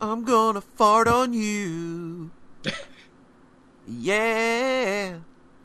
I'm 0.00 0.22
gonna 0.24 0.60
fart 0.60 1.08
on 1.08 1.32
you. 1.32 2.30
yeah, 3.88 5.16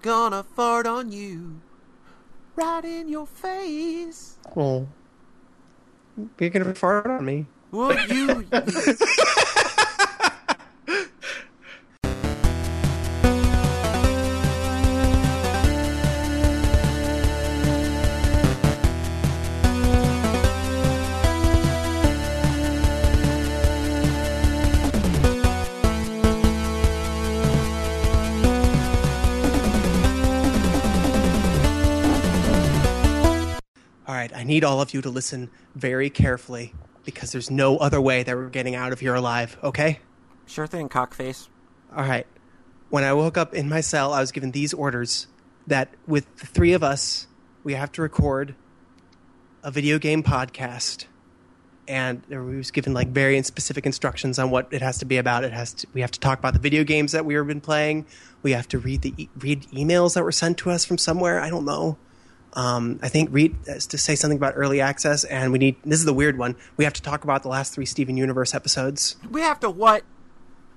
gonna 0.01 0.43
fart 0.43 0.87
on 0.87 1.11
you. 1.11 1.61
Right 2.55 2.83
in 2.83 3.07
your 3.07 3.27
face. 3.27 4.37
Well, 4.55 4.87
you're 6.39 6.49
gonna 6.49 6.73
fart 6.73 7.05
on 7.05 7.25
me. 7.25 7.45
Well, 7.71 7.95
you. 8.09 8.45
need 34.53 34.63
all 34.63 34.81
of 34.81 34.93
you 34.93 35.01
to 35.01 35.09
listen 35.09 35.49
very 35.75 36.09
carefully 36.09 36.73
because 37.05 37.31
there's 37.31 37.49
no 37.49 37.77
other 37.77 37.99
way 37.99 38.23
that 38.23 38.35
we're 38.35 38.49
getting 38.49 38.75
out 38.75 38.93
of 38.93 38.99
here 38.99 39.15
alive, 39.15 39.57
okay? 39.63 39.99
sure 40.45 40.67
thing, 40.67 40.89
cockface. 40.89 41.47
All 41.95 42.03
right. 42.03 42.27
When 42.89 43.03
I 43.03 43.13
woke 43.13 43.37
up 43.37 43.55
in 43.55 43.67
my 43.67 43.81
cell, 43.81 44.13
I 44.13 44.19
was 44.19 44.31
given 44.31 44.51
these 44.51 44.73
orders 44.73 45.27
that 45.65 45.89
with 46.05 46.25
the 46.37 46.45
three 46.45 46.73
of 46.73 46.83
us, 46.83 47.27
we 47.63 47.73
have 47.73 47.91
to 47.93 48.01
record 48.01 48.55
a 49.63 49.71
video 49.71 49.97
game 49.97 50.21
podcast. 50.21 51.05
And 51.87 52.21
we 52.29 52.57
was 52.57 52.71
given 52.71 52.93
like 52.93 53.07
very 53.07 53.41
specific 53.43 53.85
instructions 53.85 54.37
on 54.37 54.51
what 54.51 54.67
it 54.71 54.81
has 54.81 54.99
to 54.99 55.05
be 55.05 55.17
about. 55.17 55.43
It 55.43 55.53
has 55.53 55.73
to, 55.73 55.87
we 55.93 56.01
have 56.01 56.11
to 56.11 56.19
talk 56.19 56.39
about 56.39 56.53
the 56.53 56.59
video 56.59 56.83
games 56.83 57.13
that 57.13 57.25
we 57.25 57.33
have 57.33 57.47
been 57.47 57.61
playing. 57.61 58.05
We 58.43 58.51
have 58.51 58.67
to 58.69 58.79
read 58.79 59.01
the 59.01 59.13
e- 59.17 59.29
read 59.37 59.63
emails 59.71 60.13
that 60.13 60.23
were 60.23 60.31
sent 60.31 60.59
to 60.59 60.69
us 60.69 60.85
from 60.85 60.97
somewhere. 60.97 61.39
I 61.39 61.49
don't 61.49 61.65
know. 61.65 61.97
Um, 62.55 62.99
I 63.01 63.09
think 63.09 63.29
read 63.31 63.55
has 63.67 63.87
to 63.87 63.97
say 63.97 64.15
something 64.15 64.37
about 64.37 64.53
early 64.55 64.79
access, 64.79 65.23
and 65.23 65.51
we 65.51 65.57
need. 65.59 65.75
This 65.83 65.99
is 65.99 66.05
the 66.05 66.13
weird 66.13 66.37
one. 66.37 66.55
We 66.77 66.83
have 66.83 66.93
to 66.93 67.01
talk 67.01 67.23
about 67.23 67.41
the 67.43 67.49
last 67.49 67.73
three 67.73 67.85
Steven 67.85 68.15
Universe 68.15 68.53
episodes. 68.53 69.15
We 69.31 69.41
have 69.41 69.59
to 69.61 69.69
what? 69.69 70.03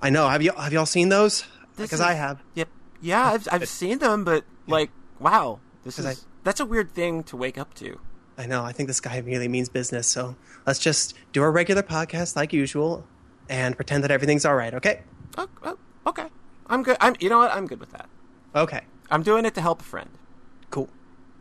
I 0.01 0.09
know. 0.11 0.29
Have 0.29 0.43
you 0.43 0.53
have 0.53 0.73
y'all 0.73 0.87
seen 0.87 1.11
those? 1.11 1.43
This 1.77 1.89
Because 1.91 2.01
is- 2.01 2.07
I 2.07 2.15
have. 2.15 2.41
Yep. 2.55 2.69
Yeah, 3.03 3.27
I've 3.27 3.47
I've 3.53 3.69
seen 3.69 3.99
them, 3.99 4.25
but 4.25 4.45
like, 4.67 4.91
wow, 5.21 5.61
this 5.85 5.97
'Cause 5.97 6.07
is 6.07 6.19
I- 6.21 6.27
that's 6.45 6.61
a 6.61 6.65
weird 6.67 6.93
thing 6.95 7.23
to 7.25 7.37
wake 7.37 7.59
up 7.59 7.75
to. 7.75 8.01
I 8.39 8.47
know. 8.47 8.65
I 8.65 8.73
think 8.73 8.87
this 8.89 9.01
guy 9.01 9.19
really 9.19 9.49
means 9.49 9.69
business. 9.69 10.07
So 10.07 10.35
let's 10.67 10.79
just 10.79 11.15
do 11.33 11.43
our 11.43 11.53
regular 11.53 11.83
podcast 11.83 12.37
like 12.37 12.53
usual, 12.55 13.07
and 13.51 13.77
pretend 13.77 14.03
that 14.05 14.11
everything's 14.11 14.47
all 14.47 14.55
right. 14.55 14.73
Okay. 14.73 15.03
Oh, 15.37 15.49
oh, 15.63 15.79
okay, 16.07 16.29
I'm 16.69 16.83
good. 16.83 16.97
I'm. 17.01 17.17
You 17.21 17.29
know 17.29 17.39
what? 17.39 17.51
I'm 17.53 17.67
good 17.67 17.81
with 17.81 17.91
that. 17.93 18.09
Okay. 18.55 18.81
I'm 19.11 19.23
doing 19.23 19.45
it 19.45 19.55
to 19.57 19.61
help 19.61 19.83
a 19.83 19.85
friend. 19.85 20.09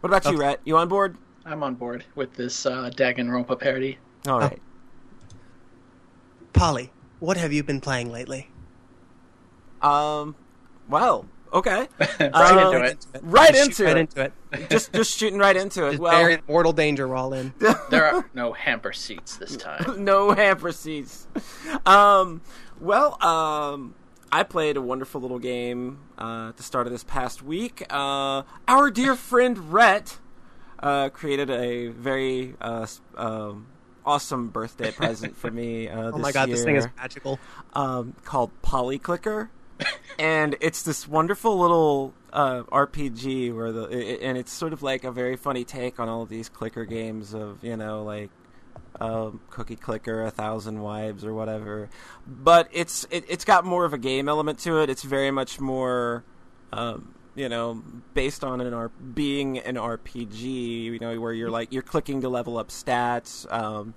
Cool. 0.02 0.10
What 0.12 0.18
about 0.18 0.32
you, 0.32 0.38
Okay. 0.38 0.48
Rhett? 0.48 0.60
You 0.66 0.78
on 0.78 0.88
board? 0.88 1.18
I'm 1.46 1.64
on 1.64 1.76
board 1.76 2.04
with 2.16 2.34
this 2.34 2.66
uh, 2.66 2.90
Danganronpa 2.96 3.60
parody. 3.60 3.98
All 4.28 4.40
right. 4.40 4.62
Polly, 6.54 6.92
what 7.20 7.38
have 7.38 7.52
you 7.54 7.64
been 7.64 7.82
playing 7.82 8.12
lately? 8.12 8.50
Um. 9.82 10.36
Well. 10.90 11.28
Okay. 11.54 11.88
right 12.20 12.34
Um, 12.34 12.76
into 12.76 12.84
it. 12.86 13.06
Right 13.22 13.54
Just 13.54 13.62
into 13.66 13.76
shoot 13.76 13.86
right 13.86 13.98
into 13.98 14.22
it. 14.22 14.34
just 14.70 14.94
just 14.94 15.18
shooting 15.18 15.40
right 15.40 15.56
into 15.56 15.86
it. 15.88 15.92
Just 15.92 16.02
well, 16.02 16.18
they're 16.18 16.30
in 16.32 16.42
mortal 16.48 16.74
danger. 16.74 17.08
We're 17.08 17.16
all 17.16 17.34
in. 17.34 17.54
There 17.90 18.06
are 18.06 18.30
no 18.34 18.52
hamper 18.54 18.92
seats 18.92 19.38
this 19.38 19.56
time. 19.56 20.04
no 20.04 20.32
hamper 20.32 20.72
seats. 20.72 21.28
Um, 21.86 22.42
well, 22.82 23.24
um, 23.24 23.94
I 24.32 24.44
played 24.44 24.76
a 24.78 24.82
wonderful 24.82 25.22
little 25.22 25.40
game 25.40 26.00
uh, 26.18 26.50
at 26.50 26.58
the 26.58 26.64
start 26.64 26.88
of 26.88 26.92
this 26.92 27.04
past 27.04 27.42
week. 27.42 27.84
Uh, 27.90 28.44
our 28.68 28.92
dear 28.92 29.16
friend 29.16 29.72
Rhett 29.72 30.18
uh, 30.80 31.10
created 31.10 31.50
a 31.50 31.88
very 31.88 32.56
uh, 32.60 32.86
um, 33.16 33.68
awesome 34.06 34.50
birthday 34.50 34.92
present 34.96 35.38
for 35.38 35.50
me. 35.52 35.88
Uh, 35.88 36.12
Oh 36.14 36.18
my 36.18 36.32
god, 36.32 36.50
year 36.50 36.56
this 36.58 36.66
thing 36.66 36.76
is 36.76 36.88
magical. 36.98 37.40
um, 37.74 38.14
called 38.26 38.52
Polyclicker, 38.62 39.50
and 40.20 40.56
it's 40.60 40.82
this 40.82 41.08
wonderful 41.08 41.58
little 41.58 42.14
uh, 42.34 42.64
RPG 42.64 43.56
where 43.56 43.72
the 43.72 43.84
i- 43.88 44.26
and 44.26 44.38
it's 44.38 44.52
sort 44.52 44.74
of 44.74 44.84
like 44.84 45.04
a 45.06 45.12
very 45.12 45.38
funny 45.38 45.64
take 45.64 46.00
on 46.00 46.10
all 46.10 46.24
of 46.24 46.30
these 46.30 46.50
clicker 46.50 46.84
games 46.84 47.34
of 47.34 47.64
you 47.64 47.78
know 47.78 48.04
like 48.04 48.30
um, 49.00 49.42
Cookie 49.50 49.76
Clicker, 49.76 50.24
A 50.24 50.32
Thousand 50.32 50.82
Wives, 50.82 51.26
or 51.26 51.34
whatever. 51.34 51.90
But 52.28 52.70
it's 52.72 53.06
it, 53.12 53.26
it's 53.28 53.46
got 53.46 53.66
more 53.66 53.86
of 53.86 53.94
a 53.94 53.98
game 53.98 54.30
element 54.30 54.60
to 54.60 54.82
it. 54.82 54.90
It's 54.90 55.04
very 55.04 55.32
much 55.32 55.60
more. 55.60 56.24
Um, 56.72 57.14
you 57.36 57.50
know, 57.50 57.84
based 58.14 58.44
on 58.46 58.62
an 58.62 58.74
R- 58.74 58.90
being 58.90 59.60
an 59.60 59.76
RPG, 59.76 60.86
you 60.86 61.00
know, 61.00 61.20
where 61.20 61.34
you're 61.34 61.50
like 61.52 61.74
you're 61.74 61.84
clicking 61.84 62.22
to 62.22 62.30
level 62.30 62.58
up 62.58 62.70
stats. 62.70 63.52
Um, 63.52 63.94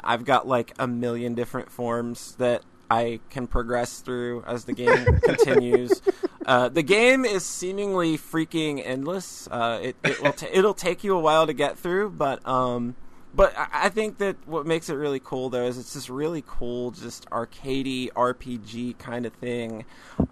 I've 0.00 0.24
got 0.24 0.46
like 0.46 0.72
a 0.78 0.86
million 0.86 1.34
different 1.34 1.70
forms 1.70 2.36
that 2.36 2.62
I 2.90 3.20
can 3.30 3.46
progress 3.46 4.00
through 4.00 4.44
as 4.46 4.64
the 4.64 4.72
game 4.72 5.20
continues. 5.22 6.00
Uh, 6.46 6.68
the 6.68 6.82
game 6.82 7.24
is 7.24 7.44
seemingly 7.44 8.16
freaking 8.16 8.80
endless. 8.84 9.48
Uh, 9.50 9.80
it 9.82 9.96
it 10.04 10.22
will 10.22 10.32
ta 10.32 10.46
it'll 10.52 10.74
take 10.74 11.04
you 11.04 11.16
a 11.16 11.20
while 11.20 11.46
to 11.46 11.52
get 11.52 11.78
through, 11.78 12.10
but 12.10 12.46
um, 12.48 12.94
but 13.34 13.52
I, 13.56 13.88
think 13.88 14.18
that 14.18 14.36
what 14.46 14.66
makes 14.66 14.88
it 14.88 14.94
really 14.94 15.20
cool 15.20 15.50
though 15.50 15.64
is 15.66 15.78
it's 15.78 15.94
this 15.94 16.08
really 16.10 16.42
cool, 16.46 16.90
just 16.90 17.28
arcadey 17.30 18.10
RPG 18.12 18.98
kind 18.98 19.26
of 19.26 19.32
thing 19.34 19.84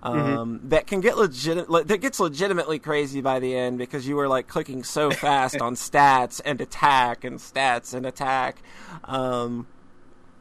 um, 0.03 0.61
that 0.65 0.87
can 0.87 1.01
get 1.01 1.17
legit 1.17 1.69
that 1.69 2.01
gets 2.01 2.19
legitimately 2.19 2.79
crazy 2.79 3.21
by 3.21 3.39
the 3.39 3.55
end 3.55 3.79
because 3.79 4.09
you 4.09 4.19
are 4.19 4.29
like 4.29 4.49
clicking 4.49 4.83
so 4.83 5.11
fast 5.13 5.61
on 5.61 5.75
stats 5.75 6.41
and 6.45 6.61
attack 6.61 7.23
and 7.25 7.39
stats 7.39 7.95
and 7.95 8.07
attack. 8.07 8.63
Um, 9.05 9.67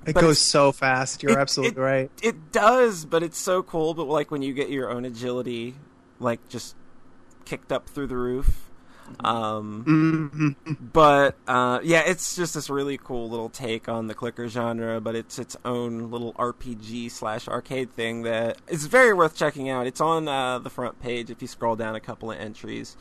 It 0.06 0.14
But 0.16 0.22
goes 0.22 0.40
so 0.40 0.72
fast. 0.72 1.24
You're 1.24 1.34
it- 1.34 1.38
absolutely 1.40 1.82
it- 1.82 1.86
right. 1.86 2.12
It 2.22 2.52
does, 2.52 3.06
but 3.06 3.22
it's 3.24 3.38
so 3.40 3.64
cool. 3.64 3.94
But 3.94 4.06
like 4.06 4.32
when 4.32 4.42
you 4.42 4.54
get 4.54 4.70
your 4.70 4.90
own 4.90 5.04
agility, 5.06 5.76
like 6.20 6.48
just 6.50 6.76
kicked 7.44 7.72
up 7.72 7.88
through 7.90 8.08
the 8.08 8.18
roof. 8.18 8.65
Um, 9.20 10.56
but 10.94 11.36
uh, 11.48 11.80
yeah, 11.84 12.02
it's 12.06 12.36
just 12.36 12.54
this 12.56 12.70
really 12.70 12.98
cool 12.98 13.30
little 13.30 13.50
take 13.50 13.88
on 13.88 14.08
the 14.08 14.14
clicker 14.14 14.48
genre, 14.48 15.00
but 15.00 15.16
it's 15.16 15.40
its 15.40 15.56
own 15.64 16.12
little 16.12 16.34
RPG 16.34 17.12
slash 17.12 17.48
arcade 17.48 17.92
thing 17.92 18.24
that 18.24 18.58
is 18.68 18.86
very 18.88 19.14
worth 19.14 19.36
checking 19.36 19.70
out. 19.70 19.88
It's 19.88 20.02
on 20.02 20.28
uh, 20.28 20.60
the 20.60 20.70
front 20.70 21.02
page. 21.02 21.30
If 21.30 21.42
you 21.42 21.48
scroll 21.48 21.76
down 21.76 21.96
a 21.96 22.00
couple 22.00 22.32
of 22.32 22.40
entries, 22.40 22.98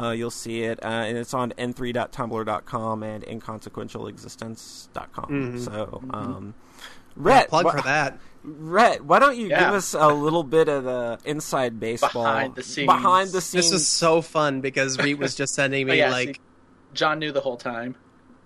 uh, 0.00 0.10
you'll 0.10 0.30
see 0.30 0.62
it, 0.62 0.82
uh, 0.82 0.88
and 0.88 1.18
it's 1.18 1.34
on 1.34 1.52
n3.tumblr.com 1.52 3.02
and 3.02 3.24
inconsequentialexistence.com. 3.24 5.58
So, 5.58 6.02
um, 6.10 6.54
Rhett, 7.16 7.48
Plug 7.48 7.64
wha- 7.66 7.72
for 7.72 7.82
that. 7.82 8.18
Rhett, 8.44 9.04
why 9.04 9.18
don't 9.18 9.36
you 9.36 9.48
Yeah. 9.48 9.66
give 9.66 9.74
us 9.74 9.94
a 9.94 10.08
little 10.08 10.42
bit 10.42 10.68
of 10.68 10.84
the 10.84 11.18
inside 11.24 11.78
baseball 11.78 12.24
Behind 12.24 12.54
the 12.54 12.62
scenes. 12.62 12.86
behind 12.86 13.30
the 13.30 13.40
scenes? 13.40 13.70
This 13.70 13.72
is 13.80 13.86
so 13.86 14.20
fun 14.22 14.60
because 14.60 14.98
Reed 14.98 15.18
was 15.18 15.34
just 15.34 15.54
sending 15.54 15.86
But 15.86 15.92
me 15.92 15.98
yeah, 16.00 16.10
like, 16.10 16.28
see, 16.36 16.40
John 16.94 17.18
knew 17.20 17.30
the 17.32 17.40
whole 17.40 17.56
time. 17.56 17.94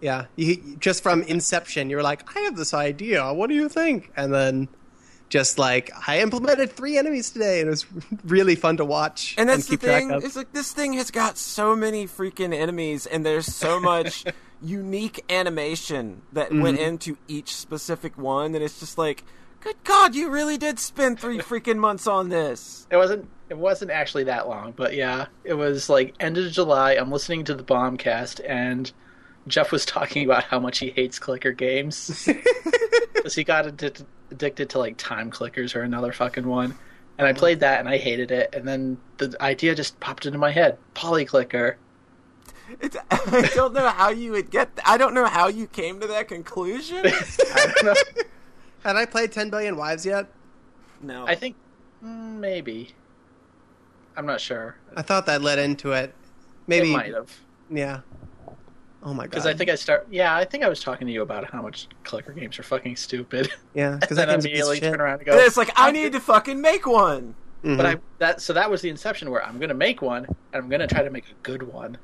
yeah, 0.01 0.27
you, 0.37 0.77
just 0.79 1.03
from 1.03 1.23
inception. 1.23 1.89
You 1.91 1.97
were 1.97 2.03
like, 2.03 2.23
I 2.37 2.41
have 2.41 2.57
this 2.57 2.75
idea. 2.75 3.33
What 3.33 3.49
do 3.49 3.55
you 3.55 3.69
think? 3.71 4.13
And 4.17 4.33
then 4.35 4.69
just 5.31 5.59
like, 5.59 5.91
I 6.07 6.21
implemented 6.21 6.71
three 6.73 6.99
enemies 6.99 7.31
today, 7.31 7.61
and 7.61 7.69
it 7.69 7.71
was 7.71 7.87
really 8.27 8.55
fun 8.55 8.77
to 8.77 8.85
watch 8.85 9.35
and 9.39 9.49
that's 9.49 9.65
the 9.67 9.71
keep 9.73 9.81
track 9.81 10.03
thing. 10.03 10.13
It's 10.23 10.37
like 10.37 10.53
this 10.53 10.73
thing 10.73 10.93
has 10.93 11.11
got 11.11 11.39
so 11.39 11.75
many 11.75 12.07
freaking 12.07 12.55
enemies, 12.55 13.07
and 13.07 13.25
there's 13.25 13.47
so 13.47 13.81
much 13.81 14.25
unique 14.63 15.25
animation 15.31 16.23
that 16.33 16.53
went 16.53 16.77
Mm-hmm. 16.79 16.87
into 16.87 17.19
each 17.29 17.57
specific 17.57 18.17
one, 18.19 18.55
and 18.55 18.63
it's 18.63 18.79
just 18.79 18.99
like, 18.99 19.25
good 19.61 19.77
God, 19.85 20.15
you 20.15 20.31
really 20.31 20.57
did 20.57 20.79
spend 20.79 21.19
three 21.21 21.39
freaking 21.39 21.79
months 21.79 22.07
on 22.07 22.29
this. 22.29 22.87
It 22.93 22.97
wasn't. 22.97 23.29
It 23.49 23.59
wasn't 23.59 23.93
actually 23.93 24.25
that 24.25 24.49
long, 24.49 24.73
but 24.73 24.95
yeah, 24.95 25.27
it 25.45 25.55
was 25.55 25.89
like 25.89 26.15
end 26.19 26.37
of 26.37 26.51
July. 26.51 26.95
I'm 26.95 27.13
listening 27.13 27.45
to 27.45 27.55
the 27.55 27.63
Bombcast, 27.63 28.41
and 28.45 28.91
Jeff 29.47 29.71
was 29.71 29.85
talking 29.87 30.25
about 30.25 30.45
how 30.45 30.59
much 30.59 30.79
he 30.79 30.91
hates 30.91 31.19
clicker 31.19 31.53
games 31.53 32.29
because 33.15 33.35
he 33.35 33.45
got 33.45 33.67
addi- 33.67 34.05
addicted 34.31 34.71
to 34.71 34.79
like 34.79 34.97
time 34.97 35.31
clickers 35.31 35.77
or 35.77 35.83
another 35.83 36.13
fucking 36.13 36.47
one. 36.47 36.77
And 37.19 37.27
I 37.27 37.31
mm-hmm. 37.31 37.39
played 37.39 37.61
that, 37.61 37.81
and 37.81 37.89
I 37.89 37.99
hated 37.99 38.31
it. 38.31 38.55
And 38.55 38.67
then 38.67 38.99
the 39.19 39.37
idea 39.41 39.75
just 39.75 39.99
popped 40.01 40.27
into 40.27 40.39
my 40.39 40.51
head: 40.51 40.79
polyclicker. 40.95 41.77
It's, 42.81 42.97
I 43.11 43.51
don't 43.55 43.75
know 43.75 43.89
how 43.89 44.11
you 44.11 44.33
would 44.33 44.51
get. 44.51 44.71
I 44.85 44.97
don't 44.97 45.15
know 45.15 45.27
how 45.27 45.49
you 45.49 45.67
came 45.67 46.01
to 46.01 46.07
that 46.09 46.29
conclusion. 46.29 47.05
I. 48.87 48.89
Had 48.89 48.97
I 48.97 49.05
played 49.07 49.33
10 49.33 49.51
Billion 49.51 49.77
Wives 49.77 50.07
yet? 50.07 50.27
No, 51.03 51.27
I 51.27 51.35
think 51.35 51.57
mm, 52.05 52.39
maybe. 52.39 52.95
I'm 54.17 54.25
not 54.27 54.41
sure. 54.41 54.77
I 54.97 55.03
thought 55.03 55.27
that 55.27 55.43
led 55.43 55.59
into 55.59 55.93
it. 55.93 56.15
Maybe, 56.67 56.91
it 56.91 56.97
might 56.97 57.15
have. 57.15 57.31
yeah. 57.71 58.01
Oh 59.03 59.13
my 59.15 59.25
god! 59.25 59.31
Because 59.31 59.47
I 59.47 59.55
think 59.55 59.71
I 59.71 59.77
start. 59.77 60.09
Yeah, 60.11 60.35
I 60.35 60.45
think 60.45 60.65
I 60.65 60.69
was 60.69 60.81
talking 60.83 61.07
to 61.07 61.13
you 61.13 61.23
about 61.23 61.49
how 61.51 61.63
much 61.63 61.87
clicker 62.03 62.33
games 62.33 62.59
are 62.59 62.65
fucking 62.65 62.97
stupid. 62.97 63.53
yeah, 63.75 63.99
because 64.01 64.17
then 64.17 64.27
that 64.29 64.33
game's 64.43 64.47
a 64.47 64.49
piece 64.49 64.61
of 64.63 64.67
immediately 64.69 64.81
turn 64.91 65.01
around 65.01 65.21
and 65.21 65.29
And 65.29 65.39
go. 65.39 65.45
it's 65.45 65.57
like 65.57 65.71
I 65.77 65.93
need 65.93 66.13
to 66.13 66.21
fucking 66.21 66.61
make 66.61 66.87
one. 66.87 67.35
Mhm. 67.63 67.77
But 67.77 67.87
I 67.87 67.97
that 68.19 68.41
so 68.41 68.53
that 68.55 68.69
was 68.71 68.81
the 68.83 68.89
inception 68.89 69.31
where 69.31 69.45
I'm 69.45 69.59
gonna 69.61 69.75
make 69.75 70.03
one 70.03 70.25
and 70.25 70.37
I'm 70.63 70.69
gonna 70.69 70.87
try 70.89 71.03
to 71.03 71.11
make 71.11 71.27
a 71.31 71.35
good 71.43 71.63
one. 71.63 71.99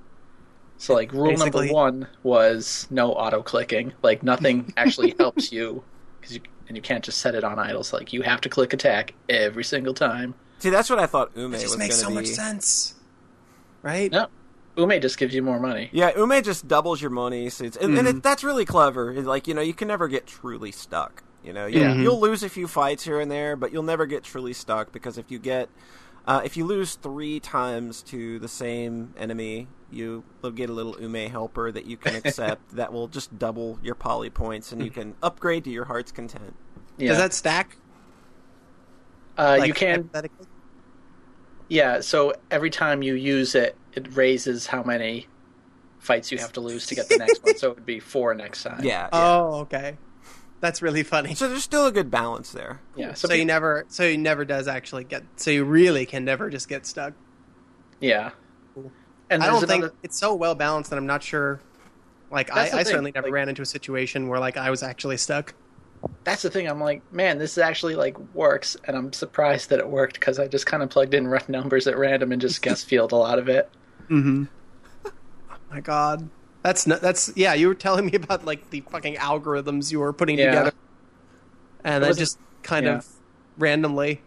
So 0.76 0.94
like 0.94 1.12
rule 1.12 1.31
Basically- 1.31 1.67
number 1.69 1.75
one 1.75 2.06
was 2.23 2.87
no 2.90 3.12
auto 3.14 3.43
clicking. 3.43 3.93
Like 4.02 4.23
nothing 4.23 4.73
actually 4.76 5.14
helps 5.19 5.50
you 5.50 5.82
because 6.20 6.37
you 6.37 6.43
and 6.73 6.77
you 6.79 6.83
can't 6.83 7.05
just 7.05 7.19
set 7.19 7.35
it 7.35 7.45
on 7.45 7.59
idle. 7.59 7.85
So 7.85 7.99
like 7.99 8.15
you 8.15 8.23
have 8.23 8.41
to 8.41 8.49
click 8.49 8.73
attack 8.73 9.13
every 9.29 9.63
single 9.63 9.93
time. 9.93 10.35
See, 10.59 10.71
that's 10.71 10.89
what 10.89 10.99
I 10.99 11.05
thought 11.07 11.33
Ume 11.37 11.53
it 11.53 11.59
just 11.61 11.75
going 11.75 11.81
makes 11.81 12.01
so 12.01 12.09
be. 12.09 12.15
much 12.15 12.29
sense, 12.29 12.95
right? 13.83 14.11
No, 14.11 14.29
Ume 14.79 14.99
just 15.03 15.19
gives 15.19 15.35
you 15.35 15.43
more 15.43 15.61
money. 15.61 15.91
Yeah, 15.93 16.17
Ume 16.17 16.43
just 16.43 16.67
doubles 16.67 17.03
your 17.03 17.11
money, 17.11 17.51
so 17.51 17.65
it's, 17.65 17.77
and, 17.77 17.99
and 17.99 18.09
it, 18.09 18.23
that's 18.23 18.43
really 18.43 18.65
clever. 18.65 19.13
It's 19.13 19.27
like 19.27 19.47
you 19.47 19.53
know, 19.53 19.61
you 19.61 19.75
can 19.75 19.89
never 19.89 20.09
get 20.09 20.27
truly 20.27 20.73
stuck. 20.73 21.23
You 21.45 21.53
know, 21.53 21.67
you, 21.67 21.81
Yeah. 21.81 21.95
you'll 21.95 22.21
lose 22.21 22.43
a 22.43 22.49
few 22.49 22.67
fights 22.69 23.05
here 23.05 23.21
and 23.21 23.31
there, 23.31 23.55
but 23.57 23.71
you'll 23.73 23.83
never 23.83 24.07
get 24.07 24.23
truly 24.23 24.53
stuck 24.55 24.93
because 24.93 25.19
if 25.19 25.31
you 25.31 25.39
get, 25.39 25.69
uh, 26.27 26.41
if 26.45 26.57
you 26.57 26.65
lose 26.65 26.95
three 26.95 27.39
times 27.41 28.01
to 28.05 28.39
the 28.39 28.49
same 28.49 29.13
enemy, 29.19 29.67
you 29.93 30.25
will 30.41 30.50
get 30.50 30.71
a 30.71 30.73
little 30.73 30.97
Ume 31.00 31.31
helper 31.31 31.71
that 31.73 31.87
you 31.87 31.97
can 31.97 32.15
accept 32.15 32.71
that 32.77 32.93
will 32.93 33.09
just 33.09 33.39
double 33.39 33.79
your 33.83 33.94
poly 33.94 34.31
points, 34.31 34.73
and 34.73 34.83
you 34.85 34.91
can 34.91 35.15
upgrade 35.23 35.65
to 35.65 35.71
your 35.71 35.85
heart's 35.85 36.12
content. 36.12 36.55
Yeah, 36.99 37.09
Does 37.11 37.19
that 37.19 37.33
stack? 37.35 37.77
uh, 39.39 39.56
like, 39.59 39.69
you 39.69 39.75
can. 39.75 40.11
Yeah, 41.69 42.00
so 42.00 42.35
every 42.50 42.71
time 42.71 43.03
you 43.03 43.15
use 43.15 43.55
it, 43.55 43.77
it 43.94 44.15
raises 44.15 44.67
how 44.67 44.83
many 44.83 45.27
fights 45.99 46.31
you 46.31 46.38
have 46.38 46.53
to 46.53 46.61
lose 46.61 46.87
to 46.88 46.95
get 46.95 47.09
the 47.09 47.17
next 47.17 47.43
one. 47.43 47.56
So 47.56 47.71
it 47.71 47.77
would 47.77 47.87
be 47.87 47.99
four 48.00 48.35
next 48.35 48.62
time. 48.62 48.85
Yeah. 48.85 49.05
yeah. 49.05 49.09
Oh, 49.12 49.61
okay. 49.61 49.97
That's 50.61 50.83
really 50.83 51.03
funny. 51.03 51.35
so 51.35 51.49
there's 51.49 51.62
still 51.62 51.87
a 51.87 51.93
good 51.93 52.11
balance 52.11 52.53
there. 52.53 52.81
yeah. 52.95 53.15
So, 53.15 53.29
So, 53.29 53.35
he 53.35 53.45
never, 53.45 53.85
so 53.88 54.09
he 54.09 54.17
never 54.17 54.45
does 54.45 54.69
actually 54.69 55.05
get. 55.05 55.25
So 55.37 55.50
you 55.50 55.65
really 55.65 56.05
can 56.06 56.25
never 56.25 56.50
just 56.50 56.69
get 56.69 56.85
stuck. 56.87 57.15
yeah. 58.00 58.31
Cool. 59.32 59.43
And 59.43 59.43
I 59.43 59.46
don't 59.61 59.67
think 59.67 59.82
another- 59.84 59.94
it's 60.02 60.19
so 60.19 60.34
well 60.34 60.55
balanced 60.55 60.90
that 60.90 60.96
I'm 60.96 61.06
not 61.06 61.23
sure. 61.23 61.61
Like 62.31 62.50
I, 62.50 62.55
That's 62.55 62.70
the 62.73 62.76
I 62.79 62.82
certainly 62.84 63.12
never 63.12 63.26
like- 63.29 63.34
ran 63.34 63.49
into 63.49 63.62
a 63.62 63.67
situation 63.67 64.29
where 64.29 64.40
like 64.40 64.56
I 64.56 64.70
was 64.70 64.82
actually 64.82 65.17
stuck. 65.19 65.55
that's 66.25 66.43
the 66.43 66.50
thing. 66.50 66.67
I'm 66.69 66.81
like, 66.81 67.00
man, 67.12 67.38
this 67.38 67.56
actually 67.58 67.94
like 67.94 68.19
works, 68.34 68.76
and 68.84 68.96
I'm 68.96 69.12
surprised 69.12 69.70
that 69.70 69.79
it 69.79 69.88
worked 69.88 70.14
because 70.14 70.38
I 70.38 70.49
just 70.49 70.67
kind 70.67 70.82
of 70.82 70.90
plugged 70.90 71.14
in 71.14 71.29
rough 71.29 71.49
numbers 71.49 71.87
at 71.87 71.96
random 71.99 72.32
and 72.32 72.40
just 72.40 72.61
guess 72.62 72.82
field 72.90 73.12
a 73.12 73.17
lot 73.17 73.38
of 73.38 73.49
it. 73.49 73.70
Mm-hmm. 74.08 74.44
oh 75.06 75.11
my 75.70 75.81
god, 75.81 76.28
that's 76.62 76.87
not, 76.87 77.00
that's 77.02 77.32
yeah. 77.37 77.55
You 77.55 77.69
were 77.69 77.75
telling 77.75 78.06
me 78.06 78.14
about 78.14 78.44
like 78.44 78.70
the 78.70 78.81
fucking 78.90 79.17
algorithms 79.17 79.93
you 79.93 80.00
were 80.00 80.12
putting 80.12 80.38
Yeah. 80.38 80.46
together, 80.46 80.73
and 81.85 82.02
It 82.02 82.06
then 82.08 82.17
just 82.17 82.38
kind 82.62 82.87
yeah. 82.87 82.96
of 82.96 83.06
randomly, 83.58 84.23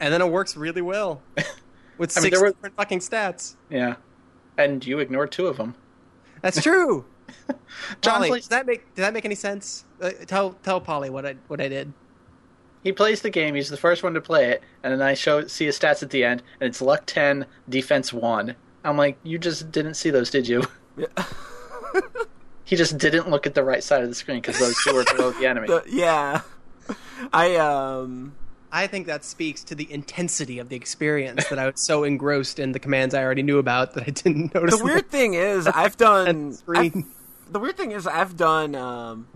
and 0.00 0.12
then 0.14 0.22
it 0.22 0.30
works 0.30 0.56
really 0.56 0.82
well 0.82 1.20
with 2.02 2.16
I 2.18 2.20
mean, 2.20 2.24
six 2.24 2.36
there 2.38 2.46
were- 2.48 2.52
different 2.52 2.76
fucking 2.76 2.98
stats. 2.98 3.56
Yeah, 3.70 3.94
and 4.58 4.84
you 4.86 4.98
ignored 4.98 5.32
two 5.32 5.46
of 5.46 5.56
them. 5.56 5.74
That's 6.42 6.60
true. 6.62 7.06
John 8.02 8.20
Polly, 8.22 8.40
does 8.40 8.48
that 8.48 8.66
make 8.66 8.94
does 8.94 9.02
that 9.04 9.14
make 9.14 9.24
any 9.24 9.34
sense? 9.36 9.84
Uh, 10.00 10.10
tell 10.26 10.52
tell 10.62 10.80
Polly 10.80 11.08
what 11.08 11.24
I 11.24 11.36
what 11.48 11.60
I 11.60 11.68
did. 11.68 11.92
he 12.82 12.92
plays 12.92 13.22
the 13.22 13.30
game. 13.30 13.54
He's 13.54 13.70
the 13.70 13.76
first 13.76 14.02
one 14.02 14.12
to 14.14 14.20
play 14.20 14.50
it, 14.50 14.62
and 14.82 14.92
then 14.92 15.00
I 15.00 15.14
show 15.14 15.46
see 15.46 15.64
his 15.66 15.78
stats 15.78 16.02
at 16.02 16.10
the 16.10 16.24
end, 16.24 16.42
and 16.60 16.68
it's 16.68 16.82
luck 16.82 17.04
ten, 17.06 17.46
defense 17.68 18.12
one. 18.12 18.56
I'm 18.84 18.98
like, 18.98 19.16
you 19.22 19.38
just 19.38 19.70
didn't 19.70 19.94
see 19.94 20.10
those, 20.10 20.28
did 20.28 20.46
you? 20.48 20.64
Yeah. 20.96 21.06
He 22.64 22.76
just 22.76 22.96
didn't 22.96 23.28
look 23.28 23.46
at 23.46 23.54
the 23.54 23.62
right 23.64 23.82
side 23.84 24.02
of 24.02 24.08
the 24.08 24.14
screen 24.14 24.40
because 24.40 24.58
those 24.58 24.74
two 24.82 24.94
were 24.94 25.04
below 25.04 25.30
the 25.32 25.46
enemy. 25.46 25.66
The- 25.66 25.84
yeah. 25.88 26.40
I 27.32 27.56
um. 27.56 28.34
I 28.72 28.86
think 28.86 29.06
that 29.06 29.22
speaks 29.24 29.62
to 29.64 29.74
the 29.74 29.92
intensity 29.92 30.58
of 30.58 30.70
the 30.70 30.76
experience 30.76 31.46
that 31.48 31.58
I 31.58 31.66
was 31.66 31.80
so 31.84 32.04
engrossed 32.04 32.58
in 32.58 32.72
the 32.72 32.78
commands 32.78 33.14
I 33.14 33.22
already 33.22 33.42
knew 33.42 33.58
about 33.58 33.92
that 33.94 34.04
I 34.04 34.10
didn't 34.10 34.54
notice. 34.54 34.78
The 34.78 34.84
weird 34.84 35.10
thing 35.10 35.34
is, 35.34 35.66
I've 35.66 35.96
done. 35.96 36.56
I've- 36.74 37.04
the 37.50 37.58
weird 37.58 37.76
thing 37.76 37.92
is, 37.92 38.06
I've 38.06 38.34
done 38.34 38.74
um, 38.74 39.28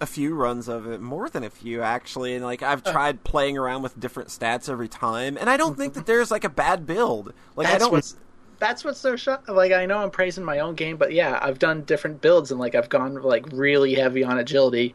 a 0.00 0.06
few 0.06 0.36
runs 0.36 0.68
of 0.68 0.86
it, 0.86 1.00
more 1.00 1.28
than 1.28 1.42
a 1.42 1.50
few 1.50 1.82
actually, 1.82 2.36
and 2.36 2.44
like 2.44 2.62
I've 2.62 2.84
tried 2.84 3.24
playing 3.24 3.58
around 3.58 3.82
with 3.82 3.98
different 3.98 4.28
stats 4.28 4.68
every 4.68 4.86
time, 4.86 5.36
and 5.36 5.50
I 5.50 5.56
don't 5.56 5.76
think 5.76 5.94
that 5.94 6.06
there's 6.06 6.30
like 6.30 6.44
a 6.44 6.48
bad 6.48 6.86
build. 6.86 7.32
Like 7.56 7.66
I 7.66 7.70
That's 7.72 7.82
don't. 7.84 7.92
what's 7.92 8.16
that's 8.60 8.84
what's 8.84 9.00
so 9.00 9.16
shock. 9.16 9.48
Like 9.48 9.72
I 9.72 9.86
know 9.86 9.98
I'm 9.98 10.12
praising 10.12 10.44
my 10.44 10.60
own 10.60 10.76
game, 10.76 10.96
but 10.96 11.12
yeah, 11.12 11.36
I've 11.42 11.58
done 11.58 11.82
different 11.82 12.20
builds 12.20 12.52
and 12.52 12.60
like 12.60 12.76
I've 12.76 12.88
gone 12.88 13.20
like 13.20 13.46
really 13.52 13.94
heavy 13.94 14.22
on 14.22 14.38
agility 14.38 14.94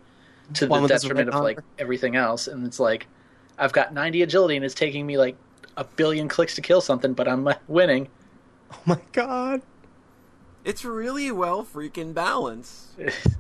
to 0.54 0.68
One 0.68 0.84
the 0.84 0.88
detriment 0.88 1.30
of 1.30 1.44
like 1.44 1.60
everything 1.78 2.16
else, 2.16 2.48
and 2.48 2.66
it's 2.66 2.80
like 2.80 3.08
I've 3.60 3.74
got 3.74 3.94
90 3.94 4.22
agility 4.24 4.56
and 4.56 4.66
it's 4.66 4.74
taking 4.74 5.06
me 5.06 5.18
like 5.18 5.36
a 5.78 5.84
billion 5.84 6.28
clicks 6.28 6.56
to 6.56 6.62
kill 6.62 6.82
something, 6.82 7.14
but 7.14 7.28
I'm 7.28 7.48
winning. 7.68 8.08
Oh 8.72 8.78
my 8.86 9.00
god! 9.14 9.64
It's 10.64 10.86
really 10.86 11.32
well 11.32 11.66
freaking 11.66 12.14
balanced. 12.14 12.90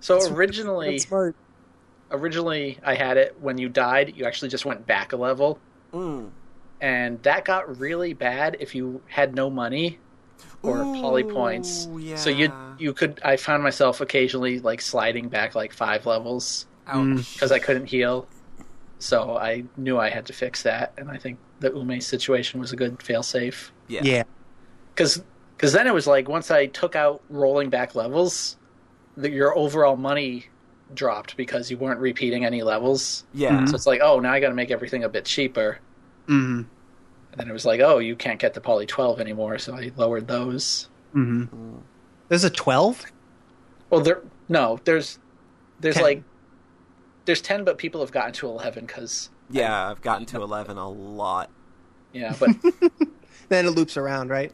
So 0.00 0.14
That's- 0.18 0.30
originally, 0.32 0.90
That's 0.92 1.06
smart. 1.06 1.36
originally 2.10 2.78
I 2.84 2.94
had 2.96 3.16
it 3.16 3.36
when 3.40 3.56
you 3.56 3.68
died, 3.68 4.14
you 4.16 4.24
actually 4.26 4.48
just 4.48 4.64
went 4.66 4.86
back 4.86 5.12
a 5.12 5.16
level, 5.16 5.58
Mm. 5.94 6.30
and 6.80 7.22
that 7.22 7.44
got 7.44 7.78
really 7.78 8.12
bad 8.12 8.56
if 8.60 8.74
you 8.74 9.00
had 9.06 9.34
no 9.34 9.48
money 9.48 9.98
or 10.62 10.78
poly 10.78 11.22
points. 11.24 11.86
Yeah. 11.96 12.16
So 12.16 12.30
you 12.30 12.52
you 12.78 12.92
could 12.92 13.20
I 13.24 13.36
found 13.36 13.62
myself 13.62 14.00
occasionally 14.00 14.58
like 14.58 14.80
sliding 14.80 15.28
back 15.28 15.54
like 15.54 15.72
five 15.72 16.04
levels 16.04 16.66
Ouch. 16.88 17.32
because 17.34 17.52
I 17.52 17.58
couldn't 17.60 17.86
heal. 17.86 18.26
So 19.02 19.36
I 19.36 19.64
knew 19.76 19.98
I 19.98 20.10
had 20.10 20.26
to 20.26 20.32
fix 20.32 20.62
that, 20.62 20.92
and 20.96 21.10
I 21.10 21.16
think 21.16 21.38
the 21.58 21.72
Ume 21.72 22.00
situation 22.00 22.60
was 22.60 22.72
a 22.72 22.76
good 22.76 22.98
failsafe. 22.98 23.70
Yeah. 23.88 24.02
Yeah. 24.04 24.22
Because 24.94 25.24
then 25.60 25.88
it 25.88 25.92
was 25.92 26.06
like 26.06 26.28
once 26.28 26.52
I 26.52 26.66
took 26.66 26.94
out 26.94 27.20
rolling 27.28 27.68
back 27.68 27.96
levels, 27.96 28.56
that 29.16 29.32
your 29.32 29.58
overall 29.58 29.96
money 29.96 30.46
dropped 30.94 31.36
because 31.36 31.68
you 31.68 31.78
weren't 31.78 31.98
repeating 31.98 32.44
any 32.44 32.62
levels. 32.62 33.24
Yeah. 33.34 33.64
So 33.64 33.74
it's 33.74 33.86
like, 33.86 34.00
oh, 34.02 34.20
now 34.20 34.32
I 34.32 34.38
got 34.38 34.50
to 34.50 34.54
make 34.54 34.70
everything 34.70 35.02
a 35.02 35.08
bit 35.08 35.24
cheaper. 35.24 35.80
Mm-hmm. 36.28 36.62
And 37.32 37.40
then 37.40 37.48
it 37.48 37.52
was 37.52 37.64
like, 37.64 37.80
oh, 37.80 37.98
you 37.98 38.14
can't 38.14 38.38
get 38.38 38.54
the 38.54 38.60
Poly 38.60 38.86
12 38.86 39.18
anymore, 39.20 39.58
so 39.58 39.74
I 39.74 39.90
lowered 39.96 40.28
those. 40.28 40.88
Mm-hmm. 41.14 41.78
There's 42.28 42.44
a 42.44 42.50
twelve. 42.50 43.04
Well, 43.90 44.00
there 44.00 44.22
no, 44.48 44.78
there's 44.84 45.18
there's 45.80 45.96
10. 45.96 46.04
like 46.04 46.22
there's 47.24 47.40
10 47.40 47.64
but 47.64 47.78
people 47.78 48.00
have 48.00 48.12
gotten 48.12 48.32
to 48.34 48.46
11 48.46 48.86
cuz 48.86 49.30
Yeah, 49.50 49.90
I've 49.90 50.00
gotten 50.02 50.26
to 50.26 50.42
eleven 50.42 50.76
a 50.78 50.88
lot. 50.88 51.50
yeah, 52.12 52.34
but 52.38 52.50
Then 53.48 53.66
it 53.66 53.70
loops 53.70 53.96
around, 53.96 54.30
right? 54.30 54.52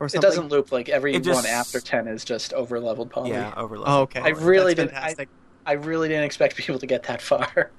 Or 0.00 0.06
it 0.08 0.20
doesn't 0.20 0.48
loop 0.48 0.72
like 0.72 0.88
every 0.88 1.18
just- 1.20 1.34
one 1.42 1.46
after 1.46 1.80
10 1.80 2.08
is 2.08 2.24
just 2.24 2.52
over 2.52 2.78
leveled 2.80 3.10
Poly. 3.10 3.30
Yeah, 3.30 3.54
over. 3.56 3.76
Oh, 3.78 4.02
okay. 4.02 4.20
I 4.20 4.28
really 4.30 4.74
That's 4.74 5.14
did- 5.16 5.28
I- 5.66 5.70
I 5.70 5.72
really 5.74 6.08
didn't 6.08 6.24
expect 6.24 6.56
people 6.56 6.78
to 6.78 6.86
get 6.86 7.04
that 7.04 7.22
far. 7.22 7.70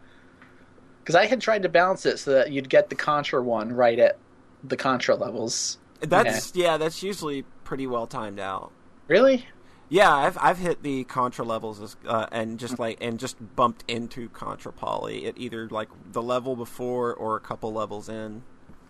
Cuz 1.06 1.14
I 1.16 1.28
had 1.28 1.40
tried 1.42 1.62
to 1.64 1.70
balance 1.70 2.06
it 2.06 2.18
so 2.18 2.32
that 2.32 2.52
you'd 2.52 2.70
get 2.70 2.90
the 2.90 2.96
Contra 2.96 3.44
one 3.44 3.72
right 3.74 4.00
at 4.00 4.18
the 4.64 4.76
Contra 4.78 5.16
levels. 5.16 5.78
That's 6.00 6.56
yeah. 6.56 6.78
That's 6.78 7.04
usually 7.04 7.44
pretty 7.64 7.86
well 7.86 8.08
timed 8.08 8.40
out. 8.40 8.72
Really? 9.08 9.46
Yeah, 9.90 10.14
I've 10.14 10.38
I've 10.42 10.58
hit 10.58 10.82
the 10.82 11.04
contra 11.04 11.46
levels 11.46 11.82
as, 11.82 11.96
uh, 12.08 12.28
and 12.32 12.60
just 12.60 12.80
like 12.80 12.98
and 13.02 13.20
just 13.20 13.38
bumped 13.56 13.84
into 13.88 14.30
contra 14.30 14.72
poly 14.72 15.28
at 15.28 15.38
either 15.38 15.70
like 15.70 15.90
the 16.12 16.24
level 16.24 16.56
before 16.56 17.14
or 17.14 17.36
a 17.36 17.40
couple 17.40 17.72
levels 17.72 18.10
in. 18.10 18.44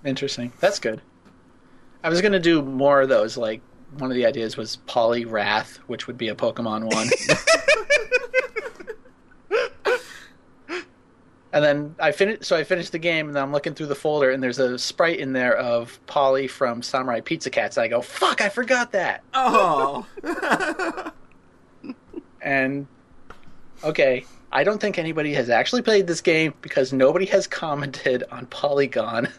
Interesting. 0.05 0.53
That's 0.59 0.79
good. 0.79 1.01
I 2.03 2.09
was 2.09 2.21
going 2.21 2.31
to 2.33 2.39
do 2.39 2.61
more 2.61 3.01
of 3.01 3.09
those 3.09 3.35
like 3.35 3.61
one 3.97 4.09
of 4.09 4.15
the 4.15 4.25
ideas 4.25 4.57
was 4.57 4.77
Poly 4.87 5.25
Wrath, 5.25 5.77
which 5.87 6.07
would 6.07 6.17
be 6.17 6.29
a 6.29 6.35
Pokemon 6.35 6.93
one. 6.93 7.09
and 11.55 11.63
then 11.63 11.95
I 11.99 12.11
finished. 12.11 12.43
So 12.43 12.57
I 12.57 12.65
finished 12.65 12.91
the 12.91 12.99
game, 12.99 13.27
and 13.27 13.35
then 13.35 13.41
I'm 13.41 13.53
looking 13.53 13.73
through 13.73 13.85
the 13.87 13.95
folder, 13.95 14.29
and 14.29 14.43
there's 14.43 14.59
a 14.59 14.77
sprite 14.77 15.19
in 15.19 15.31
there 15.31 15.55
of 15.55 16.05
Polly 16.05 16.47
from 16.47 16.81
Samurai 16.81 17.21
Pizza 17.21 17.49
Cats. 17.49 17.77
I 17.77 17.87
go, 17.87 18.01
"Fuck! 18.01 18.41
I 18.41 18.49
forgot 18.49 18.91
that." 18.91 19.23
Oh, 19.33 20.05
And 22.41 22.87
okay, 23.83 24.25
I 24.51 24.65
don't 24.65 24.79
think 24.79 24.99
anybody 24.99 25.33
has 25.33 25.49
actually 25.49 25.81
played 25.81 26.07
this 26.07 26.19
game 26.21 26.53
because 26.61 26.91
nobody 26.91 27.25
has 27.27 27.47
commented 27.47 28.25
on 28.31 28.45
Polygon. 28.47 29.29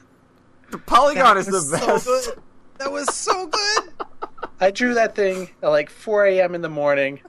the 0.70 0.78
polygon 0.78 1.36
is 1.36 1.46
the 1.46 1.52
was 1.52 1.70
so 1.70 1.86
best. 1.86 2.30
That 2.78 2.90
was 2.90 3.14
so 3.14 3.46
good. 3.46 3.92
I 4.58 4.70
drew 4.70 4.94
that 4.94 5.14
thing 5.14 5.50
at 5.62 5.68
like 5.68 5.90
4 5.90 6.26
a.m. 6.26 6.54
in 6.54 6.62
the 6.62 6.68
morning. 6.68 7.20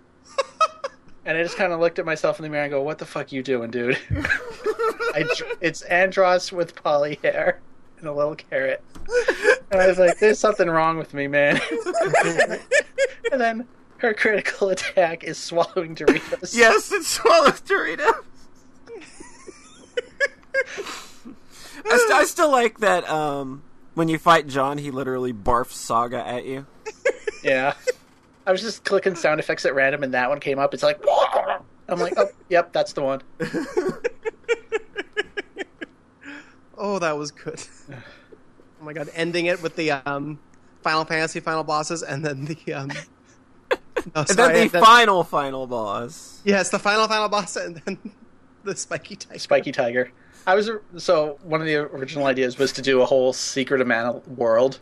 And 1.27 1.37
I 1.37 1.43
just 1.43 1.57
kind 1.57 1.73
of 1.73 1.81
looked 1.81 1.99
at 1.99 2.05
myself 2.05 2.39
in 2.39 2.43
the 2.43 2.49
mirror 2.49 2.63
and 2.63 2.71
go, 2.71 2.81
"What 2.81 2.99
the 2.99 3.05
fuck 3.05 3.33
you 3.33 3.43
doing, 3.43 3.69
dude?" 3.69 3.97
I, 4.11 5.25
it's 5.59 5.83
Andross 5.83 6.53
with 6.53 6.73
poly 6.81 7.19
hair 7.21 7.59
and 7.99 8.07
a 8.07 8.13
little 8.13 8.35
carrot, 8.35 8.81
and 9.69 9.81
I 9.81 9.87
was 9.87 9.99
like, 9.99 10.19
"There's 10.19 10.39
something 10.39 10.69
wrong 10.69 10.97
with 10.97 11.13
me, 11.13 11.27
man." 11.27 11.59
and 13.31 13.41
then 13.41 13.67
her 13.97 14.13
critical 14.13 14.69
attack 14.69 15.25
is 15.25 15.37
swallowing 15.37 15.95
Doritos. 15.95 16.55
Yes, 16.55 16.93
it 16.93 17.03
swallows 17.03 17.59
Doritos. 17.59 18.23
I, 21.85 21.97
st- 21.97 22.11
I 22.11 22.23
still 22.25 22.51
like 22.51 22.79
that 22.79 23.07
um, 23.09 23.63
when 23.95 24.07
you 24.07 24.17
fight 24.17 24.47
John, 24.47 24.77
he 24.77 24.91
literally 24.91 25.33
barfs 25.33 25.71
Saga 25.73 26.25
at 26.25 26.45
you. 26.45 26.65
Yeah. 27.43 27.73
I 28.47 28.51
was 28.51 28.61
just 28.61 28.83
clicking 28.85 29.13
sound 29.13 29.39
effects 29.39 29.65
at 29.65 29.75
random, 29.75 30.01
and 30.03 30.13
that 30.13 30.29
one 30.29 30.39
came 30.39 30.57
up. 30.57 30.73
It's 30.73 30.81
like, 30.81 30.99
I'm 31.89 31.99
like, 31.99 32.13
oh, 32.17 32.29
yep, 32.49 32.71
that's 32.73 32.93
the 32.93 33.01
one. 33.03 33.21
Oh, 36.79 36.99
that 36.99 37.17
was 37.17 37.31
good. 37.31 37.59
oh 37.91 38.85
my 38.85 38.93
god, 38.93 39.09
ending 39.15 39.47
it 39.47 39.61
with 39.63 39.75
the 39.75 39.89
um, 39.91 40.37
Final 40.83 41.05
Fantasy 41.05 41.39
final 41.39 41.63
bosses, 41.63 42.03
and 42.03 42.23
then 42.23 42.45
the 42.45 42.73
um, 42.73 42.87
no, 43.71 43.77
And 44.15 44.27
then 44.27 44.53
the 44.53 44.67
then- 44.69 44.83
final, 44.83 45.23
final 45.23 45.65
boss. 45.65 46.39
yes, 46.45 46.69
the 46.69 46.77
final 46.77 47.07
final 47.07 47.29
boss, 47.29 47.55
and 47.55 47.77
then 47.77 47.97
the 48.63 48.75
spiky 48.75 49.15
tiger. 49.15 49.39
Spiky 49.39 49.71
Tiger. 49.71 50.11
I 50.45 50.53
was 50.53 50.69
so 50.97 51.39
one 51.43 51.61
of 51.61 51.67
the 51.67 51.77
original 51.77 52.27
ideas 52.27 52.59
was 52.59 52.71
to 52.73 52.81
do 52.83 53.01
a 53.01 53.05
whole 53.05 53.33
Secret 53.33 53.81
of 53.81 53.87
Mana 53.87 54.13
world, 54.35 54.79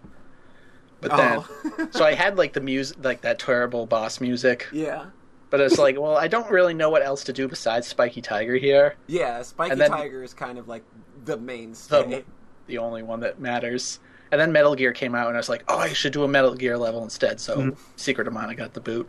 but 1.08 1.14
oh. 1.14 1.18
then 1.18 1.72
Oh. 1.80 1.88
so 1.92 2.06
I 2.06 2.14
had 2.24 2.38
like 2.38 2.54
the 2.54 2.62
music, 2.62 2.98
like 3.04 3.22
that 3.22 3.40
terrible 3.40 3.86
boss 3.86 4.20
music, 4.22 4.68
Yeah. 4.72 5.06
but 5.50 5.60
it's 5.60 5.78
like, 5.78 6.00
well, 6.00 6.16
I 6.18 6.28
don't 6.28 6.50
really 6.50 6.74
know 6.74 6.90
what 6.90 7.04
else 7.04 7.24
to 7.26 7.34
do 7.34 7.48
besides 7.48 7.88
Spiky 7.88 8.22
Tiger 8.22 8.56
here. 8.56 8.96
Yeah, 9.08 9.42
Spiky 9.42 9.76
then- 9.76 9.92
Tiger 9.92 10.24
is 10.24 10.34
kind 10.34 10.58
of 10.58 10.68
like 10.68 10.84
the 11.24 11.36
The 11.36 11.42
mainstay. 11.42 12.24
the 12.68 12.78
only 12.78 13.04
one 13.04 13.20
that 13.22 13.40
matters. 13.40 14.00
And 14.32 14.42
then 14.42 14.52
Metal 14.52 14.76
Gear 14.76 14.92
came 14.92 15.14
out, 15.16 15.28
and 15.28 15.38
I 15.38 15.40
was 15.40 15.50
like, 15.50 15.64
oh, 15.68 15.78
I 15.78 15.94
should 15.94 16.12
do 16.12 16.24
a 16.24 16.28
Metal 16.28 16.56
Gear 16.56 16.78
level 16.78 17.04
instead. 17.04 17.40
So 17.40 17.58
mm-hmm. 17.58 17.82
Secret 17.96 18.28
of 18.28 18.34
Mana 18.34 18.56
got 18.56 18.74
the 18.74 18.82
boot. 18.82 19.08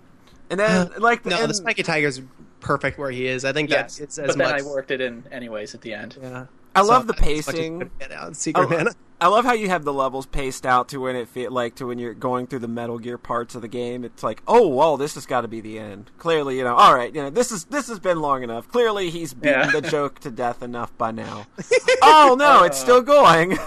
And 0.51 0.61
then, 0.61 0.91
like, 0.99 1.25
No, 1.25 1.41
and- 1.41 1.51
the 1.51 1.55
spiky 1.55 1.83
tiger's 1.83 2.21
perfect 2.61 2.99
where 2.99 3.11
he 3.11 3.27
is. 3.27 3.45
I 3.45 3.53
think 3.53 3.71
Yes, 3.71 3.97
that's 3.97 4.01
it's 4.01 4.17
but 4.17 4.29
as 4.31 4.37
then 4.37 4.51
much. 4.53 4.61
I 4.61 4.65
worked 4.65 4.91
it 4.91 5.01
in 5.01 5.25
anyways 5.33 5.75
at 5.75 5.81
the 5.81 5.95
end. 5.95 6.19
Yeah. 6.23 6.47
I 6.77 6.83
love 6.83 7.07
the 7.07 7.13
much 7.15 7.21
as 7.23 7.27
pacing. 7.47 7.79
could 7.81 7.99
Get 7.99 8.13
out 8.13 8.37
Secret 8.37 8.89
I, 9.21 9.27
I 9.27 9.29
love 9.29 9.45
how 9.47 9.55
you 9.55 9.69
have 9.69 9.85
the 9.85 9.93
levels 9.95 10.27
paced 10.27 10.67
out 10.67 10.89
to 10.91 10.99
when 10.99 11.17
it 11.17 11.27
feel 11.29 11.51
like 11.51 11.77
to 11.77 11.87
when 11.87 11.99
you're 11.99 12.13
going 12.15 12.47
through 12.47 12.59
the 12.59 12.69
Metal 12.69 12.99
Gear 12.99 13.17
parts 13.17 13.55
of 13.55 13.63
the 13.63 13.69
game. 13.69 14.05
It's 14.05 14.23
like, 14.23 14.43
oh 14.47 14.69
well, 14.69 14.97
this 14.99 15.15
has 15.15 15.25
got 15.25 15.41
to 15.41 15.49
be 15.49 15.61
the 15.63 15.79
end. 15.79 16.11
Clearly, 16.19 16.59
you 16.59 16.65
know, 16.65 16.75
all 16.77 16.95
right, 16.95 17.15
you 17.15 17.23
know, 17.23 17.31
this 17.31 17.51
is 17.51 17.65
this 17.65 17.89
has 17.89 17.99
been 17.99 18.21
long 18.21 18.43
enough. 18.43 18.69
Clearly, 18.69 19.09
he's 19.11 19.33
beaten 19.33 19.71
Yeah. 19.71 19.81
the 19.81 19.81
joke 19.81 20.19
to 20.21 20.31
death 20.31 20.63
enough 20.63 20.97
by 20.99 21.13
now. 21.13 21.47
oh 22.03 22.37
no, 22.39 22.63
it's 22.65 22.79
still 22.79 23.01
going. 23.03 23.57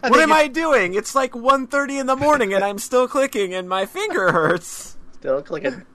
what 0.00 0.20
am 0.20 0.30
it- 0.30 0.34
I 0.34 0.48
doing? 0.48 0.94
It's 0.94 1.14
like 1.14 1.32
1.30 1.32 2.00
in 2.00 2.06
the 2.06 2.16
morning 2.16 2.52
and 2.54 2.64
I'm 2.64 2.78
still 2.78 3.06
clicking 3.08 3.54
and 3.54 3.68
my 3.68 3.86
finger 3.86 4.32
hurts. 4.32 4.96
Still 5.12 5.42
clicking. 5.42 5.82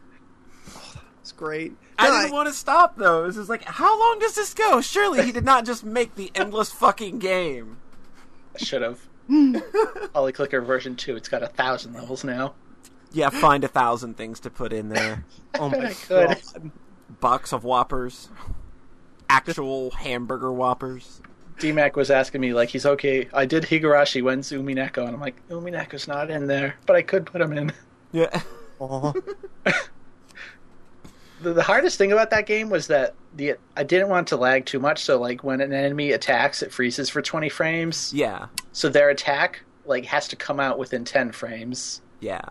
It's 1.22 1.32
great. 1.32 1.72
I 1.98 2.22
didn't 2.22 2.34
want 2.34 2.48
to 2.48 2.54
stop 2.54 2.98
though. 2.98 3.26
This 3.28 3.38
is 3.38 3.50
like, 3.50 3.64
how 3.64 4.00
long 4.00 4.20
does 4.20 4.36
this 4.36 4.54
go? 4.54 4.82
Surely 4.82 5.24
he 5.24 5.32
did 5.32 5.46
not 5.46 5.66
just 5.66 5.84
make 5.84 6.16
the 6.16 6.32
endless 6.36 6.72
fucking 6.72 7.20
game. 7.20 7.78
I 8.56 8.64
should 8.64 8.82
have. 8.82 9.00
Poly 10.14 10.32
Clicker 10.32 10.62
version 10.62 10.96
two. 10.96 11.16
It's 11.16 11.30
got 11.30 11.44
a 11.44 11.48
thousand 11.48 11.94
levels 11.94 12.24
now. 12.24 12.54
Yeah, 13.12 13.30
find 13.30 13.64
a 13.64 13.68
thousand 13.68 14.18
things 14.18 14.40
to 14.42 14.50
put 14.50 14.74
in 14.74 14.90
there. 14.90 15.24
Oh 15.60 15.70
my 15.70 15.94
god. 16.10 16.42
Box 17.20 17.54
of 17.54 17.64
Whoppers, 17.64 18.30
actual 19.30 19.92
hamburger 19.92 20.52
Whoppers. 20.52 21.22
DMAC 21.60 21.96
was 21.96 22.10
asking 22.10 22.42
me 22.42 22.54
like 22.56 22.70
he's 22.70 22.88
okay. 22.88 23.30
I 23.32 23.46
did 23.46 23.64
Higurashi. 23.66 24.24
When's 24.24 24.52
Umineko? 24.52 25.06
And 25.06 25.10
I'm 25.10 25.20
like, 25.22 25.48
Umineko's 25.50 26.08
not 26.08 26.32
in 26.32 26.48
there, 26.48 26.76
but 26.88 26.96
I 26.96 27.04
could 27.04 27.28
put 27.28 27.40
him 27.40 27.54
in. 27.54 27.72
Yeah, 28.12 28.42
Aw. 28.80 29.14
The, 31.44 31.54
the 31.54 31.64
hardest 31.64 31.98
thing 31.98 32.12
about 32.12 32.30
that 32.32 32.46
game 32.46 32.70
was 32.70 32.88
that 32.88 33.16
the 33.36 33.56
I 33.76 33.84
didn't 33.84 34.10
want 34.10 34.28
to 34.30 34.38
lag 34.38 34.66
too 34.66 34.80
much. 34.80 35.04
So 35.04 35.20
like 35.20 35.44
when 35.44 35.62
an 35.62 35.74
enemy 35.74 36.12
attacks, 36.12 36.64
it 36.64 36.72
freezes 36.72 37.10
for 37.10 37.22
20 37.22 37.50
frames. 37.50 38.12
yeah, 38.14 38.48
So 38.72 38.90
their 38.90 39.10
attack 39.10 39.62
like 39.86 40.06
has 40.06 40.28
to 40.30 40.36
come 40.36 40.60
out 40.60 40.80
within 40.80 41.04
10 41.06 41.32
frames. 41.34 42.02
yeah. 42.22 42.42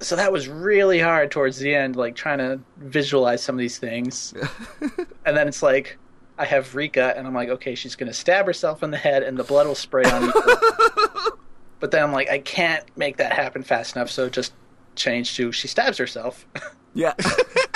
So 0.00 0.14
that 0.16 0.30
was 0.30 0.46
really 0.46 0.98
hard 1.00 1.30
towards 1.30 1.56
the 1.56 1.74
end, 1.74 1.96
like 1.96 2.14
trying 2.16 2.36
to 2.36 2.60
visualize 2.76 3.42
some 3.42 3.54
of 3.54 3.60
these 3.60 3.78
things. 3.78 4.34
and 5.24 5.34
then 5.34 5.48
it's 5.48 5.62
like 5.62 5.96
I 6.36 6.44
have 6.44 6.74
Rika, 6.74 7.16
and 7.16 7.26
I'm 7.26 7.32
like, 7.32 7.48
okay, 7.48 7.74
she's 7.74 7.96
gonna 7.96 8.12
stab 8.12 8.44
herself 8.44 8.82
in 8.82 8.90
the 8.90 8.98
head, 8.98 9.22
and 9.22 9.38
the 9.38 9.44
blood 9.44 9.66
will 9.66 9.74
spray 9.74 10.04
on 10.04 10.24
you. 10.24 10.32
but 11.80 11.92
then 11.92 12.02
I'm 12.02 12.12
like, 12.12 12.28
I 12.28 12.40
can't 12.40 12.84
make 12.94 13.16
that 13.16 13.32
happen 13.32 13.62
fast 13.62 13.96
enough, 13.96 14.10
so 14.10 14.28
just 14.28 14.52
change 14.96 15.34
to 15.36 15.50
she 15.50 15.66
stabs 15.66 15.96
herself. 15.96 16.46
Yeah. 16.92 17.14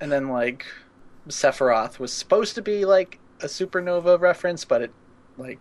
and 0.00 0.10
then 0.12 0.28
like 0.28 0.66
Sephiroth 1.28 1.98
was 1.98 2.12
supposed 2.12 2.54
to 2.54 2.62
be 2.62 2.84
like 2.84 3.18
a 3.40 3.46
supernova 3.46 4.18
reference, 4.20 4.64
but 4.64 4.82
it 4.82 4.92
like 5.36 5.58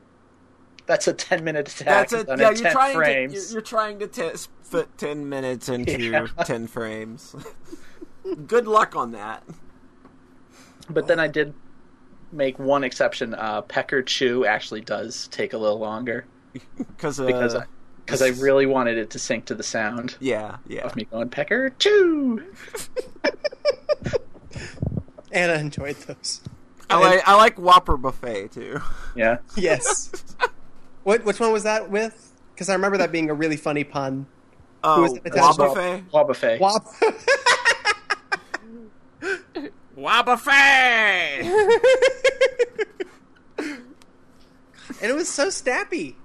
that's 0.85 1.07
a 1.07 1.13
10 1.13 1.43
minute 1.43 1.67
attack 1.69 2.09
That's 2.09 2.13
a, 2.29 2.37
Yeah, 2.37 2.49
you're 2.51 2.55
10 2.55 2.71
trying 2.71 2.95
frames. 2.95 3.33
to 3.33 3.39
you're, 3.39 3.51
you're 3.53 3.61
trying 3.61 3.99
to 3.99 4.07
t- 4.07 4.29
fit 4.63 4.97
ten 4.97 5.27
minutes 5.27 5.67
into 5.69 6.01
Yeah. 6.01 6.27
ten 6.45 6.67
frames. 6.67 7.35
Good 8.47 8.67
luck 8.67 8.95
on 8.95 9.11
that. 9.11 9.43
But 10.89 11.07
then 11.07 11.19
I 11.19 11.27
did 11.27 11.53
make 12.31 12.57
one 12.59 12.83
exception. 12.83 13.33
Uh, 13.33 13.61
Pecker 13.61 14.01
Chew 14.01 14.45
actually 14.45 14.81
does 14.81 15.27
take 15.29 15.53
a 15.53 15.57
little 15.57 15.79
longer 15.79 16.25
Because 16.77 17.19
uh, 17.19 17.25
because 17.25 17.55
I, 17.55 17.65
because 18.05 18.21
I 18.21 18.29
really 18.41 18.65
wanted 18.65 18.97
it 18.97 19.09
to 19.11 19.19
sync 19.19 19.45
to 19.45 19.55
the 19.55 19.63
sound 19.63 20.15
yeah, 20.21 20.57
yeah. 20.67 20.85
of 20.85 20.95
me 20.95 21.03
going 21.05 21.29
Pecker 21.29 21.71
Chew. 21.71 22.41
Anna 25.31 25.53
enjoyed 25.53 25.95
those. 25.97 26.41
I 26.89 26.99
like 26.99 27.27
I 27.27 27.35
like 27.35 27.57
Whopper 27.59 27.97
buffet 27.97 28.51
too. 28.53 28.79
Yeah, 29.15 29.37
Yes. 29.57 30.11
what? 31.03 31.25
Which 31.25 31.39
one 31.39 31.51
was 31.51 31.63
that 31.63 31.89
with? 31.89 32.33
Because 32.53 32.69
I 32.69 32.73
remember 32.73 32.97
that 32.99 33.11
being 33.11 33.29
a 33.29 33.33
really 33.33 33.57
funny 33.57 33.83
pun. 33.83 34.25
Oh, 34.83 35.01
was 35.01 35.13
it 35.13 35.21
attached 35.25 35.57
to? 35.57 35.63
Whopper 36.11 36.33
Wabuffet. 36.33 36.59
Wop. 36.59 36.85
Whopper 39.95 40.37
and 45.01 45.11
it 45.11 45.15
was 45.15 45.27
so 45.27 45.49
snappy, 45.49 46.15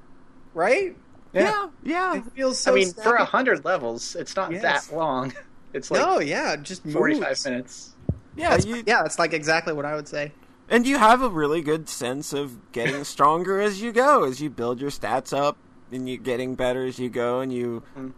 right? 0.54 0.94
Yeah, 1.32 1.68
yeah. 1.82 2.16
It 2.16 2.24
feels 2.34 2.58
so. 2.58 2.72
I 2.72 2.74
mean, 2.76 2.88
snappy. 2.90 3.08
for 3.08 3.16
a 3.16 3.24
hundred 3.24 3.64
levels, 3.64 4.14
it's 4.14 4.36
not 4.36 4.52
Yes. 4.52 4.62
that 4.88 4.94
long. 4.96 5.32
It's 5.72 5.90
like 5.90 6.02
no, 6.02 6.20
yeah, 6.20 6.56
just 6.56 6.84
forty-five 6.86 7.28
moves. 7.30 7.44
minutes. 7.46 7.91
Yeah, 8.36 8.50
That's, 8.50 8.64
you, 8.66 8.82
yeah, 8.86 9.04
it's 9.04 9.18
like 9.18 9.32
exactly 9.32 9.72
what 9.72 9.84
I 9.84 9.94
would 9.94 10.08
say. 10.08 10.32
and 10.68 10.86
you 10.86 10.98
have 10.98 11.22
a 11.22 11.28
really 11.28 11.60
good 11.60 11.88
sense 11.88 12.32
of 12.32 12.72
getting 12.72 13.04
stronger 13.04 13.60
as 13.60 13.82
you 13.82 13.92
go, 13.92 14.24
as 14.24 14.40
you 14.40 14.50
build 14.50 14.80
your 14.80 14.90
stats 14.90 15.36
up, 15.36 15.56
and 15.90 16.08
you're 16.08 16.18
getting 16.18 16.54
better 16.54 16.86
as 16.86 16.98
you 16.98 17.10
go, 17.10 17.40
and 17.40 17.52
you 17.52 17.82
mm. 17.96 18.12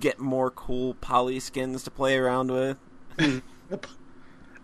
get 0.00 0.18
more 0.18 0.50
cool 0.50 0.94
poly 0.94 1.38
skins 1.38 1.84
to 1.84 1.90
play 1.90 2.16
around 2.16 2.50
with. 2.50 2.78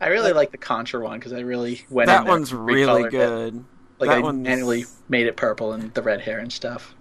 I 0.01 0.09
really 0.09 0.33
like 0.33 0.51
the 0.51 0.59
Contra 0.59 1.01
one 1.01 1.19
because 1.19 1.33
I 1.33 1.41
really 1.41 1.83
went. 1.91 2.09
that 2.09 2.21
in 2.21 2.25
there 2.25 2.33
one's 2.33 2.55
really 2.55 3.03
recolored 3.03 3.07
it. 3.07 3.11
good. 3.11 3.65
Like 3.99 4.11
that 4.11 4.19
I 4.19 4.21
one's- 4.21 4.43
manually 4.43 4.85
made 5.09 5.27
it 5.27 5.37
purple 5.37 5.73
and 5.73 5.93
the 5.95 6.03
red 6.03 6.23
hair 6.23 6.39
and 6.39 6.53
stuff. 6.53 6.95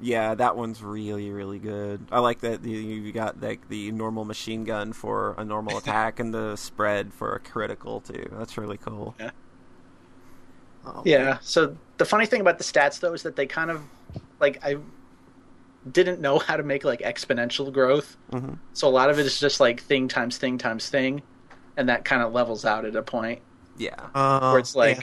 Yeah, 0.00 0.34
that 0.34 0.56
one's 0.56 0.82
really 0.82 1.30
really 1.30 1.58
good. 1.58 2.06
I 2.12 2.20
like 2.20 2.40
that 2.40 2.64
you, 2.64 2.76
you 2.78 3.12
got 3.12 3.40
like 3.40 3.68
the 3.68 3.92
normal 3.92 4.24
machine 4.24 4.64
gun 4.64 4.92
for 4.92 5.34
a 5.38 5.44
normal 5.44 5.78
attack 5.82 6.20
and 6.20 6.34
the 6.34 6.56
spread 6.56 7.14
for 7.14 7.34
a 7.34 7.40
critical 7.40 8.00
too. 8.00 8.26
That's 8.32 8.58
really 8.58 8.76
cool. 8.78 9.14
Oh, 10.84 11.02
Yeah. 11.04 11.38
So 11.40 11.76
the 11.96 12.04
funny 12.04 12.26
thing 12.26 12.40
about 12.40 12.58
the 12.58 12.64
stats 12.64 13.00
though 13.00 13.14
is 13.14 13.22
that 13.22 13.36
they 13.36 13.46
kind 13.46 13.70
of 13.70 13.82
like 14.38 14.62
I 14.64 14.76
didn't 15.90 16.20
know 16.20 16.38
how 16.38 16.56
to 16.56 16.62
make 16.62 16.84
like 16.84 17.00
exponential 17.00 17.72
growth. 17.72 18.16
Mhm. 18.32 18.58
So 18.74 18.88
a 18.88 18.90
lot 18.90 19.08
of 19.10 19.18
it 19.18 19.26
is 19.26 19.40
just 19.40 19.60
like 19.60 19.80
thing 19.80 20.08
times 20.08 20.36
thing 20.36 20.58
times 20.58 20.88
thing, 20.88 21.22
and 21.76 21.88
that 21.88 22.04
kind 22.04 22.22
of 22.22 22.32
levels 22.32 22.64
out 22.64 22.84
at 22.84 22.94
a 22.96 23.02
point 23.02 23.40
Yeah. 23.78 23.94
Uh, 24.14 24.50
where 24.50 24.58
it's 24.58 24.74
like 24.76 24.96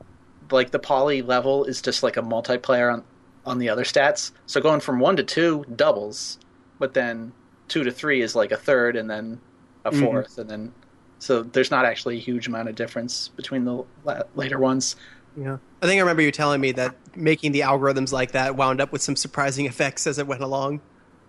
yeah. 0.00 0.04
like 0.50 0.70
the 0.72 0.78
poly 0.78 1.22
level 1.22 1.64
is 1.64 1.80
just 1.82 2.02
like 2.02 2.16
a 2.16 2.22
multiplayer 2.22 2.92
on 2.92 3.04
on 3.48 3.58
the 3.58 3.68
other 3.68 3.84
stats. 3.84 4.30
So 4.46 4.60
going 4.60 4.80
from 4.80 5.00
one 5.00 5.16
to 5.16 5.22
two 5.22 5.64
doubles, 5.74 6.38
but 6.78 6.94
then 6.94 7.32
two 7.68 7.82
to 7.84 7.90
three 7.90 8.20
is 8.22 8.34
like 8.36 8.52
a 8.52 8.56
third, 8.56 8.94
and 8.96 9.08
then 9.10 9.40
a 9.84 9.90
Mhm. 9.90 10.00
4th 10.00 10.38
and 10.38 10.50
then 10.50 10.72
so 11.20 11.42
there's 11.42 11.70
not 11.70 11.84
actually 11.84 12.16
a 12.16 12.20
huge 12.20 12.46
amount 12.46 12.68
of 12.68 12.74
difference 12.76 13.28
between 13.28 13.64
the 13.64 13.84
la- 14.04 14.22
later 14.36 14.58
ones. 14.58 14.94
Yeah. 15.36 15.58
I 15.82 15.86
think 15.86 15.98
I 15.98 16.00
remember 16.00 16.22
you 16.22 16.30
telling 16.30 16.60
me 16.60 16.72
that 16.72 16.94
making 17.16 17.52
the 17.52 17.60
algorithms 17.60 18.12
like 18.12 18.32
that 18.32 18.54
wound 18.56 18.80
up 18.80 18.92
with 18.92 19.02
some 19.02 19.16
surprising 19.16 19.66
effects 19.66 20.06
as 20.06 20.18
it 20.18 20.26
went 20.26 20.42
along. 20.42 20.80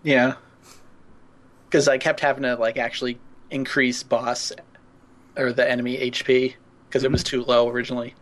Yeah, 0.04 0.36
because 1.66 1.88
I 1.88 1.98
kept 1.98 2.20
having 2.20 2.44
to 2.44 2.56
like 2.56 2.78
actually 2.78 3.20
increase 3.52 4.04
boss 4.04 4.52
or 5.38 5.52
the 5.54 5.70
enemy 5.70 5.98
HP 5.98 6.56
because 6.88 7.04
it 7.04 7.12
was 7.12 7.24
too 7.24 7.44
low 7.44 7.70
originally. 7.70 8.14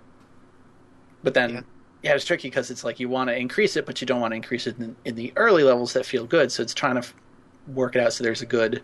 But 1.24 1.34
then, 1.34 1.50
Yeah. 1.50 1.62
Yeah, 2.08 2.16
it's 2.16 2.26
tricky 2.26 2.48
because 2.50 2.72
it's 2.72 2.84
like 2.84 3.00
you 3.00 3.10
want 3.10 3.30
to 3.30 3.36
increase 3.36 3.76
it, 3.76 3.86
but 3.86 4.00
you 4.02 4.08
don't 4.08 4.22
want 4.22 4.32
to 4.32 4.36
increase 4.38 4.66
it 4.68 4.78
in, 4.80 4.96
in 5.06 5.16
the 5.16 5.34
early 5.36 5.64
levels 5.64 5.94
that 5.94 6.06
feel 6.06 6.26
good. 6.26 6.52
So 6.52 6.64
it's 6.64 6.74
trying 6.74 6.96
to 6.96 7.00
f- 7.00 7.14
work 7.68 7.96
it 7.96 8.02
out 8.02 8.14
so 8.14 8.24
there's 8.24 8.42
a 8.42 8.46
good 8.46 8.82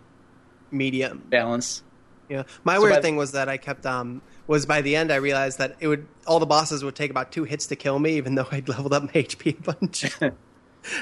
Medium. 0.70 1.22
balance. 1.30 1.82
Yeah. 2.28 2.42
My 2.64 2.76
So 2.76 2.82
weird 2.82 3.02
thing 3.02 3.16
was 3.16 3.32
that 3.32 3.48
I 3.48 3.56
kept 3.56 3.86
um 3.86 4.20
was 4.46 4.66
by 4.66 4.82
the 4.82 4.96
end 4.96 5.10
I 5.12 5.16
realized 5.16 5.58
that 5.58 5.76
it 5.80 5.88
would 5.88 6.06
all 6.26 6.38
the 6.38 6.46
bosses 6.46 6.82
would 6.84 6.94
take 6.94 7.10
about 7.10 7.32
two 7.32 7.44
hits 7.44 7.66
to 7.68 7.76
kill 7.76 7.98
me, 7.98 8.16
even 8.16 8.34
though 8.34 8.46
I'd 8.50 8.68
leveled 8.68 8.92
up 8.92 9.02
my 9.04 9.08
HP 9.12 9.58
a 9.58 9.62
bunch. 9.62 10.04
and 10.20 10.32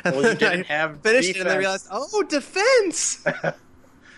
Well, 0.05 0.17
you 0.17 0.35
then 0.35 0.37
didn't 0.65 0.71
I 0.71 0.93
finished 0.95 1.31
it 1.31 1.37
and 1.39 1.49
I 1.49 1.57
defense. 1.57 1.59
realized, 1.59 1.87
oh, 1.91 2.23
defense. 2.23 3.25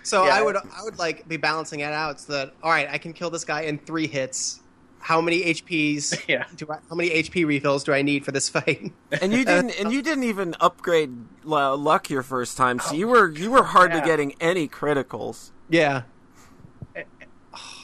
so 0.03 0.25
Yeah. 0.27 0.35
I 0.35 0.43
would 0.43 0.57
I 0.57 0.83
would 0.83 0.99
like 0.99 1.27
be 1.29 1.37
balancing 1.39 1.81
it 1.81 1.93
out 1.93 2.21
so 2.21 2.33
that 2.35 2.55
all 2.63 2.71
right, 2.71 2.89
I 2.91 2.99
can 2.99 3.13
kill 3.13 3.31
this 3.31 3.45
guy 3.45 3.63
in 3.63 3.79
three 3.79 4.07
hits. 4.07 4.61
How 5.05 5.21
many 5.21 5.43
HPs? 5.43 6.19
Yeah. 6.29 6.47
Do 6.57 6.67
I, 6.71 6.79
how 6.89 6.97
many 6.97 7.11
HP 7.11 7.47
refills 7.47 7.85
do 7.85 7.93
I 7.93 8.01
need 8.01 8.25
for 8.25 8.33
this 8.33 8.49
fight? 8.49 8.91
And 9.21 9.33
you 9.35 9.43
uh, 9.43 9.45
didn't, 9.45 9.79
and 9.79 9.93
you 9.93 10.01
didn't 10.03 10.25
even 10.25 10.55
upgrade 10.61 11.13
uh, 11.47 11.77
luck 11.77 12.09
your 12.09 12.23
first 12.23 12.57
time, 12.57 12.79
so 12.79 12.95
you 12.95 13.07
oh 13.09 13.13
were 13.13 13.31
you 13.31 13.51
were 13.51 13.65
hardly 13.65 13.99
yeah. 13.99 14.07
getting 14.07 14.35
any 14.41 14.67
criticals. 14.67 15.51
yeah. 15.69 16.03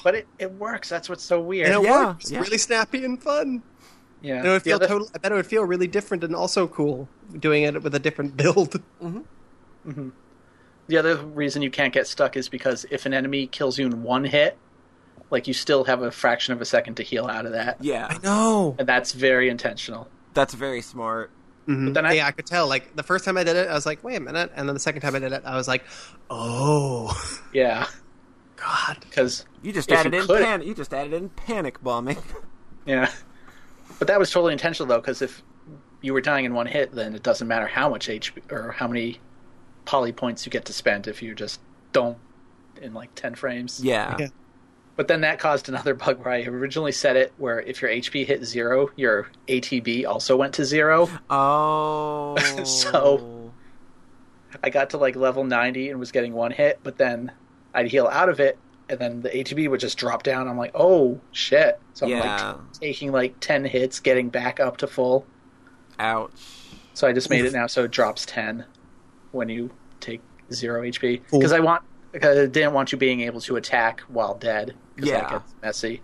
But 0.03 0.15
it, 0.15 0.29
it 0.39 0.53
works. 0.53 0.89
That's 0.89 1.09
what's 1.11 1.23
so 1.23 1.41
weird. 1.41 1.67
And 1.69 1.77
it 1.77 1.83
Yeah, 1.87 2.07
worked. 2.07 2.23
It's 2.23 2.33
yeah. 2.33 2.41
really 2.41 2.57
snappy 2.59 3.05
and 3.05 3.23
fun. 3.23 3.63
yeah. 4.23 4.39
And 4.39 4.47
it 4.47 4.51
would 4.51 4.63
feel 4.63 4.77
other- 4.77 4.89
total, 4.89 5.09
I 5.15 5.19
bet 5.19 5.31
it 5.31 5.35
would 5.35 5.47
feel 5.47 5.63
really 5.65 5.87
different 5.87 6.25
and 6.25 6.35
also 6.35 6.67
cool 6.67 7.07
doing 7.39 7.65
it 7.65 7.83
with 7.83 7.95
a 7.95 7.99
different 7.99 8.37
build. 8.37 8.71
Mm-hmm. 9.03 9.19
Mm-hmm. 9.87 10.09
The 10.89 10.97
other 10.97 11.17
reason 11.19 11.61
you 11.63 11.71
can't 11.71 11.93
get 11.93 12.07
stuck 12.07 12.37
is 12.37 12.49
because 12.49 12.87
if 12.91 13.05
an 13.07 13.13
enemy 13.15 13.47
kills 13.47 13.79
you 13.79 13.87
in 13.87 14.03
one 14.03 14.25
hit, 14.25 14.57
like 15.31 15.47
you 15.49 15.55
still 15.55 15.85
have 15.85 16.03
a 16.03 16.11
fraction 16.11 16.53
of 16.55 16.61
a 16.61 16.65
second 16.65 16.95
to 16.97 17.03
heal 17.03 17.27
out 17.27 17.47
of 17.47 17.53
that, 17.53 17.77
Yeah, 17.83 18.07
I 18.11 18.19
know. 18.23 18.77
and 18.79 18.89
that's 18.89 19.13
very 19.13 19.49
intentional. 19.49 20.09
that's 20.35 20.55
very 20.55 20.81
smart. 20.81 21.31
Mhm. 21.69 21.93
then 21.95 22.07
I- 22.07 22.13
yeah, 22.15 22.27
I 22.27 22.31
could 22.33 22.47
tell. 22.47 22.67
Like 22.69 22.97
the 22.97 23.03
first 23.03 23.25
time 23.25 23.37
I 23.37 23.45
did 23.45 23.55
it, 23.55 23.69
I 23.69 23.75
was 23.75 23.85
like, 23.87 24.03
"Wait 24.03 24.17
a 24.17 24.21
minute," 24.21 24.51
and 24.57 24.69
then 24.69 24.75
the 24.75 24.81
second 24.81 25.03
time 25.03 25.15
I 25.15 25.19
did 25.21 25.33
it, 25.33 25.43
I 25.45 25.55
was 25.57 25.69
like, 25.69 25.85
"Oh, 26.31 27.13
Yeah, 27.53 27.87
God!" 28.57 28.97
because 29.01 29.45
You 29.63 29.73
just 29.73 29.91
added 29.93 30.13
you 30.15 30.21
in 30.21 30.27
could- 30.27 30.43
pan. 30.43 30.63
You 30.63 30.75
just 30.75 30.93
added 30.95 31.13
in 31.13 31.29
panic 31.31 31.83
bombing. 31.83 32.17
yeah, 32.87 33.11
but 33.99 34.09
that 34.09 34.19
was 34.19 34.31
totally 34.31 34.53
intentional 34.53 34.89
though, 34.89 35.01
because 35.01 35.23
if 35.23 35.43
you 36.01 36.13
were 36.15 36.21
dying 36.23 36.45
in 36.47 36.55
one 36.55 36.67
hit, 36.67 36.93
then 36.93 37.15
it 37.15 37.23
doesn't 37.23 37.47
matter 37.47 37.67
how 37.67 37.89
much 37.91 38.09
HP 38.09 38.51
or 38.51 38.73
how 38.73 38.89
many 38.89 39.21
poly 39.85 40.13
points 40.13 40.47
you 40.47 40.51
get 40.51 40.65
to 40.65 40.73
spend 40.73 41.07
if 41.07 41.23
you 41.23 41.35
just 41.35 41.61
don't 41.93 42.17
in 42.81 42.95
like 42.95 43.15
ten 43.15 43.35
frames. 43.35 43.81
Yeah. 43.85 44.17
Yeah. 44.19 44.29
But 45.01 45.09
then 45.09 45.23
that 45.23 45.39
caused 45.39 45.71
another 45.71 45.95
bug 46.05 46.23
where 46.23 46.35
I 46.35 46.43
originally 46.43 46.93
set 46.93 47.17
it 47.17 47.33
where 47.39 47.59
if 47.63 47.81
your 47.81 47.91
HP 47.91 48.27
hit 48.27 48.45
zero, 48.45 48.91
your 48.97 49.31
ATB 49.49 50.07
also 50.07 50.37
went 50.37 50.53
to 50.57 50.65
zero. 50.67 51.09
Oh. 51.31 52.37
So- 52.67 53.51
I 54.63 54.69
got 54.69 54.91
to 54.91 54.99
like 54.99 55.17
level 55.17 55.43
90 55.43 55.89
and 55.89 55.99
was 55.99 56.13
getting 56.13 56.35
one 56.35 56.51
hit, 56.51 56.81
but 56.83 56.99
then 56.99 57.33
I'd 57.73 57.87
heal 57.87 58.09
out 58.09 58.29
of 58.29 58.41
it, 58.41 58.59
and 58.91 58.99
then 58.99 59.23
the 59.23 59.31
ATB 59.31 59.71
would 59.71 59.81
just 59.81 59.97
drop 59.97 60.23
down. 60.23 60.49
I'm 60.49 60.59
like, 60.59 60.73
oh 60.75 61.19
shit. 61.33 61.81
So 61.95 62.05
I'm 62.05 62.13
Yeah. 62.13 62.53
like 62.53 62.73
taking 62.75 63.11
like 63.11 63.41
10 63.41 63.65
hits, 63.65 64.01
getting 64.01 64.29
back 64.29 64.61
up 64.61 64.77
to 64.79 64.87
full. 64.87 65.25
Ouch. 65.99 66.31
So 66.93 67.09
I 67.09 67.15
just 67.15 67.31
made 67.31 67.47
it 67.47 67.55
now 67.55 67.69
so 67.69 67.85
it 67.85 67.91
drops 67.91 68.27
10 68.27 68.67
when 69.33 69.49
you 69.49 69.71
take 70.01 70.21
zero 70.53 70.83
HP. 70.83 71.23
Because 71.33 71.53
I 71.53 71.61
want, 71.61 71.85
because 72.13 72.37
I 72.37 72.45
didn't 72.47 72.75
want 72.75 72.93
you 72.93 72.99
being 72.99 73.23
able 73.23 73.41
to 73.43 73.57
attack 73.57 74.01
while 74.09 74.35
dead. 74.35 74.75
Because 75.01 75.11
Yeah. 75.11 75.21
that 75.23 75.31
gets 75.31 75.55
messy. 75.63 76.03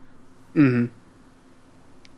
hmm 0.55 0.87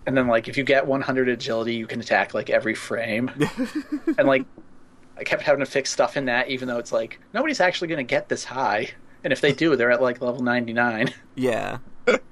And 0.07 0.17
then 0.17 0.27
like 0.29 0.49
if 0.49 0.57
you 0.57 0.65
get 0.65 0.87
100 0.87 1.29
agility, 1.29 1.75
you 1.75 1.87
can 1.87 2.01
attack 2.01 2.35
like 2.35 2.51
every 2.51 2.75
frame. 2.75 3.31
and 4.19 4.27
like 4.27 4.45
I 5.17 5.25
kept 5.25 5.43
having 5.43 5.61
to 5.65 5.71
fix 5.71 5.91
stuff 5.91 6.17
in 6.17 6.27
that, 6.27 6.49
even 6.49 6.69
though 6.69 6.79
it's 6.79 6.93
like 6.93 7.21
nobody's 7.35 7.61
actually 7.61 7.89
going 7.89 7.99
to 7.99 8.05
get 8.05 8.29
this 8.29 8.45
high. 8.45 8.91
And 9.25 9.33
if 9.33 9.41
they 9.41 9.53
do, 9.53 9.75
they're 9.77 9.91
at 9.91 10.01
like 10.01 10.21
level 10.21 10.43
99. 10.43 11.13
Yeah. 11.35 11.79
but 12.07 12.23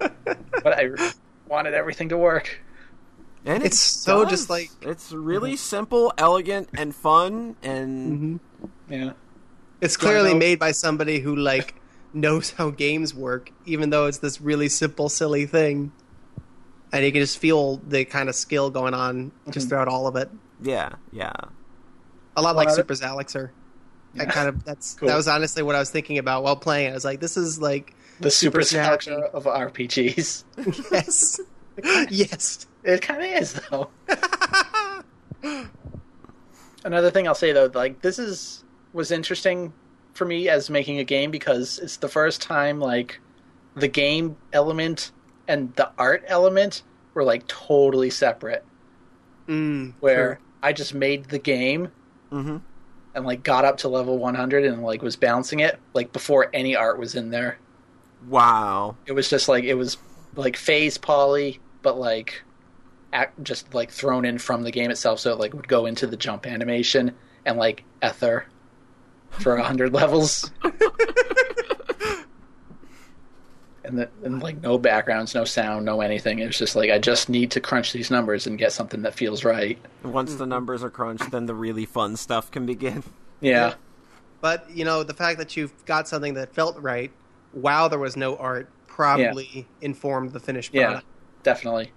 I 0.67 0.89
wanted 1.49 1.75
everything 1.75 2.09
to 2.11 2.17
work. 2.17 2.61
And 3.45 3.63
it 3.63 3.67
It's 3.67 3.79
so 3.81 4.23
does. 4.23 4.31
just 4.31 4.51
like- 4.51 4.71
it's 4.83 5.13
really 5.13 5.55
simple, 5.57 6.13
elegant, 6.19 6.69
and 6.77 6.95
fun, 6.95 7.55
and 7.63 8.41
Yeah. 8.89 9.13
It's 9.81 9.97
clearly 9.97 10.33
made 10.35 10.59
by 10.59 10.73
somebody 10.73 11.21
who 11.21 11.37
like 11.37 11.75
knows 12.13 12.51
how 12.53 12.71
games 12.71 13.15
work, 13.15 13.51
even 13.65 13.91
though 13.91 14.07
it's 14.07 14.19
this 14.19 14.41
really 14.41 14.69
simple, 14.69 15.09
silly 15.09 15.47
thing. 15.47 15.93
And 16.93 17.05
you 17.05 17.13
can 17.13 17.21
just 17.21 17.39
feel 17.39 17.79
the 17.79 18.05
kind 18.05 18.29
of 18.29 18.35
skill 18.35 18.71
going 18.71 18.95
on 18.95 19.33
just 19.47 19.59
mm-hmm. 19.67 19.69
throughout 19.71 19.89
all 19.89 20.07
of 20.07 20.17
it. 20.17 20.31
yeah, 20.63 20.91
yeah. 21.13 21.33
A 22.37 22.43
lot 22.43 22.55
One 22.55 22.67
like 22.67 22.69
other- 22.69 22.77
Super 22.77 22.95
Zalixer. 22.95 23.51
I 24.19 24.23
Yeah. 24.23 24.31
kind 24.31 24.49
of 24.49 24.65
that's 24.65 24.95
Cool. 24.95 25.09
that 25.09 25.17
was 25.17 25.29
honestly 25.29 25.63
what 25.63 25.75
I 25.75 25.79
was 25.79 25.91
thinking 25.91 26.17
about 26.19 26.43
while 26.43 26.57
playing. 26.57 26.89
it. 26.89 26.91
I 26.91 26.95
was 26.95 27.05
like, 27.05 27.21
this 27.21 27.37
is 27.37 27.61
like 27.61 27.95
The 28.21 28.31
super, 28.31 28.63
Super 28.63 29.01
super 29.01 29.25
of 29.27 29.45
RPGs. 29.45 30.45
yes, 30.93 31.41
yes. 32.11 32.67
It 32.85 33.03
kind 33.03 33.23
of 33.23 33.43
is 33.43 33.61
though. 33.71 33.91
Another 36.85 37.11
thing 37.11 37.27
I'll 37.27 37.35
say 37.35 37.53
though, 37.53 37.71
like 37.75 38.01
this 38.01 38.19
is 38.19 38.65
was 38.93 39.11
interesting 39.11 39.73
for 40.17 40.25
me 40.25 40.49
as 40.49 40.71
making 40.71 40.99
a 40.99 41.05
game 41.05 41.31
because 41.31 41.79
it's 41.79 41.97
the 41.99 42.09
first 42.09 42.43
time 42.43 42.81
like 42.81 43.21
the 43.75 43.89
game 43.89 44.37
element 44.53 45.13
and 45.49 45.75
the 45.77 45.91
art 45.99 46.25
element 46.27 46.83
were 47.15 47.25
like 47.25 47.47
totally 47.47 48.11
separate. 48.11 48.65
Mm, 49.49 49.95
Where 50.01 50.37
true. 50.37 50.45
I 50.63 50.73
just 50.73 50.95
made 50.95 51.27
the 51.27 51.39
game 51.39 51.93
Mm-hmm. 52.33 52.57
and 53.15 53.25
like 53.25 53.45
got 53.45 53.65
up 53.65 53.77
to 53.79 53.89
level 53.89 54.19
100 54.19 54.65
and 54.65 54.83
like 54.83 55.01
was 55.01 55.15
balancing 55.15 55.61
it 55.61 55.79
like 55.95 56.13
before 56.13 56.51
any 56.53 56.75
art 56.75 56.99
was 56.99 57.15
in 57.15 57.31
there. 57.31 57.59
Wow. 58.29 58.97
It 59.07 59.13
was 59.13 59.31
just 59.31 59.49
like 59.49 59.65
it 59.65 59.75
was 59.75 59.99
like 60.35 60.57
phase 60.57 60.99
poly, 60.99 61.61
but 61.83 61.99
like 61.99 62.43
act, 63.13 63.43
just 63.45 63.73
like 63.75 63.91
thrown 63.93 64.25
in 64.25 64.39
from 64.39 64.63
the 64.65 64.73
game 64.73 64.91
itself, 64.91 65.21
so 65.21 65.33
it 65.33 65.39
like 65.39 65.55
would 65.55 65.69
go 65.69 65.87
into 65.87 66.07
the 66.07 66.17
jump 66.17 66.47
animation 66.47 67.15
and 67.45 67.57
like 67.57 67.85
ether 68.05 68.47
for 69.41 69.57
hundred 69.57 69.93
levels. 69.93 70.51
And, 73.87 74.01
the, 74.01 74.11
and 74.25 74.43
like 74.43 74.61
no 74.63 74.79
backgrounds, 74.79 75.33
no 75.33 75.45
sound, 75.45 75.85
no 75.85 76.01
anything. 76.01 76.41
It 76.41 76.47
was 76.47 76.59
just 76.59 76.75
like 76.75 76.91
I 76.91 76.99
just 76.99 77.29
need 77.29 77.53
to 77.53 77.61
crunch 77.61 77.93
these 77.93 78.11
numbers 78.11 78.45
and 78.49 78.59
get 78.59 78.73
something 78.73 79.03
that 79.03 79.15
feels 79.15 79.45
right. 79.45 79.79
Once 80.03 80.35
the 80.35 80.43
mm-hmm. 80.43 80.51
numbers 80.51 80.83
are 80.83 80.91
crunched, 80.91 81.31
then 81.31 81.47
the 81.47 81.55
really 81.55 81.87
fun 81.87 82.17
stuff 82.17 82.51
can 82.51 82.67
begin. 82.67 83.05
Yeah, 83.43 83.75
But 84.41 84.69
you 84.71 84.87
know, 84.87 85.03
the 85.03 85.13
fact 85.13 85.39
that 85.39 85.59
you've 85.59 85.85
got 85.85 86.09
something 86.09 86.33
that 86.35 86.55
felt 86.55 86.81
right 86.81 87.13
while 87.53 87.91
there 87.91 87.99
was 87.99 88.17
no 88.17 88.35
art 88.37 88.71
probably 88.87 89.69
informed 89.83 90.33
the 90.33 90.41
finished 90.41 90.73
product. 90.73 91.05
yeah, 91.05 91.43
definitely. 91.43 91.93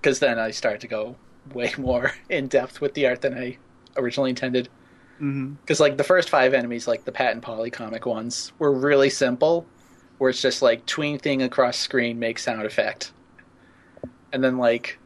Because 0.00 0.20
then 0.20 0.38
I 0.38 0.52
started 0.52 0.80
to 0.80 0.88
go 0.88 1.16
way 1.52 1.72
more 1.78 2.12
in 2.30 2.48
depth 2.48 2.80
with 2.80 2.94
the 2.94 3.06
art 3.06 3.20
than 3.20 3.36
I 3.36 3.58
originally 3.98 4.30
intended. 4.30 4.70
Mm-hmm. 5.20 5.54
because 5.60 5.80
like 5.80 5.98
the 5.98 6.04
first 6.04 6.30
five 6.30 6.54
enemies 6.54 6.88
like 6.88 7.04
the 7.04 7.12
patent 7.12 7.42
poly 7.42 7.70
comic 7.70 8.06
ones 8.06 8.52
were 8.58 8.72
really 8.72 9.10
simple 9.10 9.66
where 10.16 10.30
it's 10.30 10.40
just 10.40 10.62
like 10.62 10.84
tween 10.86 11.18
thing 11.18 11.42
across 11.42 11.78
screen 11.78 12.18
make 12.18 12.38
sound 12.38 12.64
effect. 12.66 13.12
And 14.32 14.44
then 14.44 14.58
like 14.58 14.98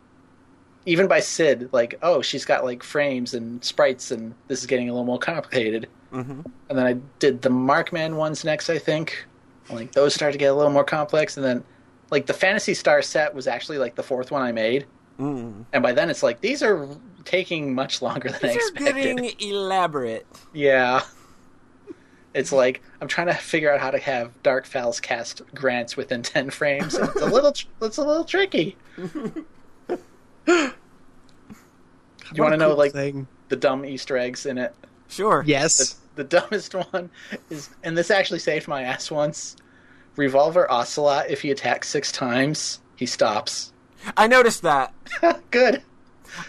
even 0.87 1.07
by 1.07 1.21
sid 1.21 1.69
like 1.73 1.99
oh 2.03 2.21
she's 2.21 2.45
got 2.45 2.65
like 2.65 2.83
frames 2.83 3.35
and 3.35 3.65
sprites 3.65 4.11
and 4.11 4.35
this 4.49 4.61
is 4.61 4.67
getting 4.67 4.89
a 4.89 4.93
little 4.93 5.07
more 5.07 5.19
complicated. 5.19 5.89
Mm-hmm. 6.13 6.43
and 6.69 6.79
then 6.79 6.87
i 6.87 6.93
did 7.19 7.43
the 7.43 7.49
markman 7.49 8.15
ones 8.15 8.45
next 8.45 8.71
i 8.71 8.79
think. 8.79 9.25
And, 9.69 9.79
like 9.79 9.93
those 9.93 10.15
started 10.15 10.33
to 10.33 10.39
get 10.39 10.53
a 10.53 10.55
little 10.55 10.73
more 10.73 10.85
complex. 10.85 11.37
And 11.37 11.45
then 11.45 11.65
like 12.11 12.27
the 12.27 12.35
Phantasy 12.35 12.75
Star 12.75 13.03
set 13.03 13.35
was 13.35 13.47
actually 13.47 13.79
like 13.79 13.95
the 13.95 14.03
fourth 14.03 14.31
one 14.31 14.43
i 14.43 14.53
made 14.53 14.87
Mm. 15.19 15.65
and 15.73 15.83
by 15.83 15.93
then 15.93 16.11
it's 16.11 16.23
like 16.25 16.41
these 16.41 16.61
are 16.63 16.89
taking 17.25 17.73
much 17.75 18.03
longer 18.03 18.29
than 18.31 18.41
i 18.43 18.49
These 18.49 18.57
are 18.57 18.69
expected 18.71 19.17
getting 19.17 19.35
elaborate. 19.41 20.27
Yeah. 20.53 21.03
It's 22.35 22.51
like 22.51 22.83
I'm 23.01 23.07
trying 23.07 23.29
to 23.29 23.35
figure 23.35 23.73
out 23.73 23.81
how 23.81 23.93
to 23.93 23.99
have 23.99 24.43
Dark 24.43 24.67
Falz 24.67 25.01
cast 25.01 25.43
grants 25.55 25.97
within 25.97 26.23
ten 26.23 26.51
frames. 26.51 26.95
It's 26.97 27.21
a 27.23 27.27
little, 27.27 27.53
tr- 27.53 27.67
it's 27.83 27.97
a 27.99 28.05
little 28.05 28.25
tricky. 28.25 28.77
you 30.47 30.73
want 32.37 32.53
to 32.53 32.57
know 32.57 32.75
like 32.75 32.93
thing? 32.93 33.27
the 33.51 33.57
dumb 33.57 33.85
Easter 33.85 34.17
eggs 34.19 34.47
in 34.47 34.59
it? 34.59 34.75
Sure. 35.09 35.43
The, 35.45 35.49
Yes. 35.51 35.97
the 36.17 36.25
dumbest 36.25 36.75
one 36.93 37.11
is, 37.51 37.71
and 37.85 37.97
this 37.97 38.11
actually 38.11 38.41
saved 38.41 38.67
my 38.67 38.83
ass 38.83 39.11
once. 39.11 39.57
Revolver 40.17 40.71
Ocelot. 40.71 41.31
If 41.31 41.43
he 41.43 41.51
attacks 41.51 41.89
six 41.89 42.11
times, 42.13 42.81
he 42.97 43.07
stops. 43.07 43.73
I 44.17 44.27
noticed 44.27 44.63
that. 44.63 44.93
Good. 45.51 45.83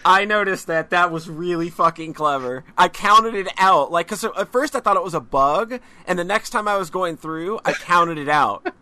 I 0.04 0.24
noticed 0.24 0.66
that. 0.66 0.90
That 0.90 1.12
was 1.12 1.28
really 1.28 1.70
fucking 1.70 2.14
clever. 2.14 2.64
I 2.76 2.88
counted 2.88 3.34
it 3.34 3.48
out. 3.56 3.92
Like, 3.92 4.08
cause 4.08 4.24
at 4.24 4.50
first 4.50 4.74
I 4.74 4.80
thought 4.80 4.96
it 4.96 5.04
was 5.04 5.14
a 5.14 5.20
bug, 5.20 5.80
and 6.06 6.18
the 6.18 6.24
next 6.24 6.50
time 6.50 6.66
I 6.66 6.76
was 6.76 6.90
going 6.90 7.16
through, 7.16 7.60
I 7.64 7.72
counted 7.72 8.18
it 8.18 8.28
out. 8.28 8.72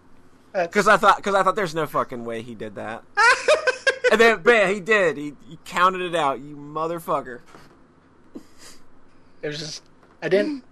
Cause 0.71 0.87
I 0.87 0.97
thought, 0.97 1.23
cause 1.23 1.35
I 1.35 1.43
thought 1.43 1.57
there's 1.57 1.75
no 1.75 1.87
fucking 1.87 2.25
way 2.25 2.43
he 2.43 2.55
did 2.55 2.77
that. 2.77 3.03
and 4.13 4.21
then, 4.21 4.41
bam, 4.43 4.73
he 4.73 4.81
did. 4.81 5.17
He, 5.17 5.35
he 5.49 5.59
counted 5.65 6.01
it 6.01 6.15
out. 6.15 6.41
You 6.41 6.57
motherfucker. 6.57 7.41
It 9.43 9.49
was 9.49 9.59
just 9.59 9.83
I 10.23 10.29
didn't. 10.29 10.65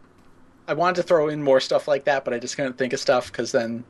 I 0.66 0.72
wanted 0.72 0.96
to 0.96 1.02
throw 1.02 1.28
in 1.28 1.42
more 1.42 1.60
stuff 1.60 1.86
like 1.86 2.04
that, 2.04 2.24
but 2.24 2.32
I 2.32 2.38
just 2.38 2.56
couldn't 2.56 2.78
think 2.78 2.94
of 2.94 3.00
stuff 3.00 3.30
because 3.30 3.52
then 3.52 3.84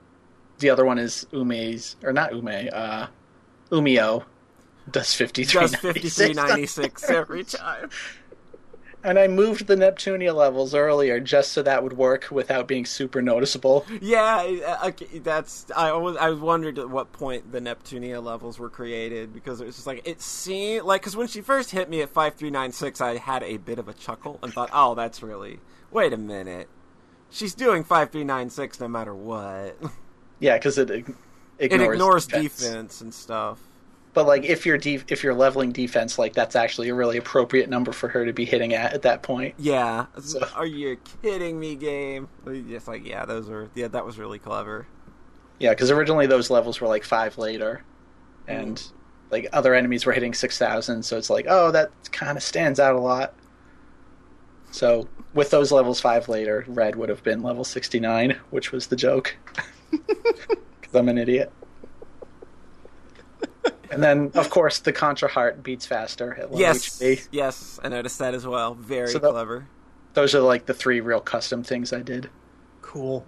the 0.59 0.71
other 0.71 0.85
one 0.85 0.99
is 0.99 1.25
Ume's 1.33 1.95
or 2.03 2.13
not 2.13 2.35
Ume, 2.35 2.69
uh, 2.73 3.07
Umio 3.73 4.25
does 4.91 5.15
fifty 5.15 5.45
three 5.45 5.63
Just 5.63 5.77
fifty 5.79 6.09
three 6.09 6.35
ninety 6.35 6.67
six 6.67 7.09
every 7.09 7.45
time. 7.45 7.91
And 9.05 9.19
I 9.19 9.27
moved 9.27 9.67
the 9.67 9.75
Neptunia 9.75 10.33
levels 10.33 10.77
earlier 10.77 11.19
just 11.19 11.51
so 11.51 11.63
that 11.63 11.83
would 11.83 11.95
work 11.95 12.29
without 12.31 12.69
being 12.69 12.87
super 12.87 13.21
noticeable. 13.21 13.85
Yeah, 14.01 14.37
uh, 14.65 14.89
okay, 14.89 15.19
that's. 15.19 15.67
I 15.75 15.91
was. 15.93 16.17
I 16.17 16.31
was 16.31 16.39
wondering 16.39 16.79
at 16.79 16.89
what 16.89 17.11
point 17.13 17.51
the 17.51 17.61
Neptunia 17.61 18.23
levels 18.23 18.61
were 18.61 18.71
created 18.71 19.33
because 19.33 19.61
it 19.61 19.67
was 19.67 19.75
just 19.75 19.89
like 19.89 20.07
it 20.07 20.21
seemed 20.21 20.85
like 20.85 21.01
because 21.01 21.17
when 21.17 21.27
she 21.27 21.41
first 21.41 21.73
hit 21.73 21.91
me 21.91 22.01
at 22.01 22.11
five 22.11 22.37
three 22.37 22.51
nine 22.51 22.71
six, 22.71 23.01
I 23.01 23.17
had 23.17 23.43
a 23.43 23.57
bit 23.57 23.81
of 23.81 23.89
a 23.89 23.93
chuckle 23.93 24.39
and 24.41 24.53
thought, 24.53 24.71
"Oh, 24.73 24.95
that's 24.95 25.21
really. 25.21 25.59
Wait 25.91 26.13
a 26.13 26.17
minute, 26.17 26.69
she's 27.29 27.55
doing 27.55 27.83
five 27.83 28.11
three 28.11 28.25
nine 28.25 28.51
six 28.51 28.79
no 28.79 28.87
matter 28.87 29.15
what. 29.15 29.77
Yeah, 30.39 30.59
because 30.59 30.77
it 30.77 31.07
ig- 31.59 31.73
It 31.73 31.75
ignores, 31.77 31.95
ignores 31.95 32.27
defense. 32.27 32.57
defense 32.59 33.01
and 33.01 33.15
stuff." 33.15 33.61
But 34.15 34.27
like 34.27 34.45
if 34.45 34.67
you're 34.67 34.77
def- 34.79 35.05
if 35.09 35.23
you're 35.25 35.35
leveling 35.35 35.73
defense, 35.73 36.19
like 36.19 36.35
that's 36.35 36.55
actually 36.55 36.91
a 36.91 36.95
really 36.95 37.17
appropriate 37.17 37.71
number 37.71 37.93
for 37.93 38.09
her 38.09 38.27
to 38.27 38.33
be 38.33 38.45
hitting 38.45 38.75
at 38.75 38.93
at 38.93 39.03
that 39.03 39.23
point. 39.23 39.55
Yeah. 39.59 40.07
So- 40.21 40.47
Are 40.55 40.67
you 40.67 40.99
kidding 41.23 41.59
me, 41.59 41.77
game? 41.77 42.29
Just 42.69 42.89
like 42.89 43.07
yeah, 43.07 43.25
those 43.25 43.49
are 43.49 43.71
yeah, 43.75 43.89
that 43.89 44.05
was 44.05 44.19
really 44.19 44.39
clever. 44.39 44.87
Yeah, 45.59 45.71
because 45.71 45.91
originally 45.91 46.27
those 46.27 46.51
levels 46.51 46.81
were 46.81 46.89
like 46.89 47.05
five 47.05 47.39
later, 47.39 47.85
mm-hmm. 48.47 48.61
and 48.61 48.93
like 49.31 49.49
other 49.53 49.75
enemies 49.75 50.05
were 50.05 50.13
hitting 50.13 50.35
six 50.35 50.59
thousand, 50.59 51.05
so 51.05 51.17
it's 51.17 51.31
like, 51.31 51.47
oh, 51.49 51.71
that 51.71 51.91
kind 52.13 52.37
of 52.37 52.43
stands 52.43 52.79
out 52.79 52.95
a 52.95 53.01
lot. 53.01 53.35
So 54.73 55.09
with 55.33 55.51
those 55.51 55.73
levels 55.73 56.01
five 56.01 56.29
later, 56.29 56.65
red 56.69 56.97
would 56.97 57.09
have 57.09 57.23
been 57.23 57.43
level 57.43 57.65
sixty 57.65 57.99
nine, 57.99 58.37
which 58.51 58.73
was 58.73 58.89
the 58.89 58.97
joke. 58.97 59.35
Because 60.93 61.01
I'm 61.01 61.09
an 61.09 61.17
idiot. 61.19 61.51
And 63.91 64.03
then, 64.03 64.31
of 64.35 64.49
course, 64.51 64.79
the 64.79 64.93
Contra 64.93 65.29
Heart 65.29 65.63
beats 65.63 65.85
faster 65.87 66.35
at 66.39 66.51
low 66.53 66.59
Yes, 66.59 66.99
HP. 67.01 67.29
yes, 67.31 67.79
I 67.83 67.89
noticed 67.89 68.19
that 68.21 68.33
as 68.35 68.47
well. 68.47 68.75
Very 68.75 69.09
So 69.09 69.19
the- 69.19 69.31
clever. 69.31 69.67
Those 70.15 70.35
are 70.35 70.41
like 70.41 70.67
the 70.67 70.75
three 70.75 71.01
real 71.01 71.21
custom 71.21 71.63
things 71.63 71.93
I 71.93 72.01
did. 72.01 72.29
Cool. 72.83 73.25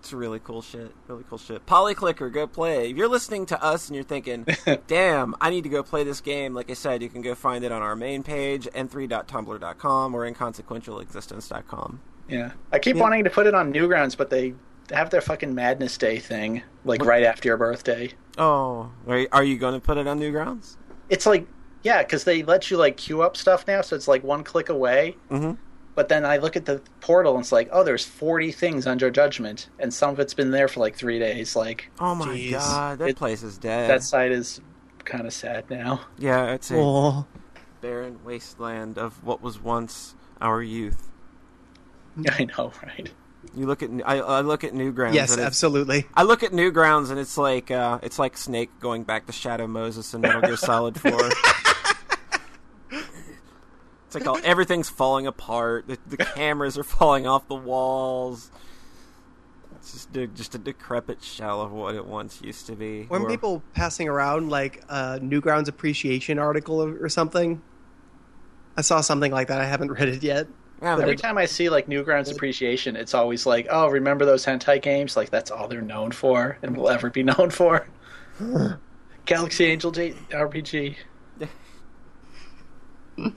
It's 0.00 0.12
really 0.12 0.38
cool 0.38 0.60
shit. 0.62 0.94
Really 1.08 1.24
cool 1.28 1.38
shit. 1.38 1.64
Polyclicker, 1.66 2.30
go 2.32 2.46
play. 2.46 2.90
If 2.90 2.96
you're 2.96 3.08
listening 3.08 3.44
to 3.46 3.62
us 3.62 3.88
and 3.88 3.94
you're 3.96 4.04
thinking, 4.04 4.46
damn, 4.86 5.34
I 5.40 5.50
need 5.50 5.64
to 5.64 5.68
go 5.70 5.82
play 5.82 6.04
this 6.04 6.20
game, 6.20 6.54
like 6.54 6.70
I 6.70 6.74
said, 6.74 7.02
you 7.02 7.08
can 7.08 7.22
go 7.22 7.34
find 7.34 7.64
it 7.64 7.72
on 7.72 7.82
our 7.82 7.96
main 7.96 8.22
page, 8.22 8.68
n3.tumblr.com 8.74 10.14
or 10.14 10.30
inconsequentialexistence.com. 10.30 12.00
Yeah, 12.28 12.52
I 12.72 12.78
keep 12.78 12.96
Yeah. 12.96 13.02
wanting 13.02 13.24
to 13.24 13.30
put 13.30 13.46
it 13.46 13.54
on 13.54 13.72
Newgrounds, 13.72 14.16
but 14.16 14.28
they 14.30 14.54
have 14.92 15.10
their 15.10 15.20
fucking 15.20 15.54
Madness 15.54 15.96
Day 15.98 16.18
thing 16.18 16.62
like 16.84 17.04
right 17.04 17.22
after 17.24 17.48
your 17.48 17.56
birthday. 17.56 18.12
Oh, 18.38 18.90
are, 19.08 19.26
are 19.32 19.44
you 19.44 19.56
going 19.58 19.74
to 19.74 19.80
put 19.80 19.96
it 19.98 20.06
on 20.06 20.20
Newgrounds? 20.20 20.76
It's 21.08 21.26
like 21.26 21.46
yeah, 21.82 22.02
because 22.02 22.24
they 22.24 22.42
let 22.42 22.70
you 22.70 22.76
like 22.76 22.96
queue 22.96 23.22
up 23.22 23.36
stuff 23.36 23.66
now, 23.66 23.80
so 23.80 23.94
it's 23.96 24.08
like 24.08 24.24
one 24.24 24.42
click 24.44 24.68
away. 24.68 25.16
Mm-hmm. 25.30 25.52
But 25.94 26.08
then 26.08 26.26
I 26.26 26.36
look 26.36 26.56
at 26.56 26.66
the 26.66 26.82
portal 27.00 27.34
and 27.36 27.42
it's 27.42 27.52
like, 27.52 27.70
oh, 27.72 27.82
there's 27.82 28.04
40 28.04 28.52
things 28.52 28.86
under 28.86 29.10
judgment, 29.10 29.70
and 29.78 29.94
some 29.94 30.10
of 30.10 30.20
it's 30.20 30.34
been 30.34 30.50
there 30.50 30.68
for 30.68 30.80
like 30.80 30.94
three 30.96 31.18
days. 31.18 31.56
Like 31.56 31.90
Oh 32.00 32.14
my 32.14 32.26
Jeez. 32.36 32.50
god, 32.52 32.98
that 32.98 33.08
It- 33.10 33.16
place 33.16 33.42
is 33.42 33.56
dead. 33.56 33.88
that 33.88 34.02
site 34.02 34.32
is 34.32 34.60
kind 35.04 35.26
of 35.26 35.32
sad 35.32 35.70
now. 35.70 36.00
Yeah, 36.18 36.52
it's 36.52 36.70
a 36.70 36.76
Oh, 36.76 37.26
barren 37.80 38.18
wasteland 38.24 38.98
of 38.98 39.22
what 39.24 39.40
was 39.40 39.60
once 39.62 40.14
our 40.40 40.60
youth. 40.62 41.08
I 42.38 42.44
know, 42.44 42.72
right? 42.84 43.10
You 43.54 43.66
look 43.66 43.82
at 43.82 43.90
I, 44.04 44.18
I 44.18 44.40
look 44.40 44.64
at 44.64 44.72
Newgrounds. 44.72 45.14
yes, 45.14 45.36
absolutely. 45.38 46.06
I 46.14 46.22
look 46.22 46.42
at 46.42 46.52
Newgrounds 46.52 47.10
and 47.10 47.18
it's 47.18 47.36
like 47.38 47.70
uh, 47.70 47.98
it's 48.02 48.18
like 48.18 48.36
Snake 48.36 48.70
going 48.80 49.04
back 49.04 49.26
to 49.26 49.32
Shadow 49.32 49.66
Moses 49.66 50.12
and 50.14 50.22
Metal 50.22 50.40
Gear 50.40 50.56
Solid 50.56 51.00
Four. 51.00 51.30
it's 54.06 54.14
like 54.14 54.26
all, 54.26 54.38
everything's 54.44 54.88
falling 54.88 55.26
apart. 55.26 55.86
The, 55.88 55.98
the 56.06 56.16
cameras 56.18 56.78
are 56.78 56.84
falling 56.84 57.26
off 57.26 57.48
the 57.48 57.54
walls. 57.54 58.50
It's 59.76 59.92
just 59.92 60.16
a, 60.16 60.26
just 60.26 60.54
a 60.54 60.58
decrepit 60.58 61.22
shell 61.22 61.60
of 61.60 61.70
what 61.72 61.94
it 61.94 62.06
once 62.06 62.40
used 62.42 62.66
to 62.66 62.72
be. 62.74 63.04
When 63.04 63.22
Or- 63.22 63.28
people 63.28 63.62
passing 63.74 64.08
around 64.08 64.48
like 64.50 64.82
a 64.88 65.18
Newgrounds 65.20 65.68
appreciation 65.68 66.38
article 66.38 66.82
or 66.82 66.96
or 67.04 67.08
something, 67.08 67.62
I 68.76 68.80
saw 68.82 69.00
something 69.00 69.32
like 69.32 69.48
that. 69.48 69.60
I 69.60 69.64
haven't 69.66 69.92
read 69.92 70.08
it 70.08 70.22
yet. 70.22 70.46
Yeah, 70.82 70.98
Every 71.00 71.16
time 71.16 71.38
I 71.38 71.46
see 71.46 71.68
like 71.70 71.86
Newgrounds 71.86 72.30
Appreciation, 72.30 72.96
it's 72.96 73.14
always 73.14 73.46
like, 73.46 73.66
oh, 73.70 73.88
remember 73.88 74.24
those 74.26 74.44
hentai 74.44 74.80
games? 74.82 75.16
Like 75.16 75.30
that's 75.30 75.50
all 75.50 75.68
they're 75.68 75.80
known 75.80 76.12
for 76.12 76.58
and 76.62 76.76
will 76.76 76.90
ever 76.90 77.08
be 77.10 77.22
known 77.24 77.48
for. 77.50 77.86
Galaxy 79.24 79.64
Angel 79.64 79.90
J- 79.90 80.14
RPG. 80.30 80.96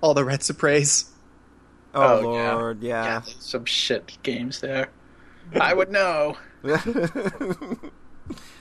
All 0.00 0.14
the 0.14 0.24
Red 0.24 0.42
Praise. 0.56 1.10
oh, 1.94 2.18
Oh, 2.18 2.20
lord, 2.20 2.82
Yeah, 2.82 3.02
yeah. 3.04 3.18
there's 3.20 3.36
some 3.40 3.64
shit 3.64 4.16
games 4.22 4.60
there. 4.60 4.88
I 5.60 5.74
would 5.74 5.90
know. 5.90 6.36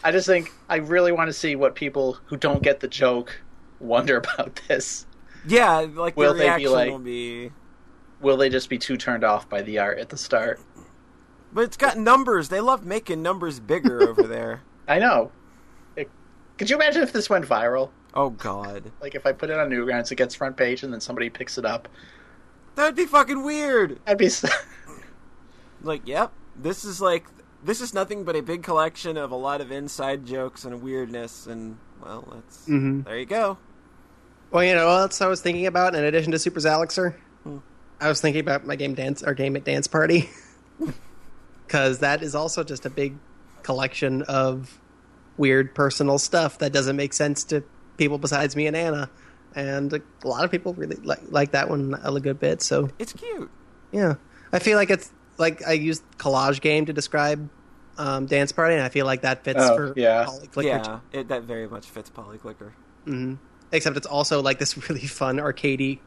I 0.04 0.12
just 0.12 0.28
think 0.28 0.52
I 0.70 0.78
really 0.78 1.12
want 1.12 1.30
to 1.30 1.34
see 1.34 1.56
what 1.56 1.76
people 1.76 2.18
who 2.26 2.38
don't 2.38 2.62
get 2.64 2.80
the 2.80 2.88
joke 2.88 3.40
wonder 3.80 4.18
about 4.18 4.60
this. 4.68 5.06
yeah, 5.48 5.80
like 5.94 6.16
Will 6.18 6.34
the 6.34 6.40
they 6.40 6.46
be 6.46 6.50
reaction 6.50 6.72
like- 6.72 6.92
will 6.92 7.00
be. 7.00 7.52
Will 8.26 8.38
they 8.38 8.50
just 8.50 8.70
be 8.70 8.80
too 8.80 8.98
turned 8.98 9.24
off 9.24 9.48
by 9.48 9.62
the 9.62 9.78
art 9.78 10.00
at 10.00 10.10
the 10.10 10.18
start? 10.18 10.60
But 11.54 11.66
it's 11.66 11.78
got 11.78 11.96
numbers. 11.96 12.50
They 12.50 12.60
love 12.60 12.84
making 12.84 13.22
numbers 13.22 13.60
bigger 13.60 14.02
over 14.02 14.24
there. 14.28 14.64
I 14.88 14.98
know. 14.98 15.32
It- 15.96 16.10
could 16.58 16.68
you 16.72 16.76
imagine 16.76 17.04
if 17.04 17.14
this 17.14 17.30
went 17.30 17.46
viral? 17.46 17.92
Oh 18.16 18.32
god, 18.32 18.92
Like 19.00 19.14
if 19.14 19.28
I 19.28 19.32
put 19.32 19.52
it 19.52 19.60
on 19.60 19.70
Newgrounds, 19.70 20.12
it 20.12 20.16
gets 20.16 20.34
front 20.34 20.58
page, 20.58 20.82
and 20.82 20.92
then 20.92 21.02
somebody 21.02 21.30
picks 21.30 21.60
it 21.60 21.66
up. 21.66 21.88
that'd 22.74 22.96
be 22.96 23.06
fucking 23.06 23.44
weird. 23.44 24.00
I'd 24.08 24.18
be. 24.18 24.30
like 25.84 26.08
yep 26.08 26.32
this 26.56 26.84
is 26.84 27.00
like 27.02 27.26
this 27.64 27.80
is 27.82 27.94
nothing 27.94 28.24
but 28.24 28.36
a 28.36 28.42
big 28.42 28.64
collection 28.64 29.18
of 29.18 29.30
a 29.32 29.36
lot 29.36 29.62
of 29.62 29.72
inside 29.72 30.26
jokes 30.26 30.66
and 30.66 30.82
weirdness 30.82 31.46
and 31.46 31.78
well 32.02 32.28
that's 32.34 32.60
Mm-hmm. 32.68 33.02
there 33.02 33.20
you 33.20 33.26
go 33.26 33.58
Well, 34.52 34.64
you 34.64 34.74
know 34.74 35.02
that's 35.02 35.20
what 35.20 35.28
I 35.28 35.30
was 35.30 35.42
thinking 35.42 35.68
about 35.68 35.94
in 35.94 36.04
addition 36.04 36.32
to 36.32 36.40
Super 36.40 36.60
Zalixer? 36.60 37.14
I 38.06 38.10
was 38.10 38.22
thinking 38.22 38.42
about 38.42 38.66
my 38.66 38.76
game 38.76 38.94
dance, 38.94 39.24
our 39.24 39.34
game 39.34 39.56
at 39.56 39.64
Dance 39.64 39.88
Party, 39.88 40.30
because 41.66 42.00
that 42.00 42.22
is 42.22 42.36
also 42.36 42.64
just 42.64 42.86
a 42.86 42.90
big 42.90 43.16
collection 43.64 44.22
of 44.24 44.80
weird 45.38 45.74
personal 45.74 46.20
stuff 46.20 46.60
that 46.60 46.72
doesn't 46.72 46.96
make 46.96 47.14
sense 47.14 47.44
to 47.46 47.64
people 47.98 48.20
besides 48.20 48.56
me 48.56 48.68
and 48.68 48.78
Anna, 48.78 49.10
and 49.56 49.92
a 49.92 50.02
lot 50.24 50.46
of 50.46 50.52
people 50.52 50.76
really 50.76 50.98
like 50.98 51.22
like 51.30 51.52
that 51.52 51.68
one 51.68 52.00
a 52.04 52.20
good 52.20 52.40
bit. 52.40 52.62
So. 52.62 52.90
It's 53.00 53.12
cute. 53.14 53.50
Yeah, 53.92 54.16
I 54.54 54.60
feel 54.60 54.78
like 54.78 54.92
it's 54.92 55.12
like 55.38 55.66
I 55.66 55.74
used 55.74 56.04
collage 56.18 56.62
game 56.62 56.86
to 56.86 56.94
describe 56.94 57.50
um, 57.98 58.28
Dance 58.28 58.52
Party, 58.52 58.76
and 58.76 58.84
I 58.84 58.90
feel 58.90 59.08
like 59.08 59.24
that 59.24 59.44
fits 59.44 59.60
Oh, 59.62 59.76
for 59.76 59.94
yeah. 59.96 60.26
Polyclicker 60.26 60.64
yeah 60.64 61.00
it, 61.12 61.28
that 61.30 61.44
very 61.44 61.68
much 61.68 61.88
fits 61.88 62.10
polyclicker 62.10 62.74
hmm 63.06 63.36
Except 63.72 63.98
it's 63.98 64.06
also 64.06 64.44
like 64.44 64.60
this 64.60 64.78
really 64.90 65.08
fun 65.08 65.38
arcadey 65.38 65.98
ar- 65.98 66.04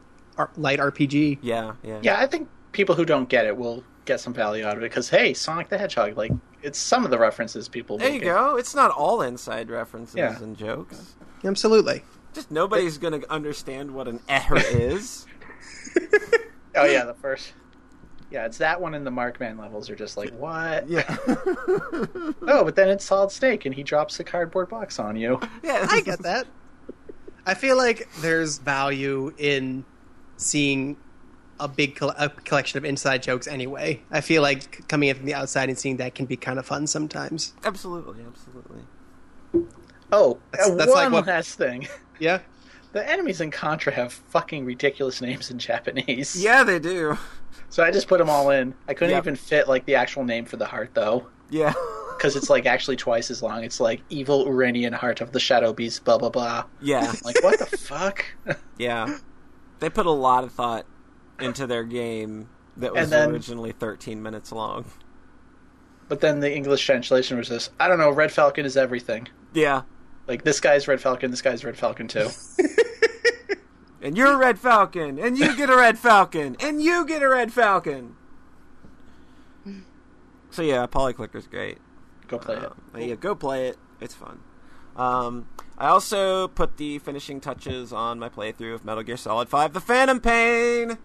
light 0.57 0.79
RPG. 0.79 1.38
yeah 1.42 1.74
yeah 1.83 1.98
yeah, 2.03 2.20
I 2.20 2.27
think 2.27 2.48
people 2.72 2.94
who 2.94 3.05
don't 3.05 3.29
get 3.29 3.46
it 3.46 3.57
will 3.57 3.83
get 4.05 4.20
some 4.20 4.33
value 4.33 4.64
out 4.64 4.77
of 4.77 4.83
it 4.83 4.87
because 4.87 5.09
hey, 5.11 5.35
Sonic 5.35 5.68
the 5.68 5.77
Hedgehog, 5.79 6.16
like 6.16 6.33
it's 6.62 6.79
some 6.79 7.05
of 7.05 7.11
the 7.11 7.18
references 7.18 7.68
people. 7.68 7.98
there 7.98 8.09
will 8.09 8.14
you 8.14 8.20
get. 8.20 8.35
go 8.35 8.57
it's 8.57 8.74
not 8.74 8.90
all 8.90 9.22
inside 9.22 9.70
references 9.70 10.16
Yeah. 10.16 10.42
and 10.42 10.57
jokes 10.57 11.14
Absolutely. 11.44 12.03
just 12.35 12.51
nobody's 12.51 12.98
gonna 12.98 13.20
understand 13.31 13.90
what 13.92 14.09
an 14.09 14.20
er 14.31 14.57
is 14.57 15.27
Oh 16.74 16.85
yeah, 16.85 17.05
the 17.05 17.14
first. 17.14 17.53
Yeah, 18.31 18.44
it's 18.44 18.59
that 18.59 18.81
one 18.81 18.94
and 18.94 19.07
the 19.07 19.11
Markman 19.11 19.59
levels 19.59 19.88
are 19.90 19.96
just 19.96 20.16
like 20.16 20.31
what? 20.31 20.88
yeah 20.88 21.16
Oh, 21.27 22.62
but 22.64 22.77
then 22.77 22.88
it's 22.88 23.05
Solid 23.05 23.31
Snake 23.31 23.64
and 23.66 23.74
he 23.74 23.83
drops 23.83 24.16
the 24.18 24.24
cardboard 24.24 24.68
box 24.68 24.98
on 24.98 25.16
you. 25.16 25.40
yeah 25.62 25.87
I 25.90 26.01
get 26.03 26.22
that. 26.22 26.46
I 27.46 27.55
feel 27.55 27.77
like 27.77 28.09
there's 28.20 28.59
value 28.59 29.33
in 29.38 29.85
seeing 30.38 30.96
a 31.61 31.68
big 31.68 31.96
coll- 31.96 32.14
a 32.16 32.29
collection 32.31 32.79
of 32.79 32.85
inside 32.85 33.22
jokes 33.22 33.46
anyway. 33.46 34.01
I 34.11 34.20
feel 34.22 34.40
like 34.42 34.87
coming 34.88 35.09
in 35.11 35.16
from 35.16 35.27
the 35.27 35.35
outside 35.35 35.68
and 35.68 35.77
seeing 35.79 35.96
that 35.98 36.14
can 36.14 36.24
be 36.27 36.37
kind 36.37 36.59
of 36.59 36.64
fun 36.66 36.87
sometimes. 36.87 37.53
absolutely 37.64 38.24
absolutely 38.27 38.83
Oh, 40.11 40.38
That's- 40.53 40.70
uh, 40.70 40.74
that's 40.77 40.90
one 40.90 41.05
like 41.05 41.12
what- 41.12 41.27
last 41.27 41.57
thing. 41.59 41.87
Yeah. 42.20 42.40
The 42.92 43.09
enemies 43.09 43.40
in 43.40 43.51
Contra 43.53 43.92
have 43.92 44.12
fucking 44.12 44.64
ridiculous 44.64 45.20
names 45.20 45.51
in 45.53 45.59
Japanese. 45.59 46.35
yeah 46.42 46.64
they 46.64 46.79
do 46.81 47.16
So 47.70 47.85
I 47.85 47.90
just 47.92 48.09
put 48.09 48.18
them 48.18 48.31
all 48.31 48.51
in. 48.51 48.74
I 48.88 48.94
couldn't 48.94 49.14
Yep. 49.14 49.22
even 49.24 49.37
fit 49.37 49.68
like 49.68 49.85
the 49.85 49.94
actual 49.96 50.24
name 50.24 50.44
for 50.44 50.57
the 50.57 50.66
heart 50.66 50.90
though. 50.94 51.27
yeah 51.51 51.74
because 52.16 52.35
it's 52.35 52.51
like 52.51 52.66
actually 52.66 52.96
twice 52.96 53.31
as 53.31 53.42
long. 53.42 53.62
It's 53.62 53.79
like 53.79 54.01
evil 54.11 54.44
Uranian 54.46 54.92
heart 54.92 55.20
of 55.20 55.31
the 55.33 55.38
Shadow 55.38 55.72
Beast, 55.72 56.03
blah 56.05 56.18
blah 56.18 56.31
blah. 56.31 56.64
Yeah, 56.81 57.12
Like 57.24 57.40
what 57.44 57.59
the 57.61 57.66
fuck? 57.66 58.24
yeah. 58.79 59.18
They 59.81 59.91
put 59.91 60.07
a 60.07 60.11
lot 60.11 60.45
of 60.45 60.53
thought 60.53 60.87
into 61.41 61.67
their 61.67 61.85
game 61.85 62.49
that 62.77 62.95
was 62.95 63.11
then- 63.11 63.31
originally 63.31 63.73
13 63.73 64.23
minutes 64.23 64.53
long. 64.53 64.87
But 66.09 66.21
then 66.21 66.41
the 66.41 66.55
English 66.55 66.85
translation 66.87 67.37
was 67.37 67.49
this: 67.51 67.69
I 67.79 67.87
don't 67.87 67.99
know. 67.99 68.11
Red 68.11 68.33
Falcon 68.33 68.64
is 68.64 68.79
everything. 68.79 69.29
Yeah. 69.53 69.83
Like 70.27 70.43
this 70.43 70.59
guy's 70.59 70.88
Red 70.88 71.01
Falcon, 71.03 71.31
this 71.31 71.43
guy's 71.43 71.64
Red 71.64 71.77
Falcon 71.77 72.09
too. 72.09 72.29
And 74.01 74.17
you're 74.17 74.33
a 74.33 74.37
Red 74.37 74.59
Falcon, 74.61 75.19
and 75.19 75.37
you 75.37 75.57
get 75.57 75.71
a 75.71 75.77
Red 75.77 75.99
Falcon, 75.99 76.57
and 76.61 76.81
you 76.81 77.05
get 77.05 77.21
a 77.21 77.29
Red 77.29 77.53
Falcon. 77.53 78.14
So 80.51 80.62
yeah, 80.62 80.87
Polyclicker's 80.87 81.47
great. 81.47 81.79
Go 82.29 82.38
play 82.38 82.57
it. 82.57 82.73
Uh, 82.95 82.99
yeah, 82.99 83.14
go 83.17 83.35
play 83.35 83.69
it. 83.69 83.77
It's 84.01 84.14
fun. 84.14 84.38
Um, 84.97 85.49
I 85.79 85.88
also 85.88 86.49
put 86.49 86.77
the 86.77 86.99
finishing 86.99 87.41
touches 87.41 87.93
on 87.93 88.19
my 88.19 88.29
playthrough 88.29 88.75
of 88.75 88.85
Metal 88.85 89.03
Gear 89.05 89.17
Solid 89.17 89.49
5: 89.49 89.73
The 89.73 89.81
Phantom 89.81 90.21
Pain. 90.21 90.99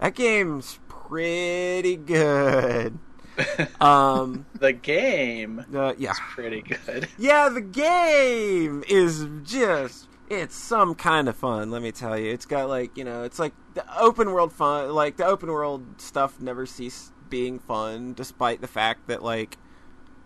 That 0.00 0.14
game's 0.14 0.78
pretty 0.88 1.96
good. 1.96 2.98
Um, 3.80 4.46
The 4.60 4.72
game 4.72 5.64
uh, 5.74 5.94
yeah, 5.98 6.12
pretty 6.34 6.62
good. 6.62 7.08
yeah, 7.18 7.48
the 7.48 7.60
game 7.60 8.84
is 8.88 9.26
just 9.42 10.06
it's 10.30 10.54
some 10.54 10.94
kind 10.94 11.28
of 11.28 11.34
fun. 11.36 11.72
Let 11.72 11.82
me 11.82 11.90
tell 11.90 12.16
you, 12.16 12.30
it's 12.32 12.46
got 12.46 12.68
like 12.68 12.96
you 12.96 13.02
know, 13.02 13.24
it's 13.24 13.40
like 13.40 13.52
the 13.74 13.84
open 14.00 14.30
world 14.30 14.52
fun. 14.52 14.90
Like 14.92 15.16
the 15.16 15.26
open 15.26 15.50
world 15.50 16.00
stuff 16.00 16.40
never 16.40 16.64
cease 16.64 17.10
being 17.28 17.58
fun, 17.58 18.14
despite 18.14 18.60
the 18.60 18.68
fact 18.68 19.08
that 19.08 19.20
like 19.24 19.58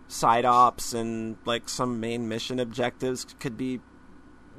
side 0.09 0.43
ops 0.43 0.93
and 0.93 1.37
like 1.45 1.69
some 1.69 1.99
main 1.99 2.27
mission 2.27 2.59
objectives 2.59 3.25
could 3.39 3.55
be 3.55 3.79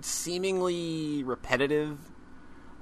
seemingly 0.01 1.23
repetitive. 1.25 1.99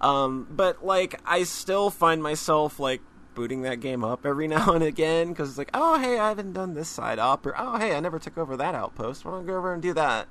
Um, 0.01 0.47
but 0.51 0.85
like 0.85 1.21
I 1.25 1.43
still 1.43 1.91
find 1.91 2.23
myself 2.23 2.79
like 2.79 3.01
booting 3.35 3.63
that 3.63 3.81
game 3.81 4.05
up 4.05 4.25
every 4.25 4.47
now 4.49 4.73
and 4.73 4.85
again 4.85 5.29
because 5.29 5.49
it's 5.49 5.59
like, 5.59 5.71
oh 5.75 5.99
hey, 5.99 6.19
I 6.19 6.29
haven't 6.29 6.53
done 6.53 6.75
this 6.75 6.89
side 6.89 7.19
op, 7.19 7.45
or 7.47 7.55
oh 7.59 7.79
hey, 7.79 7.97
I 7.97 8.01
never 8.01 8.19
took 8.19 8.39
over 8.39 8.57
that 8.59 8.75
outpost. 8.75 9.25
Why 9.25 9.33
don't 9.33 9.45
I 9.45 9.47
go 9.47 9.57
over 9.57 9.73
and 9.73 9.83
do 9.83 9.95
that? 9.95 10.29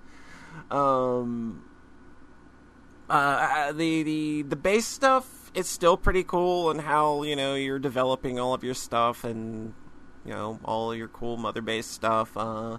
Um, 0.72 1.66
uh, 3.10 3.72
the 3.72 4.04
the 4.04 4.42
the 4.44 4.56
base 4.56 4.86
stuff 4.86 5.52
it's 5.54 5.70
still 5.70 5.98
pretty 5.98 6.24
cool, 6.24 6.70
and 6.70 6.82
how 6.82 7.24
you 7.24 7.36
know 7.36 7.56
you're 7.56 7.80
developing 7.80 8.40
all 8.40 8.54
of 8.54 8.64
your 8.64 8.76
stuff 8.76 9.24
and 9.24 9.74
you 10.28 10.34
know 10.34 10.60
all 10.64 10.94
your 10.94 11.08
cool 11.08 11.38
mother 11.38 11.62
base 11.62 11.88
stuff. 11.88 12.36
Uh, 12.38 12.78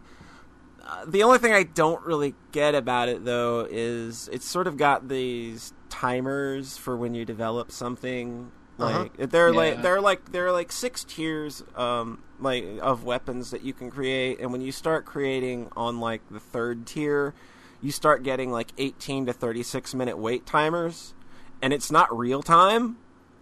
uh, 0.85 1.05
the 1.07 1.23
only 1.23 1.39
thing 1.39 1.53
I 1.53 1.65
don't 1.65 2.05
really 2.05 2.35
get 2.53 2.75
about 2.75 3.09
it 3.09 3.25
though 3.25 3.67
is 3.69 4.29
it's 4.33 4.47
sort 4.47 4.67
of 4.67 4.77
got 4.77 5.09
these 5.09 5.73
timers 5.89 6.77
for 6.77 6.97
when 6.97 7.15
you 7.15 7.25
develop 7.25 7.73
something. 7.73 8.53
Uh-huh. 8.79 9.01
Like 9.19 9.31
they're 9.31 9.49
Yeah. 9.51 9.57
like 9.57 9.83
they're 9.83 10.01
like 10.01 10.31
they're 10.31 10.53
like 10.53 10.71
six 10.71 11.03
tiers 11.03 11.65
um 11.75 12.23
like 12.39 12.65
of 12.81 13.03
weapons 13.03 13.51
that 13.51 13.63
you 13.65 13.73
can 13.73 13.91
create 13.91 14.39
and 14.39 14.53
when 14.53 14.61
you 14.61 14.71
start 14.71 15.05
creating 15.05 15.69
on 15.77 15.99
like 15.99 16.23
the 16.31 16.39
third 16.39 16.87
tier 16.87 17.35
you 17.81 17.91
start 17.91 18.23
getting 18.23 18.53
like 18.53 18.71
18 18.79 19.27
to 19.27 19.33
36 19.33 19.95
minute 19.97 20.17
wait 20.17 20.47
timers 20.47 21.13
and 21.61 21.73
it's 21.73 21.91
not 21.91 22.17
real 22.17 22.41
time 22.41 22.99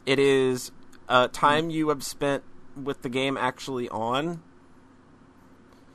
it 0.07 0.19
is 0.19 0.71
uh, 1.11 1.29
time 1.29 1.69
you 1.69 1.91
have 1.91 2.03
spent 2.03 2.43
with 2.83 3.03
the 3.03 3.09
game 3.09 3.37
actually 3.37 3.89
on 3.89 4.43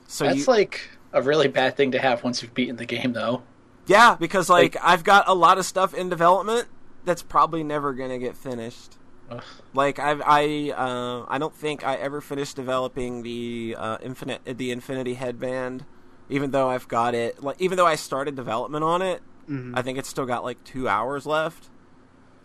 so 0.08 0.26
That's 0.26 0.40
you, 0.40 0.46
like 0.46 0.90
a 1.14 1.22
really 1.22 1.48
bad 1.48 1.78
thing 1.78 1.92
to 1.92 2.00
have 2.00 2.24
once 2.24 2.42
you've 2.42 2.54
beaten 2.54 2.76
the 2.76 2.86
game, 2.86 3.14
though. 3.14 3.44
yeah 3.88 4.16
because 4.20 4.50
like, 4.50 4.76
like- 4.76 4.84
i've 4.84 5.04
got 5.04 5.28
a 5.28 5.34
lot 5.34 5.58
of 5.58 5.66
stuff 5.66 5.94
in 5.94 6.10
development 6.10 6.68
that's 7.06 7.24
probably 7.24 7.64
never 7.64 7.94
gonna 7.94 8.18
get 8.20 8.36
finished 8.36 8.98
Ugh. 9.30 9.44
like 9.74 9.98
I've, 10.00 10.22
I 10.26 10.72
uh, 10.76 11.26
I 11.30 11.38
don't 11.38 11.56
think 11.56 11.86
I 11.86 11.96
ever 11.96 12.20
finished 12.20 12.56
developing 12.58 13.24
the 13.24 13.76
uh, 13.80 13.98
infinite 14.04 14.42
the 14.44 14.72
Infinity 14.72 15.14
headband, 15.14 15.86
even 16.30 16.52
though 16.52 16.68
I've 16.68 16.90
got 16.90 17.16
it. 17.16 17.42
Like 17.42 17.56
even 17.62 17.78
though 17.78 17.86
I 17.88 17.96
started 17.96 18.36
development 18.36 18.84
on 18.84 19.02
it, 19.02 19.22
Mhm. 19.50 19.72
I 19.74 19.84
think 19.84 19.98
it's 19.98 20.10
still 20.10 20.26
got 20.26 20.44
like 20.44 20.62
two 20.66 20.90
hours 20.90 21.26
left. 21.26 21.70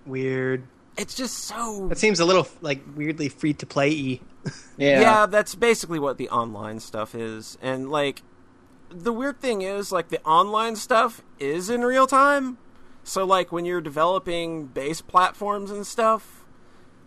Weird. 0.07 0.69
It's 0.97 1.15
just 1.15 1.39
so 1.39 1.89
It 1.91 1.99
seems 1.99 2.21
a 2.21 2.25
little 2.25 2.49
like 2.61 2.83
weirdly 2.95 3.29
free 3.29 3.55
to 3.55 3.67
play 3.67 3.91
y. 3.91 4.51
Yeah. 4.79 5.01
yeah. 5.01 5.27
That's 5.27 5.55
basically 5.55 5.99
what 5.99 6.19
the 6.19 6.29
online 6.29 6.81
stuff 6.81 7.15
is, 7.15 7.59
and 7.63 7.91
like 7.91 8.23
the 8.91 9.13
weird 9.13 9.41
thing 9.41 9.63
is 9.63 9.91
like 9.91 10.09
the 10.09 10.23
online 10.23 10.77
stuff 10.77 11.23
is 11.39 11.71
in 11.71 11.83
real 11.83 12.07
time. 12.07 12.59
So 13.03 13.25
like 13.25 13.53
when 13.53 13.65
you're 13.65 13.81
developing 13.81 14.67
base 14.67 15.01
platforms 15.01 15.71
and 15.71 15.87
stuff, 15.87 16.45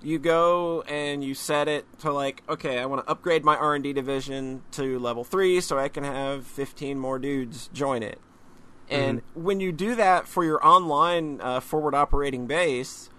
you 0.02 0.20
go 0.20 0.82
and 0.84 1.24
you 1.24 1.34
set 1.34 1.68
it 1.68 1.86
to 2.00 2.12
like 2.12 2.42
okay 2.48 2.80
i 2.80 2.86
want 2.86 3.06
to 3.06 3.12
upgrade 3.12 3.44
my 3.44 3.56
r&d 3.56 3.92
division 3.94 4.62
to 4.72 4.98
level 5.00 5.24
3 5.24 5.60
so 5.62 5.78
i 5.78 5.90
can 5.90 6.04
have 6.04 6.46
15 6.46 6.98
more 6.98 7.20
dudes 7.20 7.70
join 7.74 8.02
it 8.04 8.20
and 8.90 9.22
when 9.36 9.60
you 9.60 9.72
do 9.72 9.94
that 9.96 10.28
for 10.28 10.44
your 10.44 10.66
online 10.66 11.40
uh, 11.42 11.60
forward 11.60 11.94
operating 11.94 12.48
base 12.48 13.10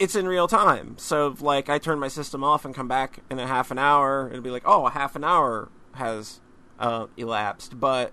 it's 0.00 0.16
in 0.16 0.26
real 0.26 0.48
time 0.48 0.98
so 0.98 1.36
like 1.40 1.68
i 1.68 1.78
turn 1.78 2.00
my 2.00 2.08
system 2.08 2.42
off 2.42 2.64
and 2.64 2.74
come 2.74 2.88
back 2.88 3.20
in 3.30 3.38
a 3.38 3.46
half 3.46 3.70
an 3.70 3.78
hour 3.78 4.28
it'll 4.30 4.42
be 4.42 4.50
like 4.50 4.64
oh 4.64 4.86
a 4.86 4.90
half 4.90 5.14
an 5.14 5.22
hour 5.22 5.68
has 5.94 6.40
uh, 6.80 7.06
elapsed 7.16 7.78
but 7.78 8.12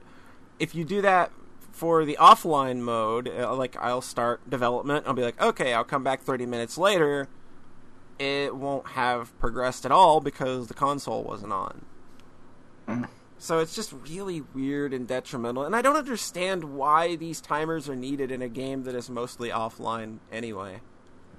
if 0.59 0.75
you 0.75 0.83
do 0.83 1.01
that 1.01 1.31
for 1.71 2.05
the 2.05 2.17
offline 2.19 2.79
mode 2.79 3.27
uh, 3.29 3.55
like 3.55 3.75
i'll 3.77 4.01
start 4.01 4.47
development 4.49 5.07
i'll 5.07 5.13
be 5.13 5.23
like 5.23 5.41
okay 5.41 5.73
i'll 5.73 5.83
come 5.83 6.03
back 6.03 6.21
30 6.21 6.45
minutes 6.45 6.77
later 6.77 7.27
it 8.19 8.55
won't 8.55 8.89
have 8.89 9.37
progressed 9.39 9.85
at 9.85 9.91
all 9.91 10.19
because 10.19 10.67
the 10.67 10.73
console 10.73 11.23
wasn't 11.23 11.53
on. 11.53 11.85
So 13.37 13.59
it's 13.59 13.75
just 13.75 13.93
really 14.09 14.41
weird 14.41 14.93
and 14.93 15.07
detrimental, 15.07 15.63
and 15.63 15.75
I 15.75 15.81
don't 15.81 15.95
understand 15.95 16.63
why 16.63 17.15
these 17.15 17.39
timers 17.39 17.87
are 17.87 17.95
needed 17.95 18.31
in 18.31 18.41
a 18.41 18.49
game 18.49 18.83
that 18.83 18.95
is 18.95 19.09
mostly 19.09 19.49
offline 19.49 20.17
anyway. 20.31 20.81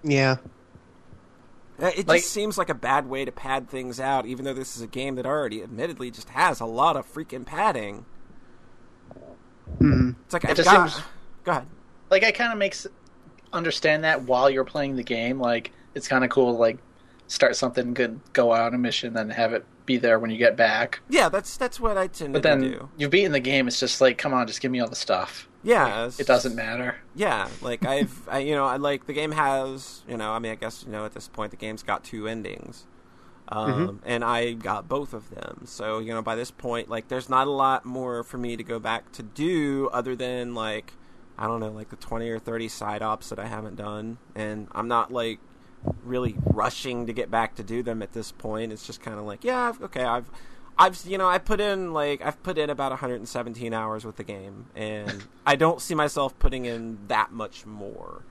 Yeah. 0.03 0.37
Uh, 1.81 1.87
It 1.87 1.95
just 1.97 2.09
Like- 2.09 2.23
seems 2.23 2.59
like 2.59 2.69
a 2.71 2.75
bad 2.75 3.09
way 3.09 3.25
to 3.25 3.31
pad 3.33 3.69
things 3.69 4.01
out, 4.01 4.27
even 4.27 4.45
though 4.45 4.55
this 4.55 4.77
is 4.77 4.83
a 4.83 4.87
game 4.87 5.15
that 5.17 5.27
already, 5.27 5.63
admittedly, 5.63 6.11
just 6.11 6.31
has 6.31 6.61
a 6.61 6.65
lot 6.67 6.97
of 6.97 7.07
freaking 7.13 7.47
padding. 7.47 8.05
Mhm. 9.81 10.17
It's 10.25 10.33
like 10.33 10.45
It 10.45 10.51
I've 10.51 10.57
just 10.57 10.69
got. 10.71 10.91
seems- 10.91 11.05
Go 11.45 11.53
ahead. 11.53 11.67
Like, 12.11 12.25
I 12.25 12.33
kind 12.33 12.53
of 12.53 12.59
makes 12.59 12.87
understand 13.53 14.05
that 14.05 14.23
while 14.23 14.51
you're 14.51 14.65
playing 14.65 14.97
the 14.97 15.03
game. 15.03 15.39
Like, 15.39 15.73
it's 15.95 16.09
kind 16.09 16.25
of 16.25 16.31
cool 16.31 16.57
like 16.59 16.79
start 17.29 17.55
something 17.55 17.95
good, 17.95 18.21
go 18.33 18.53
out 18.53 18.67
on 18.67 18.75
a 18.75 18.79
mission, 18.79 19.12
then 19.14 19.31
have 19.31 19.53
it 19.53 19.64
be 19.87 19.97
there 19.97 20.19
when 20.19 20.31
you 20.31 20.37
get 20.38 20.57
back. 20.57 21.01
Yeah, 21.09 21.29
that's 21.29 21.57
that's 21.57 21.79
what 21.79 21.97
I 21.97 22.09
tend 22.09 22.33
But 22.33 22.43
to 22.43 22.49
then 22.49 22.61
do. 22.61 22.88
you've 22.99 23.11
beaten 23.11 23.33
the 23.33 23.41
game. 23.41 23.69
It's 23.69 23.79
just 23.81 24.01
like, 24.01 24.19
come 24.19 24.35
on, 24.35 24.47
just 24.47 24.61
give 24.61 24.71
me 24.73 24.81
all 24.81 24.88
the 24.88 24.97
stuff. 24.97 25.49
Yeah, 25.62 26.07
it's 26.07 26.21
It 26.21 26.27
doesn't 26.27 26.55
matter. 26.55 26.97
Yeah, 27.14 27.49
like 27.62 27.85
I've, 27.85 28.29
I, 28.31 28.41
you 28.41 28.55
know, 28.55 28.64
I 28.64 28.77
like 28.77 29.07
the 29.07 29.12
game 29.12 29.33
has, 29.33 30.03
you 30.09 30.17
know, 30.17 30.31
I 30.33 30.38
mean, 30.41 30.53
I 30.53 30.57
guess 30.57 30.85
you 30.85 30.93
know 30.93 31.05
at 31.05 31.12
this 31.14 31.29
point 31.29 31.51
the 31.51 31.57
game's 31.57 31.83
got 31.83 32.05
two 32.05 32.27
endings, 32.29 32.87
um, 33.49 34.01
and 34.05 34.23
I 34.25 34.53
got 34.53 34.88
both 34.88 35.12
of 35.14 35.31
them. 35.31 35.62
So 35.67 35.99
you 35.99 36.12
know, 36.14 36.23
by 36.23 36.35
this 36.37 36.51
point, 36.51 36.88
like, 36.88 37.09
there's 37.09 37.29
not 37.29 37.47
a 37.47 37.51
lot 37.51 37.85
more 37.85 38.23
for 38.23 38.38
me 38.38 38.57
to 38.57 38.62
go 38.62 38.79
back 38.79 39.11
to 39.12 39.23
do 39.23 39.88
other 39.93 40.14
than 40.14 40.55
like, 40.55 40.93
I 41.37 41.47
don't 41.47 41.61
know, 41.61 41.73
like 41.73 41.91
the 41.91 41.97
twenty 41.97 42.29
or 42.31 42.38
thirty 42.38 42.69
side 42.69 43.03
ops 43.03 43.31
that 43.31 43.38
I 43.38 43.47
haven't 43.47 43.77
done, 43.77 44.19
and 44.35 44.69
I'm 44.73 44.87
not 44.88 45.11
like 45.12 45.41
really 46.05 46.37
rushing 46.45 47.07
to 47.07 47.12
get 47.12 47.31
back 47.31 47.55
to 47.57 47.62
do 47.62 47.83
them 47.83 48.03
at 48.03 48.12
this 48.12 48.33
point. 48.33 48.73
It's 48.73 48.87
just 48.87 49.01
kind 49.03 49.19
of 49.19 49.25
like, 49.25 49.45
yeah, 49.45 49.73
okay, 49.83 50.05
I've. 50.05 50.31
I've 50.81 51.05
you 51.05 51.19
know 51.19 51.27
I 51.27 51.38
put 51.38 51.61
in 51.61 51.93
like 51.93 52.23
I've 52.25 52.41
put 52.45 52.57
in 52.57 52.71
about 52.71 52.93
117 52.93 53.75
hours 53.75 54.05
with 54.05 54.14
the 54.14 54.23
game, 54.23 54.67
and 54.77 55.25
I 55.45 55.57
don't 55.57 55.81
see 55.81 55.97
myself 55.97 56.38
putting 56.38 56.67
in 56.67 56.99
that 57.09 57.33
much 57.33 57.67
more. 57.67 58.23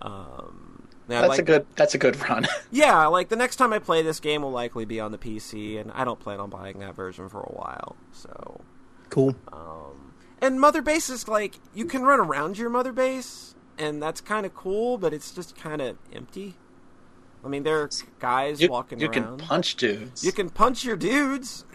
Um, 0.00 0.86
and 1.08 1.24
That's 1.24 1.28
like, 1.28 1.38
a 1.40 1.42
good. 1.42 1.66
That's 1.76 1.94
a 1.94 1.98
good 1.98 2.16
run. 2.28 2.46
yeah. 2.70 3.06
Like 3.06 3.28
the 3.28 3.36
next 3.36 3.56
time 3.56 3.72
I 3.72 3.78
play 3.80 4.02
this 4.02 4.20
game 4.20 4.42
will 4.42 4.52
likely 4.52 4.84
be 4.84 5.00
on 5.00 5.12
the 5.12 5.18
PC, 5.18 5.80
and 5.80 5.90
I 5.92 6.04
don't 6.04 6.20
plan 6.20 6.40
on 6.40 6.50
buying 6.50 6.78
that 6.78 6.94
version 6.94 7.28
for 7.28 7.40
a 7.40 7.52
while. 7.52 7.96
So, 8.12 8.60
Cool. 9.10 9.34
um, 9.52 10.14
and 10.40 10.60
mother 10.60 10.82
base 10.82 11.10
is 11.10 11.28
like 11.28 11.56
you 11.74 11.84
can 11.84 12.02
run 12.02 12.20
around 12.20 12.58
your 12.58 12.70
mother 12.70 12.92
base, 12.92 13.54
and 13.76 14.00
that's 14.02 14.20
kind 14.20 14.46
of 14.46 14.54
cool, 14.54 14.98
but 14.98 15.12
it's 15.12 15.32
just 15.32 15.56
kind 15.56 15.82
of 15.82 15.98
empty. 16.12 16.54
I 17.44 17.48
mean, 17.48 17.62
there 17.62 17.80
are 17.82 17.90
guys 18.20 18.60
you 18.60 18.68
walking 18.68 19.00
you 19.00 19.08
can 19.08 19.36
punch 19.36 19.76
dudes. 19.76 20.24
You 20.24 20.32
can 20.32 20.50
punch 20.50 20.84
your 20.84 20.96
dudes. 20.96 21.64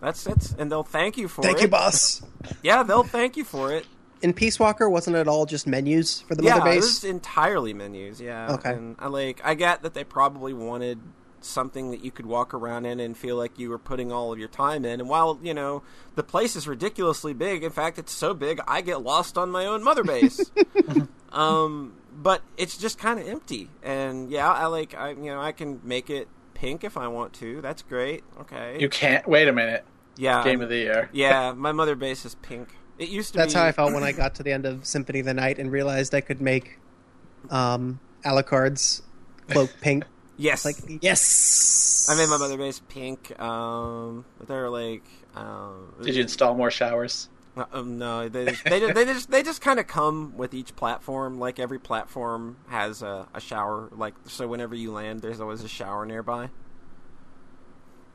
That's 0.00 0.24
that's 0.24 0.52
and 0.52 0.72
they'll 0.72 0.82
thank 0.82 1.18
you 1.18 1.28
for 1.28 1.42
Thank 1.42 1.58
it. 1.58 1.60
Thank 1.60 1.62
you, 1.64 1.70
boss. 1.70 2.22
Yeah, 2.62 2.82
they'll 2.82 3.02
thank 3.04 3.36
you 3.36 3.44
for 3.44 3.70
it. 3.70 3.86
In 4.22 4.32
Peace 4.32 4.58
Walker, 4.58 4.88
wasn't 4.88 5.16
it 5.16 5.28
all 5.28 5.44
just 5.44 5.66
menus 5.66 6.22
for 6.22 6.34
the 6.34 6.42
yeah, 6.42 6.54
mother 6.54 6.64
base? 6.64 6.74
Yeah, 6.74 6.78
it 6.78 6.80
was 6.80 7.04
entirely 7.04 7.74
menus. 7.74 8.18
Yeah. 8.18 8.52
Okay. 8.52 8.72
And 8.72 8.96
I 8.98 9.08
like 9.08 9.42
I 9.44 9.52
get 9.52 9.82
that 9.82 9.92
they 9.92 10.04
probably 10.04 10.54
wanted 10.54 11.00
something 11.42 11.90
that 11.90 12.04
you 12.04 12.10
could 12.10 12.26
walk 12.26 12.52
around 12.54 12.84
in 12.86 13.00
and 13.00 13.16
feel 13.16 13.36
like 13.36 13.58
you 13.58 13.70
were 13.70 13.78
putting 13.78 14.12
all 14.12 14.32
of 14.32 14.38
your 14.38 14.48
time 14.48 14.84
in. 14.84 15.00
And 15.00 15.08
while 15.08 15.38
you 15.42 15.54
know 15.54 15.82
the 16.14 16.22
place 16.22 16.56
is 16.56 16.66
ridiculously 16.68 17.32
big, 17.32 17.62
in 17.62 17.70
fact, 17.70 17.98
it's 17.98 18.12
so 18.12 18.34
big 18.34 18.60
I 18.66 18.80
get 18.80 19.02
lost 19.02 19.36
on 19.36 19.50
my 19.50 19.66
own 19.66 19.82
mother 19.82 20.04
base. 20.04 20.50
um, 21.32 21.94
but 22.12 22.42
it's 22.56 22.76
just 22.76 22.98
kind 22.98 23.18
of 23.20 23.26
empty. 23.26 23.68
And 23.82 24.30
yeah, 24.30 24.50
I 24.50 24.66
like 24.66 24.94
I 24.94 25.10
you 25.10 25.26
know 25.26 25.40
I 25.40 25.52
can 25.52 25.80
make 25.84 26.10
it 26.10 26.28
pink 26.54 26.84
if 26.84 26.96
I 26.96 27.08
want 27.08 27.32
to. 27.34 27.60
That's 27.60 27.82
great. 27.82 28.22
Okay. 28.40 28.76
You 28.78 28.88
can't. 28.88 29.26
Wait 29.26 29.48
a 29.48 29.52
minute. 29.52 29.84
yeah. 30.16 30.44
Game 30.44 30.60
of 30.60 30.68
the 30.68 30.76
year. 30.76 31.08
yeah, 31.12 31.52
my 31.52 31.72
mother 31.72 31.96
base 31.96 32.24
is 32.24 32.34
pink. 32.36 32.68
It 32.98 33.08
used 33.08 33.28
to 33.32 33.34
be 33.34 33.38
That's 33.38 33.54
be. 33.54 33.60
how 33.60 33.66
I 33.66 33.72
felt 33.72 33.94
when 33.94 34.02
I 34.02 34.12
got 34.22 34.34
to 34.34 34.42
the 34.42 34.52
end 34.52 34.66
of 34.66 34.84
Symphony 34.84 35.20
of 35.20 35.26
the 35.26 35.32
Night 35.34 35.58
and 35.58 35.72
realized 35.72 36.14
I 36.14 36.20
could 36.20 36.42
make 36.42 36.78
um, 37.48 37.98
Alucard's 38.26 39.00
cloak 39.48 39.70
pink. 39.80 40.04
Yes. 40.36 40.66
Like, 40.66 40.76
yes! 41.02 42.08
I 42.10 42.16
made 42.16 42.28
my 42.28 42.36
mother 42.36 42.58
base 42.58 42.80
pink. 42.88 43.38
Um, 43.40 44.26
but 44.38 44.48
they're 44.48 44.68
like. 44.68 45.04
Um, 45.34 45.94
Did 46.02 46.16
you 46.16 46.22
install 46.22 46.54
more 46.54 46.70
showers? 46.70 47.29
Uh, 47.56 47.64
um, 47.72 47.98
no, 47.98 48.28
they 48.28 48.46
just, 48.46 48.64
they 48.64 48.80
just, 48.80 48.94
they 48.94 49.04
just 49.04 49.30
they 49.30 49.42
just 49.42 49.60
kind 49.60 49.80
of 49.80 49.86
come 49.86 50.36
with 50.36 50.54
each 50.54 50.76
platform. 50.76 51.38
Like 51.38 51.58
every 51.58 51.78
platform 51.78 52.56
has 52.68 53.02
a, 53.02 53.26
a 53.34 53.40
shower. 53.40 53.88
Like 53.92 54.14
so, 54.26 54.46
whenever 54.46 54.74
you 54.74 54.92
land, 54.92 55.20
there's 55.20 55.40
always 55.40 55.62
a 55.64 55.68
shower 55.68 56.06
nearby. 56.06 56.50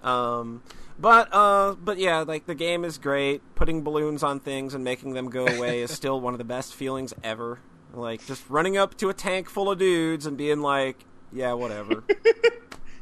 Um, 0.04 0.64
but 0.98 1.34
uh, 1.34 1.76
but 1.76 1.98
yeah, 1.98 2.20
like 2.20 2.46
the 2.46 2.56
game 2.56 2.86
is 2.86 2.98
great. 2.98 3.42
Putting 3.56 3.84
balloons 3.84 4.24
on 4.24 4.40
things 4.40 4.74
and 4.74 4.84
making 4.84 5.14
them 5.14 5.30
go 5.30 5.46
away 5.46 5.82
is 5.82 5.92
still 5.96 6.22
one 6.22 6.34
of 6.34 6.38
the 6.38 6.46
best 6.46 6.74
feelings 6.74 7.14
ever. 7.24 7.60
Like 7.94 8.26
just 8.26 8.50
running 8.50 8.78
up 8.78 8.98
to 8.98 9.10
a 9.10 9.14
tank 9.14 9.50
full 9.50 9.70
of 9.70 9.80
dudes 9.80 10.26
and 10.26 10.38
being 10.38 10.62
like, 10.62 11.06
yeah, 11.32 11.54
whatever. 11.54 12.04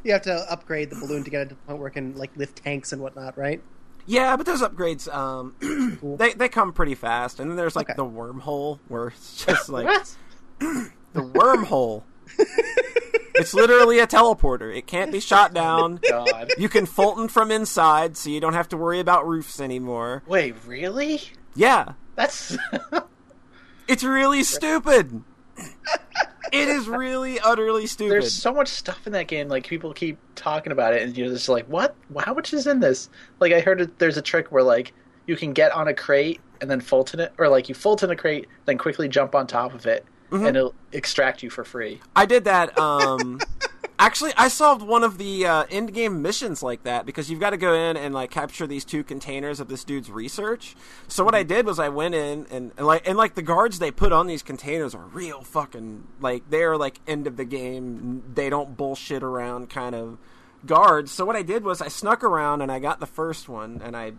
You 0.03 0.11
have 0.11 0.23
to 0.23 0.51
upgrade 0.51 0.89
the 0.89 0.97
balloon 0.97 1.23
to 1.23 1.29
get 1.29 1.43
it 1.43 1.49
to 1.49 1.55
the 1.55 1.61
point 1.61 1.79
where 1.79 1.87
it 1.87 1.91
can 1.91 2.15
like 2.15 2.35
lift 2.35 2.61
tanks 2.61 2.91
and 2.91 3.01
whatnot, 3.01 3.37
right? 3.37 3.63
Yeah, 4.05 4.35
but 4.35 4.45
those 4.45 4.61
upgrades, 4.61 5.07
um, 5.13 5.55
they 6.17 6.33
they 6.33 6.49
come 6.49 6.73
pretty 6.73 6.95
fast, 6.95 7.39
and 7.39 7.49
then 7.49 7.57
there's 7.57 7.75
like 7.75 7.89
Okay. 7.89 7.95
the 7.97 8.05
wormhole 8.05 8.79
where 8.87 9.07
it's 9.07 9.45
just 9.45 9.69
like 9.69 9.87
the 10.59 10.89
wormhole. 11.15 12.03
it's 13.35 13.53
literally 13.53 13.99
a 13.99 14.07
teleporter. 14.07 14.75
It 14.75 14.87
can't 14.87 15.11
be 15.11 15.19
shot 15.19 15.53
down. 15.53 15.99
God. 16.09 16.51
You 16.57 16.67
can 16.69 16.85
Fulton 16.85 17.27
from 17.27 17.51
inside, 17.51 18.17
so 18.17 18.29
you 18.29 18.39
don't 18.39 18.53
have 18.53 18.67
to 18.69 18.77
worry 18.77 18.99
about 18.99 19.27
roofs 19.27 19.59
anymore. 19.61 20.23
Wait, 20.27 20.55
really? 20.65 21.21
Yeah, 21.55 21.93
That's 22.15 22.57
it's 23.87 24.03
really 24.03 24.43
stupid. 24.43 25.21
It 26.51 26.67
is 26.67 26.88
really 26.88 27.39
utterly 27.39 27.86
stupid. 27.88 28.12
there's 28.12 28.34
so 28.34 28.53
much 28.53 28.67
stuff 28.67 29.06
in 29.08 29.13
that 29.13 29.27
game. 29.27 29.47
Like 29.47 29.65
people 29.65 29.93
keep 29.93 30.17
talking 30.36 30.71
about 30.71 30.93
it, 30.93 31.01
and 31.03 31.17
you're 31.17 31.29
just 31.29 31.49
like, 31.49 31.65
"What? 31.67 31.95
How 32.19 32.34
much 32.34 32.53
is 32.53 32.67
in 32.67 32.79
this?" 32.79 33.10
Like 33.39 33.53
I 33.53 33.62
heard 33.62 33.82
it, 33.82 33.99
there's 33.99 34.17
a 34.17 34.21
trick 34.21 34.51
where 34.51 34.63
like 34.63 34.93
you 35.27 35.36
can 35.36 35.53
get 35.53 35.71
on 35.71 35.88
a 35.88 35.93
crate 35.93 36.41
and 36.62 36.69
then 36.69 36.82
Fulton 36.82 37.19
it, 37.19 37.34
or 37.38 37.47
like 37.49 37.69
you 37.69 37.75
Fulton 37.75 38.10
a 38.12 38.15
crate, 38.15 38.47
then 38.65 38.77
quickly 38.77 39.08
jump 39.08 39.36
on 39.36 39.47
top 39.47 39.73
of 39.73 39.86
it, 39.86 40.06
Mm-hmm. 40.32 40.45
and 40.47 40.58
it'll 40.58 40.73
extract 40.93 41.43
you 41.43 41.49
for 41.51 41.63
free. 41.63 42.01
I 42.15 42.25
did 42.25 42.45
that. 42.45 42.77
Um, 42.79 43.39
actually, 44.03 44.33
I 44.35 44.49
solved 44.49 44.81
one 44.81 45.03
of 45.03 45.17
the 45.17 45.45
uh, 45.45 45.65
end 45.69 45.93
game 45.93 46.21
missions 46.21 46.61
like 46.61 46.83
that 46.83 47.05
because 47.05 47.31
you've 47.31 47.39
got 47.39 47.51
to 47.51 47.57
go 47.57 47.73
in 47.73 47.95
and 47.95 48.13
like 48.13 48.31
capture 48.31 48.67
these 48.67 48.83
two 48.83 49.03
containers 49.03 49.61
of 49.61 49.69
this 49.69 49.85
dude's 49.85 50.11
research. 50.11 50.75
So 51.07 51.23
what 51.23 51.33
I 51.33 51.43
did 51.43 51.65
was 51.65 51.79
I 51.79 51.87
went 51.89 52.13
in 52.13 52.45
and, 52.51 52.73
and 52.77 52.85
like 52.85 53.07
and 53.07 53.17
like 53.17 53.35
the 53.35 53.41
guards 53.41 53.79
they 53.79 53.91
put 53.91 54.11
on 54.11 54.27
these 54.27 54.43
containers 54.43 54.93
are 54.93 55.05
real 55.05 55.41
fucking 55.41 56.05
like 56.19 56.49
they're 56.49 56.75
like 56.75 56.99
end 57.07 57.27
of 57.27 57.37
the 57.37 57.45
game. 57.45 58.23
They 58.33 58.49
don't 58.49 58.75
bullshit 58.75 59.23
around 59.23 59.69
kind 59.69 59.95
of 59.95 60.17
guards. 60.65 61.11
So 61.11 61.23
what 61.23 61.37
I 61.37 61.41
did 61.41 61.63
was 61.63 61.81
I 61.81 61.87
snuck 61.87 62.23
around 62.23 62.61
and 62.61 62.71
I 62.71 62.79
got 62.79 62.99
the 62.99 63.05
first 63.05 63.47
one 63.47 63.81
and 63.83 63.95
I 63.95 64.13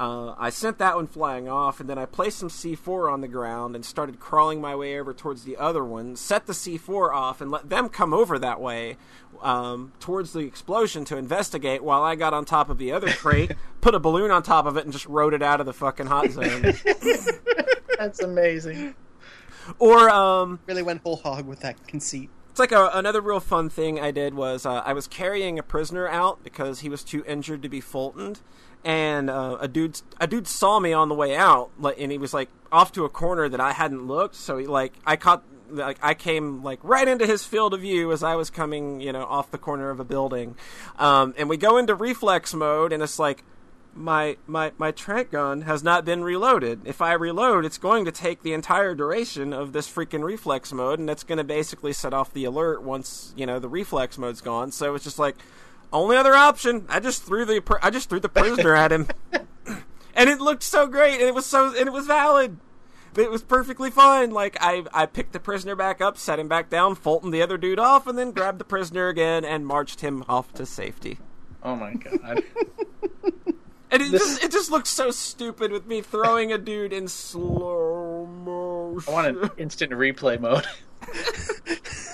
uh, 0.00 0.34
I 0.38 0.48
sent 0.48 0.78
that 0.78 0.96
one 0.96 1.06
flying 1.06 1.46
off, 1.46 1.78
and 1.78 1.88
then 1.88 1.98
I 1.98 2.06
placed 2.06 2.38
some 2.38 2.48
C4 2.48 3.12
on 3.12 3.20
the 3.20 3.28
ground 3.28 3.76
and 3.76 3.84
started 3.84 4.18
crawling 4.18 4.58
my 4.58 4.74
way 4.74 4.98
over 4.98 5.12
towards 5.12 5.44
the 5.44 5.58
other 5.58 5.84
one. 5.84 6.16
Set 6.16 6.46
the 6.46 6.54
C4 6.54 7.12
off 7.12 7.42
and 7.42 7.50
let 7.50 7.68
them 7.68 7.90
come 7.90 8.14
over 8.14 8.38
that 8.38 8.62
way 8.62 8.96
um, 9.42 9.92
towards 10.00 10.32
the 10.32 10.38
explosion 10.38 11.04
to 11.04 11.18
investigate. 11.18 11.84
While 11.84 12.02
I 12.02 12.14
got 12.14 12.32
on 12.32 12.46
top 12.46 12.70
of 12.70 12.78
the 12.78 12.92
other 12.92 13.08
crate, 13.12 13.52
put 13.82 13.94
a 13.94 13.98
balloon 13.98 14.30
on 14.30 14.42
top 14.42 14.64
of 14.64 14.78
it, 14.78 14.84
and 14.84 14.92
just 14.92 15.04
rode 15.04 15.34
it 15.34 15.42
out 15.42 15.60
of 15.60 15.66
the 15.66 15.74
fucking 15.74 16.06
hot 16.06 16.30
zone. 16.30 16.72
That's 17.98 18.20
amazing. 18.20 18.94
or 19.78 20.08
um, 20.08 20.60
Really 20.64 20.82
went 20.82 21.02
whole 21.02 21.16
hog 21.16 21.46
with 21.46 21.60
that 21.60 21.86
conceit. 21.86 22.30
It's 22.48 22.58
like 22.58 22.72
a, 22.72 22.90
another 22.94 23.20
real 23.20 23.38
fun 23.38 23.68
thing 23.68 24.00
I 24.00 24.10
did 24.10 24.32
was 24.34 24.64
uh, 24.64 24.82
I 24.84 24.94
was 24.94 25.06
carrying 25.06 25.58
a 25.58 25.62
prisoner 25.62 26.08
out 26.08 26.42
because 26.42 26.80
he 26.80 26.88
was 26.88 27.04
too 27.04 27.22
injured 27.26 27.62
to 27.62 27.68
be 27.68 27.80
Fultoned, 27.80 28.40
and 28.84 29.28
uh, 29.28 29.58
a 29.60 29.68
dude 29.68 30.00
a 30.20 30.26
dude 30.26 30.46
saw 30.46 30.80
me 30.80 30.92
on 30.92 31.08
the 31.08 31.14
way 31.14 31.36
out, 31.36 31.70
and 31.98 32.10
he 32.10 32.18
was 32.18 32.32
like 32.32 32.48
off 32.72 32.92
to 32.92 33.04
a 33.04 33.08
corner 33.08 33.48
that 33.48 33.60
I 33.60 33.72
hadn't 33.72 34.06
looked, 34.06 34.34
so 34.34 34.58
he 34.58 34.66
like 34.66 34.94
I 35.06 35.16
caught 35.16 35.44
like 35.70 35.98
I 36.02 36.14
came 36.14 36.62
like 36.62 36.80
right 36.82 37.06
into 37.06 37.26
his 37.26 37.44
field 37.44 37.74
of 37.74 37.80
view 37.80 38.12
as 38.12 38.22
I 38.22 38.34
was 38.34 38.50
coming, 38.50 39.00
you 39.00 39.12
know, 39.12 39.24
off 39.24 39.50
the 39.50 39.58
corner 39.58 39.90
of 39.90 40.00
a 40.00 40.04
building, 40.04 40.56
um, 40.98 41.34
and 41.36 41.48
we 41.48 41.56
go 41.56 41.76
into 41.76 41.94
reflex 41.94 42.54
mode, 42.54 42.92
and 42.92 43.02
it's 43.02 43.18
like 43.18 43.44
my 43.94 44.36
my 44.46 44.72
my 44.78 44.90
trank 44.92 45.30
gun 45.30 45.62
has 45.62 45.82
not 45.82 46.04
been 46.04 46.22
reloaded. 46.22 46.80
If 46.86 47.02
I 47.02 47.12
reload, 47.12 47.64
it's 47.64 47.78
going 47.78 48.04
to 48.04 48.12
take 48.12 48.42
the 48.42 48.52
entire 48.52 48.94
duration 48.94 49.52
of 49.52 49.72
this 49.72 49.90
freaking 49.90 50.22
reflex 50.22 50.72
mode, 50.72 50.98
and 50.98 51.10
it's 51.10 51.24
going 51.24 51.38
to 51.38 51.44
basically 51.44 51.92
set 51.92 52.14
off 52.14 52.32
the 52.32 52.44
alert 52.44 52.82
once 52.82 53.34
you 53.36 53.46
know 53.46 53.58
the 53.58 53.68
reflex 53.68 54.16
mode's 54.16 54.40
gone. 54.40 54.72
So 54.72 54.94
it's 54.94 55.04
just 55.04 55.18
like 55.18 55.36
only 55.92 56.16
other 56.16 56.34
option. 56.34 56.86
I 56.88 57.00
just 57.00 57.22
threw 57.24 57.44
the 57.44 57.60
pr- 57.60 57.78
I 57.82 57.90
just 57.90 58.08
threw 58.08 58.20
the 58.20 58.28
prisoner 58.28 58.74
at 58.74 58.92
him, 58.92 59.08
and 60.14 60.30
it 60.30 60.40
looked 60.40 60.62
so 60.62 60.86
great, 60.86 61.14
and 61.14 61.22
it 61.22 61.34
was 61.34 61.46
so 61.46 61.68
and 61.68 61.86
it 61.88 61.92
was 61.92 62.06
valid. 62.06 62.58
It 63.16 63.30
was 63.30 63.42
perfectly 63.42 63.90
fine. 63.90 64.30
Like 64.30 64.56
I, 64.60 64.84
I 64.94 65.06
picked 65.06 65.32
the 65.32 65.40
prisoner 65.40 65.74
back 65.74 66.00
up, 66.00 66.16
set 66.16 66.38
him 66.38 66.46
back 66.48 66.70
down, 66.70 66.94
Fulton 66.94 67.32
the 67.32 67.42
other 67.42 67.58
dude 67.58 67.80
off, 67.80 68.06
and 68.06 68.16
then 68.16 68.30
grabbed 68.30 68.60
the 68.60 68.64
prisoner 68.64 69.08
again 69.08 69.44
and 69.44 69.66
marched 69.66 70.00
him 70.00 70.24
off 70.28 70.52
to 70.54 70.64
safety. 70.64 71.18
Oh 71.62 71.74
my 71.76 71.94
god. 71.94 72.42
And 73.92 74.02
it 74.02 74.12
This- 74.12 74.22
just 74.22 74.44
it 74.44 74.52
just 74.52 74.70
looks 74.70 74.88
so 74.88 75.10
stupid 75.10 75.72
with 75.72 75.84
me 75.88 76.00
throwing 76.00 76.52
a 76.52 76.58
dude 76.58 76.92
in 76.92 77.08
slow 77.08 78.24
motion. 78.24 79.12
I 79.12 79.12
want 79.12 79.26
an 79.36 79.50
instant 79.58 79.90
replay 79.90 80.38
mode. 80.38 80.64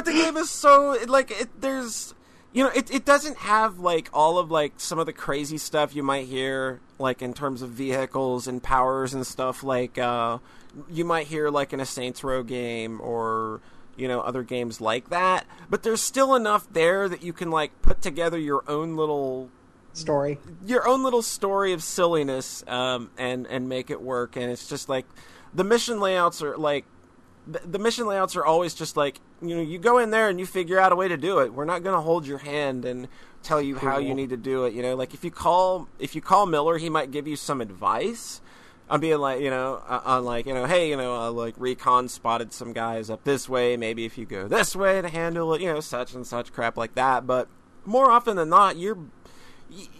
But 0.00 0.06
the 0.06 0.12
game 0.12 0.38
is 0.38 0.48
so 0.48 0.96
like 1.08 1.30
it, 1.30 1.60
there's 1.60 2.14
you 2.54 2.64
know 2.64 2.70
it 2.70 2.90
it 2.90 3.04
doesn't 3.04 3.36
have 3.36 3.78
like 3.78 4.08
all 4.14 4.38
of 4.38 4.50
like 4.50 4.72
some 4.78 4.98
of 4.98 5.04
the 5.04 5.12
crazy 5.12 5.58
stuff 5.58 5.94
you 5.94 6.02
might 6.02 6.26
hear 6.26 6.80
like 6.98 7.20
in 7.20 7.34
terms 7.34 7.60
of 7.60 7.68
vehicles 7.68 8.46
and 8.46 8.62
powers 8.62 9.12
and 9.12 9.26
stuff 9.26 9.62
like 9.62 9.98
uh 9.98 10.38
you 10.88 11.04
might 11.04 11.26
hear 11.26 11.50
like 11.50 11.74
in 11.74 11.80
a 11.80 11.84
Saints 11.84 12.24
Row 12.24 12.42
game 12.42 12.98
or 13.02 13.60
you 13.94 14.08
know 14.08 14.22
other 14.22 14.42
games 14.42 14.80
like 14.80 15.10
that 15.10 15.44
but 15.68 15.82
there's 15.82 16.00
still 16.00 16.34
enough 16.34 16.66
there 16.72 17.06
that 17.06 17.22
you 17.22 17.34
can 17.34 17.50
like 17.50 17.82
put 17.82 18.00
together 18.00 18.38
your 18.38 18.64
own 18.66 18.96
little 18.96 19.50
Story. 19.92 20.38
your 20.64 20.88
own 20.88 21.02
little 21.02 21.20
story 21.20 21.74
of 21.74 21.82
silliness 21.82 22.64
um, 22.66 23.10
and 23.18 23.46
and 23.48 23.68
make 23.68 23.90
it 23.90 24.00
work. 24.00 24.36
And 24.36 24.50
it's 24.50 24.68
just 24.68 24.88
like 24.88 25.04
the 25.52 25.64
mission 25.64 26.00
layouts 26.00 26.42
are 26.42 26.56
like 26.56 26.84
the, 27.58 27.78
mission 27.78 28.06
layouts 28.06 28.36
are 28.36 28.44
always 28.44 28.74
just 28.74 28.96
like 28.96 29.20
you 29.42 29.54
know 29.54 29.62
you 29.62 29.78
go 29.78 29.98
in 29.98 30.10
there 30.10 30.28
and 30.28 30.38
you 30.38 30.46
figure 30.46 30.78
out 30.78 30.92
a 30.92 30.96
way 30.96 31.08
to 31.08 31.16
do 31.16 31.38
it. 31.40 31.52
We're 31.52 31.64
not 31.64 31.82
going 31.82 31.94
to 31.94 32.00
hold 32.00 32.26
your 32.26 32.38
hand 32.38 32.84
and 32.84 33.08
tell 33.42 33.60
you 33.60 33.76
how 33.76 33.98
you 33.98 34.14
need 34.14 34.30
to 34.30 34.36
do 34.36 34.64
it. 34.64 34.74
You 34.74 34.82
know, 34.82 34.94
like 34.96 35.14
if 35.14 35.24
you 35.24 35.30
call 35.30 35.88
if 35.98 36.14
you 36.14 36.20
call 36.20 36.46
Miller, 36.46 36.78
he 36.78 36.88
might 36.88 37.10
give 37.10 37.26
you 37.26 37.36
some 37.36 37.60
advice. 37.60 38.40
on 38.90 39.00
being 39.00 39.18
like, 39.18 39.40
you 39.40 39.50
know, 39.50 39.82
uh, 39.88 40.00
on 40.04 40.24
like, 40.24 40.46
you 40.46 40.52
know, 40.52 40.66
hey, 40.66 40.90
you 40.90 40.96
know, 40.96 41.14
uh, 41.14 41.30
like 41.30 41.54
recon 41.56 42.08
spotted 42.08 42.52
some 42.52 42.72
guys 42.72 43.08
up 43.08 43.22
this 43.24 43.48
way. 43.48 43.76
Maybe 43.76 44.04
if 44.04 44.18
you 44.18 44.26
go 44.26 44.48
this 44.48 44.74
way 44.74 45.00
to 45.00 45.08
handle 45.08 45.54
it, 45.54 45.62
you 45.62 45.72
know, 45.72 45.80
such 45.80 46.12
and 46.12 46.26
such 46.26 46.52
crap 46.52 46.76
like 46.76 46.94
that. 46.96 47.26
But 47.26 47.48
more 47.84 48.10
often 48.10 48.36
than 48.36 48.48
not, 48.48 48.76
you're 48.76 48.98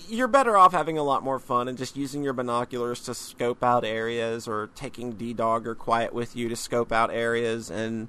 you're 0.09 0.29
better 0.29 0.57
off 0.57 0.73
having 0.73 0.99
a 0.99 1.03
lot 1.03 1.23
more 1.23 1.39
fun 1.39 1.69
and 1.69 1.79
just 1.79 1.97
using 1.97 2.23
your 2.23 2.33
binoculars 2.33 3.01
to 3.01 3.15
scope 3.15 3.63
out 3.63 3.85
areas 3.85 4.49
or 4.49 4.71
taking 4.75 5.13
D-Dog 5.13 5.67
or 5.67 5.75
Quiet 5.75 6.13
with 6.13 6.35
you 6.35 6.49
to 6.49 6.57
scope 6.57 6.93
out 6.93 7.11
areas 7.13 7.71
and 7.71 8.09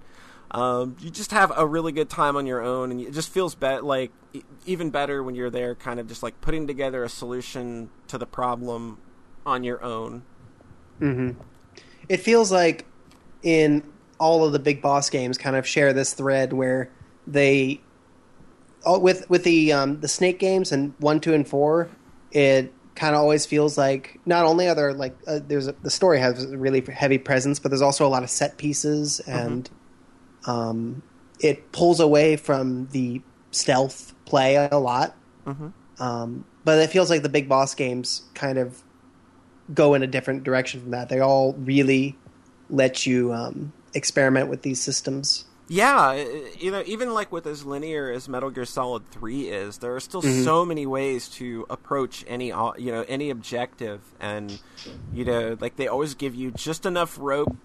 um, 0.52 0.98
you 1.00 1.10
just 1.10 1.32
have 1.32 1.52
a 1.56 1.66
really 1.66 1.92
good 1.92 2.10
time 2.10 2.36
on 2.36 2.46
your 2.46 2.62
own 2.62 2.92
and 2.92 3.00
it 3.00 3.14
just 3.14 3.30
feels 3.30 3.56
be- 3.56 3.80
like 3.80 4.12
even 4.66 4.90
better 4.90 5.24
when 5.24 5.36
you're 5.36 5.50
there 5.50 5.76
kind 5.76 6.00
of 6.00 6.08
just 6.08 6.24
like 6.24 6.40
putting 6.42 6.68
together 6.68 7.04
a 7.04 7.10
solution 7.10 7.90
to 8.08 8.18
the 8.18 8.26
problem 8.26 8.98
on 9.46 9.64
your 9.64 9.82
own. 9.84 10.24
hmm 11.00 11.32
It 12.10 12.18
feels 12.18 12.52
like 12.52 12.86
in 13.44 13.84
all 14.20 14.46
of 14.46 14.52
the 14.52 14.60
big 14.60 14.82
boss 14.82 15.10
games 15.10 15.38
kind 15.38 15.56
of 15.56 15.66
share 15.66 15.94
this 15.94 16.14
thread 16.14 16.54
where 16.54 16.92
they 17.26 17.82
oh, 18.86 19.00
with 19.00 19.30
with 19.30 19.44
the 19.44 19.74
um, 19.74 20.00
the 20.02 20.08
Snake 20.08 20.40
games 20.40 20.72
and 20.72 20.94
one, 21.00 21.20
two, 21.20 21.34
and 21.34 21.48
four, 21.48 21.90
it 22.32 22.74
kind 22.96 23.16
of 23.16 23.22
always 23.22 23.46
feels 23.46 23.78
like 23.78 24.20
not 24.26 24.46
only 24.46 24.68
are 24.68 24.76
there 24.76 24.94
like 24.94 25.16
uh, 25.28 25.40
there's 25.48 25.68
a, 25.68 25.74
the 25.82 25.90
story 25.90 26.20
has 26.20 26.44
a 26.44 26.58
really 26.58 26.82
heavy 26.82 27.18
presence, 27.18 27.60
but 27.60 27.70
there's 27.70 27.82
also 27.82 28.06
a 28.06 28.10
lot 28.10 28.24
of 28.24 28.30
set 28.30 28.58
pieces 28.58 29.20
and 29.22 29.70
um, 30.46 31.02
it 31.40 31.72
pulls 31.72 32.00
away 32.00 32.36
from 32.36 32.88
the 32.92 33.22
stealth 33.52 34.14
play 34.26 34.56
a 34.56 34.78
lot. 34.78 35.16
Mhm. 35.46 35.74
Um, 36.00 36.46
but 36.64 36.80
it 36.80 36.90
feels 36.90 37.10
like 37.10 37.24
the 37.24 37.30
big 37.30 37.50
boss 37.50 37.76
games 37.76 38.24
kind 38.34 38.58
of 38.58 38.84
go 39.74 39.94
in 39.94 40.04
a 40.04 40.08
different 40.08 40.44
direction 40.44 40.82
from 40.82 40.92
that. 40.92 41.10
They 41.10 41.20
all 41.20 41.54
really 41.54 42.18
let 42.70 43.06
you 43.06 43.34
um, 43.34 43.74
experiment 43.94 44.50
with 44.50 44.62
these 44.62 44.82
systems. 44.82 45.46
Yeah, 45.72 46.16
you 46.60 46.70
know, 46.70 46.84
even 46.86 47.14
like 47.14 47.32
with 47.32 47.48
as 47.48 47.64
linear 47.64 48.12
as 48.12 48.28
Metal 48.28 48.50
Gear 48.50 48.66
Solid 48.66 49.10
Three 49.10 49.48
is, 49.48 49.78
there 49.78 49.96
are 49.96 50.02
still 50.02 50.22
mm-hmm. 50.22 50.44
so 50.44 50.66
many 50.66 50.86
ways 50.86 51.30
to 51.30 51.66
approach 51.70 52.26
any, 52.28 52.52
uh, 52.52 52.74
you 52.78 52.92
know, 52.92 53.06
any 53.08 53.30
objective, 53.30 54.02
and 54.20 54.60
you 55.14 55.24
know, 55.24 55.56
like 55.62 55.78
they 55.78 55.88
always 55.88 56.14
give 56.14 56.36
you 56.36 56.52
just 56.52 56.86
enough 56.86 57.18
rope. 57.18 57.56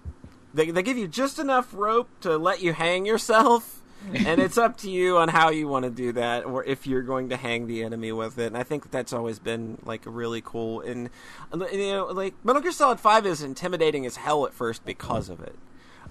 They 0.53 0.71
they 0.71 0.83
give 0.83 0.97
you 0.97 1.09
just 1.09 1.37
enough 1.37 1.73
rope 1.73 2.07
to 2.21 2.37
let 2.37 2.61
you 2.61 2.71
hang 2.71 3.05
yourself, 3.05 3.81
and 4.13 4.39
it's 4.39 4.57
up 4.57 4.77
to 4.77 4.89
you 4.89 5.17
on 5.17 5.27
how 5.27 5.49
you 5.49 5.67
want 5.67 5.83
to 5.83 5.91
do 5.91 6.13
that, 6.13 6.45
or 6.45 6.63
if 6.63 6.87
you're 6.87 7.01
going 7.01 7.27
to 7.27 7.35
hang 7.35 7.67
the 7.67 7.83
enemy 7.83 8.13
with 8.13 8.39
it. 8.39 8.47
And 8.47 8.57
I 8.57 8.63
think 8.63 8.89
that's 8.89 9.11
always 9.11 9.37
been 9.37 9.79
like 9.83 10.03
really 10.05 10.39
cool. 10.39 10.79
And 10.79 11.09
you 11.53 11.87
know, 11.91 12.05
like 12.05 12.35
Metal 12.45 12.61
Gear 12.61 12.71
Solid 12.71 13.01
Five 13.01 13.25
is 13.25 13.41
intimidating 13.41 14.05
as 14.05 14.15
hell 14.15 14.45
at 14.45 14.53
first 14.53 14.85
because 14.85 15.27
of 15.27 15.41
it 15.41 15.57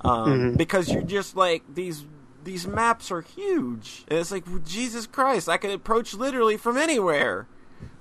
um, 0.02 0.54
because 0.54 0.90
you're 0.92 1.02
just 1.02 1.36
like 1.36 1.62
these 1.74 2.04
these 2.44 2.66
maps 2.66 3.10
are 3.10 3.22
huge. 3.22 4.04
And 4.08 4.18
it's 4.18 4.30
like 4.30 4.44
jesus 4.64 5.06
christ 5.06 5.48
i 5.48 5.56
could 5.56 5.70
approach 5.70 6.14
literally 6.14 6.56
from 6.56 6.76
anywhere. 6.76 7.46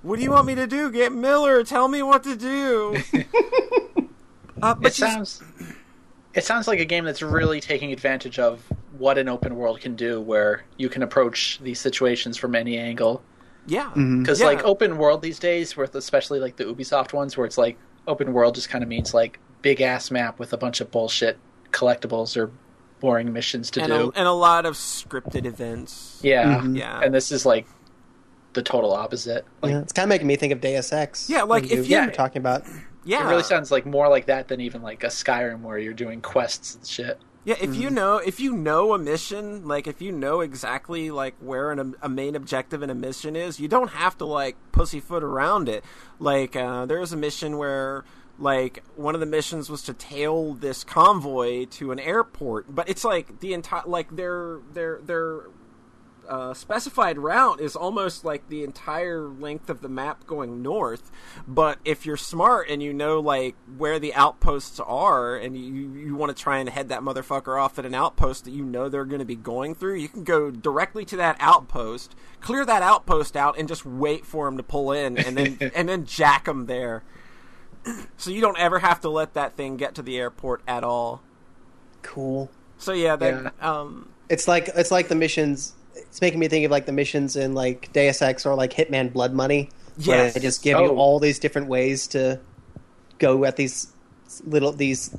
What 0.04 0.18
do 0.18 0.24
you 0.24 0.32
want 0.32 0.46
me 0.48 0.56
to 0.56 0.68
do? 0.68 0.92
Get 0.92 1.12
miller? 1.12 1.64
Tell 1.64 1.88
me 1.88 2.02
what 2.04 2.24
to 2.24 2.36
do. 2.36 2.98
Uh, 4.62 4.74
but 4.74 4.92
It 4.94 5.00
you- 5.00 5.08
sounds 5.08 5.44
it 6.34 6.44
sounds 6.46 6.68
like 6.68 6.80
a 6.80 6.86
game 6.86 7.04
that's 7.06 7.22
really 7.22 7.60
taking 7.62 7.92
advantage 7.94 8.40
of 8.40 8.62
what 8.98 9.18
an 9.18 9.28
open 9.30 9.56
world 9.56 9.80
can 9.82 9.96
do, 9.96 10.20
where 10.22 10.64
you 10.78 10.90
can 10.90 11.02
approach 11.04 11.60
these 11.62 11.80
situations 11.80 12.36
from 12.38 12.56
any 12.56 12.78
angle. 12.78 13.22
yeah. 13.68 13.90
Because 13.94 14.40
Yeah. 14.40 14.48
like 14.48 14.64
open 14.64 14.98
world 14.98 15.22
these 15.22 15.40
days, 15.40 15.76
with 15.78 15.96
especially 15.96 16.40
like 16.40 16.56
the 16.58 16.64
Ubisoft 16.66 17.14
ones, 17.14 17.36
where 17.38 17.46
it's 17.46 17.58
like 17.58 17.78
open 18.08 18.32
world 18.34 18.56
just 18.56 18.70
kind 18.70 18.84
of 18.84 18.90
means 18.90 19.14
like 19.14 19.40
big 19.62 19.82
ass 19.82 20.10
map 20.12 20.40
with 20.40 20.54
a 20.54 20.58
bunch 20.58 20.80
of 20.82 20.90
bullshit 20.92 21.38
collectibles 21.76 22.38
or 22.38 22.52
boring 23.02 23.34
missions 23.34 23.70
to 23.70 23.82
and 23.82 23.90
do. 23.90 23.96
a, 23.96 24.20
and 24.20 24.28
a 24.28 24.32
lot 24.32 24.66
of 24.66 24.76
scripted 24.76 25.46
events 25.46 26.20
yeah, 26.24 26.64
yeah 26.66 27.02
and 27.02 27.14
this 27.14 27.32
is 27.32 27.46
like 27.46 27.68
the 28.56 28.64
total 28.64 28.94
opposite. 28.94 29.46
Like 29.62 29.72
yeah, 29.72 29.82
it's 29.82 29.94
kind 29.94 30.06
of 30.06 30.10
making 30.10 30.28
me 30.28 30.36
think 30.38 30.52
of 30.52 30.62
Deus 30.62 30.92
Ex. 30.92 31.30
Yeah, 31.30 31.44
like, 31.44 31.66
if 31.66 31.88
you 31.88 32.00
you- 32.00 32.06
were 32.06 32.12
talking 32.12 32.40
about. 32.40 32.64
yeah 33.04 33.24
it 33.24 33.30
really 33.30 33.44
sounds 33.44 33.70
like 33.70 33.86
more 33.86 34.10
like 34.10 34.26
that 34.26 34.48
than 34.48 34.62
even 34.62 34.82
like 34.82 35.04
a 35.04 35.08
Skyrim 35.08 35.62
where 35.62 35.78
you're 35.78 35.94
doing 35.94 36.22
quests 36.22 36.76
and 36.76 36.88
shit. 36.88 37.20
Yeah, 37.44 37.56
if 37.62 37.76
you 37.76 37.92
know 37.92 38.18
if 38.18 38.40
you 38.40 38.54
know 38.54 38.96
a 38.96 38.98
mission, 38.98 39.68
like 39.68 39.86
if 39.86 40.02
you 40.02 40.12
know 40.12 40.42
exactly 40.42 41.12
like 41.12 41.36
where 41.40 41.72
an, 41.72 41.94
a 42.02 42.10
main 42.10 42.36
objective 42.36 42.82
in 42.82 42.90
a 42.90 42.96
mission 42.96 43.36
is, 43.36 43.60
you 43.60 43.68
don't 43.68 43.90
have 43.92 44.18
to 44.18 44.26
like 44.26 44.56
pussyfoot 44.72 45.22
around 45.22 45.70
it. 45.70 45.84
Like 46.18 46.56
uh, 46.56 46.88
there 46.88 47.00
was 47.00 47.14
a 47.14 47.18
mission 47.18 47.60
where 47.60 48.04
like 48.38 48.84
one 48.96 49.14
of 49.14 49.20
the 49.20 49.26
missions 49.26 49.70
was 49.70 49.82
to 49.84 49.94
tail 49.94 50.54
this 50.54 50.84
convoy 50.84 51.66
to 51.66 51.92
an 51.92 52.00
airport, 52.00 52.74
but 52.74 52.90
it's 52.90 53.04
like 53.04 53.40
the 53.40 53.54
entire 53.54 53.84
like 53.86 54.16
their 54.16 54.60
their 54.74 55.00
their 55.02 55.44
uh, 56.28 56.54
specified 56.54 57.18
route 57.18 57.60
is 57.60 57.76
almost 57.76 58.26
like 58.26 58.50
the 58.50 58.64
entire 58.64 59.28
length 59.28 59.70
of 59.70 59.82
the 59.82 59.90
map 59.90 60.26
going 60.26 60.62
north. 60.62 61.12
But 61.48 61.80
if 61.86 62.06
you're 62.06 62.18
smart 62.18 62.70
and 62.70 62.82
you 62.82 62.94
know 62.94 63.20
like 63.20 63.56
where 63.78 64.00
the 64.00 64.14
outposts 64.14 64.80
are, 64.80 65.36
and 65.36 65.58
you 65.58 65.94
you 65.94 66.16
want 66.16 66.36
to 66.36 66.42
try 66.42 66.58
and 66.58 66.70
head 66.70 66.90
that 66.90 67.02
motherfucker 67.02 67.62
off 67.62 67.80
at 67.80 67.86
an 67.86 67.96
outpost 67.96 68.46
that 68.46 68.52
you 68.52 68.66
know 68.66 68.90
they're 68.90 69.06
going 69.06 69.20
to 69.20 69.26
be 69.26 69.36
going 69.36 69.76
through, 69.76 69.96
you 69.96 70.10
can 70.10 70.24
go 70.24 70.52
directly 70.52 71.06
to 71.06 71.18
that 71.18 71.38
outpost, 71.40 72.16
clear 72.42 72.66
that 72.66 72.82
outpost 72.82 73.38
out, 73.38 73.58
and 73.58 73.68
just 73.68 73.86
wait 73.86 74.26
for 74.26 74.46
them 74.46 74.58
to 74.58 74.64
pull 74.64 74.92
in, 74.92 75.18
and 75.18 75.38
then 75.38 75.72
and 75.76 75.90
then 75.90 76.06
jack 76.06 76.46
them 76.46 76.66
there. 76.66 77.04
So 78.18 78.32
you 78.32 78.42
don't 78.42 78.58
ever 78.58 78.80
have 78.80 79.02
to 79.02 79.10
let 79.10 79.34
that 79.36 79.56
thing 79.56 79.78
get 79.78 79.96
to 79.96 80.02
the 80.02 80.18
airport 80.18 80.62
at 80.68 80.84
all. 80.84 81.22
Cool. 82.02 82.50
So 82.78 82.94
yeah, 82.94 83.16
that 83.16 83.54
um 83.64 84.10
It's 84.30 84.48
like 84.48 84.70
it's 84.76 84.92
like 84.92 85.08
the 85.08 85.16
missions. 85.16 85.74
It's 85.96 86.22
making 86.22 86.40
me 86.40 86.48
think 86.48 86.66
of 86.66 86.72
like 86.72 86.86
the 86.86 86.92
missions 86.92 87.36
in 87.36 87.54
like 87.54 87.92
Deus 87.94 88.22
Ex 88.22 88.46
or 88.46 88.56
like 88.56 88.74
Hitman 88.74 89.14
Blood 89.14 89.34
Money. 89.34 89.70
Where 90.04 90.18
Yes. 90.18 90.34
they 90.34 90.40
just 90.42 90.62
give 90.62 90.78
you 90.80 90.88
Oh. 90.88 90.98
all 90.98 91.20
these 91.20 91.40
different 91.40 91.68
ways 91.68 92.08
to 92.08 92.40
go 93.18 93.46
at 93.46 93.56
these 93.56 93.88
little 94.46 94.72
these 94.74 95.16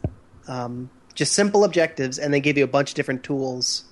um, 0.48 0.90
just 1.14 1.32
simple 1.32 1.64
objectives, 1.64 2.18
and 2.18 2.32
they 2.34 2.40
give 2.40 2.58
you 2.58 2.64
a 2.64 2.68
bunch 2.68 2.90
of 2.90 2.94
different 2.94 3.22
tools. 3.22 3.84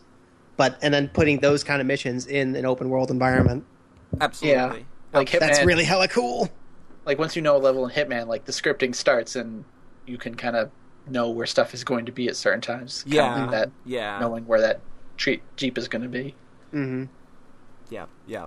But 0.57 0.79
and 0.83 0.93
then 0.93 1.09
putting 1.09 1.41
those 1.41 1.65
kind 1.65 1.81
of 1.81 1.87
missions 1.87 2.27
in 2.27 2.55
an 2.55 2.67
open 2.67 2.91
world 2.91 3.11
environment. 3.11 3.65
absolutely. 4.21 4.85
Like 5.13 5.31
Hitman, 5.31 5.41
That's 5.41 5.65
really 5.65 5.85
hella 5.85 6.09
cool. 6.09 6.49
Like 7.05 7.19
once 7.19 7.37
you 7.37 7.43
know 7.43 7.57
a 7.57 7.59
level 7.59 7.87
in 7.87 7.95
Hitman, 7.95 8.27
like 8.27 8.45
the 8.45 8.53
scripting 8.53 8.95
starts 8.95 9.37
and 9.37 9.65
you 10.07 10.19
can 10.19 10.35
kind 10.35 10.57
of 10.57 10.71
know 11.07 11.29
where 11.31 11.47
stuff 11.47 11.75
is 11.75 11.85
going 11.85 12.07
to 12.07 12.13
be 12.13 12.29
at 12.29 12.37
certain 12.37 12.61
times. 12.61 13.05
Yeah, 13.07 13.47
that 13.51 13.71
yeah. 13.85 14.19
knowing 14.19 14.47
where 14.47 14.61
that 14.61 14.81
treat 15.17 15.43
jeep 15.57 15.79
is 15.79 15.89
going 15.89 16.03
to 16.03 16.09
be. 16.09 16.35
Mm-hmm. 16.73 17.05
Yeah, 17.91 18.07
yeah. 18.27 18.47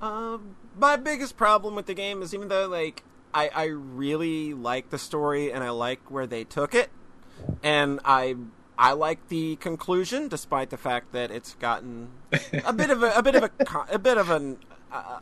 Um, 0.00 0.56
my 0.76 0.96
biggest 0.96 1.36
problem 1.36 1.74
with 1.74 1.86
the 1.86 1.94
game 1.94 2.22
is 2.22 2.34
even 2.34 2.48
though 2.48 2.66
like 2.66 3.04
I 3.34 3.50
I 3.54 3.64
really 3.64 4.54
like 4.54 4.90
the 4.90 4.98
story 4.98 5.52
and 5.52 5.62
I 5.62 5.70
like 5.70 6.10
where 6.10 6.26
they 6.26 6.44
took 6.44 6.74
it, 6.74 6.90
and 7.62 8.00
I 8.04 8.36
I 8.78 8.92
like 8.92 9.28
the 9.28 9.56
conclusion 9.56 10.28
despite 10.28 10.70
the 10.70 10.78
fact 10.78 11.12
that 11.12 11.30
it's 11.30 11.54
gotten 11.54 12.08
a 12.64 12.72
bit 12.72 12.90
of 12.90 13.02
a, 13.02 13.12
a 13.12 13.22
bit 13.22 13.34
of 13.34 13.44
a 13.44 13.50
a 13.90 13.98
bit 13.98 14.16
of 14.16 14.30
an 14.30 14.58
uh, 14.90 15.20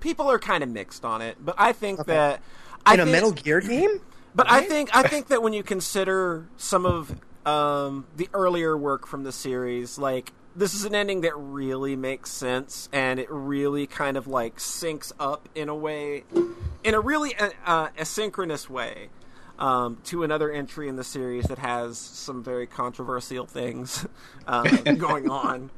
people 0.00 0.30
are 0.30 0.38
kind 0.38 0.62
of 0.62 0.68
mixed 0.70 1.04
on 1.04 1.22
it, 1.22 1.36
but 1.40 1.54
I 1.58 1.72
think 1.72 2.06
that 2.06 2.40
I 2.86 2.94
In 2.94 3.00
a 3.00 3.04
think- 3.04 3.12
Metal 3.12 3.32
Gear 3.32 3.60
game. 3.60 4.00
but 4.34 4.50
I 4.50 4.62
think 4.62 4.94
I 4.94 5.02
think 5.04 5.28
that 5.28 5.42
when 5.42 5.52
you 5.52 5.62
consider 5.62 6.46
some 6.56 6.86
of 6.86 7.14
um, 7.46 8.06
the 8.16 8.28
earlier 8.34 8.76
work 8.76 9.06
from 9.06 9.24
the 9.24 9.32
series, 9.32 9.98
like 9.98 10.32
this 10.54 10.74
is 10.74 10.84
an 10.84 10.94
ending 10.94 11.22
that 11.22 11.34
really 11.36 11.96
makes 11.96 12.30
sense, 12.30 12.88
and 12.92 13.18
it 13.18 13.28
really 13.30 13.86
kind 13.86 14.16
of 14.16 14.26
like 14.26 14.56
syncs 14.58 15.10
up 15.18 15.48
in 15.54 15.68
a 15.68 15.74
way, 15.74 16.24
in 16.84 16.94
a 16.94 17.00
really 17.00 17.34
uh, 17.36 17.50
uh, 17.64 17.88
asynchronous 17.98 18.68
way, 18.68 19.08
um, 19.58 19.98
to 20.04 20.22
another 20.24 20.50
entry 20.52 20.88
in 20.88 20.96
the 20.96 21.04
series 21.04 21.46
that 21.46 21.58
has 21.58 21.96
some 21.98 22.42
very 22.44 22.66
controversial 22.66 23.46
things 23.46 24.06
uh, 24.46 24.62
going 24.98 25.30
on. 25.30 25.70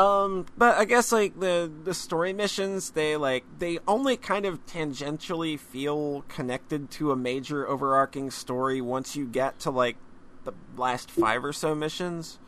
Um, 0.00 0.46
but 0.56 0.78
I 0.78 0.86
guess 0.86 1.12
like 1.12 1.38
the 1.38 1.70
the 1.84 1.92
story 1.92 2.32
missions, 2.32 2.92
they 2.92 3.16
like 3.16 3.44
they 3.58 3.80
only 3.86 4.16
kind 4.16 4.46
of 4.46 4.64
tangentially 4.64 5.60
feel 5.60 6.24
connected 6.26 6.90
to 6.92 7.12
a 7.12 7.16
major 7.16 7.68
overarching 7.68 8.30
story 8.30 8.80
once 8.80 9.14
you 9.14 9.26
get 9.26 9.58
to 9.60 9.70
like 9.70 9.96
the 10.44 10.52
last 10.74 11.10
five 11.10 11.44
or 11.44 11.52
so 11.52 11.74
missions. 11.74 12.38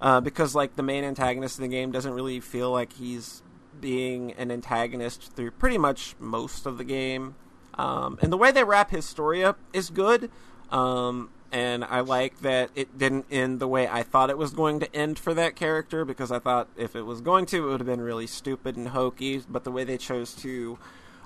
Uh, 0.00 0.22
because 0.22 0.54
like 0.54 0.76
the 0.76 0.82
main 0.82 1.04
antagonist 1.04 1.58
in 1.58 1.62
the 1.62 1.68
game 1.68 1.92
doesn't 1.92 2.14
really 2.14 2.40
feel 2.40 2.70
like 2.70 2.94
he's 2.94 3.42
being 3.78 4.32
an 4.32 4.50
antagonist 4.50 5.32
through 5.36 5.50
pretty 5.50 5.76
much 5.76 6.16
most 6.18 6.64
of 6.64 6.78
the 6.78 6.84
game. 6.84 7.34
Um, 7.74 8.18
and 8.22 8.32
the 8.32 8.38
way 8.38 8.52
they 8.52 8.64
wrap 8.64 8.90
his 8.90 9.04
story 9.04 9.44
up 9.44 9.58
is 9.74 9.90
good. 9.90 10.30
Um, 10.70 11.28
and 11.52 11.84
I 11.84 12.00
like 12.00 12.40
that 12.40 12.70
it 12.74 12.96
didn't 12.98 13.26
end 13.30 13.60
the 13.60 13.68
way 13.68 13.86
I 13.88 14.02
thought 14.02 14.30
it 14.30 14.38
was 14.38 14.52
going 14.52 14.80
to 14.80 14.94
end 14.94 15.18
for 15.18 15.34
that 15.34 15.56
character 15.56 16.04
because 16.04 16.30
I 16.32 16.38
thought 16.38 16.68
if 16.76 16.94
it 16.96 17.02
was 17.02 17.20
going 17.20 17.46
to, 17.46 17.66
it 17.66 17.70
would 17.70 17.80
have 17.80 17.86
been 17.86 18.00
really 18.00 18.26
stupid 18.26 18.76
and 18.76 18.88
hokey. 18.88 19.42
But 19.48 19.64
the 19.64 19.70
way 19.70 19.84
they 19.84 19.98
chose 19.98 20.34
to 20.36 20.78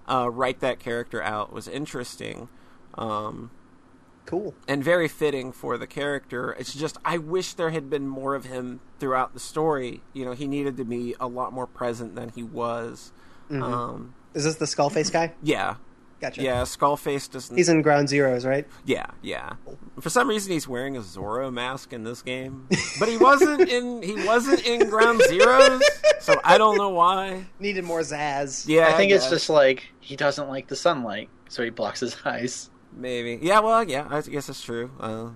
uh, 0.08 0.28
write 0.30 0.60
that 0.60 0.78
character 0.78 1.22
out 1.22 1.52
was 1.52 1.66
interesting. 1.68 2.48
Um, 2.96 3.50
Cool. 4.26 4.54
and 4.68 4.84
very 4.84 5.08
fitting 5.08 5.50
for 5.50 5.76
the 5.76 5.88
character. 5.88 6.52
It's 6.58 6.72
just 6.74 6.98
I 7.04 7.18
wish 7.18 7.54
there 7.54 7.70
had 7.70 7.90
been 7.90 8.06
more 8.06 8.34
of 8.36 8.44
him 8.44 8.80
throughout 9.00 9.34
the 9.34 9.40
story. 9.40 10.02
You 10.12 10.24
know, 10.24 10.32
he 10.32 10.46
needed 10.46 10.76
to 10.76 10.84
be 10.84 11.16
a 11.18 11.26
lot 11.26 11.52
more 11.52 11.66
present 11.66 12.14
than 12.14 12.28
he 12.28 12.42
was. 12.44 13.10
Um, 13.50 14.14
Is 14.34 14.44
this 14.44 14.54
the 14.56 14.66
Skullface 14.66 15.10
guy? 15.12 15.32
yeah, 15.42 15.76
Gotcha. 16.20 16.42
yeah. 16.42 16.62
Skullface 16.62 17.30
doesn't. 17.30 17.56
He's 17.56 17.68
in 17.68 17.80
Ground 17.82 18.08
Zeroes, 18.08 18.44
right? 18.44 18.66
yeah, 18.84 19.06
yeah. 19.22 19.54
For 20.00 20.10
some 20.10 20.28
reason, 20.28 20.52
he's 20.52 20.68
wearing 20.68 20.96
a 20.96 21.00
Zorro 21.00 21.52
mask 21.52 21.92
in 21.92 22.04
this 22.04 22.20
game, 22.22 22.68
but 22.98 23.08
he 23.08 23.16
wasn't 23.16 23.68
in. 23.68 24.02
He 24.02 24.26
wasn't 24.26 24.64
in 24.66 24.88
Ground 24.90 25.20
Zeroes, 25.28 25.80
so 26.20 26.38
I 26.44 26.58
don't 26.58 26.76
know 26.76 26.90
why. 26.90 27.46
Needed 27.58 27.84
more 27.84 28.00
zazz. 28.00 28.68
Yeah, 28.68 28.88
I 28.88 28.92
think 28.92 29.12
it's 29.12 29.30
just 29.30 29.48
like 29.48 29.88
he 30.00 30.14
doesn't 30.16 30.48
like 30.48 30.68
the 30.68 30.76
sunlight, 30.76 31.30
so 31.48 31.62
he 31.64 31.70
blocks 31.70 32.00
his 32.00 32.16
eyes. 32.24 32.70
maybe. 32.94 33.38
Yeah, 33.40 33.60
well, 33.60 33.82
yeah. 33.88 34.06
I 34.10 34.20
guess 34.20 34.46
that's 34.48 34.62
true. 34.62 34.90
Uh, 35.00 35.30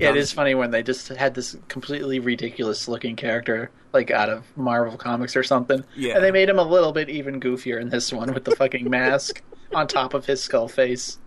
Yeah, 0.00 0.14
it 0.14 0.18
um, 0.18 0.26
funny 0.26 0.54
when 0.54 0.70
they 0.70 0.82
just 0.82 1.08
had 1.08 1.34
this 1.34 1.56
completely 1.68 2.18
ridiculous 2.18 2.88
looking 2.88 3.16
character, 3.16 3.70
like 3.92 4.10
out 4.10 4.30
of 4.30 4.44
Marvel 4.56 4.96
Comics 4.96 5.36
or 5.36 5.42
something. 5.42 5.84
Yeah. 5.96 6.14
And 6.14 6.24
they 6.24 6.30
made 6.30 6.48
him 6.48 6.58
a 6.58 6.62
little 6.64 6.92
bit 6.92 7.10
even 7.10 7.40
goofier 7.40 7.80
in 7.80 7.90
this 7.90 8.10
one 8.12 8.32
with 8.32 8.44
the 8.44 8.56
fucking 8.56 8.88
mask 8.88 9.42
on 9.74 9.86
top 9.86 10.14
of 10.14 10.26
his 10.26 10.42
skull 10.42 10.68
face. 10.68 11.18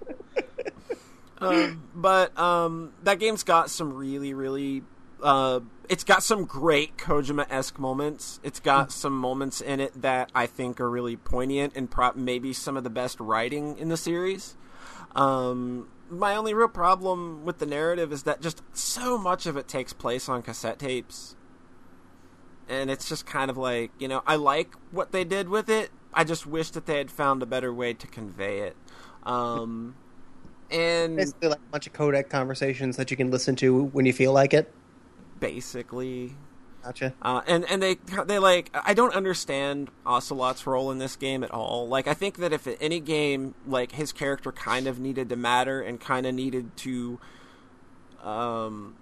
um, 1.40 1.84
but 1.96 2.38
um, 2.38 2.94
that 3.04 3.20
game's 3.20 3.44
got 3.44 3.70
some 3.70 3.94
really, 3.94 4.34
really. 4.34 4.84
Uh, 5.22 5.62
it's 5.90 6.04
got 6.04 6.24
some 6.24 6.46
great 6.46 6.98
Kojima 6.98 7.46
esque 7.50 7.80
moments. 7.80 8.40
It's 8.44 8.60
got 8.60 8.92
some 8.92 9.18
moments 9.18 9.62
in 9.62 9.80
it 9.80 10.02
that 10.02 10.32
I 10.34 10.48
think 10.48 10.82
are 10.82 10.90
really 10.90 11.16
poignant 11.16 11.74
and 11.76 11.90
pro- 11.90 12.14
maybe 12.14 12.54
some 12.54 12.78
of 12.78 12.84
the 12.84 12.90
best 12.90 13.20
writing 13.20 13.78
in 13.78 13.90
the 13.90 13.98
series. 13.98 14.56
Um, 15.16 15.88
my 16.10 16.36
only 16.36 16.54
real 16.54 16.68
problem 16.68 17.44
with 17.46 17.60
the 17.60 17.66
narrative 17.66 18.12
is 18.12 18.24
that 18.24 18.42
just 18.42 18.62
so 18.74 19.18
much 19.18 19.46
of 19.46 19.58
it 19.58 19.68
takes 19.68 19.94
place 19.94 20.30
on 20.30 20.42
cassette 20.42 20.80
tapes. 20.80 21.36
And 22.70 22.90
it's 22.90 23.10
just 23.10 23.26
kind 23.26 23.52
of 23.52 23.58
like, 23.58 23.92
you 24.00 24.08
know, 24.08 24.24
I 24.26 24.36
like 24.36 24.74
what 24.92 25.12
they 25.12 25.24
did 25.24 25.50
with 25.50 25.70
it. 25.70 25.92
I 26.14 26.24
just 26.24 26.46
wish 26.46 26.70
that 26.72 26.86
they 26.86 26.98
had 26.98 27.12
found 27.12 27.42
a 27.44 27.46
better 27.46 27.74
way 27.74 27.94
to 27.94 28.08
convey 28.08 28.60
it. 28.62 28.76
Um, 29.24 29.96
and 30.72 31.18
Basically, 31.18 31.50
like 31.50 31.60
a 31.60 31.72
bunch 31.72 31.88
of 31.88 31.94
codec 31.94 32.30
conversations 32.30 32.98
that 32.98 33.12
you 33.12 33.18
can 33.18 33.32
listen 33.32 33.56
to 33.58 33.86
when 33.86 34.06
you 34.06 34.14
feel 34.14 34.34
like 34.34 34.54
it. 34.54 34.74
basically, 35.40 36.36
Gotcha. 36.84 37.14
Uh, 37.22 37.42
and 37.48 37.64
and 37.70 37.82
they 37.82 37.96
they 38.26 38.40
like 38.40 38.70
I 38.74 38.94
don't 38.94 39.14
understand 39.14 39.90
Ocelot's 40.06 40.68
role 40.68 40.92
in 40.92 40.98
this 40.98 41.16
game 41.16 41.42
at 41.42 41.52
all. 41.52 41.88
Like 41.88 42.08
I 42.08 42.14
think 42.14 42.38
that 42.40 42.52
if 42.52 42.68
any 42.82 43.00
game 43.00 43.56
like 43.66 43.94
his 43.94 44.12
character 44.12 44.52
kind 44.52 44.86
of 44.86 45.00
needed 45.00 45.30
to 45.30 45.38
matter 45.38 45.82
and 45.82 45.98
kind 45.98 46.26
of 46.26 46.36
needed 46.36 46.76
to 46.78 47.20
um 48.22 48.96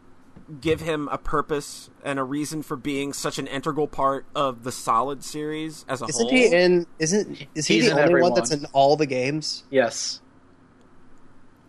give 0.59 0.81
him 0.81 1.07
a 1.09 1.17
purpose 1.17 1.89
and 2.03 2.19
a 2.19 2.23
reason 2.23 2.61
for 2.63 2.75
being 2.75 3.13
such 3.13 3.37
an 3.39 3.47
integral 3.47 3.87
part 3.87 4.25
of 4.35 4.63
the 4.63 4.71
Solid 4.71 5.23
series 5.23 5.85
as 5.87 6.01
a 6.01 6.05
Isn't 6.05 6.21
whole. 6.23 6.31
he 6.31 6.53
in? 6.53 6.85
Isn't 6.99 7.47
is 7.55 7.67
he 7.67 7.75
He's 7.75 7.85
the 7.85 7.91
only 7.91 8.03
every 8.03 8.21
one 8.21 8.33
that's 8.33 8.51
in 8.51 8.65
all 8.73 8.95
the 8.97 9.05
games? 9.05 9.63
Yes. 9.69 10.19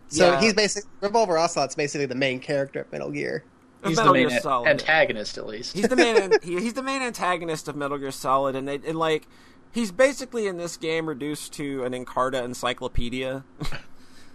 So 0.08 0.32
Yeah. 0.32 0.40
he's 0.40 0.54
basically 0.54 0.90
Revolver 1.00 1.38
Ocelot's 1.38 1.74
basically 1.74 2.06
the 2.06 2.14
main 2.14 2.40
character 2.40 2.80
of 2.80 2.92
Metal 2.92 3.10
Gear. 3.10 3.44
He's 3.84 3.96
Metal 3.96 4.12
the 4.12 4.18
main 4.20 4.28
Gear 4.28 4.38
a- 4.38 4.42
Solid. 4.42 4.68
antagonist, 4.68 5.38
at 5.38 5.46
least. 5.46 5.74
He's 5.74 5.88
the 5.88 5.96
main. 5.96 6.32
he, 6.42 6.60
he's 6.60 6.74
the 6.74 6.82
main 6.82 7.02
antagonist 7.02 7.66
of 7.68 7.76
Metal 7.76 7.98
Gear 7.98 8.10
Solid, 8.10 8.54
and 8.56 8.66
they 8.68 8.76
and 8.86 8.98
like 8.98 9.26
he's 9.72 9.90
basically 9.92 10.46
in 10.46 10.56
this 10.56 10.76
game 10.76 11.06
reduced 11.06 11.52
to 11.54 11.82
an 11.84 11.92
Encarta 11.92 12.42
encyclopedia. 12.44 13.44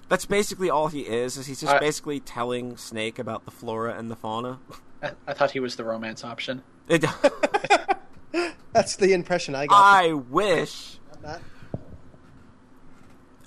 That's 0.10 0.26
basically 0.26 0.70
all 0.70 0.88
he 0.88 1.02
is. 1.02 1.38
Is 1.38 1.48
he's 1.48 1.60
just 1.62 1.74
I- 1.74 1.80
basically 1.80 2.20
telling 2.20 2.78
Snake 2.78 3.20
about 3.20 3.46
the 3.46 3.52
flora 3.52 3.98
and 3.98 4.10
the 4.10 4.16
fauna. 4.16 4.60
I, 5.02 5.12
I 5.28 5.34
thought 5.34 5.52
he 5.52 5.60
was 5.60 5.76
the 5.76 5.84
romance 5.84 6.24
option. 6.24 6.64
It, 6.90 7.06
That's 8.74 8.96
the 8.96 9.14
impression 9.14 9.56
I 9.56 9.66
got. 9.68 9.76
I 9.76 10.14
wish, 10.14 11.00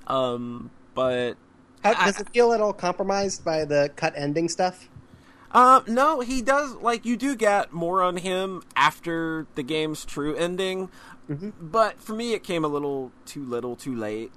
um, 0.07 0.71
but 0.95 1.35
How, 1.83 1.93
I- 1.97 2.07
does 2.07 2.21
it 2.21 2.29
feel 2.31 2.53
at 2.53 2.61
all 2.61 2.73
compromised 2.73 3.45
by 3.45 3.65
the 3.65 3.91
cut 3.97 4.13
ending 4.17 4.49
stuff? 4.49 4.89
Uh, 5.53 5.81
no, 5.89 6.21
he 6.21 6.43
does. 6.43 6.75
Like, 6.77 7.05
you 7.05 7.17
do 7.17 7.35
get 7.35 7.73
more 7.73 8.03
on 8.03 8.19
him 8.19 8.63
after 8.77 9.47
the 9.57 9.65
game's 9.65 10.05
true 10.05 10.35
ending, 10.37 10.91
but 11.29 12.01
for 12.01 12.15
me, 12.15 12.35
it 12.35 12.45
came 12.45 12.65
a 12.65 12.69
little 12.69 13.11
too 13.27 13.45
little, 13.45 13.75
too 13.75 13.95
late. 13.97 14.31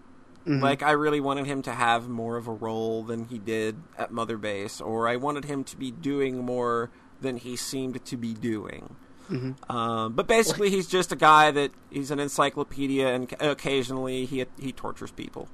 Like, 0.45 0.83
I 0.83 0.91
really 0.91 1.21
wanted 1.21 1.45
him 1.45 1.61
to 1.63 1.71
have 1.71 2.09
more 2.09 2.35
of 2.35 2.47
a 2.47 2.51
role 2.51 3.03
than 3.03 3.25
he 3.25 3.37
did 3.39 3.77
at 3.97 4.11
Mother 4.11 4.37
Base, 4.37 4.81
or 4.81 5.07
I 5.07 5.15
wanted 5.15 5.45
him 5.45 5.63
to 5.63 5.77
be 5.77 5.89
doing 5.89 6.43
more 6.43 6.89
than 7.21 7.37
he 7.37 7.55
seemed 7.55 8.03
to 8.05 8.17
be 8.17 8.33
doing. 8.33 8.95
Um, 9.69 10.13
but 10.13 10.27
basically, 10.27 10.69
he's 10.69 10.87
just 10.87 11.11
a 11.11 11.15
guy 11.15 11.49
that 11.51 11.71
he's 11.89 12.11
an 12.11 12.19
encyclopedia, 12.19 13.07
and 13.07 13.33
occasionally 13.39 14.25
he 14.25 14.45
he 14.59 14.71
tortures 14.73 15.11
people. 15.11 15.47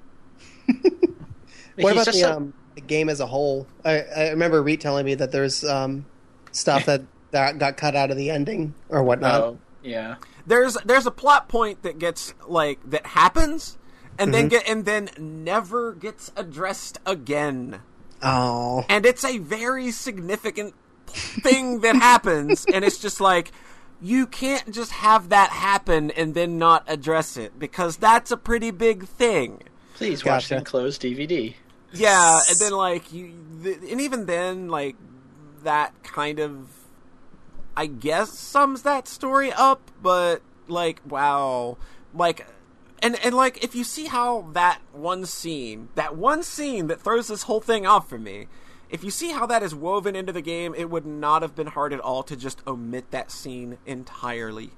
What 1.76 1.94
He's 1.96 2.02
about 2.08 2.14
the, 2.14 2.22
a- 2.22 2.36
um, 2.36 2.54
the 2.76 2.82
game 2.82 3.10
as 3.10 3.20
a 3.20 3.26
whole? 3.26 3.68
I, 3.86 4.00
I 4.02 4.30
remember 4.32 4.62
Reed 4.62 4.82
telling 4.82 5.06
me 5.06 5.16
that 5.16 5.32
there's 5.32 5.64
um, 5.64 6.06
stuff 6.52 6.86
that, 6.88 7.04
that 7.32 7.58
got 7.58 7.78
cut 7.78 7.96
out 7.96 8.12
of 8.12 8.18
the 8.18 8.32
ending 8.32 8.74
or 8.90 9.02
whatnot. 9.04 9.42
Oh, 9.42 9.60
yeah. 9.82 10.16
there's 10.46 10.76
there's 10.84 11.06
a 11.06 11.12
plot 11.12 11.48
point 11.48 11.84
that 11.84 12.00
gets 12.00 12.34
like 12.48 12.80
that 12.90 13.06
happens 13.06 13.78
and 14.20 14.34
then 14.34 14.50
mm-hmm. 14.50 14.50
get 14.50 14.70
and 14.70 14.86
then 14.86 15.10
never 15.18 15.94
gets 15.94 16.32
addressed 16.36 17.00
again. 17.06 17.82
Oh, 18.22 18.86
and 18.90 19.06
it's 19.06 19.24
a 19.24 19.38
very 19.38 19.92
significant 19.92 20.76
thing 21.08 21.80
that 21.80 21.96
happens 21.96 22.66
and 22.72 22.86
it's 22.86 23.00
just 23.00 23.20
like 23.20 23.52
you 24.00 24.28
can't 24.28 24.72
just 24.72 24.92
have 24.92 25.30
that 25.30 25.50
happen 25.50 26.12
and 26.12 26.36
then 26.36 26.60
not 26.60 26.84
address 26.88 27.36
it 27.36 27.58
because 27.58 27.98
that's 27.98 28.30
a 28.30 28.38
pretty 28.38 28.70
big 28.70 29.08
thing. 29.08 29.64
Please 29.96 30.24
watch 30.24 30.50
Gotcha. 30.50 30.60
the 30.60 30.66
closed 30.66 31.02
DVD. 31.02 31.56
yeah 31.92 32.40
and 32.48 32.60
then 32.60 32.74
like 32.74 33.12
you 33.12 33.34
th- 33.64 33.80
and 33.90 34.00
even 34.00 34.28
then 34.28 34.68
like 34.68 34.96
that 35.64 35.92
kind 36.04 36.40
of 36.40 36.70
i 37.76 37.88
guess 37.88 38.30
sums 38.30 38.84
that 38.84 39.08
story 39.08 39.52
up 39.52 39.90
but 40.02 40.44
like 40.70 41.02
wow. 41.08 41.78
Like 42.14 42.48
and 43.02 43.18
and 43.24 43.36
like 43.36 43.64
if 43.64 43.76
you 43.76 43.84
see 43.84 44.06
how 44.06 44.50
that 44.54 44.80
one 44.92 45.26
scene 45.26 45.90
that 45.96 46.16
one 46.16 46.44
scene 46.44 46.88
that 46.88 47.02
throws 47.02 47.28
this 47.28 47.44
whole 47.44 47.62
thing 47.62 47.86
off 47.86 48.08
for 48.10 48.18
me 48.18 48.48
if 48.90 49.04
you 49.04 49.12
see 49.12 49.32
how 49.32 49.46
that 49.46 49.62
is 49.62 49.76
woven 49.76 50.16
into 50.16 50.32
the 50.32 50.42
game 50.42 50.74
it 50.76 50.90
would 50.90 51.06
not 51.06 51.42
have 51.42 51.56
been 51.56 51.68
hard 51.68 51.94
at 51.94 52.00
all 52.00 52.24
to 52.24 52.36
just 52.36 52.66
omit 52.68 53.12
that 53.12 53.32
scene 53.32 53.78
entirely 53.86 54.72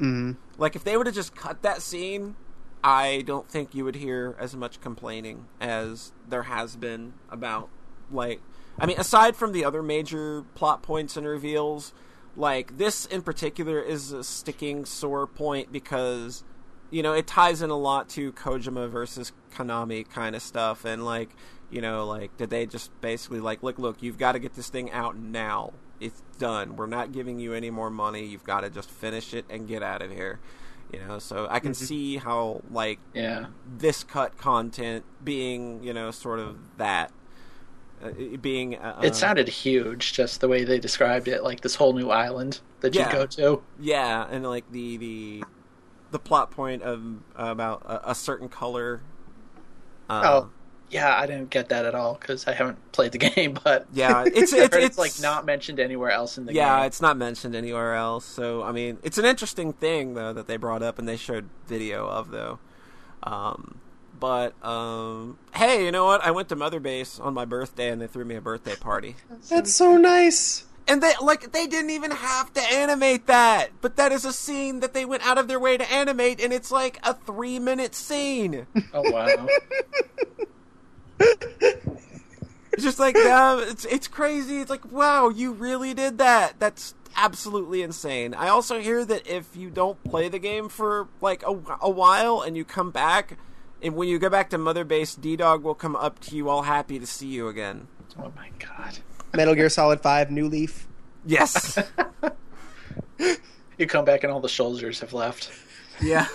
mm. 0.00 0.36
like 0.58 0.74
if 0.74 0.84
they 0.84 0.96
would 0.96 1.06
have 1.06 1.14
just 1.14 1.34
cut 1.34 1.62
that 1.62 1.82
scene, 1.82 2.36
I 2.82 3.22
don't 3.26 3.48
think 3.48 3.74
you 3.74 3.84
would 3.84 3.96
hear 3.96 4.36
as 4.38 4.56
much 4.56 4.80
complaining 4.80 5.46
as 5.60 6.12
there 6.28 6.44
has 6.44 6.76
been 6.76 7.12
about 7.30 7.68
like 8.10 8.40
I 8.78 8.86
mean 8.86 8.98
aside 8.98 9.36
from 9.36 9.52
the 9.52 9.64
other 9.64 9.82
major 9.82 10.44
plot 10.54 10.82
points 10.82 11.16
and 11.16 11.26
reveals, 11.26 11.92
like 12.36 12.78
this 12.78 13.04
in 13.06 13.22
particular 13.22 13.80
is 13.80 14.12
a 14.12 14.24
sticking 14.24 14.84
sore 14.84 15.26
point 15.26 15.70
because 15.70 16.42
you 16.90 17.02
know, 17.02 17.12
it 17.12 17.26
ties 17.26 17.62
in 17.62 17.70
a 17.70 17.76
lot 17.76 18.08
to 18.10 18.32
Kojima 18.32 18.88
versus 18.90 19.32
Konami 19.54 20.08
kind 20.08 20.34
of 20.34 20.42
stuff 20.42 20.84
and 20.84 21.04
like, 21.04 21.30
you 21.70 21.80
know, 21.80 22.04
like 22.06 22.36
did 22.36 22.50
they 22.50 22.66
just 22.66 22.90
basically 23.00 23.40
like 23.40 23.62
look 23.62 23.78
look, 23.78 24.02
you've 24.02 24.18
got 24.18 24.32
to 24.32 24.38
get 24.38 24.54
this 24.54 24.68
thing 24.68 24.90
out 24.90 25.16
now. 25.16 25.72
It's 26.00 26.22
done. 26.38 26.76
We're 26.76 26.86
not 26.86 27.12
giving 27.12 27.38
you 27.38 27.52
any 27.52 27.70
more 27.70 27.90
money. 27.90 28.24
You've 28.24 28.44
got 28.44 28.62
to 28.62 28.70
just 28.70 28.90
finish 28.90 29.34
it 29.34 29.44
and 29.50 29.68
get 29.68 29.82
out 29.82 30.00
of 30.02 30.10
here. 30.10 30.40
You 30.92 30.98
know, 31.06 31.18
so 31.20 31.46
I 31.48 31.60
can 31.60 31.74
see 31.74 32.16
how 32.16 32.62
like 32.70 32.98
Yeah. 33.14 33.46
this 33.78 34.02
cut 34.02 34.36
content 34.36 35.04
being, 35.22 35.84
you 35.84 35.92
know, 35.92 36.10
sort 36.10 36.40
of 36.40 36.56
that 36.78 37.12
uh, 38.02 38.10
being 38.40 38.76
uh, 38.76 38.98
It 39.02 39.14
sounded 39.14 39.48
huge, 39.48 40.14
just 40.14 40.40
the 40.40 40.48
way 40.48 40.64
they 40.64 40.80
described 40.80 41.28
it, 41.28 41.44
like 41.44 41.60
this 41.60 41.74
whole 41.76 41.92
new 41.92 42.10
island 42.10 42.60
that 42.80 42.94
Yeah. 42.94 43.06
you 43.06 43.12
go 43.12 43.26
to. 43.26 43.62
Yeah, 43.78 44.26
and 44.30 44.44
like 44.44 44.64
the 44.72 44.96
the 44.96 45.44
the 46.10 46.18
plot 46.18 46.50
point 46.50 46.82
of 46.82 47.02
about 47.36 47.82
a, 47.84 48.10
a 48.10 48.14
certain 48.14 48.48
color. 48.48 49.00
Uh, 50.08 50.22
Oh, 50.24 50.50
yeah, 50.90 51.16
I 51.16 51.26
didn't 51.26 51.50
get 51.50 51.68
that 51.68 51.84
at 51.84 51.94
all 51.94 52.14
because 52.20 52.48
I 52.48 52.52
haven't 52.52 52.90
played 52.90 53.12
the 53.12 53.18
game, 53.30 53.56
but 53.62 53.86
Yeah, 53.92 54.22
it's- 54.24 54.52
it's- 54.52 54.52
it's, 54.74 54.76
it's- 54.76 54.98
like 54.98 55.20
not 55.22 55.44
mentioned 55.46 55.78
anywhere 55.78 56.10
else 56.10 56.36
in 56.36 56.46
the 56.46 56.52
yeah, 56.52 56.64
game. 56.64 56.78
Yeah, 56.80 56.86
it's 56.86 57.00
not 57.00 57.16
mentioned 57.16 57.54
anywhere 57.54 57.94
else. 57.94 58.24
So 58.24 58.62
I 58.64 58.72
mean, 58.72 58.98
it's 59.02 59.16
an 59.18 59.24
interesting 59.24 59.72
thing 59.72 60.14
though 60.14 60.32
that 60.32 60.46
they 60.48 60.56
brought 60.56 60.82
up 60.82 60.98
and 60.98 61.08
they 61.08 61.16
showed 61.16 61.48
video 61.68 62.06
of 62.08 62.30
though. 62.32 62.58
Um, 63.22 63.78
but 64.18 64.52
um, 64.66 65.38
hey, 65.54 65.84
you 65.84 65.92
know 65.92 66.04
what? 66.06 66.22
I 66.24 66.30
went 66.32 66.48
to 66.50 66.56
Mother 66.56 66.80
Base 66.80 67.18
on 67.20 67.32
my 67.34 67.44
birthday 67.44 67.88
and 67.90 68.00
they 68.02 68.06
threw 68.06 68.24
me 68.24 68.34
a 68.34 68.40
birthday 68.40 68.74
party. 68.76 69.16
that's 69.48 69.72
so 69.72 69.96
nice. 69.96 70.64
And 70.88 71.02
they 71.02 71.12
like 71.22 71.52
they 71.52 71.66
didn't 71.66 71.90
even 71.90 72.10
have 72.10 72.52
to 72.54 72.60
animate 72.60 73.26
that, 73.28 73.68
but 73.80 73.96
that 73.96 74.10
is 74.10 74.24
a 74.24 74.32
scene 74.32 74.80
that 74.80 74.92
they 74.92 75.04
went 75.04 75.24
out 75.24 75.38
of 75.38 75.46
their 75.46 75.60
way 75.60 75.76
to 75.76 75.92
animate, 75.92 76.40
and 76.42 76.52
it's 76.52 76.72
like 76.72 76.98
a 77.04 77.14
three 77.14 77.58
minute 77.58 77.94
scene. 77.94 78.66
Oh 78.92 79.08
wow. 79.10 79.46
It's 82.72 82.82
just 82.82 82.98
like 82.98 83.16
uh, 83.16 83.64
it's 83.68 83.84
it's 83.84 84.08
crazy. 84.08 84.60
It's 84.60 84.70
like 84.70 84.90
wow, 84.90 85.28
you 85.28 85.52
really 85.52 85.92
did 85.92 86.18
that. 86.18 86.58
That's 86.58 86.94
absolutely 87.16 87.82
insane. 87.82 88.32
I 88.34 88.48
also 88.48 88.80
hear 88.80 89.04
that 89.04 89.26
if 89.26 89.54
you 89.56 89.70
don't 89.70 90.02
play 90.04 90.28
the 90.28 90.38
game 90.38 90.68
for 90.68 91.08
like 91.20 91.42
a, 91.42 91.60
a 91.80 91.90
while 91.90 92.40
and 92.40 92.56
you 92.56 92.64
come 92.64 92.90
back, 92.90 93.36
and 93.82 93.94
when 93.96 94.08
you 94.08 94.18
go 94.18 94.30
back 94.30 94.50
to 94.50 94.58
Mother 94.58 94.84
Base, 94.84 95.14
D 95.14 95.36
Dog 95.36 95.62
will 95.62 95.74
come 95.74 95.96
up 95.96 96.20
to 96.20 96.36
you 96.36 96.48
all 96.48 96.62
happy 96.62 96.98
to 96.98 97.06
see 97.06 97.26
you 97.26 97.48
again. 97.48 97.88
oh 98.18 98.32
my 98.36 98.50
god. 98.58 98.98
Metal 99.34 99.54
Gear 99.54 99.68
Solid 99.68 100.00
Five 100.00 100.30
New 100.30 100.48
Leaf. 100.48 100.86
Yes. 101.24 101.78
You 103.78 103.86
come 103.86 104.04
back 104.04 104.24
and 104.24 104.32
all 104.32 104.40
the 104.40 104.48
soldiers 104.48 105.00
have 105.00 105.14
left. 105.14 105.50
yeah. 106.02 106.26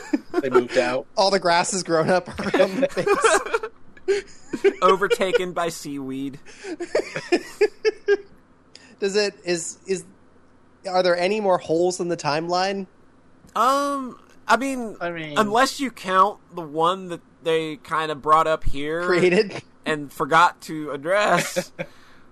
They 0.41 0.49
moved 0.49 0.77
out. 0.79 1.05
All 1.15 1.29
the 1.29 1.39
grass 1.39 1.71
has 1.73 1.83
grown 1.83 2.09
up 2.09 2.27
around 2.39 2.81
the 2.81 3.69
base. 4.07 4.73
Overtaken 4.81 5.53
by 5.53 5.69
seaweed. 5.69 6.39
Does 8.99 9.15
it 9.15 9.35
is 9.43 9.77
is 9.85 10.05
are 10.89 11.03
there 11.03 11.15
any 11.17 11.39
more 11.39 11.59
holes 11.59 11.99
in 11.99 12.07
the 12.07 12.17
timeline? 12.17 12.87
Um, 13.55 14.19
I 14.47 14.57
mean, 14.57 14.97
I 14.99 15.11
mean- 15.11 15.37
unless 15.37 15.79
you 15.79 15.91
count 15.91 16.39
the 16.55 16.61
one 16.61 17.09
that 17.09 17.21
they 17.43 17.75
kind 17.77 18.11
of 18.11 18.21
brought 18.23 18.47
up 18.47 18.63
here 18.63 19.03
Created? 19.05 19.61
and 19.85 20.11
forgot 20.11 20.61
to 20.61 20.89
address. 20.91 21.71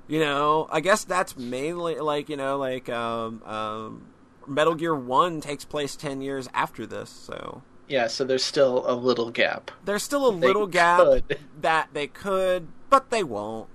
You 0.08 0.20
know, 0.20 0.68
I 0.72 0.82
guess 0.82 1.04
that's 1.06 1.38
mainly 1.38 1.96
like 1.96 2.30
you 2.30 2.38
know, 2.38 2.58
like 2.58 2.90
um, 2.90 3.42
um, 3.44 4.06
Metal 4.48 4.76
Gear 4.76 4.96
One 4.96 5.40
takes 5.42 5.64
place 5.66 5.96
ten 5.96 6.22
years 6.22 6.50
after 6.54 6.86
this, 6.86 7.10
so 7.10 7.62
Yeah, 7.88 8.08
so 8.08 8.24
there's 8.26 8.44
still 8.44 8.84
a 8.90 8.94
little 8.96 9.32
gap. 9.32 9.72
there's 9.86 10.04
still 10.04 10.28
a 10.28 10.34
They 10.38 10.48
little 10.48 10.68
gap 10.68 11.00
could. 11.00 11.38
that 11.62 11.90
they 11.94 12.08
could, 12.08 12.68
but 12.90 13.10
they 13.12 13.24
won't. 13.24 13.70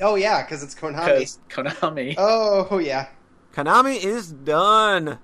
Oh 0.00 0.14
yeah, 0.14 0.42
because 0.42 0.62
it's 0.62 0.74
Konami. 0.74 1.04
Because 1.18 1.38
Konami. 1.48 2.14
Oh 2.18 2.78
yeah. 2.78 3.08
Konami 3.52 4.02
is 4.04 4.30
done. 4.30 5.18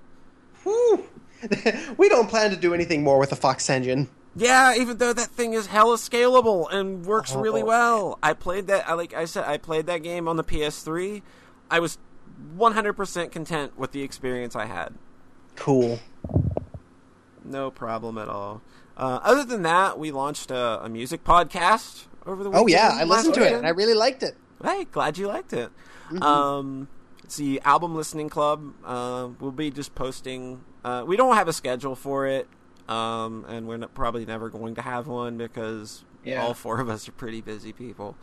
Whew. 0.63 1.05
we 1.97 2.09
don't 2.09 2.29
plan 2.29 2.49
to 2.51 2.55
do 2.57 2.73
anything 2.73 3.03
more 3.03 3.17
with 3.17 3.29
the 3.29 3.35
Fox 3.35 3.69
engine. 3.69 4.09
Yeah, 4.35 4.75
even 4.75 4.97
though 4.97 5.11
that 5.13 5.27
thing 5.29 5.53
is 5.53 5.67
hella 5.67 5.97
scalable 5.97 6.71
and 6.71 7.05
works 7.05 7.33
really 7.33 7.61
Oh. 7.63 7.65
well. 7.65 8.19
I 8.23 8.33
played 8.33 8.67
that. 8.67 8.87
I 8.87 8.93
like 8.93 9.13
I 9.13 9.25
said, 9.25 9.43
I 9.45 9.57
played 9.57 9.87
that 9.87 10.03
game 10.03 10.27
on 10.27 10.37
the 10.37 10.43
PS3. 10.43 11.21
I 11.69 11.79
was 11.79 11.97
100% 12.57 13.31
content 13.31 13.77
with 13.77 13.91
the 13.91 14.01
experience 14.03 14.55
I 14.55 14.65
had. 14.65 14.93
Cool. 15.55 15.99
No 17.43 17.71
problem 17.71 18.17
at 18.17 18.29
all. 18.29 18.61
Uh, 18.97 19.19
other 19.23 19.43
than 19.43 19.63
that, 19.63 19.97
we 19.99 20.11
launched 20.11 20.51
a, 20.51 20.83
a 20.83 20.89
music 20.89 21.23
podcast 21.23 22.05
over 22.25 22.43
the 22.43 22.49
weekend. 22.49 22.63
Oh 22.65 22.67
yeah, 22.67 22.91
I 22.93 23.03
listened 23.03 23.33
to 23.35 23.45
it 23.45 23.53
and 23.53 23.65
I 23.65 23.69
really 23.71 23.93
liked 23.95 24.23
it. 24.23 24.35
Hey, 24.63 24.85
glad 24.85 25.17
you 25.17 25.27
liked 25.27 25.53
it. 25.53 25.71
Mm-hmm. 26.09 26.21
Um, 26.23 26.87
it's 27.23 27.37
the 27.37 27.61
album 27.65 27.95
listening 27.95 28.29
club. 28.29 28.73
Uh, 28.85 29.29
we'll 29.39 29.51
be 29.51 29.71
just 29.71 29.95
posting. 29.95 30.61
Uh, 30.85 31.03
we 31.05 31.15
don't 31.17 31.35
have 31.35 31.47
a 31.47 31.53
schedule 31.53 31.95
for 31.95 32.27
it, 32.27 32.47
um, 32.89 33.45
and 33.47 33.67
we're 33.67 33.77
not, 33.77 33.93
probably 33.93 34.25
never 34.25 34.49
going 34.49 34.75
to 34.75 34.81
have 34.81 35.07
one 35.07 35.37
because 35.37 36.03
Yeah. 36.23 36.41
all 36.41 36.53
four 36.53 36.79
of 36.79 36.89
us 36.89 37.07
are 37.07 37.13
pretty 37.13 37.41
busy 37.41 37.73
people. 37.73 38.15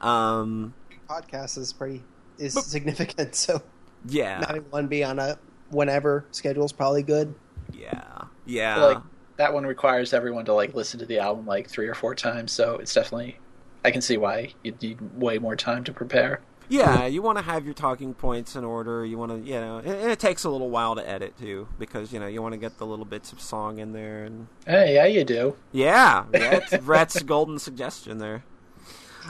Um, 0.00 0.74
Podcast 1.08 1.58
is 1.58 1.72
pretty 1.72 2.04
is 2.38 2.54
But- 2.54 2.64
significant, 2.64 3.34
so 3.34 3.62
yeah, 4.06 4.44
having 4.46 4.62
one 4.70 4.86
be 4.86 5.02
on 5.04 5.18
a 5.18 5.38
whenever 5.70 6.24
schedule 6.30 6.64
is 6.64 6.72
probably 6.72 7.02
good. 7.02 7.34
yeah, 7.72 8.24
yeah. 8.46 8.76
like 8.84 8.98
that 9.36 9.54
one 9.54 9.64
requires 9.66 10.12
everyone 10.12 10.44
to 10.46 10.52
like 10.54 10.74
listen 10.74 10.98
to 11.00 11.06
the 11.06 11.18
album 11.18 11.46
like 11.46 11.68
three 11.68 11.88
or 11.88 11.94
four 11.94 12.14
times, 12.14 12.52
so 12.52 12.76
it's 12.76 12.92
definitely 12.94 13.38
I 13.84 13.90
can 13.90 14.00
see 14.02 14.16
why 14.16 14.52
you'd 14.62 14.80
need 14.82 14.98
way 15.16 15.38
more 15.38 15.56
time 15.56 15.84
to 15.84 15.92
prepare. 15.92 16.40
Yeah, 16.68 17.06
you 17.06 17.22
want 17.22 17.38
to 17.38 17.44
have 17.44 17.64
your 17.64 17.74
talking 17.74 18.14
points 18.14 18.54
in 18.56 18.64
order. 18.64 19.04
You 19.04 19.16
want 19.18 19.32
to, 19.32 19.38
you 19.38 19.58
know, 19.60 19.78
and 19.78 20.10
it 20.10 20.18
takes 20.18 20.44
a 20.44 20.50
little 20.50 20.70
while 20.70 20.94
to 20.96 21.08
edit 21.08 21.38
too, 21.38 21.68
because 21.78 22.12
you 22.12 22.20
know 22.20 22.26
you 22.26 22.42
want 22.42 22.52
to 22.52 22.58
get 22.58 22.78
the 22.78 22.86
little 22.86 23.04
bits 23.04 23.32
of 23.32 23.40
song 23.40 23.78
in 23.78 23.92
there, 23.92 24.24
and 24.24 24.48
Hey, 24.66 24.94
yeah, 24.94 25.06
you 25.06 25.24
do. 25.24 25.56
yeah, 25.72 26.24
Rhett's 26.82 27.22
golden 27.22 27.58
suggestion 27.58 28.18
there. 28.18 28.44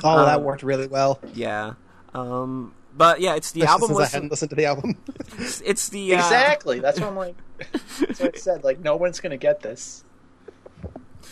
Oh, 0.05 0.25
that 0.25 0.39
Um, 0.39 0.45
worked 0.45 0.63
really 0.63 0.87
well. 0.87 1.19
Yeah, 1.35 1.75
um, 2.15 2.75
but 2.97 3.21
yeah, 3.21 3.35
it's 3.37 3.53
the 3.53 3.61
Especially 3.63 3.73
album 3.73 3.89
since 3.89 3.99
I 3.99 4.03
listen. 4.03 4.17
hadn't 4.17 4.31
listened 4.31 4.51
to 4.51 4.57
the 4.57 4.67
album. 4.67 4.97
It's, 5.39 5.61
it's 5.61 5.89
the 5.91 6.15
uh, 6.15 6.19
Exactly. 6.19 6.81
That's 6.81 6.99
what 7.01 7.09
I'm 7.11 7.17
like. 7.17 7.37
That's 8.01 8.21
what 8.21 8.35
I 8.35 8.39
said. 8.39 8.65
Like, 8.65 8.81
no 8.81 8.97
one's 8.97 9.21
gonna 9.21 9.37
get 9.37 9.61
this. 9.61 10.05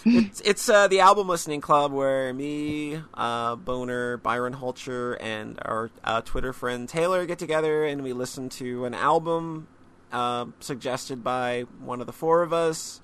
It's, 0.09 0.41
it's 0.43 0.69
uh, 0.69 0.87
the 0.87 1.01
album 1.01 1.29
listening 1.29 1.61
club 1.61 1.91
where 1.91 2.33
me, 2.33 3.03
uh, 3.15 3.57
Boner, 3.57 4.19
Byron 4.19 4.55
Hulcher, 4.55 5.17
and 5.21 5.59
our 5.63 5.91
uh, 6.05 6.21
Twitter 6.21 6.53
friend 6.53 6.89
Taylor 6.89 7.27
get 7.27 7.41
together 7.41 7.85
and 7.85 8.05
we 8.05 8.13
listen 8.13 8.49
to 8.51 8.85
an 8.85 8.95
album 8.95 9.67
uh, 10.13 10.47
suggested 10.61 11.25
by 11.25 11.65
one 11.81 12.01
of 12.01 12.07
the 12.07 12.13
four 12.13 12.43
of 12.43 12.53
us, 12.53 13.01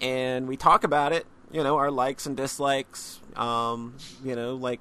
and 0.00 0.48
we 0.48 0.56
talk 0.56 0.82
about 0.82 1.12
it. 1.12 1.24
You 1.52 1.62
know, 1.62 1.76
our 1.76 1.90
likes 1.90 2.26
and 2.26 2.36
dislikes. 2.36 3.20
Um, 3.36 3.94
you 4.24 4.34
know, 4.34 4.56
like 4.56 4.80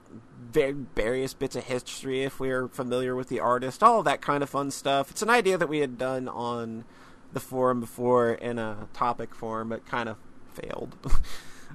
various 0.52 1.36
bits 1.36 1.56
of 1.56 1.66
history 1.66 2.24
if 2.24 2.40
we're 2.40 2.68
familiar 2.68 3.16
with 3.16 3.30
the 3.30 3.40
artist, 3.40 3.84
all 3.84 4.02
that 4.02 4.22
kind 4.22 4.42
of 4.42 4.50
fun 4.50 4.72
stuff. 4.72 5.12
It's 5.12 5.22
an 5.22 5.30
idea 5.30 5.56
that 5.60 5.70
we 5.70 5.80
had 5.80 6.00
done 6.00 6.28
on 6.28 6.86
the 7.32 7.40
forum 7.40 7.80
before 7.80 8.32
in 8.34 8.58
a 8.58 8.88
topic 8.92 9.36
form, 9.36 9.70
but 9.70 9.86
kind 9.86 10.10
of 10.10 10.18
failed. 10.52 10.96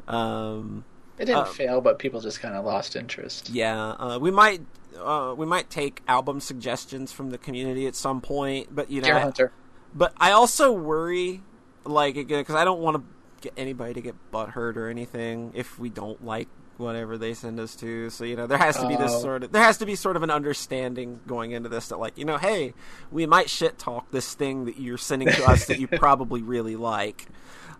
um, 0.08 0.84
It 1.18 1.26
didn't 1.26 1.38
Uh, 1.42 1.44
fail, 1.44 1.80
but 1.80 1.98
people 1.98 2.20
just 2.20 2.40
kind 2.40 2.54
of 2.54 2.64
lost 2.64 2.96
interest. 2.96 3.50
yeah, 3.50 3.90
uh, 3.90 4.18
we 4.20 4.30
might 4.30 4.60
uh, 5.00 5.34
we 5.36 5.44
might 5.46 5.70
take 5.70 6.02
album 6.06 6.38
suggestions 6.40 7.10
from 7.12 7.30
the 7.30 7.38
community 7.38 7.86
at 7.86 7.94
some 7.96 8.20
point, 8.20 8.74
but 8.74 8.90
you 8.90 9.00
know, 9.00 9.06
Deer 9.06 9.18
Hunter. 9.20 9.52
but 9.94 10.12
I 10.18 10.30
also 10.32 10.72
worry, 10.72 11.42
like 11.84 12.16
again, 12.16 12.40
because 12.40 12.54
I 12.54 12.64
don't 12.64 12.80
want 12.80 12.96
to 12.98 13.02
get 13.40 13.52
anybody 13.56 13.94
to 13.94 14.00
get 14.00 14.14
butthurt 14.32 14.76
or 14.76 14.88
anything 14.88 15.50
if 15.54 15.78
we 15.78 15.88
don't 15.90 16.24
like 16.24 16.48
whatever 16.76 17.16
they 17.18 17.34
send 17.34 17.58
us 17.60 17.74
to. 17.76 18.08
So 18.10 18.24
you 18.24 18.34
know, 18.36 18.46
there 18.46 18.58
has 18.58 18.76
to 18.78 18.88
be 18.88 18.96
this 18.96 19.12
Oh. 19.14 19.20
sort 19.20 19.42
of 19.44 19.52
there 19.52 19.62
has 19.62 19.78
to 19.78 19.86
be 19.86 19.94
sort 19.96 20.16
of 20.16 20.22
an 20.22 20.30
understanding 20.30 21.20
going 21.26 21.50
into 21.52 21.68
this 21.68 21.88
that 21.88 21.98
like 21.98 22.16
you 22.18 22.24
know, 22.24 22.38
hey, 22.38 22.72
we 23.12 23.26
might 23.26 23.50
shit 23.50 23.78
talk 23.78 24.10
this 24.12 24.32
thing 24.34 24.64
that 24.66 24.78
you're 24.80 24.98
sending 24.98 25.28
to 25.28 25.44
us 25.44 25.66
that 25.66 25.78
you 25.80 25.86
probably 26.04 26.42
really 26.42 26.76
like. 26.76 27.26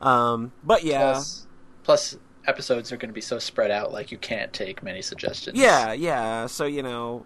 Um, 0.00 0.52
but 0.64 0.82
yeah, 0.84 1.12
Plus, 1.12 1.46
plus, 1.84 2.16
episodes 2.46 2.92
are 2.92 2.96
going 2.96 3.08
to 3.08 3.14
be 3.14 3.20
so 3.20 3.38
spread 3.38 3.70
out, 3.70 3.92
like 3.92 4.10
you 4.10 4.18
can't 4.18 4.52
take 4.52 4.82
many 4.82 5.02
suggestions. 5.02 5.58
Yeah, 5.58 5.92
yeah. 5.92 6.46
So 6.46 6.64
you 6.64 6.82
know, 6.82 7.24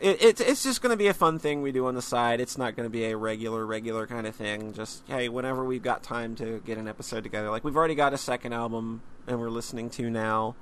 it, 0.00 0.22
it 0.22 0.40
it's 0.40 0.62
just 0.62 0.80
going 0.80 0.90
to 0.90 0.96
be 0.96 1.08
a 1.08 1.14
fun 1.14 1.38
thing 1.38 1.62
we 1.62 1.72
do 1.72 1.86
on 1.86 1.94
the 1.94 2.02
side. 2.02 2.40
It's 2.40 2.56
not 2.56 2.76
going 2.76 2.86
to 2.86 2.90
be 2.90 3.04
a 3.06 3.16
regular, 3.16 3.66
regular 3.66 4.06
kind 4.06 4.26
of 4.26 4.34
thing. 4.34 4.72
Just 4.72 5.02
hey, 5.08 5.28
whenever 5.28 5.64
we've 5.64 5.82
got 5.82 6.02
time 6.02 6.34
to 6.36 6.62
get 6.64 6.78
an 6.78 6.88
episode 6.88 7.24
together. 7.24 7.50
Like 7.50 7.64
we've 7.64 7.76
already 7.76 7.94
got 7.94 8.12
a 8.12 8.18
second 8.18 8.52
album 8.52 9.02
and 9.26 9.40
we're 9.40 9.50
listening 9.50 9.90
to 9.90 10.10
now. 10.10 10.54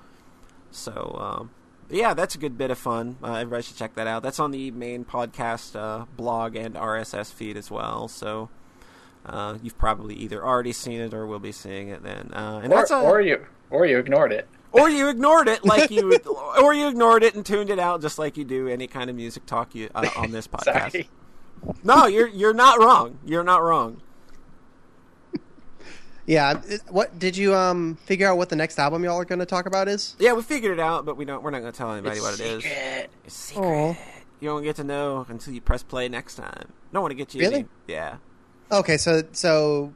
So 0.71 1.17
um, 1.21 1.51
yeah, 1.91 2.15
that's 2.15 2.35
a 2.35 2.39
good 2.39 2.59
bit 2.59 2.71
of 2.71 2.79
fun. 2.79 3.19
Uh, 3.23 3.35
everybody 3.35 3.63
should 3.63 3.77
check 3.77 3.95
that 3.95 4.07
out. 4.07 4.23
That's 4.23 4.41
on 4.41 4.51
the 4.51 4.71
main 4.71 5.05
podcast 5.05 5.77
uh, 5.77 6.07
blog 6.17 6.57
and 6.57 6.75
RSS 6.75 7.33
feed 7.33 7.57
as 7.57 7.71
well. 7.71 8.09
So. 8.09 8.49
Uh, 9.27 9.59
you've 9.63 9.77
probably 9.77 10.15
either 10.15 10.45
already 10.45 10.73
seen 10.73 11.01
it 11.01 11.13
or 11.13 11.27
will 11.27 11.39
be 11.41 11.53
seeing 11.53 11.89
it 11.89 12.03
then. 12.03 12.31
Uh, 12.33 12.61
and 12.63 12.73
Or, 12.73 12.77
that's 12.77 12.91
a, 12.91 12.99
or 12.99 13.21
you 13.21 13.45
or 13.71 13.85
you 13.85 13.99
ignored 13.99 14.33
it. 14.33 14.49
or 14.73 14.89
you 14.89 15.09
ignored 15.15 15.49
it 15.49 15.65
like 15.65 15.91
you 15.91 16.17
or 16.63 16.73
you 16.73 16.87
ignored 16.89 17.23
it 17.25 17.35
and 17.35 17.45
tuned 17.45 17.69
it 17.71 17.79
out 17.81 18.01
just 18.01 18.19
like 18.19 18.37
you 18.37 18.45
do 18.45 18.69
any 18.69 18.87
kind 18.87 19.11
of 19.11 19.17
music 19.17 19.45
talk 19.47 19.75
you 19.75 19.89
uh, 19.95 20.09
on 20.17 20.31
this 20.31 20.47
podcast 20.55 20.93
Sorry. 20.93 21.11
no 21.83 22.07
you're 22.07 22.29
you're 22.29 22.55
not 22.55 22.79
wrong 22.79 23.19
you're 23.25 23.43
not 23.43 23.63
wrong 23.63 24.01
yeah. 26.27 26.61
What 26.89 27.19
did 27.19 27.37
you 27.37 27.55
um 27.55 27.97
figure 28.05 28.29
out 28.29 28.37
what 28.37 28.49
the 28.49 28.57
next 28.57 28.79
album 28.79 29.05
y'all 29.05 29.17
are 29.19 29.25
going 29.25 29.39
to 29.39 29.47
talk 29.47 29.67
about 29.67 29.89
is? 29.89 30.17
yeah 30.19 30.33
we 30.33 30.43
figured 30.43 30.79
it 30.79 30.81
out 30.81 31.05
but 31.05 31.17
we 31.17 31.25
don't 31.25 31.43
we're 31.43 31.51
not 31.51 31.61
going 31.61 31.73
to 31.73 31.77
tell 31.79 31.93
anybody 31.93 32.21
what 32.21 32.35
it 32.35 32.41
is 32.47 32.63
Secret. 32.65 33.11
it's 33.25 33.35
secret 33.35 33.65
Aw. 33.67 33.97
you 34.41 34.49
don't 34.49 34.63
get 34.63 34.77
to 34.77 34.85
know 34.85 35.27
until 35.29 35.53
you 35.55 35.61
press 35.61 35.83
play 35.83 36.09
next 36.09 36.35
time 36.37 36.73
don't 36.93 37.03
want 37.03 37.11
to 37.13 37.17
get 37.17 37.35
you 37.35 37.41
Really? 37.41 37.55
any- 37.57 37.67
yeah 37.89 38.17
Okay, 38.71 38.97
so 38.97 39.23
so 39.33 39.93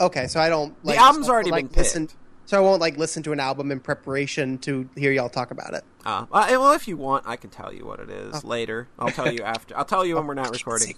okay, 0.00 0.26
so 0.26 0.40
I 0.40 0.48
don't 0.48 0.74
like 0.84 0.96
the 0.96 1.02
album's 1.02 1.28
already 1.28 1.50
like, 1.50 1.70
been 1.70 1.78
listen. 1.78 2.08
So 2.46 2.58
I 2.58 2.60
won't 2.60 2.80
like 2.80 2.98
listen 2.98 3.22
to 3.22 3.32
an 3.32 3.40
album 3.40 3.72
in 3.72 3.80
preparation 3.80 4.58
to 4.58 4.86
hear 4.96 5.12
y'all 5.12 5.30
talk 5.30 5.50
about 5.50 5.72
it. 5.72 5.82
uh, 6.04 6.26
uh, 6.30 6.46
well 6.50 6.72
if 6.72 6.86
you 6.86 6.94
want 6.98 7.26
i 7.26 7.36
can 7.36 7.48
tell 7.48 7.72
you 7.72 7.86
what 7.86 7.98
it 8.00 8.10
is 8.10 8.34
Oh. 8.44 8.46
later 8.46 8.86
i'll 8.98 9.08
tell 9.08 9.32
you 9.32 9.40
after 9.42 9.74
i'll 9.78 9.86
tell 9.86 10.04
you 10.04 10.16
when 10.16 10.26
we're 10.26 10.34
not 10.34 10.50
recording 10.50 10.94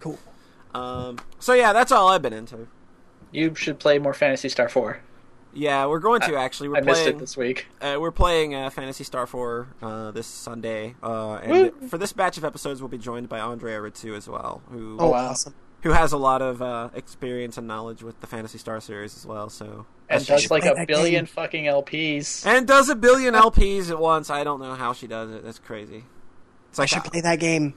Cool. 0.00 0.18
um, 0.74 1.18
so 1.38 1.52
yeah 1.54 1.72
that's 1.72 1.92
all 1.92 2.08
i've 2.08 2.22
been 2.22 2.32
into 2.32 2.66
You 3.30 3.54
should 3.54 3.78
play 3.78 4.00
more 4.00 4.12
Phantasy 4.12 4.48
Star 4.48 4.68
Four. 4.68 4.98
yeah 5.52 5.86
we're 5.86 6.00
going 6.00 6.20
to 6.22 6.34
actually 6.36 6.68
we're 6.68 6.78
I 6.78 6.80
missed 6.80 7.02
playing 7.02 7.16
it 7.16 7.20
this 7.20 7.36
week. 7.36 7.66
Uh, 7.80 7.98
we're 8.00 8.10
playing 8.10 8.56
uh, 8.56 8.68
Phantasy 8.70 9.04
Star 9.04 9.26
4 9.28 9.68
uh, 9.80 10.10
this 10.10 10.26
Sunday, 10.26 10.96
uh, 11.02 11.34
and 11.36 11.72
for 11.90 11.96
this 11.98 12.12
batch 12.12 12.36
of 12.38 12.44
episodes, 12.44 12.80
we'll 12.82 12.88
be 12.88 12.98
joined 12.98 13.28
by 13.28 13.38
Andrea 13.38 13.78
Ritsu 13.78 14.16
as 14.16 14.26
well, 14.28 14.62
who 14.70 14.96
Oh, 14.98 15.10
wow. 15.10 15.28
awesome. 15.28 15.54
Who 15.82 15.90
has 15.92 16.12
a 16.12 16.16
lot 16.16 16.42
of 16.42 16.60
uh, 16.60 16.90
experience 16.94 17.56
and 17.56 17.66
knowledge 17.68 18.02
with 18.02 18.20
the 18.20 18.26
Phantasy 18.26 18.58
Star 18.58 18.80
series 18.80 19.16
as 19.16 19.24
well. 19.24 19.48
So 19.48 19.86
And 20.08 20.26
does 20.26 20.50
like 20.50 20.64
a 20.64 20.84
billion 20.86 21.24
game. 21.24 21.26
fucking 21.26 21.64
LPs. 21.66 22.44
and 22.46 22.66
does 22.66 22.88
a 22.88 22.96
billion 22.96 23.34
LPs 23.34 23.88
at 23.90 23.98
once. 23.98 24.28
I 24.28 24.42
don't 24.42 24.60
know 24.60 24.74
how 24.74 24.92
she 24.92 25.06
does 25.06 25.30
it. 25.30 25.44
That's 25.44 25.58
crazy. 25.60 26.04
It's 26.70 26.78
I 26.78 26.82
like 26.82 26.88
should 26.88 27.04
play 27.04 27.20
that 27.20 27.38
game. 27.38 27.74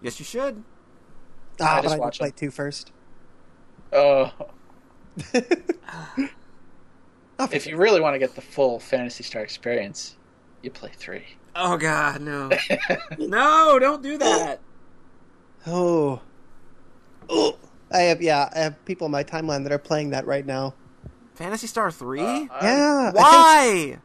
yes, 0.00 0.18
you 0.18 0.24
should. 0.24 0.64
Ah, 1.60 1.80
just 1.82 1.84
but 1.84 1.92
I 1.92 1.98
watch 1.98 2.18
play 2.18 2.30
two 2.34 2.50
first. 2.50 2.90
Oh, 3.92 4.32
I'll 7.38 7.48
if 7.52 7.66
you 7.66 7.76
really 7.76 8.00
want 8.00 8.14
to 8.14 8.18
get 8.18 8.34
the 8.34 8.40
full 8.40 8.78
Phantasy 8.78 9.22
Star 9.24 9.42
experience, 9.42 10.16
you 10.62 10.70
play 10.70 10.90
three. 10.96 11.24
Oh 11.54 11.76
God, 11.76 12.22
no, 12.22 12.50
no! 13.18 13.78
Don't 13.78 14.02
do 14.02 14.16
that. 14.18 14.60
Oh. 15.66 16.20
Oh. 17.28 17.56
I 17.90 17.98
have 18.02 18.22
yeah, 18.22 18.48
I 18.54 18.60
have 18.60 18.84
people 18.84 19.04
in 19.06 19.10
my 19.10 19.22
timeline 19.24 19.64
that 19.64 19.72
are 19.72 19.78
playing 19.78 20.10
that 20.10 20.26
right 20.26 20.46
now. 20.46 20.74
Phantasy 21.34 21.66
Star 21.66 21.90
Three? 21.90 22.20
Uh, 22.20 22.46
Yeah. 22.62 23.00
I 23.08 23.10
think, 23.12 23.16
Why? 23.16 23.98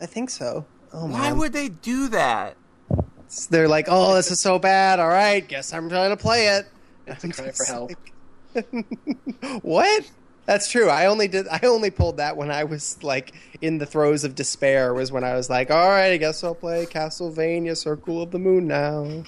I 0.00 0.06
think 0.06 0.30
so. 0.30 0.64
Oh 0.92 1.06
my 1.08 1.18
Why 1.18 1.28
man. 1.30 1.38
would 1.38 1.52
they 1.52 1.68
do 1.68 2.08
that? 2.08 2.56
They're 3.50 3.68
like, 3.68 3.86
"Oh, 3.88 4.14
this 4.14 4.30
is 4.30 4.38
so 4.40 4.58
bad. 4.58 5.00
All 5.00 5.08
right, 5.08 5.46
guess 5.46 5.72
I'm 5.72 5.88
trying 5.88 6.10
to 6.10 6.16
play 6.16 6.48
it." 6.48 6.68
It's 7.06 7.24
a 7.24 7.26
I'm 7.26 7.32
cry 7.32 7.50
for 7.50 7.64
help. 7.64 7.90
like- 8.54 8.76
what? 9.62 10.10
That's 10.46 10.70
true. 10.70 10.88
I 10.88 11.06
only 11.06 11.26
did. 11.26 11.48
I 11.48 11.58
only 11.64 11.90
pulled 11.90 12.18
that 12.18 12.36
when 12.36 12.50
I 12.50 12.64
was 12.64 13.02
like 13.02 13.32
in 13.60 13.78
the 13.78 13.86
throes 13.86 14.24
of 14.24 14.34
despair. 14.34 14.92
Was 14.94 15.10
when 15.10 15.24
I 15.24 15.34
was 15.34 15.48
like, 15.50 15.70
"All 15.70 15.88
right, 15.88 16.12
I 16.12 16.16
guess 16.18 16.44
I'll 16.44 16.54
play 16.54 16.86
Castlevania: 16.86 17.76
Circle 17.76 18.22
of 18.22 18.30
the 18.30 18.38
Moon 18.38 18.66
now." 18.68 19.24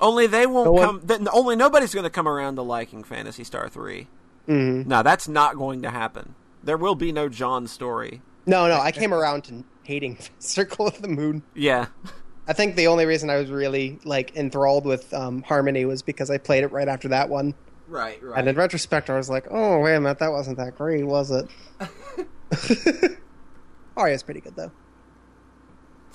Only 0.00 0.26
they 0.26 0.46
won't 0.46 0.78
come. 0.80 1.00
Th- 1.06 1.20
only 1.32 1.56
nobody's 1.56 1.92
going 1.92 2.04
to 2.04 2.10
come 2.10 2.28
around 2.28 2.56
to 2.56 2.62
liking 2.62 3.02
Phantasy 3.04 3.44
Star 3.44 3.68
Three. 3.68 4.08
Mhm. 4.46 4.86
No, 4.86 5.02
that's 5.02 5.28
not 5.28 5.56
going 5.56 5.82
to 5.82 5.90
happen. 5.90 6.34
There 6.62 6.76
will 6.76 6.94
be 6.94 7.12
no 7.12 7.28
John 7.28 7.66
story. 7.66 8.22
No, 8.46 8.66
no, 8.68 8.80
I 8.80 8.92
came 8.92 9.12
around 9.12 9.44
to 9.44 9.64
hating 9.82 10.18
Circle 10.38 10.86
of 10.88 11.02
the 11.02 11.08
Moon. 11.08 11.42
Yeah, 11.54 11.86
I 12.46 12.52
think 12.54 12.76
the 12.76 12.86
only 12.86 13.04
reason 13.06 13.28
I 13.30 13.36
was 13.36 13.50
really 13.50 13.98
like 14.04 14.34
enthralled 14.36 14.84
with 14.86 15.12
um, 15.12 15.42
Harmony 15.42 15.84
was 15.84 16.02
because 16.02 16.30
I 16.30 16.38
played 16.38 16.64
it 16.64 16.72
right 16.72 16.88
after 16.88 17.08
that 17.08 17.28
one. 17.28 17.54
right, 17.88 18.22
right. 18.22 18.38
And 18.38 18.48
in 18.48 18.56
retrospect, 18.56 19.10
I 19.10 19.16
was 19.16 19.28
like, 19.28 19.46
"Oh 19.50 19.80
wait 19.80 19.96
a 19.96 20.00
minute, 20.00 20.18
that 20.20 20.32
wasn't 20.32 20.56
that 20.58 20.76
great, 20.76 21.04
was 21.04 21.30
it?" 21.30 21.48
Aria's 23.96 24.22
pretty 24.22 24.40
good 24.40 24.56
though. 24.56 24.70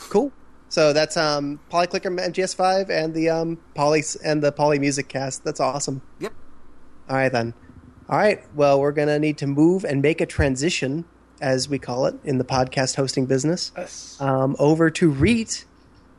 Cool. 0.10 0.32
So 0.74 0.92
that's 0.92 1.18
um, 1.18 1.60
Polyclicker 1.72 2.10
MGS5 2.20 2.90
and 2.90 3.14
the 3.14 3.30
um, 3.30 3.60
Poly 3.76 4.02
and 4.26 4.42
the 4.42 4.52
Poly 4.52 4.80
Music 4.80 5.08
Cast. 5.08 5.44
That's 5.44 5.60
awesome. 5.60 6.02
Yep. 6.20 6.34
All 7.08 7.16
right 7.16 7.32
then. 7.32 7.54
All 8.10 8.18
right. 8.18 8.42
Well, 8.56 8.82
we're 8.82 8.92
gonna 8.92 9.20
need 9.20 9.38
to 9.38 9.46
move 9.46 9.86
and 9.86 10.02
make 10.02 10.20
a 10.20 10.26
transition, 10.26 11.06
as 11.40 11.70
we 11.70 11.78
call 11.78 12.08
it 12.08 12.16
in 12.24 12.40
the 12.40 12.44
podcast 12.44 12.96
hosting 12.96 13.28
business, 13.28 13.72
Yes. 13.78 14.18
um, 14.20 14.56
over 14.58 14.90
to 14.90 15.12
Reet. 15.12 15.66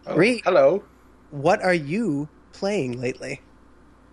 Oh, 0.07 0.15
Reet, 0.15 0.43
Hello. 0.45 0.85
what 1.33 1.61
are 1.61 1.75
you 1.75 2.29
playing 2.53 3.01
lately? 3.01 3.41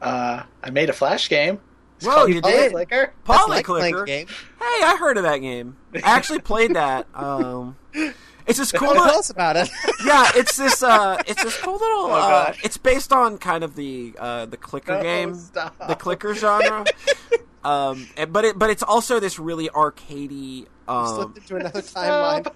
Uh, 0.02 0.42
I 0.64 0.72
made 0.72 0.89
a 0.89 0.94
flash 0.94 1.30
game. 1.30 1.60
It's 1.98 2.08
Whoa, 2.08 2.16
called 2.16 2.30
you 2.34 2.42
did? 2.42 2.72
Polyclicker. 2.74 3.12
That's 3.28 3.48
like 3.48 3.68
Polyclicker. 3.68 4.08
game. 4.08 4.26
Hey, 4.26 4.84
I 4.86 4.98
heard 5.00 5.18
of 5.18 5.24
that 5.24 5.38
game. 5.38 5.78
I 5.94 6.00
actually 6.04 6.39
played 6.39 6.74
that. 6.74 7.06
Um, 7.14 7.78
it's 8.52 8.72
this 8.72 8.72
cool. 8.72 8.93
Tell 8.93 9.18
us 9.20 9.30
about 9.30 9.58
it. 9.58 9.70
yeah, 10.06 10.30
it's 10.36 10.56
this. 10.58 10.84
Uh, 10.84 11.22
it's 11.28 11.43
this 11.43 11.58
cool 11.58 11.74
little. 11.74 11.88
Oh, 12.12 12.14
uh, 12.14 12.54
it's 12.64 12.78
based 12.78 13.12
on 13.14 13.38
kind 13.38 13.64
of 13.64 13.76
the 13.76 14.14
uh, 14.20 14.45
the 14.45 14.58
clicker 14.58 14.93
No, 14.97 15.02
game, 15.02 15.34
stop. 15.36 15.76
the 15.88 15.95
clicker 15.95 16.34
genre. 16.36 16.86
um, 17.64 18.08
and- 18.18 18.32
but 18.34 18.45
it 18.45 18.60
but 18.60 18.70
it's 18.70 18.84
also 18.84 19.20
this 19.20 19.39
really 19.39 19.70
arcadey. 19.70 20.68
Um, 20.88 21.08
Slipped 21.08 21.38
into 21.38 21.56
another 21.58 21.82
timeline. 21.82 22.52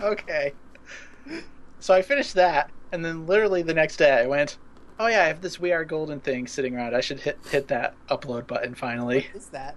Okay. 0.00 0.52
So 1.80 1.94
I 1.94 2.02
finished 2.02 2.34
that, 2.34 2.70
and 2.92 3.04
then 3.04 3.26
literally 3.26 3.62
the 3.62 3.74
next 3.74 3.96
day 3.96 4.12
I 4.12 4.26
went, 4.26 4.58
"Oh 5.00 5.06
yeah, 5.06 5.22
I 5.24 5.26
have 5.26 5.40
this 5.40 5.58
We 5.58 5.72
Are 5.72 5.84
Golden 5.84 6.20
thing 6.20 6.46
sitting 6.46 6.76
around. 6.76 6.94
I 6.94 7.00
should 7.00 7.20
hit 7.20 7.38
hit 7.50 7.68
that 7.68 7.94
upload 8.08 8.46
button 8.46 8.74
finally." 8.74 9.26
What 9.32 9.36
is 9.42 9.46
that? 9.48 9.74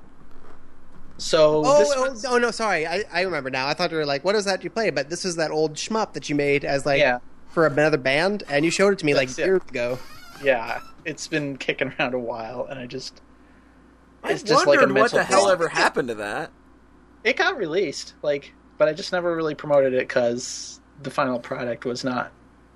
So 1.21 1.61
Oh, 1.65 1.79
this 1.79 1.93
oh, 1.95 2.09
was- 2.09 2.25
oh, 2.25 2.37
no, 2.37 2.51
sorry. 2.51 2.87
I, 2.87 3.03
I 3.13 3.21
remember 3.21 3.49
now. 3.49 3.67
I 3.67 3.73
thought 3.73 3.91
you 3.91 3.97
were 3.97 4.05
like, 4.05 4.23
what 4.25 4.35
is 4.35 4.45
that 4.45 4.63
you 4.63 4.69
play? 4.69 4.89
But 4.89 5.09
this 5.09 5.23
is 5.23 5.35
that 5.35 5.51
old 5.51 5.75
shmup 5.75 6.13
that 6.13 6.29
you 6.29 6.35
made 6.35 6.65
as 6.65 6.85
like 6.85 6.99
Yeah. 6.99 7.19
for 7.51 7.67
another 7.67 7.97
band, 7.97 8.43
and 8.49 8.65
you 8.65 8.71
showed 8.71 8.93
it 8.93 8.99
to 8.99 9.05
me 9.05 9.13
like 9.13 9.27
That's 9.29 9.39
it. 9.39 9.45
years 9.45 9.61
ago. 9.69 9.99
yeah, 10.43 10.79
it's 11.05 11.27
been 11.27 11.57
kicking 11.57 11.93
around 11.99 12.13
a 12.15 12.19
while, 12.19 12.65
and 12.65 12.79
I 12.79 12.87
just 12.87 13.21
I 14.23 14.31
it's 14.31 14.41
just 14.43 14.65
like 14.65 14.77
a 14.79 14.81
wondered 14.81 14.97
what 14.97 15.11
the 15.11 15.23
hell 15.23 15.49
ever 15.49 15.67
happened 15.67 16.07
to 16.09 16.15
that. 16.15 16.51
it 17.23 17.37
got 17.37 17.55
released, 17.57 18.13
like, 18.23 18.53
but 18.79 18.87
I 18.87 18.93
just 18.93 19.11
never 19.11 19.35
really 19.35 19.53
promoted 19.55 19.93
it 19.93 20.07
because 20.07 20.79
the 21.03 21.11
final 21.11 21.39
product 21.39 21.85
was 21.85 22.03
not 22.03 22.31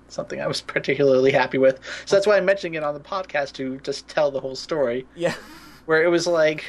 something 0.08 0.40
I 0.40 0.46
was 0.46 0.60
particularly 0.74 1.32
happy 1.32 1.58
with. 1.58 1.80
So 2.04 2.14
that's 2.14 2.26
why 2.28 2.36
I'm 2.36 2.44
mentioning 2.44 2.74
it 2.74 2.84
on 2.84 2.94
the 2.94 3.00
podcast 3.00 3.54
to 3.54 3.78
just 3.80 4.06
tell 4.06 4.30
the 4.30 4.38
whole 4.40 4.54
story. 4.56 5.04
Yeah. 5.16 5.34
where 5.86 6.04
it 6.04 6.08
was 6.08 6.26
like 6.28 6.64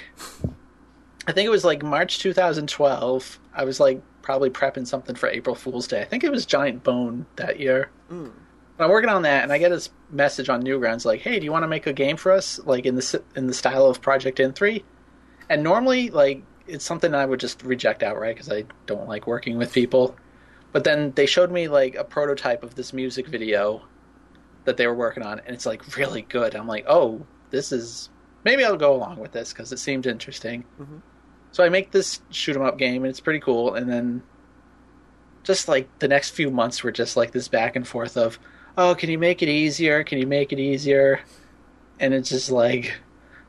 I 1.28 1.34
think 1.34 1.45
it 1.45 1.51
was 1.51 1.65
like 1.65 1.84
March 1.84 2.19
2012. 2.19 3.39
I 3.53 3.63
was 3.65 3.80
like 3.80 4.01
probably 4.21 4.49
prepping 4.49 4.88
something 4.88 5.15
for 5.15 5.28
April 5.30 5.55
Fool's 5.55 5.88
Day. 5.88 6.01
I 6.01 6.05
think 6.05 6.23
it 6.23 6.32
was 6.32 6.45
Giant 6.45 6.84
Bone 6.84 7.25
that 7.36 7.59
year. 7.59 7.89
Mm. 8.09 8.32
I'm 8.80 8.89
working 8.89 9.09
on 9.09 9.23
that, 9.23 9.43
and 9.43 9.51
I 9.51 9.57
get 9.57 9.69
this 9.69 9.89
message 10.11 10.49
on 10.49 10.63
Newgrounds 10.63 11.03
like, 11.03 11.21
"Hey, 11.21 11.39
do 11.39 11.45
you 11.45 11.51
want 11.51 11.63
to 11.63 11.67
make 11.67 11.88
a 11.88 11.93
game 11.93 12.15
for 12.15 12.32
us, 12.32 12.59
like 12.65 12.86
in 12.86 12.95
the 12.95 13.23
in 13.36 13.47
the 13.47 13.53
style 13.53 13.88
of 13.88 14.01
Project 14.01 14.39
N3?" 14.39 14.84
And 15.49 15.63
normally, 15.63 16.09
like, 16.09 16.43
it's 16.67 16.86
something 16.86 17.15
I 17.15 17.25
would 17.25 17.39
just 17.39 17.63
reject 17.63 18.03
outright 18.03 18.36
because 18.36 18.51
I 18.51 18.65
don't 18.86 19.07
like 19.07 19.25
working 19.28 19.57
with 19.57 19.73
people. 19.73 20.15
But 20.73 20.84
then 20.84 21.11
they 21.15 21.25
showed 21.25 21.51
me 21.51 21.67
like 21.67 21.95
a 21.95 22.03
prototype 22.03 22.63
of 22.63 22.75
this 22.75 22.93
music 22.93 23.28
video 23.28 23.82
that 24.65 24.78
they 24.78 24.86
were 24.86 24.93
working 24.95 25.23
on, 25.23 25.39
and 25.39 25.55
it's 25.55 25.65
like 25.65 25.97
really 25.97 26.21
good. 26.21 26.55
I'm 26.55 26.67
like, 26.67 26.86
oh, 26.88 27.25
this 27.49 27.71
is 27.71 28.09
maybe 28.43 28.63
I'll 28.63 28.78
go 28.78 28.93
along 28.95 29.17
with 29.17 29.32
this 29.32 29.51
because 29.51 29.71
it 29.71 29.80
seemed 29.80 30.05
interesting. 30.05 30.63
Mhm. 30.80 31.01
So 31.52 31.64
I 31.64 31.70
make 31.70 31.91
this 31.91 32.22
shoot 32.30 32.56
'em 32.56 32.62
up 32.62 32.78
game, 32.78 33.04
and 33.04 33.10
it's 33.10 33.20
pretty 33.20 33.39
cool. 33.39 33.74
And 33.74 33.89
then 33.89 34.22
just 35.43 35.68
like 35.68 35.88
the 36.00 36.08
next 36.08 36.32
few 36.32 36.52
months 36.52 36.84
were 36.84 36.91
just 36.91 37.18
like 37.18 37.32
this 37.32 37.48
back 37.48 37.76
and 37.76 37.88
forth 37.88 38.18
of, 38.18 38.38
oh, 38.78 38.93
can 38.95 39.10
you 39.10 39.18
make 39.18 39.41
it 39.41 39.50
easier? 39.50 40.04
Can 40.04 40.18
you 40.20 40.28
make 40.28 40.52
it 40.52 40.60
easier? 40.60 41.22
And 42.00 42.14
it's 42.14 42.30
just 42.30 42.52
like 42.52 42.93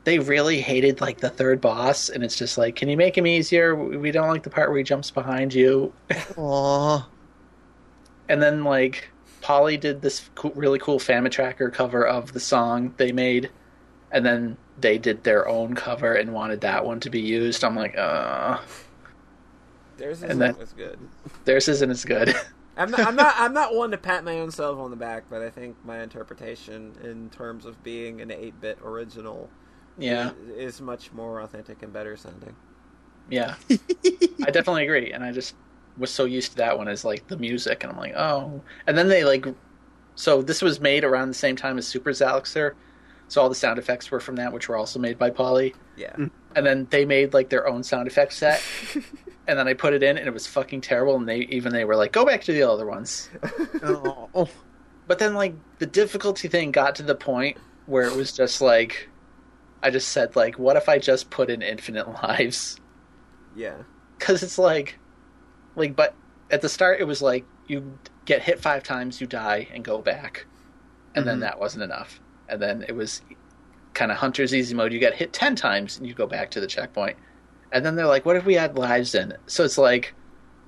they 0.05 0.17
really 0.17 0.61
hated 0.61 1.01
like 1.01 1.19
the 1.19 1.29
third 1.29 1.61
boss, 1.61 2.09
and 2.09 2.23
it's 2.23 2.35
just 2.35 2.57
like, 2.57 2.75
can 2.75 2.89
you 2.89 2.97
make 2.97 3.17
him 3.17 3.27
easier? 3.27 3.75
We 3.75 4.11
don't 4.11 4.29
like 4.29 4.43
the 4.43 4.49
part 4.49 4.69
where 4.69 4.77
he 4.77 4.83
jumps 4.83 5.11
behind 5.11 5.53
you. 5.53 5.93
Aww. 6.09 7.05
And 8.27 8.41
then 8.41 8.63
like 8.63 9.09
Polly 9.41 9.77
did 9.77 10.01
this 10.01 10.29
cool, 10.35 10.51
really 10.55 10.79
cool 10.79 10.99
FamiTracker 10.99 11.73
cover 11.73 12.05
of 12.05 12.33
the 12.33 12.39
song 12.39 12.93
they 12.97 13.11
made, 13.11 13.49
and 14.11 14.25
then 14.25 14.57
they 14.79 14.97
did 14.97 15.23
their 15.23 15.47
own 15.47 15.75
cover 15.75 16.13
and 16.13 16.33
wanted 16.33 16.61
that 16.61 16.85
one 16.85 16.99
to 17.01 17.09
be 17.09 17.19
used. 17.21 17.63
I'm 17.63 17.75
like, 17.75 17.97
uh, 17.97 18.59
Theirs 19.97 20.21
And 20.23 20.31
isn't 20.31 20.39
then- 20.39 20.55
as 20.61 20.73
good. 20.73 20.99
theirs 21.45 21.67
isn't 21.67 21.89
as 21.91 22.05
good. 22.05 22.33
I'm 22.77 22.89
not, 22.91 23.01
I'm 23.01 23.15
not. 23.17 23.35
I'm 23.37 23.53
not 23.53 23.75
one 23.75 23.91
to 23.91 23.97
pat 23.97 24.23
my 24.23 24.39
own 24.39 24.51
self 24.51 24.79
on 24.79 24.89
the 24.89 24.95
back, 24.95 25.25
but 25.29 25.41
I 25.41 25.49
think 25.49 25.75
my 25.83 26.01
interpretation, 26.01 26.93
in 27.03 27.29
terms 27.29 27.65
of 27.65 27.83
being 27.83 28.21
an 28.21 28.29
8-bit 28.29 28.79
original, 28.81 29.49
yeah, 29.97 30.31
is, 30.55 30.75
is 30.75 30.81
much 30.81 31.11
more 31.11 31.41
authentic 31.41 31.83
and 31.83 31.91
better 31.91 32.15
sounding. 32.15 32.55
yeah, 33.29 33.55
I 33.69 34.51
definitely 34.51 34.85
agree. 34.85 35.11
And 35.11 35.25
I 35.25 35.33
just 35.33 35.55
was 35.97 36.09
so 36.09 36.23
used 36.23 36.51
to 36.51 36.57
that 36.59 36.77
one 36.77 36.87
as 36.87 37.03
like 37.03 37.27
the 37.27 37.35
music, 37.35 37.83
and 37.83 37.91
I'm 37.91 37.99
like, 37.99 38.13
oh. 38.15 38.61
And 38.87 38.97
then 38.97 39.09
they 39.09 39.25
like, 39.25 39.45
so 40.15 40.41
this 40.41 40.61
was 40.61 40.79
made 40.79 41.03
around 41.03 41.27
the 41.27 41.33
same 41.33 41.57
time 41.57 41.77
as 41.77 41.85
Super 41.85 42.11
Zalixer, 42.11 42.75
so 43.29 43.41
all 43.41 43.47
the 43.49 43.55
sound 43.55 43.79
effects 43.79 44.11
were 44.11 44.19
from 44.19 44.35
that, 44.35 44.51
which 44.51 44.67
were 44.67 44.75
also 44.75 44.99
made 44.99 45.17
by 45.17 45.29
Polly. 45.29 45.73
Yeah. 45.95 46.15
and 46.55 46.65
then 46.65 46.87
they 46.89 47.05
made 47.05 47.33
like 47.33 47.49
their 47.49 47.67
own 47.67 47.83
sound 47.83 48.07
effects 48.07 48.35
set 48.37 48.61
and 49.47 49.57
then 49.59 49.67
i 49.67 49.73
put 49.73 49.93
it 49.93 50.01
in 50.01 50.17
and 50.17 50.27
it 50.27 50.33
was 50.33 50.47
fucking 50.47 50.79
terrible 50.81 51.15
and 51.15 51.27
they 51.27 51.39
even 51.39 51.71
they 51.73 51.83
were 51.85 51.95
like 51.95 52.11
go 52.13 52.25
back 52.25 52.41
to 52.45 52.51
the 52.53 52.63
other 52.63 52.85
ones 52.85 53.29
Oh. 53.83 54.47
but 55.07 55.19
then 55.19 55.33
like 55.35 55.53
the 55.79 55.85
difficulty 55.85 56.47
thing 56.47 56.71
got 56.71 56.95
to 56.95 57.03
the 57.03 57.15
point 57.15 57.57
where 57.85 58.03
it 58.03 58.15
was 58.15 58.31
just 58.31 58.61
like 58.61 59.09
i 59.83 59.89
just 59.89 60.07
said 60.09 60.35
like 60.37 60.57
what 60.57 60.75
if 60.77 60.87
i 60.89 60.97
just 60.97 61.29
put 61.29 61.49
in 61.49 61.61
infinite 61.61 62.07
lives 62.23 62.79
Yeah. 63.55 63.75
because 64.17 64.41
it's 64.41 64.57
like 64.57 64.97
like 65.75 65.95
but 65.95 66.15
at 66.49 66.61
the 66.61 66.69
start 66.69 66.99
it 67.01 67.05
was 67.05 67.21
like 67.21 67.45
you 67.67 67.99
get 68.25 68.41
hit 68.41 68.59
five 68.61 68.83
times 68.83 69.19
you 69.21 69.27
die 69.27 69.67
and 69.73 69.83
go 69.83 69.99
back 70.01 70.45
and 71.13 71.27
then 71.27 71.37
Mhm. 71.39 71.41
that 71.41 71.59
wasn't 71.59 71.83
enough 71.83 72.21
and 72.49 72.61
then 72.61 72.85
it 72.87 72.95
was 72.95 73.21
kind 73.93 74.11
of 74.11 74.17
hunter's 74.17 74.53
easy 74.53 74.75
mode. 74.75 74.93
You 74.93 74.99
get 74.99 75.15
hit 75.15 75.33
10 75.33 75.55
times 75.55 75.97
and 75.97 76.07
you 76.07 76.13
go 76.13 76.27
back 76.27 76.51
to 76.51 76.59
the 76.59 76.67
checkpoint. 76.67 77.17
And 77.71 77.85
then 77.85 77.95
they're 77.95 78.07
like 78.07 78.25
what 78.25 78.35
if 78.35 78.45
we 78.45 78.57
add 78.57 78.77
lives 78.77 79.13
in 79.15 79.33
so 79.47 79.63
it's 79.63 79.77
like 79.77 80.13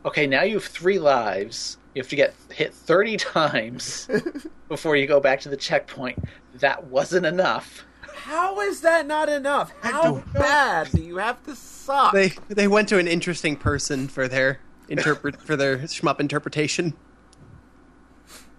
okay 0.05 0.27
now 0.27 0.43
you 0.43 0.55
have 0.55 0.65
three 0.65 0.99
lives. 0.99 1.77
You 1.93 2.01
have 2.01 2.09
to 2.09 2.15
get 2.15 2.33
hit 2.49 2.73
30 2.73 3.17
times 3.17 4.07
before 4.69 4.95
you 4.95 5.07
go 5.07 5.19
back 5.19 5.41
to 5.41 5.49
the 5.49 5.57
checkpoint. 5.57 6.23
That 6.55 6.85
wasn't 6.85 7.25
enough. 7.25 7.85
How 8.13 8.61
is 8.61 8.81
that 8.81 9.07
not 9.07 9.29
enough? 9.29 9.73
How 9.81 10.23
bad 10.33 10.91
do 10.91 11.01
you 11.01 11.17
have 11.17 11.43
to 11.45 11.55
suck? 11.55 12.13
They 12.13 12.33
they 12.49 12.67
went 12.67 12.89
to 12.89 12.99
an 12.99 13.07
interesting 13.07 13.55
person 13.55 14.07
for 14.07 14.27
their 14.27 14.59
interpret 14.89 15.41
for 15.41 15.55
their 15.55 15.79
shmup 15.79 16.19
interpretation. 16.19 16.93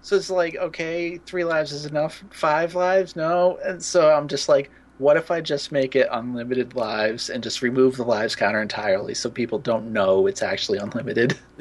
So 0.03 0.16
it's 0.16 0.30
like, 0.30 0.57
okay, 0.57 1.18
three 1.18 1.44
lives 1.44 1.70
is 1.72 1.86
enough. 1.86 2.22
Five 2.30 2.74
lives, 2.74 3.14
no. 3.16 3.59
And 3.64 3.82
so 3.82 4.11
I'm 4.12 4.26
just 4.28 4.48
like, 4.48 4.70
what 4.98 5.16
if 5.16 5.30
I 5.30 5.40
just 5.40 5.70
make 5.72 5.94
it 5.96 6.09
unlimited 6.11 6.74
lives 6.74 7.30
and 7.30 7.42
just 7.42 7.62
remove 7.62 7.96
the 7.96 8.05
lives 8.05 8.34
counter 8.36 8.61
entirely 8.61 9.14
so 9.14 9.30
people 9.30 9.59
don't 9.59 9.92
know 9.92 10.26
it's 10.26 10.42
actually 10.42 10.78
unlimited? 10.78 11.38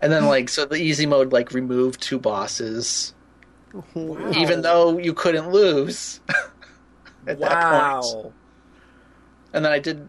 and 0.00 0.12
then 0.12 0.26
like, 0.26 0.48
so 0.48 0.64
the 0.66 0.76
easy 0.76 1.06
mode 1.06 1.32
like 1.32 1.52
remove 1.52 1.98
two 1.98 2.18
bosses, 2.18 3.14
Wow. 3.94 4.30
even 4.32 4.60
though 4.60 4.98
you 4.98 5.14
couldn't 5.14 5.50
lose. 5.50 6.20
at 7.26 7.38
that 7.38 7.50
point. 7.50 7.50
wow. 7.50 8.32
And 9.54 9.64
then 9.64 9.72
I 9.72 9.78
did. 9.78 10.06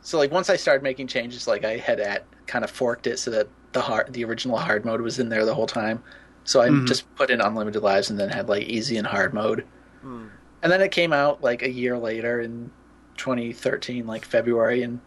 So 0.00 0.18
like 0.18 0.32
once 0.32 0.50
I 0.50 0.56
started 0.56 0.82
making 0.82 1.06
changes, 1.06 1.46
like 1.46 1.64
I 1.64 1.76
had 1.76 2.00
at 2.00 2.24
kind 2.46 2.64
of 2.64 2.70
forked 2.70 3.06
it 3.06 3.18
so 3.18 3.30
that 3.30 3.46
the 3.78 3.82
hard, 3.82 4.12
the 4.12 4.24
original 4.24 4.56
hard 4.56 4.84
mode 4.84 5.00
was 5.00 5.18
in 5.20 5.28
there 5.28 5.44
the 5.44 5.54
whole 5.54 5.66
time. 5.68 6.02
So 6.44 6.60
I 6.60 6.68
Mhm. 6.68 6.86
just 6.86 7.12
put 7.14 7.30
in 7.30 7.40
unlimited 7.40 7.82
lives 7.82 8.10
and 8.10 8.18
then 8.18 8.28
had 8.28 8.48
like 8.48 8.64
easy 8.64 8.96
and 8.96 9.06
hard 9.06 9.32
mode. 9.32 9.64
Hmm. 10.02 10.26
And 10.62 10.72
then 10.72 10.80
it 10.80 10.90
came 10.90 11.12
out 11.12 11.42
like 11.42 11.62
a 11.62 11.70
year 11.70 11.96
later, 11.96 12.40
in 12.40 12.70
2013, 13.16 14.06
like 14.06 14.24
February, 14.24 14.82
and 14.82 15.00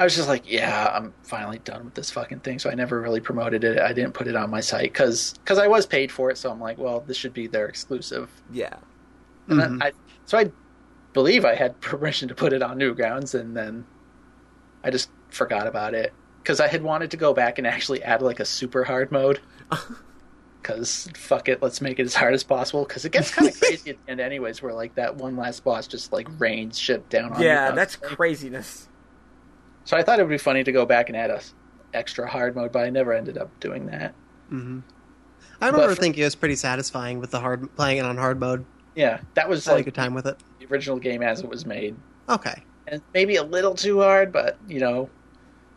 I 0.00 0.04
was 0.04 0.16
just 0.16 0.28
like, 0.28 0.50
yeah, 0.50 0.90
I'm 0.92 1.12
finally 1.22 1.58
done 1.58 1.84
with 1.84 1.94
this 1.94 2.10
fucking 2.10 2.40
thing. 2.40 2.58
So 2.58 2.70
I 2.70 2.74
never 2.74 3.00
really 3.00 3.20
promoted 3.20 3.62
it. 3.64 3.78
I 3.78 3.92
didn't 3.92 4.14
put 4.14 4.26
it 4.26 4.34
on 4.34 4.50
my 4.50 4.60
site 4.60 4.92
because 4.92 5.34
because 5.44 5.58
I 5.58 5.68
was 5.68 5.86
paid 5.86 6.10
for 6.10 6.30
it. 6.30 6.38
So 6.38 6.50
I'm 6.50 6.60
like, 6.60 6.78
well, 6.78 7.00
this 7.06 7.16
should 7.16 7.34
be 7.34 7.46
their 7.46 7.66
exclusive. 7.66 8.28
Yeah. 8.50 8.74
And 9.48 9.58
Mhm. 9.58 9.62
then 9.62 9.82
I, 9.82 9.92
so 10.24 10.38
I 10.38 10.50
believe 11.12 11.44
I 11.44 11.54
had 11.54 11.80
permission 11.90 12.28
to 12.28 12.34
put 12.34 12.52
it 12.52 12.62
on 12.62 12.78
Newgrounds, 12.78 13.38
and 13.38 13.56
then 13.56 13.84
I 14.82 14.90
just 14.90 15.10
forgot 15.28 15.66
about 15.68 15.94
it 15.94 16.12
because 16.42 16.60
I 16.60 16.68
had 16.68 16.82
wanted 16.82 17.10
to 17.12 17.16
go 17.16 17.32
back 17.34 17.58
and 17.58 17.66
actually 17.66 18.02
add 18.02 18.22
like 18.22 18.40
a 18.40 18.44
super 18.44 18.84
hard 18.84 19.10
mode. 19.12 19.40
Because 20.62 21.08
fuck 21.16 21.48
it, 21.48 21.62
let's 21.62 21.80
make 21.80 21.98
it 21.98 22.02
as 22.02 22.14
hard 22.14 22.34
as 22.34 22.44
possible. 22.44 22.84
Because 22.84 23.06
it 23.06 23.12
gets 23.12 23.34
kind 23.34 23.48
of 23.48 23.58
crazy 23.60 23.90
at 23.92 23.96
the 24.04 24.10
end, 24.12 24.20
anyways. 24.20 24.62
Where 24.62 24.74
like 24.74 24.94
that 24.96 25.16
one 25.16 25.34
last 25.36 25.64
boss 25.64 25.86
just 25.86 26.12
like 26.12 26.28
rains 26.38 26.78
shit 26.78 27.08
down 27.08 27.32
on 27.32 27.40
you 27.40 27.46
Yeah, 27.46 27.70
that's 27.70 27.96
craziness. 27.96 28.86
So 29.86 29.96
I 29.96 30.02
thought 30.02 30.20
it 30.20 30.22
would 30.22 30.28
be 30.30 30.36
funny 30.38 30.62
to 30.62 30.70
go 30.70 30.84
back 30.84 31.08
and 31.08 31.16
add 31.16 31.30
a 31.30 31.40
extra 31.94 32.28
hard 32.28 32.54
mode, 32.54 32.72
but 32.72 32.84
I 32.84 32.90
never 32.90 33.14
ended 33.14 33.38
up 33.38 33.58
doing 33.58 33.86
that. 33.86 34.14
hmm 34.50 34.80
I 35.62 35.66
remember 35.68 35.86
But 35.88 35.96
for- 35.96 36.00
thinking 36.02 36.20
it 36.22 36.26
was 36.26 36.34
pretty 36.36 36.56
satisfying 36.56 37.20
with 37.20 37.30
the 37.30 37.40
hard 37.40 37.74
playing 37.76 37.96
it 37.96 38.04
on 38.04 38.18
hard 38.18 38.38
mode. 38.38 38.64
Yeah, 38.94 39.20
that 39.34 39.48
was 39.48 39.66
I 39.66 39.72
had 39.72 39.80
a 39.80 39.84
good 39.84 39.94
time 39.94 40.12
with 40.12 40.26
it. 40.26 40.36
the 40.58 40.66
original 40.66 40.98
game 40.98 41.22
as 41.22 41.40
it 41.40 41.48
was 41.48 41.64
made, 41.64 41.96
Okay. 42.28 42.62
and 42.86 43.00
maybe 43.14 43.36
a 43.36 43.42
little 43.42 43.74
too 43.74 44.00
hard. 44.02 44.30
But 44.30 44.58
you 44.68 44.80
know, 44.80 45.08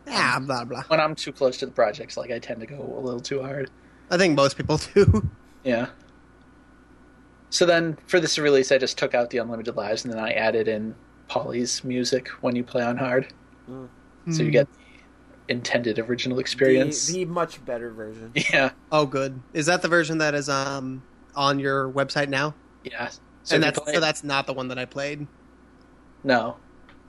Yeah, 0.06 0.38
blah 0.38 0.64
blah. 0.64 0.82
when 0.88 1.00
I'm 1.00 1.14
too 1.14 1.32
close 1.32 1.56
to 1.58 1.66
the 1.66 1.72
projects, 1.72 2.16
like 2.16 2.30
I 2.30 2.38
tend 2.38 2.60
to 2.60 2.66
go 2.66 2.76
a 2.96 3.00
little 3.00 3.20
too 3.20 3.42
hard. 3.42 3.70
I 4.10 4.16
think 4.18 4.36
most 4.36 4.56
people 4.56 4.78
do. 4.94 5.28
Yeah. 5.64 5.86
So 7.50 7.64
then 7.66 7.96
for 8.06 8.20
this 8.20 8.38
release, 8.38 8.70
I 8.72 8.78
just 8.78 8.98
took 8.98 9.14
out 9.14 9.30
the 9.30 9.38
unlimited 9.38 9.76
lives, 9.76 10.04
and 10.04 10.12
then 10.12 10.20
I 10.20 10.32
added 10.32 10.68
in 10.68 10.94
Polly's 11.28 11.82
music 11.84 12.28
when 12.42 12.54
you 12.56 12.64
play 12.64 12.82
on 12.82 12.96
hard, 12.98 13.32
so 14.30 14.42
you 14.42 14.50
get 14.50 14.68
the 14.72 15.52
intended 15.54 15.98
original 15.98 16.38
experience. 16.38 17.06
The, 17.06 17.24
the 17.24 17.30
much 17.30 17.64
better 17.64 17.90
version. 17.92 18.32
Yeah, 18.52 18.70
Oh, 18.92 19.06
good. 19.06 19.40
Is 19.54 19.66
that 19.66 19.80
the 19.82 19.88
version 19.88 20.18
that 20.18 20.34
is 20.34 20.48
um 20.50 21.02
on 21.34 21.58
your 21.58 21.90
website 21.90 22.28
now? 22.28 22.54
yeah. 22.82 23.08
So 23.44 23.54
and 23.54 23.62
that's 23.64 23.78
play- 23.78 23.94
so 23.94 24.00
that's 24.00 24.22
not 24.24 24.46
the 24.46 24.52
one 24.52 24.68
that 24.68 24.78
I 24.78 24.84
played. 24.84 25.26
no. 26.24 26.56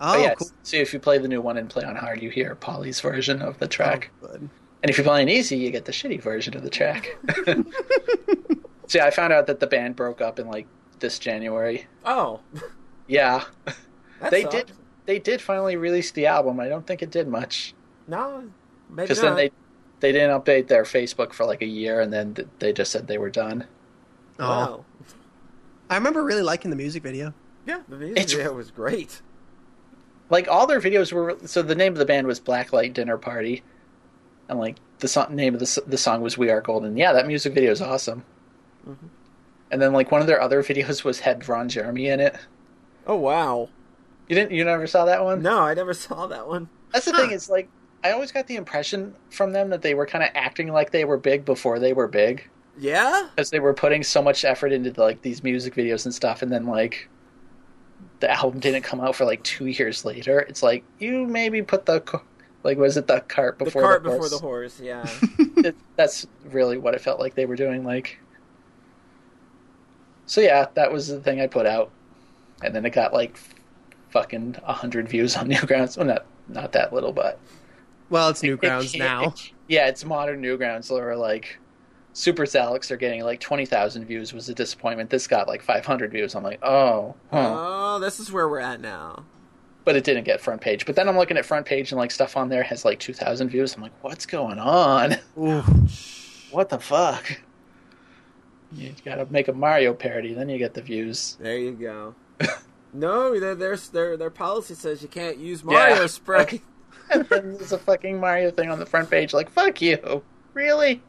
Oh, 0.02 0.14
But 0.14 0.20
yeah, 0.22 0.34
cool. 0.36 0.48
so 0.64 0.78
if 0.78 0.94
you 0.94 1.00
play 1.00 1.18
the 1.18 1.28
new 1.28 1.42
one 1.42 1.58
and 1.58 1.70
play 1.70 1.84
on 1.84 1.96
hard, 1.96 2.22
you 2.22 2.30
hear 2.30 2.56
Polly's 2.56 3.00
version 3.00 3.42
of 3.42 3.58
the 3.60 3.68
track. 3.68 4.12
Oh. 4.24 4.28
And 4.34 4.50
if 4.92 4.98
you're 4.98 5.06
playing 5.06 5.30
easy, 5.30 5.58
you 5.58 5.72
get 5.72 5.86
the 5.86 5.92
shitty 5.92 6.22
version 6.22 6.56
of 6.56 6.64
the 6.64 6.70
track. 6.70 7.18
See, 8.88 9.00
I 9.00 9.10
found 9.10 9.34
out 9.34 9.48
that 9.48 9.60
the 9.60 9.68
band 9.68 9.96
broke 9.96 10.22
up 10.22 10.38
in 10.40 10.48
like 10.48 10.68
this 11.00 11.18
January. 11.20 11.88
Oh, 12.06 12.40
Yeah, 13.08 13.44
that 14.20 14.32
they 14.32 14.42
sucks. 14.44 14.56
did. 14.56 14.72
They 15.06 15.20
did 15.20 15.40
finally 15.40 15.76
release 15.76 16.10
the 16.12 16.26
album. 16.26 16.60
I 16.60 16.68
don't 16.68 16.86
think 16.88 17.04
it 17.04 17.12
did 17.12 17.28
much 17.28 17.76
No, 18.08 18.44
maybe 18.90 19.04
because 19.08 19.22
then 19.22 19.36
they 19.36 19.52
they 20.00 20.12
didn't 20.12 20.32
update 20.42 20.68
their 20.68 20.84
Facebook 20.84 21.32
for 21.34 21.46
like 21.46 21.62
a 21.62 21.68
year, 21.68 22.02
and 22.02 22.12
then 22.12 22.34
th- 22.34 22.48
they 22.60 22.74
just 22.74 22.92
said 22.92 23.08
they 23.08 23.20
were 23.20 23.30
done. 23.30 23.66
Oh, 24.40 24.48
Wow. 24.50 24.86
I 25.90 25.96
remember 25.98 26.24
really 26.24 26.42
liking 26.42 26.72
the 26.72 26.76
music 26.78 27.04
video. 27.04 27.32
Yeah, 27.68 27.82
the 27.88 27.96
music 27.98 28.18
It's- 28.18 28.34
video 28.34 28.54
was 28.54 28.72
great. 28.72 29.22
Like 30.30 30.48
all 30.48 30.66
their 30.68 30.82
videos 30.82 31.12
were. 31.14 31.38
So 31.46 31.62
the 31.62 31.76
name 31.76 31.94
of 31.94 32.00
the 32.00 32.06
band 32.06 32.28
was 32.28 32.40
Blacklight 32.40 32.94
Dinner 32.94 33.18
Party, 33.18 33.64
and 34.50 34.58
like 34.60 34.78
the 35.00 35.08
song, 35.08 35.36
name 35.36 35.54
of 35.54 35.60
the 35.60 35.84
the 35.86 35.98
song 35.98 36.22
was 36.22 36.38
We 36.38 36.50
Are 36.50 36.62
Golden. 36.62 36.98
Yeah, 36.98 37.14
that 37.14 37.28
music 37.28 37.54
video 37.54 37.72
is 37.72 37.82
awesome. 37.82 38.24
Mhm. 38.88 38.98
And 39.72 39.82
then 39.82 39.94
like 39.94 40.12
one 40.12 40.22
of 40.22 40.28
their 40.28 40.42
other 40.42 40.64
videos 40.64 41.04
was 41.04 41.20
had 41.22 41.48
Ron 41.48 41.70
Jeremy 41.70 42.08
in 42.08 42.20
it. 42.20 42.36
Oh 43.08 43.16
wow. 43.18 43.70
You 44.28 44.36
didn't? 44.36 44.52
You 44.52 44.64
never 44.66 44.88
saw 44.88 45.06
that 45.06 45.24
one? 45.24 45.42
No, 45.44 45.60
I 45.62 45.74
never 45.76 45.94
saw 45.94 46.26
that 46.28 46.48
one. 46.48 46.70
That's 46.92 47.06
the 47.06 47.12
Huh. 47.12 47.22
thing. 47.22 47.32
It's 47.32 47.50
like 47.50 47.70
I 48.04 48.12
always 48.12 48.32
got 48.32 48.48
the 48.48 48.56
impression 48.56 49.16
from 49.30 49.52
them 49.52 49.70
that 49.72 49.82
they 49.82 49.94
were 49.96 50.06
kind 50.06 50.24
of 50.24 50.30
acting 50.36 50.72
like 50.72 50.92
they 50.92 51.06
were 51.06 51.18
big 51.18 51.44
before 51.46 51.80
they 51.80 51.92
were 51.94 52.08
big, 52.08 52.48
Yeah. 52.78 53.30
because 53.36 53.50
they 53.50 53.60
were 53.60 53.74
putting 53.74 54.04
so 54.04 54.22
much 54.22 54.46
effort 54.46 54.72
into 54.72 54.92
like 55.02 55.22
these 55.24 55.44
music 55.44 55.74
videos 55.76 56.06
and 56.06 56.14
stuff, 56.14 56.42
and 56.44 56.52
then 56.52 56.66
like 56.68 57.10
the 58.20 58.32
album 58.32 58.60
didn't 58.60 58.84
come 58.84 59.02
out 59.02 59.16
for 59.16 59.26
like 59.26 59.44
two 59.44 59.66
years 59.68 60.06
later. 60.06 60.40
It's 60.40 60.64
like 60.64 60.84
you 61.00 61.26
maybe 61.28 61.62
put 61.62 61.86
the 61.86 62.02
like 62.64 62.78
was 62.78 62.98
it 62.98 63.08
the 63.08 63.20
cart 63.22 63.58
before 63.58 63.66
The 63.66 63.66
before 63.72 63.82
cart 63.84 64.04
the 64.04 64.10
before 64.38 64.50
horse? 64.50 64.78
the 64.78 64.88
horse. 64.88 65.38
Yeah. 65.38 65.46
It- 65.66 65.76
that's 65.96 66.28
really 66.52 66.78
what 66.78 66.94
it 66.94 67.02
felt 67.02 67.20
like 67.20 67.34
they 67.36 67.46
were 67.46 67.56
doing. 67.56 67.84
Like, 67.86 68.20
so 70.26 70.42
yeah, 70.42 70.68
that 70.74 70.92
was 70.92 71.08
the 71.08 71.20
thing 71.20 71.40
I 71.42 71.48
put 71.48 71.66
out, 71.66 71.92
and 72.64 72.74
then 72.76 72.86
it 72.86 72.92
got 72.92 73.14
like 73.14 73.40
fucking 74.10 74.56
hundred 74.64 75.08
views 75.08 75.36
on 75.38 75.48
Newgrounds. 75.52 75.98
Well, 75.98 76.08
not 76.08 76.26
not 76.48 76.72
that 76.74 76.94
little, 76.94 77.12
but 77.14 77.40
Well, 78.10 78.30
it's 78.30 78.44
It- 78.44 78.48
Newgrounds 78.60 78.96
it- 78.96 79.00
now. 79.00 79.26
it- 79.26 79.52
yeah, 79.68 79.88
it's 79.88 80.06
modern 80.06 80.42
Newgrounds. 80.42 80.86
So 80.86 80.96
we're 80.96 81.16
like, 81.16 81.58
Super 82.18 82.46
Alex 82.56 82.90
are 82.92 82.98
getting 82.98 83.22
like 83.24 83.42
twenty 83.42 83.66
thousand 83.66 84.06
views 84.06 84.34
was 84.34 84.48
a 84.50 84.54
disappointment. 84.56 85.10
This 85.10 85.28
got 85.28 85.48
like 85.50 85.62
five 85.62 85.86
hundred 85.86 86.12
views. 86.12 86.34
I'm 86.34 86.44
like, 86.44 86.60
oh, 86.64 87.14
huh. 87.30 87.54
Oh, 87.58 88.00
this 88.00 88.20
is 88.22 88.32
where 88.32 88.48
we're 88.48 88.60
at 88.60 88.80
now. 88.80 89.26
but 89.84 89.96
it 89.98 90.04
didn't 90.06 90.24
get 90.24 90.40
front 90.40 90.62
page. 90.62 90.86
But 90.86 90.96
then 90.96 91.10
I'm 91.10 91.18
looking 91.18 91.36
at 91.38 91.46
front 91.46 91.66
page 91.66 91.92
and 91.92 92.00
like 92.00 92.12
stuff 92.12 92.38
on 92.38 92.48
there 92.50 92.64
has 92.64 92.86
like 92.86 93.00
two 93.00 93.14
thousand 93.14 93.50
views. 93.50 93.76
I'm 93.76 93.82
like, 93.82 93.92
what's 94.02 94.26
going 94.26 94.60
on? 94.60 95.18
Ooh. 95.38 95.62
What 96.52 96.70
the 96.70 96.80
fuck? 96.80 97.42
You 98.72 98.94
gotta 99.04 99.28
make 99.30 99.48
a 99.50 99.54
Mario 99.54 99.94
parody, 99.94 100.34
then 100.34 100.48
you 100.50 100.58
get 100.58 100.74
the 100.74 100.82
views. 100.82 101.38
There 101.40 101.58
you 101.58 101.72
go. 101.74 102.16
no, 102.94 103.38
their 103.40 103.56
their 103.56 103.76
their 103.78 104.16
their 104.18 104.30
policy 104.30 104.74
says 104.74 105.02
you 105.02 105.10
can't 105.10 105.38
use 105.38 105.64
Mario 105.66 106.02
Yeah. 106.02 106.08
spray. 106.08 106.62
And 107.12 107.26
then 107.30 107.56
there's 107.56 107.74
a 107.74 107.78
fucking 107.78 108.20
Mario 108.22 108.52
thing 108.52 108.70
on 108.72 108.80
the 108.80 108.86
front 108.86 109.10
page. 109.12 109.34
Like, 109.34 109.50
fuck 109.52 109.82
you, 109.82 110.24
really? 110.54 111.02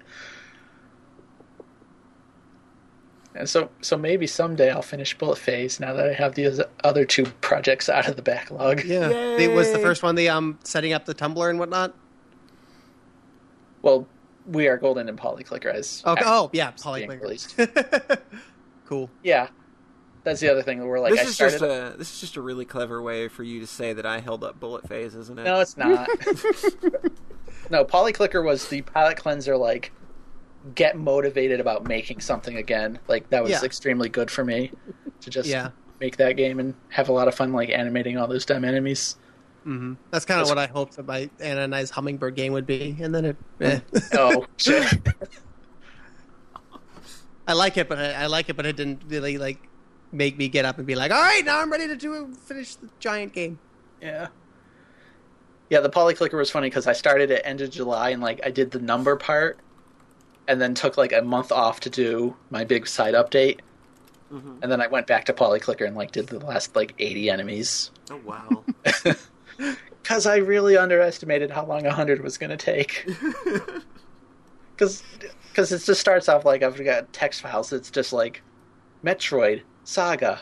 And 3.36 3.48
so, 3.48 3.70
so 3.80 3.96
maybe 3.96 4.26
someday 4.26 4.70
I'll 4.70 4.82
finish 4.82 5.16
Bullet 5.16 5.38
Phase 5.38 5.78
now 5.80 5.92
that 5.92 6.08
I 6.08 6.12
have 6.12 6.34
these 6.34 6.60
other 6.84 7.04
two 7.04 7.26
projects 7.40 7.88
out 7.88 8.08
of 8.08 8.16
the 8.16 8.22
backlog. 8.22 8.84
Yeah, 8.84 9.08
it 9.10 9.52
was 9.52 9.72
the 9.72 9.78
first 9.78 10.02
one. 10.02 10.14
The 10.14 10.28
um 10.28 10.58
setting 10.64 10.92
up 10.92 11.04
the 11.04 11.14
Tumblr 11.14 11.48
and 11.48 11.58
whatnot. 11.58 11.94
Well, 13.82 14.06
we 14.46 14.68
are 14.68 14.76
Golden 14.76 15.08
and 15.08 15.18
Polyclicker 15.18 15.72
as 15.72 16.02
Okay. 16.06 16.22
Oh, 16.24 16.50
yeah, 16.52 16.70
being 16.70 17.08
Polyclicker. 17.08 17.22
released. 17.22 17.56
cool. 18.86 19.10
Yeah, 19.22 19.48
that's 20.24 20.40
the 20.40 20.48
other 20.48 20.62
thing 20.62 20.84
we're 20.84 20.98
like 20.98 21.12
this 21.12 21.20
I 21.20 21.24
is 21.24 21.34
started. 21.34 21.58
just 21.60 21.64
a 21.64 21.98
this 21.98 22.12
is 22.14 22.20
just 22.20 22.36
a 22.36 22.40
really 22.40 22.64
clever 22.64 23.00
way 23.02 23.28
for 23.28 23.42
you 23.44 23.60
to 23.60 23.66
say 23.66 23.92
that 23.92 24.06
I 24.06 24.20
held 24.20 24.42
up 24.42 24.58
bullet 24.58 24.88
phase, 24.88 25.14
isn't 25.14 25.38
it? 25.38 25.44
No, 25.44 25.60
it's 25.60 25.76
not. 25.76 26.08
no, 27.70 27.84
Polyclicker 27.84 28.44
was 28.44 28.68
the 28.68 28.82
palette 28.82 29.18
cleanser. 29.18 29.56
Like, 29.56 29.92
get 30.74 30.98
motivated 30.98 31.60
about 31.60 31.84
making 31.84 32.20
something 32.20 32.56
again. 32.56 32.98
Like 33.08 33.28
that 33.30 33.42
was 33.42 33.52
Yeah. 33.52 33.64
extremely 33.64 34.08
good 34.08 34.30
for 34.30 34.44
me 34.44 34.72
to 35.20 35.30
just 35.30 35.48
Yeah. 35.48 35.70
make 36.00 36.16
that 36.18 36.36
game 36.36 36.58
and 36.60 36.74
have 36.88 37.08
a 37.08 37.12
lot 37.12 37.28
of 37.28 37.34
fun 37.34 37.52
like 37.52 37.70
animating 37.70 38.18
all 38.18 38.26
those 38.26 38.44
dumb 38.44 38.64
enemies. 38.64 39.16
hmm 39.64 39.94
That's 40.10 40.24
kind 40.24 40.40
of 40.40 40.48
what 40.48 40.58
I 40.58 40.66
hoped 40.66 40.96
that 40.96 41.06
my 41.06 41.30
Anna 41.40 41.66
Nice 41.68 41.90
Hummingbird 41.90 42.36
game 42.36 42.52
would 42.52 42.66
be, 42.66 42.96
and 43.00 43.14
then 43.14 43.24
it. 43.24 43.36
eh. 43.60 43.80
Oh 44.14 44.46
shit! 44.58 44.92
I 47.46 47.52
like 47.52 47.76
it, 47.76 47.88
but 47.88 47.98
I, 47.98 48.12
I 48.12 48.26
like 48.26 48.48
it, 48.48 48.56
but 48.56 48.66
it 48.66 48.76
didn't 48.76 49.04
really 49.06 49.38
like 49.38 49.68
make 50.12 50.36
me 50.36 50.48
get 50.48 50.64
up 50.64 50.78
and 50.78 50.86
be 50.86 50.94
like, 50.96 51.12
"All 51.12 51.20
right, 51.20 51.44
now 51.44 51.60
I'm 51.60 51.70
ready 51.70 51.86
to 51.88 51.96
do 51.96 52.34
finish 52.34 52.76
the 52.76 52.90
giant 52.98 53.32
game." 53.32 53.60
yeah, 54.00 54.28
yeah. 55.70 55.80
The 55.80 55.90
Polyclicker 55.90 56.36
was 56.36 56.50
funny 56.50 56.68
because 56.68 56.86
I 56.86 56.92
started 56.92 57.30
at 57.30 57.46
end 57.46 57.60
of 57.60 57.70
July 57.70 58.10
and 58.10 58.22
like 58.22 58.40
I 58.44 58.50
did 58.50 58.70
the 58.70 58.80
number 58.80 59.16
part, 59.16 59.60
and 60.48 60.60
then 60.60 60.74
took 60.74 60.96
like 60.96 61.12
a 61.12 61.22
month 61.22 61.50
off 61.52 61.80
to 61.80 61.90
do 61.90 62.36
my 62.50 62.64
big 62.64 62.86
side 62.86 63.14
update, 63.14 63.60
Mhm. 64.32 64.58
and 64.62 64.70
then 64.72 64.80
I 64.80 64.86
went 64.88 65.06
back 65.06 65.24
to 65.26 65.32
Polyclicker 65.32 65.86
and 65.86 65.96
like 65.96 66.12
did 66.12 66.26
the 66.28 66.38
last 66.40 66.74
like 66.76 66.94
eighty 66.98 67.28
enemies. 67.30 67.90
Oh 68.10 68.20
wow. 68.24 68.64
Because 70.02 70.24
I 70.26 70.36
really 70.36 70.76
underestimated 70.76 71.50
how 71.50 71.64
long 71.66 71.82
100 71.84 72.22
was 72.22 72.38
going 72.38 72.50
to 72.50 72.56
take. 72.56 73.08
Because 74.76 75.02
it 75.72 75.78
just 75.84 76.00
starts 76.00 76.28
off 76.28 76.44
like 76.44 76.62
I've 76.62 76.82
got 76.84 77.12
text 77.12 77.40
files. 77.40 77.72
It's 77.72 77.90
just 77.90 78.12
like 78.12 78.42
Metroid, 79.04 79.62
Saga, 79.84 80.40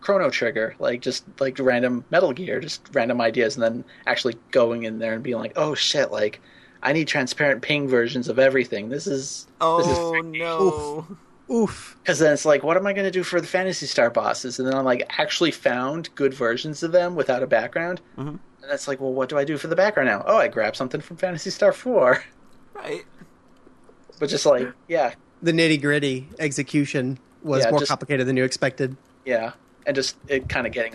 Chrono 0.00 0.30
Trigger, 0.30 0.76
like 0.78 1.00
just 1.00 1.24
like 1.40 1.58
random 1.58 2.04
Metal 2.10 2.32
Gear, 2.32 2.60
just 2.60 2.88
random 2.92 3.20
ideas, 3.20 3.56
and 3.56 3.62
then 3.64 3.84
actually 4.06 4.36
going 4.52 4.84
in 4.84 4.98
there 5.00 5.14
and 5.14 5.22
being 5.22 5.38
like, 5.38 5.52
oh 5.56 5.74
shit, 5.74 6.12
like 6.12 6.40
I 6.82 6.92
need 6.92 7.06
transparent 7.08 7.62
PNG 7.62 7.88
versions 7.88 8.28
of 8.28 8.38
everything. 8.38 8.88
This 8.88 9.06
is 9.06 9.46
oh 9.60 9.78
this 9.78 9.88
is 10.26 10.40
no. 10.40 11.06
Oof. 11.50 11.96
because 12.02 12.18
then 12.18 12.32
it's 12.32 12.44
like, 12.46 12.62
what 12.62 12.76
am 12.78 12.86
I 12.86 12.92
going 12.94 13.04
to 13.04 13.10
do 13.10 13.22
for 13.22 13.40
the 13.40 13.46
Phantasy 13.46 13.84
Star 13.86 14.08
bosses? 14.10 14.58
And 14.58 14.66
then 14.66 14.74
I'm 14.74 14.84
like, 14.84 15.04
actually 15.18 15.50
found 15.50 16.08
good 16.14 16.32
versions 16.32 16.82
of 16.82 16.92
them 16.92 17.14
without 17.14 17.42
a 17.42 17.46
background. 17.46 18.00
Mhm. 18.16 18.28
And 18.28 18.70
that's 18.70 18.88
like, 18.88 19.00
well, 19.00 19.12
what 19.12 19.28
do 19.28 19.36
I 19.36 19.44
do 19.44 19.58
for 19.58 19.66
the 19.66 19.76
background 19.76 20.08
now? 20.08 20.22
Oh, 20.26 20.38
I 20.38 20.48
grab 20.48 20.76
something 20.76 21.00
from 21.00 21.16
Phantasy 21.18 21.50
Star 21.50 21.72
4. 21.72 22.22
Right. 22.74 23.04
But 24.18 24.28
just 24.30 24.46
like, 24.46 24.68
yeah, 24.88 25.14
The 25.42 25.52
nitty 25.52 25.82
gritty 25.82 26.28
execution 26.38 27.18
was 27.42 27.64
Yeah, 27.64 27.70
more 27.70 27.80
just- 27.80 27.90
complicated 27.90 28.26
than 28.26 28.36
you 28.36 28.44
expected. 28.44 28.96
yeah. 29.26 29.52
And 29.84 29.94
just 29.96 30.16
it 30.28 30.48
kind 30.48 30.66
of 30.66 30.72
getting 30.72 30.94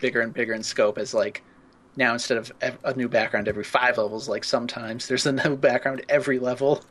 bigger 0.00 0.20
and 0.20 0.32
bigger 0.32 0.52
in 0.52 0.62
scope 0.62 0.98
as 0.98 1.14
like 1.14 1.42
now 1.98 2.12
instead 2.14 2.38
of 2.38 2.52
a 2.84 2.94
new 2.94 3.08
background 3.08 3.48
every 3.48 3.64
five 3.64 3.98
levels, 3.98 4.28
like 4.28 4.44
sometimes 4.44 5.08
there's 5.08 5.26
a 5.26 5.32
new 5.44 5.56
background 5.56 6.02
every 6.08 6.38
level. 6.38 6.82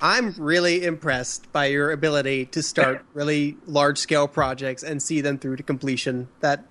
I'm 0.00 0.34
really 0.38 0.84
impressed 0.84 1.50
by 1.52 1.66
your 1.66 1.90
ability 1.90 2.46
to 2.46 2.62
start 2.62 3.04
really 3.14 3.56
large 3.66 3.98
scale 3.98 4.28
projects 4.28 4.82
and 4.82 5.02
see 5.02 5.20
them 5.20 5.38
through 5.38 5.56
to 5.56 5.62
completion. 5.62 6.28
That 6.40 6.64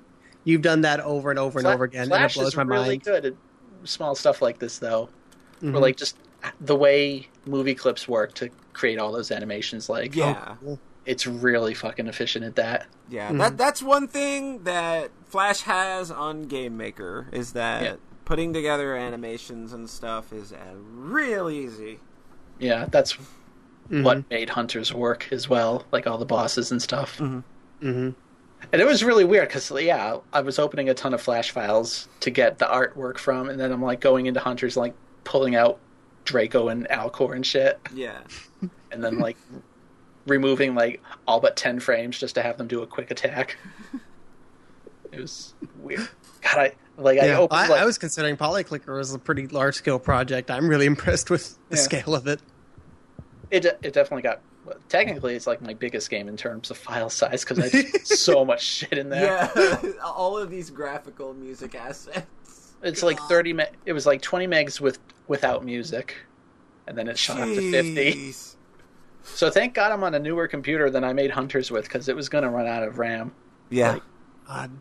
you've 0.43 0.61
done 0.61 0.82
that 0.82 0.99
over 0.99 1.32
and 1.32 1.39
over 1.39 1.59
and 1.59 1.66
Fla- 1.66 1.74
over 1.74 1.84
again, 1.86 2.07
Flash 2.07 2.36
and 2.36 2.41
it 2.41 2.43
blows 2.43 2.53
is 2.53 2.57
my 2.57 2.63
really 2.63 2.88
mind. 2.89 3.03
good 3.03 3.26
at 3.26 3.34
small 3.84 4.16
stuff 4.16 4.41
like 4.41 4.59
this, 4.59 4.78
though. 4.80 5.09
Mhm. 5.61 5.76
Or 5.76 5.80
like 5.80 5.97
just 5.97 6.18
the 6.61 6.76
way 6.76 7.28
movie 7.45 7.76
clips 7.76 8.07
work 8.07 8.34
to 8.36 8.49
create 8.74 8.99
all 8.99 9.11
those 9.11 9.32
animations. 9.32 9.89
Like, 9.89 10.16
Yeah. 10.16 10.55
it's 11.05 11.26
really 11.26 11.74
fucking 11.74 12.07
efficient 12.07 12.45
at 12.45 12.55
that. 12.55 12.86
Yeah, 13.09 13.32
Mhm. 13.32 13.39
that 13.39 13.57
that's 13.57 13.82
one 13.82 14.07
thing 14.07 14.63
that 14.66 15.09
Flash 15.36 15.63
has 15.63 16.11
on 16.11 16.43
Game 16.43 16.77
Maker 16.77 17.27
is 17.33 17.51
that 17.51 17.83
Yeah. 17.83 17.95
putting 18.23 18.53
together 18.53 18.95
animations 18.95 19.73
and 19.73 19.89
stuff 19.89 20.31
is 20.31 20.53
uh, 20.53 20.57
real 20.77 21.49
easy. 21.49 21.99
Yeah, 22.57 22.86
that's 22.89 23.17
Mhm. 23.91 24.03
what 24.03 24.29
made 24.29 24.51
Hunters 24.51 24.93
work 24.93 25.27
as 25.33 25.49
well, 25.49 25.83
like 25.91 26.07
all 26.07 26.17
the 26.17 26.25
bosses 26.25 26.71
and 26.71 26.81
stuff. 26.81 27.17
Mhm. 27.17 27.43
And 27.81 28.15
it 28.71 28.86
was 28.88 29.03
really 29.03 29.25
weird 29.25 29.49
because, 29.49 29.69
yeah, 29.71 30.19
I 30.31 30.39
was 30.39 30.57
opening 30.57 30.88
a 30.88 30.93
ton 30.93 31.13
of 31.13 31.19
Flash 31.21 31.51
files 31.51 32.07
to 32.21 32.29
get 32.31 32.57
the 32.59 32.65
artwork 32.65 33.17
from, 33.17 33.49
and 33.49 33.59
then 33.59 33.73
I'm 33.73 33.81
like 33.83 33.99
going 33.99 34.27
into 34.27 34.39
Hunters, 34.39 34.77
like 34.77 34.93
pulling 35.25 35.53
out 35.53 35.79
Draco 36.23 36.69
and 36.69 36.88
Alcor 36.88 37.36
and 37.36 37.45
shit, 37.45 37.77
Yeah, 37.93 38.19
and 38.89 39.03
then 39.03 39.19
like 39.19 39.36
removing 40.27 40.75
like 40.75 41.03
all 41.27 41.41
but 41.41 41.57
10 41.57 41.81
frames 41.81 42.17
just 42.17 42.36
to 42.36 42.41
have 42.41 42.57
them 42.57 42.67
do 42.67 42.81
a 42.81 42.88
quick 42.88 43.11
attack. 43.11 43.57
It 45.12 45.20
was 45.22 45.53
weird. 45.80 46.08
God, 46.41 46.58
I 46.58 46.74
like 46.97 47.20
I 47.20 47.26
Yeah, 47.28 47.39
opened 47.39 47.60
I, 47.60 47.68
like, 47.68 47.82
I 47.82 47.86
was 47.86 47.97
considering 47.97 48.38
Polyclicker 48.38 48.99
as 48.99 49.14
a 49.14 49.20
pretty 49.20 49.47
large 49.47 49.76
scale 49.76 49.99
project. 49.99 50.49
I'm 50.51 50.68
really 50.68 50.86
impressed 50.86 51.30
with 51.30 51.58
the 51.70 51.76
Yeah. 51.78 51.82
scale 51.82 52.16
of 52.16 52.28
it. 52.28 52.41
it. 53.51 53.62
de- 53.62 53.78
It 53.84 53.93
definitely 53.93 54.24
got. 54.24 54.41
Well, 54.66 54.78
technically, 54.89 55.36
it's 55.36 55.45
like 55.45 55.62
my 55.62 55.74
biggest 55.76 56.10
game 56.10 56.28
in 56.28 56.36
terms 56.38 56.72
of 56.72 56.78
file 56.78 57.10
size 57.10 57.43
because 57.43 57.60
I 57.60 57.70
did 57.70 58.08
so 58.08 58.43
much 58.51 58.64
shit 58.64 58.97
in 58.97 59.10
there. 59.10 59.49
yeah. 59.56 59.91
All 60.03 60.38
of 60.38 60.49
these 60.49 60.70
graphical 60.72 61.34
music 61.36 61.76
assets. 61.76 62.74
It's 62.82 63.03
like 63.03 63.20
thirty. 63.22 63.53
Me- 63.53 63.66
it 63.86 63.93
was 63.93 64.06
like 64.06 64.22
twenty 64.22 64.47
megs 64.47 64.80
with 64.82 64.99
without 65.28 65.64
music, 65.64 66.16
and 66.88 66.97
then 66.97 67.08
it 67.08 67.18
shot 67.18 67.39
up 67.41 67.47
to 67.47 67.72
fifty. 67.72 68.34
So 69.24 69.49
thank 69.49 69.74
God 69.74 69.91
I'm 69.91 70.03
on 70.03 70.14
a 70.14 70.20
newer 70.20 70.47
computer 70.47 70.89
than 70.91 71.03
I 71.03 71.12
made 71.14 71.32
Hunters 71.32 71.72
with 71.72 71.86
because 71.86 72.10
it 72.10 72.16
was 72.16 72.30
going 72.30 72.43
to 72.43 72.49
run 72.49 72.68
out 72.68 72.84
of 72.84 72.97
RAM. 72.99 73.34
Yeah, 73.70 73.93
Like- 73.93 74.03
God. 74.47 74.72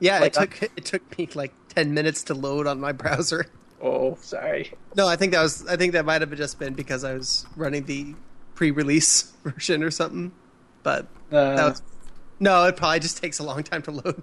Yeah, 0.00 0.18
Like, 0.20 0.36
it 0.36 0.40
took 0.40 0.62
it 0.76 0.84
took 0.84 1.18
me 1.18 1.28
like 1.34 1.52
ten 1.68 1.94
minutes 1.94 2.22
to 2.24 2.34
load 2.34 2.66
on 2.66 2.80
my 2.80 2.92
browser. 3.02 3.46
Oh, 3.80 4.16
sorry. 4.20 4.72
No, 4.96 5.06
I 5.06 5.16
think 5.16 5.32
that 5.32 5.42
was 5.42 5.66
I 5.66 5.76
think 5.76 5.92
that 5.92 6.04
might 6.04 6.20
have 6.20 6.34
just 6.36 6.58
been 6.58 6.74
because 6.74 7.04
I 7.04 7.14
was 7.14 7.46
running 7.56 7.84
the 7.84 8.14
pre-release 8.54 9.32
version 9.44 9.82
or 9.82 9.90
something. 9.90 10.32
But 10.82 11.06
Uh, 11.30 11.56
that 11.56 11.64
was 11.64 11.82
no, 12.40 12.64
it 12.66 12.76
probably 12.76 13.00
just 13.00 13.20
takes 13.22 13.38
a 13.40 13.42
long 13.42 13.62
time 13.64 13.82
to 13.82 13.90
load. 13.90 14.22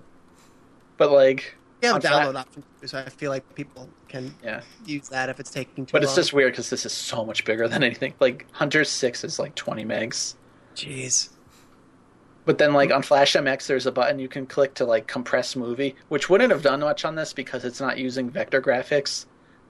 but 0.97 1.11
like, 1.11 1.55
We 1.81 1.87
have 1.89 1.97
a 1.97 1.99
download 1.99 2.35
option, 2.35 2.63
so 2.85 2.97
I 2.99 3.09
feel 3.09 3.29
like 3.29 3.55
people 3.55 3.89
can 4.07 4.33
yeah. 4.41 4.61
use 4.85 5.09
that 5.09 5.27
if 5.27 5.39
it's 5.41 5.51
taking 5.51 5.85
too 5.85 5.91
long. 5.91 6.01
But 6.01 6.01
long. 6.03 6.03
it's 6.03 6.15
just 6.15 6.31
weird 6.33 6.53
because 6.53 6.69
this 6.69 6.85
is 6.85 6.93
so 6.93 7.25
much 7.25 7.43
bigger 7.43 7.67
than 7.67 7.83
anything. 7.83 8.13
Like 8.21 8.45
Hunter 8.53 8.83
Six 8.85 9.23
is 9.25 9.37
like 9.39 9.55
twenty 9.55 9.83
megs. 9.83 10.35
jeez. 10.75 11.29
But 12.45 12.59
then, 12.59 12.73
like 12.73 12.91
on 12.91 13.01
Flash 13.01 13.33
MX, 13.33 13.65
there's 13.67 13.85
a 13.87 13.91
button 13.91 14.19
you 14.19 14.27
can 14.27 14.45
click 14.45 14.75
to 14.75 14.85
like 14.85 15.07
compress 15.07 15.55
movie, 15.55 15.95
which 16.09 16.29
wouldn't 16.29 16.51
have 16.51 16.61
done 16.61 16.79
much 16.81 17.03
on 17.03 17.15
this 17.15 17.33
because 17.33 17.65
it's 17.65 17.81
not 17.81 17.97
using 17.97 18.29
vector 18.29 18.61
graphics. 18.61 19.25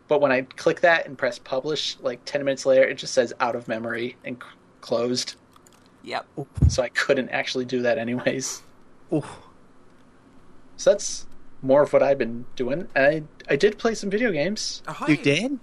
But 0.07 0.19
when 0.21 0.32
I 0.32 0.41
click 0.41 0.82
that 0.82 1.07
and 1.07 1.17
press 1.17 1.39
publish, 1.39 1.97
like 2.01 2.23
ten 2.26 2.43
minutes 2.43 2.65
later, 2.65 2.84
it 2.84 2.95
just 2.97 3.13
says 3.13 3.34
out 3.39 3.55
of 3.55 3.67
memory 3.67 4.17
and 4.26 4.36
c- 4.41 4.49
closed. 4.82 5.36
yep. 6.03 6.26
So 6.67 6.84
I 6.84 6.89
couldn't 6.89 7.30
actually 7.30 7.65
do 7.65 7.82
that 7.84 7.97
anyways. 7.97 8.61
Ooh. 9.13 9.23
So 10.78 10.91
that's 10.91 11.26
more 11.61 11.82
of 11.84 11.93
what 11.93 12.03
I've 12.03 12.17
been 12.17 12.45
doing. 12.57 12.88
And 12.93 13.05
I 13.05 13.23
I 13.53 13.55
did 13.55 13.78
play 13.78 13.95
some 13.95 14.09
video 14.09 14.32
games. 14.32 14.84
Oh, 14.88 15.05
You 15.07 15.15
did? 15.17 15.59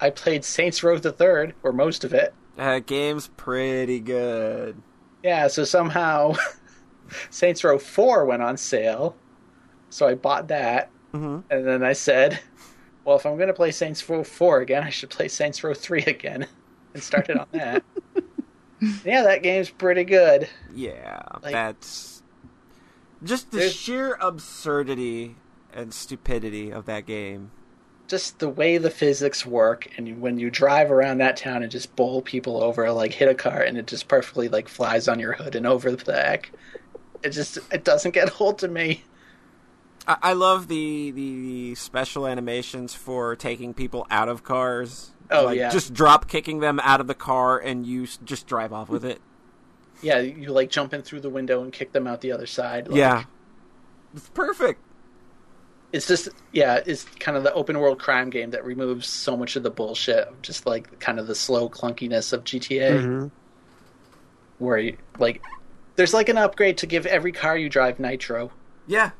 I 0.00 0.10
played 0.10 0.44
Saints 0.44 0.82
Row 0.82 0.98
the 0.98 1.12
Third, 1.12 1.54
or 1.62 1.72
most 1.72 2.02
of 2.04 2.12
it. 2.14 2.32
Uh, 2.58 2.78
game's 2.80 3.28
pretty 3.36 4.00
good. 4.00 4.80
Yeah, 5.26 5.48
so 5.48 5.64
somehow 5.64 6.34
Saints 7.30 7.64
Row 7.64 7.78
4 7.78 8.24
went 8.26 8.42
on 8.42 8.56
sale. 8.56 9.16
So 9.90 10.06
I 10.06 10.14
bought 10.14 10.46
that. 10.48 10.90
hmm 11.12 11.40
And 11.50 11.66
then 11.66 11.82
I 11.82 11.92
said, 11.94 12.38
well, 13.04 13.16
if 13.16 13.26
I'm 13.26 13.36
going 13.36 13.48
to 13.48 13.54
play 13.54 13.72
Saints 13.72 14.08
Row 14.08 14.22
4 14.22 14.60
again, 14.60 14.84
I 14.84 14.90
should 14.90 15.10
play 15.10 15.26
Saints 15.28 15.62
Row 15.64 15.74
3 15.74 16.02
again. 16.04 16.46
And 16.94 17.02
started 17.02 17.36
on 17.36 17.46
that. 17.52 17.82
yeah, 19.04 19.22
that 19.24 19.42
game's 19.42 19.68
pretty 19.68 20.04
good. 20.04 20.48
Yeah, 20.74 21.20
Like- 21.42 21.52
that's 21.52 22.22
just 23.22 23.50
the 23.50 23.68
sheer 23.68 24.16
absurdity 24.20 25.36
and 25.74 25.92
stupidity 25.92 26.70
of 26.72 26.86
that 26.86 27.04
game. 27.04 27.50
Just 28.08 28.38
the 28.38 28.48
way 28.48 28.78
the 28.78 28.90
physics 28.90 29.44
work, 29.44 29.88
and 29.96 30.20
when 30.20 30.38
you 30.38 30.48
drive 30.48 30.92
around 30.92 31.18
that 31.18 31.36
town 31.36 31.62
and 31.62 31.72
just 31.72 31.96
bowl 31.96 32.22
people 32.22 32.62
over, 32.62 32.90
like 32.92 33.12
hit 33.12 33.28
a 33.28 33.34
car, 33.34 33.62
and 33.62 33.76
it 33.76 33.86
just 33.86 34.06
perfectly 34.06 34.48
like 34.48 34.68
flies 34.68 35.08
on 35.08 35.18
your 35.18 35.32
hood 35.32 35.56
and 35.56 35.66
over 35.66 35.90
the 35.90 36.04
back. 36.04 36.52
It 37.22 37.30
just 37.30 37.58
it 37.72 37.84
doesn't 37.84 38.12
get 38.12 38.28
hold 38.40 38.58
to 38.60 38.68
me. 38.68 39.02
I, 40.06 40.16
I 40.22 40.32
love 40.32 40.68
the, 40.68 41.10
the 41.10 41.74
special 41.74 42.26
animations 42.26 42.94
for 42.94 43.34
taking 43.36 43.74
people 43.74 44.06
out 44.10 44.28
of 44.28 44.44
cars. 44.44 45.12
Oh, 45.30 45.46
like, 45.46 45.58
yeah. 45.58 45.70
just 45.70 45.92
drop 45.92 46.28
kicking 46.28 46.60
them 46.60 46.78
out 46.80 47.00
of 47.00 47.06
the 47.08 47.14
car 47.14 47.58
and 47.58 47.84
you 47.84 48.06
just 48.24 48.46
drive 48.46 48.72
off 48.72 48.88
with 48.88 49.04
it. 49.04 49.20
Yeah, 50.02 50.20
you 50.20 50.50
like 50.50 50.70
jump 50.70 50.94
in 50.94 51.02
through 51.02 51.20
the 51.20 51.30
window 51.30 51.62
and 51.62 51.72
kick 51.72 51.92
them 51.92 52.06
out 52.06 52.20
the 52.20 52.32
other 52.32 52.46
side. 52.46 52.88
Like, 52.88 52.98
yeah, 52.98 53.24
it's 54.14 54.28
perfect. 54.28 54.80
It's 55.92 56.06
just 56.06 56.28
yeah, 56.52 56.80
it's 56.84 57.04
kind 57.20 57.36
of 57.36 57.42
the 57.42 57.52
open 57.54 57.78
world 57.78 57.98
crime 57.98 58.30
game 58.30 58.50
that 58.50 58.64
removes 58.64 59.06
so 59.08 59.36
much 59.36 59.56
of 59.56 59.62
the 59.62 59.70
bullshit, 59.70 60.28
just 60.42 60.66
like 60.66 60.98
kind 61.00 61.18
of 61.18 61.26
the 61.26 61.34
slow 61.34 61.68
clunkiness 61.68 62.32
of 62.32 62.44
GTA, 62.44 63.00
Mhm. 63.02 63.30
where 64.58 64.78
you, 64.78 64.96
like 65.18 65.42
there's 65.96 66.12
like 66.12 66.28
an 66.28 66.36
upgrade 66.38 66.78
to 66.78 66.86
give 66.86 67.06
every 67.06 67.32
car 67.32 67.56
you 67.56 67.68
drive 67.68 67.98
nitro. 68.00 68.50
Yeah, 68.86 69.10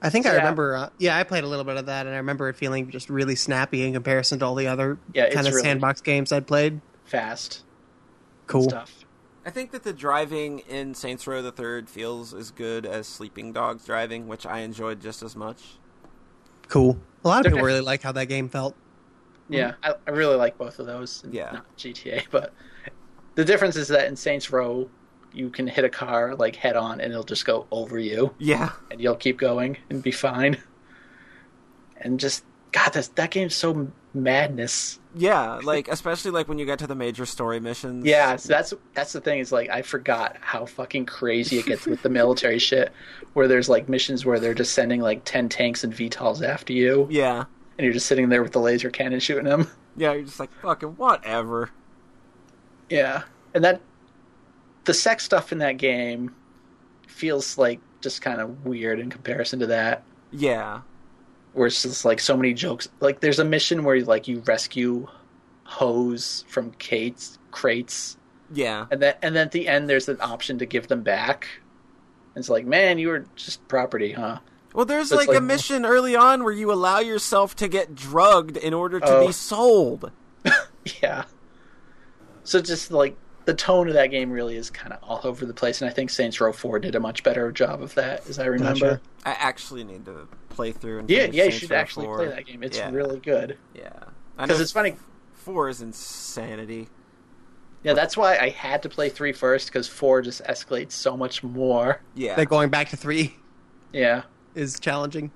I 0.00 0.10
think 0.10 0.26
I 0.26 0.30
Yeah. 0.30 0.36
remember. 0.38 0.76
Uh, 0.76 0.88
yeah, 0.98 1.16
I 1.16 1.22
played 1.22 1.44
a 1.44 1.46
little 1.46 1.64
bit 1.64 1.76
of 1.76 1.86
that, 1.86 2.06
and 2.06 2.14
I 2.14 2.18
remember 2.18 2.48
it 2.48 2.56
feeling 2.56 2.90
just 2.90 3.08
really 3.08 3.36
snappy 3.36 3.86
in 3.86 3.92
comparison 3.92 4.38
to 4.40 4.44
all 4.46 4.54
the 4.56 4.66
other 4.66 4.98
Yeah, 5.14 5.30
kind 5.30 5.46
of 5.46 5.52
really- 5.54 5.62
sandbox 5.64 6.00
games 6.00 6.32
I'd 6.32 6.46
played. 6.46 6.80
Fast 7.04 7.62
Cool. 8.48 8.64
stuff. 8.68 9.01
I 9.44 9.50
think 9.50 9.72
that 9.72 9.82
the 9.82 9.92
driving 9.92 10.60
in 10.60 10.94
Saints 10.94 11.26
Row 11.26 11.42
the 11.42 11.52
Third 11.52 11.88
feels 11.88 12.32
as 12.32 12.50
good 12.50 12.86
as 12.86 13.06
Sleeping 13.08 13.52
Dogs 13.52 13.84
driving, 13.84 14.28
which 14.28 14.46
I 14.46 14.60
enjoyed 14.60 15.00
just 15.00 15.22
as 15.22 15.34
much. 15.34 15.62
Cool. 16.68 16.96
A 17.24 17.28
lot 17.28 17.44
of 17.44 17.52
people 17.52 17.64
really 17.64 17.80
like 17.80 18.02
how 18.02 18.12
that 18.12 18.26
game 18.26 18.48
felt. 18.48 18.74
Yeah, 19.48 19.74
I, 19.82 19.94
I 20.06 20.10
really 20.10 20.36
like 20.36 20.56
both 20.56 20.78
of 20.78 20.86
those. 20.86 21.24
Yeah. 21.30 21.50
not 21.52 21.76
GTA, 21.76 22.26
but 22.30 22.54
the 23.34 23.44
difference 23.44 23.76
is 23.76 23.88
that 23.88 24.06
in 24.06 24.16
Saints 24.16 24.50
Row, 24.50 24.88
you 25.32 25.50
can 25.50 25.66
hit 25.66 25.84
a 25.84 25.88
car 25.88 26.34
like 26.36 26.56
head 26.56 26.76
on, 26.76 27.00
and 27.00 27.10
it'll 27.12 27.24
just 27.24 27.44
go 27.44 27.66
over 27.70 27.98
you. 27.98 28.34
Yeah, 28.38 28.70
and 28.90 29.00
you'll 29.00 29.16
keep 29.16 29.38
going 29.38 29.76
and 29.90 30.02
be 30.02 30.10
fine. 30.10 30.58
And 31.96 32.18
just 32.18 32.44
God, 32.72 32.92
that 32.94 33.10
that 33.16 33.30
game's 33.30 33.54
so 33.54 33.90
madness. 34.14 34.98
yeah, 35.14 35.60
like 35.62 35.88
especially 35.88 36.30
like 36.30 36.48
when 36.48 36.58
you 36.58 36.66
get 36.66 36.78
to 36.80 36.86
the 36.86 36.94
major 36.94 37.26
story 37.26 37.60
missions. 37.60 38.04
Yeah, 38.04 38.36
so 38.36 38.48
that's 38.48 38.74
that's 38.94 39.12
the 39.12 39.20
thing 39.20 39.38
is 39.38 39.52
like 39.52 39.70
I 39.70 39.82
forgot 39.82 40.36
how 40.40 40.66
fucking 40.66 41.06
crazy 41.06 41.58
it 41.58 41.66
gets 41.66 41.86
with 41.86 42.02
the 42.02 42.08
military 42.08 42.58
shit, 42.68 42.92
where 43.34 43.48
there's 43.48 43.68
like 43.68 43.88
missions 43.88 44.24
where 44.24 44.38
they're 44.40 44.54
just 44.54 44.72
sending 44.74 45.00
like 45.00 45.22
ten 45.24 45.48
tanks 45.48 45.84
and 45.84 45.92
VTOLs 45.92 46.46
after 46.46 46.72
you, 46.72 47.06
yeah, 47.10 47.44
and 47.78 47.84
you're 47.84 47.92
just 47.94 48.06
sitting 48.06 48.28
there 48.28 48.42
with 48.42 48.52
the 48.52 48.60
laser 48.60 48.90
cannon 48.90 49.20
shooting 49.20 49.44
them. 49.44 49.70
yeah. 49.96 50.12
You're 50.12 50.24
just 50.24 50.40
like 50.40 50.52
fucking 50.62 50.90
whatever. 50.90 51.70
Yeah, 52.90 53.22
and 53.54 53.64
that 53.64 53.80
the 54.84 54.94
sex 54.94 55.24
stuff 55.24 55.52
in 55.52 55.58
that 55.58 55.78
game 55.78 56.34
feels 57.06 57.56
like 57.56 57.80
just 58.00 58.20
kind 58.20 58.40
of 58.40 58.64
weird 58.66 58.98
in 58.98 59.08
comparison 59.10 59.60
to 59.60 59.66
that. 59.68 60.02
Yeah, 60.32 60.80
where 61.52 61.66
it's 61.66 61.82
just 61.82 62.04
like 62.04 62.20
so 62.20 62.36
many 62.36 62.54
jokes. 62.54 62.88
Like 63.00 63.20
there's 63.20 63.38
a 63.38 63.44
mission 63.44 63.84
where 63.84 64.00
like 64.04 64.28
you 64.28 64.40
rescue 64.46 65.06
hose 65.64 66.44
from 66.48 66.72
Kate's 66.72 67.38
crates, 67.50 68.16
yeah, 68.52 68.86
and 68.90 69.00
then 69.00 69.14
and 69.22 69.34
then 69.36 69.46
at 69.46 69.52
the 69.52 69.68
end 69.68 69.88
there's 69.88 70.08
an 70.08 70.18
option 70.20 70.58
to 70.58 70.66
give 70.66 70.88
them 70.88 71.02
back. 71.02 71.46
It's 72.34 72.48
like, 72.48 72.64
man, 72.66 72.98
you 72.98 73.08
were 73.08 73.26
just 73.36 73.66
property, 73.68 74.12
huh? 74.12 74.38
Well, 74.74 74.86
there's 74.86 75.10
So 75.10 75.18
it's 75.18 75.28
like, 75.28 75.36
a 75.36 75.40
mission 75.42 75.84
early 75.84 76.16
on 76.16 76.44
where 76.44 76.52
you 76.52 76.72
allow 76.72 77.00
yourself 77.00 77.54
to 77.56 77.68
get 77.68 77.94
drugged 77.94 78.56
in 78.56 78.72
order 78.72 78.98
to 79.00 79.06
Oh. 79.06 79.26
be 79.26 79.32
sold. 79.32 80.10
Yeah. 81.02 81.24
So 82.42 82.60
just 82.60 82.90
like 82.90 83.16
the 83.44 83.54
tone 83.54 83.88
of 83.88 83.94
that 83.94 84.08
game 84.08 84.30
really 84.30 84.56
is 84.56 84.70
kind 84.70 84.92
of 84.92 84.98
all 85.02 85.20
over 85.24 85.44
the 85.46 85.54
place, 85.54 85.80
and 85.82 85.90
I 85.90 85.92
think 85.92 86.10
Saints 86.10 86.40
Row 86.40 86.52
Four 86.52 86.78
did 86.78 86.94
a 86.94 87.00
much 87.00 87.22
better 87.22 87.50
job 87.52 87.82
of 87.82 87.94
that, 87.94 88.26
as 88.28 88.38
I 88.38 88.46
remember. 88.46 88.90
Gotcha. 88.90 89.00
I 89.26 89.30
actually 89.32 89.84
need 89.84 90.04
to 90.06 90.28
play 90.50 90.72
through 90.72 91.00
and 91.00 91.10
Yeah, 91.10 91.20
finish 91.22 91.36
yeah, 91.36 91.44
you 91.44 91.50
should 91.50 91.70
Row 91.70 91.76
actually 91.76 92.06
4. 92.06 92.16
play 92.18 92.28
that 92.28 92.46
game. 92.46 92.62
It's 92.62 92.76
Yeah. 92.78 92.90
really 92.90 93.18
good. 93.20 93.56
Yeah, 93.74 93.90
because 94.38 94.60
it's 94.60 94.72
funny- 94.72 94.96
Four 95.34 95.68
is 95.68 95.80
insanity. 95.82 96.88
Yeah, 97.82 97.94
that's 97.94 98.16
why 98.16 98.38
I 98.38 98.50
had 98.50 98.80
to 98.84 98.88
play 98.88 99.08
three 99.08 99.32
first 99.32 99.66
because 99.66 99.88
four 99.88 100.22
just 100.22 100.40
escalates 100.44 100.92
so 100.92 101.16
much 101.16 101.42
more. 101.42 102.00
Yeah, 102.14 102.36
That 102.36 102.46
going 102.46 102.68
back 102.70 102.90
to 102.90 102.96
three 102.96 103.34
Yeah, 103.92 104.22
is 104.54 104.78
challenging. 104.78 105.32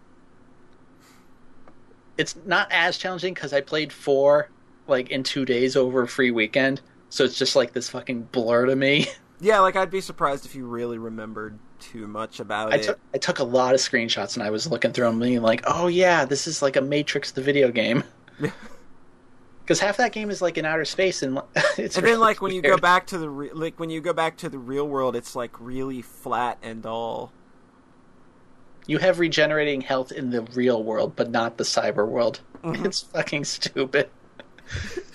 it's 2.17 2.37
not 2.47 2.69
as 2.71 2.97
challenging 2.99 3.35
because 3.35 3.53
I 3.53 3.61
played 3.61 3.93
four 3.93 4.49
like 4.87 5.11
in 5.11 5.23
two 5.25 5.45
days 5.45 5.75
over 5.77 6.03
a 6.03 6.09
free 6.09 6.31
weekend, 6.31 6.81
so 7.09 7.25
it's 7.25 7.39
just 7.39 7.57
like 7.57 7.73
this 7.73 7.89
fucking 7.91 8.23
blur 8.33 8.67
to 8.67 8.77
me. 8.77 9.07
yeah. 9.41 9.61
Like 9.61 9.77
I'd 9.77 9.91
be 9.91 10.01
surprised 10.01 10.47
if 10.47 10.55
you 10.55 10.67
really 10.67 10.99
remembered 10.99 11.59
too 11.79 12.07
much 12.07 12.41
about 12.41 12.73
I 12.73 12.77
it. 12.77 12.83
took 12.85 12.99
I 13.15 13.19
took 13.19 13.39
a 13.39 13.45
lot 13.45 13.75
of 13.75 13.81
screenshots 13.81 14.35
and 14.35 14.43
I 14.43 14.51
was 14.51 14.67
looking 14.67 14.93
through 14.93 15.07
them, 15.07 15.21
being 15.21 15.43
like, 15.43 15.63
"Oh 15.67 15.87
yeah, 15.89 16.25
this 16.25 16.47
is 16.47 16.63
like 16.63 16.77
a 16.77 16.81
Matrix 16.81 17.33
the 17.33 17.43
video 17.43 17.71
game." 17.71 18.05
Because 19.67 19.81
half 19.81 19.97
that 19.97 20.13
game 20.13 20.31
is 20.31 20.41
like 20.41 20.59
in 20.59 20.65
outer 20.65 20.85
space, 20.85 21.25
and 21.25 21.41
it's 21.77 21.97
and 21.97 22.05
really 22.05 22.13
then 22.13 22.21
like 22.21 22.41
when 22.41 22.55
you 22.55 22.63
go 22.63 22.77
back 22.77 23.09
to 23.09 23.19
the 23.19 23.29
re- 23.29 23.51
like 23.53 23.81
when 23.81 23.91
you 23.91 24.01
go 24.01 24.13
back 24.13 24.37
to 24.37 24.49
the 24.49 24.59
real 24.59 24.87
world, 24.87 25.17
it's 25.17 25.35
like 25.35 25.61
really 25.61 26.03
flat 26.03 26.59
and 26.63 26.85
dull. 26.85 27.33
you 28.87 28.99
have 28.99 29.19
regenerating 29.19 29.81
health 29.81 30.13
in 30.13 30.31
the 30.31 30.43
real 30.55 30.85
world, 30.85 31.17
but 31.17 31.33
not 31.33 31.57
the 31.57 31.65
cyber 31.65 32.07
world. 32.07 32.43
Mm-hmm. 32.63 32.87
It's 32.87 33.01
fucking 33.01 33.45
stupid. 33.45 34.09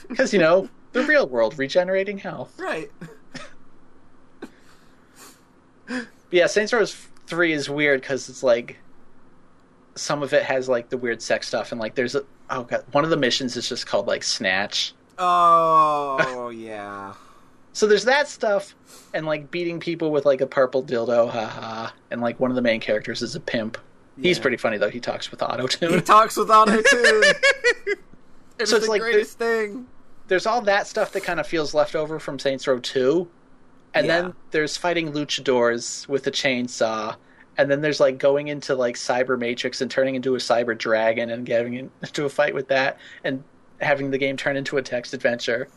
Because 0.10 0.34
you 0.34 0.40
know 0.40 0.68
the 0.94 1.04
real 1.04 1.28
world 1.28 1.58
regenerating 1.58 2.18
health. 2.18 2.54
Right. 2.58 2.92
Yeah, 6.32 6.48
Saints 6.48 6.72
Row 6.72 6.86
Three 6.86 7.52
is 7.54 7.70
weird 7.70 8.02
because 8.02 8.30
it's 8.30 8.44
like 8.44 8.78
some 9.96 10.24
of 10.24 10.34
it 10.34 10.44
has 10.44 10.70
like 10.70 10.90
the 10.90 10.98
weird 10.98 11.22
sex 11.22 11.48
stuff, 11.48 11.72
and 11.72 11.82
like 11.82 11.96
there's 11.96 12.16
a 12.16 12.24
oh 12.50 12.64
god, 12.64 12.86
one 12.92 13.04
of 13.04 13.10
the 13.10 13.18
missions 13.18 13.58
is 13.58 13.68
just 13.68 13.86
called 13.86 14.08
like 14.08 14.24
Snatch. 14.24 14.94
Oh 15.18 16.50
yeah. 16.50 17.14
So 17.74 17.88
there's 17.88 18.06
that 18.06 18.28
stuff, 18.28 18.76
and 19.14 19.26
like 19.26 19.52
beating 19.52 19.80
people 19.80 20.12
with 20.12 20.26
like 20.26 20.42
a 20.42 20.48
purple 20.48 20.84
dildo, 20.84 21.30
haha. 21.30 21.92
And 22.10 22.22
like 22.22 22.40
one 22.40 22.52
of 22.52 22.56
the 22.56 22.62
main 22.62 22.80
characters 22.80 23.22
is 23.22 23.36
a 23.36 23.40
pimp. 23.40 23.78
He's 24.22 24.40
pretty 24.40 24.58
funny 24.58 24.78
though. 24.78 24.90
He 24.90 25.00
talks 25.00 25.32
with 25.32 25.42
auto 25.42 25.68
tune 25.68 25.94
He 25.94 26.02
talks 26.02 26.38
with 26.38 26.50
auto 26.50 26.82
tune. 26.82 27.24
It's 28.60 28.70
So 28.70 28.78
it's 28.78 28.86
the 28.86 28.92
like 28.92 29.02
greatest 29.02 29.40
thing. 29.40 29.88
There's 30.32 30.46
all 30.46 30.62
that 30.62 30.88
stuff 30.88 31.12
that 31.12 31.26
kind 31.26 31.42
of 31.42 31.46
feels 31.46 31.74
left 31.74 31.94
over 31.94 32.18
from 32.18 32.40
Saints 32.40 32.66
Row 32.66 32.80
2. 32.80 33.28
And 33.94 34.08
Yeah. 34.08 34.22
then 34.22 34.34
there's 34.52 34.78
fighting 34.78 35.12
luchadors 35.12 36.08
with 36.08 36.26
a 36.26 36.32
chainsaw. 36.32 37.18
And 37.58 37.70
then 37.70 37.82
there's 37.82 38.00
like 38.00 38.18
going 38.18 38.48
into 38.48 38.74
like 38.74 38.96
Cyber 38.96 39.38
Matrix 39.38 39.82
and 39.82 39.92
turning 39.92 40.16
into 40.16 40.34
a 40.36 40.38
Cyber 40.38 40.78
Dragon 40.78 41.32
and 41.32 41.46
getting 41.46 41.74
into 41.74 42.24
a 42.24 42.30
fight 42.30 42.56
with 42.56 42.70
that 42.70 42.98
and 43.26 43.44
having 43.82 44.10
the 44.10 44.18
game 44.18 44.38
turn 44.38 44.56
into 44.56 44.78
a 44.78 44.82
text 44.82 45.14
adventure. 45.14 45.68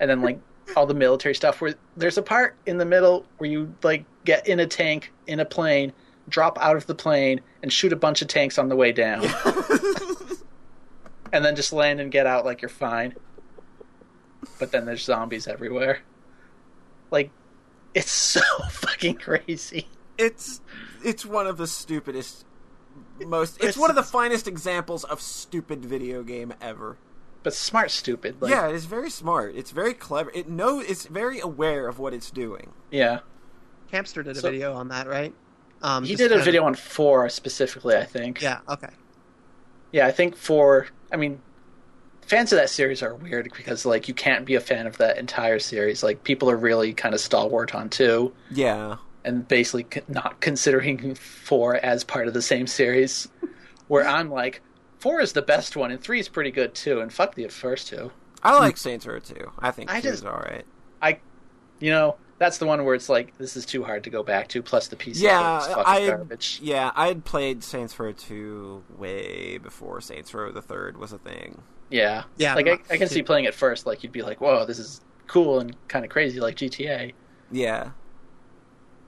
And 0.00 0.08
then 0.08 0.22
like 0.22 0.40
all 0.74 0.86
the 0.86 0.94
military 0.94 1.34
stuff 1.34 1.60
where 1.60 1.74
there's 1.94 2.16
a 2.16 2.22
part 2.22 2.56
in 2.64 2.78
the 2.78 2.86
middle 2.86 3.26
where 3.36 3.50
you 3.50 3.74
like 3.82 4.06
get 4.24 4.48
in 4.48 4.58
a 4.58 4.66
tank 4.66 5.12
in 5.26 5.38
a 5.38 5.44
plane, 5.44 5.92
drop 6.30 6.56
out 6.62 6.76
of 6.76 6.86
the 6.86 6.94
plane 6.94 7.42
and 7.62 7.70
shoot 7.70 7.92
a 7.92 7.96
bunch 7.96 8.22
of 8.22 8.28
tanks 8.28 8.56
on 8.56 8.70
the 8.70 8.76
way 8.76 8.90
down. 8.90 9.22
and 11.34 11.44
then 11.44 11.54
just 11.54 11.74
land 11.74 12.00
and 12.00 12.10
get 12.10 12.26
out 12.26 12.46
like 12.46 12.62
you're 12.62 12.70
fine 12.70 13.14
but 14.58 14.72
then 14.72 14.84
there's 14.86 15.04
zombies 15.04 15.46
everywhere. 15.48 16.00
Like, 17.10 17.30
it's 17.94 18.10
so 18.10 18.40
fucking 18.70 19.16
crazy. 19.16 19.88
It's 20.18 20.60
it's 21.04 21.24
one 21.26 21.46
of 21.46 21.56
the 21.56 21.66
stupidest 21.66 22.44
most 23.26 23.56
it's, 23.56 23.64
It's- 23.64 23.76
one 23.76 23.90
of 23.90 23.96
the 23.96 24.02
finest 24.02 24.46
examples 24.48 25.04
of 25.04 25.20
stupid 25.20 25.84
video 25.84 26.22
game 26.22 26.52
ever. 26.60 26.96
But 27.42 27.54
smart, 27.54 27.90
stupid. 27.90 28.40
Like, 28.40 28.52
yeah, 28.52 28.68
it 28.68 28.74
is 28.76 28.84
very 28.84 29.10
smart. 29.10 29.54
It's 29.56 29.72
very 29.72 29.94
clever. 29.94 30.30
It 30.32 30.48
know 30.48 30.78
it's 30.80 31.06
very 31.06 31.40
aware 31.40 31.88
of 31.88 31.98
what 31.98 32.14
it's 32.14 32.30
doing. 32.30 32.72
yeah. 32.90 33.20
Campster 33.92 34.24
did 34.24 34.28
a 34.38 34.40
So- 34.40 34.50
video 34.50 34.72
on 34.74 34.88
that, 34.88 35.06
right? 35.06 35.34
Um, 35.82 36.04
He 36.04 36.14
did 36.14 36.26
a 36.26 36.28
kind 36.30 36.38
of- 36.40 36.44
video 36.46 36.64
on 36.64 36.74
four 36.74 37.28
specifically, 37.28 37.94
I 37.96 38.04
think. 38.04 38.40
Yeah. 38.40 38.60
Okay. 38.68 38.88
Yeah, 39.90 40.06
I 40.06 40.12
think 40.12 40.34
four. 40.36 40.86
I 41.12 41.16
mean, 41.16 41.42
fans 42.26 42.52
of 42.52 42.58
that 42.58 42.70
series 42.70 43.02
are 43.02 43.14
weird 43.14 43.50
because 43.56 43.84
like 43.84 44.08
you 44.08 44.14
can't 44.14 44.44
be 44.44 44.54
a 44.54 44.60
fan 44.60 44.86
of 44.86 44.98
that 44.98 45.18
entire 45.18 45.58
series. 45.58 46.02
Like 46.02 46.24
people 46.24 46.50
are 46.50 46.56
really 46.56 46.92
kind 46.94 47.14
of 47.14 47.20
stalwart 47.20 47.74
on 47.74 47.88
two, 47.90 48.32
Yeah. 48.50 48.96
and 49.24 49.46
basically 49.46 49.86
not 50.08 50.40
considering 50.40 51.14
four 51.14 51.76
as 51.76 52.04
part 52.04 52.28
of 52.28 52.34
the 52.34 52.42
same 52.42 52.66
series. 52.66 53.28
Where 53.88 54.06
I'm 54.06 54.30
like, 54.30 54.62
four 54.98 55.20
is 55.20 55.32
the 55.32 55.42
best 55.42 55.76
one, 55.76 55.90
and 55.90 56.00
three 56.00 56.20
is 56.20 56.28
pretty 56.28 56.50
good 56.50 56.74
too. 56.74 57.00
And 57.00 57.12
fuck 57.12 57.34
the 57.34 57.48
first 57.48 57.88
two. 57.88 58.10
I 58.42 58.58
like 58.58 58.76
Saints 58.76 59.06
Row 59.06 59.18
two. 59.18 59.50
I 59.58 59.70
think 59.70 59.90
I 59.92 60.00
just- 60.00 60.14
is 60.20 60.24
all 60.24 60.32
right. 60.38 60.64
I, 61.02 61.18
you 61.80 61.90
know, 61.90 62.16
that's 62.38 62.58
the 62.58 62.66
one 62.66 62.84
where 62.84 62.94
it's 62.94 63.08
like 63.08 63.36
this 63.38 63.56
is 63.56 63.64
too 63.66 63.84
hard 63.84 64.02
to 64.04 64.10
go 64.10 64.22
back 64.22 64.48
to. 64.48 64.62
Plus 64.62 64.88
the 64.88 64.96
PC 64.96 65.20
Yeah, 65.20 65.60
fucking 65.60 65.84
I 65.86 66.06
garbage. 66.06 66.58
yeah 66.62 66.90
I 66.96 67.08
had 67.08 67.24
played 67.24 67.62
Saints 67.62 67.98
Row 68.00 68.12
two 68.12 68.82
way 68.96 69.58
before 69.58 70.00
Saints 70.00 70.32
Row 70.34 70.50
the 70.50 70.62
third 70.62 70.96
was 70.96 71.12
a 71.12 71.18
thing. 71.18 71.62
Yeah, 71.92 72.24
Yeah, 72.36 72.54
Like 72.54 72.68
I, 72.68 72.72
I 72.90 72.96
can 72.96 73.08
too. 73.08 73.14
see 73.14 73.22
playing 73.22 73.44
it 73.44 73.54
first, 73.54 73.86
like 73.86 74.02
you'd 74.02 74.12
be 74.12 74.22
like, 74.22 74.40
"Whoa, 74.40 74.64
this 74.64 74.78
is 74.78 75.00
cool 75.26 75.60
and 75.60 75.76
kind 75.88 76.04
of 76.04 76.10
crazy," 76.10 76.40
like 76.40 76.56
GTA. 76.56 77.12
Yeah. 77.50 77.90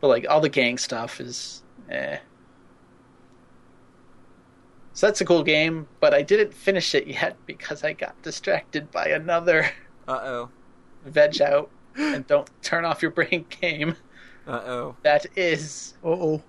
But 0.01 0.09
like 0.09 0.27
all 0.29 0.41
the 0.41 0.49
gang 0.51 0.77
stuff 0.79 1.21
is, 1.21 1.63
eh. 1.91 2.19
So 4.93 5.07
that's 5.07 5.21
a 5.21 5.25
cool 5.25 5.43
game, 5.43 5.89
but 6.01 6.15
I 6.15 6.23
didn't 6.23 6.55
finish 6.55 6.95
it 6.95 7.07
yet 7.07 7.37
because 7.47 7.83
I 7.85 7.93
got 7.95 8.21
distracted 8.23 8.91
by 8.91 9.07
another 9.09 9.71
Uh 10.09 10.21
oh. 10.23 10.51
veg 11.05 11.41
out 11.41 11.71
and 11.97 12.27
don't 12.27 12.51
turn 12.63 12.85
off 12.85 13.01
your 13.03 13.11
brain 13.11 13.47
game. 13.61 13.97
Uh 14.47 14.61
oh. 14.67 14.97
That 15.03 15.27
is 15.37 15.95
Uh 16.05 16.09
Oh. 16.09 16.43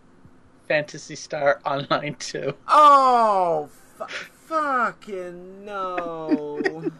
Phantasy 0.67 1.15
Star 1.15 1.61
Online 1.65 2.15
2. 2.15 2.53
Oh, 2.67 3.69
fu- 3.97 4.05
fucking 4.45 5.65
no! 5.65 6.59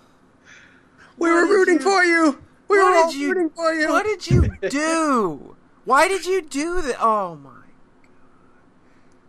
We 1.17 1.29
What 1.29 1.47
were 1.47 1.55
rooting 1.55 1.75
you- 1.75 1.79
for 1.79 2.03
you. 2.03 2.41
We 2.67 2.77
were 2.77 2.83
all 2.83 3.13
you- 3.13 3.29
rooting 3.29 3.49
for 3.51 3.73
you. 3.73 3.87
what 3.89 4.03
did 4.05 4.27
you 4.29 4.49
do? 4.69 5.55
Why 5.85 6.07
did 6.09 6.25
you 6.25 6.41
do 6.41 6.81
that? 6.81 6.97
Oh 6.99 7.35
my! 7.35 7.51
God. 7.51 7.63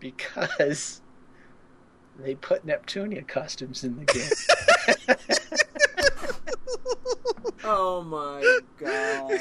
Because 0.01 1.01
they 2.19 2.35
put 2.35 2.67
Neptunia 2.67 3.27
costumes 3.29 3.85
in 3.85 3.99
the 3.99 4.05
game. 4.05 5.17
Oh 7.69 8.03
my 8.03 8.61
god! 8.79 9.41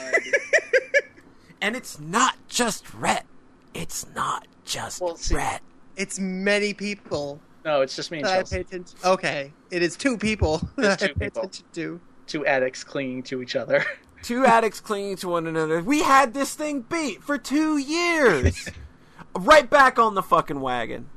and 1.61 1.75
it's 1.75 1.99
not 1.99 2.35
just 2.47 2.91
Rhett. 2.93 3.25
It's 3.73 4.07
not 4.15 4.47
just 4.63 4.99
Well, 5.01 5.15
see- 5.15 5.35
Rhett. 5.35 5.61
It's 5.95 6.19
many 6.19 6.73
people 6.73 7.39
no, 7.65 7.81
it's 7.81 7.95
just 7.95 8.11
me 8.11 8.19
and 8.19 8.27
that 8.27 8.33
I 8.33 8.37
Chelsea. 8.37 8.55
pay 8.55 8.61
attention. 8.61 8.99
Okay, 9.03 9.53
it 9.71 9.81
is 9.81 9.97
two 9.97 10.17
people 10.17 10.61
that 10.77 11.01
I 11.03 11.07
two 11.07 11.13
people. 11.15 11.51
to. 11.73 11.99
Two 12.27 12.45
addicts 12.45 12.83
clinging 12.83 13.23
to 13.23 13.41
each 13.41 13.55
other. 13.55 13.85
Two 14.23 14.43
addicts 14.43 14.79
clinging 14.79 15.17
to 15.17 15.29
one 15.29 15.45
another. 15.45 15.83
We 15.83 16.01
had 16.01 16.33
this 16.33 16.55
thing 16.55 16.81
beat 16.81 17.21
for 17.21 17.37
two 17.37 17.77
years. 17.77 18.67
right 19.37 19.69
back 19.69 19.99
on 19.99 20.15
the 20.15 20.23
fucking 20.23 20.59
wagon. 20.59 21.07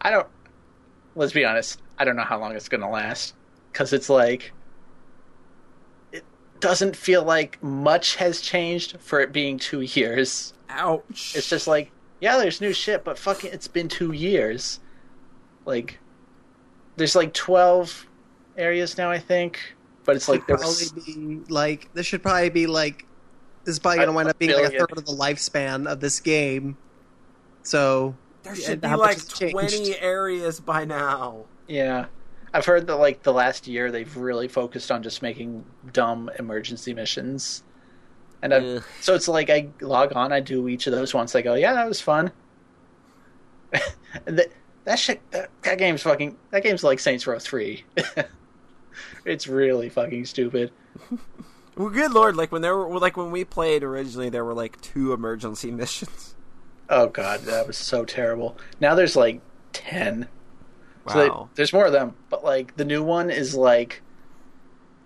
I 0.00 0.10
don't. 0.10 0.26
Let's 1.14 1.34
be 1.34 1.44
honest. 1.44 1.82
I 1.98 2.04
don't 2.06 2.16
know 2.16 2.22
how 2.22 2.38
long 2.38 2.56
it's 2.56 2.70
gonna 2.70 2.88
last 2.88 3.34
because 3.70 3.92
it's 3.92 4.08
like 4.08 4.52
it 6.12 6.24
doesn't 6.60 6.96
feel 6.96 7.22
like 7.24 7.62
much 7.62 8.16
has 8.16 8.40
changed 8.40 8.96
for 8.98 9.20
it 9.20 9.30
being 9.30 9.58
two 9.58 9.82
years. 9.82 10.54
Ouch! 10.70 11.34
It's 11.36 11.50
just 11.50 11.66
like 11.66 11.90
yeah, 12.20 12.36
there's 12.38 12.60
new 12.60 12.72
shit, 12.72 13.04
but 13.04 13.18
fucking, 13.18 13.52
it's 13.52 13.68
been 13.68 13.88
two 13.88 14.12
years. 14.12 14.80
Like 15.64 15.98
there's 16.96 17.14
like 17.14 17.32
twelve 17.34 18.06
areas 18.56 18.96
now, 18.98 19.10
I 19.10 19.18
think. 19.18 19.76
But 20.04 20.16
it's 20.16 20.28
like 20.28 20.46
there's 20.46 20.90
probably 20.90 21.14
be 21.14 21.40
like 21.48 21.92
this 21.94 22.06
should 22.06 22.22
probably 22.22 22.50
be 22.50 22.66
like 22.66 23.04
this 23.64 23.74
is 23.74 23.78
probably 23.78 23.98
going 23.98 24.08
to 24.08 24.14
wind 24.14 24.28
up 24.28 24.38
being 24.38 24.52
like 24.52 24.72
a 24.72 24.78
third 24.78 24.96
of 24.96 25.04
the 25.04 25.12
lifespan 25.12 25.86
of 25.86 26.00
this 26.00 26.20
game. 26.20 26.76
So 27.62 28.16
there 28.42 28.54
should 28.54 28.80
be 28.80 28.88
like 28.88 29.28
twenty 29.28 29.98
areas 29.98 30.60
by 30.60 30.84
now. 30.84 31.44
Yeah. 31.66 32.06
I've 32.54 32.64
heard 32.64 32.86
that 32.86 32.96
like 32.96 33.22
the 33.22 33.32
last 33.32 33.68
year 33.68 33.90
they've 33.90 34.16
really 34.16 34.48
focused 34.48 34.90
on 34.90 35.02
just 35.02 35.20
making 35.20 35.66
dumb 35.92 36.30
emergency 36.38 36.94
missions. 36.94 37.62
And 38.42 38.54
I've, 38.54 38.86
so 39.00 39.14
it's 39.14 39.28
like 39.28 39.50
I 39.50 39.68
log 39.80 40.12
on, 40.14 40.32
I 40.32 40.40
do 40.40 40.68
each 40.68 40.86
of 40.86 40.92
those 40.92 41.12
once. 41.12 41.34
I 41.34 41.42
go, 41.42 41.54
yeah, 41.54 41.74
that 41.74 41.88
was 41.88 42.00
fun. 42.00 42.30
and 44.26 44.38
that 44.38 44.48
that 44.84 44.98
shit, 44.98 45.20
that, 45.32 45.50
that 45.62 45.78
game's 45.78 46.02
fucking. 46.02 46.36
That 46.50 46.62
game's 46.62 46.84
like 46.84 47.00
Saints 47.00 47.26
Row 47.26 47.38
Three. 47.38 47.84
it's 49.24 49.46
really 49.46 49.88
fucking 49.88 50.24
stupid. 50.24 50.70
Well, 51.78 51.90
good 51.90 52.10
lord! 52.10 52.34
Like 52.34 52.50
when 52.50 52.60
there 52.60 52.76
were 52.76 52.98
like 52.98 53.16
when 53.16 53.30
we 53.30 53.44
played 53.44 53.84
originally, 53.84 54.30
there 54.30 54.44
were 54.44 54.52
like 54.52 54.80
two 54.80 55.12
emergency 55.12 55.70
missions. 55.70 56.34
Oh 56.90 57.06
god, 57.06 57.42
that 57.42 57.68
was 57.68 57.76
so 57.76 58.04
terrible. 58.04 58.58
Now 58.80 58.96
there's 58.96 59.14
like 59.14 59.40
ten. 59.72 60.26
Wow. 61.06 61.12
So 61.12 61.20
they, 61.20 61.48
there's 61.54 61.72
more 61.72 61.86
of 61.86 61.92
them, 61.92 62.14
but 62.30 62.42
like 62.42 62.76
the 62.76 62.84
new 62.84 63.04
one 63.04 63.30
is 63.30 63.54
like 63.54 64.02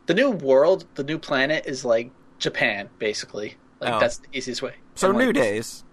the 0.07 0.15
new 0.15 0.31
world, 0.31 0.87
the 0.95 1.05
new 1.05 1.19
planet 1.19 1.67
is 1.67 1.85
like 1.85 2.11
Japan, 2.43 2.91
basically. 2.99 3.57
Like 3.81 3.95
Oh. 3.95 4.01
that's 4.01 4.19
the 4.19 4.27
easiest 4.33 4.61
way. 4.63 4.75
so 4.97 5.09
And, 5.09 5.17
like, 5.19 5.27
New 5.27 5.33
Days. 5.33 5.85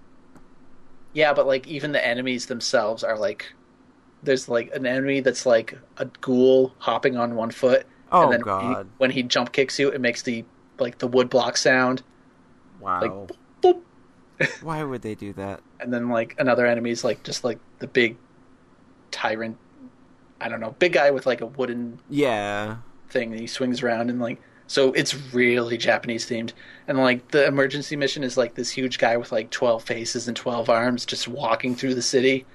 Yeah, 1.13 1.33
but 1.33 1.47
like 1.47 1.67
even 1.67 1.91
the 1.91 2.05
enemies 2.05 2.47
themselves 2.47 3.03
are 3.03 3.17
like 3.17 3.53
there's 4.21 4.49
like 4.49 4.73
an 4.75 4.85
enemy 4.85 5.21
that's 5.21 5.45
like 5.45 5.77
a 5.97 6.05
ghoul 6.21 6.73
hopping 6.79 7.15
on 7.17 7.35
one 7.35 7.51
foot. 7.51 7.85
Oh 8.11 8.23
and 8.23 8.33
then 8.33 8.41
god! 8.41 8.85
He, 8.87 8.91
when 8.97 9.11
he 9.11 9.23
jump 9.23 9.51
kicks 9.51 9.79
you, 9.79 9.89
it 9.89 10.01
makes 10.01 10.23
the 10.23 10.43
like 10.79 10.97
the 10.97 11.07
wood 11.07 11.29
block 11.29 11.55
sound. 11.57 12.01
wow. 12.79 13.01
Like 13.01 13.11
boop, 13.61 13.81
Why 14.63 14.83
would 14.83 15.01
they 15.03 15.15
do 15.15 15.33
that? 15.33 15.61
and 15.79 15.93
then 15.93 16.09
like 16.09 16.35
another 16.39 16.65
enemy's 16.65 17.03
like 17.05 17.23
just 17.23 17.43
like 17.43 17.59
the 17.79 17.87
big 17.87 18.17
tyrant. 19.11 19.57
I 20.41 20.47
don't 20.49 20.59
know, 20.59 20.75
big 20.79 20.93
guy 20.93 21.11
with 21.11 21.25
like 21.25 21.41
a 21.41 21.45
wooden 21.45 21.99
Yeah. 22.09 22.77
thing 23.09 23.31
and 23.31 23.39
he 23.41 23.47
swings 23.47 23.81
around 23.81 24.09
and 24.09 24.19
like 24.19 24.39
so 24.69 24.93
it's 24.93 25.15
really 25.33 25.77
Japanese 25.77 26.29
themed. 26.29 26.53
And 26.87 26.99
like 26.99 27.31
the 27.31 27.47
emergency 27.47 27.95
mission 27.95 28.23
is 28.23 28.37
like 28.37 28.53
this 28.53 28.69
huge 28.69 28.99
guy 28.99 29.17
with 29.17 29.31
like 29.31 29.49
twelve 29.49 29.83
faces 29.83 30.27
and 30.27 30.37
twelve 30.37 30.69
arms 30.69 31.07
just 31.07 31.27
walking 31.27 31.75
through 31.75 31.95
the 31.95 32.03
city. 32.03 32.45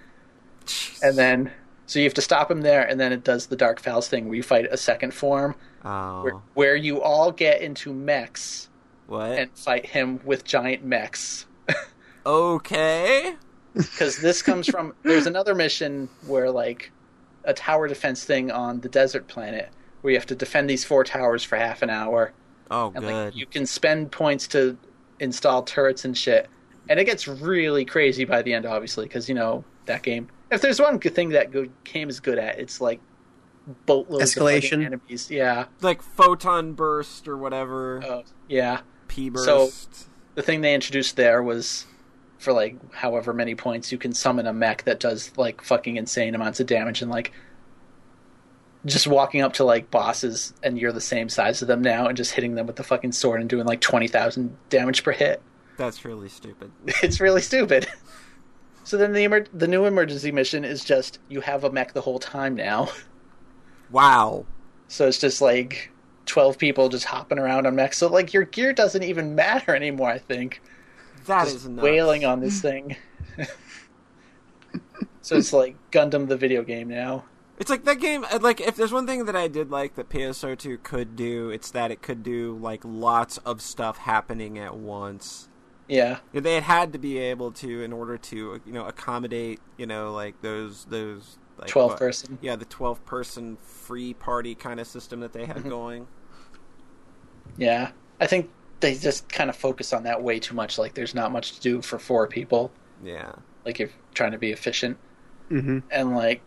And 1.02 1.18
then 1.18 1.50
so 1.86 1.98
you 1.98 2.04
have 2.04 2.14
to 2.14 2.22
stop 2.22 2.48
him 2.50 2.62
there 2.62 2.82
and 2.88 3.00
then 3.00 3.12
it 3.12 3.24
does 3.24 3.46
the 3.46 3.56
Dark 3.56 3.82
Falz 3.82 4.06
thing 4.06 4.26
where 4.26 4.36
you 4.36 4.44
fight 4.44 4.66
a 4.70 4.76
second 4.76 5.12
form 5.12 5.56
Oh. 5.84 6.22
where, 6.22 6.34
where 6.54 6.76
you 6.76 7.02
all 7.02 7.30
get 7.32 7.60
into 7.60 7.92
mechs 7.92 8.70
what? 9.06 9.32
and 9.38 9.50
fight 9.58 9.84
him 9.84 10.18
with 10.24 10.44
giant 10.44 10.82
mechs. 10.84 11.44
okay. 12.24 13.34
because 13.74 14.18
this 14.18 14.40
comes 14.40 14.68
from 14.68 14.94
there's 15.02 15.26
another 15.26 15.54
mission 15.54 16.08
where 16.26 16.50
like 16.50 16.92
a 17.44 17.52
tower 17.52 17.88
defense 17.88 18.24
thing 18.24 18.50
on 18.52 18.80
the 18.80 18.88
desert 18.88 19.26
planet 19.26 19.68
where 20.04 20.12
you 20.12 20.18
have 20.18 20.26
to 20.26 20.34
defend 20.34 20.68
these 20.68 20.84
four 20.84 21.02
towers 21.02 21.42
for 21.42 21.56
half 21.56 21.80
an 21.80 21.88
hour 21.88 22.32
Oh, 22.70 22.92
and 22.94 23.02
good. 23.04 23.24
like 23.26 23.34
you 23.36 23.46
can 23.46 23.64
spend 23.64 24.12
points 24.12 24.46
to 24.48 24.76
install 25.18 25.62
turrets 25.62 26.04
and 26.04 26.16
shit 26.16 26.46
and 26.90 27.00
it 27.00 27.04
gets 27.06 27.26
really 27.26 27.86
crazy 27.86 28.26
by 28.26 28.42
the 28.42 28.52
end 28.52 28.66
obviously 28.66 29.06
because 29.06 29.28
you 29.30 29.34
know 29.34 29.64
that 29.86 30.02
game 30.02 30.28
if 30.50 30.60
there's 30.60 30.78
one 30.78 30.98
good 30.98 31.14
thing 31.14 31.30
that 31.30 31.50
good 31.52 31.70
game 31.84 32.10
is 32.10 32.20
good 32.20 32.38
at 32.38 32.58
it's 32.58 32.80
like 32.82 33.00
boatloads 33.86 34.36
of 34.36 34.42
Escalation. 34.42 34.62
fucking 34.70 34.84
enemies 34.84 35.30
yeah 35.30 35.64
like 35.80 36.02
photon 36.02 36.74
burst 36.74 37.26
or 37.26 37.38
whatever. 37.38 38.02
uh, 38.04 38.22
yeah 38.48 38.80
P 39.08 39.30
burst. 39.30 39.44
so- 39.46 40.06
the 40.34 40.42
thing 40.42 40.60
they 40.60 40.74
introduced 40.74 41.16
there 41.16 41.42
was 41.42 41.86
for 42.38 42.52
like 42.52 42.76
however 42.92 43.32
many 43.32 43.54
points 43.54 43.90
you 43.92 43.96
can 43.98 44.12
summon 44.12 44.46
a 44.46 44.52
mech 44.52 44.82
that 44.84 45.00
does 45.00 45.32
like 45.38 45.62
fucking 45.62 45.96
insane 45.96 46.34
amounts 46.34 46.60
of 46.60 46.66
damage 46.66 47.00
and 47.00 47.10
like 47.10 47.32
just 48.86 49.06
walking 49.06 49.40
up 49.40 49.54
to 49.54 49.64
like 49.64 49.90
bosses 49.90 50.52
and 50.62 50.78
you're 50.78 50.92
the 50.92 51.00
same 51.00 51.28
size 51.28 51.62
as 51.62 51.68
them 51.68 51.80
now 51.82 52.06
and 52.06 52.16
just 52.16 52.32
hitting 52.32 52.54
them 52.54 52.66
with 52.66 52.76
the 52.76 52.82
fucking 52.84 53.12
sword 53.12 53.40
and 53.40 53.48
doing 53.48 53.66
like 53.66 53.80
20,000 53.80 54.56
damage 54.68 55.02
per 55.02 55.12
hit. 55.12 55.40
That's 55.76 56.04
really 56.04 56.28
stupid. 56.28 56.70
It's 57.02 57.20
really 57.20 57.40
stupid. 57.40 57.86
So 58.84 58.98
then 58.98 59.12
the 59.12 59.24
emer- 59.24 59.46
the 59.54 59.66
new 59.66 59.86
emergency 59.86 60.30
mission 60.30 60.64
is 60.64 60.84
just 60.84 61.18
you 61.28 61.40
have 61.40 61.64
a 61.64 61.70
mech 61.72 61.94
the 61.94 62.02
whole 62.02 62.18
time 62.18 62.54
now. 62.54 62.90
Wow. 63.90 64.44
So 64.88 65.08
it's 65.08 65.18
just 65.18 65.40
like 65.40 65.90
12 66.26 66.58
people 66.58 66.88
just 66.88 67.06
hopping 67.06 67.38
around 67.38 67.66
on 67.66 67.74
mechs. 67.76 67.98
So 67.98 68.08
like 68.08 68.32
your 68.32 68.44
gear 68.44 68.72
doesn't 68.72 69.02
even 69.02 69.34
matter 69.34 69.74
anymore, 69.74 70.10
I 70.10 70.18
think. 70.18 70.60
That 71.26 71.44
just 71.44 71.56
is 71.56 71.68
nuts. 71.68 71.82
wailing 71.82 72.24
on 72.24 72.40
this 72.40 72.60
thing. 72.62 72.96
so 75.22 75.36
it's 75.36 75.52
like 75.52 75.76
Gundam 75.90 76.28
the 76.28 76.36
video 76.36 76.62
game 76.62 76.88
now. 76.88 77.24
It's 77.58 77.70
like 77.70 77.84
that 77.84 78.00
game. 78.00 78.24
uh, 78.30 78.38
Like, 78.42 78.60
if 78.60 78.74
there's 78.76 78.92
one 78.92 79.06
thing 79.06 79.26
that 79.26 79.36
I 79.36 79.46
did 79.48 79.70
like 79.70 79.94
that 79.94 80.08
PSO2 80.08 80.82
could 80.82 81.14
do, 81.16 81.50
it's 81.50 81.70
that 81.70 81.90
it 81.90 82.02
could 82.02 82.22
do 82.22 82.58
like 82.60 82.80
lots 82.84 83.38
of 83.38 83.60
stuff 83.60 83.98
happening 83.98 84.58
at 84.58 84.76
once. 84.76 85.48
Yeah. 85.88 86.18
They 86.32 86.54
had 86.54 86.62
had 86.64 86.92
to 86.94 86.98
be 86.98 87.18
able 87.18 87.52
to 87.52 87.82
in 87.82 87.92
order 87.92 88.16
to 88.16 88.60
you 88.64 88.72
know 88.72 88.86
accommodate 88.86 89.60
you 89.76 89.86
know 89.86 90.12
like 90.12 90.40
those 90.40 90.86
those 90.86 91.38
like, 91.58 91.68
12 91.68 91.90
what- 91.90 91.98
person. 91.98 92.38
Yeah, 92.40 92.56
the 92.56 92.64
twelve 92.64 93.04
person 93.04 93.58
free 93.62 94.14
party 94.14 94.54
kind 94.54 94.80
of 94.80 94.86
system 94.86 95.20
that 95.20 95.32
they 95.32 95.44
had 95.44 95.58
Mm-hmm. 95.58 95.68
going. 95.68 96.06
Yeah. 97.56 97.90
I 98.20 98.26
think 98.26 98.50
they 98.80 98.94
just 98.94 99.28
kind 99.28 99.50
of 99.50 99.56
focus 99.56 99.92
on 99.92 100.04
that 100.04 100.22
way 100.22 100.38
too 100.38 100.54
much. 100.54 100.78
Like 100.78 100.94
there's 100.94 101.14
not 101.14 101.32
much 101.32 101.52
to 101.52 101.60
do 101.60 101.82
for 101.82 101.98
four 101.98 102.26
people. 102.26 102.72
Yeah. 103.02 103.32
Like 103.64 103.80
if 103.80 103.92
trying 104.14 104.32
to 104.32 104.38
be 104.38 104.50
efficient. 104.52 104.96
hmm 105.48 105.80
And 105.90 106.14
like 106.16 106.42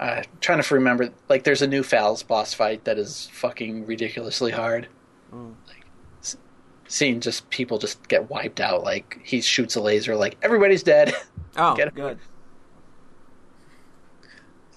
uh, 0.00 0.22
trying 0.40 0.62
to 0.62 0.74
remember, 0.74 1.10
like 1.28 1.44
there's 1.44 1.62
a 1.62 1.66
new 1.66 1.82
Falz 1.82 2.26
boss 2.26 2.54
fight 2.54 2.84
that 2.84 2.98
is 2.98 3.28
fucking 3.32 3.86
ridiculously 3.86 4.52
hard. 4.52 4.88
Mm. 5.34 5.54
Like 5.66 5.84
seeing 6.86 7.20
just 7.20 7.48
people 7.50 7.78
just 7.78 8.06
get 8.08 8.30
wiped 8.30 8.60
out. 8.60 8.82
Like 8.84 9.18
he 9.24 9.40
shoots 9.40 9.76
a 9.76 9.80
laser, 9.80 10.16
like 10.16 10.36
everybody's 10.42 10.82
dead. 10.82 11.14
Oh, 11.60 11.74
Get 11.74 11.88
it. 11.88 11.94
good. 11.96 12.18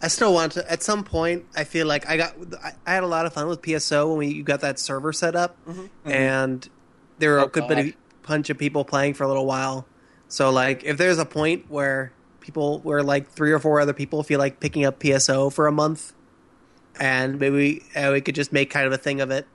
I 0.01 0.07
still 0.07 0.33
want 0.33 0.53
to. 0.53 0.71
At 0.71 0.81
some 0.81 1.03
point, 1.03 1.45
I 1.55 1.63
feel 1.63 1.85
like 1.85 2.09
I 2.09 2.17
got. 2.17 2.33
I, 2.63 2.73
I 2.87 2.93
had 2.95 3.03
a 3.03 3.07
lot 3.07 3.27
of 3.27 3.33
fun 3.33 3.47
with 3.47 3.61
PSO 3.61 4.09
when 4.09 4.17
we 4.17 4.27
you 4.29 4.41
got 4.43 4.61
that 4.61 4.79
server 4.79 5.13
set 5.13 5.35
up, 5.35 5.55
and 6.05 6.67
there 7.19 7.33
were 7.33 7.39
Oh, 7.41 7.43
a 7.43 7.47
good 7.49 7.67
bit 7.67 7.77
of 7.77 7.93
bunch 8.27 8.49
of 8.49 8.57
people 8.57 8.83
playing 8.83 9.13
for 9.13 9.25
a 9.25 9.27
little 9.27 9.45
while. 9.45 9.85
So, 10.27 10.49
like, 10.49 10.83
if 10.83 10.97
there's 10.97 11.19
a 11.19 11.25
point 11.25 11.65
where 11.69 12.13
people, 12.41 12.79
where 12.79 13.01
like 13.03 13.29
three 13.29 13.51
or 13.51 13.59
four 13.59 13.79
other 13.79 13.93
people 13.93 14.23
feel 14.23 14.39
like 14.39 14.59
picking 14.59 14.83
up 14.85 14.99
PSO 14.99 15.51
for 15.53 15.67
a 15.67 15.71
month, 15.71 16.13
and 16.99 17.39
maybe 17.39 17.83
uh, 17.95 18.09
we 18.11 18.21
could 18.21 18.35
just 18.35 18.51
make 18.51 18.69
kind 18.69 18.85
of 18.85 18.91
a 18.93 18.97
thing 18.97 19.21
of 19.21 19.31
it, 19.31 19.47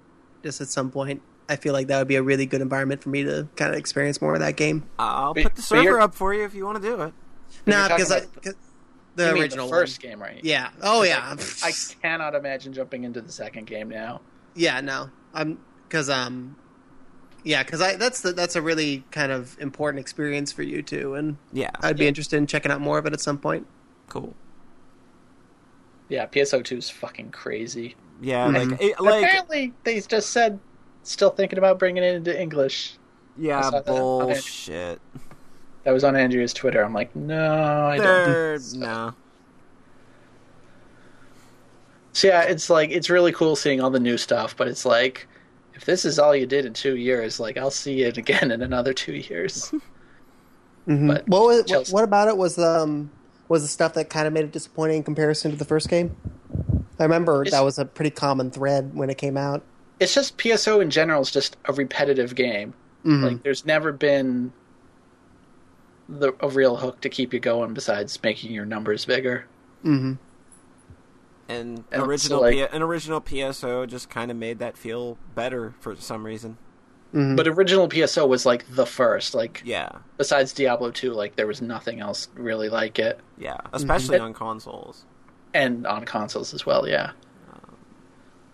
just 0.42 0.60
at 0.60 0.68
some 0.68 0.90
point. 0.90 1.22
I 1.48 1.56
feel 1.56 1.72
like 1.72 1.86
that 1.88 1.98
would 1.98 2.08
be 2.08 2.16
a 2.16 2.22
really 2.22 2.46
good 2.46 2.60
environment 2.60 3.02
for 3.02 3.08
me 3.10 3.22
to 3.22 3.46
kind 3.56 3.70
of 3.70 3.76
experience 3.78 4.20
more 4.20 4.34
of 4.34 4.40
that 4.40 4.56
game. 4.56 4.84
I'll 4.98 5.32
But- 5.34 5.42
put 5.44 5.54
the 5.56 5.62
server 5.62 6.00
up 6.00 6.14
for 6.14 6.34
you 6.34 6.44
if 6.44 6.54
you 6.54 6.64
want 6.64 6.82
to 6.82 6.88
do 6.88 7.00
it. 7.02 7.12
No, 7.66 7.78
you're 7.86 7.88
because 7.96 8.10
I, 8.10 8.16
about 8.18 8.42
'cause 8.42 8.54
the 9.14 9.26
You 9.28 9.32
mean 9.34 9.42
original 9.44 9.66
the 9.66 9.72
first 9.72 10.02
one. 10.02 10.10
game, 10.10 10.20
right? 10.22 10.40
Yeah. 10.42 10.70
Oh 10.82 11.02
yeah. 11.02 11.36
I 11.62 11.72
cannot 12.02 12.34
imagine 12.34 12.72
jumping 12.72 13.04
into 13.04 13.20
the 13.20 13.30
second 13.32 13.66
game 13.66 13.88
now. 13.88 14.20
Yeah, 14.56 14.80
no, 14.80 15.10
I'm 15.34 15.58
because 15.88 16.10
um, 16.10 16.56
yeah, 17.46 17.62
because 17.62 17.80
I 17.80 17.94
that's 17.94 18.22
the, 18.22 18.32
that's 18.32 18.56
a 18.56 18.60
really 18.60 19.04
kind 19.12 19.30
of 19.30 19.56
important 19.60 20.00
experience 20.00 20.50
for 20.50 20.64
you 20.64 20.82
too, 20.82 21.14
and 21.14 21.36
Yeah. 21.52 21.70
I'd 21.80 21.96
be 21.96 22.02
Yeah. 22.04 22.08
interested 22.08 22.36
in 22.38 22.48
checking 22.48 22.72
out 22.72 22.80
more 22.80 22.98
of 22.98 23.06
it 23.06 23.12
at 23.12 23.20
some 23.20 23.38
point. 23.38 23.66
Cool. 24.08 24.34
Yeah, 26.08 26.26
PSO2 26.26 26.76
is 26.78 26.90
fucking 26.90 27.30
crazy. 27.30 27.94
Yeah, 28.20 28.48
Mhm. 28.48 28.70
like 28.70 28.82
it, 28.82 29.00
like 29.00 29.24
apparently, 29.24 29.72
they 29.84 30.00
just 30.00 30.30
said 30.30 30.58
still 31.04 31.30
thinking 31.30 31.58
about 31.58 31.78
bringing 31.78 32.02
it 32.02 32.16
into 32.16 32.38
English. 32.38 32.96
Yeah, 33.38 33.60
saw 33.62 33.70
that 33.70 33.86
bullshit. 33.86 35.00
That 35.84 35.92
was 35.92 36.02
on 36.02 36.16
Andrea's 36.16 36.52
Twitter. 36.52 36.82
I'm 36.84 36.92
like, 36.94 37.14
no, 37.14 37.86
I 37.86 37.96
don't. 37.98 38.58
So. 38.60 38.78
no. 38.78 39.14
So 42.12 42.26
yeah, 42.28 42.42
it's 42.42 42.68
like 42.70 42.90
it's 42.90 43.08
really 43.08 43.30
cool 43.30 43.54
seeing 43.54 43.80
all 43.80 43.90
the 43.90 44.00
new 44.00 44.16
stuff, 44.16 44.56
but 44.56 44.66
it's 44.68 44.84
like 44.84 45.28
if 45.76 45.84
this 45.84 46.04
is 46.04 46.18
all 46.18 46.34
you 46.34 46.46
did 46.46 46.64
in 46.66 46.72
two 46.72 46.96
years, 46.96 47.38
like 47.38 47.56
I'll 47.56 47.70
see 47.70 48.02
it 48.02 48.16
again 48.16 48.50
in 48.50 48.62
another 48.62 48.92
two 48.92 49.14
years. 49.14 49.72
But 50.88 51.26
what, 51.28 51.42
was, 51.42 51.56
what, 51.58 51.66
Chelsea- 51.66 51.92
what 51.92 52.04
about 52.04 52.28
it 52.28 52.36
was 52.36 52.58
um 52.58 53.10
was 53.48 53.62
the 53.62 53.68
stuff 53.68 53.94
that 53.94 54.08
kind 54.08 54.26
of 54.28 54.32
made 54.32 54.44
it 54.44 54.52
disappointing 54.52 54.98
in 54.98 55.02
comparison 55.02 55.50
to 55.50 55.56
the 55.56 55.64
first 55.64 55.88
game? 55.88 56.14
I 57.00 57.02
remember 57.02 57.42
It's- 57.42 57.50
that 57.52 57.64
was 57.64 57.78
a 57.80 57.84
pretty 57.84 58.10
common 58.10 58.50
thread 58.52 58.94
when 58.94 59.10
it 59.10 59.18
came 59.18 59.36
out. 59.36 59.62
it's 59.98 60.14
just 60.14 60.38
PSO 60.38 60.80
in 60.80 60.90
general 60.90 61.22
is 61.22 61.30
just 61.32 61.56
a 61.64 61.72
repetitive 61.72 62.36
game. 62.36 62.72
Mhm. 63.04 63.22
Like 63.22 63.42
there's 63.42 63.66
never 63.66 63.90
been 63.90 64.52
the 66.08 66.32
a 66.40 66.48
real 66.48 66.76
hook 66.76 67.00
to 67.00 67.08
keep 67.08 67.34
you 67.34 67.40
going 67.40 67.74
besides 67.74 68.22
making 68.22 68.52
your 68.52 68.64
numbers 68.64 69.04
bigger. 69.04 69.46
hmm 69.82 70.12
And 71.48 71.84
And 71.92 72.02
original 72.02 72.38
so, 72.40 72.42
like- 72.42 72.54
P- 72.54 72.76
an 72.76 72.82
original 72.82 73.20
PSO 73.20 73.86
just 73.86 74.10
kind 74.10 74.30
of 74.30 74.36
made 74.36 74.58
that 74.58 74.76
feel 74.76 75.16
better 75.34 75.74
for 75.80 75.94
some 75.96 76.24
reason. 76.26 76.58
hmm 77.12 77.36
But 77.36 77.46
original 77.46 77.88
PSO 77.88 78.26
was 78.28 78.44
like 78.44 78.64
the 78.74 78.84
first. 78.86 79.34
Like 79.34 79.62
Yeah, 79.64 79.90
besides 80.18 80.52
Diablo 80.52 80.90
2, 80.90 81.12
like 81.12 81.36
there 81.36 81.46
was 81.46 81.62
nothing 81.62 82.00
else 82.00 82.28
really 82.34 82.68
like 82.68 82.98
it. 82.98 83.20
yeah, 83.38 83.58
especially 83.72 84.18
Mhm. 84.18 84.22
on 84.24 84.34
consoles. 84.34 85.04
And 85.54 85.86
on 85.86 86.04
consoles 86.04 86.52
as 86.52 86.66
well, 86.66 86.86
yeah. 86.88 87.12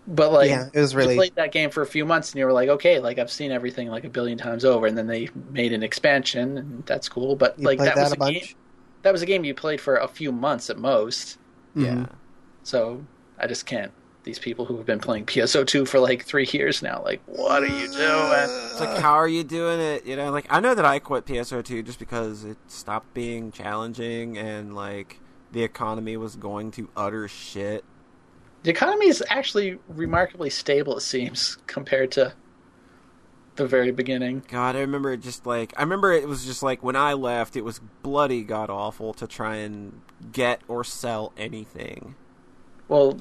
But 0.05 0.33
like 0.33 0.49
yeah, 0.49 0.67
it 0.73 0.79
was 0.79 0.91
you 0.93 0.99
really 0.99 1.15
played 1.15 1.35
that 1.35 1.51
game 1.53 1.69
for 1.69 1.81
a 1.81 1.85
few 1.85 2.03
months 2.05 2.31
and 2.31 2.39
you 2.39 2.45
were 2.45 2.51
like, 2.51 2.67
okay, 2.67 2.99
like 2.99 3.19
I've 3.19 3.31
seen 3.31 3.51
everything 3.53 3.87
like 3.87 4.03
a 4.03 4.09
billion 4.09 4.37
times 4.37 4.65
over, 4.65 4.85
and 4.85 4.97
then 4.97 5.07
they 5.07 5.29
made 5.51 5.71
an 5.71 5.81
expansion, 5.81 6.57
and 6.57 6.85
that's 6.85 7.07
cool. 7.07 7.37
But 7.37 7.57
you 7.57 7.65
like 7.65 7.79
that, 7.79 7.95
that, 7.95 8.03
was 8.03 8.11
a 8.11 8.15
a 8.15 8.17
bunch. 8.17 8.33
game. 8.33 8.55
That 9.03 9.11
was 9.13 9.21
a 9.21 9.25
game 9.25 9.45
you 9.45 9.53
played 9.53 9.79
for 9.79 9.95
a 9.95 10.07
few 10.07 10.33
months 10.33 10.69
at 10.69 10.77
most. 10.77 11.37
Yeah, 11.73 12.07
So 12.63 13.05
I 13.37 13.47
just 13.47 13.65
can't 13.65 13.91
these 14.23 14.39
people 14.39 14.65
who 14.65 14.77
have 14.77 14.85
been 14.85 14.99
playing 14.99 15.25
PSO2 15.25 15.87
for 15.87 15.99
like 15.99 16.23
three 16.23 16.47
years 16.51 16.81
now. 16.81 17.01
Like, 17.03 17.21
what 17.25 17.61
are 17.61 17.67
you 17.67 17.87
doing? 17.91 18.49
It's 18.71 18.79
like, 18.79 19.01
how 19.01 19.13
are 19.13 19.27
you 19.27 19.43
doing 19.43 19.79
it? 19.79 20.05
You 20.05 20.15
know, 20.15 20.31
like 20.31 20.47
I 20.49 20.59
know 20.59 20.73
that 20.73 20.85
I 20.85 20.99
quit 20.99 21.25
PSO2 21.25 21.85
just 21.85 21.99
because 21.99 22.43
it 22.43 22.57
stopped 22.67 23.13
being 23.13 23.51
challenging 23.51 24.37
and 24.37 24.75
like 24.75 25.19
the 25.51 25.63
economy 25.63 26.17
was 26.17 26.35
going 26.35 26.71
to 26.71 26.89
utter 26.95 27.27
shit. 27.27 27.83
The 28.63 28.69
economy 28.69 29.07
is 29.07 29.21
actually 29.29 29.77
remarkably 29.89 30.49
stable, 30.49 30.97
it 30.97 31.01
seems, 31.01 31.57
compared 31.67 32.11
to 32.13 32.33
the 33.55 33.67
very 33.67 33.91
beginning. 33.91 34.43
God, 34.47 34.75
I 34.75 34.79
remember 34.79 35.11
it 35.11 35.21
just 35.21 35.45
like 35.45 35.73
I 35.77 35.81
remember 35.83 36.11
it 36.11 36.27
was 36.27 36.45
just 36.45 36.63
like 36.63 36.81
when 36.81 36.95
I 36.95 37.13
left, 37.13 37.55
it 37.55 37.65
was 37.65 37.79
bloody 38.01 38.43
god 38.43 38.69
awful 38.69 39.13
to 39.15 39.27
try 39.27 39.57
and 39.57 40.01
get 40.31 40.61
or 40.67 40.83
sell 40.83 41.33
anything. 41.37 42.15
Well, 42.87 43.17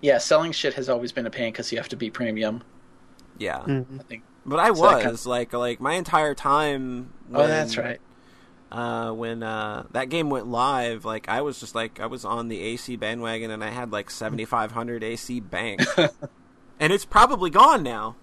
yeah, 0.00 0.18
selling 0.18 0.52
shit 0.52 0.74
has 0.74 0.88
always 0.88 1.12
been 1.12 1.26
a 1.26 1.30
pain 1.30 1.52
because 1.52 1.72
you 1.72 1.78
have 1.78 1.88
to 1.88 1.96
be 1.96 2.10
premium. 2.10 2.62
Yeah, 3.38 3.60
Mhm. 3.60 4.00
I 4.00 4.02
think. 4.04 4.22
but 4.46 4.60
I 4.60 4.70
So 4.72 4.80
was 4.80 5.02
kind 5.02 5.26
like 5.26 5.52
like 5.52 5.80
my 5.80 5.94
entire 5.94 6.34
time. 6.34 7.10
Oh, 7.34 7.46
that's 7.46 7.76
right. 7.78 8.00
uh, 8.70 9.12
when 9.12 9.42
uh, 9.42 9.84
that 9.92 10.08
game 10.08 10.30
went 10.30 10.46
live, 10.48 11.04
like 11.04 11.28
I 11.28 11.40
was 11.40 11.60
just 11.60 11.74
like 11.74 12.00
I 12.00 12.06
was 12.06 12.24
on 12.24 12.48
the 12.48 12.60
AC 12.60 12.96
bandwagon 12.96 13.50
and 13.50 13.62
I 13.62 13.70
had 13.70 13.92
like 13.92 14.10
seventy 14.10 14.44
five 14.44 14.72
hundred 14.72 15.02
AC 15.04 15.40
bank, 15.40 15.80
and 16.80 16.92
it's 16.92 17.04
probably 17.04 17.50
gone 17.50 17.82
now 17.82 18.16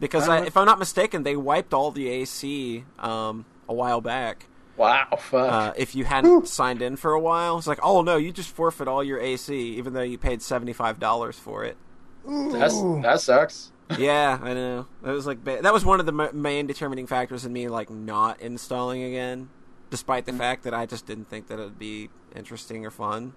because 0.00 0.28
I, 0.28 0.38
Uh, 0.38 0.44
if 0.44 0.56
I'm 0.56 0.66
not 0.66 0.78
mistaken, 0.78 1.22
they 1.22 1.36
wiped 1.36 1.74
all 1.74 1.90
the 1.90 2.08
AC 2.08 2.84
um, 2.98 3.44
a 3.68 3.74
while 3.74 4.00
back. 4.00 4.46
Wow, 4.78 5.08
fuck. 5.18 5.52
Uh, 5.52 5.72
if 5.76 5.94
you 5.94 6.04
hadn't 6.04 6.46
signed 6.48 6.80
in 6.80 6.96
for 6.96 7.12
a 7.12 7.20
while, 7.20 7.58
it's 7.58 7.66
like, 7.66 7.80
oh 7.82 8.00
no, 8.02 8.16
you 8.16 8.32
just 8.32 8.50
forfeit 8.50 8.86
all 8.88 9.02
your 9.02 9.18
AC, 9.20 9.52
even 9.76 9.92
though 9.92 10.02
you 10.02 10.16
paid 10.16 10.40
seventy 10.40 10.72
five 10.72 10.98
dollars 11.00 11.38
for 11.38 11.64
it. 11.64 11.76
That's 12.24 12.80
that 13.02 13.20
sucks. 13.20 13.72
yeah, 13.98 14.38
I 14.40 14.54
know. 14.54 14.86
That 15.02 15.12
was 15.12 15.26
like 15.26 15.42
that 15.44 15.72
was 15.72 15.84
one 15.84 15.98
of 15.98 16.06
the 16.06 16.12
ma- 16.12 16.30
main 16.32 16.66
determining 16.66 17.06
factors 17.06 17.44
in 17.44 17.52
me 17.52 17.68
like 17.68 17.90
not 17.90 18.40
installing 18.40 19.02
again, 19.02 19.48
despite 19.90 20.26
the 20.26 20.32
fact 20.32 20.62
that 20.64 20.74
I 20.74 20.86
just 20.86 21.06
didn't 21.06 21.28
think 21.28 21.48
that 21.48 21.58
it'd 21.58 21.78
be 21.78 22.10
interesting 22.36 22.86
or 22.86 22.90
fun. 22.90 23.32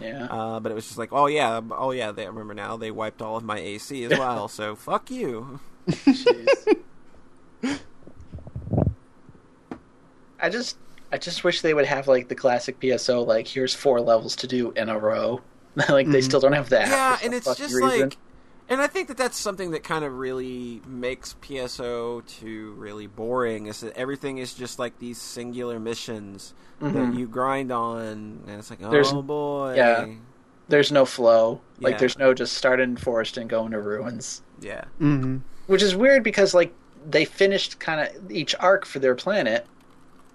Yeah. 0.00 0.24
Uh, 0.26 0.60
but 0.60 0.72
it 0.72 0.74
was 0.74 0.84
just 0.86 0.98
like, 0.98 1.08
oh 1.12 1.26
yeah, 1.26 1.60
oh 1.70 1.92
yeah. 1.92 2.12
They 2.12 2.24
I 2.24 2.26
remember 2.26 2.52
now 2.52 2.76
they 2.76 2.90
wiped 2.90 3.22
all 3.22 3.36
of 3.36 3.44
my 3.44 3.58
AC 3.58 4.04
as 4.04 4.10
well. 4.18 4.48
so 4.48 4.74
fuck 4.76 5.10
you. 5.10 5.60
Jeez. 10.38 10.46
I 10.46 10.48
just 10.50 10.76
I 11.12 11.18
just 11.18 11.44
wish 11.44 11.60
they 11.62 11.74
would 11.74 11.86
have 11.86 12.08
like 12.08 12.28
the 12.28 12.34
classic 12.34 12.80
PSO 12.80 13.26
like 13.26 13.46
here's 13.46 13.74
four 13.74 14.00
levels 14.00 14.36
to 14.36 14.46
do 14.46 14.72
in 14.72 14.88
a 14.88 14.98
row. 14.98 15.40
like 15.88 16.08
they 16.08 16.20
still 16.22 16.40
don't 16.40 16.52
have 16.52 16.70
that. 16.70 16.88
yeah, 16.88 17.18
and 17.22 17.34
it's 17.34 17.54
just 17.56 17.74
reason. 17.74 18.00
like, 18.00 18.16
and 18.68 18.80
I 18.80 18.86
think 18.86 19.08
that 19.08 19.16
that's 19.16 19.36
something 19.36 19.70
that 19.72 19.84
kind 19.84 20.04
of 20.04 20.14
really 20.14 20.80
makes 20.86 21.34
PSO 21.42 22.26
two 22.26 22.72
really 22.72 23.06
boring. 23.06 23.66
Is 23.66 23.80
that 23.80 23.96
everything 23.96 24.38
is 24.38 24.54
just 24.54 24.78
like 24.78 24.98
these 24.98 25.20
singular 25.20 25.78
missions 25.78 26.54
that 26.80 26.92
Mhm. 26.94 27.18
you 27.18 27.26
grind 27.28 27.70
on, 27.72 28.42
and 28.46 28.58
it's 28.58 28.70
like, 28.70 28.80
oh 28.82 28.90
There's- 28.90 29.12
boy, 29.12 29.74
yeah. 29.76 30.06
there's 30.68 30.90
no 30.90 31.04
flow. 31.04 31.60
Like 31.80 31.92
Yeah. 31.92 31.98
there's 31.98 32.18
no 32.18 32.34
just 32.34 32.54
starting 32.54 32.96
forest 32.96 33.36
and 33.36 33.48
going 33.48 33.70
to 33.72 33.80
ruins. 33.80 34.42
yeah. 34.60 34.84
hmm 34.98 35.38
Which 35.66 35.82
is 35.82 35.94
weird 35.94 36.22
because 36.24 36.54
like 36.54 36.72
they 37.08 37.24
finished 37.26 37.78
kind 37.78 38.00
of 38.00 38.30
each 38.32 38.54
arc 38.60 38.84
for 38.86 38.98
their 38.98 39.14
planet, 39.14 39.66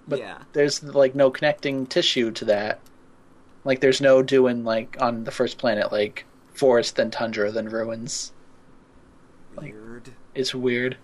but 0.08 0.18
Yeah. 0.18 0.38
there's 0.52 0.82
like 0.82 1.14
no 1.14 1.30
connecting 1.30 1.86
tissue 1.86 2.30
to 2.32 2.44
that. 2.46 2.80
Like 3.64 3.80
there's 3.80 4.00
no 4.00 4.22
doing 4.22 4.64
like 4.64 4.96
on 5.00 5.24
the 5.24 5.30
first 5.30 5.58
planet 5.58 5.92
like 5.92 6.24
forest 6.54 6.96
then 6.96 7.10
tundra 7.10 7.50
then 7.52 7.68
ruins. 7.68 8.32
Like- 9.56 9.72
Weird. 9.74 10.10
It's 10.34 10.54
weird. 10.54 10.96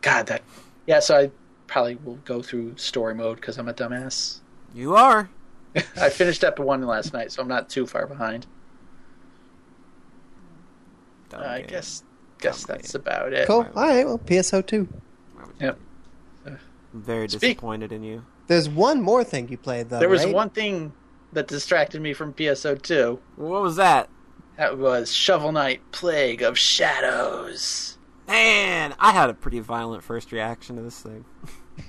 God, 0.00 0.26
that 0.26 0.42
yeah. 0.86 1.00
So 1.00 1.16
I 1.16 1.30
probably 1.66 1.94
will 1.96 2.16
go 2.24 2.42
through 2.42 2.76
story 2.76 3.14
mode 3.14 3.36
because 3.36 3.58
I'm 3.58 3.68
a 3.68 3.74
dumbass. 3.74 4.40
You 4.74 4.94
are. 4.96 5.28
I 6.00 6.08
finished 6.08 6.42
up 6.44 6.58
one 6.58 6.82
last 6.86 7.12
night, 7.12 7.30
so 7.32 7.40
I'm 7.42 7.48
not 7.48 7.68
too 7.70 7.86
far 7.86 8.06
behind. 8.06 8.46
Dumb 11.28 11.42
I 11.44 11.62
guess 11.62 12.02
guess 12.40 12.64
Dumb 12.64 12.76
that's 12.76 12.92
game. 12.92 13.00
about 13.02 13.32
it. 13.32 13.46
Cool. 13.46 13.66
All 13.74 13.82
right. 13.86 14.04
Well, 14.04 14.18
PSO 14.18 14.66
two. 14.66 14.88
Why 15.34 15.44
you 15.44 15.52
Yep. 15.66 15.78
Do 16.92 16.98
that? 17.00 17.04
Very 17.06 17.28
Speak- 17.28 17.40
disappointed 17.40 17.92
in 17.92 18.02
you. 18.02 18.24
There's 18.48 18.68
one 18.68 19.00
more 19.00 19.24
thing 19.24 19.48
you 19.48 19.56
played 19.56 19.88
though. 19.88 19.98
There 20.00 20.08
was 20.08 20.24
right? 20.24 20.34
one 20.34 20.50
thing 20.50 20.92
that 21.32 21.48
distracted 21.48 22.00
me 22.02 22.12
from 22.12 22.34
PSO 22.34 22.80
two. 22.80 23.20
What 23.36 23.62
was 23.62 23.76
that? 23.76 24.08
That 24.58 24.76
was 24.78 25.12
Shovel 25.12 25.52
Knight 25.52 25.80
Plague 25.92 26.42
of 26.42 26.58
Shadows. 26.58 27.96
Man, 28.28 28.94
I 28.98 29.12
had 29.12 29.30
a 29.30 29.34
pretty 29.34 29.60
violent 29.60 30.02
first 30.04 30.30
reaction 30.32 30.76
to 30.76 30.82
this 30.82 31.00
thing. 31.00 31.24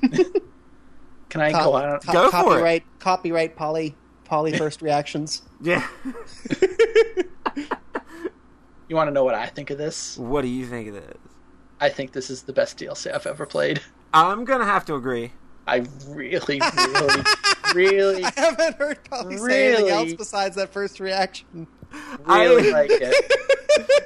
Can 1.29 1.41
I 1.41 1.51
Co- 1.51 1.63
go 1.63 1.73
on? 1.73 1.99
co- 1.99 2.13
Go 2.13 2.21
for 2.21 2.27
it. 2.27 2.31
copyright, 2.31 2.83
Copyright 2.99 3.55
poly 3.55 3.95
poly 4.25 4.55
first 4.57 4.81
reactions. 4.83 5.41
Yeah. 5.61 5.85
You 8.89 8.97
want 8.97 9.07
to 9.07 9.11
know 9.13 9.23
what 9.23 9.33
I 9.33 9.47
think 9.47 9.69
of 9.71 9.77
this? 9.77 10.17
what 10.17 10.41
do 10.43 10.47
you 10.49 10.67
think 10.67 10.89
of 10.89 10.93
this? 10.95 11.17
I 11.79 11.89
think 11.89 12.11
this 12.11 12.29
is 12.29 12.43
the 12.43 12.53
best 12.53 12.77
DLC 12.77 13.11
I've 13.13 13.25
ever 13.25 13.45
played. 13.45 13.81
I'm 14.13 14.45
gonna 14.45 14.65
have 14.65 14.85
to 14.85 14.95
agree. 14.95 15.31
I 15.65 15.85
really, 16.07 16.59
really, 16.59 17.23
really, 17.73 18.23
I 18.25 18.31
haven't 18.35 18.75
heard 18.77 19.03
Polly 19.09 19.37
say 19.37 19.73
anything 19.73 19.89
else 19.89 20.13
besides 20.13 20.55
that 20.57 20.73
first 20.73 20.99
reaction. 20.99 21.67
really 22.25 22.69
I- 22.69 22.71
like 22.81 22.91
it. 22.91 23.31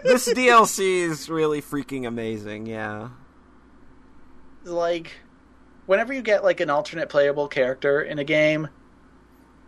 This 0.03 0.29
DLC 0.29 1.01
is 1.01 1.29
really 1.29 1.61
freaking 1.61 2.07
amazing. 2.07 2.67
Yeah. 2.67 3.09
like 4.63 5.11
whenever 5.85 6.13
you 6.13 6.21
get 6.21 6.43
like 6.43 6.59
an 6.59 6.69
alternate 6.69 7.09
playable 7.09 7.47
character 7.47 8.01
in 8.01 8.19
a 8.19 8.23
game 8.23 8.67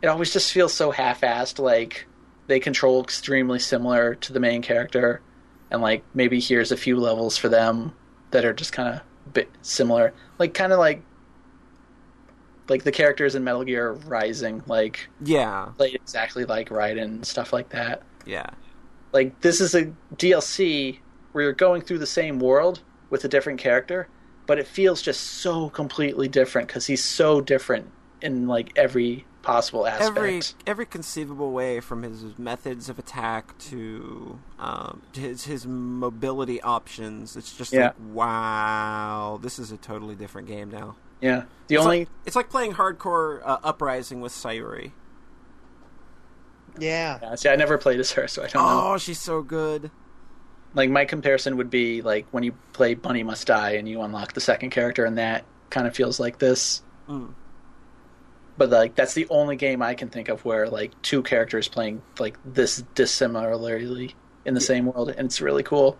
it 0.01 0.07
always 0.07 0.31
just 0.31 0.51
feels 0.53 0.73
so 0.73 0.91
half-assed 0.91 1.59
like 1.59 2.05
they 2.47 2.59
control 2.59 3.01
extremely 3.03 3.59
similar 3.59 4.15
to 4.15 4.33
the 4.33 4.39
main 4.39 4.61
character 4.61 5.21
and 5.71 5.81
like 5.81 6.03
maybe 6.13 6.39
here's 6.39 6.71
a 6.71 6.77
few 6.77 6.97
levels 6.97 7.37
for 7.37 7.49
them 7.49 7.93
that 8.31 8.45
are 8.45 8.53
just 8.53 8.71
kind 8.73 8.95
of 8.95 9.01
bit 9.33 9.49
similar 9.61 10.13
like 10.39 10.53
kind 10.53 10.73
of 10.73 10.79
like 10.79 11.03
like 12.67 12.83
the 12.83 12.91
characters 12.91 13.35
in 13.35 13.43
Metal 13.43 13.63
Gear 13.63 13.93
Rising 13.93 14.61
like 14.67 15.09
Yeah. 15.19 15.69
played 15.77 15.95
exactly 15.95 16.45
like 16.45 16.69
Raiden 16.69 17.03
and 17.03 17.25
stuff 17.25 17.51
like 17.53 17.69
that 17.69 18.03
Yeah. 18.25 18.49
like 19.13 19.39
this 19.41 19.61
is 19.61 19.75
a 19.75 19.93
DLC 20.15 20.99
where 21.31 21.43
you're 21.45 21.53
going 21.53 21.81
through 21.81 21.99
the 21.99 22.05
same 22.07 22.39
world 22.39 22.83
with 23.09 23.23
a 23.23 23.27
different 23.27 23.59
character, 23.59 24.09
but 24.47 24.59
it 24.59 24.67
feels 24.67 25.01
just 25.01 25.21
so 25.21 25.69
completely 25.69 26.27
different 26.27 26.67
because 26.67 26.87
he's 26.87 27.03
so 27.03 27.41
different 27.41 27.91
in 28.21 28.47
like 28.47 28.71
every 28.75 29.25
possible 29.41 29.87
aspect. 29.87 30.17
Every 30.17 30.41
every 30.67 30.85
conceivable 30.85 31.51
way, 31.51 31.79
from 31.79 32.03
his 32.03 32.37
methods 32.37 32.89
of 32.89 32.99
attack 32.99 33.57
to 33.69 34.39
um, 34.59 35.01
his 35.13 35.45
his 35.45 35.65
mobility 35.65 36.61
options, 36.61 37.35
it's 37.35 37.55
just 37.57 37.71
Yeah. 37.73 37.87
like 37.87 37.95
wow, 38.13 39.39
this 39.41 39.59
is 39.59 39.71
a 39.71 39.77
totally 39.77 40.15
different 40.15 40.47
game 40.47 40.69
now. 40.69 40.95
yeah, 41.21 41.43
the 41.67 41.75
It's 41.75 41.83
only 41.83 41.99
like, 41.99 42.09
it's 42.25 42.35
like 42.35 42.49
playing 42.49 42.73
hardcore 42.73 43.41
uh, 43.45 43.57
Uprising 43.63 44.21
with 44.21 44.31
Sayuri. 44.33 44.91
Yeah. 46.77 47.19
yeah, 47.21 47.35
see, 47.35 47.49
I 47.49 47.55
never 47.55 47.77
played 47.77 47.99
as 47.99 48.11
her, 48.11 48.27
so 48.27 48.43
I 48.43 48.47
don't 48.47 48.63
know. 48.63 48.91
Oh, 48.93 48.97
she's 48.97 49.19
so 49.19 49.41
good. 49.41 49.91
Like 50.75 50.89
my 50.89 51.03
comparison 51.05 51.57
would 51.57 51.69
be 51.69 52.01
like 52.01 52.27
when 52.31 52.43
you 52.43 52.53
play 52.73 52.93
Bunny 52.93 53.23
Must 53.23 53.45
Die 53.47 53.71
and 53.71 53.87
you 53.89 54.01
unlock 54.01 54.33
the 54.33 54.39
second 54.41 54.69
character, 54.69 55.03
and 55.03 55.17
that 55.17 55.43
kind 55.71 55.87
of 55.87 55.95
feels 55.95 56.19
like 56.19 56.39
this. 56.39 56.81
Mm. 57.09 57.33
But 58.59 58.69
like 58.69 58.93
that's 58.93 59.13
the 59.13 59.25
only 59.29 59.55
game 59.55 59.81
I 59.81 59.95
can 59.95 60.09
think 60.09 60.27
of 60.27 60.43
where 60.43 60.69
like 60.69 60.91
two 61.01 61.23
characters 61.23 61.69
playing 61.69 62.01
like 62.19 62.37
this 62.45 62.83
dissimilarly 62.93 64.15
in 64.45 64.53
the 64.53 64.61
same 64.61 64.85
world, 64.85 65.09
and 65.09 65.25
it's 65.27 65.39
really 65.39 65.63
cool. 65.63 65.97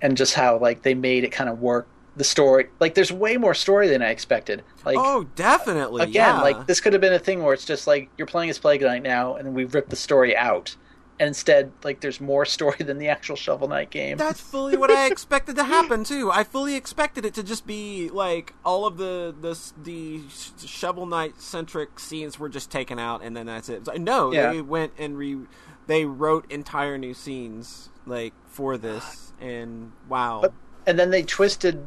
And 0.00 0.16
just 0.16 0.34
how 0.34 0.58
like 0.58 0.82
they 0.82 0.94
made 0.94 1.22
it 1.22 1.30
kind 1.30 1.50
of 1.50 1.60
work. 1.60 1.86
The 2.14 2.24
story, 2.24 2.68
like, 2.78 2.92
there's 2.92 3.10
way 3.10 3.38
more 3.38 3.54
story 3.54 3.88
than 3.88 4.02
I 4.02 4.10
expected. 4.10 4.62
Like, 4.84 4.98
oh, 4.98 5.24
definitely. 5.34 6.02
again, 6.02 6.36
yeah. 6.36 6.42
like 6.42 6.66
this 6.66 6.78
could 6.78 6.92
have 6.92 7.00
been 7.00 7.14
a 7.14 7.18
thing 7.18 7.42
where 7.42 7.54
it's 7.54 7.64
just 7.64 7.86
like 7.86 8.10
you're 8.18 8.26
playing 8.26 8.50
as 8.50 8.58
Plague 8.58 8.82
Knight 8.82 9.02
now, 9.02 9.36
and 9.36 9.54
we 9.54 9.64
ripped 9.64 9.88
the 9.88 9.96
story 9.96 10.36
out. 10.36 10.76
And 11.22 11.28
instead, 11.28 11.70
like, 11.84 12.00
there's 12.00 12.20
more 12.20 12.44
story 12.44 12.78
than 12.78 12.98
the 12.98 13.06
actual 13.06 13.36
Shovel 13.36 13.68
Knight 13.68 13.90
game. 13.90 14.16
That's 14.16 14.40
fully 14.40 14.76
what 14.76 14.90
I 14.90 15.06
expected 15.12 15.54
to 15.54 15.62
happen 15.62 16.02
too. 16.02 16.32
I 16.32 16.42
fully 16.42 16.74
expected 16.74 17.24
it 17.24 17.32
to 17.34 17.44
just 17.44 17.64
be 17.64 18.10
like 18.10 18.54
all 18.64 18.86
of 18.86 18.96
the 18.96 19.32
the 19.40 19.56
the 19.80 20.20
shovel 20.66 21.06
knight 21.06 21.40
centric 21.40 22.00
scenes 22.00 22.40
were 22.40 22.48
just 22.48 22.72
taken 22.72 22.98
out, 22.98 23.22
and 23.22 23.36
then 23.36 23.46
that's 23.46 23.68
it. 23.68 23.86
Like, 23.86 24.00
no, 24.00 24.32
Yeah. 24.32 24.52
they 24.52 24.62
went 24.62 24.94
and 24.98 25.16
re 25.16 25.38
they 25.86 26.06
wrote 26.06 26.50
entire 26.50 26.98
new 26.98 27.14
scenes 27.14 27.90
like 28.04 28.34
for 28.48 28.76
this, 28.76 29.32
and 29.40 29.92
wow, 30.08 30.40
But- 30.42 30.54
and 30.88 30.98
then 30.98 31.10
they 31.10 31.22
twisted 31.22 31.86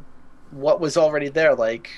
what 0.50 0.80
was 0.80 0.96
already 0.96 1.28
there 1.28 1.54
like 1.54 1.90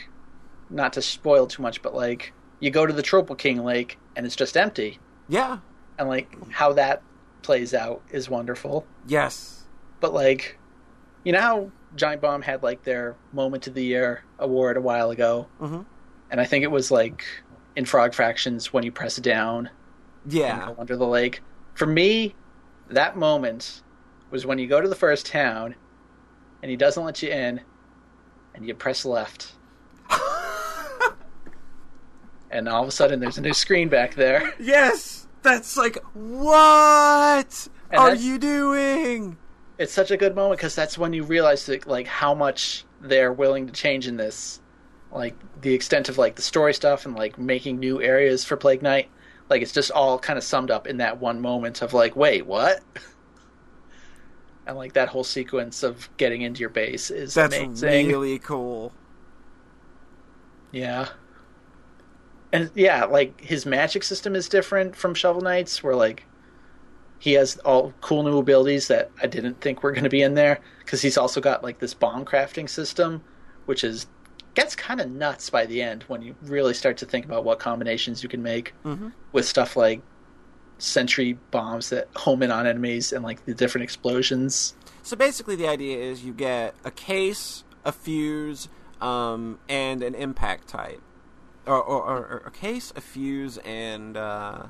not 0.70 0.93
to 0.94 1.02
spoil 1.02 1.47
too 1.47 1.62
much 1.62 1.82
but 1.82 1.94
like 1.94 2.32
you 2.59 2.70
go 2.73 2.85
to 2.85 2.93
the 2.93 3.02
Troupple 3.02 3.39
King 3.39 3.62
Lake 3.62 3.97
and 4.16 4.27
it's 4.27 4.35
just 4.35 4.56
empty 4.56 4.98
yeah, 5.28 5.59
and 6.01 6.09
like 6.09 6.35
how 6.51 6.73
that 6.73 7.01
plays 7.43 7.74
out 7.74 8.02
is 8.10 8.28
wonderful. 8.28 8.86
Yes. 9.06 9.65
But 10.01 10.15
like, 10.15 10.59
you 11.24 11.32
know 11.32 11.40
how 11.40 11.70
Giant 11.97 12.23
Bomb 12.23 12.43
had 12.43 12.62
like 12.62 12.85
their 12.85 13.16
Moment 13.32 13.66
of 13.66 13.74
the 13.74 13.85
Year 13.85 14.23
award 14.39 14.77
a 14.77 14.81
while 14.81 15.10
ago, 15.10 15.47
Mhm. 15.60 15.85
and 16.31 16.40
I 16.40 16.44
think 16.44 16.65
it 16.65 16.70
was 16.70 16.90
like 16.90 17.24
in 17.77 17.85
Frog 17.85 18.15
Fractions 18.15 18.73
when 18.73 18.85
you 18.85 18.93
press 18.93 19.16
down 19.16 19.70
Yeah. 20.27 20.74
under 20.78 20.97
the 20.97 21.06
lake. 21.06 21.43
For 21.74 21.86
me, 21.86 22.35
that 22.89 23.16
moment 23.16 23.82
was 24.31 24.44
when 24.44 24.59
you 24.59 24.66
go 24.66 24.81
to 24.81 24.89
the 24.89 24.97
first 24.97 25.27
town, 25.27 25.74
and 26.62 26.70
he 26.70 26.77
doesn't 26.77 27.05
let 27.05 27.23
you 27.23 27.31
in, 27.31 27.60
and 28.55 28.66
you 28.66 28.74
press 28.74 29.05
left. 29.05 29.52
and 32.51 32.69
all 32.69 32.82
of 32.82 32.89
a 32.89 32.93
sudden, 32.93 33.20
there's 33.20 33.39
a 33.39 33.43
new 33.43 33.52
screen 33.52 33.89
back 33.89 34.15
there. 34.15 34.55
Yes. 34.59 35.27
That's 35.43 35.77
like 35.77 35.98
what 36.15 37.69
And 37.90 38.01
are 38.01 38.15
you 38.15 38.39
doing? 38.39 39.36
it's 39.78 39.93
such 39.93 40.10
a 40.10 40.16
good 40.16 40.35
moment 40.35 40.59
because 40.59 40.74
that's 40.74 40.98
when 40.98 41.12
you 41.12 41.23
realize 41.23 41.66
that, 41.66 41.86
like 41.86 42.06
how 42.09 42.35
much 42.35 42.85
they're 43.01 43.32
willing 43.32 43.66
to 43.66 43.73
change 43.73 44.09
in 44.09 44.16
this 44.16 44.60
like 45.12 45.35
the 45.62 45.73
extent 45.73 46.09
of 46.09 46.19
like 46.19 46.35
the 46.35 46.43
story 46.43 46.74
stuff 46.74 47.06
and 47.06 47.15
like 47.15 47.39
making 47.39 47.78
new 47.78 48.02
areas 48.02 48.44
for 48.44 48.56
plague 48.56 48.82
Knight. 48.82 49.09
like 49.48 49.62
it's 49.62 49.73
just 49.73 49.90
all 49.93 50.19
kind 50.19 50.36
of 50.36 50.44
summed 50.44 50.70
up 50.70 50.86
in 50.86 50.97
that 50.98 51.19
one 51.20 51.40
moment 51.40 51.81
of 51.81 51.94
like 51.94 52.16
wait 52.16 52.44
what 52.44 52.82
and 54.66 54.77
like 54.77 54.93
that 54.94 55.09
whole 55.09 55.24
sequence 55.24 55.82
of 55.82 56.10
getting 56.19 56.43
into 56.43 56.60
your 56.60 56.69
base 56.70 57.10
is 57.10 57.32
That's 57.35 57.56
amazing 57.56 58.09
really 58.09 58.39
cool. 58.40 58.93
yeah 60.73 61.09
and 62.53 62.70
yeah 62.75 63.05
like 63.05 63.41
his 63.41 63.66
magic 63.66 64.03
system 64.03 64.35
is 64.35 64.49
different 64.49 64.97
from 64.97 65.15
shovel 65.15 65.43
knights 65.43 65.83
where 65.83 65.95
like 65.95 66.25
he 67.19 67.33
has 67.33 67.57
all 67.59 67.93
cool 68.01 68.23
new 68.23 68.39
abilities 68.39 68.89
that 68.89 69.11
i 69.23 69.27
didn't 69.27 69.61
think 69.61 69.83
were 69.83 69.93
going 69.93 70.05
to 70.05 70.11
be 70.11 70.23
in 70.23 70.35
there 70.35 70.61
because 70.85 71.03
he's 71.03 71.19
also 71.19 71.41
got 71.41 71.62
like 71.62 71.79
this 71.81 71.95
bomb 71.95 72.25
crafting 72.25 72.69
system 72.69 73.23
which 73.66 73.83
is 73.85 74.07
gets 74.55 74.75
kind 74.75 75.01
of 75.01 75.11
nuts 75.11 75.51
by 75.51 75.66
the 75.66 75.83
end 75.83 76.03
when 76.05 76.23
you 76.23 76.35
really 76.43 76.75
start 76.75 76.97
to 76.97 77.07
think 77.07 77.25
about 77.25 77.45
what 77.45 77.59
combinations 77.59 78.23
you 78.23 78.29
can 78.29 78.43
make 78.43 78.73
Mhm. 78.85 79.12
with 79.33 79.47
stuff 79.47 79.77
like 79.77 80.01
sentry 80.79 81.37
bombs 81.51 81.91
that 81.91 82.09
home 82.16 82.43
in 82.43 82.51
on 82.51 82.66
enemies 82.66 83.12
and 83.12 83.25
like 83.25 83.45
the 83.47 83.55
different 83.55 83.83
explosions 83.85 84.75
So 85.03 85.16
basically, 85.16 85.57
the 85.57 85.66
idea 85.66 85.99
is 85.99 86.23
you 86.23 86.35
get 86.35 86.75
a 86.85 86.91
case, 86.91 87.65
a 87.85 87.93
fuse, 87.93 88.69
um, 89.01 89.59
and 89.69 90.03
an 90.03 90.15
impact 90.15 90.69
type, 90.69 91.01
or, 91.69 91.82
or, 91.82 92.03
or, 92.19 92.43
a 92.47 92.51
case, 92.51 92.93
a 92.97 93.01
fuse, 93.01 93.59
and 93.59 94.16
uh, 94.16 94.65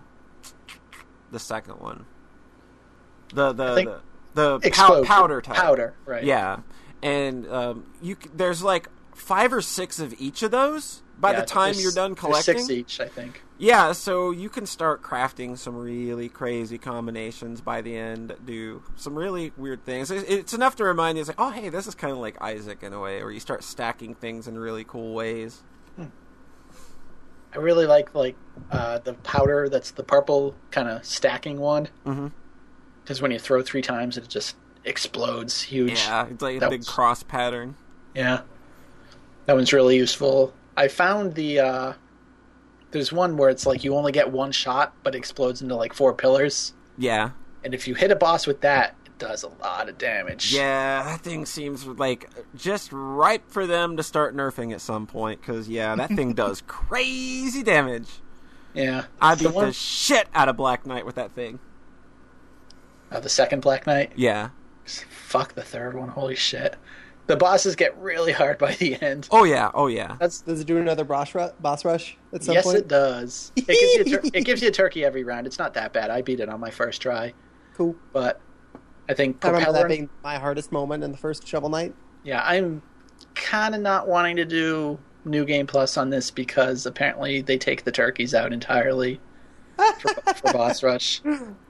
the 1.31 1.39
second 1.39 1.75
one, 1.81 2.07
the 3.35 3.53
the 3.53 4.01
the, 4.35 4.59
the 4.59 4.71
pow- 4.71 5.03
powder 5.05 5.41
type. 5.41 5.57
powder 5.57 5.95
right 6.07 6.25
Yeah, 6.25 6.59
and 7.03 7.47
um, 7.49 7.87
you 8.03 8.17
there's 8.35 8.63
like 8.63 8.89
five 9.15 9.53
or 9.53 9.61
six 9.63 9.99
of 9.99 10.15
each 10.19 10.43
of 10.43 10.51
those 10.51 11.03
by 11.19 11.33
Yeah, 11.33 11.41
the 11.41 11.47
time 11.47 11.75
you're 11.77 11.93
done 11.93 12.15
collecting. 12.15 12.59
six 12.59 12.71
each 12.71 13.01
i 13.01 13.09
think 13.09 13.43
Yeah, 13.59 13.91
so 13.91 14.31
you 14.31 14.49
can 14.49 14.65
start 14.67 15.03
crafting 15.03 15.59
some 15.59 15.77
really 15.77 16.29
crazy 16.29 16.79
combinations 16.79 17.61
by 17.61 17.81
the 17.83 17.97
end, 17.97 18.37
do 18.45 18.85
some 18.95 19.17
really 19.17 19.53
weird 19.57 19.85
things. 19.85 20.13
It- 20.13 20.29
It's 20.31 20.55
enough 20.55 20.77
to 20.77 20.85
remind 20.85 21.19
you, 21.19 21.23
it's 21.23 21.29
like, 21.29 21.41
oh, 21.41 21.51
hey, 21.51 21.69
this 21.69 21.89
is 21.89 21.97
kind 21.97 22.13
of 22.13 22.19
like 22.19 22.41
Isaac 22.41 22.85
in 22.85 22.93
a 22.93 23.01
way, 23.01 23.21
where 23.21 23.33
you 23.33 23.41
start 23.41 23.65
stacking 23.65 24.15
things 24.15 24.47
in 24.47 24.57
really 24.57 24.85
cool 24.85 25.13
ways. 25.13 25.65
I 27.55 27.59
really 27.59 27.87
like 27.87 28.15
like 28.15 28.37
uh, 28.71 28.99
the 28.99 29.15
powder 29.15 29.69
that's 29.69 29.91
the 29.93 30.03
purple 30.03 30.55
kind 30.71 30.89
of 30.89 31.05
stacking 31.05 31.59
one 31.61 31.89
because 33.05 33.23
when 33.23 33.31
you 33.31 33.39
throw 33.39 33.63
three 33.63 33.83
times, 33.83 34.17
it 34.19 34.29
just 34.29 34.57
explodes 34.85 35.63
huge. 35.63 35.93
Yeah, 35.93 36.27
it's 36.31 36.43
like 36.43 36.57
a 36.57 36.61
That 36.61 36.71
big 36.71 36.81
was- 36.81 36.89
cross 36.89 37.23
pattern. 37.23 37.77
Yeah. 38.15 38.41
that 39.47 39.55
one's 39.57 39.73
really 39.73 39.97
useful. 39.97 40.53
I 40.77 40.89
found 40.89 41.35
the 41.35 41.61
uh, 41.61 41.93
there's 42.91 43.13
one 43.13 43.37
where 43.37 43.49
it's 43.51 43.67
like 43.67 43.85
you 43.85 43.95
only 43.95 44.13
get 44.13 44.31
one 44.31 44.53
shot, 44.53 44.95
but 45.03 45.15
it 45.15 45.19
explodes 45.19 45.63
into 45.63 45.75
like 45.77 45.93
four 45.93 46.13
pillars, 46.15 46.73
Yeah, 46.97 47.31
and 47.65 47.75
if 47.75 47.87
you 47.89 47.95
hit 47.95 48.11
a 48.11 48.17
boss 48.17 48.47
with 48.47 48.61
that, 48.63 48.95
does 49.19 49.43
a 49.43 49.49
lot 49.49 49.89
of 49.89 49.99
damage. 49.99 50.53
yeah, 50.55 51.03
that 51.03 51.21
thing 51.21 51.45
seems 51.47 51.87
like 51.87 52.29
just 52.57 52.91
ripe 52.93 53.51
for 53.51 53.67
them 53.67 53.97
to 53.97 54.03
start 54.03 54.37
nerfing 54.37 54.73
at 54.73 54.81
some 54.81 55.07
point, 55.07 55.41
because, 55.41 55.69
yeah, 55.69 55.95
that 55.97 56.11
thing 56.11 56.33
does 56.35 56.63
crazy 56.67 57.63
damage. 57.63 58.09
yeah. 58.75 59.05
I 59.21 59.35
The 59.35 59.49
beat 59.49 59.55
one- 59.55 59.67
the 59.67 59.73
shit 59.73 60.29
out 60.35 60.49
of 60.49 60.57
Black 60.57 60.87
Knight 60.87 61.05
with 61.07 61.17
that 61.17 61.33
thing. 61.33 61.59
uh, 63.11 63.21
the 63.21 63.29
second 63.29 63.61
Black 63.63 63.87
Knight. 63.87 64.13
Yeah. 64.17 64.51
Fuck 64.87 65.55
the 65.55 65.63
third 65.63 65.95
one. 65.95 66.09
Holy 66.09 66.35
shit. 66.35 66.77
The 67.27 67.37
bosses 67.37 67.77
get 67.77 67.95
really 67.99 68.33
hard 68.33 68.57
by 68.57 68.73
the 68.75 69.01
end. 69.03 69.29
Oh, 69.31 69.45
yeah, 69.45 69.71
oh, 69.75 69.87
yeah. 69.89 70.17
That's 70.19 70.41
does 70.41 70.61
it 70.61 70.67
do 70.67 70.79
another 70.79 71.05
boss 71.05 71.35
rush? 71.35 71.51
Boss 71.61 71.85
rush 71.85 72.17
at 72.33 72.43
some 72.43 72.55
yes, 72.55 72.65
point? 72.65 72.79
it 72.79 72.89
does. 72.89 73.53
It 73.57 73.67
gives, 73.67 73.83
you 73.83 74.01
a 74.01 74.21
tur- 74.23 74.31
it 74.33 74.45
gives 74.47 74.63
you 74.63 74.69
a 74.69 74.71
turkey 74.71 75.05
every 75.05 75.25
round. 75.25 75.47
It's 75.47 75.59
not 75.59 75.75
that 75.75 75.93
bad. 75.93 76.09
I 76.11 76.23
beat 76.23 76.41
it 76.41 76.49
on 76.49 76.59
my 76.59 76.71
first 76.71 77.03
try, 77.03 77.35
Cool. 77.75 77.95
but 78.15 78.41
I 79.09 79.15
think 79.15 79.45
I 79.45 79.49
remember 79.51 79.73
that 79.73 79.89
being 79.89 80.09
my 80.23 80.39
hardest 80.39 80.71
moment 80.73 81.03
in 81.05 81.13
the 81.13 81.19
first 81.19 81.47
Shovel 81.47 81.69
Knight. 81.71 81.95
yeah, 82.25 82.43
I'm 82.45 82.83
kind 83.35 83.75
of 83.75 83.81
not 83.81 84.07
wanting 84.09 84.37
to 84.37 84.45
do 84.45 84.99
New 85.25 85.45
Game 85.45 85.67
Plus 85.67 85.97
on 85.97 86.11
this 86.11 86.31
because 86.31 86.87
apparently 86.87 87.41
they 87.41 87.59
take 87.59 87.85
the 87.85 87.93
turkeys 87.93 88.35
out 88.35 88.53
entirely 88.53 89.21
for, 89.77 90.09
for 90.35 90.53
boss 90.53 90.83
rush. 90.83 91.21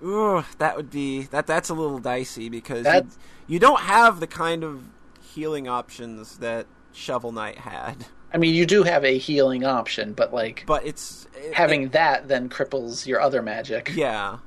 Ooh, 0.05 0.43
that 0.59 0.77
would 0.77 0.90
be 0.90 1.23
that. 1.24 1.47
That's 1.47 1.69
a 1.69 1.74
little 1.74 1.98
dicey 1.98 2.48
because 2.48 2.86
you, 2.86 3.09
you 3.47 3.59
don't 3.59 3.81
have 3.81 4.20
the 4.20 4.27
kind 4.27 4.65
of 4.65 4.82
healing 5.20 5.69
options 5.69 6.39
that 6.39 6.66
Shovel 6.93 7.32
Knight 7.32 7.59
had. 7.59 8.06
I 8.32 8.36
mean, 8.36 8.55
you 8.55 8.66
do 8.66 8.82
have 8.82 9.05
a 9.05 9.16
healing 9.16 9.65
option, 9.65 10.12
but 10.12 10.35
like 10.35 10.65
But 10.66 10.85
it's 10.86 11.27
it- 11.35 11.55
having 11.55 11.85
it- 11.85 11.93
that 11.93 12.28
then 12.28 12.48
cripples 12.48 13.06
your 13.06 13.20
other 13.20 13.43
magic. 13.43 13.90
yeah, 13.94 14.39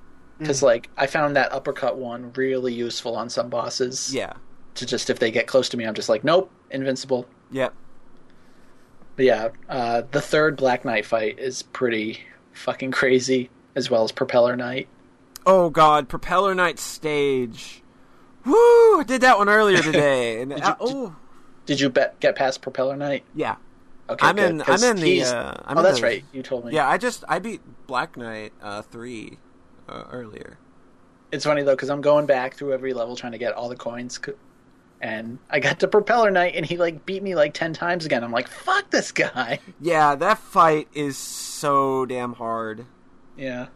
Because 0.41 0.61
like 0.63 0.89
I 0.97 1.07
found 1.07 1.35
that 1.35 1.51
uppercut 1.53 1.97
one 1.97 2.33
really 2.33 2.73
useful 2.73 3.15
on 3.15 3.29
some 3.29 3.49
bosses. 3.49 4.13
yeah, 4.13 4.33
To 4.75 4.85
just 4.85 5.09
if 5.09 5.19
they 5.19 5.31
get 5.31 5.47
close 5.47 5.69
to 5.69 5.77
me, 5.77 5.85
I'm 5.85 5.93
just 5.93 6.09
like, 6.09 6.23
nope, 6.23 6.51
invincible. 6.71 7.27
yep. 7.51 7.73
But 9.15 9.25
yeah, 9.25 9.49
uh, 9.69 10.03
the 10.11 10.21
third 10.21 10.57
Black 10.57 10.83
Knight 10.85 11.05
fight 11.05 11.37
is 11.37 11.61
pretty 11.63 12.21
fucking 12.53 12.91
crazy, 12.91 13.49
as 13.75 13.89
well 13.89 14.03
as 14.03 14.11
Propeller 14.11 14.55
Knight. 14.55 14.87
Oh 15.45 15.69
God, 15.69 16.07
Propeller 16.09 16.55
Knight 16.55 16.79
stage. 16.79 17.83
Woo! 18.45 18.53
I 18.99 19.03
did 19.05 19.21
that 19.21 19.37
one 19.37 19.49
earlier 19.49 19.77
today, 19.81 20.41
and 20.41 20.51
Did 20.51 20.59
you- 20.59 20.65
uh, 20.65 20.75
oh 20.79 21.15
Did 21.65 21.79
you 21.79 21.89
bet, 21.89 22.19
get 22.19 22.35
past 22.35 22.61
Propeller 22.61 22.95
Knight? 22.95 23.23
yeah, 23.35 23.57
Okay, 24.09 24.25
I'm 24.25 24.35
good, 24.37 24.49
in. 24.49 24.61
I'm 24.65 24.83
in 24.83 24.95
the. 24.97 25.23
Uh, 25.23 25.53
I'm 25.65 25.77
oh, 25.77 25.81
in 25.81 25.85
that's 25.85 25.99
the- 25.99 26.05
right. 26.05 26.25
You 26.33 26.41
told 26.41 26.65
me. 26.65 26.73
Yeah, 26.73 26.87
I 26.89 26.97
just 26.97 27.23
I 27.27 27.39
beat 27.39 27.61
Black 27.87 28.17
Knight 28.17 28.53
uh, 28.61 28.81
three 28.81 29.37
uh, 29.87 30.03
earlier. 30.11 30.57
It's 31.31 31.45
funny 31.45 31.63
though 31.63 31.75
because 31.75 31.89
I'm 31.89 32.01
going 32.01 32.25
back 32.25 32.55
through 32.55 32.73
every 32.73 32.93
level 32.93 33.15
trying 33.15 33.31
to 33.31 33.37
get 33.37 33.53
all 33.53 33.69
the 33.69 33.75
coins, 33.75 34.19
and 35.01 35.39
I 35.49 35.59
got 35.59 35.79
to 35.79 35.87
Propeller 35.87 36.29
Knight, 36.29 36.55
and 36.55 36.65
he 36.65 36.77
like 36.77 37.05
beat 37.05 37.23
me 37.23 37.35
like 37.35 37.53
ten 37.53 37.73
times 37.73 38.05
again. 38.05 38.23
I'm 38.23 38.31
like, 38.31 38.47
fuck 38.47 38.89
this 38.91 39.11
guy. 39.11 39.59
Yeah, 39.81 40.15
that 40.15 40.37
fight 40.37 40.87
is 40.93 41.17
so 41.17 42.05
damn 42.05 42.33
hard. 42.33 42.85
Yeah. 43.37 43.67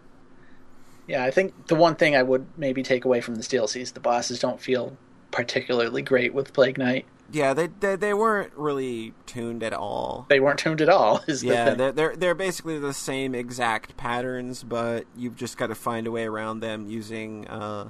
Yeah, 1.08 1.24
I 1.24 1.32
think 1.32 1.68
the 1.68 1.76
one 1.76 1.96
thing 1.96 2.16
I 2.16 2.24
would 2.24 2.46
maybe 2.58 2.84
take 2.84 3.06
away 3.06 3.22
from 3.22 3.36
this 3.36 3.48
DLC 3.48 3.82
is 3.82 3.92
the 3.92 4.00
bosses 4.00 4.40
don't 4.40 4.60
feel 4.60 4.98
particularly 5.32 6.02
great 6.02 6.34
with 6.34 6.54
Plague 6.54 6.78
Knight. 6.78 7.06
Yeah, 7.32 7.54
they 7.54 7.68
they, 7.68 7.96
they 7.96 8.14
weren't 8.14 8.54
really 8.56 9.14
tuned 9.26 9.64
at 9.64 9.74
all. 9.74 10.26
They 10.30 10.40
weren't 10.40 10.60
tuned 10.60 10.82
at 10.82 10.90
all. 10.90 11.22
Is 11.28 11.42
the 11.42 11.48
Yeah, 11.48 11.66
thing. 11.70 11.78
they're, 11.78 11.92
they're 11.92 12.16
they're 12.16 12.36
basically 12.36 12.78
the 12.80 12.94
same 12.94 13.34
exact 13.34 13.98
patterns, 13.98 14.64
but 14.64 15.06
you've 15.18 15.36
just 15.36 15.58
got 15.58 15.68
to 15.68 15.76
find 15.76 16.06
a 16.08 16.12
way 16.12 16.26
around 16.26 16.60
them 16.60 16.86
using 16.88 17.48
uh, 17.48 17.90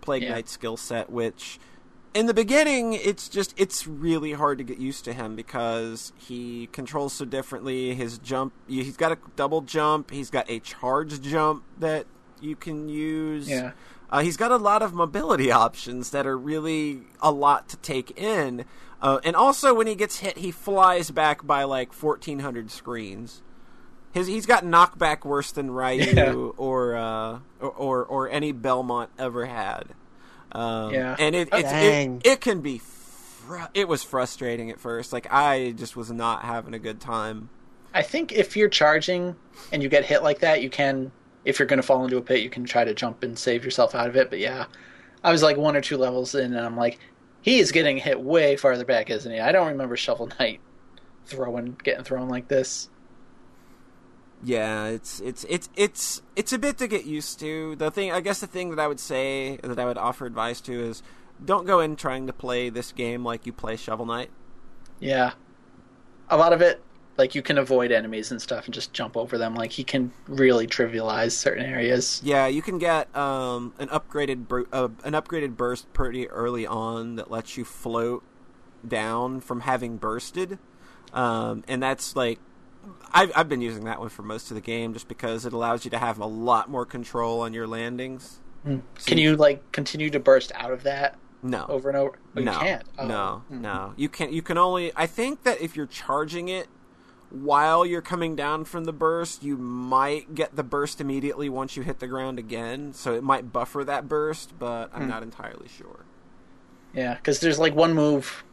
Plague 0.00 0.22
Yeah. 0.22 0.30
Knight 0.30 0.48
skill 0.48 0.76
set. 0.76 1.10
Which, 1.10 1.58
in 2.14 2.26
the 2.26 2.34
beginning, 2.34 2.92
it's 2.94 3.28
just 3.28 3.52
it's 3.56 3.86
really 3.86 4.32
hard 4.32 4.58
to 4.58 4.64
get 4.64 4.78
used 4.78 5.04
to 5.06 5.12
him 5.12 5.34
because 5.34 6.12
he 6.16 6.68
controls 6.72 7.12
so 7.14 7.24
differently. 7.24 7.94
His 7.94 8.18
jump, 8.18 8.52
he's 8.68 8.96
got 8.96 9.10
a 9.12 9.18
double 9.34 9.60
jump. 9.62 10.10
He's 10.12 10.30
got 10.30 10.48
a 10.48 10.60
charge 10.60 11.20
jump 11.20 11.64
that 11.80 12.06
you 12.40 12.54
can 12.54 12.88
use. 12.88 13.48
Yeah. 13.48 13.72
Uh, 14.10 14.20
he's 14.20 14.36
got 14.36 14.50
a 14.50 14.56
lot 14.56 14.82
of 14.82 14.92
mobility 14.94 15.50
options 15.66 16.10
that 16.10 16.26
are 16.26 16.36
really 16.38 17.02
a 17.20 17.30
lot 17.30 17.68
to 17.70 17.76
take 17.78 18.18
in. 18.18 18.64
Uh, 19.00 19.20
and 19.24 19.36
also, 19.36 19.72
when 19.74 19.86
he 19.86 19.94
gets 19.94 20.18
hit, 20.18 20.38
he 20.38 20.50
flies 20.50 21.10
back 21.10 21.46
by 21.46 21.62
like 21.64 21.92
1,400 21.92 22.70
screens. 22.70 23.42
His, 24.12 24.26
he's 24.26 24.46
got 24.46 24.64
knockback 24.64 25.24
worse 25.24 25.52
than 25.52 25.70
Ryu 25.70 26.04
Yeah. 26.16 26.32
or, 26.32 26.96
uh, 26.96 27.38
or, 27.60 27.70
or 27.70 28.04
or 28.06 28.28
any 28.30 28.52
Belmont 28.52 29.10
ever 29.18 29.44
had. 29.46 29.84
Um, 30.50 30.94
Yeah. 30.94 31.14
and 31.18 31.34
it 31.36 31.48
it's, 31.52 31.70
it 31.70 32.26
it 32.26 32.40
can 32.40 32.60
be 32.62 32.78
fr- 32.78 33.66
it 33.74 33.86
was 33.86 34.02
frustrating 34.02 34.70
at 34.70 34.80
first. 34.80 35.12
Like 35.12 35.26
I 35.30 35.72
just 35.76 35.94
was 35.94 36.10
not 36.10 36.42
having 36.42 36.72
a 36.74 36.78
good 36.78 37.00
time. 37.00 37.50
I 37.94 38.02
think 38.02 38.32
if 38.32 38.56
you're 38.56 38.68
charging 38.70 39.36
and 39.72 39.82
you 39.82 39.88
get 39.90 40.06
hit 40.06 40.22
like 40.22 40.38
that, 40.40 40.62
you 40.62 40.70
can 40.70 41.12
if 41.48 41.58
you're 41.58 41.66
going 41.66 41.80
to 41.80 41.82
fall 41.82 42.04
into 42.04 42.18
a 42.18 42.22
pit, 42.22 42.42
you 42.42 42.50
can 42.50 42.64
try 42.64 42.84
to 42.84 42.92
jump 42.92 43.22
and 43.22 43.38
save 43.38 43.64
yourself 43.64 43.94
out 43.94 44.06
of 44.06 44.16
it. 44.16 44.28
But 44.28 44.38
yeah, 44.38 44.66
I 45.24 45.32
was 45.32 45.42
like 45.42 45.56
one 45.56 45.76
or 45.76 45.80
two 45.80 45.96
levels 45.96 46.34
in, 46.34 46.52
and 46.52 46.64
I'm 46.64 46.76
like, 46.76 46.98
he 47.40 47.58
is 47.58 47.72
getting 47.72 47.96
hit 47.96 48.20
way 48.20 48.56
farther 48.56 48.84
back, 48.84 49.08
isn't 49.08 49.32
he? 49.32 49.40
I 49.40 49.50
don't 49.50 49.68
remember 49.68 49.96
Shovel 49.96 50.28
Knight 50.38 50.60
throwing, 51.24 51.78
getting 51.82 52.04
thrown 52.04 52.28
like 52.28 52.48
this. 52.48 52.90
Yeah, 54.44 54.88
it's 54.88 55.20
it's 55.20 55.44
it's 55.48 55.70
it's 55.74 56.22
it's 56.36 56.52
a 56.52 56.58
bit 56.58 56.76
to 56.78 56.86
get 56.86 57.06
used 57.06 57.40
to. 57.40 57.76
The 57.76 57.90
thing, 57.90 58.12
I 58.12 58.20
guess, 58.20 58.40
the 58.40 58.46
thing 58.46 58.68
that 58.70 58.78
I 58.78 58.86
would 58.86 59.00
say 59.00 59.58
that 59.64 59.78
I 59.78 59.86
would 59.86 59.98
offer 59.98 60.26
advice 60.26 60.60
to 60.62 60.72
is 60.72 61.02
don't 61.42 61.66
go 61.66 61.80
in 61.80 61.96
trying 61.96 62.26
to 62.26 62.32
play 62.34 62.68
this 62.68 62.92
game 62.92 63.24
like 63.24 63.46
you 63.46 63.54
play 63.54 63.76
Shovel 63.76 64.04
Knight. 64.04 64.30
Yeah, 65.00 65.32
a 66.28 66.36
lot 66.36 66.52
of 66.52 66.60
it, 66.60 66.82
like 67.18 67.34
you 67.34 67.42
can 67.42 67.58
avoid 67.58 67.90
enemies 67.92 68.30
and 68.30 68.40
stuff 68.40 68.64
and 68.66 68.72
just 68.72 68.92
jump 68.92 69.16
over 69.16 69.36
them. 69.36 69.54
Like 69.54 69.72
he 69.72 69.84
can 69.84 70.12
really 70.28 70.66
trivialize 70.66 71.32
certain 71.32 71.64
areas. 71.64 72.20
Yeah, 72.24 72.46
you 72.46 72.62
can 72.62 72.78
get 72.78 73.14
um, 73.16 73.74
an 73.78 73.88
upgraded 73.88 74.46
bur- 74.48 74.68
uh, 74.72 74.88
an 75.04 75.12
upgraded 75.14 75.56
burst 75.56 75.92
pretty 75.92 76.28
early 76.30 76.66
on 76.66 77.16
that 77.16 77.30
lets 77.30 77.56
you 77.56 77.64
float 77.64 78.22
down 78.86 79.40
from 79.40 79.60
having 79.62 79.96
bursted, 79.96 80.58
um, 81.12 81.64
and 81.66 81.82
that's 81.82 82.14
like 82.14 82.38
I've, 83.12 83.32
I've 83.34 83.48
been 83.48 83.60
using 83.60 83.84
that 83.84 83.98
one 83.98 84.08
for 84.08 84.22
most 84.22 84.50
of 84.50 84.54
the 84.54 84.60
game 84.60 84.92
just 84.94 85.08
because 85.08 85.44
it 85.44 85.52
allows 85.52 85.84
you 85.84 85.90
to 85.90 85.98
have 85.98 86.18
a 86.18 86.26
lot 86.26 86.70
more 86.70 86.86
control 86.86 87.40
on 87.40 87.52
your 87.52 87.66
landings. 87.66 88.38
Mm. 88.66 88.82
Can 89.06 89.18
you 89.18 89.36
like 89.36 89.70
continue 89.72 90.10
to 90.10 90.20
burst 90.20 90.52
out 90.54 90.72
of 90.72 90.84
that 90.84 91.16
No, 91.42 91.66
over 91.68 91.88
and 91.88 91.98
over? 91.98 92.18
Oh, 92.36 92.40
no, 92.40 92.52
you 92.52 92.58
can't. 92.58 92.84
Oh. 92.98 93.06
no, 93.06 93.42
Mm. 93.52 93.60
no. 93.60 93.94
You 93.96 94.08
can 94.08 94.32
you 94.32 94.42
can 94.42 94.56
only. 94.56 94.92
I 94.94 95.06
think 95.06 95.42
that 95.42 95.60
if 95.60 95.74
you're 95.76 95.86
charging 95.86 96.48
it 96.48 96.68
while 97.30 97.84
you're 97.84 98.00
coming 98.02 98.34
down 98.36 98.64
from 98.64 98.84
the 98.84 98.92
burst, 98.92 99.42
you 99.42 99.56
might 99.56 100.34
get 100.34 100.56
the 100.56 100.62
burst 100.62 101.00
immediately 101.00 101.48
once 101.48 101.76
you 101.76 101.82
hit 101.82 101.98
the 101.98 102.06
ground 102.06 102.38
again. 102.38 102.92
So 102.92 103.14
it 103.14 103.22
might 103.22 103.52
buffer 103.52 103.84
that 103.84 104.08
burst, 104.08 104.58
but 104.58 104.90
I'm 104.94 105.02
Hmm. 105.02 105.08
not 105.08 105.22
entirely 105.22 105.68
sure. 105.68 106.04
Yeah, 106.94 107.14
because 107.14 107.40
there's 107.40 107.58
like 107.58 107.74
one 107.74 107.92
move 107.94 108.44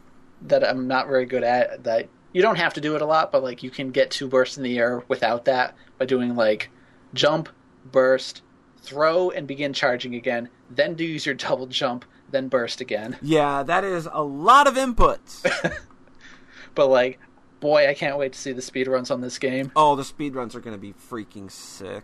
that 0.42 0.62
I'm 0.62 0.86
not 0.86 1.06
very 1.08 1.24
good 1.26 1.42
at 1.42 1.84
that 1.84 2.08
you 2.32 2.42
don't 2.42 2.58
have 2.58 2.74
to 2.74 2.80
do 2.82 2.94
it 2.94 3.00
a 3.02 3.06
lot, 3.06 3.32
but 3.32 3.42
like 3.42 3.62
you 3.62 3.70
can 3.70 3.90
get 3.90 4.10
two 4.10 4.28
bursts 4.28 4.58
in 4.58 4.62
the 4.62 4.76
air 4.78 5.02
without 5.08 5.46
that 5.46 5.74
by 5.98 6.04
doing 6.04 6.36
like 6.36 6.68
jump, 7.14 7.48
burst, 7.90 8.42
throw, 8.82 9.30
and 9.30 9.46
begin 9.46 9.72
charging 9.72 10.14
again. 10.14 10.50
Then 10.70 10.94
do 10.94 11.04
use 11.04 11.24
your 11.24 11.34
double 11.46 11.66
jump, 11.66 12.04
then 12.30 12.48
burst 12.48 12.82
again. 12.82 13.16
Yeah, 13.22 13.62
that 13.62 13.84
is 13.84 14.06
a 14.12 14.22
lot 14.22 14.66
of 14.66 14.74
inputs. 14.74 15.42
But 16.74 16.88
like, 16.88 17.18
boy, 17.60 17.88
I 17.88 17.94
can't 17.94 18.18
wait 18.18 18.32
to 18.32 18.38
see 18.38 18.52
the 18.52 18.62
speed 18.62 18.86
runs 18.88 19.10
on 19.10 19.20
this 19.20 19.38
game. 19.38 19.72
oh, 19.76 19.96
the 19.96 20.02
speedruns 20.02 20.54
are 20.54 20.60
going 20.60 20.76
to 20.76 20.80
be 20.80 20.92
freaking 20.92 21.50
sick. 21.50 22.02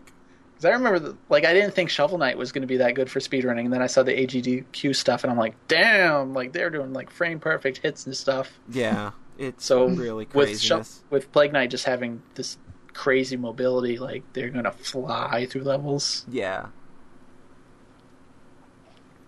Because 0.53 0.65
I 0.65 0.69
remember, 0.71 0.99
the, 0.99 1.17
like, 1.29 1.45
I 1.45 1.53
didn't 1.53 1.73
think 1.73 1.89
Shovel 1.89 2.17
Knight 2.17 2.37
was 2.37 2.51
going 2.51 2.61
to 2.61 2.67
be 2.67 2.77
that 2.77 2.93
good 2.95 3.09
for 3.09 3.19
speedrunning, 3.19 3.65
and 3.65 3.73
then 3.73 3.81
I 3.81 3.87
saw 3.87 4.03
the 4.03 4.11
AGDQ 4.13 4.95
stuff, 4.95 5.23
and 5.23 5.31
I'm 5.31 5.37
like, 5.37 5.55
damn, 5.67 6.33
like 6.33 6.53
they're 6.53 6.69
doing 6.69 6.93
like 6.93 7.09
frame 7.09 7.39
perfect 7.39 7.79
hits 7.79 8.05
and 8.05 8.15
stuff. 8.15 8.59
Yeah, 8.71 9.11
it's 9.37 9.65
So 9.65 9.85
really 9.87 10.27
with 10.33 10.59
Sho- 10.61 10.83
with 11.09 11.31
Plague 11.31 11.53
Knight 11.53 11.69
just 11.71 11.85
having 11.85 12.21
this 12.35 12.57
crazy 12.93 13.35
mobility, 13.35 13.97
like 13.97 14.21
they're 14.33 14.49
gonna 14.51 14.71
fly 14.71 15.47
through 15.49 15.63
levels. 15.63 16.25
yeah, 16.29 16.67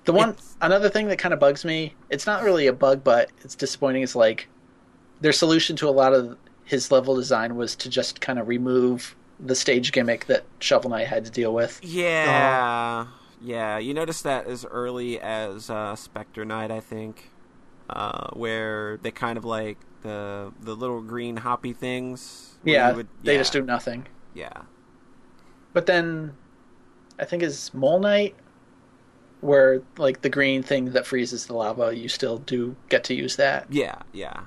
The 0.06 0.14
one 0.14 0.30
It's- 0.30 0.56
another 0.62 0.90
thing 0.90 1.08
that 1.08 1.18
kind 1.18 1.34
of 1.34 1.40
bugs 1.40 1.66
me, 1.66 1.96
it's 2.12 2.28
not 2.28 2.44
really 2.44 2.68
a 2.68 2.74
bug, 2.74 3.04
but 3.04 3.32
it's 3.44 3.56
disappointing. 3.56 4.04
Is 4.04 4.16
like 4.16 4.48
their 5.22 5.32
solution 5.34 5.76
to 5.78 5.88
a 5.88 5.92
lot 5.92 6.14
of 6.14 6.38
his 6.66 6.92
level 6.92 7.16
design 7.16 7.56
was 7.56 7.76
to 7.78 7.90
just 7.90 8.22
kind 8.22 8.40
of 8.40 8.48
remove 8.48 9.16
the 9.40 9.56
stage 9.56 9.92
gimmick 9.92 10.26
that 10.28 10.44
Shovel 10.60 10.90
Knight 10.90 11.08
had 11.08 11.26
to 11.26 11.32
deal 11.32 11.54
with. 11.54 11.80
yeah, 11.84 13.08
yeah. 13.42 13.78
You 13.78 13.94
noticed 13.94 14.24
that 14.24 14.48
as 14.48 14.66
early 14.66 15.20
as 15.20 15.70
uh, 15.70 15.96
Spectre 15.96 16.46
Knight, 16.46 16.72
I 16.72 16.80
think, 16.80 17.30
uh, 17.90 18.30
where 18.34 18.98
they 19.04 19.12
kind 19.12 19.38
of 19.38 19.46
like 19.46 19.78
the 20.02 20.52
the 20.62 20.76
little 20.76 21.02
green 21.02 21.38
hoppy 21.38 21.74
things. 21.74 22.58
Yeah, 22.64 22.92
would- 22.94 23.08
they 23.24 23.38
just 23.38 23.54
do 23.54 23.62
nothing. 23.62 24.08
Yeah, 24.34 24.64
But 25.74 25.86
then 25.86 26.34
I 27.20 27.26
think 27.26 27.42
is 27.44 27.74
Mole 27.74 28.00
Knight 28.00 28.36
where 29.42 29.82
like 29.98 30.22
the 30.22 30.30
green 30.30 30.64
thing 30.64 30.92
that 30.92 31.06
freezes 31.06 31.46
the 31.46 31.54
lava, 31.54 31.96
you 31.96 32.10
still 32.10 32.40
do 32.40 32.76
get 32.90 33.04
to 33.06 33.14
use 33.14 33.36
that. 33.36 33.68
yeah, 33.72 33.96
yeah. 34.14 34.42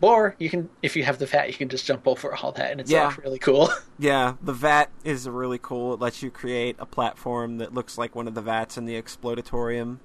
Or 0.00 0.36
you 0.38 0.48
can, 0.48 0.68
if 0.82 0.94
you 0.94 1.02
have 1.04 1.18
the 1.18 1.26
VAT, 1.26 1.48
you 1.48 1.54
can 1.54 1.68
just 1.68 1.84
jump 1.84 2.06
over 2.06 2.34
all 2.36 2.52
that, 2.52 2.70
and 2.70 2.80
it's 2.80 2.90
Yeah. 2.90 3.06
all 3.06 3.14
really 3.24 3.38
cool. 3.38 3.68
Yeah, 3.98 4.34
the 4.40 4.52
vat 4.52 4.90
is 5.02 5.28
really 5.28 5.58
cool. 5.60 5.92
It 5.94 6.00
lets 6.00 6.22
you 6.22 6.30
create 6.30 6.76
a 6.78 6.86
platform 6.86 7.58
that 7.58 7.74
looks 7.74 7.98
like 7.98 8.14
one 8.14 8.28
of 8.28 8.34
the 8.34 8.40
vats 8.42 8.78
in 8.78 8.84
the 8.84 9.00
explodatorium. 9.00 9.98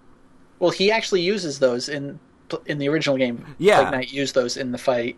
well, 0.59 0.71
he 0.71 0.91
actually 0.91 1.21
uses 1.21 1.59
those 1.59 1.87
in 1.89 2.19
in 2.65 2.77
the 2.79 2.87
original 2.89 3.17
game. 3.17 3.45
Yeah. 3.59 3.81
Plague 3.81 3.91
Knight 3.91 4.11
used 4.13 4.33
those 4.33 4.57
in 4.57 4.71
the 4.71 4.77
fight, 4.79 5.15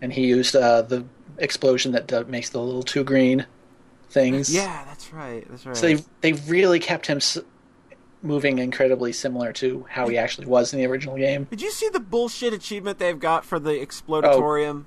and 0.00 0.12
he 0.12 0.26
used 0.26 0.56
uh, 0.56 0.82
the 0.82 1.04
explosion 1.38 1.92
that 1.92 2.12
uh, 2.12 2.24
makes 2.26 2.50
the 2.50 2.60
little 2.60 2.82
two 2.82 3.04
green 3.04 3.46
things. 4.10 4.52
Yeah, 4.52 4.84
that's 4.86 5.12
right. 5.12 5.46
That's 5.48 5.66
right. 5.66 5.76
So 5.76 5.86
they 5.86 6.04
they 6.22 6.32
really 6.50 6.80
kept 6.80 7.06
him 7.06 7.20
moving 8.22 8.58
incredibly 8.58 9.12
similar 9.12 9.52
to 9.54 9.86
how 9.90 10.08
he 10.08 10.18
actually 10.18 10.46
was 10.46 10.72
in 10.72 10.78
the 10.78 10.86
original 10.86 11.16
game. 11.16 11.44
Did 11.50 11.62
you 11.62 11.70
see 11.70 11.88
the 11.88 12.00
bullshit 12.00 12.52
achievement 12.52 12.98
they've 12.98 13.18
got 13.18 13.44
for 13.44 13.58
the 13.58 13.72
explodatorium? 13.72 14.84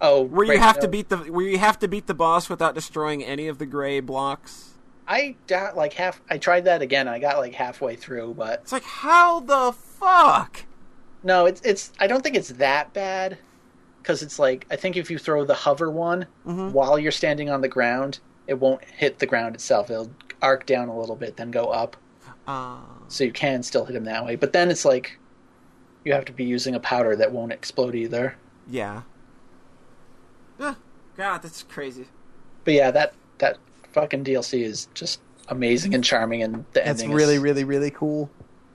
Oh, 0.00 0.22
Where 0.22 0.44
you 0.46 0.52
right, 0.52 0.60
have 0.60 0.76
no. 0.76 0.82
to 0.82 0.88
beat 0.88 1.08
the 1.08 1.16
where 1.16 1.44
you 1.46 1.58
have 1.58 1.78
to 1.80 1.88
beat 1.88 2.06
the 2.06 2.14
boss 2.14 2.48
without 2.48 2.74
destroying 2.74 3.24
any 3.24 3.48
of 3.48 3.58
the 3.58 3.66
gray 3.66 3.98
blocks. 4.00 4.74
I 5.08 5.36
got 5.48 5.76
like 5.76 5.94
half. 5.94 6.20
I 6.30 6.38
tried 6.38 6.66
that 6.66 6.82
again. 6.82 7.08
I 7.08 7.18
got 7.18 7.38
like 7.38 7.54
halfway 7.54 7.96
through, 7.96 8.34
but 8.34 8.60
It's 8.62 8.72
like 8.72 8.84
how 8.84 9.40
the 9.40 9.72
fuck? 9.72 10.64
no, 11.24 11.46
it's 11.46 11.60
it's. 11.62 11.92
I 11.98 12.06
don't 12.06 12.22
think 12.22 12.36
it's 12.36 12.50
that 12.50 12.92
bad 12.92 13.38
because 14.02 14.22
it's 14.22 14.38
like 14.38 14.66
I 14.70 14.76
think 14.76 14.96
if 14.96 15.10
you 15.10 15.18
throw 15.18 15.44
the 15.44 15.54
hover 15.54 15.90
one 15.90 16.26
Mhm. 16.46 16.70
while 16.72 16.96
you're 16.98 17.10
standing 17.10 17.50
on 17.50 17.60
the 17.60 17.68
ground, 17.68 18.20
it 18.46 18.54
won't 18.60 18.84
hit 18.84 19.18
the 19.18 19.26
ground 19.26 19.56
itself. 19.56 19.90
It'll 19.90 20.10
arc 20.40 20.64
down 20.64 20.88
a 20.88 20.96
little 20.96 21.16
bit, 21.16 21.36
then 21.38 21.50
go 21.50 21.64
up, 21.64 21.96
Uh, 22.48 22.78
so 23.08 23.22
you 23.24 23.30
can 23.32 23.62
still 23.62 23.84
hit 23.84 23.94
him 23.94 24.04
that 24.04 24.24
way. 24.24 24.34
But 24.34 24.52
then 24.52 24.70
it's 24.70 24.84
like 24.84 25.18
you 26.04 26.12
have 26.14 26.24
to 26.24 26.32
be 26.32 26.44
using 26.44 26.74
a 26.74 26.80
powder 26.80 27.14
that 27.14 27.30
won't 27.30 27.52
explode 27.52 27.94
either. 27.94 28.36
yeah. 28.68 29.02
Ah, 30.60 30.76
God, 31.16 31.42
that's 31.42 31.62
crazy. 31.62 32.06
But 32.64 32.74
yeah, 32.74 32.90
that 32.90 33.14
that 33.38 33.58
fucking 33.92 34.24
DLC 34.24 34.62
is 34.64 34.88
just 34.94 35.20
amazing 35.48 35.94
and 35.94 36.02
charming, 36.04 36.42
and 36.42 36.54
the 36.72 36.80
That's 36.80 37.00
ending 37.02 37.12
really, 37.12 37.34
is, 37.34 37.40
really, 37.40 37.64
really 37.64 37.90
cool. 37.90 38.28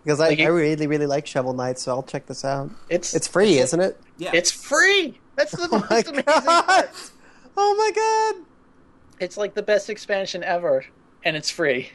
Because 0.03 0.19
I, 0.19 0.29
Like 0.29 0.39
you- 0.39 0.45
I 0.45 0.49
really, 0.49 0.87
really 0.87 1.05
like 1.05 1.25
Shovel 1.27 1.53
Knight, 1.53 1.79
so 1.79 1.91
I'll 1.93 2.03
check 2.03 2.25
this 2.25 2.43
out. 2.45 2.69
it's 2.89 3.13
It's 3.13 3.27
free, 3.27 3.57
isn't 3.59 3.79
it? 3.79 3.99
Yeah. 4.17 4.31
It's 4.33 4.51
free. 4.51 5.19
That's 5.35 5.51
the 5.51 5.67
Oh 5.71 5.79
most 5.79 5.89
my 5.89 5.97
amazing 5.99 6.23
part. 6.23 6.45
god! 6.45 6.89
Oh 7.57 7.75
my 7.75 7.91
god! 7.91 8.45
It's 9.19 9.37
like 9.37 9.53
the 9.53 9.63
best 9.63 9.89
expansion 9.89 10.43
ever, 10.43 10.85
and 11.23 11.35
it's 11.35 11.49
free. 11.49 11.89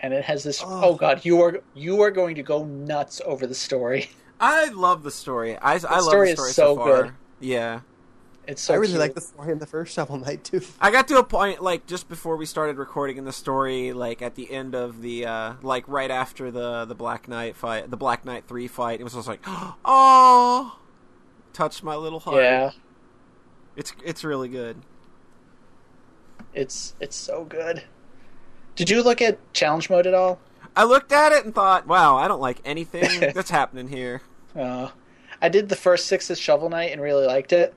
And 0.00 0.14
it 0.14 0.24
has 0.24 0.44
this. 0.44 0.62
Oh. 0.64 0.80
Oh, 0.90 0.94
god, 0.94 1.24
you 1.24 1.40
are 1.42 1.60
you 1.74 2.00
are 2.02 2.10
going 2.10 2.36
to 2.36 2.42
go 2.42 2.64
nuts 2.64 3.20
over 3.24 3.46
the 3.46 3.54
story. 3.54 4.10
I 4.40 4.68
love 4.68 5.02
the 5.02 5.10
story. 5.10 5.56
I, 5.56 5.72
I 5.74 5.76
love 5.98 6.02
story 6.04 6.28
the 6.28 6.32
is 6.32 6.38
story 6.38 6.52
so 6.52 6.74
so, 6.74 6.76
far. 6.76 7.02
good. 7.02 7.12
Yeah. 7.40 7.80
It's 8.46 8.62
so. 8.62 8.74
I 8.74 8.76
really 8.76 8.92
cute. 8.92 9.00
like 9.00 9.14
the 9.14 9.20
story 9.20 9.50
in 9.52 9.58
the 9.58 9.66
first 9.66 9.92
Shovel 9.94 10.16
Knight 10.18 10.44
too. 10.44 10.62
I 10.80 10.90
got 10.92 11.08
to 11.08 11.18
a 11.18 11.24
point 11.24 11.60
like 11.62 11.86
just 11.86 12.08
before 12.08 12.36
we 12.36 12.46
started 12.46 12.78
recording 12.78 13.16
in 13.18 13.24
the 13.24 13.32
story, 13.32 13.92
like 13.92 14.22
at 14.22 14.36
the 14.36 14.50
end 14.50 14.74
of 14.76 15.02
the 15.02 15.26
uh 15.26 15.54
like 15.62 15.86
right 15.88 16.10
after 16.10 16.50
the 16.50 16.84
the 16.84 16.94
Black 16.94 17.26
Knight 17.28 17.56
fight, 17.56 17.90
the 17.90 17.96
Black 17.96 18.24
Knight 18.24 18.46
3 18.46 18.66
fight, 18.68 19.00
it 19.00 19.04
was 19.04 19.12
just 19.14 19.28
like, 19.28 19.40
"Oh, 19.84 20.78
touched 21.52 21.82
my 21.82 21.96
little 21.96 22.20
heart." 22.20 22.42
Yeah, 22.42 22.70
It's 23.76 23.92
it's 24.04 24.22
really 24.24 24.48
good. 24.48 24.78
it's 26.54 26.94
it's 27.00 27.16
so 27.16 27.44
good. 27.44 27.82
Did 28.78 28.90
you 28.90 29.02
look 29.02 29.20
at 29.20 29.38
challenge 29.52 29.90
mode 29.90 30.06
at 30.06 30.14
all? 30.14 30.38
I 30.76 30.84
looked 30.84 31.10
at 31.10 31.32
it 31.32 31.44
and 31.44 31.52
thought, 31.52 31.88
"Wow, 31.88 32.16
I 32.16 32.28
don't 32.28 32.40
like 32.40 32.60
anything 32.64 33.18
that's 33.34 33.50
happening 33.50 33.88
here." 33.88 34.22
Uh, 34.54 34.90
I 35.42 35.48
did 35.48 35.68
the 35.68 35.74
first 35.74 36.06
six 36.06 36.30
as 36.30 36.38
Shovel 36.38 36.70
Knight 36.70 36.92
and 36.92 37.02
really 37.02 37.26
liked 37.26 37.52
it, 37.52 37.74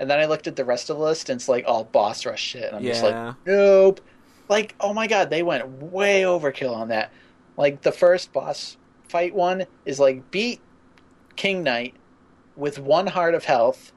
and 0.00 0.10
then 0.10 0.18
I 0.18 0.24
looked 0.24 0.48
at 0.48 0.56
the 0.56 0.64
rest 0.64 0.90
of 0.90 0.96
the 0.96 1.04
list 1.04 1.30
and 1.30 1.38
it's 1.38 1.48
like 1.48 1.64
all 1.68 1.84
boss 1.84 2.26
rush 2.26 2.42
shit, 2.42 2.64
and 2.64 2.76
I'm 2.76 2.82
just 2.82 3.04
like, 3.04 3.36
nope. 3.46 4.00
Like, 4.48 4.74
oh 4.80 4.92
my 4.92 5.06
god, 5.06 5.30
they 5.30 5.44
went 5.44 5.70
way 5.80 6.22
overkill 6.22 6.74
on 6.74 6.88
that. 6.88 7.12
Like 7.56 7.82
the 7.82 7.92
first 7.92 8.32
boss 8.32 8.76
fight 9.04 9.32
one 9.32 9.66
is 9.84 10.00
like 10.00 10.32
beat 10.32 10.60
King 11.36 11.62
Knight 11.62 11.94
with 12.56 12.80
one 12.80 13.06
heart 13.06 13.34
of 13.36 13.44
health 13.44 13.92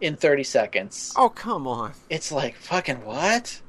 in 0.00 0.14
30 0.14 0.44
seconds. 0.44 1.12
Oh, 1.16 1.28
come 1.28 1.66
on. 1.66 1.94
It's 2.08 2.30
like 2.30 2.54
fucking 2.54 3.04
what? 3.04 3.61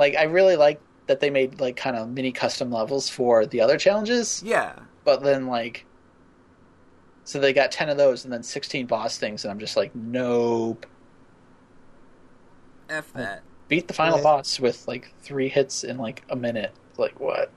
Like 0.00 0.16
I 0.16 0.24
really 0.24 0.56
like 0.56 0.80
that 1.06 1.20
they 1.20 1.30
made 1.30 1.60
like 1.60 1.76
kind 1.76 1.96
of 1.96 2.08
mini 2.08 2.32
custom 2.32 2.72
levels 2.72 3.08
for 3.08 3.46
the 3.46 3.60
other 3.60 3.78
challenges 3.78 4.42
Yeah. 4.44 4.72
but 5.04 5.22
then 5.22 5.46
like 5.46 5.84
so 7.24 7.38
they 7.38 7.52
got 7.52 7.70
10 7.70 7.88
of 7.90 7.96
those 7.96 8.24
and 8.24 8.32
then 8.32 8.42
16 8.42 8.86
boss 8.86 9.18
things 9.18 9.44
and 9.44 9.52
i'm 9.52 9.58
just 9.60 9.76
like 9.76 9.94
nope 9.94 10.86
F 12.88 13.12
that. 13.12 13.42
Beat 13.68 13.86
the 13.86 13.94
final 13.94 14.18
Yeah. 14.18 14.24
boss 14.24 14.58
with 14.58 14.86
like 14.88 15.12
three 15.22 15.48
hits 15.48 15.84
in 15.84 15.96
like 15.98 16.24
a 16.28 16.34
minute. 16.34 16.72
Like 16.96 17.20
what? 17.20 17.52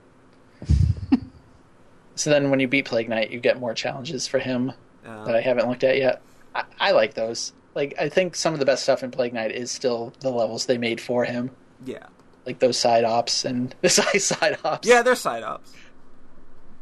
so 2.14 2.30
then, 2.30 2.50
when 2.50 2.60
you 2.60 2.68
beat 2.68 2.84
Plague 2.84 3.08
Knight, 3.08 3.30
you 3.32 3.40
get 3.40 3.58
more 3.58 3.74
challenges 3.74 4.26
for 4.28 4.38
him 4.38 4.72
Um, 5.04 5.24
that 5.24 5.34
I 5.34 5.40
haven't 5.40 5.68
looked 5.68 5.82
at 5.82 5.96
yet. 5.96 6.22
I, 6.54 6.64
I 6.78 6.90
like 6.92 7.14
those. 7.14 7.52
Like 7.74 7.94
I 7.98 8.08
think 8.08 8.36
some 8.36 8.52
of 8.54 8.60
the 8.60 8.64
best 8.66 8.84
stuff 8.84 9.02
in 9.02 9.10
Plague 9.10 9.32
Knight 9.34 9.50
is 9.50 9.72
still 9.72 10.12
the 10.20 10.30
levels 10.30 10.66
they 10.66 10.78
made 10.78 11.00
for 11.00 11.24
him, 11.24 11.50
yeah. 11.84 12.06
Like 12.46 12.58
those 12.58 12.78
side 12.78 13.04
ops 13.04 13.44
and 13.44 13.74
the 13.80 13.88
side 13.88 14.20
side 14.20 14.58
ops. 14.64 14.86
Yeah, 14.86 15.02
they're 15.02 15.14
side 15.14 15.42
ops. 15.42 15.72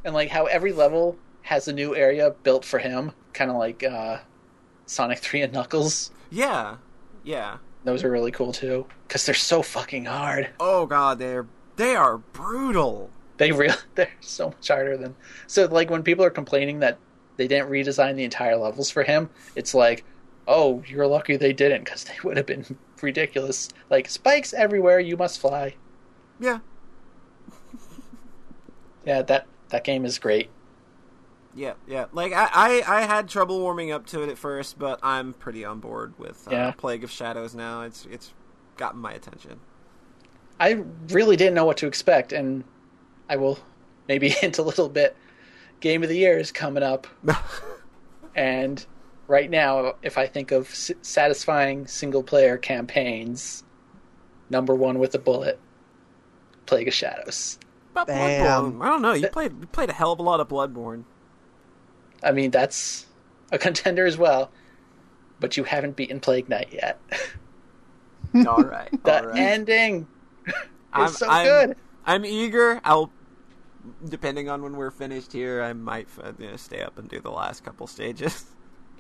and 0.05 0.15
like 0.15 0.29
how 0.31 0.47
every 0.47 0.73
level 0.73 1.17
has 1.43 1.69
a 1.69 1.73
new 1.73 1.95
area 1.97 2.35
built 2.43 2.65
for 2.65 2.79
him, 2.79 3.13
kind 3.33 3.51
of 3.51 3.57
like 3.57 3.83
uh, 3.83 4.19
Sonic 4.87 5.19
Three 5.19 5.43
and 5.43 5.53
Knuckles. 5.53 6.11
Yeah. 6.31 6.77
Yeah. 7.25 7.59
Those 7.85 8.05
are 8.05 8.11
really 8.11 8.31
cool 8.31 8.53
too 8.53 8.87
because 9.09 9.27
they're 9.27 9.35
so 9.35 9.63
fucking 9.63 10.05
hard. 10.05 10.51
Oh 10.61 10.87
god, 10.87 11.19
they're 11.19 11.47
they 11.77 11.97
are 11.97 12.19
brutal. 12.19 13.11
They 13.39 13.51
real 13.61 13.75
they're 13.97 14.11
so 14.21 14.51
much 14.51 14.69
harder 14.69 14.97
than 14.97 15.17
so. 15.47 15.65
Like 15.67 15.91
when 15.91 16.03
people 16.03 16.25
are 16.25 16.31
complaining 16.31 16.79
that 16.81 16.99
they 17.39 17.49
didn't 17.49 17.71
redesign 17.71 18.15
the 18.15 18.25
entire 18.25 18.57
levels 18.57 18.91
for 18.91 19.03
him, 19.03 19.31
it's 19.57 19.75
like, 19.75 20.05
oh, 20.47 20.83
you're 20.87 21.07
lucky 21.09 21.37
they 21.37 21.53
didn't 21.53 21.85
because 21.85 22.05
they 22.05 22.15
would 22.23 22.37
have 22.37 22.47
been 22.47 22.77
ridiculous. 23.03 23.69
Like 23.91 24.09
spikes 24.09 24.53
everywhere, 24.55 25.01
you 25.01 25.17
must 25.17 25.41
fly. 25.41 25.75
Yeah. 26.41 26.59
Yeah, 29.05 29.23
that 29.23 29.47
that 29.71 29.85
game 29.85 30.05
is 30.05 30.19
great. 30.19 30.49
Yeah, 31.55 31.75
yeah. 31.89 32.07
Like 32.13 32.33
I, 32.33 32.49
I, 32.87 32.99
I 32.99 33.01
had 33.03 33.29
trouble 33.29 33.61
warming 33.61 33.91
up 33.91 34.07
to 34.07 34.23
it 34.23 34.29
at 34.29 34.39
first, 34.39 34.79
but 34.79 35.01
I'm 35.03 35.35
pretty 35.35 35.65
on 35.65 35.81
board 35.81 36.15
with 36.19 36.47
uh, 36.49 36.53
Yeah. 36.53 36.71
Plague 36.71 37.05
of 37.05 37.11
Shadows 37.11 37.55
now. 37.55 37.83
It's 37.83 38.07
it's 38.11 38.33
gotten 38.77 39.01
my 39.01 39.13
attention. 39.13 39.61
I 40.61 40.85
really 41.09 41.37
didn't 41.37 41.55
know 41.55 41.65
what 41.65 41.79
to 41.79 41.87
expect, 41.89 42.33
and 42.33 42.65
I 43.29 43.37
will 43.37 43.59
maybe 44.09 44.29
hint 44.41 44.59
a 44.59 44.63
little 44.63 44.89
bit. 44.89 45.17
Game 45.81 46.05
of 46.05 46.09
the 46.09 46.17
year 46.17 46.39
is 46.39 46.53
coming 46.53 46.85
up, 46.85 47.09
and 48.37 48.87
right 49.27 49.51
now, 49.51 49.95
if 50.03 50.19
I 50.19 50.27
think 50.27 50.53
of 50.53 50.71
s- 50.71 50.93
satisfying 51.03 51.87
single 51.87 52.23
player 52.23 52.57
campaigns, 52.57 53.65
number 54.51 54.75
one 54.75 54.99
with 54.99 55.15
a 55.15 55.19
bullet, 55.19 55.59
Plague 56.67 56.89
of 56.89 56.95
Shadows. 56.95 57.59
But 57.95 58.07
Bam. 58.07 58.75
Bloodborne, 58.75 58.85
I 58.85 58.89
don't 58.89 59.03
know. 59.03 59.13
You 59.13 59.29
played 59.29 59.53
you 59.61 59.67
played 59.67 59.91
a 59.91 59.93
hell 59.93 60.13
of 60.13 60.19
a 60.19 60.23
lot 60.23 60.41
of 60.41 60.49
Bloodborne. 60.49 61.05
I 62.23 62.33
mean, 62.33 62.51
that's 62.51 63.07
a 63.51 63.59
contender 63.67 64.07
as 64.07 64.17
well, 64.17 64.51
but 65.41 65.57
you 65.57 65.65
haven't 65.65 65.97
beaten 65.97 66.21
Plague 66.21 66.49
Knight 66.49 66.69
yet. 66.73 67.01
all 68.47 68.63
right, 68.63 68.91
the 69.05 69.21
all 69.21 69.27
right. 69.27 69.39
ending 69.39 70.07
is 70.47 70.55
I'm, 70.93 71.09
so 71.09 71.29
I'm, 71.29 71.47
good. 71.47 71.77
I'm 72.07 72.25
eager. 72.25 72.81
I'll, 72.85 73.13
depending 74.09 74.49
on 74.49 74.63
when 74.63 74.77
we're 74.77 74.91
finished 74.91 75.33
here, 75.33 75.63
I 75.63 75.73
might 75.75 76.09
uh, 76.23 76.33
you 76.39 76.51
know, 76.51 76.57
stay 76.57 76.81
up 76.83 76.99
and 76.99 77.09
do 77.09 77.21
the 77.21 77.31
last 77.31 77.65
couple 77.65 77.87
stages. 77.87 78.47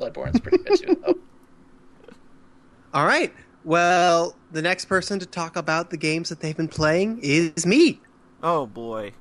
Bloodborne's 0.00 0.40
pretty 0.40 0.58
good 0.64 0.78
too, 0.78 1.02
though. 1.06 1.18
All 2.94 3.06
right. 3.06 3.32
Well, 3.64 4.36
the 4.50 4.60
next 4.62 4.86
person 4.86 5.18
to 5.20 5.26
talk 5.26 5.56
about 5.56 5.90
the 5.90 5.96
games 5.96 6.28
that 6.28 6.40
they've 6.40 6.56
been 6.56 6.68
playing 6.68 7.20
is 7.22 7.64
me. 7.64 8.00
Oh 8.42 8.66
boy. 8.66 9.12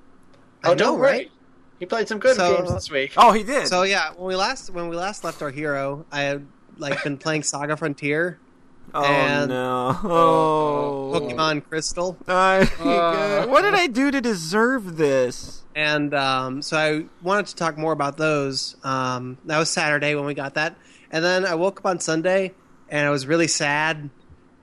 I 0.64 0.69
Oh, 0.69 0.72
know, 0.72 0.77
don't 0.77 0.99
right? 0.99 1.31
He 1.80 1.85
played 1.85 2.07
some 2.07 2.19
good 2.19 2.35
So- 2.35 2.57
games 2.57 2.73
this 2.73 2.91
week. 2.91 3.14
Oh, 3.18 3.31
he 3.31 3.43
did. 3.43 3.68
So 3.68 3.84
yeah, 3.84 4.11
when 4.15 4.27
we 4.27 4.35
last 4.35 4.69
when 4.72 4.88
we 4.89 4.95
last 4.95 5.23
left 5.23 5.41
our 5.41 5.52
hero, 5.52 6.06
I 6.11 6.22
had 6.22 6.45
like 6.77 7.03
been 7.03 7.18
playing 7.18 7.43
Saga 7.43 7.77
Frontier, 7.77 8.39
oh 8.93 9.03
and- 9.03 9.49
no. 9.49 9.98
Oh. 10.03 11.11
Pokemon 11.19 11.64
Crystal, 11.68 12.18
I- 12.27 12.69
Uh. 12.80 13.48
what 13.48 13.61
did 13.61 13.73
I 13.76 13.88
do 13.88 14.10
to 14.11 14.22
deserve 14.22 14.98
this? 14.98 15.61
And 15.76 16.14
um, 16.14 16.61
so 16.61 16.77
I 16.77 17.06
wanted 17.22 17.48
to 17.48 17.56
talk 17.56 17.77
more 17.77 17.93
about 17.93 18.18
those. 18.18 18.76
Um, 18.84 19.38
that 19.45 19.57
was 19.57 19.69
Saturday 19.69 20.15
when 20.15 20.26
we 20.26 20.34
got 20.34 20.56
that, 20.56 20.76
and 21.11 21.23
then 21.23 21.45
I 21.45 21.56
woke 21.56 21.80
up 21.80 21.85
on 21.85 21.99
Sunday 21.99 22.53
and 22.89 23.07
I 23.07 23.10
was 23.10 23.26
really 23.26 23.48
sad, 23.48 23.98
and 23.98 24.11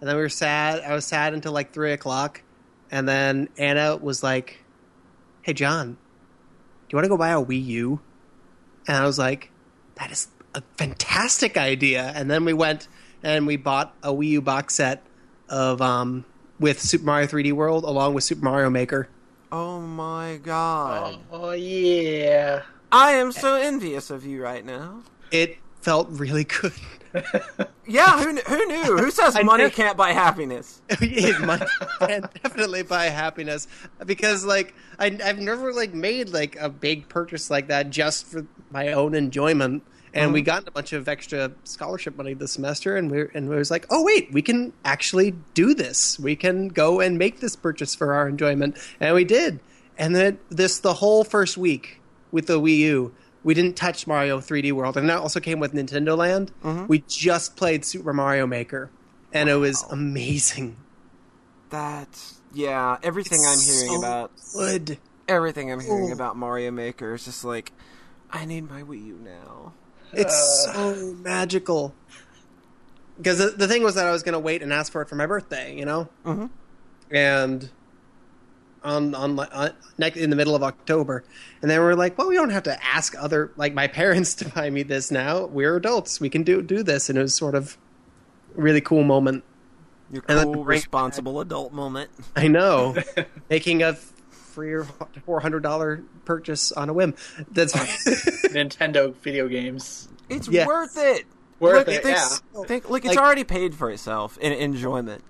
then 0.08 0.14
we 0.16 0.22
were 0.22 0.28
sad. 0.28 0.82
I 0.82 0.94
was 0.94 1.06
sad 1.06 1.34
until 1.34 1.52
like 1.52 1.72
three 1.72 1.92
o'clock, 1.92 2.42
and 2.90 3.08
then 3.08 3.48
Anna 3.56 3.96
was 3.96 4.22
like, 4.22 4.62
"Hey 5.42 5.54
John, 5.54 5.92
do 5.92 5.96
you 6.90 6.96
want 6.96 7.04
to 7.04 7.08
go 7.08 7.16
buy 7.16 7.30
a 7.30 7.42
Wii 7.42 7.64
U?" 7.66 8.00
And 8.86 8.96
I 8.96 9.06
was 9.06 9.18
like, 9.18 9.50
"That 9.96 10.10
is 10.10 10.28
a 10.54 10.62
fantastic 10.76 11.56
idea." 11.56 12.12
And 12.14 12.30
then 12.30 12.44
we 12.44 12.52
went 12.52 12.88
and 13.22 13.46
we 13.46 13.56
bought 13.56 13.94
a 14.02 14.12
Wii 14.12 14.28
U 14.28 14.42
box 14.42 14.74
set 14.74 15.02
of 15.48 15.80
um, 15.80 16.24
with 16.60 16.80
Super 16.80 17.04
Mario 17.04 17.26
3D 17.26 17.52
World 17.52 17.84
along 17.84 18.14
with 18.14 18.24
Super 18.24 18.44
Mario 18.44 18.70
Maker. 18.70 19.08
Oh 19.50 19.80
my 19.80 20.34
oh, 20.34 20.38
god. 20.38 21.18
Oh 21.30 21.52
yeah. 21.52 22.62
I 22.92 23.12
am 23.12 23.32
so 23.32 23.54
envious 23.54 24.10
of 24.10 24.24
you 24.24 24.42
right 24.42 24.64
now. 24.64 25.02
It 25.30 25.58
felt 25.80 26.08
really 26.10 26.44
good. 26.44 26.72
Yeah, 27.88 28.22
who, 28.22 28.36
who 28.36 28.66
knew? 28.66 28.98
Who 28.98 29.10
says 29.10 29.34
I 29.34 29.42
money 29.42 29.62
never- 29.62 29.74
can't 29.74 29.96
buy 29.96 30.12
happiness? 30.12 30.82
it 30.90 31.40
might 31.40 31.66
can 32.00 32.20
definitely 32.42 32.82
buy 32.82 33.06
happiness 33.06 33.66
because 34.04 34.44
like 34.44 34.74
I, 34.98 35.18
I've 35.24 35.38
never 35.38 35.72
like 35.72 35.94
made 35.94 36.28
like 36.28 36.56
a 36.56 36.68
big 36.68 37.08
purchase 37.08 37.50
like 37.50 37.68
that 37.68 37.88
just 37.88 38.26
for 38.26 38.46
my 38.70 38.92
own 38.92 39.14
enjoyment. 39.14 39.82
And 40.14 40.32
we 40.32 40.40
uh-huh. 40.40 40.60
got 40.60 40.68
a 40.68 40.70
bunch 40.70 40.92
of 40.92 41.08
extra 41.08 41.52
scholarship 41.64 42.16
money 42.16 42.34
this 42.34 42.52
semester, 42.52 42.96
and 42.96 43.10
we 43.10 43.26
and 43.34 43.48
we 43.48 43.56
was 43.56 43.70
like, 43.70 43.86
oh 43.90 44.04
wait, 44.04 44.32
we 44.32 44.42
can 44.42 44.72
actually 44.84 45.32
do 45.54 45.74
this. 45.74 46.18
We 46.18 46.36
can 46.36 46.68
go 46.68 47.00
and 47.00 47.18
make 47.18 47.40
this 47.40 47.56
purchase 47.56 47.94
for 47.94 48.14
our 48.14 48.28
enjoyment, 48.28 48.76
and 49.00 49.14
we 49.14 49.24
did. 49.24 49.60
And 49.96 50.14
then 50.14 50.38
this 50.48 50.78
the 50.78 50.94
whole 50.94 51.24
first 51.24 51.56
week 51.56 52.00
with 52.30 52.46
the 52.46 52.60
Wii 52.60 52.78
U, 52.78 53.14
we 53.42 53.54
didn't 53.54 53.76
touch 53.76 54.06
Mario 54.06 54.40
3D 54.40 54.72
World, 54.72 54.96
and 54.96 55.08
that 55.08 55.18
also 55.18 55.40
came 55.40 55.60
with 55.60 55.72
Nintendo 55.72 56.16
Land. 56.16 56.52
Uh-huh. 56.62 56.86
We 56.88 57.04
just 57.08 57.56
played 57.56 57.84
Super 57.84 58.12
Mario 58.12 58.46
Maker, 58.46 58.90
and 59.32 59.48
it 59.48 59.56
was 59.56 59.84
amazing. 59.90 60.76
That's 61.70 62.40
yeah. 62.52 62.98
Everything 63.02 63.40
I'm 63.46 63.58
hearing 63.58 63.92
so 63.92 63.98
about, 63.98 64.32
Good. 64.54 64.98
everything 65.26 65.70
I'm 65.70 65.80
hearing 65.80 66.10
Ooh. 66.10 66.14
about 66.14 66.36
Mario 66.36 66.70
Maker 66.70 67.14
is 67.14 67.24
just 67.24 67.44
like, 67.44 67.72
I 68.30 68.44
need 68.44 68.68
my 68.68 68.82
Wii 68.82 69.06
U 69.06 69.20
now. 69.22 69.72
It's 70.12 70.66
Uh. 70.68 70.94
so 70.94 71.14
magical. 71.14 71.94
Because 73.16 73.38
the, 73.38 73.48
the 73.50 73.66
thing 73.66 73.82
was 73.82 73.96
that 73.96 74.06
I 74.06 74.12
was 74.12 74.22
going 74.22 74.34
to 74.34 74.38
wait 74.38 74.62
and 74.62 74.72
ask 74.72 74.92
for 74.92 75.02
it 75.02 75.08
for 75.08 75.16
my 75.16 75.26
birthday, 75.26 75.76
you 75.76 75.84
know, 75.84 76.08
Mhm. 76.24 76.50
and 77.10 77.70
on 78.84 79.12
on, 79.16 79.36
on 79.38 79.70
next 79.98 80.16
in 80.18 80.30
the 80.30 80.36
middle 80.36 80.54
of 80.54 80.62
October, 80.62 81.24
and 81.60 81.68
then 81.70 81.80
we're 81.80 81.94
like, 81.94 82.16
well, 82.16 82.28
we 82.28 82.36
don't 82.36 82.50
have 82.50 82.62
to 82.62 82.84
ask 82.84 83.14
other 83.18 83.50
like 83.56 83.74
my 83.74 83.86
parents 84.00 84.34
to 84.36 84.48
buy 84.48 84.70
me 84.70 84.84
this 84.84 85.10
now. 85.10 85.46
We're 85.46 85.74
adults, 85.76 86.20
we 86.20 86.28
can 86.30 86.44
do 86.44 86.62
do 86.62 86.84
this, 86.84 87.08
and 87.08 87.18
it 87.18 87.22
was 87.22 87.34
sort 87.34 87.56
of 87.56 87.76
a 88.56 88.60
really 88.60 88.80
cool 88.80 89.02
moment. 89.02 89.42
Your 90.12 90.22
cool, 90.22 90.64
responsible 90.64 91.40
adult 91.40 91.72
moment. 91.72 92.10
I 92.36 92.46
know, 92.46 92.96
making 93.50 93.82
a 93.82 93.96
free 94.58 94.72
or 94.72 94.82
four 95.24 95.38
hundred 95.38 95.62
dollar 95.62 96.02
purchase 96.24 96.72
on 96.72 96.88
a 96.88 96.92
whim. 96.92 97.14
That's 97.52 97.72
Nintendo 98.48 99.14
video 99.14 99.46
games. 99.46 100.08
It's 100.28 100.48
Yes. 100.48 100.66
worth 100.66 100.96
it. 100.98 101.26
Worth 101.60 101.86
look, 101.86 101.88
it, 101.96 102.04
it's- 102.04 102.42
yeah. 102.56 102.64
think- 102.64 102.90
look, 102.90 103.04
it's 103.04 103.14
Like- 103.14 103.24
already 103.24 103.44
paid 103.44 103.76
for 103.76 103.88
itself 103.88 104.36
in 104.38 104.52
enjoyment. 104.52 105.22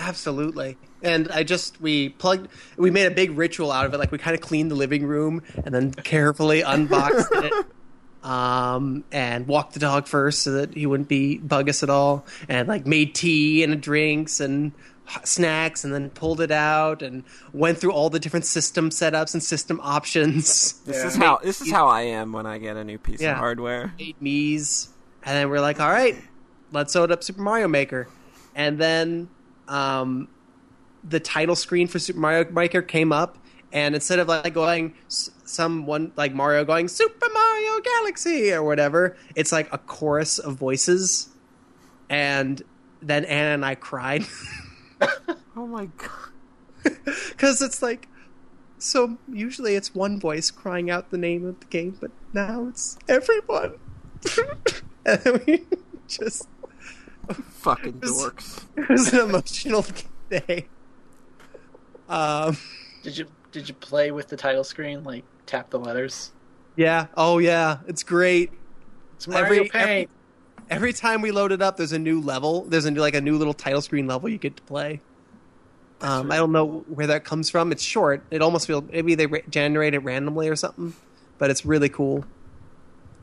Absolutely. 0.00 0.76
And 1.02 1.28
I 1.32 1.42
just 1.42 1.80
we 1.80 2.10
plugged 2.10 2.48
we 2.76 2.88
made 2.90 3.06
a 3.06 3.10
big 3.10 3.36
ritual 3.36 3.72
out 3.72 3.84
of 3.84 3.92
it. 3.94 3.98
Like 3.98 4.12
we 4.12 4.18
kind 4.18 4.34
of 4.36 4.40
cleaned 4.40 4.70
the 4.70 4.76
living 4.76 5.04
room 5.06 5.42
and 5.64 5.74
then 5.74 5.90
carefully 5.92 6.60
unboxed 6.66 7.26
it. 7.32 7.52
Um 8.22 9.02
and 9.10 9.48
walked 9.48 9.72
the 9.74 9.80
dog 9.80 10.06
first 10.06 10.42
so 10.42 10.52
that 10.52 10.74
he 10.74 10.86
wouldn't 10.86 11.08
be 11.08 11.38
bug 11.38 11.68
us 11.68 11.82
at 11.82 11.90
all. 11.90 12.26
And 12.48 12.68
like 12.68 12.86
made 12.86 13.16
tea 13.16 13.64
and 13.64 13.80
drinks 13.82 14.38
and 14.38 14.70
h- 14.76 14.80
snacks 15.24 15.84
and 15.84 15.92
then 15.92 16.10
pulled 16.10 16.40
it 16.40 16.50
out 16.50 17.02
and 17.02 17.24
went 17.52 17.78
through 17.78 17.92
all 17.92 18.10
the 18.10 18.18
different 18.20 18.44
system 18.44 18.90
setups 18.90 19.34
and 19.34 19.42
system 19.42 19.80
options. 19.82 20.74
This 20.84 20.96
Yeah. 20.96 21.06
is 21.06 21.16
how 21.16 21.38
this 21.42 21.60
is 21.60 21.70
how 21.70 21.86
I 21.88 22.02
am 22.02 22.32
when 22.32 22.46
I 22.46 22.58
get 22.58 22.76
a 22.76 22.84
new 22.84 22.98
piece 22.98 23.20
Yeah. 23.20 23.32
of 23.32 23.38
hardware. 23.38 23.92
Made 23.98 24.20
me's 24.20 24.88
and 25.22 25.36
then 25.36 25.48
we're 25.50 25.60
like, 25.60 25.80
all 25.80 25.90
right, 25.90 26.16
let's 26.72 26.94
load 26.94 27.10
up 27.10 27.22
Super 27.24 27.40
Mario 27.42 27.68
Maker. 27.68 28.08
And 28.54 28.78
then 28.78 29.28
um 29.66 30.28
the 31.04 31.20
title 31.20 31.54
screen 31.56 31.86
for 31.86 31.98
Super 31.98 32.18
Mario 32.18 32.50
Maker 32.50 32.82
came 32.82 33.12
up, 33.12 33.38
and 33.72 33.94
instead 33.94 34.18
of 34.18 34.28
like 34.28 34.52
going 34.52 34.94
someone 35.44 36.12
like 36.16 36.34
Mario 36.34 36.64
going 36.64 36.88
Super 36.88 37.28
Mario 37.32 37.80
Galaxy 37.80 38.52
or 38.52 38.62
whatever, 38.64 39.16
it's 39.36 39.52
like 39.52 39.72
a 39.72 39.78
chorus 39.78 40.38
of 40.38 40.56
voices, 40.56 41.28
and 42.10 42.60
then 43.00 43.24
Anna 43.26 43.50
and 43.54 43.64
I 43.64 43.74
cried 43.76 44.24
Oh 45.56 45.66
my 45.66 45.88
god. 45.96 46.96
because 47.30 47.60
it's 47.62 47.82
like 47.82 48.08
so 48.78 49.18
usually 49.32 49.74
it's 49.74 49.94
one 49.94 50.20
voice 50.20 50.50
crying 50.50 50.88
out 50.90 51.10
the 51.10 51.18
name 51.18 51.44
of 51.44 51.58
the 51.60 51.66
game, 51.66 51.96
but 52.00 52.10
now 52.32 52.68
it's 52.68 52.96
everyone, 53.08 53.74
and 55.06 55.42
we 55.46 55.64
just 56.06 56.48
Fucking 57.28 58.00
was- 58.00 58.12
dorks. 58.12 58.64
It 58.76 58.88
was 58.88 59.12
an 59.12 59.20
emotional 59.28 59.84
day. 60.30 60.66
Um, 62.08 62.56
Did 63.02 63.18
you 63.18 63.26
did 63.52 63.68
you 63.68 63.74
play 63.74 64.10
with 64.12 64.28
the 64.28 64.36
title 64.36 64.64
screen? 64.64 65.02
Like 65.04 65.24
tap 65.46 65.70
the 65.70 65.78
letters. 65.78 66.32
yeah. 66.76 67.06
Oh, 67.16 67.38
yeah. 67.38 67.78
It's 67.88 68.02
great. 68.02 68.50
It's 69.16 69.26
Mario 69.26 69.44
Every- 69.44 69.68
Paint. 69.68 69.74
Every 69.74 70.08
time 70.92 71.22
we 71.22 71.30
load 71.30 71.52
it 71.52 71.62
up, 71.62 71.76
there's 71.76 71.92
a 71.92 71.98
new 71.98 72.20
level. 72.20 72.64
There's 72.64 72.84
a 72.84 72.90
new, 72.90 73.00
like 73.00 73.14
a 73.14 73.20
new 73.20 73.36
little 73.36 73.54
title 73.54 73.80
screen 73.80 74.06
level 74.06 74.28
you 74.28 74.38
get 74.38 74.56
to 74.56 74.62
play. 74.62 75.00
Um, 76.00 76.30
I 76.30 76.36
don't 76.36 76.52
know 76.52 76.84
where 76.88 77.08
that 77.08 77.24
comes 77.24 77.50
from. 77.50 77.72
It's 77.72 77.82
short. 77.82 78.22
It 78.30 78.40
almost 78.40 78.66
feels 78.66 78.84
maybe 78.90 79.14
they 79.14 79.26
ra- 79.26 79.40
generate 79.48 79.94
it 79.94 79.98
randomly 80.00 80.48
or 80.48 80.56
something, 80.56 80.94
but 81.38 81.50
it's 81.50 81.64
really 81.64 81.88
cool. 81.88 82.24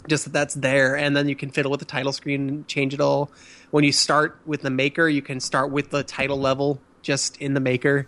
Just 0.07 0.25
that 0.25 0.33
that's 0.33 0.53
there, 0.55 0.95
and 0.95 1.15
then 1.15 1.29
you 1.29 1.35
can 1.35 1.49
fiddle 1.49 1.71
with 1.71 1.79
the 1.79 1.85
title 1.85 2.11
screen 2.11 2.49
and 2.49 2.67
change 2.67 2.93
it 2.93 2.99
all. 3.01 3.31
When 3.71 3.83
you 3.83 3.91
start 3.91 4.37
with 4.45 4.61
the 4.61 4.69
maker, 4.69 5.07
you 5.07 5.21
can 5.21 5.39
start 5.39 5.71
with 5.71 5.89
the 5.89 6.03
title 6.03 6.37
level 6.37 6.79
just 7.01 7.37
in 7.37 7.53
the 7.53 7.59
maker. 7.59 8.07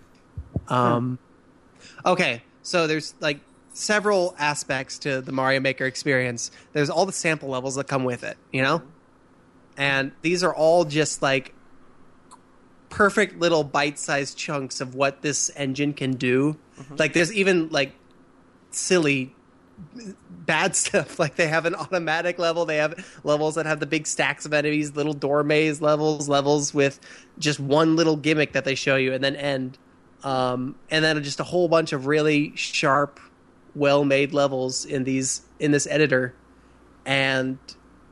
Um, 0.68 1.18
Okay, 2.06 2.44
so 2.62 2.88
there's 2.88 3.16
like 3.20 3.40
several 3.74 4.36
aspects 4.38 5.00
to 5.00 5.22
the 5.22 5.32
Mario 5.32 5.60
Maker 5.60 5.86
experience. 5.86 6.52
There's 6.74 6.90
all 6.90 7.06
the 7.06 7.14
sample 7.14 7.50
levels 7.50 7.76
that 7.76 7.88
come 7.88 8.04
with 8.04 8.24
it, 8.24 8.38
you 8.52 8.62
know? 8.62 8.82
And 9.78 10.12
these 10.24 10.44
are 10.44 10.54
all 10.54 10.84
just 10.86 11.22
like 11.22 11.54
perfect 12.90 13.40
little 13.40 13.64
bite-sized 13.64 14.38
chunks 14.38 14.82
of 14.82 14.96
what 14.96 15.22
this 15.22 15.52
engine 15.56 15.94
can 15.94 16.14
do. 16.14 16.58
Like 16.98 17.14
there's 17.14 17.32
even 17.34 17.70
like 17.70 17.94
silly 18.72 19.36
bad 20.30 20.76
stuff. 20.76 21.20
Like 21.20 21.36
they 21.36 21.48
have 21.48 21.66
an 21.66 21.76
automatic 21.76 22.40
level. 22.40 22.66
They 22.66 22.78
have 22.78 23.20
levels 23.24 23.56
that 23.56 23.66
have 23.66 23.80
the 23.80 23.86
big 23.86 24.08
stacks 24.08 24.46
of 24.46 24.54
enemies 24.54 24.96
little 24.96 25.14
door 25.14 25.44
maze 25.44 25.82
levels 25.82 26.28
levels 26.28 26.74
with 26.74 27.00
just 27.38 27.60
one 27.60 27.96
little 27.96 28.16
gimmick 28.16 28.54
that 28.54 28.66
they 28.66 28.76
show 28.76 28.96
you 28.96 29.14
and 29.14 29.24
then 29.24 29.36
end. 29.36 29.78
Um, 30.24 30.76
and 30.90 31.06
then 31.06 31.22
just 31.24 31.40
a 31.40 31.44
whole 31.44 31.68
bunch 31.68 31.94
of 31.94 32.08
really 32.08 32.56
sharp 32.56 33.20
well 33.76 34.04
made 34.04 34.34
levels 34.34 34.86
in 34.86 35.04
these 35.04 35.44
in 35.60 35.72
this 35.72 35.86
editor. 35.88 36.34
And 37.06 37.60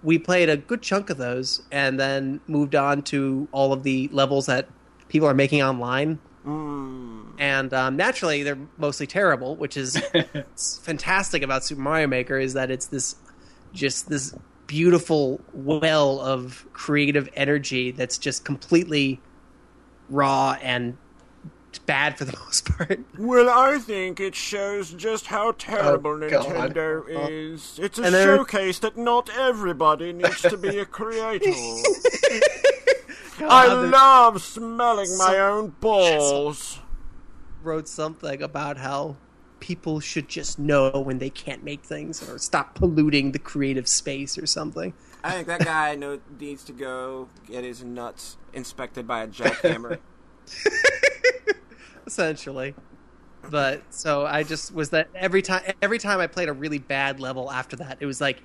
we 0.06 0.18
played 0.20 0.48
a 0.50 0.56
good 0.56 0.82
chunk 0.82 1.10
of 1.10 1.18
those 1.18 1.62
and 1.72 2.00
then 2.00 2.40
moved 2.48 2.76
on 2.76 3.02
to 3.02 3.48
all 3.52 3.74
of 3.74 3.84
the 3.84 4.08
levels 4.14 4.46
that 4.46 4.70
people 5.10 5.28
are 5.28 5.34
making 5.34 5.62
online 5.62 6.20
Mm. 6.46 7.32
and 7.40 7.74
um, 7.74 7.96
naturally 7.98 8.44
they're 8.44 8.60
mostly 8.78 9.08
terrible 9.08 9.56
which 9.56 9.76
is 9.76 10.00
fantastic 10.84 11.42
about 11.42 11.64
super 11.64 11.82
mario 11.82 12.06
maker 12.06 12.38
is 12.38 12.54
that 12.54 12.70
it's 12.70 12.86
this 12.86 13.16
just 13.74 14.10
this 14.10 14.36
beautiful 14.68 15.42
well 15.54 16.20
of 16.20 16.68
creative 16.74 17.28
energy 17.36 17.90
that's 17.90 18.20
just 18.20 18.46
completely 18.46 19.20
raw 20.08 20.56
and 20.62 20.98
bad 21.80 22.18
for 22.18 22.26
the 22.26 22.38
most 22.46 22.66
part 22.70 23.00
Well, 23.18 23.50
I 23.50 23.78
think 23.80 24.20
it 24.20 24.36
shows 24.36 24.92
just 24.92 25.28
how 25.28 25.50
oh, 25.50 25.52
terrible 25.54 26.12
Oh, 26.24 26.30
God. 26.30 26.46
Nintendo 26.74 27.04
oh. 27.16 27.28
is. 27.30 27.80
It's 27.82 28.00
a 28.00 28.04
And 28.04 28.14
there- 28.14 28.38
showcase 28.38 28.80
that 28.80 28.98
not 28.98 29.30
everybody 29.36 30.14
needs 30.14 30.42
to 30.42 30.58
be 30.58 30.78
a 30.80 30.86
creator. 30.98 31.50
I 33.38 33.66
God, 33.68 33.90
love 33.92 34.42
smelling 34.42 35.18
my 35.18 35.38
own 35.40 35.70
balls. 35.82 36.80
wrote 37.64 37.88
something 37.88 38.42
about 38.42 38.78
how 38.78 39.18
people 39.60 40.00
should 40.00 40.28
just 40.30 40.60
know 40.60 40.92
when 40.92 41.18
they 41.18 41.30
can't 41.30 41.64
make 41.64 41.84
things 41.84 42.28
or 42.30 42.38
stop 42.38 42.76
polluting 42.76 43.32
the 43.32 43.40
creative 43.40 43.88
space 43.88 44.38
or 44.38 44.46
something 44.46 44.94
I 45.24 45.32
think 45.32 45.48
that 45.48 45.62
guy 45.66 45.96
know, 45.96 46.20
needs 46.40 46.64
to 46.66 46.72
go 46.72 47.30
get 47.48 47.64
his 47.64 47.84
nuts 47.84 48.38
inspected 48.54 49.08
by 49.08 49.24
a 49.24 49.28
jackhammer. 49.28 49.98
essentially. 52.06 52.76
But 53.50 53.84
so 53.94 54.26
I 54.26 54.44
just 54.44 54.74
was 54.74 54.90
that 54.90 55.10
every 55.14 55.42
time 55.42 55.62
every 55.82 56.00
time 56.00 56.20
I 56.20 56.28
played 56.28 56.50
a 56.50 56.54
really 56.54 56.80
bad 56.80 57.20
level 57.20 57.52
after 57.52 57.76
that, 57.78 57.98
it 58.00 58.06
was 58.06 58.20
like, 58.20 58.42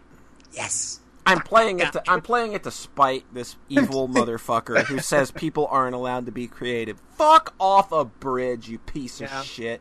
yes, 0.52 1.00
I'm 1.24 1.40
playing 1.40 1.80
it. 1.80 1.92
To, 1.92 2.02
I'm 2.10 2.20
playing 2.20 2.52
it 2.52 2.64
to 2.64 2.70
spite 2.70 3.24
this 3.32 3.56
evil 3.70 4.08
motherfucker 4.10 4.84
who 4.84 4.98
says 4.98 5.30
people 5.30 5.66
aren't 5.70 5.94
allowed 5.94 6.26
to 6.26 6.32
be 6.32 6.46
creative. 6.48 7.00
Fuck 7.16 7.54
off 7.58 7.92
a 7.92 8.04
bridge, 8.04 8.68
you 8.68 8.78
piece 8.78 9.20
Yeah. 9.20 9.40
of 9.40 9.46
shit. 9.46 9.80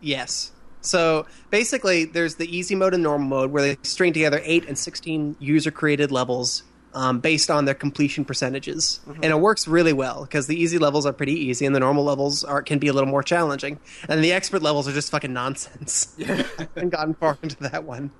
yes. 0.00 0.52
So 0.82 1.24
basically, 1.48 2.04
there's 2.04 2.34
the 2.34 2.54
easy 2.54 2.74
mode 2.74 2.92
and 2.92 3.02
normal 3.02 3.26
mode 3.26 3.50
where 3.50 3.62
they 3.62 3.78
string 3.82 4.12
together 4.12 4.40
eight 4.44 4.68
and 4.68 4.76
sixteen 4.78 5.34
user 5.40 5.70
created 5.70 6.12
levels 6.12 6.62
um, 6.94 7.18
based 7.20 7.50
on 7.50 7.64
their 7.64 7.74
completion 7.74 8.24
percentages, 8.24 9.00
and 9.06 9.24
it 9.24 9.40
works 9.40 9.66
really 9.68 9.92
well 9.92 10.22
because 10.22 10.46
the 10.46 10.54
easy 10.60 10.78
levels 10.78 11.04
are 11.06 11.12
pretty 11.12 11.32
easy 11.34 11.66
and 11.66 11.74
the 11.74 11.80
normal 11.80 12.04
levels 12.04 12.44
are 12.44 12.62
can 12.62 12.78
be 12.78 12.88
a 12.88 12.92
little 12.92 13.08
more 13.08 13.22
challenging, 13.22 13.78
and 14.08 14.22
the 14.22 14.32
expert 14.32 14.62
levels 14.62 14.86
are 14.88 14.92
just 14.92 15.10
fucking 15.10 15.32
nonsense. 15.32 16.14
I 16.20 16.44
haven't 16.58 16.90
gotten 16.90 17.14
far 17.14 17.36
into 17.42 17.56
that 17.64 17.84
one. 17.84 18.10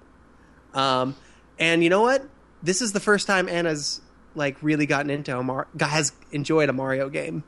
Um, 0.75 1.15
and 1.59 1.85
you 1.85 1.91
know 1.91 2.03
what? 2.03 2.27
This 2.63 2.83
is 2.83 2.93
the 2.93 3.01
first 3.01 3.27
time 3.27 3.49
Anna's 3.49 4.01
like 4.35 4.57
really 4.63 4.87
gotten 4.87 5.11
into 5.11 5.37
a 5.39 5.43
Mar- 5.43 5.69
has 5.79 6.13
enjoyed 6.33 6.69
a 6.69 6.73
Mario 6.73 7.09
game, 7.09 7.45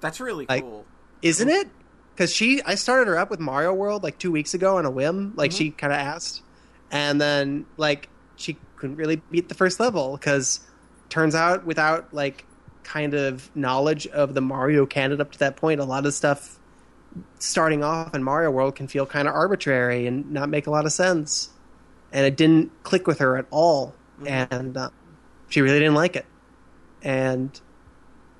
That's 0.00 0.20
really 0.20 0.44
Like- 0.48 0.62
cool. 0.62 0.84
isn't 1.22 1.48
it? 1.48 1.68
Because 2.14 2.32
she, 2.32 2.62
I 2.62 2.74
started 2.76 3.08
her 3.08 3.18
up 3.18 3.30
with 3.30 3.40
Mario 3.40 3.72
World 3.74 4.02
like 4.02 4.18
two 4.18 4.30
weeks 4.32 4.54
ago 4.54 4.76
on 4.78 4.84
a 4.86 4.90
whim. 4.90 5.32
Like 5.36 5.52
she 5.52 5.70
kind 5.70 5.92
of 5.92 5.98
asked, 5.98 6.42
and 6.90 7.20
then 7.20 7.66
like 7.76 8.08
she 8.36 8.56
couldn't 8.76 8.96
really 8.96 9.16
beat 9.30 9.48
the 9.48 9.54
first 9.54 9.80
level 9.80 10.16
because 10.16 10.60
turns 11.08 11.34
out 11.34 11.64
without 11.64 12.12
like 12.12 12.44
kind 12.82 13.14
of 13.14 13.50
knowledge 13.56 14.06
of 14.08 14.34
the 14.34 14.40
Mario 14.40 14.86
canon 14.86 15.20
up 15.20 15.32
to 15.32 15.38
that 15.40 15.56
point, 15.56 15.80
a 15.80 15.84
lot 15.84 16.06
of 16.06 16.14
stuff 16.14 16.58
starting 17.38 17.82
off 17.82 18.14
in 18.14 18.22
Mario 18.22 18.50
World 18.50 18.76
can 18.76 18.86
feel 18.86 19.06
kind 19.06 19.26
of 19.26 19.34
arbitrary 19.34 20.06
and 20.06 20.30
not 20.30 20.48
make 20.48 20.66
a 20.66 20.70
lot 20.70 20.86
of 20.86 20.92
sense. 20.92 21.50
And 22.12 22.24
it 22.24 22.36
didn't 22.36 22.70
click 22.84 23.06
with 23.06 23.18
her 23.18 23.36
at 23.36 23.46
all, 23.50 23.94
and 24.24 24.76
uh, 24.76 24.90
she 25.48 25.60
really 25.60 25.80
didn't 25.80 25.94
like 25.94 26.16
it. 26.16 26.26
And 27.02 27.60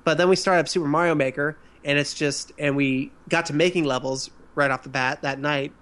but 0.03 0.17
then 0.17 0.29
we 0.29 0.37
started 0.37 0.61
up 0.61 0.67
Super 0.69 0.87
Mario 0.87 1.13
Maker, 1.15 1.57
and 1.83 1.99
it's 1.99 2.13
just 2.13 2.53
and 2.57 2.75
we 2.75 3.11
got 3.27 3.47
to 3.47 3.53
making 3.53 3.83
levels 3.83 4.29
right 4.55 4.71
off 4.71 4.83
the 4.83 4.89
bat 4.89 5.21
that 5.21 5.39
night. 5.39 5.73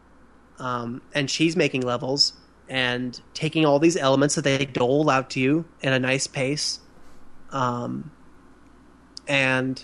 Um, 0.57 1.01
and 1.13 1.29
she's 1.29 1.55
making 1.55 1.81
levels 1.81 2.33
and 2.69 3.19
taking 3.33 3.65
all 3.65 3.79
these 3.79 3.95
elements 3.97 4.35
that 4.35 4.43
they 4.43 4.65
dole 4.65 5.09
out 5.09 5.29
to 5.31 5.39
you 5.39 5.65
in 5.81 5.93
a 5.93 5.99
nice 5.99 6.27
pace. 6.27 6.79
Um, 7.51 8.11
and 9.27 9.83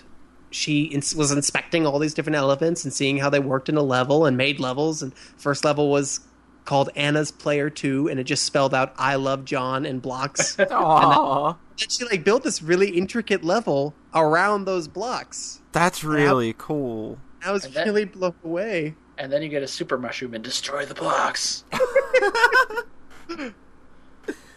she 0.50 0.82
ins- 0.84 1.14
was 1.14 1.30
inspecting 1.32 1.86
all 1.86 1.98
these 1.98 2.14
different 2.14 2.36
elements 2.36 2.84
and 2.84 2.92
seeing 2.92 3.18
how 3.18 3.30
they 3.30 3.40
worked 3.40 3.68
in 3.68 3.76
a 3.76 3.82
level 3.82 4.26
and 4.26 4.36
made 4.36 4.60
levels. 4.60 5.02
And 5.02 5.14
first 5.36 5.64
level 5.64 5.90
was 5.90 6.20
called 6.64 6.90
Anna's 6.94 7.30
Player 7.32 7.70
Two, 7.70 8.08
and 8.08 8.20
it 8.20 8.24
just 8.24 8.44
spelled 8.44 8.74
out 8.74 8.92
"I 8.96 9.16
love 9.16 9.44
John" 9.44 9.84
in 9.84 9.98
blocks. 9.98 10.54
Aww, 10.58 11.56
and 11.80 11.90
she 11.92 12.04
like 12.04 12.22
built 12.24 12.44
this 12.44 12.62
really 12.62 12.90
intricate 12.90 13.42
level 13.42 13.94
around 14.14 14.64
those 14.64 14.86
blocks. 14.88 15.60
that's 15.72 16.04
really 16.04 16.54
cool. 16.58 17.18
I 17.44 17.50
was 17.50 17.64
And 17.64 17.74
that- 17.74 17.86
really 17.86 18.04
blown 18.04 18.34
away. 18.44 18.94
And 19.18 19.30
then 19.32 19.42
you 19.42 19.48
get 19.48 19.62
a 19.62 19.68
super 19.68 19.98
mushroom 19.98 20.34
and 20.34 20.42
destroy 20.42 20.84
the 20.86 20.94
blocks. 20.94 21.64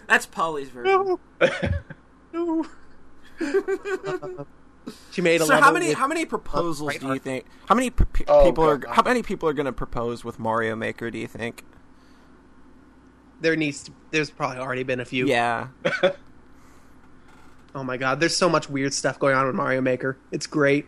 That's 0.07 0.25
Polly's 0.27 0.69
version. 0.69 0.91
No. 0.93 1.19
no. 2.33 2.65
she 5.11 5.21
made 5.21 5.41
a 5.41 5.45
So 5.45 5.49
level 5.53 5.63
how 5.63 5.71
many 5.73 5.87
with- 5.89 5.97
how 5.97 6.07
many 6.07 6.25
proposals 6.25 6.87
right 6.87 6.99
do 6.99 7.07
you 7.13 7.19
think? 7.19 7.45
How 7.67 7.75
many 7.75 7.89
p- 7.89 8.05
p- 8.13 8.23
Oh, 8.27 8.45
people 8.45 8.63
are 8.65 8.77
God. 8.77 8.93
how 8.93 9.01
many 9.01 9.23
people 9.23 9.49
are 9.49 9.53
going 9.53 9.65
to 9.65 9.73
propose 9.73 10.23
with 10.23 10.37
Mario 10.39 10.75
Maker? 10.75 11.09
Do 11.11 11.17
you 11.17 11.27
think? 11.27 11.63
there 13.41 13.55
needs 13.57 13.83
to, 13.83 13.91
there's 14.11 14.29
probably 14.31 14.57
already 14.57 14.83
been 14.83 14.99
a 15.01 15.05
few. 15.05 15.27
Yeah, 15.27 15.67
Oh 17.75 17.83
my 17.83 17.97
god, 17.97 18.19
there's 18.21 18.35
so 18.35 18.47
much 18.47 18.69
weird 18.69 18.93
stuff 18.93 19.19
going 19.19 19.35
on 19.35 19.45
with 19.45 19.55
Mario 19.55 19.81
Maker. 19.81 20.17
It's 20.31 20.47
great. 20.47 20.85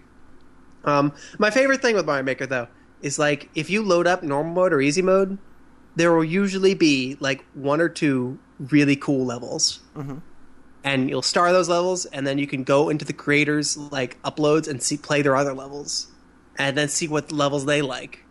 Um, 0.85 1.11
my 1.38 1.49
favorite 1.49 1.81
thing 1.81 1.95
with 1.95 2.06
Mario 2.06 2.23
Maker 2.23 2.45
though 2.45 2.68
is 3.02 3.19
like 3.19 3.49
if 3.53 3.69
you 3.69 3.84
load 3.84 4.07
up 4.07 4.23
normal 4.23 4.53
mode 4.53 4.72
or 4.73 4.80
easy 4.80 5.02
mode, 5.02 5.38
there 5.98 6.14
will 6.14 6.24
usually 6.24 6.76
be 6.76 7.18
like 7.19 7.44
one 7.56 7.82
or 7.82 7.90
two 7.90 8.38
really 8.60 8.95
cool 8.95 9.26
levels. 9.26 9.80
Mhm. 9.95 10.22
And 10.84 11.10
you'll 11.10 11.24
star 11.24 11.52
those 11.52 11.68
levels, 11.68 12.06
and 12.06 12.26
then 12.26 12.38
you 12.38 12.48
can 12.48 12.64
go 12.64 12.88
into 12.88 13.03
the 13.03 13.14
creators' 13.14 13.76
like 13.76 14.22
uploads 14.22 14.68
and 14.69 14.82
see 14.82 14.95
play 14.95 15.22
their 15.22 15.36
other 15.36 15.53
levels, 15.53 16.07
and 16.57 16.78
then 16.78 16.88
see 16.88 17.07
what 17.07 17.32
levels 17.32 17.65
they 17.65 17.82
like. 17.82 18.24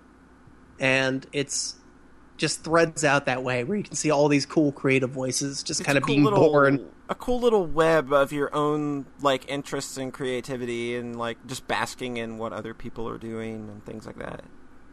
And 0.79 1.27
it's 1.33 1.75
just 2.37 2.63
threads 2.63 3.03
out 3.03 3.27
that 3.27 3.43
way 3.43 3.65
where 3.65 3.77
you 3.77 3.83
can 3.83 3.97
see 3.97 4.11
all 4.11 4.29
these 4.29 4.47
cool 4.47 4.71
creative 4.71 5.11
voices 5.11 5.63
just 5.63 5.81
It's 5.81 5.87
kind 5.87 5.99
of 5.99 6.05
cool 6.05 6.15
being 6.15 6.25
little, 6.25 6.51
born. 6.51 6.87
A 7.09 7.15
cool 7.15 7.41
little 7.41 7.67
web 7.67 8.13
of 8.13 8.33
your 8.33 8.55
own 8.55 9.07
like 9.21 9.45
interests 9.51 9.97
and 9.97 10.13
creativity, 10.13 10.97
and 10.97 11.17
like 11.19 11.45
just 11.47 11.67
basking 11.67 12.17
in 12.17 12.39
what 12.39 12.53
other 12.53 12.75
people 12.75 13.09
are 13.09 13.19
doing 13.19 13.69
and 13.69 13.85
things 13.85 14.07
like 14.07 14.19
that. 14.19 14.45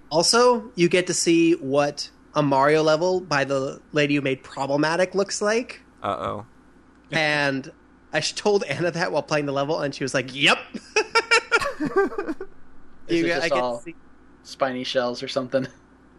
Also, 0.09 0.71
you 0.75 0.89
get 0.89 1.07
to 1.07 1.13
see 1.13 1.53
what 1.53 2.09
a 2.35 2.41
Mario 2.43 2.83
level 2.83 3.19
by 3.21 3.43
the 3.43 3.79
lady 3.91 4.15
who 4.15 4.21
made 4.21 4.43
Problematic 4.43 5.13
looks 5.15 5.41
like. 5.41 5.81
Uh 6.01 6.07
oh. 6.19 6.45
and 7.11 7.71
I 8.11 8.19
told 8.19 8.63
Anna 8.63 8.91
that 8.91 9.11
while 9.11 9.23
playing 9.23 9.45
the 9.45 9.51
level, 9.53 9.79
and 9.81 9.93
she 9.95 10.03
was 10.03 10.13
like, 10.13 10.33
"Yep." 10.35 10.57
Is 13.07 13.19
You 13.19 13.25
it 13.25 13.29
got- 13.29 13.41
just 13.41 13.53
I 13.53 13.59
all- 13.59 13.79
see- 13.81 13.95
Spiny 14.45 14.83
shells 14.83 15.23
or 15.23 15.27
something. 15.29 15.67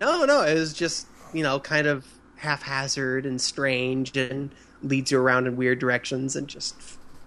No, 0.00 0.24
no, 0.24 0.42
it 0.42 0.54
was 0.54 0.72
just 0.72 1.06
you 1.34 1.42
know 1.42 1.60
kind 1.60 1.86
of 1.86 2.06
haphazard 2.36 3.26
and 3.26 3.40
strange, 3.40 4.16
and 4.16 4.50
leads 4.82 5.12
you 5.12 5.18
around 5.20 5.46
in 5.46 5.56
weird 5.56 5.78
directions, 5.78 6.34
and 6.36 6.48
just 6.48 6.74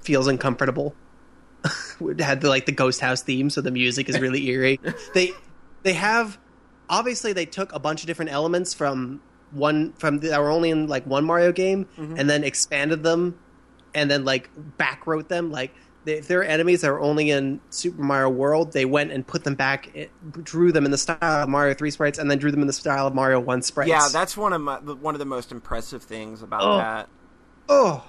feels 0.01 0.27
uncomfortable. 0.27 0.95
it 2.01 2.19
had 2.19 2.41
the, 2.41 2.49
like 2.49 2.65
the 2.65 2.71
ghost 2.71 2.99
house 2.99 3.21
theme, 3.21 3.49
so 3.51 3.61
the 3.61 3.71
music 3.71 4.09
is 4.09 4.19
really 4.19 4.47
eerie. 4.47 4.79
they 5.13 5.31
they 5.83 5.93
have 5.93 6.37
obviously 6.89 7.33
they 7.33 7.45
took 7.45 7.73
a 7.73 7.79
bunch 7.79 8.01
of 8.01 8.07
different 8.07 8.31
elements 8.31 8.73
from 8.73 9.21
one 9.51 9.93
from 9.93 10.19
that 10.19 10.39
were 10.39 10.49
only 10.49 10.69
in 10.69 10.87
like 10.87 11.05
one 11.05 11.25
Mario 11.25 11.51
game, 11.51 11.85
mm-hmm. 11.97 12.17
and 12.17 12.29
then 12.29 12.43
expanded 12.43 13.03
them, 13.03 13.37
and 13.93 14.09
then 14.11 14.25
like 14.25 14.49
back 14.77 15.07
wrote 15.07 15.29
them 15.29 15.51
like. 15.51 15.73
If 16.05 16.29
there 16.29 16.39
are 16.39 16.43
enemies 16.45 16.79
that 16.81 16.89
are 16.91 17.01
only 17.01 17.31
in 17.31 17.59
Super 17.69 18.01
Mario 18.01 18.29
World, 18.29 18.71
they 18.71 18.85
went 18.85 19.11
and 19.11 19.27
put 19.27 19.43
them 19.43 19.55
back, 19.55 19.93
it, 19.93 20.09
drew 20.41 20.71
them 20.71 20.85
in 20.85 20.91
the 20.91 20.97
style 20.97 21.17
of 21.21 21.49
Mario 21.49 21.73
Three 21.73 21.91
sprites, 21.91 22.17
and 22.17 22.31
then 22.31 22.37
drew 22.37 22.49
them 22.49 22.61
in 22.61 22.67
the 22.67 22.71
style 22.71 23.07
of 23.07 23.13
Mario 23.13 23.41
One 23.41 23.61
sprites. 23.61 23.89
Yeah, 23.89 24.07
that's 24.09 24.37
one 24.37 24.53
of 24.53 24.61
my 24.61 24.79
the- 24.79 24.95
one 24.95 25.15
of 25.15 25.19
the 25.19 25.25
most 25.25 25.51
impressive 25.51 26.01
things 26.03 26.41
about 26.41 26.61
Oh. 26.61 26.77
that. 26.77 27.09
oh, 27.67 28.05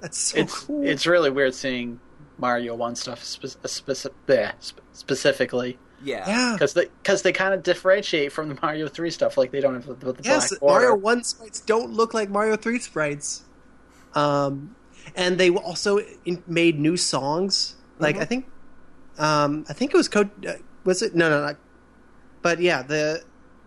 that's 0.00 0.16
so 0.16 0.38
it's 0.38 0.60
cool. 0.60 0.86
it's 0.86 1.06
really 1.06 1.28
weird 1.28 1.54
seeing 1.54 2.00
Mario 2.38 2.74
One 2.74 2.96
stuff 2.96 3.22
spe- 3.22 3.42
speci- 3.64 4.14
bleh, 4.26 4.54
sp- 4.56 4.80
specifically 4.94 5.78
Yeah. 6.04 6.28
yeah, 6.28 6.52
because 6.54 6.74
they 6.74 6.86
because 7.02 7.22
they 7.22 7.32
kind 7.32 7.54
of 7.54 7.62
differentiate 7.62 8.32
from 8.32 8.48
the 8.48 8.58
Mario 8.60 8.88
Three 8.88 9.10
stuff. 9.10 9.36
Like 9.36 9.50
they 9.50 9.60
don't 9.60 9.74
have 9.74 9.86
the, 9.86 10.12
the 10.12 10.22
yes, 10.22 10.50
black 10.50 10.60
border. 10.60 10.86
Mario 10.86 10.96
One 10.96 11.24
sprites 11.24 11.60
don't 11.60 11.92
look 11.92 12.12
like 12.14 12.28
Mario 12.28 12.56
Three 12.56 12.78
sprites. 12.78 13.42
Um, 14.14 14.74
and 15.14 15.38
they 15.38 15.50
also 15.50 15.98
in, 16.24 16.42
made 16.46 16.78
new 16.78 16.96
songs. 16.96 17.76
Like 17.98 18.16
Mhm. 18.16 18.20
I 18.20 18.24
think, 18.26 18.46
um, 19.18 19.64
I 19.68 19.72
think 19.72 19.94
it 19.94 19.96
was 19.96 20.08
code. 20.08 20.30
Uh, 20.44 20.54
was 20.84 21.02
it 21.02 21.14
no, 21.14 21.30
no, 21.30 21.46
no. 21.46 21.56
But 22.42 22.60
yeah, 22.60 22.82
the 22.82 23.22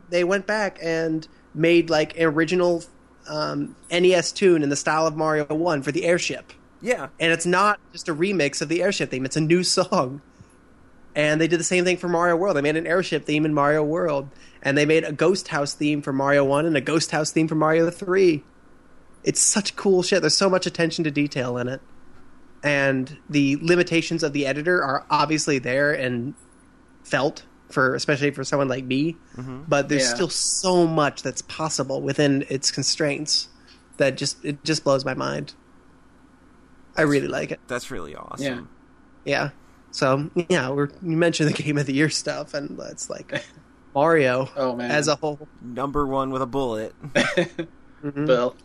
they 0.10 0.23
went 0.23 0.45
back 0.47 0.77
and 0.81 1.27
made 1.53 1.89
like 1.89 2.15
an 2.18 2.23
original 2.23 2.84
um, 3.27 3.76
NES 3.91 4.31
tune 4.31 4.64
in 4.64 4.69
the 4.69 4.76
style 4.76 5.06
of 5.07 5.15
Mario 5.15 5.45
One 5.45 5.81
for 5.81 5.91
the 5.91 6.06
airship. 6.06 6.53
Yeah. 6.81 7.10
and 7.19 7.34
it's 7.34 7.45
not 7.45 7.77
just 7.91 8.07
a 8.07 8.15
remix 8.15 8.61
of 8.61 8.69
the 8.69 8.81
airship 8.81 9.11
theme; 9.11 9.26
it's 9.26 9.35
a 9.35 9.41
new 9.41 9.64
song. 9.77 10.22
And 11.15 11.41
they 11.41 11.48
did 11.48 11.60
the 11.60 11.64
same 11.65 11.84
thing 11.86 11.98
for 11.98 12.07
Mario 12.07 12.36
World. 12.36 12.56
They 12.56 12.61
made 12.61 12.76
an 12.77 12.88
airship 12.88 13.26
theme 13.26 13.45
in 13.45 13.53
Mario 13.53 13.84
World, 13.84 14.30
and 14.61 14.77
they 14.77 14.86
made 14.86 15.03
a 15.03 15.11
ghost 15.11 15.48
house 15.49 15.73
theme 15.73 16.02
for 16.02 16.14
Mario 16.14 16.45
One 16.45 16.65
and 16.65 16.77
a 16.77 16.81
ghost 16.81 17.11
house 17.11 17.31
theme 17.31 17.48
for 17.48 17.56
Mario 17.56 17.90
Three. 17.90 18.44
It's 19.23 19.41
such 19.41 19.76
cool 19.76 20.03
shit. 20.03 20.22
There's 20.22 20.38
so 20.38 20.49
much 20.49 20.65
attention 20.65 21.03
to 21.06 21.11
detail 21.11 21.57
in 21.57 21.68
it, 21.68 21.81
and 22.64 23.18
the 23.30 23.57
limitations 23.61 24.23
of 24.23 24.34
the 24.34 24.45
editor 24.45 24.84
are 24.84 25.06
obviously 25.10 25.60
there 25.60 25.91
and 25.91 26.36
felt 27.03 27.44
for 27.69 27.94
especially 27.95 28.31
for 28.31 28.44
someone 28.44 28.68
like 28.68 28.84
me. 28.86 29.15
Mm-hmm. 29.36 29.64
But 29.68 29.90
there's 29.90 30.03
Yeah. 30.03 30.15
still 30.15 30.30
so 30.30 30.88
much 30.88 31.22
that's 31.22 31.41
possible 31.44 32.02
within 32.02 32.45
its 32.49 32.72
constraints 32.72 33.48
that 33.98 34.15
just 34.18 34.44
it 34.45 34.64
just 34.64 34.84
blows 34.84 35.06
my 35.06 35.14
mind. 35.14 35.53
I 36.98 37.03
really 37.03 37.27
like 37.27 37.52
it. 37.52 37.60
That's 37.68 37.91
really 37.91 38.15
awesome. 38.15 38.69
Yeah. 39.26 39.31
Yeah. 39.31 39.49
So 39.91 40.30
yeah, 40.49 40.70
we're 40.70 40.90
you 41.02 41.18
mentioned 41.18 41.49
the 41.49 41.53
game 41.64 41.78
of 41.78 41.86
the 41.86 41.94
year 41.94 42.10
stuff, 42.10 42.53
and 42.53 42.80
it's 42.91 43.10
like 43.10 43.44
Mario 43.95 44.49
Oh 44.56 44.76
man, 44.76 44.91
as 44.91 45.07
a 45.07 45.16
whole. 45.16 45.48
Number 45.61 46.06
one 46.06 46.32
with 46.32 46.41
a 46.41 46.48
bullet. 46.48 46.94
Mhm. 48.02 48.28
Bill. 48.28 48.56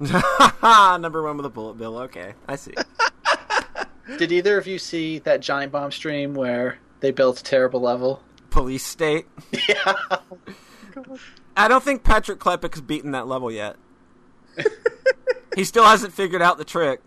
Number 1.00 1.22
one 1.22 1.38
with 1.38 1.46
a 1.46 1.50
bullet 1.50 1.78
bill. 1.78 1.96
Okay, 2.00 2.34
I 2.46 2.56
see. 2.56 2.74
Did 4.18 4.32
either 4.32 4.58
of 4.58 4.66
you 4.66 4.78
see 4.78 5.18
that 5.20 5.40
giant 5.40 5.72
bomb 5.72 5.90
stream 5.92 6.34
where 6.34 6.78
they 7.00 7.10
built 7.10 7.40
a 7.40 7.42
terrible 7.42 7.80
level? 7.80 8.22
Police 8.50 8.84
state. 8.84 9.26
Yeah. 9.66 9.94
I 11.56 11.68
don't 11.68 11.82
think 11.82 12.02
Patrick 12.04 12.38
Klepek's 12.38 12.80
beaten 12.82 13.12
that 13.12 13.26
level 13.26 13.50
yet. 13.50 13.76
he 15.54 15.64
still 15.64 15.84
hasn't 15.84 16.12
figured 16.12 16.42
out 16.42 16.58
the 16.58 16.64
trick. 16.64 17.00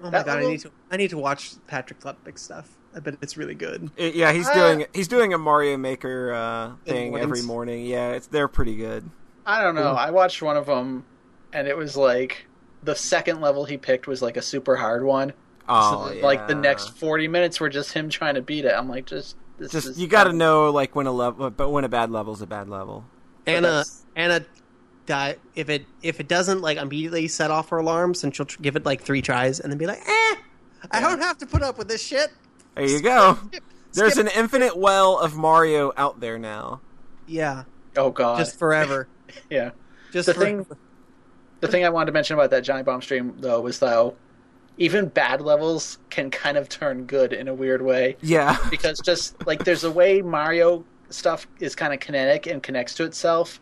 Oh 0.00 0.04
my 0.04 0.10
That 0.10 0.26
god, 0.26 0.38
I 0.38 0.46
need 0.46 0.60
to 0.60 0.70
I 0.90 0.96
need 0.96 1.10
to 1.10 1.18
watch 1.18 1.52
Patrick 1.66 2.00
Klepek 2.00 2.38
stuff. 2.38 2.68
I 2.94 3.00
bet 3.00 3.16
it's 3.20 3.36
really 3.36 3.54
good. 3.54 3.90
It- 3.96 4.14
yeah, 4.14 4.32
he's 4.32 4.48
Uh, 4.48 4.54
doing 4.54 4.86
he's 4.94 5.08
doing 5.08 5.32
a 5.34 5.38
Mario 5.38 5.76
Maker 5.76 6.32
uh, 6.32 6.72
thing 6.84 7.10
mornings. 7.10 7.22
every 7.38 7.42
morning. 7.46 7.84
Yeah, 7.86 8.10
it's 8.12 8.26
they're 8.26 8.48
pretty 8.48 8.76
good. 8.76 9.08
I 9.44 9.62
don't 9.62 9.74
know. 9.74 9.92
I 9.92 10.10
watched 10.10 10.42
one 10.42 10.56
of 10.56 10.66
them, 10.66 11.04
and 11.52 11.68
it 11.68 11.76
was 11.76 11.96
like 11.96 12.46
the 12.82 12.94
second 12.96 13.40
level 13.40 13.64
he 13.64 13.76
picked 13.76 14.06
was 14.06 14.20
like 14.22 14.36
a 14.36 14.42
super 14.42 14.76
hard 14.76 15.04
one. 15.04 15.32
Oh, 15.68 16.10
so, 16.12 16.18
like 16.26 16.46
the 16.48 16.54
next 16.54 16.96
forty 16.98 17.26
minutes 17.28 17.58
were 17.60 17.68
just 17.68 17.92
him 17.92 18.08
trying 18.08 18.34
to 18.36 18.42
beat 18.42 18.64
it. 18.64 18.72
I'm 18.76 18.88
like, 18.88 19.06
just 19.06 19.36
this 19.58 19.72
Just 19.72 19.86
is 19.88 20.00
you 20.00 20.06
got 20.08 20.24
to 20.24 20.32
know 20.32 20.70
like 20.70 20.94
when 20.94 21.06
a 21.06 21.12
level, 21.12 21.50
but 21.50 21.70
when 21.70 21.84
a 21.84 21.88
bad 21.88 22.10
level's 22.10 22.42
a 22.42 22.46
bad 22.46 22.68
level. 22.68 23.04
Anna 23.46 23.62
that's- 23.62 24.04
Anna 24.14 24.44
di- 25.06 25.36
if 25.54 25.68
it 25.70 25.86
if 26.02 26.20
it 26.20 26.28
doesn't 26.28 26.60
like 26.60 26.78
immediately 26.78 27.28
set 27.28 27.50
off 27.50 27.68
her 27.70 27.78
alarms, 27.78 28.24
and 28.24 28.34
she'll 28.34 28.46
tr- 28.46 28.60
give 28.60 28.76
it 28.76 28.84
like 28.84 29.02
three 29.02 29.22
tries, 29.22 29.60
and 29.60 29.70
then 29.70 29.78
be 29.78 29.86
like, 29.86 30.00
"Eh, 30.06 30.34
I 30.90 31.00
don't 31.00 31.20
have 31.20 31.38
to 31.38 31.46
put 31.46 31.62
up 31.62 31.78
with 31.78 31.88
this 31.88 32.02
shit." 32.04 32.30
There 32.74 32.84
you 32.86 33.00
go. 33.00 33.38
Skip- 33.48 33.64
There's 33.94 34.12
skip- 34.14 34.26
an 34.26 34.32
infinite 34.36 34.76
well 34.76 35.18
of 35.18 35.34
Mario 35.36 35.92
out 35.96 36.20
there 36.20 36.38
now. 36.38 36.80
yeah, 37.26 37.64
Oh 37.96 38.10
god, 38.10 38.38
just 38.38 38.58
forever. 38.58 39.08
yeah. 39.50 39.70
Just 40.12 40.26
The 40.26 40.34
for- 40.34 40.40
thing- 40.40 40.66
The 41.60 41.68
thing 41.68 41.84
I 41.84 41.88
wanted 41.88 42.06
to 42.06 42.12
mention 42.12 42.34
about 42.34 42.50
that 42.50 42.60
giant 42.64 42.84
bomb 42.86 43.00
stream 43.02 43.34
though 43.40 43.60
was 43.62 43.78
though, 43.78 44.14
even 44.76 45.06
bad 45.08 45.40
levels 45.40 45.98
can 46.10 46.30
kind 46.30 46.56
of 46.58 46.68
turn 46.68 47.04
good 47.06 47.32
in 47.32 47.48
a 47.48 47.54
weird 47.54 47.80
way 47.82 48.16
Yeah. 48.20 48.58
because 48.70 48.98
just 49.00 49.46
like 49.46 49.64
there's 49.64 49.82
a 49.84 49.90
way 49.90 50.20
Mario 50.20 50.84
stuff 51.08 51.46
is 51.60 51.74
kind 51.74 51.94
of 51.94 52.00
kinetic 52.00 52.46
and 52.46 52.62
connects 52.62 52.92
to 52.94 53.04
itself, 53.04 53.58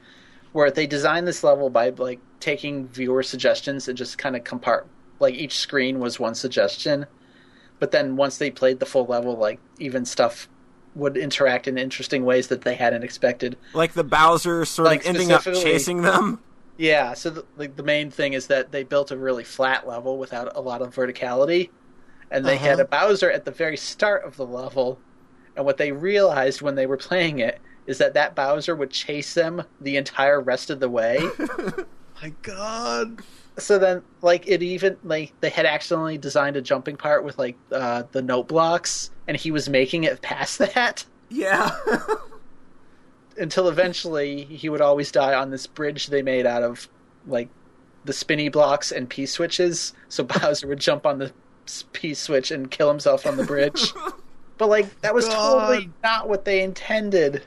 where 0.55 0.70
they 0.70 0.86
designed 0.86 1.26
this 1.26 1.43
level 1.43 1.68
by 1.68 1.89
like 1.90 2.20
taking 2.39 2.86
viewer 2.86 3.24
suggestions 3.24 3.89
and 3.89 3.98
just 3.98 4.16
kind 4.18 4.36
of 4.36 4.44
compart 4.44 4.85
like 5.18 5.35
each 5.35 5.59
screen 5.59 5.98
was 5.98 6.20
one 6.20 6.35
suggestion, 6.35 7.06
but 7.81 7.90
then 7.90 8.14
once 8.16 8.39
they 8.39 8.51
played 8.51 8.78
the 8.78 8.86
full 8.86 9.05
level, 9.06 9.36
like 9.36 9.59
even 9.81 10.05
stuff 10.05 10.48
would 10.94 11.16
interact 11.16 11.66
in 11.66 11.76
interesting 11.76 12.24
ways 12.24 12.47
that 12.48 12.62
they 12.62 12.76
hadn't 12.76 13.02
expected. 13.02 13.56
Like 13.72 13.94
the 13.94 14.05
Bowser 14.05 14.64
sort 14.64 14.86
Like, 14.86 15.01
of 15.01 15.06
ending 15.09 15.32
up 15.32 15.43
chasing 15.43 16.02
them. 16.02 16.40
Yeah, 16.76 17.14
so 17.14 17.31
the, 17.31 17.44
like 17.56 17.74
the 17.74 17.82
main 17.82 18.10
thing 18.12 18.32
is 18.32 18.47
that 18.47 18.70
they 18.70 18.85
built 18.85 19.10
a 19.10 19.16
really 19.16 19.44
flat 19.44 19.89
level 19.89 20.18
without 20.18 20.55
a 20.56 20.60
lot 20.60 20.82
of 20.82 20.94
verticality, 20.94 21.70
and 22.31 22.44
they 22.44 22.59
had 22.59 22.74
Uh-huh. 22.74 22.82
a 22.82 22.86
Bowser 22.86 23.31
at 23.31 23.44
the 23.44 23.51
very 23.51 23.76
start 23.76 24.24
of 24.24 24.36
the 24.36 24.47
level. 24.47 25.01
And 25.56 25.64
what 25.64 25.78
they 25.78 25.90
realized 25.93 26.62
when 26.62 26.74
they 26.76 26.86
were 26.86 26.97
playing 26.97 27.39
it 27.39 27.60
is 27.86 27.98
that 27.98 28.15
that 28.15 28.35
Bowser 28.35 28.74
would 28.74 28.90
chase 28.90 29.35
them 29.35 29.62
the 29.81 29.97
entire 29.97 30.40
rest 30.40 30.70
of 30.70 30.81
the 30.81 30.89
way. 30.89 31.19
my 32.23 32.32
god. 32.43 33.20
so 33.59 33.78
then, 33.78 34.02
like 34.23 34.47
it 34.47 34.62
even 34.62 34.97
like 35.05 35.32
they 35.40 35.51
had 35.51 35.66
accidentally 35.66 36.19
designed 36.19 36.56
a 36.56 36.62
jumping 36.62 36.97
part 36.97 37.24
with 37.24 37.39
like 37.39 37.56
uh, 37.73 38.05
the 38.12 38.23
note 38.23 38.48
blocks, 38.48 39.11
and 39.28 39.36
he 39.36 39.51
was 39.51 39.69
making 39.69 40.05
it 40.05 40.23
past 40.23 40.59
that. 40.74 41.05
Yeah. 41.28 41.70
until 43.36 43.69
eventually 43.69 44.44
he 44.44 44.69
would 44.69 44.81
always 44.81 45.11
die 45.11 45.35
on 45.35 45.51
this 45.51 45.66
bridge 45.66 46.06
they 46.06 46.23
made 46.23 46.47
out 46.47 46.62
of 46.62 46.89
like 47.27 47.48
the 48.05 48.12
spinny 48.12 48.48
blocks 48.48 48.93
and 48.93 49.09
P 49.09 49.27
switches. 49.27 49.93
So 50.09 50.24
Bowser 50.40 50.69
would 50.69 50.81
jump 50.81 51.06
on 51.06 51.19
the 51.19 51.32
P 51.93 52.15
switch 52.15 52.51
and 52.51 52.70
kill 52.70 52.89
himself 52.89 53.27
on 53.27 53.36
the 53.36 53.44
bridge. 53.44 53.93
but 54.59 54.69
like 54.69 55.01
that 55.01 55.15
was 55.15 55.27
God. 55.27 55.69
totally 55.69 55.90
not 56.02 56.28
what 56.28 56.44
they 56.44 56.62
intended. 56.62 57.43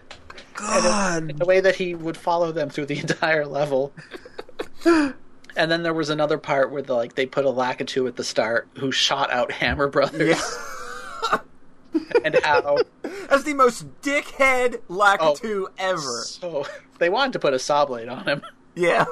God. 0.58 1.38
The 1.38 1.46
way 1.46 1.60
that 1.62 1.76
he 1.76 1.96
would 1.96 2.18
follow 2.18 2.52
them 2.52 2.70
through 2.70 2.88
the 2.88 3.00
entire 3.00 3.46
level. 3.46 3.94
and 4.86 5.14
then 5.56 5.84
there 5.84 5.94
was 5.94 6.10
another 6.10 6.38
part 6.38 6.72
where 6.72 6.82
the, 6.82 6.94
like 6.94 7.16
they 7.16 7.26
put 7.26 7.46
a 7.46 7.50
Lakitu 7.50 8.08
at 8.08 8.16
the 8.16 8.24
start 8.24 8.68
who 8.78 8.92
shot 8.92 9.32
out 9.32 9.52
Hammer 9.52 9.88
Brothers 9.88 10.40
yeah. 11.32 11.40
and 12.26 12.38
how 12.44 12.78
That's 13.30 13.44
the 13.44 13.54
most 13.54 13.86
dickhead 14.02 14.82
Lakitu 14.90 15.66
Oh. 15.66 15.70
ever. 15.78 16.22
so 16.24 16.66
they 17.00 17.10
wanted 17.10 17.34
to 17.34 17.40
put 17.40 17.54
a 17.54 17.60
saw 17.60 17.86
blade 17.86 18.10
on 18.10 18.26
him. 18.28 18.42
Yeah. 18.76 19.06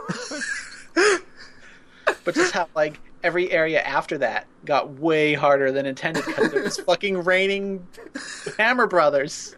but 2.24 2.36
just 2.36 2.54
how 2.54 2.68
like 2.76 3.00
every 3.24 3.52
area 3.52 3.82
after 3.82 4.20
that 4.20 4.46
got 4.66 4.92
way 5.00 5.34
harder 5.34 5.72
than 5.72 5.86
intended 5.88 6.24
because 6.26 6.54
it 6.54 6.64
was 6.64 6.78
fucking 6.78 7.24
raining 7.24 7.88
Hammer 8.58 8.86
Brothers. 8.88 9.56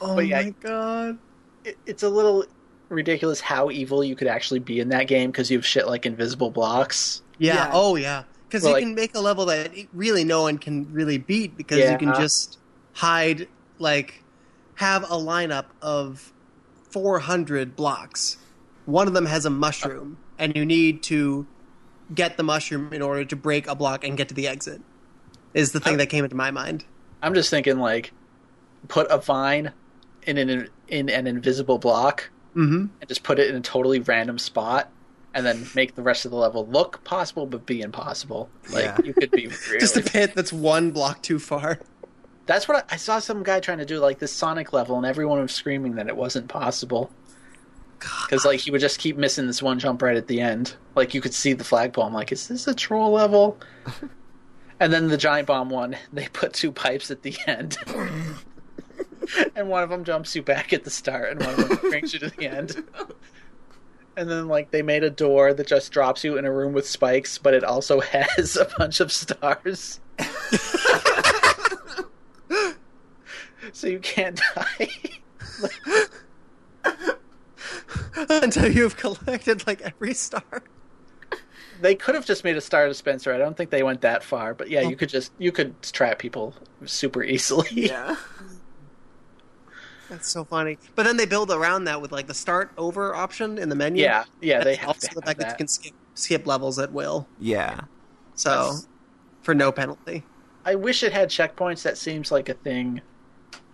Oh 0.00 0.14
But 0.16 0.26
yeah. 0.26 0.42
my 0.42 0.50
god. 0.60 1.18
It, 1.64 1.76
it's 1.86 2.02
a 2.02 2.08
little 2.08 2.44
ridiculous 2.88 3.40
how 3.40 3.70
evil 3.70 4.02
you 4.02 4.16
could 4.16 4.28
actually 4.28 4.60
be 4.60 4.80
in 4.80 4.88
that 4.90 5.08
game 5.08 5.30
because 5.30 5.50
you 5.50 5.58
have 5.58 5.66
shit 5.66 5.86
like 5.86 6.06
invisible 6.06 6.50
blocks. 6.50 7.22
Yeah. 7.38 7.54
Yeah. 7.54 7.70
Oh 7.72 7.96
yeah. 7.96 8.24
Because 8.48 8.62
Well, 8.62 8.70
you 8.70 8.74
like- 8.76 8.84
can 8.84 8.94
make 8.94 9.14
a 9.14 9.20
level 9.20 9.46
that 9.46 9.72
really 9.92 10.24
no 10.24 10.42
one 10.42 10.58
can 10.58 10.90
really 10.92 11.18
beat 11.18 11.56
because 11.56 11.78
you 11.90 11.98
can 11.98 12.08
Yeah. 12.08 12.18
just 12.20 12.58
hide 12.94 13.48
like 13.78 14.22
have 14.76 15.02
a 15.04 15.16
lineup 15.16 15.66
of 15.82 16.32
400 16.90 17.76
blocks. 17.76 18.36
One 18.86 19.06
of 19.06 19.12
them 19.14 19.26
has 19.26 19.44
a 19.44 19.50
mushroom, 19.50 20.16
and 20.38 20.56
you 20.56 20.64
need 20.64 21.02
to 21.04 21.46
get 22.14 22.36
the 22.38 22.42
mushroom 22.42 22.92
in 22.94 23.02
order 23.02 23.24
to 23.26 23.36
break 23.36 23.66
a 23.66 23.74
block 23.74 24.02
and 24.04 24.16
get 24.16 24.28
to 24.28 24.34
the 24.34 24.48
exit. 24.48 24.80
Is 25.52 25.72
the 25.72 25.80
thing 25.80 25.98
that 25.98 26.06
came 26.06 26.24
into 26.24 26.36
my 26.36 26.50
mind. 26.50 26.84
I'm 27.22 27.34
just 27.34 27.50
thinking 27.50 27.78
like 27.78 28.12
put 28.86 29.06
a 29.10 29.18
vine 29.18 29.72
in 30.24 30.36
an 30.38 30.68
in 30.88 31.08
an 31.08 31.26
invisible 31.26 31.78
block 31.78 32.30
Mm-hmm. 32.56 32.86
and 33.00 33.08
just 33.08 33.22
put 33.22 33.38
it 33.38 33.48
in 33.50 33.54
a 33.56 33.60
totally 33.60 34.00
random 34.00 34.36
spot 34.38 34.90
and 35.32 35.46
then 35.46 35.66
make 35.76 35.94
the 35.94 36.02
rest 36.02 36.24
of 36.24 36.30
the 36.32 36.36
level 36.36 36.66
look 36.66 37.04
possible 37.04 37.46
but 37.46 37.66
be 37.66 37.82
impossible. 37.82 38.48
Like 38.72 38.84
Yeah. 38.86 38.98
you 39.04 39.14
could 39.14 39.30
be 39.30 39.46
really 39.68 39.78
Just 39.78 39.96
a 39.96 40.02
pit 40.02 40.32
that's 40.34 40.52
one 40.52 40.90
block 40.90 41.22
too 41.22 41.38
far. 41.38 41.78
That's 42.46 42.66
what 42.66 42.78
I, 42.90 42.94
I 42.94 42.96
saw 42.96 43.20
some 43.20 43.42
guy 43.44 43.60
trying 43.60 43.78
to 43.78 43.84
do 43.84 43.98
like 44.00 44.18
this 44.18 44.32
Sonic 44.32 44.72
level 44.72 44.96
and 44.96 45.06
everyone 45.06 45.38
was 45.40 45.52
screaming 45.52 45.96
that 45.96 46.08
it 46.08 46.16
wasn't 46.16 46.48
possible. 46.48 47.10
Cuz 48.00 48.44
like 48.44 48.58
he 48.60 48.70
would 48.72 48.80
just 48.80 48.98
keep 48.98 49.16
missing 49.16 49.46
this 49.46 49.62
one 49.62 49.78
jump 49.78 50.02
right 50.02 50.16
at 50.16 50.26
the 50.26 50.40
end. 50.40 50.74
Like 50.96 51.14
you 51.14 51.20
could 51.20 51.34
see 51.34 51.52
the 51.52 51.64
flagpole. 51.64 52.04
I'm 52.04 52.14
like, 52.14 52.32
is 52.32 52.48
this 52.48 52.66
a 52.66 52.74
troll 52.74 53.12
level? 53.12 53.58
and 54.80 54.92
then 54.92 55.08
the 55.08 55.16
giant 55.18 55.46
bomb 55.46 55.68
one, 55.68 55.96
they 56.12 56.26
put 56.32 56.54
two 56.54 56.72
pipes 56.72 57.10
at 57.12 57.22
the 57.22 57.36
end. 57.46 57.76
and 59.56 59.68
one 59.68 59.82
of 59.82 59.90
them 59.90 60.04
jumps 60.04 60.34
you 60.34 60.42
back 60.42 60.72
at 60.72 60.84
the 60.84 60.90
start, 60.90 61.32
and 61.32 61.40
one 61.44 61.60
of 61.60 61.68
them 61.68 61.90
brings 61.90 62.12
you 62.12 62.20
to 62.20 62.30
the 62.30 62.46
end. 62.46 62.84
And 64.16 64.28
then, 64.28 64.48
like, 64.48 64.70
they 64.72 64.82
made 64.82 65.04
a 65.04 65.10
door 65.10 65.54
that 65.54 65.66
just 65.66 65.92
drops 65.92 66.24
you 66.24 66.36
in 66.36 66.44
a 66.44 66.52
room 66.52 66.72
with 66.72 66.88
spikes, 66.88 67.38
but 67.38 67.54
it 67.54 67.62
also 67.62 68.00
has 68.12 68.56
a 68.56 68.68
bunch 68.76 69.00
of 69.00 69.12
stars. 69.12 70.00
so 73.72 73.86
you 73.86 74.00
can't 74.00 74.40
die. 74.54 74.88
Until 78.28 78.70
you've 78.70 78.96
collected 78.96 79.66
like 79.66 79.80
every 79.82 80.14
star. 80.14 80.64
they 81.80 81.94
could 81.94 82.16
have 82.16 82.26
just 82.26 82.42
made 82.42 82.56
a 82.56 82.60
star 82.60 82.88
dispenser. 82.88 83.32
I 83.32 83.38
don't 83.38 83.56
think 83.56 83.70
they 83.70 83.84
went 83.84 84.00
that 84.00 84.24
far, 84.24 84.54
but 84.54 84.68
yeah, 84.68 84.80
you 84.80 84.94
oh. 84.94 84.96
could 84.96 85.08
just 85.08 85.32
you 85.38 85.52
could 85.52 85.80
trap 85.82 86.18
people 86.18 86.54
super 86.84 87.22
easily. 87.22 87.68
Yeah. 87.70 88.16
That's 90.08 90.28
so 90.28 90.44
funny. 90.44 90.78
But 90.94 91.04
then 91.04 91.16
they 91.16 91.26
build 91.26 91.50
around 91.50 91.84
that 91.84 92.00
with 92.00 92.12
like 92.12 92.26
the 92.26 92.34
start 92.34 92.72
over 92.78 93.14
option 93.14 93.58
in 93.58 93.68
the 93.68 93.74
menu. 93.76 94.02
yeah, 94.02 94.24
yeah. 94.40 94.64
They 94.64 94.74
have 94.76 94.88
also 94.88 95.08
to 95.08 95.14
the 95.14 95.20
have 95.20 95.26
fact 95.26 95.40
that. 95.40 95.50
you 95.52 95.56
can 95.56 95.68
skip, 95.68 95.92
skip 96.14 96.46
levels 96.46 96.78
at 96.78 96.92
will. 96.92 97.26
Yeah. 97.38 97.82
So 98.34 98.50
That's- 98.50 98.88
for 99.42 99.54
no 99.54 99.70
penalty. 99.72 100.24
I 100.64 100.74
wish 100.74 101.02
it 101.02 101.12
had 101.12 101.28
checkpoints. 101.30 101.82
That 101.82 101.96
seems 101.96 102.30
like 102.30 102.48
a 102.48 102.54
thing 102.54 103.00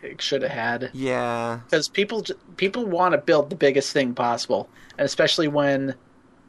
it 0.03 0.21
should 0.23 0.43
have 0.43 0.51
had. 0.53 0.91
Yeah. 0.93 1.61
because 1.65 1.89
people 1.89 2.25
people 2.57 2.85
want 2.87 3.13
to 3.13 3.19
build 3.19 3.51
the 3.51 3.57
biggest 3.57 3.93
thing 3.93 4.15
possible, 4.15 4.69
and 4.99 5.05
especially 5.05 5.49
when 5.49 5.95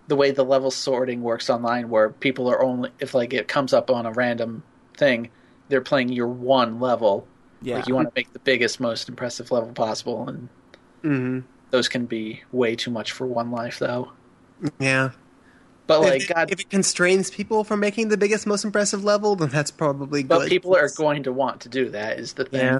the 0.08 0.16
way 0.16 0.30
the 0.32 0.44
level 0.44 0.70
sorting 0.70 1.24
works 1.24 1.50
online, 1.50 1.90
where 1.90 2.10
people 2.10 2.48
are 2.48 2.62
only 2.62 2.92
if 3.00 3.14
like 3.16 3.34
it 3.34 3.48
comes 3.48 3.74
up 3.74 3.90
on 3.90 4.06
a 4.06 4.12
random 4.12 4.62
thing, 4.98 5.30
they're 5.70 5.82
playing 5.82 6.10
your 6.10 6.28
one 6.28 6.80
level. 6.80 7.28
Yeah. 7.66 7.78
Like 7.78 7.88
you 7.88 7.96
want 7.96 8.08
to 8.08 8.14
make 8.16 8.32
the 8.32 8.40
biggest, 8.40 8.80
most 8.80 9.10
impressive 9.10 9.52
level 9.52 9.72
possible, 9.74 10.28
and 10.30 10.50
hmm 11.02 11.40
those 11.72 11.90
can 11.90 12.06
be 12.06 12.42
way 12.52 12.76
too 12.76 12.92
much 12.92 13.12
for 13.12 13.26
one 13.28 13.52
life, 13.52 13.80
though. 13.80 14.12
Yeah. 14.80 15.10
But 15.88 16.02
if, 16.04 16.10
like 16.10 16.22
it, 16.30 16.34
God, 16.34 16.52
if 16.52 16.60
it 16.62 16.70
constrains 16.70 17.30
people 17.30 17.64
from 17.64 17.80
making 17.80 18.10
the 18.10 18.18
biggest, 18.18 18.48
most 18.48 18.64
impressive 18.64 19.04
level, 19.04 19.36
then 19.36 19.50
that's 19.50 19.72
probably 19.72 20.24
good. 20.24 20.30
but 20.30 20.48
people 20.48 20.76
are 20.76 20.90
going 20.96 21.24
to 21.24 21.34
want 21.34 21.62
to 21.62 21.70
do 21.70 21.90
that. 21.90 22.20
Is 22.20 22.34
the 22.34 22.46
thing? 22.46 22.62
Yeah. 22.62 22.80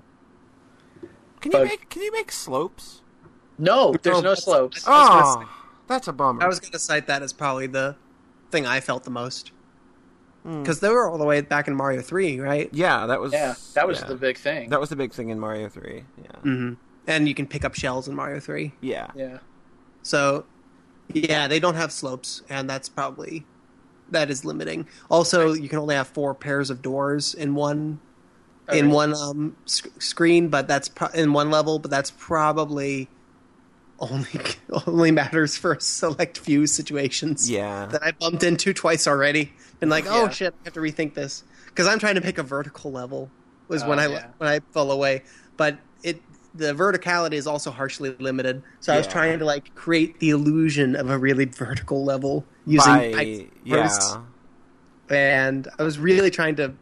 Can 1.42 1.52
you 1.52 1.58
but- 1.60 1.66
make 1.66 1.90
Can 1.90 2.02
you 2.04 2.12
make 2.12 2.32
slopes? 2.32 3.02
No, 3.58 3.94
there's 4.02 4.18
No, 4.22 4.30
no 4.30 4.36
slopes. 4.36 4.88
I 4.88 4.92
was 4.92 5.36
gonna 5.36 5.46
Oh, 5.48 5.50
that's 5.88 6.08
a 6.08 6.14
bummer. 6.14 6.44
I 6.44 6.48
was 6.48 6.60
going 6.60 6.72
to 6.74 6.80
cite 6.80 7.08
that 7.08 7.22
as 7.22 7.32
probably 7.34 7.68
the 7.68 7.96
thing 8.52 8.66
I 8.66 8.80
felt 8.80 9.04
the 9.04 9.12
most 9.12 9.52
Because 10.46 10.80
they 10.80 10.90
were 10.90 11.10
all 11.10 11.18
the 11.18 11.26
way 11.26 11.42
back 11.42 11.68
in 11.68 11.76
Mario 11.76 12.02
Three, 12.02 12.40
right? 12.40 12.70
Yeah, 12.72 13.08
that 13.08 13.20
was. 13.20 13.34
Yeah, 13.34 13.56
that 13.74 13.88
was 13.88 14.02
yeah. 14.02 14.08
the 14.08 14.16
big 14.16 14.38
thing. 14.38 14.70
That 14.70 14.80
was 14.80 14.90
the 14.90 14.96
big 14.96 15.12
thing 15.12 15.30
in 15.30 15.40
Mario 15.40 15.70
Three. 15.70 16.04
Yeah. 16.22 16.40
hmm 16.42 16.74
And 17.08 17.28
you 17.28 17.34
can 17.34 17.48
pick 17.48 17.66
up 17.66 17.74
shells 17.74 18.08
in 18.08 18.16
Mario 18.16 18.40
Three. 18.40 18.74
Yeah. 18.80 19.08
yeah. 19.16 19.40
So, 20.04 20.46
yeah, 21.12 21.48
they 21.48 21.60
don't 21.60 21.76
have 21.76 21.92
slopes, 21.92 22.44
and 22.48 22.70
that's 22.70 22.90
probably 22.90 23.46
that 24.12 24.30
is 24.30 24.46
limiting. 24.46 24.88
Also, 25.10 25.54
you 25.54 25.68
can 25.68 25.80
only 25.80 25.96
have 25.96 26.08
four 26.08 26.36
pairs 26.36 26.70
of 26.70 26.82
doors 26.82 27.34
in 27.34 27.56
one 27.56 28.00
in 28.72 28.92
Alright. 28.92 29.14
one 29.14 29.14
um, 29.16 29.58
sc- 29.66 30.02
screen, 30.02 30.50
but 30.50 30.68
that's 30.68 30.90
pro- 30.90 31.08
in 31.10 31.34
one 31.34 31.50
level. 31.50 31.80
But 31.80 31.92
that's 31.92 32.12
probably 32.12 33.10
only 34.00 34.28
only 34.88 35.12
matters 35.12 35.58
for 35.58 35.74
a 35.74 35.82
select 35.82 36.38
few 36.38 36.68
situations 36.68 37.50
Yeah. 37.50 37.86
that 37.88 38.04
I 38.04 38.12
bumped 38.12 38.44
into 38.44 38.74
twice 38.74 39.08
already. 39.08 39.54
And 39.82 39.90
like, 39.90 40.06
oh 40.08 40.24
Yeah. 40.24 40.30
shit, 40.30 40.54
I 40.62 40.66
have 40.66 40.74
to 40.74 40.80
rethink 40.80 41.14
this 41.14 41.44
because 41.68 41.88
I'm 41.88 42.00
trying 42.00 42.16
to 42.16 42.22
pick 42.22 42.38
a 42.38 42.44
vertical 42.44 42.92
level. 42.92 43.30
Was 43.68 43.84
when 43.84 44.00
Oh, 44.00 44.04
I 44.04 44.08
yeah. 44.08 44.28
when 44.38 44.50
I 44.50 44.60
fell 44.74 44.92
away, 44.92 45.24
but 45.58 45.78
it 46.04 46.22
the 46.54 46.74
verticality 46.74 47.34
is 47.34 47.48
also 47.48 47.70
harshly 47.72 48.16
limited. 48.20 48.64
So 48.80 48.94
I 48.94 48.98
was 48.98 49.08
trying 49.08 49.40
to 49.40 49.46
like 49.46 49.74
create 49.76 50.20
the 50.20 50.30
illusion 50.30 50.96
of 50.96 51.10
a 51.10 51.18
really 51.18 51.46
vertical 51.46 52.06
level 52.06 52.46
using 52.66 52.94
By, 52.94 53.12
pipes 53.14 53.52
yeah. 53.66 54.22
and 55.10 55.68
I 55.78 55.84
was 55.84 56.00
really 56.00 56.32
trying 56.32 56.56
to 56.58 56.74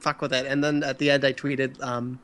fuck 0.00 0.20
with 0.20 0.32
it. 0.32 0.46
And 0.46 0.62
then 0.62 0.82
at 0.82 0.98
the 0.98 1.10
end, 1.10 1.24
I 1.24 1.32
tweeted, 1.32 1.82
um, 1.82 2.18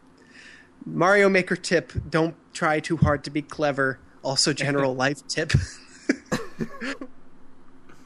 "Mario 0.85 1.29
Maker 1.29 1.57
tip: 1.57 1.93
Don't 2.09 2.35
try 2.53 2.81
too 2.81 2.97
hard 2.97 3.25
to 3.25 3.31
be 3.31 3.43
clever." 3.43 3.99
Also, 4.25 4.53
general 4.65 4.97
life 4.97 5.25
tip. 5.29 5.53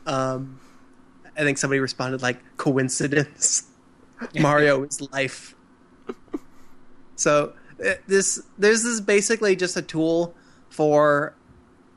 um, 0.07 0.61
I 1.37 1.43
think 1.43 1.59
somebody 1.59 1.81
responded 1.81 2.23
like, 2.23 2.39
"Coincidence." 2.57 3.65
Mario 4.39 4.83
is 4.83 5.01
life. 5.13 5.55
So 7.17 7.53
uh, 7.85 7.95
this 8.07 8.43
this 8.59 8.85
is 8.85 9.01
basically 9.01 9.57
just 9.57 9.77
a 9.77 9.83
tool 9.83 10.35
for 10.71 11.35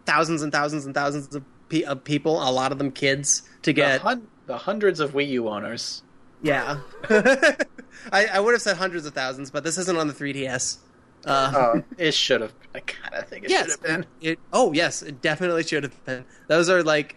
thousands 0.05 0.41
and 0.43 0.51
thousands 0.51 0.85
and 0.85 0.93
thousands 0.93 1.33
of, 1.35 1.43
pe- 1.69 1.83
of 1.83 2.03
people, 2.03 2.37
a 2.47 2.51
lot 2.51 2.71
of 2.71 2.77
them 2.77 2.91
kids, 2.91 3.41
to 3.63 3.69
The, 3.69 3.73
get 3.73 4.01
hun- 4.01 4.27
the 4.47 4.57
hundreds 4.57 4.99
of 4.99 5.13
Wii 5.13 5.29
U 5.29 5.49
owners. 5.49 6.03
yeah. 6.41 6.79
I, 7.09 8.25
I 8.33 8.39
would 8.39 8.53
have 8.53 8.61
said 8.61 8.77
hundreds 8.77 9.05
of 9.05 9.13
thousands, 9.13 9.51
but 9.51 9.63
this 9.63 9.77
isn't 9.77 9.95
on 9.95 10.07
the 10.07 10.13
3DS. 10.13 10.77
Uh, 11.25 11.51
Oh, 11.55 11.83
it 11.97 12.13
should 12.13 12.41
have. 12.41 12.53
I 12.73 12.79
kind 12.79 13.15
of 13.15 13.27
think 13.27 13.45
it 13.45 13.51
yes. 13.51 13.71
should 13.71 13.71
have 13.71 13.81
been. 13.83 14.05
It, 14.21 14.39
oh, 14.53 14.71
yes, 14.73 15.01
it 15.01 15.21
definitely 15.21 15.63
should 15.63 15.83
have 15.83 16.05
been. 16.05 16.25
Those 16.47 16.69
are 16.69 16.81
like, 16.83 17.15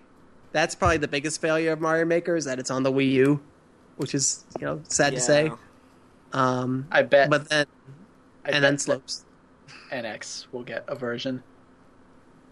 that's 0.52 0.74
probably 0.74 0.96
the 0.98 1.08
biggest 1.08 1.40
failure 1.40 1.72
of 1.72 1.80
Mario 1.80 2.04
Maker 2.04 2.36
is 2.36 2.44
that 2.44 2.58
it's 2.58 2.70
on 2.70 2.82
the 2.82 2.92
Wii 2.92 3.10
U, 3.12 3.40
which 3.96 4.14
is 4.14 4.44
you 4.60 4.66
know 4.66 4.80
sad 4.88 5.14
to 5.14 5.20
say. 5.20 5.50
Um, 6.32 6.86
I 6.90 7.02
bet. 7.02 7.30
but 7.30 7.48
then 7.48 7.66
I 8.44 8.50
and 8.50 8.64
then 8.64 8.74
that 8.74 8.80
slopes. 8.80 9.24
NX 9.92 10.46
will 10.52 10.62
get 10.64 10.84
a 10.88 10.94
version. 10.94 11.42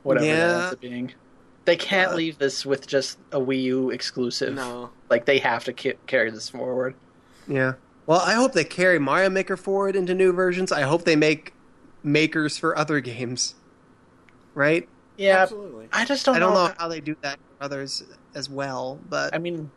Whatever 0.04 0.26
that 0.26 0.60
ends 0.62 0.72
up 0.74 0.80
being. 0.80 1.12
They 1.64 1.76
can't 1.76 2.12
Uh, 2.12 2.16
leave 2.16 2.38
this 2.38 2.66
with 2.66 2.86
just 2.88 3.18
a 3.30 3.38
Wii 3.38 3.62
U 3.64 3.90
exclusive. 3.90 4.54
No. 4.54 4.90
Like 5.10 5.26
they 5.26 5.38
have 5.38 5.64
to 5.64 5.72
ca- 5.72 5.98
carry 6.06 6.30
this 6.30 6.48
forward. 6.48 6.94
Yeah. 7.46 7.74
Well, 8.06 8.20
I 8.20 8.34
hope 8.34 8.52
they 8.52 8.64
carry 8.64 8.98
Mario 8.98 9.30
Maker 9.30 9.56
forward 9.56 9.94
into 9.96 10.14
new 10.14 10.32
versions. 10.32 10.72
I 10.72 10.82
hope 10.82 11.04
they 11.04 11.16
make 11.16 11.52
makers 12.02 12.58
for 12.58 12.76
other 12.76 13.00
games. 13.00 13.54
Right? 14.54 14.88
Yeah, 15.16 15.38
Absolutely. 15.42 15.88
I 15.92 16.04
just 16.04 16.26
don't, 16.26 16.36
I 16.36 16.38
don't 16.38 16.54
know. 16.54 16.68
know 16.68 16.74
how 16.78 16.88
they 16.88 17.00
do 17.00 17.16
that 17.22 17.36
for 17.38 17.64
others 17.64 18.02
as 18.34 18.50
well, 18.50 18.98
but 19.08 19.34
I 19.34 19.38
mean, 19.38 19.70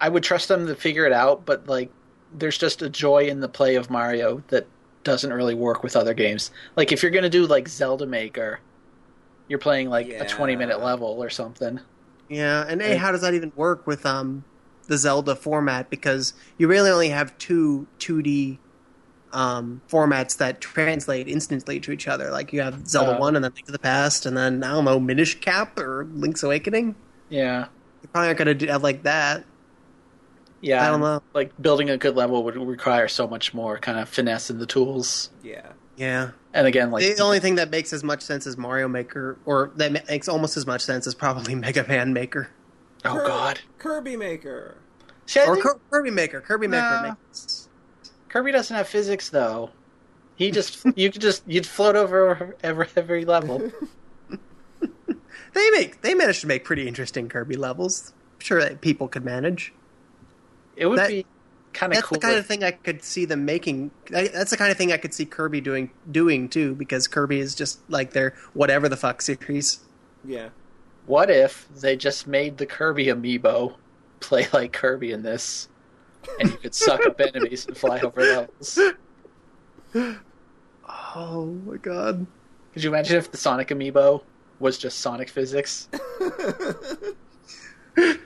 I 0.00 0.08
would 0.08 0.22
trust 0.22 0.48
them 0.48 0.66
to 0.66 0.74
figure 0.74 1.06
it 1.06 1.12
out, 1.12 1.46
but 1.46 1.66
like, 1.68 1.90
there's 2.32 2.58
just 2.58 2.82
a 2.82 2.88
joy 2.88 3.24
in 3.28 3.40
the 3.40 3.48
play 3.48 3.74
of 3.76 3.88
Mario 3.90 4.42
that 4.48 4.66
doesn't 5.02 5.32
really 5.32 5.54
work 5.54 5.82
with 5.82 5.96
other 5.96 6.12
games. 6.14 6.50
Like, 6.76 6.92
if 6.92 7.02
you're 7.02 7.10
gonna 7.10 7.30
do 7.30 7.46
like 7.46 7.66
Zelda 7.68 8.06
Maker, 8.06 8.60
you're 9.48 9.58
playing 9.58 9.88
like 9.88 10.06
Yeah. 10.08 10.22
a 10.22 10.28
20 10.28 10.54
minute 10.56 10.80
level 10.82 11.08
or 11.22 11.30
something. 11.30 11.80
Yeah, 12.28 12.64
and 12.68 12.80
A, 12.82 12.90
Like- 12.90 12.98
how 12.98 13.10
does 13.10 13.22
that 13.22 13.34
even 13.34 13.52
work 13.56 13.86
with 13.86 14.04
um 14.06 14.44
the 14.90 14.98
Zelda 14.98 15.34
format? 15.34 15.88
Because 15.88 16.34
you 16.58 16.68
really 16.68 16.90
only 16.90 17.08
have 17.08 17.36
two 17.38 17.86
2D 17.98 18.58
um, 19.32 19.80
formats 19.88 20.36
that 20.38 20.60
translate 20.60 21.28
instantly 21.28 21.78
to 21.80 21.92
each 21.92 22.08
other. 22.08 22.30
Like 22.30 22.52
you 22.52 22.60
have 22.60 22.86
Zelda 22.86 23.16
Uh, 23.16 23.20
One, 23.20 23.36
and 23.36 23.44
then 23.44 23.52
Link 23.54 23.66
to 23.66 23.72
the 23.72 23.78
Past, 23.78 24.26
and 24.26 24.36
then 24.36 24.62
I 24.64 24.72
don't 24.72 24.84
know 24.84 24.98
Minish 25.00 25.40
Cap 25.40 25.78
or 25.78 26.06
Link's 26.12 26.42
Awakening. 26.42 26.96
Yeah, 27.28 27.66
You 28.02 28.08
probably 28.08 28.26
aren't 28.26 28.38
going 28.38 28.46
to 28.48 28.54
do 28.54 28.66
have 28.66 28.82
like 28.82 29.04
that. 29.04 29.44
yeah. 30.60 30.84
I 30.84 30.88
don't 30.90 31.00
know. 31.00 31.22
Like 31.32 31.52
building 31.62 31.88
a 31.90 31.96
good 31.96 32.16
level 32.16 32.42
would 32.44 32.56
require 32.56 33.06
so 33.08 33.28
much 33.28 33.54
more 33.54 33.78
kind 33.78 33.98
of 34.00 34.08
finesse 34.08 34.50
in 34.50 34.58
the 34.58 34.66
tools. 34.66 35.30
Yeah. 35.42 35.68
Yeah, 35.96 36.30
And 36.54 36.66
again, 36.66 36.90
like 36.90 37.04
the 37.14 37.22
only 37.22 37.40
thing 37.40 37.56
that 37.56 37.68
makes 37.68 37.92
as 37.92 38.02
much 38.02 38.22
sense 38.22 38.46
as 38.46 38.56
Mario 38.56 38.88
Maker, 38.88 39.36
or 39.44 39.70
that 39.76 40.08
makes 40.08 40.28
almost 40.30 40.56
as 40.56 40.66
much 40.66 40.80
sense, 40.80 41.06
as 41.06 41.14
probably 41.14 41.54
Mega 41.66 41.86
Man 41.86 42.14
Maker 42.14 42.48
oh 43.04 43.14
Kirby- 43.14 43.26
god, 43.28 43.60
Kirby 43.78 44.16
Maker. 44.16 44.76
See, 45.26 45.40
or 45.40 45.54
think 45.54 45.64
Kir- 45.66 45.80
Kirby 45.90 46.10
Maker. 46.10 46.40
Kirby 46.40 46.66
Maker 46.66 46.82
Nah. 46.82 47.02
makes. 47.30 47.68
Kirby 48.28 48.52
doesn't 48.52 48.74
have 48.76 48.88
physics 48.88 49.28
though. 49.30 49.70
He 50.36 50.50
just 50.50 50.84
you 50.96 51.10
could 51.10 51.20
just 51.22 51.42
you'd 51.46 51.66
float 51.66 51.96
over 51.96 52.56
every 52.62 52.86
every 52.96 53.24
level. 53.24 53.70
They 55.52 55.68
make 55.70 56.00
they 56.02 56.14
managed 56.14 56.42
to 56.42 56.46
make 56.46 56.64
pretty 56.64 56.86
interesting 56.86 57.28
Kirby 57.28 57.56
levels. 57.56 58.12
sure 58.38 58.60
that 58.60 58.80
people 58.80 59.08
could 59.08 59.24
manage. 59.24 59.72
It 60.76 60.86
would 60.86 60.98
That- 61.00 61.08
be 61.08 61.26
kind 61.72 61.92
of 61.92 61.96
cool. 61.96 62.00
That's 62.02 62.08
cool. 62.08 62.14
the 62.16 62.20
kind 62.20 62.34
if- 62.36 62.40
of 62.40 62.46
thing 62.46 62.62
I 62.64 62.70
could 62.70 63.02
see 63.02 63.24
them 63.24 63.44
making. 63.44 63.90
That's 64.10 64.50
the 64.52 64.56
kind 64.56 64.70
of 64.70 64.78
thing 64.78 64.92
I 64.92 64.96
could 64.96 65.12
see 65.12 65.26
Kirby 65.26 65.60
doing 65.60 65.90
doing 66.10 66.48
too, 66.48 66.74
because 66.76 67.08
Kirby 67.08 67.40
is 67.40 67.54
just 67.56 67.80
like 67.90 68.12
their 68.12 68.34
whatever 68.54 68.88
the 68.88 68.96
fuck 68.96 69.20
series. 69.22 69.80
Yeah. 70.24 70.50
What 71.10 71.28
if 71.28 71.66
they 71.74 71.96
just 71.96 72.28
made 72.28 72.56
the 72.56 72.66
Kirby 72.66 73.06
amiibo 73.06 73.74
play 74.20 74.46
like 74.52 74.72
Kirby 74.72 75.10
in 75.10 75.24
this, 75.24 75.68
and 76.38 76.48
you 76.48 76.56
could 76.56 76.72
suck 76.72 77.04
up 77.04 77.20
enemies 77.20 77.66
and 77.66 77.76
fly 77.76 77.98
over 77.98 78.22
levels? 78.22 78.78
Oh 81.12 81.46
my 81.66 81.78
god! 81.78 82.28
Could 82.72 82.84
you 82.84 82.90
imagine 82.90 83.16
if 83.16 83.32
the 83.32 83.38
Sonic 83.38 83.70
amiibo 83.70 84.22
was 84.60 84.78
just 84.78 85.00
Sonic 85.00 85.28
physics? 85.28 85.88
God, 87.96 88.18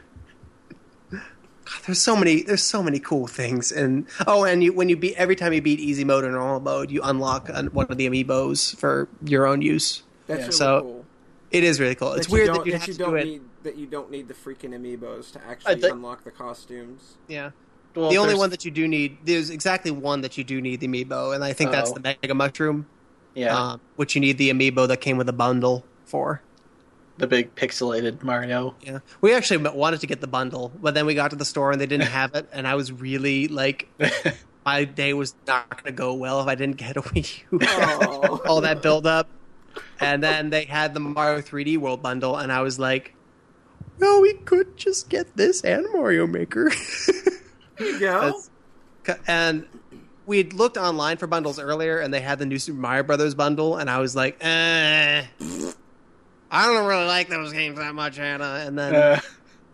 there's 1.86 2.02
so 2.02 2.14
many. 2.14 2.42
There's 2.42 2.62
so 2.62 2.82
many 2.82 2.98
cool 2.98 3.26
things, 3.26 3.72
and 3.72 4.06
oh, 4.26 4.44
and 4.44 4.62
you 4.62 4.74
when 4.74 4.90
you 4.90 4.98
beat 4.98 5.14
every 5.16 5.36
time 5.36 5.54
you 5.54 5.62
beat 5.62 5.80
easy 5.80 6.04
mode 6.04 6.24
or 6.24 6.30
normal 6.32 6.60
mode, 6.60 6.90
you 6.90 7.00
unlock 7.02 7.48
one 7.72 7.86
of 7.88 7.96
the 7.96 8.06
amiibos 8.06 8.76
for 8.76 9.08
your 9.24 9.46
own 9.46 9.62
use. 9.62 10.02
That's 10.26 10.40
Yeah. 10.40 10.44
really 10.44 10.56
So, 10.58 10.80
cool. 10.82 11.03
It 11.54 11.64
is 11.64 11.80
really 11.80 11.94
cool. 11.94 12.12
It's 12.12 12.26
That 12.26 12.32
you 12.32 12.34
weird 12.34 12.46
don't- 12.48 12.58
that 12.58 12.66
you 12.66 12.72
have 12.72 12.86
you 12.88 12.92
to 12.94 12.98
don't 12.98 13.10
do 13.10 13.16
it. 13.16 13.24
need 13.24 13.42
that 13.62 13.76
you 13.76 13.86
don't 13.86 14.10
need 14.10 14.28
the 14.28 14.34
freaking 14.34 14.70
amiibos 14.74 15.32
to 15.32 15.40
actually 15.46 15.80
think- 15.80 15.94
unlock 15.94 16.24
the 16.24 16.30
costumes. 16.30 17.14
Yeah. 17.28 17.50
Well, 17.94 18.10
the 18.10 18.16
only 18.18 18.28
there's- 18.30 18.38
one 18.40 18.50
that 18.50 18.64
you 18.64 18.70
do 18.72 18.88
need, 18.88 19.18
there's 19.24 19.50
exactly 19.50 19.90
one 19.92 20.20
that 20.22 20.36
you 20.36 20.42
do 20.44 20.60
need 20.60 20.80
the 20.80 20.88
amiibo, 20.88 21.34
and 21.34 21.44
I 21.44 21.52
think 21.52 21.70
that's 21.70 21.90
Oh. 21.90 21.94
the 21.94 22.00
Mega 22.00 22.34
Mushroom, 22.34 22.86
yeah, 23.34 23.56
um, 23.56 23.80
which 23.96 24.14
you 24.16 24.20
need 24.20 24.36
the 24.36 24.50
amiibo 24.50 24.88
that 24.88 25.00
came 25.00 25.16
with 25.16 25.28
a 25.28 25.32
bundle 25.32 25.84
for. 26.04 26.42
the 27.16 27.28
big 27.28 27.54
pixelated 27.54 28.24
Mario. 28.24 28.74
Yeah, 28.82 28.98
we 29.20 29.32
actually 29.32 29.58
wanted 29.70 30.00
to 30.00 30.06
get 30.08 30.20
the 30.20 30.26
bundle, 30.26 30.72
but 30.82 30.94
then 30.94 31.06
we 31.06 31.14
got 31.14 31.30
to 31.30 31.36
the 31.36 31.44
store 31.44 31.70
and 31.70 31.80
they 31.80 31.86
didn't 31.86 32.08
have 32.20 32.34
it, 32.34 32.48
and 32.52 32.66
I 32.66 32.74
was 32.74 32.90
really 32.90 33.46
like, 33.46 33.86
my 34.66 34.82
day 34.82 35.14
was 35.14 35.36
not 35.46 35.70
going 35.70 35.84
to 35.84 35.92
go 35.92 36.12
well 36.14 36.40
if 36.40 36.48
I 36.48 36.56
didn't 36.56 36.76
get 36.76 36.96
a 36.96 37.02
Wii 37.02 37.42
U. 37.52 37.60
Oh. 37.62 38.40
All 38.48 38.60
that 38.62 38.82
build 38.82 39.06
up, 39.06 39.28
and 40.00 40.22
then 40.22 40.50
they 40.50 40.64
had 40.64 40.94
the 40.94 41.00
Mario 41.00 41.40
3D 41.40 41.78
World 41.78 42.02
bundle, 42.02 42.36
and 42.36 42.50
I 42.52 42.62
was 42.62 42.78
like, 42.78 43.14
well, 43.98 44.20
we 44.20 44.34
could 44.34 44.76
just 44.76 45.08
get 45.08 45.36
this 45.36 45.62
and 45.62 45.86
Mario 45.92 46.26
Maker. 46.26 46.70
You 47.80 47.98
go. 47.98 48.40
And 49.26 49.66
we 50.26 50.38
had 50.38 50.52
looked 50.52 50.76
online 50.76 51.16
for 51.16 51.26
bundles 51.26 51.58
earlier, 51.58 51.98
and 51.98 52.14
they 52.14 52.20
had 52.20 52.38
the 52.38 52.46
new 52.46 52.58
Super 52.58 52.78
Mario 52.78 53.02
Brothers 53.02 53.34
bundle, 53.34 53.76
and 53.76 53.90
I 53.90 53.98
was 53.98 54.14
like, 54.14 54.36
eh. 54.40 55.24
I 56.50 56.66
don't 56.66 56.86
really 56.86 57.06
like 57.06 57.28
those 57.28 57.52
games 57.52 57.78
that 57.78 57.94
much, 57.96 58.16
Hannah. 58.16 58.62
And 58.64 58.78
then 58.78 58.94
Uh, 58.94 59.20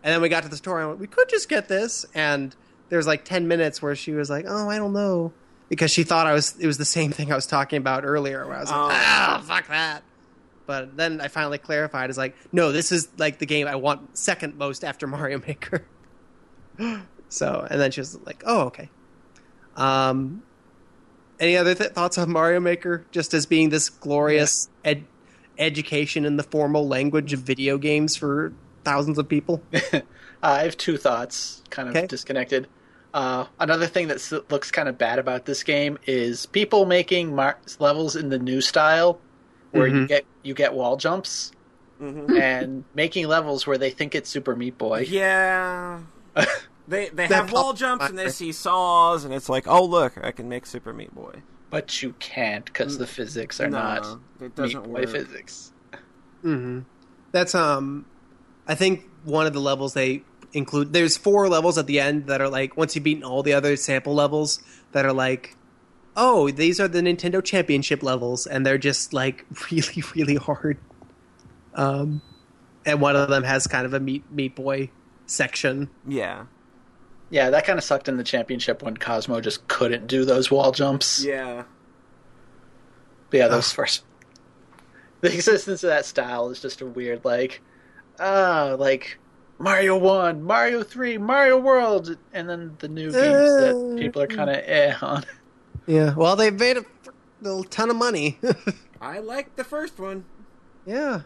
and 0.02 0.14
then 0.14 0.22
we 0.22 0.30
got 0.30 0.44
to 0.44 0.48
the 0.48 0.56
store 0.56 0.80
and 0.80 0.88
went, 0.88 1.00
we 1.00 1.06
could 1.06 1.28
just 1.28 1.48
get 1.50 1.68
this. 1.68 2.06
And 2.14 2.56
there 2.88 2.96
was 2.96 3.06
like 3.06 3.24
ten 3.26 3.46
minutes 3.48 3.82
where 3.82 3.94
she 3.94 4.12
was 4.12 4.30
like, 4.30 4.46
"Oh, 4.48 4.70
I 4.70 4.78
don't 4.78 4.94
know," 4.94 5.32
because 5.70 5.90
she 5.90 6.02
thought 6.04 6.26
I 6.26 6.34
was 6.34 6.54
it 6.60 6.66
was 6.66 6.76
the 6.76 6.84
same 6.84 7.10
thing 7.12 7.32
I 7.32 7.34
was 7.34 7.46
talking 7.46 7.78
about 7.78 8.04
earlier. 8.04 8.46
Where 8.46 8.56
I 8.56 8.60
was 8.60 8.70
like, 8.70 8.78
Oh. 8.78 8.88
"Ah, 8.92 9.42
fuck 9.46 9.66
that." 9.68 10.02
But 10.66 10.96
then 10.98 11.20
I 11.22 11.28
finally 11.28 11.56
clarified, 11.58 12.10
"Is 12.10 12.18
like, 12.18 12.36
no, 12.52 12.70
this 12.72 12.92
is 12.92 13.08
like 13.16 13.38
the 13.38 13.46
game 13.46 13.66
I 13.66 13.76
want 13.76 14.18
second 14.18 14.56
most 14.56 14.84
after 14.84 15.06
Mario 15.06 15.38
Maker." 15.46 15.86
so, 17.28 17.66
and 17.70 17.80
then 17.80 17.90
she 17.90 18.00
was 18.00 18.18
like, 18.26 18.42
"Oh, 18.46 18.62
okay." 18.66 18.90
Um, 19.76 20.42
any 21.38 21.56
other 21.56 21.74
th- 21.74 21.92
thoughts 21.92 22.18
on 22.18 22.30
Mario 22.30 22.60
Maker? 22.60 23.06
Just 23.12 23.32
as 23.34 23.46
being 23.46 23.70
this 23.70 23.88
glorious 23.88 24.68
ed- 24.84 25.04
education 25.58 26.24
in 26.24 26.36
the 26.36 26.42
formal 26.42 26.86
language 26.86 27.32
of 27.32 27.40
video 27.40 27.78
games 27.78 28.16
for 28.16 28.52
thousands 28.84 29.18
of 29.18 29.28
people. 29.28 29.62
I 30.42 30.62
have 30.64 30.76
two 30.76 30.96
thoughts, 30.96 31.62
kind 31.70 31.88
of 31.88 31.96
Okay. 31.96 32.06
disconnected. 32.06 32.66
Uh, 33.12 33.46
another 33.58 33.86
thing 33.86 34.08
that 34.08 34.44
looks 34.50 34.70
kind 34.70 34.88
of 34.88 34.96
bad 34.96 35.18
about 35.18 35.44
this 35.44 35.62
game 35.64 35.98
is 36.06 36.46
people 36.46 36.84
making 36.86 37.34
mar- 37.34 37.58
levels 37.78 38.14
in 38.16 38.28
the 38.28 38.38
new 38.38 38.60
style, 38.60 39.20
where 39.72 39.86
you 39.88 40.04
Mhm. 40.04 40.08
get 40.08 40.24
you 40.42 40.54
get 40.54 40.74
wall 40.74 40.96
jumps, 40.96 41.50
Mhm. 42.00 42.38
and 42.40 42.84
making 42.94 43.26
levels 43.26 43.66
where 43.66 43.78
they 43.78 43.90
think 43.90 44.14
it's 44.14 44.30
Super 44.30 44.54
Meat 44.56 44.78
Boy. 44.78 45.06
Yeah. 45.08 46.00
They 46.88 47.08
they 47.10 47.28
have 47.28 47.52
wall 47.52 47.72
jumps 47.72 48.08
and 48.08 48.18
they 48.18 48.30
see 48.30 48.50
saws 48.50 49.24
and 49.24 49.32
it's 49.32 49.48
like, 49.48 49.68
oh 49.68 49.84
look, 49.84 50.14
I 50.24 50.32
can 50.32 50.48
make 50.48 50.66
Super 50.66 50.92
Meat 50.92 51.14
Boy. 51.14 51.42
But 51.70 52.02
you 52.02 52.14
can't 52.18 52.64
because 52.64 52.98
the 52.98 53.06
physics 53.06 53.60
are 53.60 53.68
no, 53.70 53.78
not 53.78 54.04
it 54.40 54.42
Meat 54.42 54.54
doesn't 54.56 54.82
Boy 54.84 55.00
work. 55.02 55.08
physics. 55.08 55.72
hmm 56.42 56.80
That's 57.30 57.54
um, 57.54 58.06
I 58.66 58.74
think 58.74 59.08
one 59.22 59.46
of 59.46 59.52
the 59.52 59.60
levels 59.60 59.94
they 59.94 60.24
include. 60.52 60.92
There's 60.92 61.16
four 61.16 61.48
levels 61.48 61.78
at 61.78 61.86
the 61.86 62.00
end 62.00 62.26
that 62.26 62.40
are 62.40 62.48
like 62.48 62.76
once 62.76 62.94
you've 62.94 63.04
beaten 63.04 63.24
all 63.24 63.42
the 63.42 63.52
other 63.52 63.76
sample 63.76 64.14
levels 64.14 64.60
that 64.92 65.04
are 65.04 65.12
like, 65.12 65.56
oh, 66.16 66.50
these 66.50 66.80
are 66.80 66.88
the 66.88 67.00
Nintendo 67.00 67.42
Championship 67.42 68.02
levels, 68.02 68.46
and 68.46 68.64
they're 68.64 68.78
just 68.78 69.12
like 69.12 69.46
really 69.70 70.02
really 70.14 70.36
hard. 70.36 70.78
Um, 71.74 72.22
and 72.84 73.00
one 73.00 73.16
of 73.16 73.28
them 73.28 73.44
has 73.44 73.66
kind 73.66 73.86
of 73.86 73.94
a 73.94 74.00
Meat 74.00 74.24
Meat 74.30 74.54
Boy 74.54 74.90
section. 75.26 75.88
Yeah. 76.06 76.46
Yeah, 77.30 77.50
that 77.50 77.64
kind 77.64 77.78
of 77.78 77.84
sucked 77.84 78.08
in 78.08 78.16
the 78.16 78.24
championship 78.24 78.82
when 78.82 78.96
Cosmo 78.96 79.40
just 79.40 79.68
couldn't 79.68 80.08
do 80.08 80.24
those 80.24 80.50
wall 80.50 80.72
jumps. 80.72 81.24
Yeah. 81.24 81.62
But 83.30 83.36
yeah, 83.36 83.48
those 83.48 83.70
first. 83.72 84.02
The 85.20 85.32
existence 85.32 85.84
of 85.84 85.90
that 85.90 86.06
style 86.06 86.50
is 86.50 86.60
just 86.60 86.80
a 86.80 86.86
weird, 86.86 87.24
like, 87.24 87.62
ah, 88.18 88.74
like 88.76 89.19
Mario 89.60 89.96
One, 89.98 90.42
Mario 90.42 90.82
Three, 90.82 91.18
Mario 91.18 91.58
World, 91.58 92.16
and 92.32 92.48
then 92.48 92.76
the 92.78 92.88
new 92.88 93.12
games 93.12 93.50
that 93.56 93.94
people 93.98 94.22
are 94.22 94.26
kind 94.26 94.50
of 94.50 94.56
eh 94.56 94.94
on. 95.02 95.24
Yeah, 95.86 96.14
well, 96.14 96.36
they 96.36 96.50
made 96.50 96.76
a 96.76 96.84
little 97.40 97.64
ton 97.64 97.90
of 97.90 97.96
money. 97.96 98.38
I 99.00 99.18
like 99.18 99.56
the 99.56 99.64
first 99.64 99.98
one. 99.98 100.24
yeah, 100.86 101.22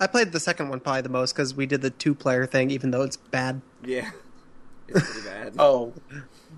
I 0.00 0.06
played 0.08 0.32
the 0.32 0.40
second 0.40 0.68
one 0.68 0.80
probably 0.80 1.02
the 1.02 1.10
most 1.10 1.32
because 1.34 1.54
we 1.54 1.64
did 1.66 1.80
the 1.82 1.90
two 1.90 2.14
player 2.14 2.44
thing, 2.46 2.70
even 2.70 2.90
though 2.90 3.02
it's 3.02 3.16
bad. 3.16 3.60
Yeah. 3.84 4.10
It's 4.88 5.00
pretty 5.12 5.26
bad. 5.28 5.54
Oh, 5.58 5.94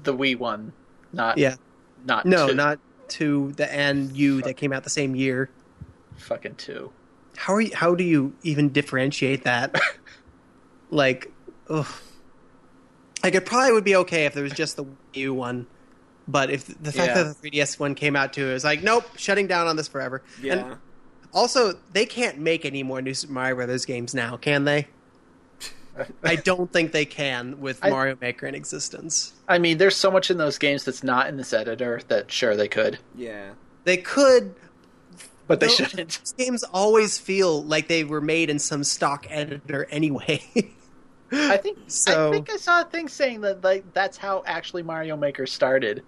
the 0.03 0.13
Wii 0.17 0.37
one, 0.39 0.73
not 1.13 1.37
Yeah. 1.39 1.57
not 2.05 2.27
No, 2.27 2.49
two. 2.49 2.55
not 2.55 2.79
to 3.09 3.53
the 3.53 3.73
and 3.73 4.11
you 4.17 4.43
that 4.43 4.57
came 4.57 4.73
out 4.73 4.83
the 4.85 4.91
same 4.91 5.15
year. 5.15 5.49
fucking 6.17 6.55
two. 6.57 6.91
How 7.37 7.55
are 7.55 7.61
you, 7.61 7.71
how 7.75 7.95
do 7.95 8.03
you 8.03 8.35
even 8.43 8.71
differentiate 8.71 9.45
that? 9.45 9.79
Like, 10.91 11.33
ugh. 11.69 11.87
Like 13.23 13.35
it 13.35 13.45
probably 13.47 13.73
would 13.73 13.85
be 13.85 13.97
okay 13.97 14.27
if 14.27 14.35
there 14.35 14.43
was 14.45 14.53
just 14.53 14.77
the 14.77 14.85
Wii 14.85 14.91
U 15.15 15.35
one, 15.35 15.67
but 16.29 16.51
if 16.51 16.67
the 16.67 16.93
fact 16.93 17.09
Yeah. 17.17 17.23
that 17.25 17.43
the 17.43 17.51
3DS 17.51 17.79
one 17.79 17.95
came 17.95 18.15
out 18.15 18.33
too, 18.33 18.49
it 18.49 18.53
was 18.53 18.63
like, 18.65 18.83
nope, 18.83 19.05
shutting 19.17 19.47
down 19.47 19.67
on 19.67 19.77
this 19.77 19.89
forever. 19.89 20.23
yeah. 20.41 20.53
And 20.55 20.77
also, 21.33 21.75
they 21.93 22.07
can't 22.07 22.39
make 22.39 22.65
any 22.65 22.83
more 22.83 23.03
new 23.03 23.13
Super 23.15 23.33
Mario 23.33 23.57
Brothers 23.57 23.85
games 23.85 24.15
now, 24.15 24.37
can 24.37 24.65
they? 24.65 24.87
I 26.23 26.37
don't 26.37 26.73
think 26.73 26.93
they 26.93 27.05
can 27.05 27.61
with 27.61 27.79
I- 27.83 27.91
Mario 27.91 28.17
Maker 28.21 28.47
in 28.47 28.55
existence. 28.55 29.33
I 29.49 29.59
mean, 29.59 29.79
there's 29.79 29.97
so 29.97 30.11
much 30.11 30.31
in 30.31 30.39
those 30.39 30.57
games 30.59 30.85
that's 30.85 31.03
not 31.03 31.27
in 31.29 31.37
this 31.37 31.53
editor 31.53 32.01
that 32.09 32.31
sure 32.31 32.55
they 32.55 32.69
could, 32.69 32.99
yeah. 33.17 33.51
They 33.85 33.97
could, 33.97 34.55
but 35.49 35.59
they 35.61 35.67
No. 35.67 35.73
shouldn't. 35.73 36.21
These 36.21 36.33
games 36.39 36.63
always 36.65 37.19
feel 37.19 37.63
like 37.65 37.89
they 37.89 38.05
were 38.05 38.21
made 38.21 38.51
in 38.51 38.59
some 38.59 38.85
stock 38.85 39.27
editor 39.31 39.87
anyway. 39.91 40.43
I 41.33 41.57
think 41.57 41.79
So- 41.89 42.29
I 42.29 42.33
think 42.33 42.51
I 42.51 42.57
saw 42.57 42.83
a 42.83 42.85
thing 42.85 43.09
saying 43.09 43.41
that 43.43 43.63
like 43.65 43.85
that's 43.93 44.17
how 44.17 44.43
actually 44.47 44.83
Mario 44.83 45.17
Maker 45.17 45.47
started, 45.47 46.03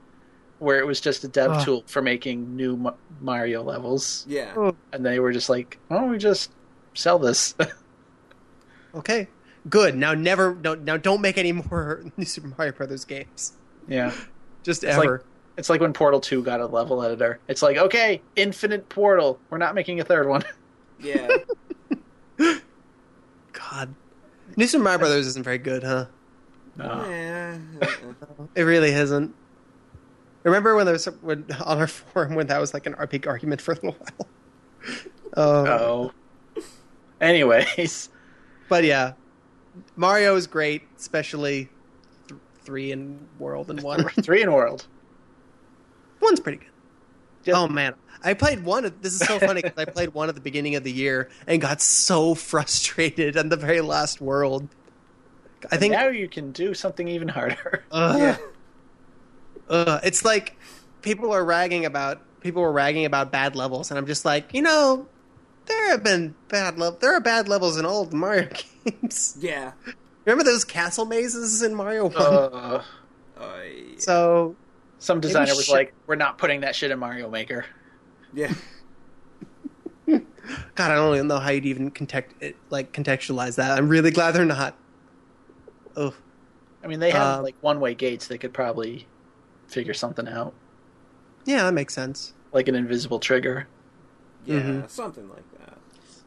where 0.61 0.79
it 0.79 0.87
was 0.87 1.01
just 1.01 1.25
a 1.25 1.29
dev 1.29 1.51
Ugh. 1.51 1.65
tool 1.65 1.85
for 1.87 2.01
making 2.03 2.55
new 2.57 2.77
Ma- 2.77 2.95
Mario 3.21 3.63
levels, 3.63 4.25
Yeah. 4.29 4.53
Oh. 4.57 4.77
and 4.93 5.05
they 5.05 5.19
were 5.21 5.33
just 5.33 5.49
like, 5.49 5.79
"Why 5.89 5.99
don't 5.99 6.11
we 6.11 6.19
just 6.19 6.51
sell 6.95 7.19
this?" 7.19 7.55
okay, 8.95 9.29
good. 9.69 9.97
Now 9.97 10.15
never, 10.15 10.55
no, 10.55 10.75
now 10.75 10.97
don't 10.97 11.21
make 11.21 11.37
any 11.39 11.53
more 11.53 12.05
new 12.17 12.25
Super 12.25 12.55
Mario 12.57 12.73
Brothers 12.73 13.05
games. 13.05 13.53
yeah, 13.89 14.13
Just 14.63 14.85
It's 14.85 14.97
ever. 14.97 15.25
it's 15.57 15.71
like 15.71 15.81
when 15.81 15.93
Portal 15.93 16.21
Two 16.21 16.43
got 16.43 16.61
a 16.61 16.67
level 16.67 17.03
editor. 17.03 17.39
It's 17.49 17.63
like, 17.63 17.77
okay, 17.77 18.21
infinite 18.37 18.89
Portal. 18.89 19.39
We're 19.51 19.59
not 19.59 19.75
making 19.75 19.99
a 20.01 20.05
third 20.05 20.29
one. 20.29 20.45
Yeah. 21.01 21.29
God, 23.53 23.95
new 24.59 24.67
Super 24.67 24.85
Mario 24.85 24.99
Brothers 24.99 25.27
isn't 25.29 25.45
very 25.45 25.57
good, 25.59 25.83
huh? 25.83 26.07
No. 26.77 27.09
yeah. 27.09 27.59
It 28.55 28.63
really 28.63 28.91
isn't. 28.91 29.35
Remember 30.43 30.75
when 30.75 30.85
there 30.87 30.93
was 30.93 31.07
when, 31.23 31.47
on 31.65 31.79
our 31.79 31.87
forum 31.87 32.35
when 32.35 32.47
that 32.49 32.61
was 32.61 32.75
like 32.75 32.87
an 32.87 32.95
our 32.95 33.07
big 33.07 33.27
argument 33.27 33.61
for 33.61 33.73
a 33.73 33.75
little 33.77 33.97
while. 33.99 34.29
Oh, 35.37 36.13
Oh. 36.61 36.63
Anyways, 37.21 38.11
but 38.69 38.85
yeah, 38.85 39.15
Mario 39.97 40.37
is 40.37 40.47
great, 40.47 40.83
especially 40.97 41.69
th- 42.29 42.41
three 42.63 42.93
in 42.93 43.19
world 43.39 43.71
and 43.71 43.83
one. 43.83 44.09
three 44.23 44.43
in 44.43 44.53
world. 44.53 44.87
One's 46.21 46.39
pretty 46.41 46.59
good. 46.59 46.69
Just- 47.45 47.57
Oh 47.59 47.69
man, 47.69 47.95
I 48.25 48.35
played 48.35 48.65
one. 48.65 48.85
At, 48.85 49.03
this 49.03 49.15
is 49.15 49.21
so 49.27 49.39
funny 49.39 49.63
because 49.63 49.79
I 49.79 49.85
played 49.85 50.13
one 50.15 50.29
at 50.29 50.35
the 50.35 50.41
beginning 50.41 50.75
of 50.75 50.85
the 50.85 50.93
year 50.93 51.29
and 51.47 51.61
got 51.61 51.81
so 51.81 52.35
frustrated 52.35 53.37
on 53.37 53.49
the 53.49 53.57
very 53.57 53.81
last 53.81 54.21
world 54.21 54.69
I 55.73 55.77
think 55.77 55.93
now 55.93 56.07
you 56.09 56.29
can 56.29 56.53
do 56.53 56.73
something 56.73 57.09
even 57.09 57.27
harder. 57.29 57.85
Ugh. 57.91 58.19
Yeah. 58.21 58.37
Ugh, 59.69 60.01
it's 60.05 60.25
like 60.25 60.57
people 61.03 61.33
are 61.33 61.45
ragging 61.45 61.85
about 61.85 62.23
people 62.41 62.63
were 62.63 62.73
ragging 62.73 63.05
about 63.05 63.33
bad 63.33 63.57
levels, 63.57 63.91
and 63.91 63.99
I'm 63.99 64.07
just 64.07 64.25
like, 64.25 64.55
you 64.55 64.63
know, 64.63 65.09
there 65.67 65.91
have 65.91 66.03
been 66.05 66.35
bad 66.49 66.79
level. 66.79 66.99
There 67.01 67.13
are 67.13 67.21
bad 67.21 67.49
levels 67.49 67.77
in 67.77 67.85
old 67.85 68.13
Mario 68.13 68.49
games. 68.85 69.37
Yeah. 69.41 69.73
Remember 70.25 70.45
those 70.45 70.65
castle 70.65 71.07
mazes 71.07 71.63
in 71.63 71.75
Mario 71.75 72.05
One? 72.09 72.17
Uh, 72.17 72.83
Uh, 73.37 73.51
so 73.99 74.57
some 74.99 75.21
designer 75.21 75.55
was 75.55 75.67
shit- 75.67 75.75
like, 75.75 75.95
"We're 76.07 76.17
not 76.17 76.39
putting 76.39 76.61
that 76.63 76.75
shit 76.75 76.91
in 76.91 76.99
Mario 76.99 77.29
Maker." 77.31 77.65
yeah. 78.35 78.53
God, 80.07 80.91
I 80.91 80.95
don't 80.95 81.15
even 81.15 81.27
know 81.29 81.39
how 81.39 81.51
you'd 81.51 81.67
even 81.67 81.91
context 81.91 82.35
it, 82.41 82.57
like 82.71 82.93
contextualize 82.93 83.57
that. 83.57 83.77
I'm 83.77 83.89
really 83.89 84.11
glad 84.11 84.33
they're 84.33 84.45
not. 84.47 84.77
Oh, 85.97 86.15
I 86.83 86.87
mean, 86.87 87.01
they 87.01 87.11
have 87.11 87.39
Um, 87.39 87.43
like 87.45 87.57
one-way 87.61 87.95
gates. 87.95 88.27
They 88.29 88.39
could 88.39 88.55
probably 88.55 89.07
figure 89.67 89.93
something 89.93 90.27
out, 90.27 90.55
yeah, 91.45 91.65
that 91.65 91.75
makes 91.75 91.93
sense. 91.95 92.33
like 92.53 92.69
an 92.69 92.75
invisible 92.75 93.19
trigger. 93.21 93.69
Yeah. 94.47 94.61
Mhm. 94.61 94.89
Something 94.91 95.29
like 95.29 95.45
that. 95.59 95.77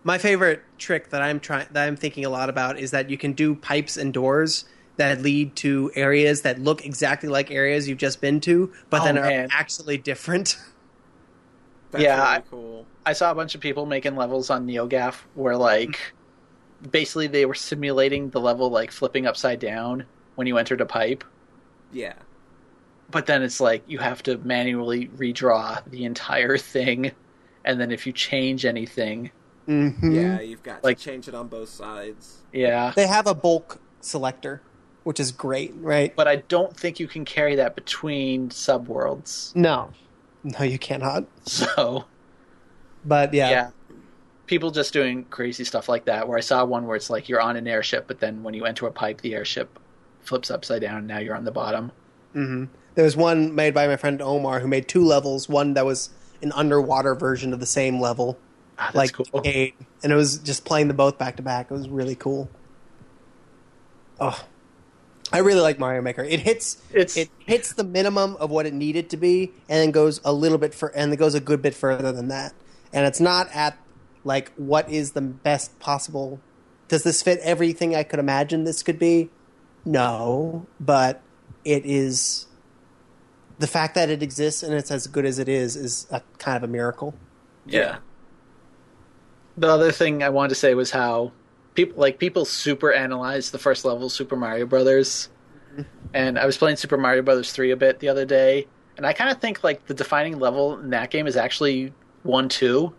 My 0.04 0.20
favorite 0.20 0.62
trick 0.78 1.10
that 1.10 1.22
I'm 1.24 1.40
trying 1.40 1.66
that 1.72 1.88
I'm 1.88 1.96
thinking 1.96 2.24
a 2.26 2.30
lot 2.30 2.50
about 2.50 2.78
is 2.78 2.92
that 2.92 3.10
you 3.10 3.18
can 3.18 3.34
do 3.34 3.56
pipes 3.56 3.98
and 3.98 4.14
doors 4.14 4.66
that 4.98 5.22
lead 5.22 5.56
to 5.58 5.92
areas 5.96 6.42
that 6.42 6.60
look 6.60 6.86
exactly 6.86 7.30
like 7.30 7.50
areas 7.52 7.88
you've 7.88 7.98
just 7.98 8.22
been 8.22 8.40
to, 8.42 8.72
but 8.90 9.02
Oh, 9.02 9.06
then 9.06 9.16
man. 9.16 9.46
are 9.46 9.48
actually 9.52 9.98
different. 9.98 10.58
That's 11.92 12.04
Yeah, 12.04 12.32
really 12.32 12.44
cool. 12.50 12.86
I 13.06 13.14
saw 13.14 13.32
a 13.32 13.36
bunch 13.36 13.56
of 13.56 13.62
people 13.62 13.86
making 13.86 14.16
levels 14.16 14.50
on 14.50 14.66
NeoGaf 14.68 15.16
where 15.36 15.58
like 15.58 16.14
basically 16.90 17.28
they 17.28 17.46
were 17.46 17.54
simulating 17.56 18.30
the 18.30 18.40
level 18.40 18.70
like 18.70 18.92
flipping 18.92 19.26
upside 19.26 19.60
down 19.60 20.06
when 20.36 20.48
you 20.48 20.58
entered 20.58 20.82
a 20.82 20.86
pipe. 20.86 21.24
Yeah. 21.92 22.14
But 23.10 23.26
then 23.26 23.44
it's 23.44 23.60
like 23.60 23.84
you 23.88 23.98
have 24.00 24.24
to 24.24 24.38
manually 24.38 25.08
redraw 25.10 25.84
the 25.90 26.06
entire 26.06 26.58
thing 26.58 27.12
and 27.66 27.80
then 27.80 27.92
if 27.92 28.08
you 28.08 28.14
change 28.14 28.66
anything, 28.66 29.32
Mhm. 29.68 30.16
Yeah, 30.16 30.42
you've 30.42 30.64
got 30.64 30.84
Like- 30.84 30.98
to 30.98 31.04
change 31.04 31.28
it 31.28 31.36
on 31.36 31.48
both 31.48 31.70
sides. 31.70 32.38
yeah. 32.54 32.94
They 32.96 33.06
have 33.08 33.28
a 33.28 33.36
bulk 33.36 33.80
selector, 34.00 34.62
which 35.04 35.20
is 35.20 35.32
great, 35.32 35.74
right? 35.78 36.16
But 36.16 36.28
I 36.28 36.38
don't 36.38 36.76
think 36.76 37.00
you 37.00 37.08
can 37.08 37.26
carry 37.26 37.56
that 37.56 37.76
between 37.76 38.50
subworlds. 38.50 39.56
No, 39.56 39.92
no, 40.44 40.64
you 40.64 40.78
cannot. 40.80 41.26
So 41.46 42.06
But 43.06 43.34
yeah, 43.34 43.50
yeah. 43.50 43.70
People 44.48 44.72
just 44.72 44.92
doing 44.92 45.24
crazy 45.26 45.64
stuff 45.64 45.88
like 45.88 46.06
that. 46.06 46.28
Where 46.28 46.38
I 46.38 46.42
saw 46.42 46.66
one 46.66 46.86
where 46.86 46.96
it's 46.98 47.10
like 47.10 47.30
you're 47.30 47.40
on 47.42 47.56
an 47.56 47.68
airship, 47.68 48.06
but 48.08 48.20
then 48.20 48.44
when 48.44 48.54
you 48.54 48.66
enter 48.66 48.86
a 48.86 48.92
pipe, 48.92 49.22
the 49.22 49.34
airship 49.34 49.80
flips 50.22 50.52
upside 50.52 50.82
down, 50.82 50.98
and 50.98 51.08
now 51.08 51.20
you're 51.20 51.36
on 51.36 51.46
the 51.46 51.52
bottom. 51.52 51.92
hmm 52.34 52.66
There 52.96 53.06
was 53.06 53.16
one 53.16 53.56
made 53.56 53.74
by 53.74 53.88
my 53.88 53.96
friend 53.96 54.22
Omar 54.22 54.60
who 54.60 54.68
made 54.68 54.88
two 54.88 55.04
levels. 55.06 55.48
One 55.48 55.74
that 55.76 55.86
was 55.86 56.10
an 56.42 56.52
underwater 56.52 57.16
version 57.16 57.54
of 57.54 57.60
the 57.60 57.66
same 57.66 58.00
level, 58.02 58.38
Ah, 58.78 58.92
that's 58.94 58.96
like 58.96 59.14
cool. 59.14 59.42
Jade, 59.42 59.74
and 60.04 60.12
it 60.12 60.16
was 60.16 60.38
just 60.40 60.66
playing 60.66 60.90
the 60.90 60.94
both 60.94 61.18
back 61.18 61.38
to 61.38 61.44
back. 61.44 61.72
It 61.72 61.74
was 61.74 61.88
really 61.88 62.16
cool. 62.16 62.50
Oh, 64.20 64.44
I 65.32 65.40
really 65.40 65.62
like 65.62 65.80
Mario 65.80 66.02
Maker. 66.02 66.24
It 66.24 66.42
hits 66.42 66.82
It's 66.92 67.16
it 67.16 67.30
hits 67.40 67.74
the 67.74 67.84
minimum 67.84 68.36
of 68.38 68.50
what 68.50 68.66
it 68.66 68.74
needed 68.74 69.10
to 69.12 69.18
be, 69.18 69.52
and 69.70 69.80
then 69.80 69.92
goes 69.92 70.20
a 70.26 70.34
little 70.34 70.58
bit 70.58 70.74
for 70.74 70.90
and 70.90 71.12
it 71.14 71.18
goes 71.18 71.36
a 71.36 71.40
good 71.40 71.62
bit 71.62 71.74
further 71.74 72.12
than 72.12 72.28
that. 72.28 72.54
And 72.94 73.06
it's 73.06 73.20
not 73.20 73.50
at 73.54 73.78
like 74.24 74.52
what 74.56 74.90
is 74.90 75.14
the 75.14 75.22
best 75.22 75.80
possible. 75.80 76.40
Does 76.88 77.04
this 77.04 77.22
fit 77.22 77.40
everything 77.42 77.96
I 77.96 78.04
could 78.04 78.20
imagine 78.20 78.66
this 78.66 78.84
could 78.84 79.00
be? 79.00 79.30
No, 79.86 80.68
but 80.80 81.22
it 81.64 81.86
is. 81.86 82.48
The 83.60 83.68
fact 83.68 83.96
that 83.96 84.10
it 84.10 84.22
exists 84.22 84.64
and 84.64 84.74
it's 84.74 84.92
as 84.92 85.08
good 85.08 85.26
as 85.26 85.40
it 85.40 85.48
is 85.48 85.76
is 85.76 86.08
a 86.12 86.22
kind 86.40 86.58
of 86.58 86.64
a 86.64 86.68
miracle. 86.72 87.16
yeah. 87.66 87.98
The 89.58 89.68
other 89.68 89.92
thing 89.92 90.24
I 90.24 90.30
wanted 90.30 90.50
to 90.50 90.56
say 90.56 90.74
was 90.74 90.92
how 90.92 91.34
people 91.74 92.00
like 92.00 92.20
people 92.20 92.46
super 92.46 92.92
analyze 92.92 93.52
the 93.52 93.60
first 93.60 93.86
level 93.86 94.06
of 94.08 94.12
Super 94.12 94.36
Mario 94.36 94.66
Brothers. 94.66 95.30
And 96.14 96.38
I 96.38 96.46
was 96.46 96.58
playing 96.58 96.76
Super 96.76 96.98
Mario 96.98 97.22
Brothers 97.22 97.54
3 97.54 97.72
a 97.72 97.78
bit 97.78 98.00
the 98.00 98.10
other 98.10 98.26
day, 98.26 98.68
and 98.98 99.06
I 99.06 99.14
kind 99.14 99.32
of 99.32 99.40
think 99.40 99.64
like 99.64 99.86
the 99.88 99.94
defining 99.94 100.38
level 100.40 100.78
in 100.80 100.90
that 100.90 101.10
game 101.12 101.28
is 101.28 101.38
actually 101.38 101.94
1 102.24 102.50
2 102.50 102.94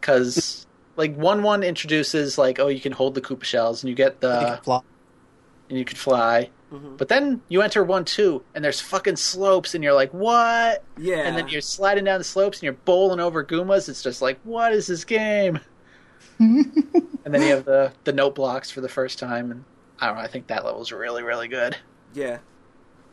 cuz 0.00 0.66
like 0.96 1.14
1 1.16 1.42
1 1.42 1.62
introduces 1.62 2.38
like 2.38 2.58
oh 2.58 2.68
you 2.68 2.80
can 2.80 2.92
hold 2.92 3.14
the 3.14 3.20
Koopa 3.20 3.44
shells 3.44 3.82
and 3.82 3.88
you 3.90 3.94
get 3.94 4.20
the 4.20 4.30
can 4.64 4.80
and 5.68 5.78
you 5.78 5.84
can 5.84 5.96
fly. 5.96 6.50
Mhm. 6.72 6.96
But 6.96 7.08
then 7.08 7.42
you 7.48 7.62
enter 7.62 7.84
1 7.84 8.04
2 8.04 8.42
and 8.54 8.64
there's 8.64 8.80
fucking 8.80 9.16
slopes 9.16 9.74
and 9.74 9.84
you're 9.84 9.92
like 9.94 10.12
what? 10.14 10.82
Yeah. 10.98 11.18
and 11.18 11.36
then 11.36 11.48
you're 11.48 11.60
sliding 11.60 12.04
down 12.04 12.18
the 12.18 12.24
slopes 12.24 12.58
and 12.58 12.62
you're 12.64 12.72
bowling 12.84 13.20
over 13.20 13.44
Goombas. 13.44 13.88
It's 13.88 14.02
just 14.02 14.22
like, 14.22 14.38
what 14.44 14.72
is 14.72 14.86
this 14.86 15.04
game? 15.04 15.60
and 17.24 17.34
then 17.34 17.42
you 17.42 17.48
have 17.48 17.66
the 17.66 17.92
the 18.04 18.12
note 18.12 18.34
blocks 18.34 18.70
for 18.70 18.80
the 18.80 18.88
first 18.88 19.18
time, 19.18 19.50
and 19.50 19.64
I 20.00 20.06
don't 20.06 20.16
know. 20.16 20.22
I 20.22 20.26
think 20.26 20.46
that 20.46 20.64
level's 20.64 20.90
really 20.90 21.22
really 21.22 21.48
good. 21.48 21.76
Yeah. 22.14 22.38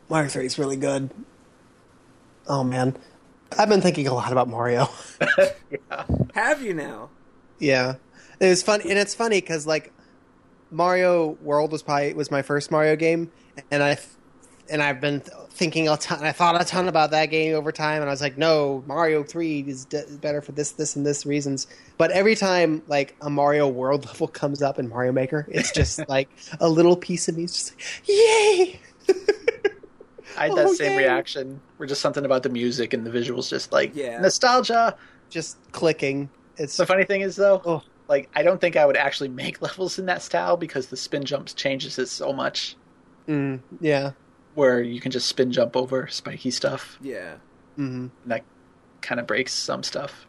Mario 0.10 0.30
Three 0.30 0.46
is 0.46 0.58
really 0.58 0.78
good. 0.78 1.10
Oh 2.48 2.64
man, 2.64 2.98
I've 3.58 3.68
been 3.68 3.82
thinking 3.82 4.08
a 4.08 4.14
lot 4.14 4.32
about 4.32 4.48
Mario. 4.48 4.88
yeah, 5.70 6.06
Have 6.34 6.62
you 6.62 6.74
now? 6.74 7.10
Yeah, 7.60 7.96
it 8.40 8.48
was 8.48 8.64
fun, 8.64 8.80
and 8.82 8.98
it's 8.98 9.14
funny 9.14 9.42
because 9.42 9.68
like 9.68 9.92
Mario 10.72 11.38
World 11.42 11.74
was 11.74 11.84
probably 11.84 12.14
was 12.14 12.32
my 12.32 12.42
first 12.42 12.72
Mario 12.72 12.96
game, 12.96 13.32
and 13.70 13.84
I 13.84 13.98
and 14.70 14.82
I've 14.82 15.02
been 15.02 15.20
th- 15.20 15.34
thinking 15.58 15.90
a 15.90 15.98
ton. 15.98 16.24
I 16.24 16.32
thought 16.32 16.60
a 16.62 16.64
ton 16.66 16.88
about 16.88 17.12
that 17.12 17.26
game 17.28 17.56
over 17.56 17.72
time, 17.72 18.02
and 18.02 18.10
I 18.10 18.14
was 18.14 18.22
like, 18.22 18.38
no, 18.38 18.84
Mario 18.88 19.24
Three 19.24 19.62
is 19.68 19.86
d- 19.86 20.04
better 20.22 20.42
for 20.42 20.52
this, 20.54 20.72
this, 20.72 20.96
and 20.96 21.06
this 21.06 21.26
reasons. 21.26 21.68
But 21.98 22.12
every 22.12 22.36
time 22.36 22.82
like 22.88 23.16
a 23.22 23.30
Mario 23.30 23.68
World 23.68 24.06
level 24.08 24.28
comes 24.28 24.62
up 24.62 24.80
in 24.80 24.88
Mario 24.90 25.12
Maker, 25.12 25.46
it's 25.50 25.72
just 25.72 26.08
like 26.10 26.30
a 26.60 26.70
little 26.70 26.96
piece 26.96 27.28
of 27.28 27.36
me 27.38 27.44
is 27.44 27.54
just 27.54 27.72
like, 27.76 28.08
yay! 28.08 28.80
I 30.38 30.48
had 30.50 30.56
that 30.58 30.66
Oh, 30.68 30.74
same 30.74 30.92
yay. 30.92 30.98
reaction. 31.00 31.60
Where 31.78 31.88
just 31.88 32.02
something 32.02 32.24
about 32.24 32.44
the 32.44 32.50
music 32.50 32.94
and 32.94 33.06
the 33.06 33.10
visuals, 33.10 33.50
just 33.50 33.72
like 33.72 33.92
Yeah. 33.96 34.20
nostalgia. 34.20 34.96
just 35.30 35.58
clicking. 35.74 36.30
It's 36.58 36.78
The 36.78 36.86
funny 36.86 37.04
thing 37.04 37.22
is 37.22 37.36
though, 37.36 37.62
Oh. 37.66 37.82
like 38.08 38.30
I 38.36 38.44
don't 38.44 38.62
think 38.62 38.76
I 38.78 38.86
would 38.86 38.96
actually 38.98 39.30
make 39.44 39.62
levels 39.62 39.98
in 40.00 40.06
that 40.06 40.22
style 40.22 40.56
because 40.56 40.88
the 40.88 40.96
spin 40.98 41.24
jumps 41.26 41.54
changes 41.54 41.98
it 42.00 42.08
so 42.08 42.32
much. 42.32 42.76
mm, 43.28 43.60
yeah. 43.82 44.12
Where 44.58 44.82
you 44.82 45.00
can 45.00 45.12
just 45.12 45.28
spin 45.28 45.52
jump 45.52 45.76
over 45.78 46.08
spiky 46.08 46.50
stuff, 46.50 46.98
Yeah. 47.00 47.36
hmm 47.76 48.08
and 48.24 48.32
that 48.32 48.44
kind 49.02 49.20
of 49.22 49.28
breaks 49.28 49.54
some 49.54 49.84
stuff. 49.84 50.26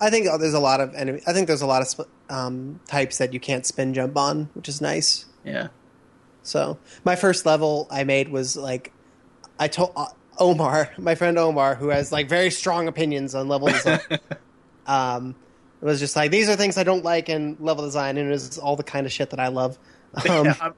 I 0.00 0.10
think 0.10 0.26
there's 0.40 0.54
a 0.54 0.58
lot 0.58 0.80
of 0.80 0.92
enemy. 0.96 1.20
I 1.24 1.32
think 1.32 1.46
there's 1.46 1.62
a 1.62 1.66
lot 1.66 1.82
of 1.82 2.06
um, 2.28 2.80
types 2.88 3.18
that 3.18 3.32
you 3.32 3.38
can't 3.38 3.64
spin 3.64 3.94
jump 3.94 4.16
on, 4.16 4.50
which 4.54 4.68
is 4.68 4.80
nice. 4.80 5.26
Yeah. 5.44 5.68
So 6.42 6.78
my 7.04 7.14
first 7.14 7.46
level 7.46 7.86
I 7.92 8.02
made 8.02 8.28
was 8.28 8.56
like 8.56 8.92
I 9.56 9.68
told 9.68 9.92
uh, 9.94 10.06
Omar, 10.38 10.90
my 10.98 11.14
friend 11.14 11.38
Omar, 11.38 11.76
who 11.76 11.90
has 11.90 12.10
like 12.10 12.28
very 12.28 12.50
strong 12.50 12.88
opinions 12.88 13.36
on 13.36 13.46
level 13.46 13.68
design. 13.68 14.00
um, 14.86 15.36
it 15.80 15.84
was 15.84 16.00
just 16.00 16.16
like 16.16 16.32
these 16.32 16.48
are 16.48 16.56
things 16.56 16.76
I 16.76 16.82
don't 16.82 17.04
like 17.04 17.28
in 17.28 17.56
level 17.60 17.84
design, 17.84 18.16
and 18.18 18.26
it 18.28 18.32
was 18.32 18.58
all 18.58 18.74
the 18.74 18.82
kind 18.82 19.06
of 19.06 19.12
shit 19.12 19.30
that 19.30 19.38
I 19.38 19.46
love. 19.48 19.78
Um, 20.28 20.46
Yeah, 20.46 20.56
I'm- 20.60 20.74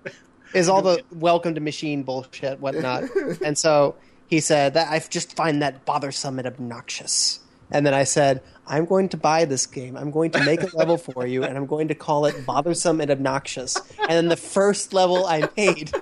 is 0.52 0.68
all 0.68 0.82
the 0.82 1.02
welcome 1.10 1.54
to 1.54 1.60
machine 1.60 2.02
bullshit, 2.02 2.60
whatnot. 2.60 3.04
and 3.44 3.56
so 3.56 3.96
he 4.26 4.40
said 4.40 4.74
that 4.74 4.90
I 4.90 4.98
just 4.98 5.36
find 5.36 5.62
that 5.62 5.84
bothersome 5.84 6.38
and 6.38 6.46
obnoxious. 6.46 7.40
And 7.70 7.86
then 7.86 7.94
I 7.94 8.04
said, 8.04 8.42
I'm 8.66 8.84
going 8.84 9.08
to 9.10 9.16
buy 9.16 9.44
this 9.44 9.66
game. 9.66 9.96
I'm 9.96 10.10
going 10.10 10.30
to 10.32 10.44
make 10.44 10.62
a 10.62 10.76
level 10.76 10.96
for 10.96 11.26
you, 11.26 11.44
and 11.44 11.56
I'm 11.56 11.66
going 11.66 11.88
to 11.88 11.94
call 11.94 12.26
it 12.26 12.46
bothersome 12.46 13.00
and 13.00 13.10
obnoxious. 13.10 13.76
And 13.98 14.10
then 14.10 14.28
the 14.28 14.36
first 14.36 14.92
level 14.92 15.26
I 15.26 15.48
made 15.56 15.92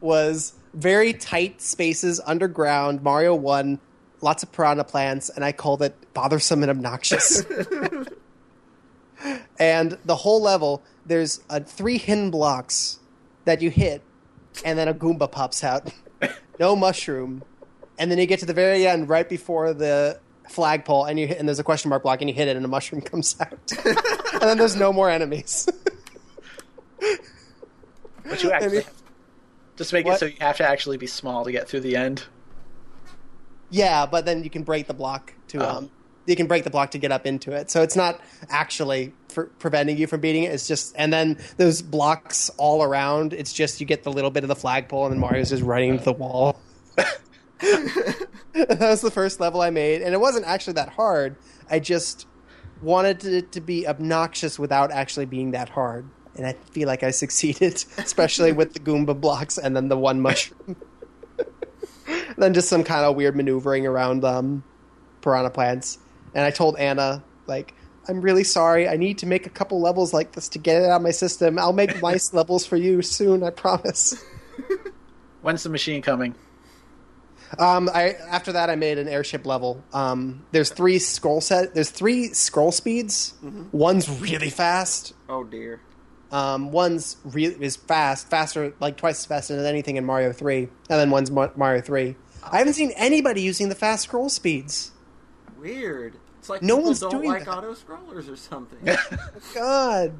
was 0.00 0.54
very 0.74 1.12
tight 1.12 1.60
spaces 1.60 2.20
underground, 2.24 3.02
Mario 3.02 3.34
1, 3.34 3.78
lots 4.20 4.42
of 4.42 4.52
piranha 4.52 4.84
plants, 4.84 5.28
and 5.28 5.44
I 5.44 5.52
called 5.52 5.82
it 5.82 5.94
bothersome 6.14 6.62
and 6.62 6.70
obnoxious. 6.70 7.44
and 9.58 9.98
the 10.04 10.16
whole 10.16 10.42
level, 10.42 10.82
there's 11.06 11.40
uh, 11.50 11.60
three 11.60 11.98
hidden 11.98 12.30
blocks 12.30 12.97
that 13.48 13.62
you 13.62 13.70
hit, 13.70 14.02
and 14.64 14.78
then 14.78 14.88
a 14.88 14.94
Goomba 14.94 15.30
pops 15.30 15.64
out. 15.64 15.90
no 16.60 16.76
mushroom. 16.76 17.42
And 17.98 18.10
then 18.10 18.18
you 18.18 18.26
get 18.26 18.40
to 18.40 18.46
the 18.46 18.52
very 18.52 18.86
end, 18.86 19.08
right 19.08 19.28
before 19.28 19.72
the 19.74 20.20
flagpole, 20.48 21.04
and 21.06 21.18
you 21.18 21.26
hit, 21.26 21.38
and 21.38 21.48
there's 21.48 21.58
a 21.58 21.64
question 21.64 21.88
mark 21.88 22.02
block, 22.02 22.20
and 22.20 22.28
you 22.28 22.34
hit 22.36 22.46
it, 22.48 22.56
and 22.56 22.64
a 22.64 22.68
mushroom 22.68 23.00
comes 23.10 23.34
out. 23.40 23.58
and 24.32 24.42
then 24.42 24.58
there's 24.58 24.76
no 24.76 24.92
more 24.92 25.10
enemies. 25.10 25.66
But 28.24 28.42
you 28.42 28.50
actually 28.52 28.76
mean- 28.78 28.84
just 29.76 29.92
make 29.92 30.04
What? 30.04 30.16
it 30.16 30.18
so 30.18 30.26
you 30.26 30.34
have 30.40 30.56
to 30.58 30.68
actually 30.68 30.98
be 30.98 31.06
small 31.06 31.44
to 31.44 31.52
get 31.52 31.68
through 31.68 31.80
the 31.80 31.96
end. 31.96 32.24
yeah, 33.70 34.04
but 34.06 34.26
then 34.26 34.44
you 34.44 34.50
can 34.50 34.64
break 34.64 34.86
the 34.86 34.92
block 34.94 35.32
to 35.48 35.64
Oh. 35.66 35.76
um, 35.78 35.90
you 36.28 36.36
can 36.36 36.46
break 36.46 36.64
the 36.64 36.70
block 36.70 36.90
to 36.90 36.98
get 36.98 37.10
up 37.10 37.26
into 37.26 37.52
it. 37.52 37.70
So 37.70 37.82
it's 37.82 37.96
not 37.96 38.20
actually 38.50 39.14
preventing 39.58 39.96
you 39.96 40.06
from 40.06 40.20
beating 40.20 40.44
it. 40.44 40.52
It's 40.52 40.68
just 40.68 40.94
and 40.96 41.12
then 41.12 41.38
those 41.56 41.82
blocks 41.82 42.50
all 42.58 42.82
around. 42.82 43.32
It's 43.32 43.52
just 43.52 43.80
you 43.80 43.86
get 43.86 44.02
the 44.02 44.12
little 44.12 44.30
bit 44.30 44.44
of 44.44 44.48
the 44.48 44.56
flagpole, 44.56 45.06
and 45.06 45.12
then 45.12 45.20
Mario's 45.20 45.50
just 45.50 45.62
running 45.62 45.90
into 45.90 46.04
the 46.04 46.12
wall. 46.12 46.60
that 47.60 48.26
was 48.80 49.00
the 49.00 49.10
first 49.10 49.40
level 49.40 49.62
I 49.62 49.70
made, 49.70 50.02
and 50.02 50.14
it 50.14 50.20
wasn't 50.20 50.46
actually 50.46 50.74
that 50.74 50.90
hard. 50.90 51.36
I 51.70 51.78
just 51.78 52.26
wanted 52.82 53.24
it 53.24 53.52
to 53.52 53.60
be 53.60 53.88
obnoxious 53.88 54.58
without 54.58 54.92
actually 54.92 55.26
being 55.26 55.52
that 55.52 55.70
hard, 55.70 56.08
and 56.36 56.46
I 56.46 56.52
feel 56.72 56.86
like 56.86 57.02
I 57.02 57.10
succeeded, 57.10 57.84
especially 57.98 58.52
with 58.52 58.74
the 58.74 58.80
Goomba 58.80 59.18
blocks 59.18 59.56
and 59.56 59.74
then 59.74 59.88
the 59.88 59.98
one 59.98 60.20
mushroom. 60.20 60.76
then 62.36 62.54
just 62.54 62.68
some 62.68 62.84
kind 62.84 63.04
of 63.04 63.16
weird 63.16 63.34
maneuvering 63.34 63.86
around 63.86 64.24
um, 64.24 64.62
piranha 65.20 65.50
plants. 65.50 65.98
And 66.34 66.44
I 66.44 66.50
told 66.50 66.76
Anna, 66.78 67.22
like, 67.46 67.74
I'm 68.08 68.20
really 68.20 68.44
sorry. 68.44 68.88
I 68.88 68.96
need 68.96 69.18
to 69.18 69.26
make 69.26 69.46
a 69.46 69.50
couple 69.50 69.80
levels 69.80 70.14
like 70.14 70.32
this 70.32 70.48
to 70.50 70.58
get 70.58 70.82
it 70.82 70.88
out 70.88 70.96
of 70.96 71.02
my 71.02 71.10
system. 71.10 71.58
I'll 71.58 71.72
make 71.72 72.02
nice 72.02 72.32
levels 72.32 72.64
for 72.66 72.76
you 72.76 73.02
soon, 73.02 73.42
I 73.42 73.50
promise. 73.50 74.22
When's 75.42 75.62
the 75.62 75.68
machine 75.68 76.02
coming? 76.02 76.34
Um, 77.58 77.88
I 77.94 78.10
after 78.30 78.52
that 78.52 78.68
I 78.68 78.76
made 78.76 78.98
an 78.98 79.08
airship 79.08 79.46
level. 79.46 79.82
Um, 79.92 80.44
there's 80.52 80.70
three 80.70 80.98
scroll 80.98 81.40
set. 81.40 81.74
There's 81.74 81.90
three 81.90 82.32
scroll 82.34 82.72
speeds. 82.72 83.34
One's 83.72 84.08
really 84.20 84.50
fast. 84.50 85.14
Oh 85.28 85.44
dear. 85.44 85.80
Um, 86.30 86.72
one's 86.72 87.16
re- 87.24 87.46
is 87.46 87.76
fast, 87.76 88.28
faster, 88.28 88.74
like 88.80 88.98
twice 88.98 89.20
as 89.20 89.24
fast 89.24 89.50
as 89.50 89.64
anything 89.64 89.96
in 89.96 90.04
Mario 90.04 90.32
Three, 90.32 90.64
and 90.64 91.00
then 91.00 91.10
one's 91.10 91.30
Mario 91.30 91.80
Three. 91.80 92.16
I 92.44 92.58
haven't 92.58 92.74
seen 92.74 92.92
anybody 92.96 93.40
using 93.40 93.70
the 93.70 93.74
fast 93.74 94.04
scroll 94.04 94.28
speeds. 94.28 94.92
Weird. 95.60 96.14
It's 96.38 96.48
like 96.48 96.62
No 96.62 96.76
people 96.76 96.84
one's 96.90 97.00
don't 97.00 97.10
doing 97.10 97.28
like 97.30 97.44
that. 97.44 97.58
auto 97.58 97.74
scrollers 97.74 98.30
or 98.32 98.36
something. 98.36 98.78
God, 99.54 100.14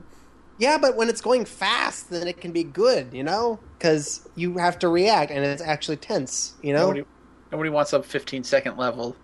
yeah, 0.59 0.79
but 0.79 0.97
when 0.97 1.09
it's 1.09 1.21
going 1.21 1.45
fast, 1.45 2.11
then 2.11 2.27
it 2.27 2.41
can 2.41 2.51
be 2.53 2.65
good, 2.65 3.13
you 3.15 3.23
know, 3.23 3.61
because 3.79 4.29
you 4.35 4.59
have 4.59 4.79
to 4.81 4.89
react, 4.89 5.31
and 5.31 5.45
it's 5.45 5.63
actually 5.63 5.97
tense, 5.99 6.55
you 6.63 6.73
know. 6.73 6.87
Nobody, 6.89 7.05
nobody 7.53 7.71
wants 7.71 7.93
a 7.93 8.03
15 8.03 8.43
second 8.45 8.77
level. 8.77 9.15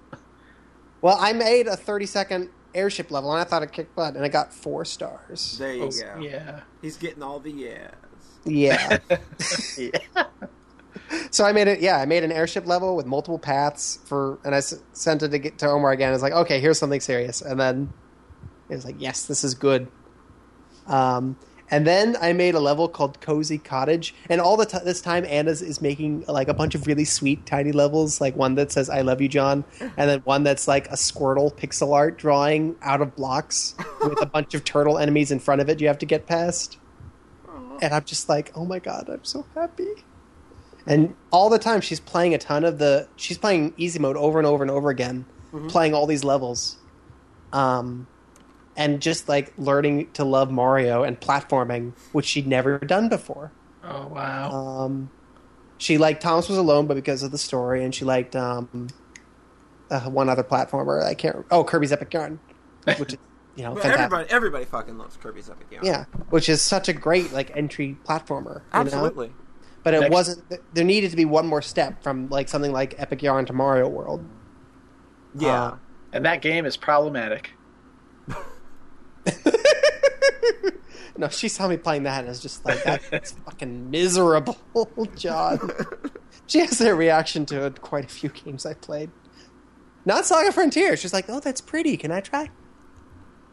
Well, 1.03 1.19
I 1.21 1.33
made 1.33 1.67
a 1.67 1.77
30 1.77 2.07
second 2.07 2.49
airship 2.75 3.11
level, 3.11 3.33
and 3.33 3.41
I 3.41 3.45
thought 3.45 3.63
it 3.63 3.73
kicked 3.73 3.95
butt, 3.97 4.15
and 4.15 4.25
I 4.25 4.29
got 4.29 4.53
four 4.53 4.85
stars. 4.85 5.59
there 5.59 5.75
you 5.75 5.83
Oh, 5.85 5.91
go. 5.91 6.21
Yeah. 6.21 6.61
He's 6.81 6.97
getting 6.97 7.23
all 7.23 7.41
the 7.41 7.51
yes. 7.51 7.93
Yeah. 8.45 8.99
yeah. 9.79 10.25
So 11.31 11.45
I 11.45 11.53
made 11.53 11.69
it. 11.69 11.81
Yeah, 11.81 11.99
I 11.99 12.07
made 12.07 12.25
an 12.25 12.33
airship 12.33 12.67
level 12.67 12.97
with 12.97 13.07
multiple 13.07 13.39
paths 13.39 13.99
for, 14.05 14.39
and 14.45 14.55
I 14.55 14.59
s- 14.59 14.81
sent 14.93 15.23
it 15.23 15.29
to 15.31 15.39
get 15.39 15.59
to 15.59 15.69
Omar 15.69 15.93
again. 15.93 16.11
I 16.11 16.13
was 16.13 16.23
like, 16.23 16.33
okay, 16.33 16.61
here's 16.61 16.79
something 16.79 17.01
serious, 17.01 17.41
and 17.43 17.59
then 17.59 17.93
it 18.69 18.75
was 18.75 18.85
like, 18.85 18.97
yes, 18.99 19.27
this 19.27 19.45
is 19.45 19.55
good. 19.55 19.89
Um, 20.87 21.37
and 21.71 21.87
then 21.87 22.17
I 22.21 22.35
made 22.35 22.55
a 22.55 22.61
level 22.61 22.89
called 22.89 23.21
Cozy 23.23 23.57
Cottage, 23.57 24.15
and 24.29 24.39
all 24.41 24.57
the 24.57 24.67
t- 24.67 24.79
this 24.85 25.01
time 25.01 25.25
Anna's 25.25 25.63
is 25.63 25.81
making 25.81 26.25
like 26.29 26.49
a 26.49 26.55
bunch 26.55 26.75
of 26.75 26.87
really 26.87 27.07
sweet 27.07 27.47
tiny 27.47 27.73
levels, 27.73 28.21
like 28.21 28.37
one 28.37 28.55
that 28.57 28.71
says 28.71 28.91
"I 28.91 29.01
love 29.01 29.23
you, 29.23 29.29
John," 29.29 29.65
and 29.81 30.11
then 30.11 30.21
one 30.21 30.43
that's 30.45 30.69
like 30.69 30.87
a 30.89 30.95
Squirtle 30.95 31.53
pixel 31.57 31.95
art 31.95 32.19
drawing 32.19 32.77
out 32.83 33.01
of 33.01 33.17
blocks 33.17 33.75
with 34.03 34.21
a 34.21 34.27
bunch 34.27 34.53
of 34.55 34.63
turtle 34.65 34.99
enemies 34.99 35.31
in 35.31 35.39
front 35.41 35.63
of 35.63 35.71
it. 35.71 35.81
You 35.81 35.89
have 35.89 35.99
to 35.99 36.07
get 36.07 36.27
past, 36.27 36.77
and 37.81 37.95
I'm 37.95 38.05
just 38.05 38.29
like, 38.29 38.53
oh 38.55 38.67
my 38.67 38.79
god, 38.79 39.09
I'm 39.09 39.25
so 39.25 39.47
happy. 39.55 39.89
And 40.87 41.15
all 41.31 41.49
the 41.49 41.59
time 41.59 41.81
she's 41.81 42.01
playing 42.01 42.35
a 42.35 42.39
ton 42.39 42.65
of 42.65 42.79
the 42.79 43.09
she's 43.17 43.39
playing 43.39 43.75
easy 43.77 43.99
mode 43.99 44.17
over 44.17 44.39
and 44.39 44.47
over 44.47 44.63
and 44.63 44.71
over 44.71 44.91
again, 44.91 45.25
playing 45.69 45.95
all 45.95 46.07
these 46.07 46.25
levels. 46.25 46.77
Um 47.53 48.07
and 48.77 49.01
just 49.01 49.29
like 49.29 49.53
learning 49.57 50.11
to 50.13 50.25
love 50.25 50.51
Mario 50.51 51.05
and 51.05 51.19
platforming, 51.21 51.93
which 52.13 52.27
she'd 52.27 52.47
never 52.47 52.79
done 52.79 53.09
before. 53.09 53.53
Oh, 53.83 54.09
wow. 54.09 54.51
Um 54.51 55.11
she 55.79 55.99
liked 55.99 56.23
Thomas 56.23 56.49
was 56.49 56.59
alone 56.59 56.87
but 56.87 56.95
because 56.95 57.23
of 57.23 57.31
the 57.31 57.39
story 57.39 57.83
and 57.85 57.95
she 57.95 58.05
liked 58.05 58.37
um 58.37 58.89
uh, 59.91 60.01
one 60.03 60.29
other 60.29 60.43
platformer 60.43 61.03
I 61.03 61.15
can't 61.15 61.45
oh 61.51 61.63
Kirby's 61.65 61.93
Epic 61.93 62.13
Yarn 62.13 62.41
which 62.99 63.13
is 63.15 63.19
you 63.57 63.63
know 63.63 63.75
fantastic. 63.75 64.01
everybody, 64.01 64.31
everybody 64.31 64.65
fucking 64.65 64.99
loves 64.99 65.17
Kirby's 65.17 65.49
Epic 65.49 65.67
Yarn. 65.71 65.85
Yeah, 65.85 66.05
which 66.31 66.49
is 66.49 66.61
such 66.61 66.89
a 66.89 66.93
great 66.93 67.33
like 67.33 67.57
entry 67.57 67.97
platformer. 68.05 68.63
Absolutely. 68.73 69.29
know? 69.29 69.35
Absolutely. 69.85 69.91
But 69.91 69.95
it 69.95 70.01
Next- 70.01 70.13
wasn't. 70.13 70.75
There 70.75 70.85
needed 70.85 71.11
to 71.11 71.17
be 71.17 71.25
one 71.25 71.47
more 71.47 71.63
step 71.63 72.03
from 72.03 72.29
like 72.29 72.49
something 72.49 72.73
like 72.73 72.95
Epic 72.99 73.23
Yarn 73.23 73.47
to 73.47 73.53
Mario 73.53 73.89
World. 73.89 74.25
Yeah. 75.39 75.63
Uh, 75.63 75.77
And 76.13 76.25
that 76.25 76.43
game 76.43 76.65
is 76.67 76.77
problematic. 76.77 77.53
no, 81.17 81.29
she 81.29 81.49
saw 81.49 81.69
me 81.69 81.77
playing 81.77 82.03
that 82.05 82.21
and 82.21 82.29
was 82.29 82.41
just 82.41 82.65
like, 82.65 82.83
"That's 82.85 83.33
fucking 83.45 83.91
miserable, 83.91 84.57
John." 85.17 85.71
she 86.47 86.59
has 86.61 86.79
that 86.79 86.95
reaction 86.95 87.47
to 87.47 87.71
quite 87.81 88.05
a 88.05 88.09
few 88.09 88.29
games 88.31 88.67
I 88.67 88.75
played. 88.75 89.11
Not 90.05 90.27
Saga 90.27 90.53
Frontier. 90.53 90.97
She's 90.97 91.13
like, 91.13 91.27
"Oh, 91.29 91.41
that's 91.41 91.61
pretty. 91.61 91.97
Can 91.97 92.11
I 92.13 92.21
try?" 92.21 92.51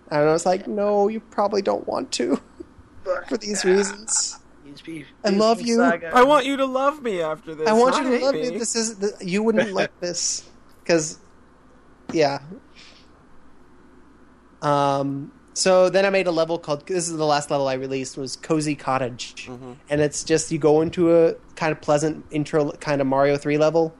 And 0.09 0.21
I 0.29 0.31
was 0.33 0.45
like, 0.45 0.67
"No, 0.67 1.07
you 1.07 1.19
probably 1.19 1.61
don't 1.61 1.87
want 1.87 2.11
to 2.13 2.39
for 3.27 3.37
these 3.37 3.63
reasons." 3.63 4.37
I 5.23 5.29
love 5.29 5.61
you. 5.61 5.81
I 5.81 6.23
want 6.23 6.45
you 6.45 6.57
to 6.57 6.65
love 6.65 7.01
me 7.01 7.21
after 7.21 7.55
this. 7.55 7.67
I 7.67 7.73
want 7.73 7.95
you 7.97 8.17
to 8.17 8.25
love 8.25 8.35
me. 8.35 8.49
This 8.49 8.75
is 8.75 8.97
the, 8.97 9.13
you 9.21 9.43
wouldn't 9.43 9.73
like 9.73 9.97
this 9.99 10.49
because, 10.83 11.19
yeah. 12.13 12.39
Um. 14.61 15.31
So 15.53 15.89
then 15.89 16.05
I 16.05 16.09
made 16.09 16.27
a 16.27 16.31
level 16.31 16.57
called. 16.57 16.87
This 16.87 17.09
is 17.09 17.17
the 17.17 17.25
last 17.25 17.51
level 17.51 17.67
I 17.67 17.73
released 17.73 18.17
was 18.17 18.35
Cozy 18.37 18.75
Cottage, 18.75 19.49
and 19.89 20.01
it's 20.01 20.23
just 20.23 20.51
you 20.51 20.57
go 20.57 20.81
into 20.81 21.13
a 21.13 21.33
kind 21.55 21.71
of 21.71 21.81
pleasant 21.81 22.25
intro, 22.31 22.71
kind 22.73 23.01
of 23.01 23.07
Mario 23.07 23.37
Three 23.37 23.57
level, 23.57 23.93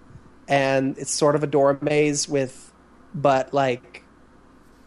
and 0.47 0.97
it's 0.97 1.11
sort 1.11 1.35
of 1.35 1.43
a 1.43 1.47
door 1.47 1.77
maze 1.81 2.29
with, 2.29 2.71
but 3.13 3.53
like, 3.53 4.03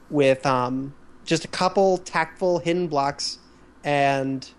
with 0.08 0.46
um 0.46 0.94
just 1.24 1.44
a 1.44 1.48
couple 1.48 1.98
tactful 1.98 2.58
hidden 2.60 2.86
blocks 2.86 3.38
and 3.82 4.50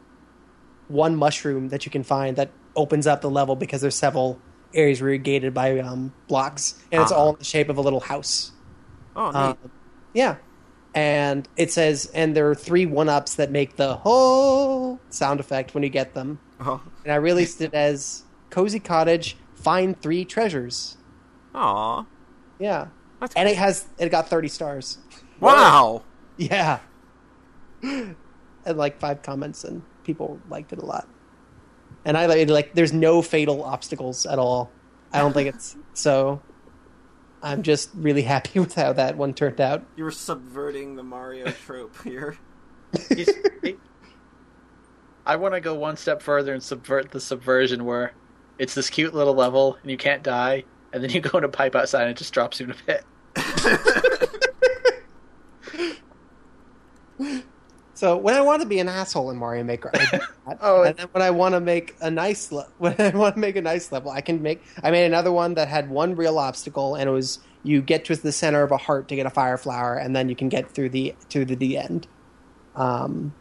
one 0.88 1.16
mushroom 1.16 1.70
that 1.70 1.86
you 1.86 1.92
can 1.92 2.04
find 2.04 2.36
that 2.38 2.50
opens 2.76 3.08
up 3.08 3.22
the 3.22 3.30
level 3.30 3.56
because 3.56 3.82
there's 3.82 3.96
several 3.96 4.40
areas 4.74 5.02
where 5.02 5.10
you're 5.12 5.18
gated 5.18 5.54
by 5.54 5.80
um, 5.80 6.14
blocks, 6.28 6.76
and 6.92 7.02
it's 7.02 7.12
Uh-huh. 7.12 7.22
all 7.22 7.30
in 7.34 7.40
the 7.40 7.46
shape 7.46 7.70
of 7.70 7.78
a 7.78 7.82
little 7.82 8.02
house. 8.02 8.52
Oh, 9.16 9.28
neat. 9.28 9.36
Um, 9.36 9.58
yeah, 10.14 10.36
and 10.94 11.48
it 11.58 11.72
says, 11.72 12.12
and 12.14 12.36
there 12.36 12.50
are 12.50 12.56
three 12.56 12.86
one 12.86 13.08
ups 13.10 13.36
that 13.36 13.52
make 13.52 13.76
the 13.78 13.96
whole 13.96 15.00
sound 15.10 15.40
effect 15.40 15.74
when 15.74 15.84
you 15.84 15.90
get 15.90 16.14
them. 16.14 16.40
oh. 16.60 16.82
And 17.04 17.12
I 17.14 17.16
released 17.18 17.62
it 17.62 17.74
as 17.74 18.24
"Cozy 18.50 18.80
Cottage." 18.80 19.38
Find 19.56 20.00
three 20.00 20.26
treasures. 20.26 20.98
Aw. 21.56 22.06
Yeah, 22.60 22.88
That's 23.20 23.34
and 23.36 23.48
it 23.50 23.56
has 23.58 23.88
it 23.98 24.10
got 24.10 24.28
thirty 24.30 24.48
stars. 24.50 24.98
Wow. 25.40 26.04
Yeah, 26.38 26.80
and 27.82 28.16
like 28.66 29.00
five 29.00 29.22
comments, 29.22 29.64
and 29.64 29.82
people 30.06 30.40
liked 30.50 30.72
it 30.74 30.80
a 30.80 30.86
lot. 30.86 31.08
And 32.06 32.18
I 32.18 32.28
like 32.28 32.50
like 32.50 32.74
there's 32.74 32.94
no 32.94 33.22
fatal 33.22 33.64
obstacles 33.64 34.26
at 34.26 34.40
all. 34.40 34.72
I 35.12 35.20
don't 35.20 35.34
think 35.34 35.50
it's 35.54 35.76
so. 35.94 36.42
I'm 37.44 37.62
just 37.62 37.92
really 37.94 38.24
happy 38.24 38.60
with 38.60 38.74
how 38.74 38.94
that 38.94 39.18
one 39.18 39.34
turned 39.34 39.62
out. 39.62 39.84
You 39.96 40.04
were 40.06 40.12
subverting 40.12 40.96
the 40.96 41.04
Mario 41.04 41.52
trope 41.52 41.96
here. 42.04 42.38
He's- 43.10 43.30
I 45.28 45.36
want 45.38 45.56
to 45.56 45.60
go 45.62 45.74
one 45.74 45.98
step 45.98 46.22
further 46.22 46.54
and 46.54 46.62
subvert 46.62 47.10
the 47.12 47.20
subversion 47.20 47.84
where 47.86 48.14
it's 48.60 48.76
this 48.76 48.92
cute 48.92 49.14
little 49.16 49.34
level 49.34 49.76
and 49.82 49.90
you 49.90 49.98
can't 49.98 50.22
die, 50.22 50.66
and 50.94 51.04
then 51.04 51.10
you 51.10 51.20
go 51.20 51.38
in 51.40 51.44
a 51.44 51.50
pipe 51.50 51.76
outside 51.76 52.04
and 52.04 52.12
it 52.12 52.18
just 52.18 52.32
drops 52.32 52.60
you 52.60 52.68
in 52.68 52.72
a 52.72 52.76
pit. 52.76 53.04
So 57.96 58.18
when 58.18 58.36
I 58.36 58.42
want 58.42 58.62
to 58.62 58.68
be 58.68 58.80
an 58.80 58.90
asshole 58.90 59.32
in 59.32 59.38
Mario 59.38 59.64
Maker, 59.64 59.90
I 59.94 59.98
do 59.98 60.18
that. 60.48 60.58
Oh, 60.62 60.84
and 60.84 60.98
then 60.98 61.08
when 61.14 61.24
I 61.24 61.32
want 61.32 61.56
to 61.56 61.62
make 61.62 61.96
a 62.02 62.12
nice 62.12 62.52
le- 62.52 62.68
when 62.78 62.94
I 63.00 63.10
want 63.10 63.36
to 63.36 63.40
make 63.40 63.56
a 63.56 63.62
nice 63.62 63.92
level, 63.92 64.12
I 64.12 64.22
can 64.22 64.42
make. 64.42 64.62
I 64.84 64.92
made 64.92 65.06
another 65.06 65.32
one 65.32 65.54
that 65.56 65.70
had 65.70 65.90
one 65.90 66.16
real 66.16 66.38
obstacle, 66.38 66.96
and 66.96 67.10
it 67.10 67.14
was 67.14 67.40
you 67.64 67.82
get 67.82 68.06
to 68.06 68.16
the 68.16 68.34
center 68.34 68.62
of 68.64 68.72
a 68.72 68.78
heart 68.78 69.08
to 69.08 69.16
get 69.16 69.26
a 69.26 69.30
fire 69.30 69.58
flower, 69.58 69.96
and 69.96 70.14
then 70.14 70.28
you 70.28 70.36
can 70.36 70.50
get 70.50 70.70
through 70.70 70.90
the 70.90 71.16
to 71.30 71.46
the, 71.46 71.56
the 71.56 71.78
end. 71.78 72.08
Um, 72.76 73.34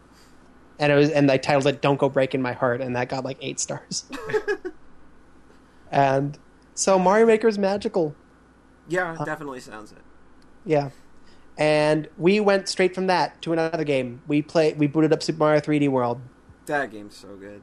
and 0.79 0.91
it 0.91 0.95
was 0.95 1.09
and 1.09 1.29
I 1.29 1.35
titled 1.35 1.67
it 1.67 1.81
"Don't 1.81 1.99
Go 1.99 2.07
Breaking 2.07 2.41
My 2.41 2.53
Heart," 2.53 2.79
and 2.79 2.95
that 2.95 3.09
got 3.09 3.25
like 3.25 3.37
eight 3.41 3.59
stars. 3.59 4.05
and 5.91 6.37
so 6.73 6.97
Mario 6.97 7.25
Maker 7.25 7.49
is 7.49 7.57
magical. 7.57 8.15
Yeah, 8.87 9.19
it 9.19 9.25
definitely 9.25 9.59
sounds 9.59 9.91
it. 9.91 10.01
Yeah. 10.63 10.91
And 11.57 12.09
we 12.17 12.39
went 12.39 12.67
straight 12.67 12.93
from 12.93 13.07
that 13.07 13.41
to 13.43 13.53
another 13.53 13.83
game. 13.83 14.21
We 14.27 14.41
played 14.41 14.77
we 14.77 14.87
booted 14.87 15.13
up 15.13 15.23
Super 15.23 15.39
Mario 15.39 15.61
3D 15.61 15.87
World. 15.89 16.19
That 16.65 16.91
game's 16.91 17.15
so 17.15 17.35
good. 17.35 17.61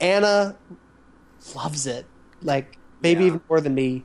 Anna 0.00 0.56
loves 1.54 1.86
it. 1.86 2.06
Like 2.42 2.78
maybe 3.00 3.22
Yeah. 3.22 3.26
even 3.28 3.40
more 3.48 3.60
than 3.60 3.74
me. 3.74 4.04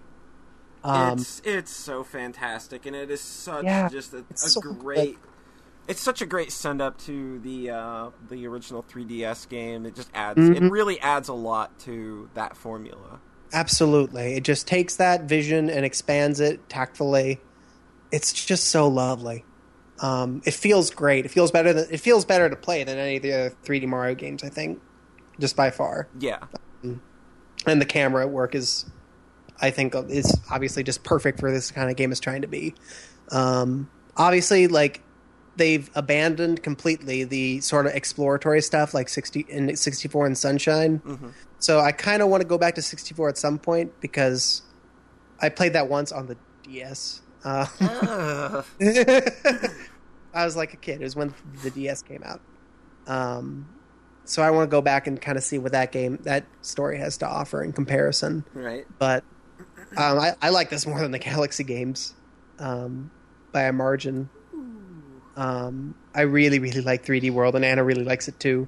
Um, 0.84 1.20
it's 1.20 1.42
it's 1.44 1.72
so 1.72 2.04
fantastic, 2.04 2.86
and 2.86 2.96
it 2.96 3.10
is 3.10 3.20
such 3.22 3.64
Yeah, 3.64 3.90
just 3.90 4.14
a, 4.14 4.24
a 4.32 4.38
so 4.38 4.62
good. 4.62 4.80
great. 4.80 5.18
It's 5.88 6.02
such 6.02 6.22
a 6.22 6.26
great 6.26 6.52
send 6.52 6.82
up 6.82 6.98
to 7.00 7.40
the 7.40 7.72
uh, 7.72 8.10
the 8.30 8.46
original 8.48 8.84
3DS 8.84 9.50
game. 9.50 9.86
It 9.86 9.96
just 9.96 10.10
adds. 10.14 10.40
Mhm. 10.40 10.56
It 10.56 10.72
really 10.72 11.00
adds 11.02 11.28
a 11.28 11.34
lot 11.34 11.78
to 11.80 12.30
that 12.36 12.56
formula. 12.56 13.20
Absolutely. 13.54 14.36
It 14.36 14.44
just 14.44 14.68
takes 14.68 14.96
that 14.98 15.24
vision 15.24 15.70
and 15.70 15.86
expands 15.86 16.40
it 16.40 16.68
tactfully. 16.70 17.40
It's 18.12 18.32
just 18.34 18.66
so 18.66 18.88
lovely. 18.88 19.44
Um, 20.00 20.42
it 20.46 20.54
feels 20.54 20.90
great. 20.92 21.26
It 21.26 21.32
feels 21.32 21.52
better 21.52 21.74
than 21.74 21.88
it 21.90 22.00
feels 22.00 22.26
better 22.26 22.50
to 22.50 22.56
play 22.56 22.84
than 22.84 22.98
any 22.98 23.18
of 23.18 23.24
the 23.24 23.34
other 23.34 23.56
3D 23.64 23.88
Mario 23.88 24.16
games, 24.16 24.44
I 24.44 24.50
think. 24.50 24.82
Just 25.40 25.56
by 25.56 25.70
far. 25.72 26.08
Yeah, 26.20 26.40
And 27.66 27.82
the 27.82 27.86
camera 27.86 28.26
work 28.28 28.56
is 28.56 28.86
I 29.62 29.70
think 29.72 29.96
is 30.10 30.38
obviously 30.52 30.84
just 30.84 31.04
perfect 31.04 31.40
for 31.40 31.52
this 31.52 31.72
kind 31.72 31.90
of 31.90 31.96
game 31.96 32.12
it's 32.12 32.20
trying 32.20 32.42
to 32.42 32.48
be. 32.48 32.76
Um, 33.32 33.90
obviously 34.18 34.68
like 34.68 35.02
they've 35.58 35.90
abandoned 35.96 36.62
completely 36.62 37.24
the 37.24 37.62
sort 37.62 37.86
of 37.86 37.94
exploratory 37.94 38.62
stuff 38.62 38.94
like 38.94 39.08
60 39.10 39.46
in 39.48 39.76
64 39.76 40.26
and 40.26 40.38
Sunshine. 40.38 41.00
Mhm. 41.00 41.32
So 41.60 41.80
I 41.80 41.92
kind 41.94 42.22
of 42.22 42.28
want 42.30 42.42
to 42.42 42.48
go 42.48 42.58
back 42.58 42.76
to 42.76 42.82
64 42.82 43.30
at 43.30 43.38
some 43.38 43.58
point 43.58 44.00
because 44.02 44.62
I 45.42 45.50
played 45.50 45.74
that 45.74 45.90
once 45.90 46.12
on 46.12 46.28
the 46.28 46.36
DS. 46.64 47.22
Uh. 47.46 48.64
I 50.34 50.44
was 50.44 50.58
like 50.58 50.74
a 50.74 50.78
kid. 50.78 51.00
It 51.00 51.06
was 51.06 51.16
when 51.16 51.34
the 51.64 51.72
DS 51.72 52.02
came 52.02 52.22
out. 52.24 52.42
Um, 53.08 53.70
so 54.26 54.42
I 54.42 54.52
want 54.52 54.70
to 54.70 54.72
go 54.72 54.82
back 54.82 55.08
and 55.08 55.22
kind 55.22 55.38
of 55.38 55.44
see 55.44 55.58
what 55.58 55.72
that 55.72 55.92
game, 55.94 56.18
that 56.24 56.46
story 56.62 56.98
has 56.98 57.18
to 57.18 57.28
offer 57.28 57.64
in 57.64 57.72
comparison. 57.72 58.44
right. 58.54 58.86
But 59.00 59.24
um, 59.96 60.20
I, 60.20 60.34
I 60.42 60.50
like 60.50 60.70
this 60.70 60.86
more 60.86 61.00
than 61.00 61.12
the 61.12 61.20
Galaxy 61.20 61.64
games 61.64 62.14
um, 62.60 63.12
by 63.54 63.64
a 63.64 63.72
margin. 63.72 64.30
Um, 65.38 65.96
I 66.14 66.22
really, 66.22 66.60
really 66.60 66.82
like 66.82 67.06
3D 67.06 67.32
World, 67.32 67.56
and 67.56 67.64
Anna 67.66 67.84
really 67.84 68.04
likes 68.04 68.28
it 68.28 68.40
too. 68.40 68.68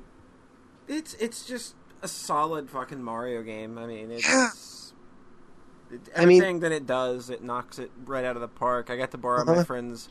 It's 0.87 1.13
it's 1.15 1.45
just 1.45 1.75
a 2.01 2.07
solid 2.07 2.69
fucking 2.69 3.01
Mario 3.01 3.41
game. 3.41 3.77
I 3.77 3.85
mean, 3.85 4.11
it's 4.11 4.27
It, 5.91 6.01
I 6.15 6.25
mean- 6.25 6.41
everything 6.41 6.59
that 6.61 6.71
it 6.71 6.85
does, 6.85 7.29
it 7.29 7.43
knocks 7.43 7.79
it 7.79 7.91
right 8.05 8.25
out 8.25 8.35
of 8.35 8.41
the 8.41 8.47
park. 8.47 8.89
I 8.89 8.97
got 8.97 9.11
to 9.11 9.17
borrow 9.17 9.43
my 9.45 9.53
Uh-huh. 9.53 9.63
friend's 9.63 10.09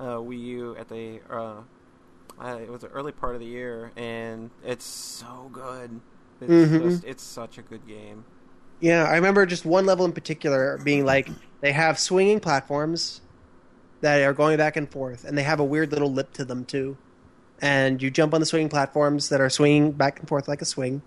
uh, 0.00 0.16
Wii 0.16 0.38
U 0.40 0.76
at 0.78 0.88
the 0.88 1.20
uh, 1.28 1.54
uh, 2.40 2.58
it 2.62 2.70
was 2.70 2.82
the 2.82 2.88
early 2.88 3.10
part 3.10 3.34
of 3.34 3.40
the 3.40 3.46
year, 3.46 3.90
and 3.96 4.50
it's 4.64 4.84
so 4.84 5.50
good. 5.52 6.00
It's 6.40 6.50
Mhm. 6.50 6.82
just 6.90 7.04
it's 7.04 7.22
such 7.22 7.58
a 7.58 7.62
good 7.62 7.84
game. 7.86 8.24
Yeah, 8.78 9.04
I 9.04 9.16
remember 9.16 9.44
just 9.44 9.64
one 9.66 9.86
level 9.86 10.04
in 10.04 10.12
particular 10.12 10.78
being 10.84 11.04
like 11.04 11.28
they 11.62 11.72
have 11.72 11.98
swinging 11.98 12.38
platforms 12.38 13.20
that 14.02 14.22
are 14.22 14.32
going 14.32 14.56
back 14.56 14.76
and 14.76 14.88
forth, 14.88 15.24
and 15.24 15.36
they 15.36 15.42
have 15.42 15.58
a 15.58 15.64
weird 15.64 15.90
little 15.90 16.12
lip 16.12 16.32
to 16.34 16.44
them 16.44 16.64
too. 16.64 16.96
And 17.60 18.00
you 18.00 18.08
jump 18.08 18.34
on 18.34 18.38
the 18.40 18.46
swinging 18.46 18.68
platforms 18.68 19.30
that 19.30 19.40
are 19.40 19.50
swinging 19.50 19.90
back 19.90 20.20
and 20.20 20.28
forth 20.28 20.46
like 20.46 20.62
a 20.62 20.64
swing, 20.64 21.02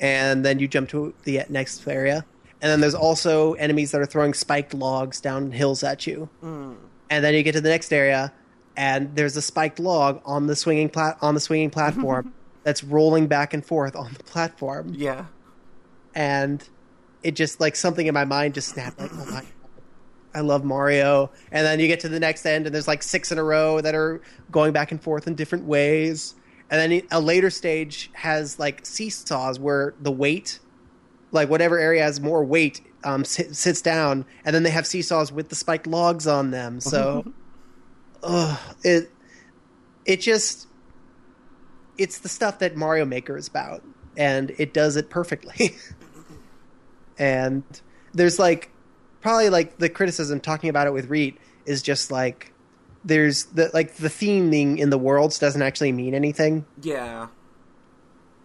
and 0.00 0.44
then 0.44 0.58
you 0.58 0.66
jump 0.66 0.88
to 0.88 1.14
the 1.22 1.42
next 1.48 1.86
area. 1.86 2.26
And 2.64 2.70
then 2.70 2.80
there's 2.80 2.94
also 2.94 3.52
enemies 3.52 3.90
that 3.90 4.00
are 4.00 4.06
throwing 4.06 4.32
spiked 4.32 4.72
logs 4.72 5.20
down 5.20 5.52
hills 5.52 5.84
at 5.84 6.06
you. 6.06 6.30
Mm. 6.42 6.76
And 7.10 7.22
then 7.22 7.34
you 7.34 7.42
get 7.42 7.52
to 7.52 7.60
the 7.60 7.68
next 7.68 7.92
area, 7.92 8.32
and 8.74 9.14
there's 9.14 9.36
a 9.36 9.42
spiked 9.42 9.78
log 9.78 10.22
on 10.24 10.46
the 10.46 10.56
swinging 10.56 10.88
plat- 10.88 11.18
on 11.20 11.34
the 11.34 11.40
swinging 11.40 11.68
platform 11.68 12.32
that's 12.62 12.82
rolling 12.82 13.26
back 13.26 13.52
and 13.52 13.66
forth 13.66 13.94
on 13.94 14.14
the 14.14 14.24
platform 14.24 14.94
Yeah, 14.96 15.26
and 16.14 16.66
it 17.22 17.36
just 17.36 17.60
like 17.60 17.76
something 17.76 18.06
in 18.06 18.14
my 18.14 18.24
mind 18.24 18.54
just 18.54 18.68
snapped 18.68 18.98
like 18.98 19.10
oh 19.12 19.26
my 19.26 19.40
God, 19.40 19.46
i 20.34 20.40
love 20.40 20.64
mario 20.64 21.30
and 21.52 21.64
then 21.66 21.80
you 21.80 21.86
get 21.86 22.00
to 22.00 22.08
the 22.08 22.20
next 22.20 22.44
end 22.44 22.66
and 22.66 22.74
there's 22.74 22.88
like 22.88 23.02
six 23.02 23.30
in 23.32 23.38
a 23.38 23.44
row 23.44 23.80
that 23.80 23.94
are 23.94 24.20
going 24.50 24.72
back 24.72 24.90
and 24.90 25.02
forth 25.02 25.26
in 25.26 25.34
different 25.34 25.64
ways 25.64 26.34
and 26.70 26.80
then 26.80 27.02
a 27.10 27.20
later 27.20 27.50
stage 27.50 28.10
has 28.14 28.58
like 28.58 28.84
seesaws 28.84 29.58
where 29.58 29.94
the 30.00 30.12
weight 30.12 30.58
like 31.34 31.50
whatever 31.50 31.78
area 31.78 32.02
has 32.02 32.20
more 32.20 32.44
weight 32.44 32.80
um, 33.04 33.24
sit, 33.24 33.54
sits 33.54 33.82
down 33.82 34.24
and 34.44 34.54
then 34.54 34.62
they 34.62 34.70
have 34.70 34.86
seesaws 34.86 35.30
with 35.30 35.50
the 35.50 35.54
spiked 35.54 35.86
logs 35.86 36.26
on 36.26 36.50
them 36.50 36.80
so 36.80 37.24
ugh, 38.22 38.58
it 38.82 39.10
it 40.04 40.20
just 40.20 40.66
it's 41.98 42.18
the 42.18 42.28
stuff 42.28 42.58
that 42.58 42.76
Mario 42.76 43.04
Maker 43.04 43.36
is 43.36 43.48
about, 43.48 43.82
and 44.16 44.52
it 44.58 44.74
does 44.74 44.96
it 44.96 45.10
perfectly. 45.10 45.76
and 47.18 47.62
there's 48.12 48.38
like 48.38 48.70
probably 49.20 49.48
like 49.48 49.78
the 49.78 49.88
criticism 49.88 50.40
talking 50.40 50.70
about 50.70 50.86
it 50.86 50.92
with 50.92 51.08
Reet 51.08 51.38
is 51.66 51.82
just 51.82 52.10
like 52.10 52.52
there's 53.04 53.44
the 53.46 53.70
like 53.72 53.94
the 53.96 54.08
theming 54.08 54.78
in 54.78 54.90
the 54.90 54.98
worlds 54.98 55.38
doesn't 55.38 55.62
actually 55.62 55.92
mean 55.92 56.14
anything 56.14 56.64
yeah, 56.82 57.28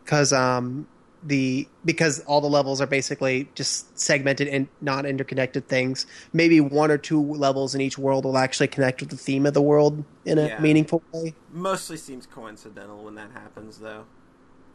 because 0.04 0.32
um 0.34 0.88
the 1.24 1.68
because 1.84 2.20
all 2.22 2.40
the 2.40 2.48
levels 2.50 2.80
are 2.80 2.88
basically 2.88 3.50
just 3.54 4.00
segmented 4.00 4.48
and 4.48 4.68
not 4.82 5.06
interconnected 5.06 5.68
things. 5.68 6.06
Maybe 6.32 6.62
one 6.62 6.92
or 6.92 6.98
two 6.98 7.22
levels 7.34 7.76
in 7.76 7.82
each 7.82 7.98
world 7.98 8.24
will 8.26 8.38
actually 8.38 8.68
connect 8.68 9.02
with 9.02 9.10
the 9.10 9.18
theme 9.18 9.46
of 9.46 9.54
the 9.54 9.62
world 9.62 10.04
in 10.26 10.38
a 10.38 10.48
Yeah. 10.48 10.60
meaningful 10.62 11.02
way. 11.12 11.34
mostly 11.52 11.98
seems 11.98 12.26
coincidental 12.26 13.04
when 13.04 13.16
that 13.16 13.32
happens, 13.34 13.80
though. 13.80 14.06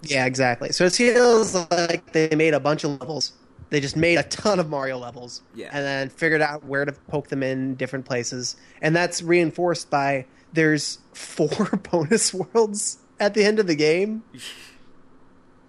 Yeah, 0.03 0.27
exactly. 0.27 0.71
So 0.73 0.85
it 0.85 0.93
feels 0.93 1.55
like 1.71 2.13
they 2.13 2.29
made 2.37 2.53
a 2.53 2.61
bunch 2.61 2.85
of 2.85 3.01
levels. 3.01 3.33
They 3.71 3.81
just 3.81 3.97
made 3.97 4.19
a 4.19 4.23
ton 4.25 4.61
of 4.61 4.69
Mario 4.69 4.99
levels, 4.99 5.41
Yeah. 5.55 5.71
and 5.73 5.85
then 5.85 6.09
figured 6.11 6.43
out 6.43 6.65
where 6.67 6.85
to 6.85 6.93
poke 6.93 7.29
them 7.29 7.43
in 7.43 7.75
different 7.77 8.05
places. 8.05 8.57
And 8.83 8.95
that's 8.95 9.23
reinforced 9.23 9.89
by 9.89 10.27
there's 10.53 10.99
four 11.15 11.49
bonus 11.91 12.35
worlds 12.35 12.99
at 13.19 13.33
the 13.35 13.45
end 13.45 13.59
of 13.59 13.67
the 13.67 13.75
game. 13.77 14.23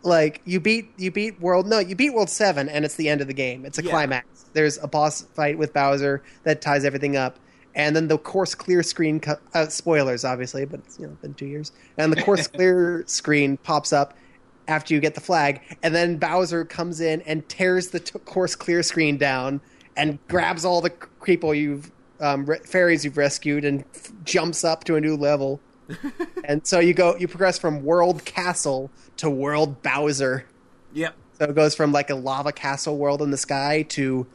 like 0.06 0.42
you 0.46 0.60
beat 0.60 0.90
you 0.98 1.12
beat 1.12 1.40
world 1.42 1.68
no 1.68 1.80
you 1.80 1.96
beat 1.96 2.14
world 2.14 2.30
seven 2.30 2.70
and 2.70 2.86
it's 2.86 2.96
the 2.96 3.10
end 3.10 3.22
of 3.22 3.28
the 3.28 3.34
game. 3.34 3.66
It's 3.66 3.78
a 3.80 3.84
Yeah. 3.84 3.92
climax. 3.92 4.46
There's 4.54 4.78
a 4.78 4.88
boss 4.88 5.24
fight 5.34 5.58
with 5.58 5.74
Bowser 5.74 6.22
that 6.44 6.62
ties 6.62 6.86
everything 6.86 7.16
up. 7.18 7.40
And 7.74 7.94
then 7.96 8.08
the 8.08 8.18
course 8.18 8.56
clear 8.56 8.84
screen, 8.84 9.20
co- 9.20 9.38
uh, 9.54 9.68
spoilers 9.68 10.24
obviously, 10.24 10.64
but 10.66 10.80
it's 10.86 11.00
you 11.00 11.08
know 11.08 11.18
been 11.22 11.34
two 11.34 11.48
years. 11.48 11.72
And 11.98 12.12
the 12.14 12.22
course 12.22 12.48
clear 12.56 13.04
screen 13.08 13.58
pops 13.58 13.92
up 13.92 14.14
after 14.68 14.94
you 14.94 15.00
get 15.00 15.14
the 15.14 15.22
flag, 15.22 15.62
and 15.84 15.94
then 15.94 16.18
Bowser 16.18 16.66
comes 16.66 17.00
in 17.00 17.22
and 17.24 17.48
tears 17.48 17.90
the 17.90 18.00
t- 18.00 18.18
course 18.20 18.56
clear 18.56 18.82
screen 18.82 19.16
down 19.18 19.62
and 19.96 20.18
grabs 20.28 20.66
all 20.66 20.82
the 20.82 20.90
people 21.24 21.54
you've 21.54 21.92
um, 22.20 22.46
re- 22.46 22.60
fairies 22.66 23.06
you've 23.06 23.18
rescued 23.18 23.64
and 23.66 23.84
f- 23.94 24.12
jumps 24.24 24.64
up 24.64 24.84
to 24.86 24.96
a 24.96 25.02
new 25.02 25.16
level. 25.16 25.60
and 26.44 26.66
so 26.66 26.80
you 26.80 26.94
go, 26.94 27.16
you 27.16 27.28
progress 27.28 27.58
from 27.60 27.84
World 27.84 28.26
Castle 28.26 28.90
to 29.18 29.30
World 29.30 29.82
Bowser. 29.82 30.46
Yep. 30.94 31.16
So 31.40 31.46
it 31.46 31.56
goes 31.56 31.76
from 31.76 31.92
like 31.92 32.10
a 32.10 32.16
lava 32.16 32.52
castle 32.52 32.98
world 32.98 33.22
in 33.22 33.32
the 33.32 33.38
sky 33.38 33.84
to 33.90 34.26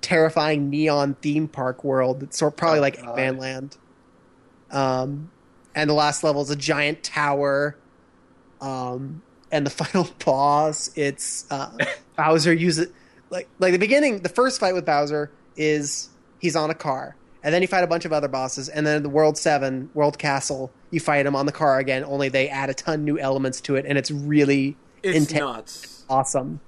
terrifying 0.00 0.70
neon 0.70 1.14
theme 1.14 1.48
park 1.48 1.82
world. 1.84 2.22
It's 2.22 2.38
sort 2.38 2.56
probably 2.56 2.78
Oh, 2.78 2.82
like. 2.82 2.98
Eggman 2.98 3.38
Land. 3.38 3.76
Um, 4.70 5.30
and 5.74 5.90
the 5.90 5.94
last 5.94 6.22
level 6.24 6.42
is 6.42 6.50
a 6.50 6.56
giant 6.56 7.02
tower. 7.02 7.76
Um, 8.60 9.22
and 9.50 9.66
the 9.66 9.70
final 9.84 10.08
boss, 10.24 10.90
it's 10.96 11.50
uh, 11.50 11.70
Bowser 12.16 12.52
uses 12.52 12.88
like 13.30 13.48
like 13.58 13.72
the 13.72 13.78
beginning. 13.78 14.20
The 14.20 14.28
first 14.28 14.60
fight 14.60 14.74
with 14.74 14.84
Bowser 14.86 15.30
is 15.56 16.08
he's 16.40 16.56
on 16.56 16.70
a 16.70 16.74
car, 16.74 17.16
and 17.44 17.54
then 17.54 17.62
you 17.62 17.68
fight 17.68 17.84
a 17.84 17.86
bunch 17.86 18.04
of 18.04 18.12
other 18.12 18.26
bosses, 18.26 18.68
and 18.68 18.84
then 18.86 19.04
the 19.04 19.08
World 19.08 19.38
Seven, 19.38 19.90
World 19.94 20.18
Castle, 20.18 20.72
you 20.90 20.98
fight 20.98 21.22
them 21.22 21.36
on 21.36 21.46
the 21.46 21.52
car 21.52 21.78
again. 21.78 22.02
Only 22.04 22.28
they 22.28 22.48
add 22.48 22.70
a 22.70 22.74
ton 22.74 23.04
new 23.04 23.18
elements 23.18 23.60
to 23.62 23.76
it, 23.76 23.84
and 23.86 23.96
it's 23.96 24.10
really 24.10 24.76
It's 25.04 25.16
intense 25.16 25.82
nuts. 25.82 26.04
awesome. 26.08 26.60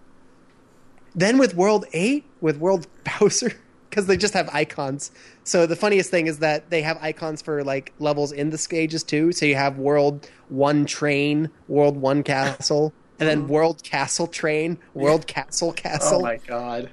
Then 1.15 1.39
with 1.39 1.55
World 1.55 1.87
8, 1.93 2.25
with 2.41 2.59
World 2.59 2.87
Bowser, 3.19 3.53
because 3.89 4.07
they 4.07 4.17
just 4.19 4.35
have 4.35 4.49
icons. 4.53 5.11
So 5.45 5.65
the 5.67 5.77
funniest 5.77 6.11
thing 6.11 6.27
is 6.27 6.41
that 6.41 6.69
they 6.71 6.83
have 6.83 6.99
icons 7.01 7.41
for 7.41 7.65
like 7.65 7.93
levels 7.99 8.33
in 8.33 8.51
the 8.51 8.59
stages 8.59 9.03
too. 9.03 9.33
So 9.33 9.47
you 9.47 9.55
have 9.55 9.79
World 9.79 10.29
1 10.51 10.85
Train, 10.85 11.49
World 11.69 11.97
1 11.97 12.23
Castle, 12.23 12.93
and 13.19 13.27
then 13.27 13.49
World 13.49 13.83
Castle 13.83 14.27
Train, 14.27 14.77
World 14.93 15.27
Castle 15.27 15.73
Castle. 15.85 16.19
Oh 16.19 16.23
my 16.23 16.37
god. 16.47 16.91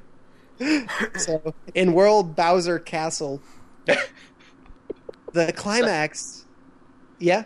So 1.17 1.53
in 1.75 1.91
World 1.91 2.35
Bowser 2.37 2.79
Castle, 2.79 3.41
the 5.33 5.53
climax. 5.53 6.45
Yeah? 7.19 7.43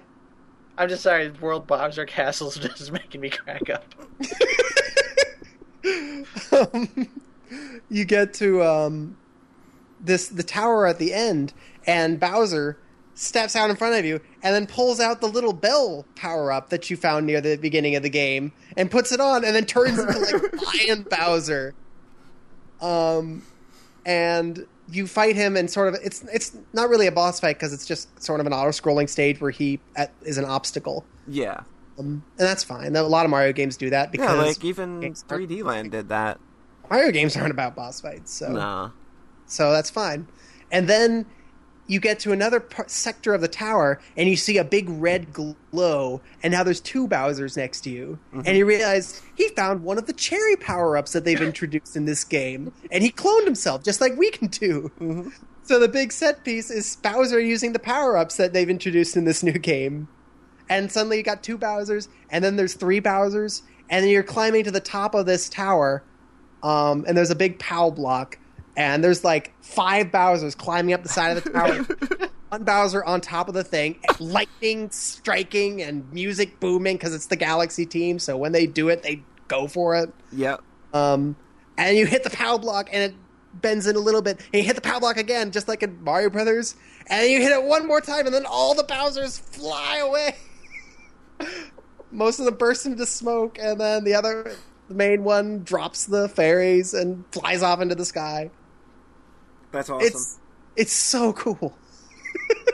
I'm 0.77 0.89
just 0.89 1.03
sorry, 1.03 1.31
World 1.31 1.65
Bowser 1.65 2.05
Castle's 2.05 2.57
just 2.57 2.91
making 2.91 3.21
me 3.21 3.29
crack 3.29 3.69
up. 3.69 3.95
um, 6.73 7.09
you 7.89 8.05
get 8.05 8.33
to 8.35 8.63
um, 8.63 9.17
this 9.99 10.27
the 10.27 10.43
tower 10.43 10.85
at 10.85 10.99
the 10.99 11.13
end, 11.13 11.53
and 11.87 12.19
Bowser 12.19 12.77
steps 13.17 13.55
out 13.55 13.71
in 13.71 13.75
front 13.75 13.95
of 13.95 14.05
you 14.05 14.21
and 14.43 14.53
then 14.53 14.67
pulls 14.67 14.99
out 14.99 15.21
the 15.21 15.27
little 15.27 15.53
bell 15.53 16.05
power 16.15 16.51
up 16.51 16.69
that 16.69 16.87
you 16.91 16.95
found 16.95 17.25
near 17.25 17.41
the 17.41 17.57
beginning 17.57 17.95
of 17.95 18.03
the 18.03 18.09
game 18.09 18.51
and 18.77 18.91
puts 18.91 19.11
it 19.11 19.19
on 19.19 19.43
and 19.43 19.55
then 19.55 19.65
turns 19.65 19.97
into 19.97 20.19
like 20.19 20.63
Lion 20.87 21.01
Bowser. 21.09 21.73
Um, 22.79 23.41
and 24.05 24.67
you 24.89 25.05
fight 25.07 25.35
him 25.35 25.57
and 25.57 25.69
sort 25.69 25.87
of 25.89 25.95
it's 26.03 26.23
it's 26.31 26.55
not 26.73 26.89
really 26.89 27.07
a 27.07 27.11
boss 27.11 27.39
fight 27.39 27.57
because 27.57 27.73
it's 27.73 27.85
just 27.85 28.21
sort 28.23 28.39
of 28.39 28.45
an 28.45 28.53
auto 28.53 28.69
scrolling 28.69 29.09
stage 29.09 29.41
where 29.41 29.51
he 29.51 29.79
at, 29.95 30.11
is 30.21 30.37
an 30.37 30.45
obstacle, 30.45 31.05
Yeah. 31.27 31.61
um, 31.99 32.23
and 32.37 32.47
that's 32.47 32.63
fine. 32.63 32.95
A 32.95 33.03
lot 33.03 33.25
of 33.25 33.29
Mario 33.31 33.51
games 33.53 33.75
do 33.77 33.89
that 33.89 34.11
because 34.11 34.29
Yeah, 34.35 34.41
like 34.43 34.63
even 34.63 35.01
3D 35.01 35.63
Land 35.63 35.91
did 35.91 36.09
that. 36.09 36.39
Mario 36.89 37.11
games 37.11 37.35
aren't 37.35 37.51
about 37.51 37.75
boss 37.75 37.99
fights, 37.99 38.31
so 38.33 38.49
Nah. 38.51 38.91
so 39.45 39.71
that's 39.71 39.89
fine. 39.89 40.27
And 40.71 40.87
then 40.87 41.25
you 41.87 41.99
get 41.99 42.19
to 42.19 42.31
another 42.31 42.59
par- 42.59 42.85
sector 42.87 43.33
of 43.33 43.41
the 43.41 43.47
tower, 43.47 43.99
and 44.15 44.29
you 44.29 44.35
see 44.35 44.57
a 44.57 44.63
big 44.63 44.89
red 44.89 45.33
glow, 45.33 46.21
and 46.43 46.51
now 46.51 46.63
there's 46.63 46.81
two 46.81 47.07
Bowser's 47.07 47.57
next 47.57 47.81
to 47.81 47.89
you, 47.89 48.19
and 48.45 48.57
you 48.57 48.65
realize 48.65 49.21
he 49.35 49.47
found 49.49 49.83
one 49.83 49.97
of 49.97 50.05
the 50.05 50.13
cherry 50.13 50.55
power 50.57 50.97
ups 50.97 51.13
that 51.13 51.23
they've 51.23 51.41
introduced 51.41 51.95
in 51.95 52.05
this 52.05 52.23
game, 52.23 52.73
and 52.91 53.03
he 53.03 53.11
cloned 53.11 53.45
himself 53.45 53.83
just 53.83 54.01
like 54.01 54.15
we 54.17 54.29
can 54.31 54.47
do. 54.47 55.31
So 55.63 55.79
the 55.79 55.87
big 55.87 56.11
set 56.13 56.43
piece 56.43 56.69
is 56.69 56.95
Bowser 56.97 57.39
using 57.39 57.73
the 57.73 57.79
power 57.79 58.17
ups 58.17 58.37
that 58.37 58.53
they've 58.53 58.69
introduced 58.69 59.17
in 59.17 59.25
this 59.25 59.43
new 59.43 59.57
game. 59.57 60.07
And 60.69 60.91
suddenly 60.91 61.17
you 61.17 61.23
got 61.23 61.43
two 61.43 61.57
Bowsers, 61.57 62.09
and 62.29 62.43
then 62.43 62.55
there's 62.57 62.73
three 62.73 63.01
Bowsers, 63.01 63.61
and 63.89 64.03
then 64.03 64.11
you're 64.11 64.23
climbing 64.23 64.63
to 64.65 64.71
the 64.71 64.79
top 64.79 65.15
of 65.15 65.25
this 65.25 65.49
tower, 65.49 66.03
um, 66.63 67.05
and 67.07 67.17
there's 67.17 67.31
a 67.31 67.35
big 67.35 67.59
POW 67.59 67.91
block, 67.91 68.37
and 68.77 69.03
there's 69.03 69.23
like 69.23 69.53
five 69.61 70.07
Bowsers 70.07 70.55
climbing 70.55 70.93
up 70.93 71.03
the 71.03 71.09
side 71.09 71.35
of 71.35 71.43
the 71.43 71.49
tower. 71.49 72.29
One 72.49 72.63
Bowser 72.63 73.03
on 73.03 73.19
top 73.19 73.49
of 73.49 73.55
the 73.55 73.63
thing, 73.63 73.99
lightning 74.19 74.89
striking 74.91 75.81
and 75.81 76.09
music 76.13 76.61
booming 76.61 76.95
because 76.95 77.13
it's 77.13 77.25
the 77.25 77.35
Galaxy 77.35 77.85
team. 77.85 78.19
So 78.19 78.37
when 78.37 78.53
they 78.53 78.67
do 78.67 78.87
it, 78.87 79.03
they 79.03 79.23
go 79.49 79.67
for 79.67 79.95
it. 79.95 80.13
Yep. 80.31 80.61
Um, 80.93 81.35
and 81.77 81.97
you 81.97 82.05
hit 82.05 82.23
the 82.23 82.29
power 82.29 82.57
block 82.57 82.87
and 82.93 83.11
it 83.11 83.15
bends 83.61 83.87
in 83.87 83.95
a 83.95 83.99
little 83.99 84.21
bit. 84.21 84.39
And 84.53 84.61
you 84.61 84.63
hit 84.63 84.75
the 84.75 84.81
power 84.81 84.99
block 84.99 85.17
again, 85.17 85.51
just 85.51 85.67
like 85.67 85.83
in 85.83 86.01
Mario 86.03 86.29
Brothers. 86.29 86.75
And 87.07 87.29
you 87.29 87.41
hit 87.41 87.51
it 87.51 87.63
one 87.63 87.87
more 87.87 88.01
time, 88.01 88.25
and 88.25 88.35
then 88.35 88.45
all 88.45 88.75
the 88.75 88.83
Bowsers 88.83 89.39
fly 89.39 89.97
away. 89.97 90.35
Most 92.11 92.39
of 92.39 92.45
them 92.45 92.55
burst 92.55 92.85
into 92.85 93.05
smoke, 93.05 93.57
and 93.59 93.79
then 93.79 94.03
the 94.03 94.13
other, 94.13 94.55
the 94.87 94.93
main 94.93 95.23
one, 95.23 95.63
drops 95.63 96.05
the 96.05 96.29
fairies 96.29 96.93
and 96.93 97.25
flies 97.31 97.63
off 97.63 97.81
into 97.81 97.95
the 97.95 98.05
sky. 98.05 98.49
That's 99.71 99.89
awesome. 99.89 100.07
It's 100.07 100.39
it's 100.75 100.93
so 100.93 101.33
cool. 101.33 101.77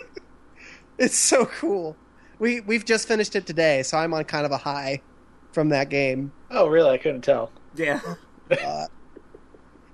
it's 0.97 1.17
so 1.17 1.45
cool. 1.45 1.95
We 2.39 2.61
we've 2.61 2.85
just 2.85 3.07
finished 3.07 3.35
it 3.35 3.45
today, 3.45 3.83
so 3.83 3.97
I'm 3.97 4.13
on 4.13 4.23
kind 4.25 4.45
of 4.45 4.51
a 4.51 4.57
high 4.57 5.01
from 5.51 5.69
that 5.69 5.89
game. 5.89 6.31
Oh, 6.51 6.67
really? 6.67 6.89
I 6.91 6.97
couldn't 6.97 7.21
tell. 7.21 7.51
yeah. 7.75 7.99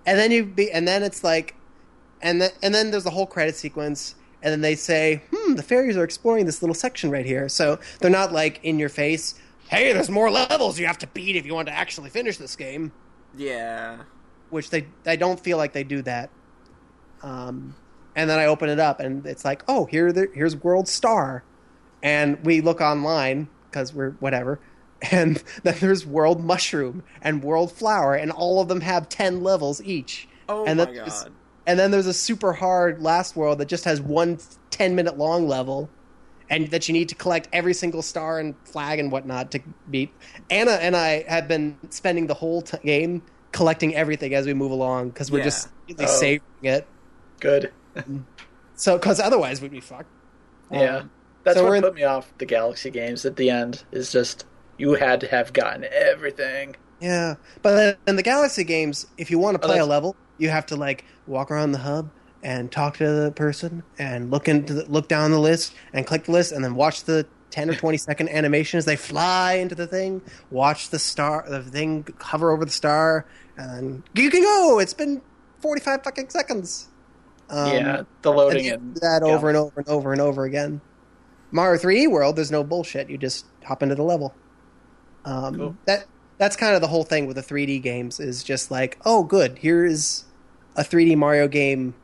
and 0.06 0.18
then 0.18 0.32
you 0.32 0.46
be 0.46 0.72
and 0.72 0.88
then 0.88 1.04
it's 1.04 1.24
like 1.24 1.56
and 2.22 2.42
then 2.42 2.50
and 2.64 2.74
then 2.74 2.92
there's 2.92 3.04
the 3.04 3.10
whole 3.12 3.28
credit 3.28 3.56
sequence 3.56 4.16
and 4.42 4.52
then 4.52 4.62
they 4.62 4.76
say 4.76 5.22
hmm 5.34 5.54
the 5.56 5.64
fairies 5.64 5.96
are 5.96 6.04
exploring 6.04 6.46
this 6.46 6.62
little 6.62 6.74
section 6.74 7.10
right 7.12 7.26
here 7.26 7.48
so 7.48 7.80
they're 8.00 8.10
not 8.10 8.34
like 8.34 8.60
in 8.64 8.80
your 8.80 8.90
face 8.90 9.36
hey 9.70 9.94
there's 9.94 10.10
more 10.10 10.30
levels 10.32 10.80
you 10.80 10.88
have 10.88 10.98
to 10.98 11.08
beat 11.08 11.36
if 11.36 11.46
you 11.46 11.54
want 11.54 11.68
to 11.68 11.74
actually 11.74 12.10
finish 12.10 12.38
this 12.38 12.56
game 12.56 12.92
Yeah. 13.38 14.00
which 14.50 14.72
they 14.72 14.88
i 15.06 15.16
don't 15.16 15.40
feel 15.40 15.58
like 15.58 15.72
they 15.74 15.84
do 15.84 16.02
that 16.02 16.30
um 17.22 17.76
and 18.16 18.30
then 18.30 18.40
i 18.40 18.46
open 18.46 18.70
it 18.70 18.80
up 18.80 19.00
and 19.00 19.26
it's 19.26 19.46
like 19.46 19.64
oh 19.68 19.86
here 19.86 20.12
there, 20.12 20.30
here's 20.34 20.56
world 20.56 20.88
star 20.88 21.44
and 22.02 22.44
we 22.46 22.62
look 22.62 22.82
online 22.82 23.48
because 23.70 23.94
we're 23.94 24.12
whatever 24.20 24.60
and 25.12 25.44
then 25.64 25.76
there's 25.80 26.06
world 26.06 26.44
mushroom 26.44 27.04
and 27.22 27.44
world 27.44 27.72
flower 27.72 28.16
and 28.16 28.32
all 28.32 28.62
of 28.62 28.68
them 28.68 28.82
have 28.82 29.08
10 29.10 29.42
levels 29.44 29.82
each 29.84 30.28
Oh 30.48 30.66
and 30.66 30.80
my 30.80 30.86
god. 30.94 31.32
and 31.68 31.78
then 31.80 31.92
there's 31.92 32.08
a 32.08 32.14
super 32.14 32.54
hard 32.54 33.02
last 33.02 33.36
world 33.36 33.60
that 33.60 33.68
just 33.68 33.86
has 33.86 34.02
one 34.02 34.40
10 34.72 34.96
minute 34.96 35.18
long 35.18 35.48
level 35.48 35.90
and 36.50 36.68
that 36.72 36.88
you 36.90 36.94
need 36.94 37.08
to 37.10 37.16
collect 37.16 37.48
every 37.54 37.74
single 37.76 38.02
star 38.02 38.40
and 38.40 38.56
flag 38.66 38.98
and 39.00 39.12
whatnot 39.12 39.52
to 39.52 39.60
beat 39.90 40.12
anna 40.50 40.72
and 40.72 40.96
i 40.96 41.24
have 41.28 41.48
been 41.48 41.78
spending 41.92 42.28
the 42.28 42.34
whole 42.34 42.62
t- 42.64 42.78
game 42.84 43.22
collecting 43.52 43.96
everything 43.96 44.34
as 44.34 44.46
we 44.46 44.54
move 44.54 44.72
along 44.72 45.10
because 45.10 45.32
we're 45.32 45.40
Yeah. 45.40 45.44
just 45.46 45.70
Oh. 46.00 46.06
saving 46.06 46.42
it 46.64 46.88
Good. 47.40 47.72
so 48.76 48.98
because 48.98 49.20
otherwise 49.20 49.62
we'd 49.62 49.72
be 49.72 49.80
fucked 49.80 50.10
Yeah. 50.72 50.98
Um, 50.98 51.12
That's 51.44 51.58
so 51.58 51.66
what 51.66 51.74
in- 51.78 51.82
put 51.84 51.96
me 51.96 52.04
off 52.04 52.32
the 52.38 52.46
Galaxy 52.46 52.90
games 52.90 53.26
at 53.26 53.36
the 53.36 53.50
end. 53.50 53.84
Is 53.92 54.12
just 54.12 54.46
you 54.78 54.94
had 54.94 55.20
to 55.22 55.28
have 55.28 55.52
gotten 55.54 55.86
everything. 55.92 56.76
Yeah, 57.02 57.36
but 57.62 57.76
then 57.76 57.96
in 58.08 58.16
the 58.18 58.24
Galaxy 58.24 58.64
games, 58.64 59.08
if 59.18 59.32
you 59.32 59.40
want 59.40 59.58
to 59.60 59.64
Oh, 59.66 59.68
play 59.70 59.80
a 59.80 59.86
level, 59.86 60.16
you 60.38 60.50
have 60.50 60.66
to 60.68 60.76
like 60.76 61.06
walk 61.28 61.50
around 61.50 61.72
the 61.72 61.78
hub 61.80 62.10
and 62.44 62.72
talk 62.72 62.98
to 62.98 63.10
the 63.10 63.32
person 63.32 63.84
and 63.98 64.32
look 64.32 64.48
into 64.48 64.74
the, 64.74 64.86
look 64.86 65.08
down 65.08 65.32
the 65.32 65.40
list 65.40 65.74
and 65.94 66.06
click 66.06 66.26
the 66.26 66.32
list 66.32 66.52
and 66.52 66.64
then 66.64 66.76
watch 66.76 67.04
the 67.06 67.26
ten 67.52 67.70
or 67.70 67.74
twenty 67.76 67.98
second 67.98 68.30
animation 68.40 68.78
as 68.78 68.86
they 68.86 68.96
fly 68.96 69.54
into 69.54 69.76
the 69.76 69.88
thing. 69.88 70.22
Watch 70.52 70.90
the 70.90 71.00
star, 71.00 71.46
the 71.50 71.64
thing 71.64 72.06
hover 72.20 72.52
over 72.52 72.64
the 72.66 72.72
star, 72.72 73.26
and 73.58 73.70
then 73.72 74.04
you 74.14 74.30
can 74.30 74.42
go. 74.44 74.80
It's 74.80 74.94
been 74.94 75.22
forty 75.62 75.82
five 75.82 76.04
fucking 76.04 76.30
seconds. 76.30 76.88
Um, 77.50 77.74
yeah, 77.74 78.02
the 78.22 78.32
loading 78.32 78.66
you 78.66 78.74
and 78.76 78.94
do 78.94 79.00
that 79.02 79.24
over 79.24 79.48
and 79.50 79.58
over 79.58 79.80
and 79.80 79.88
over 79.90 80.12
and 80.12 80.22
over 80.22 80.44
again. 80.46 80.82
Mario 81.52 81.80
3D 81.82 82.12
World, 82.12 82.36
there's 82.36 82.52
no 82.52 82.64
bullshit. 82.64 83.10
You 83.10 83.18
just 83.18 83.46
hop 83.64 83.82
into 83.82 83.96
the 83.96 84.04
level. 84.04 84.36
Um, 85.26 85.56
Cool. 85.56 85.78
That 85.86 86.06
that's 86.38 86.56
kind 86.56 86.76
of 86.76 86.82
the 86.82 86.88
whole 86.88 87.04
thing 87.04 87.26
with 87.26 87.36
the 87.36 87.42
3D 87.44 87.82
games 87.82 88.20
is 88.20 88.44
just 88.44 88.70
like, 88.72 88.98
oh, 89.06 89.24
good, 89.24 89.58
here 89.58 89.84
is 89.86 90.26
a 90.76 90.84
3D 90.84 91.18
Mario 91.18 91.48
game 91.48 91.96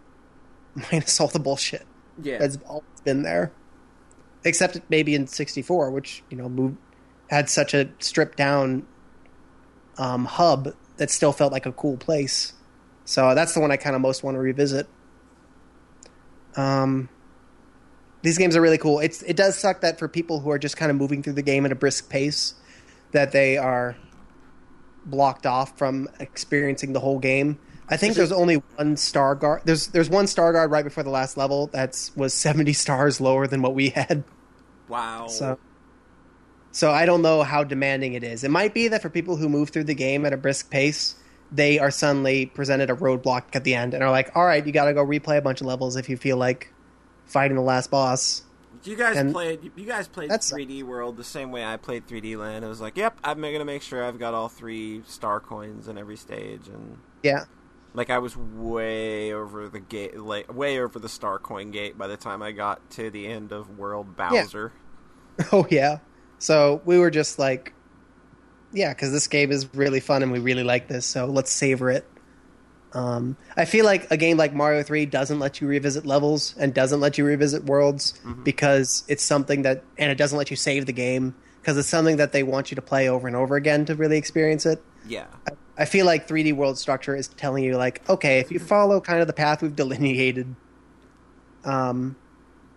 minus 0.92 1.20
all 1.22 1.28
the 1.28 1.40
bullshit 1.40 1.86
Yeah. 2.22 2.40
that's 2.40 2.58
always 2.68 2.84
been 3.04 3.22
there, 3.24 3.52
except 4.44 4.80
maybe 4.90 5.14
in 5.16 5.28
64, 5.28 5.92
which 5.92 6.24
you 6.30 6.38
know 6.38 6.50
moved, 6.50 6.78
had 7.30 7.50
such 7.50 7.74
a 7.74 7.90
stripped 8.00 8.38
down 8.38 8.86
um, 9.98 10.26
hub 10.26 10.74
that 10.98 11.10
still 11.12 11.32
felt 11.32 11.54
like 11.54 11.66
a 11.66 11.72
cool 11.72 11.98
place. 11.98 12.54
So 13.06 13.36
that's 13.36 13.54
the 13.54 13.60
one 13.60 13.72
I 13.72 13.78
kind 13.78 13.96
of 13.96 14.02
most 14.02 14.24
want 14.24 14.36
to 14.36 14.40
revisit. 14.40 14.88
Um, 16.58 17.10
these 18.22 18.38
games 18.38 18.56
are 18.56 18.62
really 18.62 18.78
cool. 18.78 19.00
It's 19.00 19.22
it 19.24 19.36
does 19.36 19.58
suck 19.58 19.82
that 19.82 20.00
for 20.00 20.08
people 20.08 20.40
who 20.40 20.50
are 20.50 20.60
just 20.60 20.78
kind 20.78 20.90
of 20.90 20.98
moving 20.98 21.22
through 21.22 21.34
the 21.34 21.44
game 21.44 21.66
at 21.66 21.72
a 21.72 21.76
brisk 21.76 22.10
pace, 22.10 22.56
that 23.12 23.32
they 23.32 23.58
are 23.58 23.96
blocked 25.06 25.46
off 25.46 25.78
from 25.78 26.10
experiencing 26.20 26.94
the 26.94 27.00
whole 27.00 27.20
game. 27.20 27.60
I 27.88 27.98
think 27.98 28.16
there's 28.16 28.32
only 28.32 28.56
one 28.56 28.98
star 28.98 29.36
guard. 29.36 29.62
There's 29.66 29.88
there's 29.88 30.10
one 30.10 30.28
star 30.28 30.52
guard 30.54 30.72
right 30.72 30.84
before 30.84 31.04
the 31.04 31.12
last 31.12 31.38
level 31.38 31.68
that's 31.68 32.16
was 32.16 32.34
70 32.34 32.74
stars 32.74 33.22
lower 33.22 33.46
than 33.48 33.62
what 33.62 33.76
we 33.76 33.90
had. 33.90 34.24
wow. 34.88 35.28
So 35.28 35.60
so 36.72 36.92
I 36.92 37.06
don't 37.06 37.22
know 37.22 37.44
how 37.44 37.64
demanding 37.64 38.14
it 38.14 38.24
is. 38.24 38.44
It 38.44 38.52
might 38.52 38.74
be 38.74 38.88
that 38.90 39.02
for 39.02 39.10
people 39.10 39.38
who 39.38 39.48
move 39.48 39.70
through 39.70 39.86
the 39.86 39.94
game 39.94 40.26
at 40.26 40.34
a 40.34 40.38
brisk 40.38 40.70
pace, 40.70 41.16
they 41.52 41.80
are 41.80 41.92
suddenly 41.92 42.46
presented 42.48 42.90
a 42.90 42.96
roadblock 42.96 43.44
at 43.54 43.64
the 43.64 43.76
end 43.76 43.94
and 43.94 44.04
are 44.04 44.12
like, 44.12 44.36
"All 44.36 44.46
right, 44.46 44.66
you 44.66 44.72
got 44.72 44.86
to 44.86 44.94
go 44.94 45.06
replay 45.06 45.38
a 45.38 45.42
bunch 45.42 45.62
of 45.62 45.68
levels 45.68 45.96
if 45.96 46.10
you 46.10 46.18
feel 46.18 46.38
like 46.38 46.74
fighting 47.26 47.56
the 47.56 47.64
last 47.64 47.90
boss." 47.92 48.44
you 48.84 48.96
guys 48.96 49.18
and 49.18 49.34
played. 49.34 49.72
You 49.76 49.86
guys 49.86 50.08
played 50.08 50.30
that's- 50.30 50.52
3D 50.52 50.84
World 50.84 51.18
the 51.18 51.24
same 51.24 51.52
way 51.52 51.66
I 51.66 51.76
played 51.76 52.06
3D 52.08 52.36
Land. 52.38 52.64
It 52.64 52.68
was 52.68 52.80
like, 52.82 52.96
yep, 52.98 53.18
I'm 53.24 53.42
gonna 53.42 53.66
make 53.66 53.82
sure 53.82 54.04
I've 54.04 54.20
got 54.20 54.36
all 54.36 54.48
three 54.48 55.02
star 55.08 55.40
coins 55.40 55.88
in 55.88 55.98
every 55.98 56.18
stage, 56.18 56.68
and 56.68 57.00
Yeah. 57.24 57.46
like 57.96 58.12
I 58.12 58.20
was 58.20 58.38
way 58.38 59.34
over 59.34 59.68
the 59.70 59.80
gate, 59.80 60.20
like 60.20 60.54
way 60.54 60.80
over 60.80 61.00
the 61.00 61.10
star 61.10 61.40
coin 61.40 61.72
gate 61.72 61.98
by 61.98 62.06
the 62.06 62.18
time 62.18 62.44
I 62.44 62.52
got 62.52 62.88
to 62.92 63.10
the 63.10 63.26
end 63.26 63.52
of 63.52 63.78
World 63.80 64.16
Bowser. 64.16 64.72
Oh 65.52 65.66
yeah. 65.72 65.98
So 66.38 66.82
we 66.86 67.00
were 67.00 67.10
just 67.10 67.40
like, 67.40 67.74
yeah, 68.76 68.94
because 68.94 69.12
this 69.12 69.28
game 69.28 69.52
is 69.52 69.74
really 69.74 70.00
fun 70.00 70.22
and 70.22 70.32
we 70.32 70.40
really 70.40 70.64
like 70.64 70.88
this, 70.88 71.06
so 71.06 71.26
let's 71.26 71.52
savor 71.52 71.90
it. 71.90 72.06
Um, 72.94 73.36
I 73.58 73.66
feel 73.66 73.84
like 73.84 74.10
a 74.12 74.18
game 74.18 74.38
like 74.38 74.54
Mario 74.54 74.84
Three 74.84 75.06
doesn't 75.06 75.40
let 75.40 75.60
you 75.60 75.68
revisit 75.68 76.06
levels 76.06 76.56
and 76.58 76.74
doesn't 76.74 77.00
let 77.00 77.18
you 77.18 77.26
revisit 77.26 77.66
worlds 77.66 78.14
because 78.44 79.04
it's 79.08 79.24
something 79.24 79.64
that, 79.64 79.84
and 79.98 80.12
it 80.12 80.16
doesn't 80.16 80.38
let 80.38 80.50
you 80.50 80.56
save 80.56 80.86
the 80.86 80.94
game 80.94 81.36
because 81.62 81.78
it's 81.78 81.90
something 81.90 82.18
that 82.18 82.32
they 82.32 82.44
want 82.44 82.72
you 82.72 82.76
to 82.76 82.82
play 82.82 83.10
over 83.10 83.28
and 83.28 83.36
over 83.36 83.56
again 83.56 83.86
to 83.86 83.96
really 83.96 84.18
experience 84.18 84.66
it. 84.66 84.82
Yeah, 85.08 85.26
I 85.78 85.86
feel 85.86 86.06
like 86.06 86.28
3D 86.28 86.54
world 86.54 86.78
structure 86.78 87.16
is 87.16 87.28
telling 87.28 87.64
you 87.64 87.76
like, 87.76 88.08
okay, 88.10 88.40
if 88.40 88.50
you 88.50 88.60
follow 88.60 89.02
kind 89.02 89.20
of 89.20 89.28
the 89.28 89.34
path 89.34 89.62
we've 89.62 89.76
delineated, 89.76 90.56
um, 91.66 92.16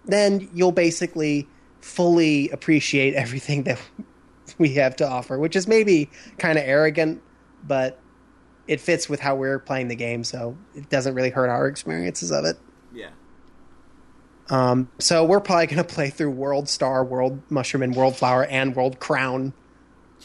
then 0.04 0.48
you'll 0.52 0.72
basically 0.72 1.46
fully 1.80 2.50
appreciate 2.50 3.14
everything 3.14 3.62
that 3.64 3.80
we 4.58 4.74
have 4.74 4.96
to 4.96 5.08
offer, 5.08 5.38
which 5.38 5.56
is 5.56 5.66
maybe 5.66 6.10
kind 6.38 6.58
of 6.58 6.64
arrogant, 6.64 7.22
but 7.66 7.98
it 8.66 8.80
fits 8.80 9.08
with 9.08 9.20
how 9.20 9.34
we're 9.34 9.58
playing 9.58 9.88
the 9.88 9.96
game, 9.96 10.24
so 10.24 10.56
it 10.74 10.90
doesn't 10.90 11.14
really 11.14 11.30
hurt 11.30 11.48
our 11.48 11.66
experiences 11.66 12.30
of 12.30 12.44
it. 12.44 12.56
yeah. 12.92 13.10
Um, 14.50 14.90
so 14.98 15.24
we're 15.24 15.40
probably 15.40 15.66
going 15.66 15.76
to 15.76 15.84
play 15.94 16.08
through 16.08 16.30
World 16.30 16.68
Star, 16.68 17.04
World 17.04 17.42
Mushroom, 17.50 17.82
and 17.82 17.94
World 17.94 18.16
Flower, 18.16 18.46
and 18.46 18.74
World 18.74 18.98
Crown. 18.98 19.52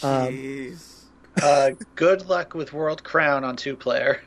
Um, 0.02 0.28
Jeez. 0.30 1.04
uh, 1.42 1.72
good 1.96 2.26
luck 2.28 2.54
with 2.54 2.72
World 2.72 3.04
Crown 3.04 3.44
on 3.44 3.58
two 3.58 3.76
player. 3.76 4.22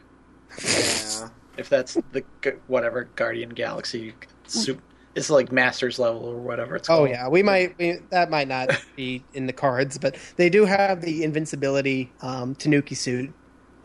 yeah. 0.63 1.29
if 1.57 1.69
that's 1.69 1.97
the 2.13 2.23
whatever 2.67 3.05
Guardian 3.17 3.51
Galaxy 3.51 4.15
soup. 4.47 4.83
It's 5.17 5.31
like 5.31 5.51
Masters 5.51 5.99
level 5.99 6.27
or 6.29 6.37
whatever 6.37 6.77
it's 6.77 6.89
called. 6.89 7.09
Oh 7.09 7.11
yeah, 7.11 7.27
we 7.27 7.43
might 7.43 7.77
we, 7.79 7.99
that 8.11 8.31
might 8.31 8.49
not 8.49 8.71
be 8.97 9.25
in 9.33 9.47
the 9.47 9.53
cards, 9.53 9.97
but 9.97 10.17
they 10.37 10.51
do 10.51 10.67
have 10.67 11.01
the 11.01 11.25
invincibility 11.25 12.13
um, 12.21 12.55
Tanuki 12.55 12.95
suit. 12.95 13.33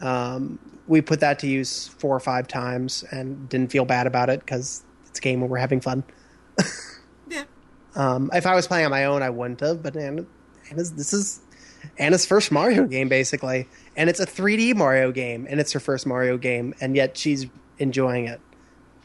Um, 0.02 0.60
we 0.88 1.00
put 1.02 1.22
that 1.22 1.40
to 1.40 1.48
use 1.48 1.88
four 1.88 2.14
or 2.14 2.20
five 2.20 2.50
times 2.50 3.06
and 3.12 3.48
didn't 3.48 3.72
feel 3.72 3.86
bad 3.86 4.08
about 4.08 4.30
it 4.30 4.42
because 4.42 4.84
it's 5.08 5.20
a 5.20 5.22
game 5.22 5.40
where 5.40 5.50
we're 5.50 5.58
having 5.58 5.82
fun. 5.82 6.04
Yeah. 7.30 7.46
Um, 7.96 8.30
if 8.34 8.46
I 8.46 8.56
was 8.56 8.68
playing 8.68 8.84
on 8.86 8.92
my 8.92 9.06
own, 9.06 9.24
I 9.24 9.30
wouldn't 9.30 9.62
have. 9.62 9.82
But 9.82 9.96
Anna, 9.96 10.26
Anna's 10.70 10.92
this 10.92 11.14
is 11.14 11.40
Anna's 11.98 12.26
first 12.26 12.52
Mario 12.52 12.86
game 12.86 13.08
basically, 13.08 13.70
and 13.96 14.10
it's 14.10 14.20
a 14.20 14.26
3D 14.26 14.76
Mario 14.76 15.14
game, 15.14 15.48
and 15.50 15.62
it's 15.62 15.72
her 15.72 15.80
first 15.80 16.06
Mario 16.06 16.38
game, 16.38 16.74
and 16.82 16.94
yet 16.94 17.18
she's 17.18 17.46
enjoying 17.80 18.26
it. 18.26 18.42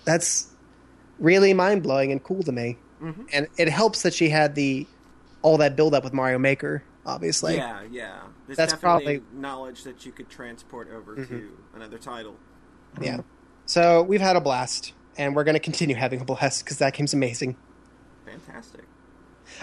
That's 0.04 0.48
really 1.18 1.54
mind 1.54 1.82
blowing 1.82 2.12
and 2.12 2.22
cool 2.22 2.42
to 2.42 2.52
me. 2.52 2.78
Mhm. 3.02 3.28
And 3.32 3.46
it 3.58 3.68
helps 3.68 4.02
that 4.02 4.14
she 4.14 4.28
had 4.28 4.54
the 4.54 4.86
all 5.42 5.58
that 5.58 5.76
build 5.76 5.94
up 5.94 6.02
with 6.04 6.12
Mario 6.12 6.38
Maker, 6.38 6.82
obviously. 7.04 7.56
yeah, 7.56 7.82
yeah. 7.90 8.20
There's 8.46 8.56
That's 8.56 8.74
probably- 8.74 9.22
knowledge 9.32 9.84
that 9.84 10.06
you 10.06 10.12
could 10.12 10.28
transport 10.28 10.88
over 10.94 11.14
to 11.24 11.50
another 11.74 11.98
title. 11.98 12.36
Yeah. 13.00 13.18
So 13.66 14.02
we've 14.02 14.20
had 14.20 14.36
a 14.36 14.40
blast, 14.40 14.92
and 15.18 15.34
we're 15.36 15.44
going 15.44 15.54
to 15.54 15.60
continue 15.60 15.94
having 15.96 16.20
a 16.20 16.24
blast 16.24 16.64
because 16.64 16.78
that 16.78 16.94
game's 16.94 17.12
amazing. 17.12 17.56
Fantastic. 18.24 18.82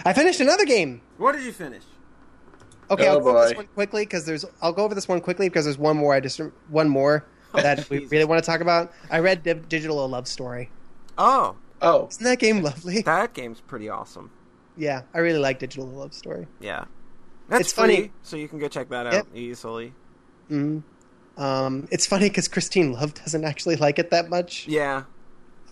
I 0.04 0.12
finished 0.12 0.40
another 0.40 0.64
game. 0.64 1.00
What 1.18 1.32
did 1.32 1.44
you 1.44 1.52
finish? 1.52 1.82
Okay, 2.90 3.08
Oh, 3.08 3.14
I'll 3.14 3.20
go 3.20 3.30
over 3.36 3.48
this 3.48 3.56
one 3.56 3.66
quickly 3.74 4.02
because 4.04 4.24
there's. 4.26 4.44
I'll 4.62 4.72
go 4.72 4.84
over 4.84 4.94
this 4.94 5.08
one 5.08 5.20
quickly 5.20 5.48
because 5.48 5.64
there's 5.64 5.78
one 5.78 5.96
more. 5.96 6.14
I 6.14 6.20
just 6.20 6.40
one 6.68 6.88
more 6.88 7.24
that 7.54 7.88
we 7.90 8.06
really 8.06 8.24
want 8.26 8.42
to 8.42 8.46
talk 8.50 8.60
about. 8.60 8.92
I 9.10 9.20
read 9.20 9.42
Di- 9.42 9.54
Digital 9.54 10.04
A 10.04 10.06
Love 10.06 10.28
Story. 10.28 10.70
Oh, 11.18 11.56
Oh, 11.82 12.06
Isn't 12.10 12.24
that 12.24 12.38
game 12.38 12.62
lovely? 12.62 13.02
that 13.06 13.34
game's 13.34 13.60
pretty 13.60 13.88
awesome. 13.90 14.30
Yeah, 14.76 15.02
I 15.12 15.18
really 15.18 15.38
like 15.38 15.58
Digital 15.58 15.86
Love 15.86 16.14
Story. 16.14 16.46
Yeah. 16.60 16.84
That's 17.48 17.60
It's 17.62 17.72
free, 17.72 17.82
funny. 17.96 18.12
so 18.22 18.36
you 18.36 18.48
can 18.48 18.58
go 18.58 18.68
check 18.68 18.88
that 18.88 19.06
out 19.06 19.12
Yep. 19.12 19.26
easily. 19.34 19.92
hmm 20.48 20.78
Um, 21.36 21.86
it's 21.90 22.06
funny 22.06 22.28
because 22.28 22.48
Christine 22.48 22.92
Love 22.92 23.12
doesn't 23.14 23.44
actually 23.44 23.76
like 23.76 23.98
it 23.98 24.10
that 24.10 24.30
much. 24.30 24.66
Yeah. 24.68 25.04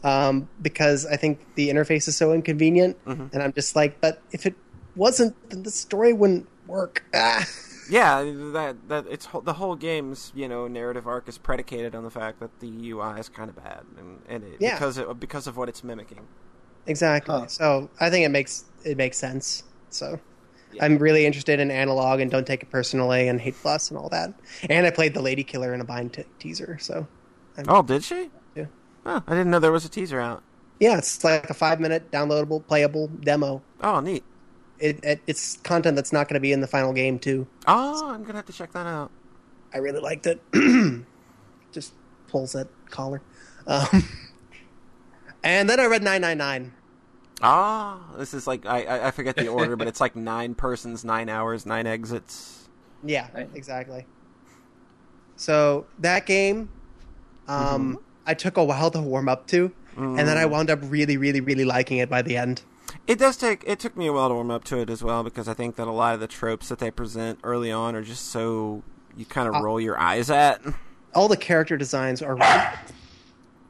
um, 0.05 0.48
because 0.60 1.06
I 1.06 1.16
think 1.16 1.39
the 1.55 1.69
interface 1.70 2.09
is 2.09 2.16
so 2.16 2.32
inconvenient, 2.32 2.97
Mhm. 3.06 3.32
and 3.32 3.40
I'm 3.43 3.52
just 3.52 3.77
like, 3.77 4.01
but 4.01 4.20
if 4.32 4.47
it 4.47 4.56
wasn't, 4.97 5.36
then 5.48 5.62
the 5.62 5.70
story 5.70 6.12
wouldn't 6.12 6.48
work. 6.66 7.05
Ah. 7.14 7.47
Yeah, 7.93 8.23
that 8.52 8.89
that 8.89 9.05
it's 9.10 9.28
the 9.44 9.52
whole 9.52 9.77
game's 9.77 10.32
you 10.35 10.48
know 10.48 10.66
narrative 10.66 11.06
arc 11.06 11.28
is 11.28 11.36
predicated 11.39 11.94
on 11.94 12.05
the 12.05 12.10
fact 12.10 12.40
that 12.40 12.59
the 12.60 12.90
UI 12.90 13.20
is 13.20 13.28
kind 13.28 13.51
of 13.51 13.56
bad 13.56 13.82
and, 13.98 14.20
and 14.28 14.44
it, 14.44 14.56
Yeah. 14.60 14.74
because 14.74 14.97
it, 14.98 15.20
because 15.20 15.47
of 15.47 15.56
what 15.59 15.69
it's 15.69 15.85
mimicking. 15.85 16.27
Exactly. 16.86 17.35
Huh. 17.40 17.47
So 17.48 17.90
I 18.01 18.09
think 18.10 18.24
it 18.24 18.31
makes 18.31 18.64
it 18.85 18.97
makes 18.97 19.19
sense. 19.19 19.64
So 19.90 20.19
Yeah. 20.73 20.85
I'm 20.86 20.97
really 20.98 21.27
interested 21.27 21.60
in 21.60 21.70
Analogue 21.70 22.20
and 22.20 22.31
don't 22.31 22.47
take 22.47 22.62
it 22.62 22.70
personally 22.70 23.28
and 23.28 23.39
hate 23.40 23.56
plus 23.60 23.90
and 23.90 23.98
all 23.98 24.09
that. 24.09 24.32
And 24.70 24.86
I 24.86 24.90
played 24.90 25.12
the 25.12 25.20
Lady 25.23 25.44
Killer 25.44 25.74
in 25.74 25.81
a 25.82 25.85
bind 25.85 26.14
t- 26.14 26.24
teaser. 26.39 26.78
So 26.81 27.06
I'm, 27.59 27.66
Oh, 27.69 27.82
did 27.82 28.02
she? 28.05 28.31
Yeah. 28.56 28.66
Oh, 29.05 29.23
I 29.27 29.32
didn't 29.32 29.51
know 29.51 29.59
there 29.59 29.70
was 29.70 29.85
a 29.85 29.90
teaser 29.90 30.19
out. 30.19 30.43
yeah, 30.81 30.97
it's 30.97 31.23
like 31.24 31.51
a 31.51 31.55
five 31.55 31.78
minute 31.78 32.10
downloadable 32.10 32.66
playable 32.66 33.09
demo. 33.09 33.60
Oh, 33.82 34.01
neat. 34.01 34.24
It, 34.83 34.99
it 35.05 35.21
it's 35.29 35.59
content 35.59 35.95
that's 35.97 36.13
not 36.13 36.29
going 36.29 36.35
to 36.35 36.41
be 36.41 36.53
in 36.53 36.61
the 36.61 36.67
final 36.67 36.93
game 36.93 37.19
too. 37.19 37.47
Oh, 37.69 38.11
I'm 38.11 38.25
gonna 38.25 38.39
have 38.39 38.47
to 38.47 38.53
check 38.53 38.73
that 38.73 38.87
out. 38.87 39.11
I 39.73 39.79
really 39.79 40.01
liked 40.01 40.27
it. 40.27 40.43
Just 41.73 41.95
pulls 42.27 42.53
that 42.53 42.67
collar. 42.91 43.23
Um, 43.67 43.87
and 45.45 45.71
then 45.71 45.79
I 45.81 45.85
read 45.87 46.03
999. 46.03 46.73
Ah, 47.45 48.01
this 48.19 48.35
is 48.35 48.47
like 48.47 48.67
I 48.67 48.83
I- 48.83 49.07
I 49.07 49.11
forget 49.13 49.37
the 49.37 49.49
order, 49.49 49.77
but 49.77 49.87
it's 49.89 50.01
like 50.01 50.17
nine 50.35 50.55
persons, 50.55 51.05
nine 51.05 51.29
hours, 51.29 51.65
nine 51.65 51.87
exits. 51.87 52.69
Yeah, 53.05 53.29
Right. 53.35 53.49
exactly. 53.55 54.07
So 55.37 55.87
that 55.99 56.27
game, 56.27 56.69
um, 57.49 57.99
I 58.27 58.35
took 58.35 58.57
a 58.57 58.65
while 58.65 58.91
to 58.93 59.01
warm 59.01 59.29
up 59.29 59.47
to, 59.49 59.73
and 59.97 60.19
then 60.19 60.39
I 60.39 60.47
wound 60.47 60.71
up 60.71 60.79
really, 60.83 61.17
really, 61.17 61.41
really 61.41 61.65
liking 61.65 61.99
it 61.99 62.09
by 62.09 62.23
the 62.23 62.37
end. 62.37 62.63
It 63.07 63.19
does 63.19 63.37
take. 63.37 63.65
It 63.66 63.79
took 63.81 63.97
me 63.97 64.07
a 64.07 64.12
while 64.12 64.29
to 64.29 64.35
warm 64.35 64.51
up 64.51 64.65
to 64.65 64.79
it 64.79 64.89
as 64.89 65.03
well 65.03 65.23
because 65.24 65.49
I 65.49 65.55
think 65.55 65.77
that 65.77 65.89
a 65.89 65.93
lot 65.93 66.15
of 66.15 66.20
the 66.20 66.27
tropes 66.29 66.69
that 66.69 66.79
they 66.79 66.91
present 66.91 67.39
early 67.43 67.70
on 67.73 67.95
are 67.97 68.03
just 68.03 68.27
so 68.31 68.83
you 69.16 69.24
kind 69.24 69.49
of 69.49 69.55
Uh, 69.57 69.61
roll 69.62 69.81
your 69.81 69.99
eyes 69.99 70.31
at. 70.31 70.61
All 71.15 71.29
the 71.29 71.37
character 71.37 71.77
designs 71.77 72.23
are. 72.23 72.39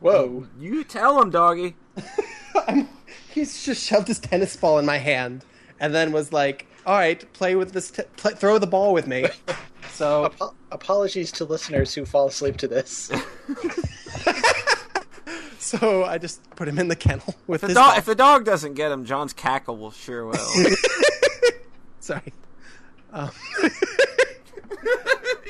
whoa! 0.00 0.46
You 0.58 0.84
tell 0.84 1.18
them, 1.18 1.30
doggy. 1.30 1.74
He's 3.30 3.64
just 3.64 3.82
shoved 3.84 4.08
his 4.08 4.18
tennis 4.18 4.54
ball 4.56 4.78
in 4.78 4.84
my 4.86 4.98
hand, 4.98 5.44
and 5.80 5.94
then 5.94 6.12
was 6.12 6.32
like, 6.32 6.66
"All 6.86 6.94
right, 6.96 7.24
play 7.32 7.54
with 7.56 7.72
this. 7.72 7.90
T- 7.90 8.02
play, 8.16 8.32
throw 8.34 8.58
the 8.58 8.66
ball 8.66 8.92
with 8.92 9.06
me." 9.06 9.26
So 9.92 10.24
Apo- 10.24 10.54
apologies 10.70 11.30
to 11.32 11.44
listeners 11.44 11.92
who 11.92 12.06
fall 12.06 12.26
asleep 12.28 12.56
to 12.58 12.66
this. 12.68 13.10
So 15.72 16.02
I 16.04 16.18
just 16.18 16.42
put 16.56 16.66
him 16.66 16.76
in 16.80 16.88
the 16.88 16.96
kennel 16.96 17.36
with 17.46 17.58
If 17.58 17.60
the, 17.62 17.66
his 17.68 17.74
dog, 17.76 17.90
ball. 17.90 17.98
if 17.98 18.04
the 18.04 18.14
dog 18.16 18.44
doesn't 18.44 18.74
get 18.74 18.90
him, 18.90 19.04
John's 19.04 19.32
cackle 19.32 19.76
will 19.76 19.92
sure 19.92 20.26
will. 20.26 20.34
Sorry. 22.00 22.32
Um, 23.12 23.30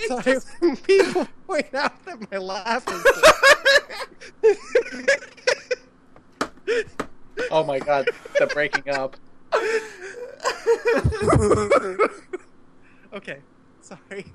sorry, 0.08 0.36
when 0.60 0.76
people 0.76 1.26
point 1.47 1.73
out 1.74 2.05
that 2.05 2.31
my 2.31 2.36
laugh 2.36 2.84
is. 2.89 3.02
Oh 7.50 7.65
my 7.65 7.78
god, 7.78 8.08
the 8.39 8.47
breaking 8.49 8.91
up. 8.91 9.16
okay, 13.15 13.39
sorry. 13.81 14.26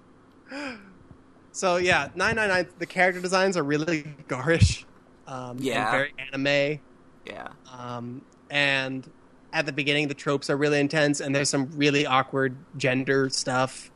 So 1.51 1.75
yeah, 1.77 2.09
nine 2.15 2.35
nine 2.35 2.49
nine. 2.49 2.67
The 2.79 2.85
character 2.85 3.21
designs 3.21 3.57
are 3.57 3.63
really 3.63 4.05
garish. 4.27 4.85
Um, 5.27 5.57
Yeah. 5.59 5.83
and 5.83 5.91
very 5.91 6.13
anime. 6.17 6.79
yeah. 7.25 7.47
Um, 7.77 8.21
and 8.49 9.09
at 9.53 9.65
the 9.65 9.71
beginning, 9.73 10.07
the 10.07 10.13
tropes 10.13 10.49
are 10.49 10.57
really 10.57 10.79
intense, 10.79 11.19
and 11.19 11.35
there's 11.35 11.49
some 11.49 11.69
really 11.75 12.05
awkward 12.05 12.55
gender 12.77 13.29
stuff. 13.29 13.91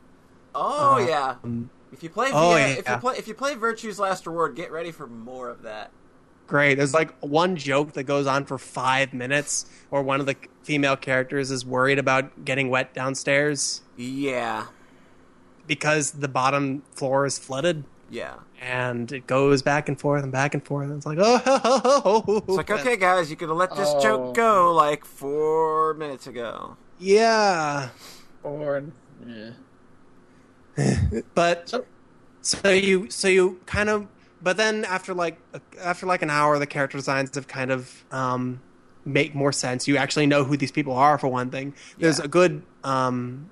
Oh 0.54 0.94
Uh, 0.94 0.98
yeah. 1.06 1.34
um, 1.42 1.70
If 1.92 2.02
you 2.02 2.08
play, 2.10 2.30
oh, 2.32 2.52
VA 2.54 2.78
if 2.78 2.88
you 2.88 2.96
play, 2.98 3.16
if 3.16 3.28
you 3.28 3.34
play 3.34 3.54
Virtue's 3.54 3.98
Last 3.98 4.26
Reward, 4.26 4.54
get 4.56 4.70
ready 4.70 4.90
for 4.92 5.06
more 5.06 5.48
of 5.48 5.62
that. 5.62 5.90
Great. 6.46 6.74
There's 6.74 6.92
like 6.94 7.14
one 7.20 7.56
joke 7.56 7.92
that 7.92 8.02
goes 8.04 8.26
on 8.26 8.44
for 8.44 8.58
five 8.58 9.12
minutes, 9.14 9.64
or 9.90 10.02
one 10.02 10.20
of 10.20 10.26
the 10.26 10.36
female 10.62 10.96
characters 10.96 11.50
is 11.50 11.64
worried 11.64 11.98
about 11.98 12.44
getting 12.44 12.68
wet 12.68 12.92
downstairs 12.94 13.80
Yeah. 13.96 14.66
because 15.66 16.12
the 16.12 16.28
bottom 16.28 16.82
floor 16.94 17.24
is 17.26 17.38
flooded, 17.38 17.84
Yeah. 18.10 18.34
And 18.62 19.10
it 19.10 19.26
goes 19.26 19.60
back 19.60 19.88
and 19.88 19.98
forth 19.98 20.22
and 20.22 20.30
back 20.30 20.54
and 20.54 20.64
forth. 20.64 20.86
And 20.88 20.96
it's 20.96 21.04
like, 21.06 21.18
oh, 21.20 22.42
It's 22.46 22.56
like, 22.56 22.70
okay, 22.70 22.96
guys, 22.96 23.28
you 23.30 23.36
could 23.36 23.48
have 23.48 23.58
let 23.58 23.70
this 23.74 23.88
Oh. 23.90 24.00
joke 24.02 24.34
go 24.36 24.72
like 24.72 25.04
four 25.04 25.94
minutes 25.94 26.26
ago. 26.28 26.76
yeah. 26.98 27.88
Or 28.44 28.82
yeah. 29.26 29.50
But 31.34 31.68
So- 31.68 31.84
so 32.44 32.70
you 32.70 33.08
so 33.08 33.28
you 33.28 33.60
kind 33.66 33.88
of 33.88 34.08
but 34.42 34.56
then 34.56 34.84
after 34.84 35.14
like 35.14 35.38
after 35.80 36.06
like 36.06 36.22
an 36.22 36.30
hour 36.30 36.58
the 36.58 36.66
character 36.66 36.98
designs 36.98 37.32
have 37.36 37.46
kind 37.46 37.70
of 37.70 38.04
um 38.10 38.60
make 39.04 39.32
more 39.32 39.52
sense 39.52 39.86
you 39.86 39.96
actually 39.96 40.26
know 40.26 40.42
who 40.42 40.56
these 40.56 40.72
people 40.72 40.92
are 40.94 41.18
for 41.18 41.28
one 41.28 41.50
thing 41.50 41.72
there's 41.98 42.18
Yeah. 42.18 42.24
a 42.24 42.28
good 42.28 42.62
um 42.82 43.48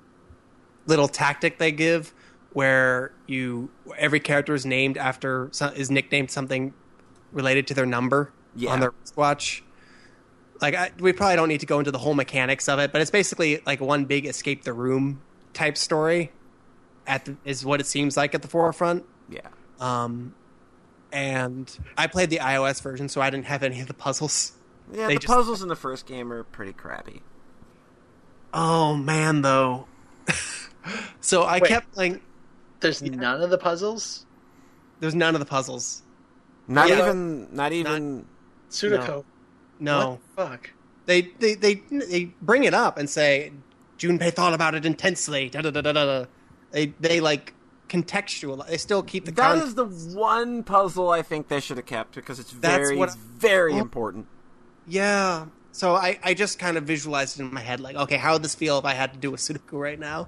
little 0.87 1.07
tactic 1.07 1.57
they 1.57 1.71
give 1.71 2.13
where 2.53 3.13
you 3.27 3.69
every 3.97 4.19
character 4.19 4.53
is 4.53 4.65
named 4.65 4.97
after 4.97 5.49
is 5.75 5.89
nicknamed 5.91 6.29
something 6.31 6.73
related 7.31 7.65
to 7.67 7.73
their 7.73 7.85
number 7.85 8.31
Yeah. 8.55 8.71
on 8.71 8.79
their 8.81 8.91
wristwatch 8.99 9.63
like 10.61 10.75
I, 10.75 10.91
we 10.99 11.13
probably 11.13 11.37
don't 11.37 11.47
need 11.47 11.61
to 11.61 11.65
go 11.65 11.79
into 11.79 11.91
the 11.91 11.97
whole 11.97 12.13
mechanics 12.13 12.67
of 12.67 12.77
it 12.79 12.91
but 12.91 13.01
it's 13.01 13.09
basically 13.11 13.61
like 13.65 13.79
one 13.79 14.05
big 14.05 14.25
escape 14.25 14.63
the 14.63 14.73
room 14.73 15.21
type 15.53 15.77
story 15.77 16.31
at 17.07 17.25
the, 17.25 17.37
is 17.45 17.65
what 17.65 17.79
it 17.79 17.85
seems 17.87 18.15
like 18.17 18.35
at 18.35 18.41
the 18.41 18.47
forefront 18.47 19.05
Yeah. 19.29 19.47
um 19.79 20.35
and 21.13 21.75
i 21.97 22.07
played 22.07 22.29
the 22.29 22.37
ios 22.39 22.81
version 22.81 23.07
so 23.09 23.21
i 23.21 23.29
didn't 23.29 23.45
have 23.45 23.63
any 23.63 23.79
of 23.81 23.87
the 23.87 23.93
puzzles 23.93 24.53
Yeah, 24.93 25.07
They 25.07 25.13
the 25.15 25.19
just- 25.21 25.33
puzzles 25.33 25.61
in 25.61 25.69
the 25.69 25.75
first 25.75 26.05
game 26.05 26.31
are 26.33 26.43
pretty 26.43 26.73
crappy. 26.73 27.21
oh 28.53 28.95
man 28.95 29.41
though 29.41 29.87
so 31.21 31.43
i 31.43 31.55
Wait. 31.59 31.65
kept 31.69 31.91
playing 31.93 32.21
There's 32.81 33.01
none 33.01 33.41
of 33.41 33.49
the 33.49 33.57
puzzles. 33.57 34.25
there's 34.99 35.15
none 35.15 35.33
of 35.35 35.39
the 35.39 35.45
puzzles 35.45 36.01
Not 36.67 36.89
Yeah. 36.89 36.99
even, 36.99 37.47
not 37.51 37.71
even. 37.71 38.25
Sudoku. 38.69 39.23
no 39.79 40.09
What 40.09 40.19
the 40.35 40.43
fuck? 40.57 40.69
they, 41.05 41.21
they 41.39 41.55
they 41.55 41.73
they 41.91 42.25
bring 42.41 42.63
it 42.63 42.73
up 42.73 42.97
and 42.97 43.09
say 43.09 43.51
junpei 43.97 44.31
thought 44.33 44.53
about 44.53 44.75
it 44.75 44.85
intensely 44.85 45.49
da, 45.49 45.61
da, 45.61 45.71
da, 45.71 45.81
da, 45.81 45.91
da, 45.91 46.05
da. 46.05 46.25
they 46.71 46.87
they 46.99 47.19
like 47.19 47.53
contextual. 47.89 48.65
They 48.67 48.77
still 48.77 49.03
keep 49.03 49.25
the 49.25 49.31
That 49.33 49.55
con- 49.57 49.67
is 49.67 49.75
the 49.75 49.85
one 49.85 50.63
puzzle 50.63 51.09
I 51.09 51.21
think 51.23 51.49
they 51.49 51.59
should 51.59 51.75
have 51.77 51.85
kept 51.85 52.15
because 52.15 52.39
it's 52.39 52.51
That's 52.53 52.77
very, 52.87 52.95
what- 52.97 53.13
very 53.15 53.73
Oh. 53.73 53.77
important. 53.79 54.27
Yeah. 54.87 55.47
So 55.73 55.95
I, 55.95 56.17
I 56.23 56.33
just 56.33 56.57
kind 56.59 56.77
of 56.77 56.83
visualized 56.85 57.37
it 57.39 57.43
in 57.43 57.53
my 57.53 57.59
head, 57.61 57.79
like, 57.81 57.95
okay, 57.97 58.17
how 58.17 58.33
would 58.33 58.43
this 58.43 58.55
feel 58.55 58.77
if 58.79 58.85
I 58.85 58.93
had 58.93 59.13
to 59.13 59.19
do 59.19 59.33
a 59.33 59.37
Sudoku 59.37 59.73
right 59.79 59.99
now? 59.99 60.27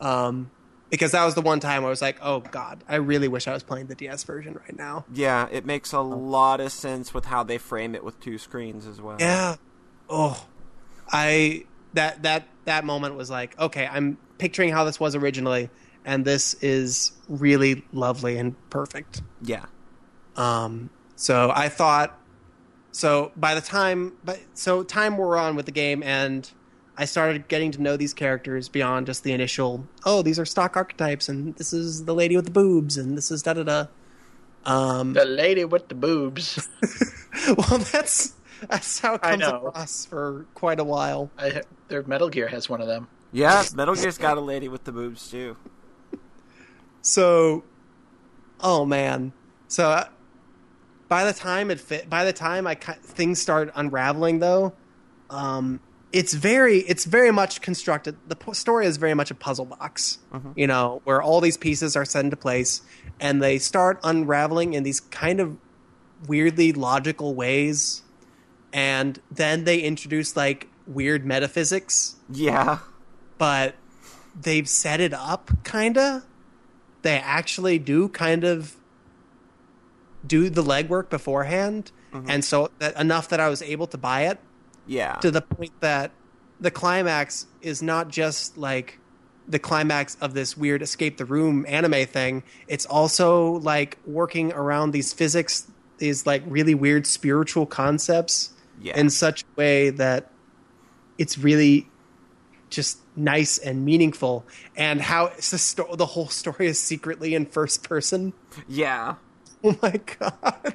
Um, 0.00 0.50
because 0.90 1.12
that 1.12 1.24
was 1.24 1.34
the 1.34 1.40
one 1.40 1.60
time 1.60 1.84
I 1.84 1.88
was 1.88 2.02
like, 2.02 2.18
oh 2.20 2.40
god, 2.40 2.84
I 2.88 2.96
really 2.96 3.28
wish 3.28 3.46
I 3.46 3.52
was 3.52 3.62
playing 3.62 3.86
the 3.86 3.94
DS 3.94 4.24
version 4.24 4.54
right 4.54 4.76
now. 4.76 5.04
Yeah, 5.12 5.48
it 5.50 5.64
makes 5.64 5.92
a 5.92 6.00
lot 6.00 6.60
of 6.60 6.72
sense 6.72 7.14
with 7.14 7.26
how 7.26 7.42
they 7.42 7.58
frame 7.58 7.94
it 7.94 8.04
with 8.04 8.20
two 8.20 8.38
screens 8.38 8.86
as 8.86 9.00
well. 9.00 9.16
Yeah. 9.18 9.56
Oh, 10.08 10.46
I 11.10 11.64
that 11.94 12.22
that 12.22 12.48
that 12.64 12.84
moment 12.84 13.14
was 13.14 13.30
like, 13.30 13.58
okay, 13.58 13.86
I'm 13.86 14.18
picturing 14.38 14.70
how 14.70 14.84
this 14.84 14.98
was 14.98 15.14
originally, 15.14 15.70
and 16.04 16.24
this 16.24 16.54
is 16.54 17.12
really 17.28 17.84
lovely 17.92 18.36
and 18.36 18.56
perfect. 18.70 19.22
Yeah. 19.42 19.66
Um, 20.36 20.90
so 21.16 21.52
I 21.54 21.68
thought, 21.68 22.18
so 22.92 23.32
by 23.36 23.54
the 23.54 23.60
time, 23.60 24.14
but 24.24 24.40
so 24.54 24.82
time 24.82 25.16
wore 25.16 25.36
on 25.36 25.54
with 25.54 25.66
the 25.66 25.72
game, 25.72 26.02
and 26.02 26.50
I 27.00 27.06
started 27.06 27.48
getting 27.48 27.72
to 27.72 27.80
know 27.80 27.96
these 27.96 28.12
characters 28.12 28.68
beyond 28.68 29.06
just 29.06 29.24
the 29.24 29.32
initial. 29.32 29.88
Oh, 30.04 30.20
these 30.20 30.38
are 30.38 30.44
stock 30.44 30.76
archetypes, 30.76 31.30
and 31.30 31.54
this 31.56 31.72
is 31.72 32.04
the 32.04 32.14
lady 32.14 32.36
with 32.36 32.44
the 32.44 32.50
boobs, 32.50 32.98
and 32.98 33.16
this 33.16 33.30
is 33.30 33.42
da 33.42 33.54
da 33.54 33.62
da. 33.62 33.86
Um, 34.66 35.14
The 35.14 35.24
lady 35.24 35.64
with 35.64 35.88
the 35.88 35.94
boobs. 35.94 36.68
well, 37.56 37.78
that's 37.78 38.34
that's 38.68 38.98
how 38.98 39.14
it 39.14 39.22
comes 39.22 39.42
across 39.42 40.04
for 40.04 40.44
quite 40.52 40.78
a 40.78 40.84
while. 40.84 41.30
I, 41.38 41.62
their 41.88 42.02
Metal 42.02 42.28
Gear 42.28 42.48
has 42.48 42.68
one 42.68 42.82
of 42.82 42.86
them. 42.86 43.08
Yeah, 43.32 43.64
Metal 43.74 43.94
Gear's 43.94 44.18
got 44.18 44.36
a 44.36 44.42
lady 44.42 44.68
with 44.68 44.84
the 44.84 44.92
boobs 44.92 45.30
too. 45.30 45.56
So, 47.00 47.64
oh 48.60 48.84
man. 48.84 49.32
So 49.68 49.88
uh, 49.88 50.08
by 51.08 51.24
the 51.24 51.32
time 51.32 51.70
it 51.70 51.80
fit, 51.80 52.10
by 52.10 52.26
the 52.26 52.34
time 52.34 52.66
I 52.66 52.74
ki- 52.74 52.92
things 53.02 53.40
start 53.40 53.72
unraveling 53.74 54.40
though, 54.40 54.74
um, 55.30 55.80
it's 56.12 56.34
very 56.34 56.78
it's 56.78 57.04
very 57.04 57.30
much 57.30 57.60
constructed. 57.60 58.16
The 58.26 58.36
story 58.54 58.86
is 58.86 58.96
very 58.96 59.14
much 59.14 59.30
a 59.30 59.34
puzzle 59.34 59.66
box, 59.66 60.18
mm-hmm. 60.32 60.52
you 60.56 60.66
know, 60.66 61.00
where 61.04 61.22
all 61.22 61.40
these 61.40 61.56
pieces 61.56 61.96
are 61.96 62.04
set 62.04 62.24
into 62.24 62.36
place, 62.36 62.82
and 63.20 63.42
they 63.42 63.58
start 63.58 64.00
unraveling 64.02 64.74
in 64.74 64.82
these 64.82 65.00
kind 65.00 65.40
of 65.40 65.56
weirdly 66.26 66.72
logical 66.72 67.34
ways, 67.34 68.02
and 68.72 69.20
then 69.30 69.64
they 69.64 69.80
introduce 69.80 70.36
like 70.36 70.68
weird 70.86 71.24
metaphysics 71.24 72.16
Yeah. 72.28 72.78
but 73.38 73.76
they've 74.40 74.68
set 74.68 75.00
it 75.00 75.14
up 75.14 75.50
kinda. 75.64 76.24
They 77.02 77.18
actually 77.18 77.78
do 77.78 78.08
kind 78.08 78.44
of 78.44 78.76
do 80.26 80.50
the 80.50 80.62
legwork 80.62 81.08
beforehand, 81.08 81.92
mm-hmm. 82.12 82.28
and 82.28 82.44
so 82.44 82.70
that 82.80 82.98
enough 82.98 83.28
that 83.28 83.38
I 83.38 83.48
was 83.48 83.62
able 83.62 83.86
to 83.86 83.96
buy 83.96 84.22
it 84.22 84.40
Yeah. 84.90 85.14
to 85.16 85.30
the 85.30 85.40
point 85.40 85.72
that 85.80 86.10
the 86.60 86.70
climax 86.70 87.46
is 87.62 87.80
not 87.82 88.08
just 88.08 88.58
like 88.58 88.98
the 89.48 89.58
climax 89.58 90.16
of 90.20 90.34
this 90.34 90.56
weird 90.56 90.82
escape 90.82 91.16
the 91.16 91.24
room 91.24 91.64
anime 91.68 92.06
thing. 92.06 92.42
It's 92.68 92.86
also 92.86 93.52
like 93.60 93.98
working 94.06 94.52
around 94.52 94.90
these 94.92 95.12
physics, 95.12 95.70
these 95.98 96.26
like 96.26 96.42
really 96.46 96.74
weird 96.74 97.06
spiritual 97.06 97.66
concepts 97.66 98.50
Yeah. 98.80 98.98
in 98.98 99.10
such 99.10 99.42
a 99.42 99.46
way 99.56 99.90
that 99.90 100.30
it's 101.18 101.38
really 101.38 101.86
just 102.68 102.98
nice 103.16 103.58
and 103.58 103.84
meaningful. 103.84 104.44
And 104.76 105.00
how 105.00 105.28
the, 105.36 105.58
sto- 105.58 105.96
the 105.96 106.06
whole 106.06 106.28
story 106.28 106.66
is 106.66 106.80
secretly 106.80 107.34
in 107.34 107.46
first 107.46 107.82
person. 107.88 108.32
yeah. 108.68 109.14
Oh 109.62 109.76
my 109.82 110.00
god! 110.18 110.74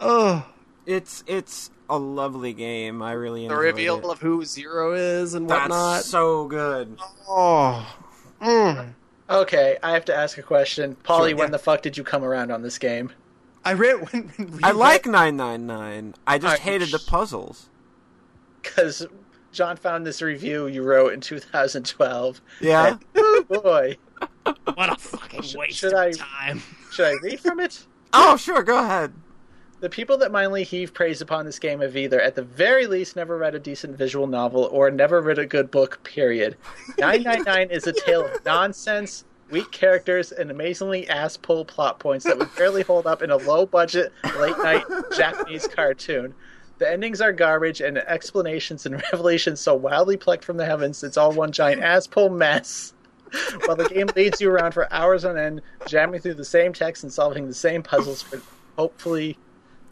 Oh, 0.00 0.46
It's 0.84 1.24
it's 1.26 1.70
a 1.96 1.98
lovely 1.98 2.52
game. 2.52 3.02
I 3.02 3.12
really 3.12 3.40
the 3.40 3.54
enjoyed 3.54 3.64
reveal 3.64 3.98
it. 3.98 4.04
of 4.04 4.20
who 4.20 4.44
Zero 4.44 4.92
is 4.94 5.34
and 5.34 5.48
That's 5.48 5.62
whatnot. 5.68 6.02
so 6.04 6.46
good. 6.46 6.98
Oh. 7.28 7.96
Mm. 8.40 8.94
Okay, 9.30 9.78
I 9.82 9.92
have 9.92 10.04
to 10.06 10.14
ask 10.14 10.36
a 10.38 10.42
question. 10.42 10.94
Polly, 10.96 11.30
Sure, 11.30 11.38
when 11.38 11.50
the 11.52 11.58
fuck 11.58 11.82
did 11.82 11.96
you 11.96 12.04
come 12.04 12.24
around 12.24 12.50
on 12.50 12.62
this 12.62 12.78
game? 12.78 13.12
I 13.64 13.72
read 13.74 13.94
when, 14.12 14.28
when 14.36 14.52
we 14.56 14.62
I 14.62 14.68
read- 14.68 14.76
like 14.76 15.06
999. 15.06 16.14
I 16.26 16.38
just 16.38 16.44
Alright, 16.46 16.60
hated 16.60 16.90
the 16.90 16.98
puzzles. 17.06 17.68
Because 18.62 19.06
John 19.52 19.76
found 19.76 20.06
this 20.06 20.22
review 20.22 20.66
you 20.66 20.82
wrote 20.82 21.12
in 21.12 21.20
2012. 21.20 22.40
Yeah. 22.60 22.86
And, 22.88 22.98
oh 23.16 23.44
boy, 23.48 23.96
what 24.74 24.92
a 24.92 24.96
fucking 24.96 25.44
waste 25.56 25.78
should 25.78 25.92
of 25.92 25.98
I- 25.98 26.12
time. 26.12 26.62
should 26.90 27.06
I 27.06 27.14
read 27.22 27.40
from 27.40 27.60
it? 27.60 27.84
Oh, 28.12 28.36
sure, 28.36 28.62
go 28.62 28.78
ahead. 28.78 29.12
The 29.82 29.90
people 29.90 30.16
that 30.18 30.30
mindly 30.30 30.62
heave 30.62 30.94
praise 30.94 31.20
upon 31.20 31.44
this 31.44 31.58
game 31.58 31.80
have 31.80 31.96
either, 31.96 32.20
at 32.20 32.36
the 32.36 32.44
very 32.44 32.86
least, 32.86 33.16
never 33.16 33.36
read 33.36 33.56
a 33.56 33.58
decent 33.58 33.98
visual 33.98 34.28
novel 34.28 34.68
or 34.70 34.92
never 34.92 35.20
read 35.20 35.40
a 35.40 35.44
good 35.44 35.72
book, 35.72 36.00
period. 36.04 36.56
999 37.00 37.68
is 37.72 37.88
a 37.88 37.92
tale 37.92 38.24
of 38.26 38.44
nonsense, 38.44 39.24
weak 39.50 39.72
characters, 39.72 40.30
and 40.30 40.52
amazingly 40.52 41.08
ass 41.08 41.36
pull 41.36 41.64
plot 41.64 41.98
points 41.98 42.24
that 42.26 42.38
would 42.38 42.54
barely 42.54 42.84
hold 42.84 43.08
up 43.08 43.22
in 43.22 43.32
a 43.32 43.36
low 43.38 43.66
budget, 43.66 44.12
late 44.38 44.56
night 44.58 44.84
Japanese 45.16 45.66
cartoon. 45.66 46.32
The 46.78 46.88
endings 46.88 47.20
are 47.20 47.32
garbage, 47.32 47.80
and 47.80 47.96
the 47.96 48.08
explanations 48.08 48.86
and 48.86 49.02
revelations 49.12 49.58
so 49.58 49.74
wildly 49.74 50.16
plucked 50.16 50.44
from 50.44 50.58
the 50.58 50.64
heavens, 50.64 51.02
it's 51.02 51.16
all 51.16 51.32
one 51.32 51.50
giant 51.50 51.82
ass 51.82 52.06
pull 52.06 52.30
mess. 52.30 52.94
While 53.66 53.74
the 53.74 53.88
game 53.88 54.10
leads 54.14 54.40
you 54.40 54.48
around 54.48 54.74
for 54.74 54.92
hours 54.92 55.24
on 55.24 55.36
end, 55.36 55.60
jamming 55.88 56.20
through 56.20 56.34
the 56.34 56.44
same 56.44 56.72
text 56.72 57.02
and 57.02 57.12
solving 57.12 57.48
the 57.48 57.54
same 57.54 57.82
puzzles 57.82 58.22
for 58.22 58.40
hopefully 58.76 59.36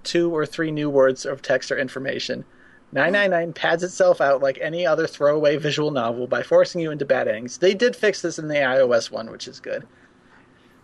two 0.04 0.34
or 0.34 0.46
three 0.46 0.70
new 0.70 0.90
words 0.90 1.24
of 1.24 1.42
text 1.42 1.70
or 1.70 1.78
information. 1.78 2.44
999 2.92 3.52
pads 3.52 3.84
itself 3.84 4.20
out 4.20 4.42
like 4.42 4.58
any 4.60 4.84
other 4.84 5.06
throwaway 5.06 5.56
visual 5.56 5.92
novel 5.92 6.26
by 6.26 6.42
forcing 6.42 6.80
you 6.80 6.90
into 6.90 7.04
bad 7.04 7.28
endings. 7.28 7.58
They 7.58 7.74
did 7.74 7.94
fix 7.94 8.20
this 8.20 8.38
in 8.38 8.48
the 8.48 8.54
iOS 8.56 9.10
one, 9.10 9.30
which 9.30 9.46
is 9.46 9.60
good. 9.60 9.86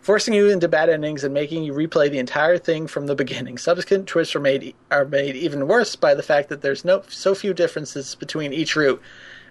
Forcing 0.01 0.35
you 0.35 0.49
into 0.49 0.69
bad 0.69 0.89
endings 0.89 1.25
and 1.25 1.35
making 1.35 1.65
you 1.65 1.73
replay 1.73 2.09
the 2.09 2.21
entire 2.21 2.59
thing 2.59 2.87
from 2.87 3.07
the 3.07 3.17
beginning. 3.17 3.59
Subsequent 3.59 4.07
twists 4.07 4.37
are 4.37 4.41
made 4.41 4.73
are 4.89 5.05
made 5.05 5.35
even 5.35 5.67
worse 5.67 5.97
by 5.97 6.15
the 6.15 6.23
fact 6.23 6.49
that 6.49 6.63
there's 6.63 6.85
no 6.85 7.03
so 7.09 7.35
few 7.35 7.53
differences 7.53 8.15
between 8.15 8.53
each 8.53 8.77
route, 8.77 9.03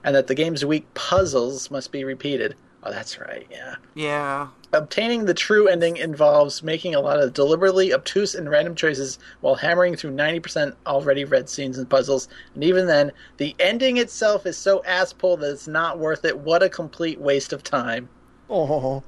and 0.01 0.15
that 0.15 0.27
the 0.27 0.35
game's 0.35 0.63
weak 0.63 0.93
puzzles 0.93 1.69
must 1.69 1.91
be 1.91 2.05
repeated. 2.05 2.55
Oh, 2.87 2.91
that's 2.91 3.19
right, 3.19 3.47
yeah. 3.49 3.75
Yeah. 3.95 4.47
Obtaining 4.71 5.25
the 5.25 5.33
true 5.33 5.67
ending 5.67 5.97
involves 5.97 6.61
making 6.61 6.93
a 6.93 6.99
lot 6.99 7.19
of 7.19 7.33
deliberately 7.33 7.91
obtuse 7.91 8.35
and 8.35 8.47
random 8.47 8.75
choices 8.75 9.17
while 9.41 9.55
hammering 9.55 9.95
through 9.95 10.11
90% 10.11 10.75
already 10.85 11.25
read 11.25 11.49
scenes 11.49 11.79
and 11.79 11.89
puzzles. 11.89 12.27
And 12.53 12.63
even 12.63 12.85
then, 12.85 13.11
the 13.37 13.55
ending 13.59 13.97
itself 13.97 14.45
is 14.45 14.55
so 14.55 14.83
ass 14.83 15.13
pull 15.13 15.35
that 15.37 15.49
it's 15.51 15.67
not 15.67 15.97
worth 15.97 16.25
it. 16.25 16.37
What 16.37 16.61
a 16.61 16.69
complete 16.69 17.19
waste 17.19 17.53
of 17.53 17.63
time. 17.63 18.07
Oh. 18.51 19.01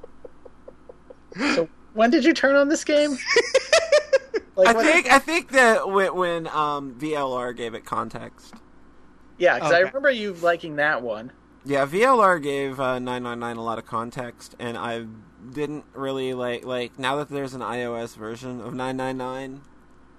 So, 1.54 1.68
when 1.94 2.10
did 2.10 2.24
you 2.24 2.34
turn 2.34 2.56
on 2.56 2.68
this 2.68 2.82
game? 2.82 3.12
like, 4.56 4.68
I 4.68 4.72
what- 4.72 4.84
think 4.84 5.08
I 5.08 5.20
think 5.20 5.50
that 5.52 5.88
when, 5.88 6.16
when 6.16 6.46
um, 6.48 6.96
VLR 6.98 7.54
gave 7.56 7.74
it 7.74 7.84
context. 7.84 8.54
yeah, 9.38 9.54
because 9.54 9.70
I 9.72 9.78
remember 9.80 10.10
you 10.10 10.32
liking 10.32 10.76
that 10.76 11.00
one. 11.02 11.30
Yeah, 11.64 11.84
VLR 11.86 12.42
gave 12.42 12.80
uh, 12.80 12.98
999 12.98 13.56
a 13.56 13.62
lot 13.62 13.78
of 13.78 13.86
context, 13.86 14.54
and 14.58 14.78
I 14.78 15.06
didn't 15.52 15.84
really 15.92 16.32
like 16.34 16.64
like 16.64 16.98
now 16.98 17.16
that 17.16 17.28
there's 17.28 17.54
an 17.54 17.60
iOS 17.60 18.16
version 18.16 18.60
of 18.60 18.72
999, 18.74 19.60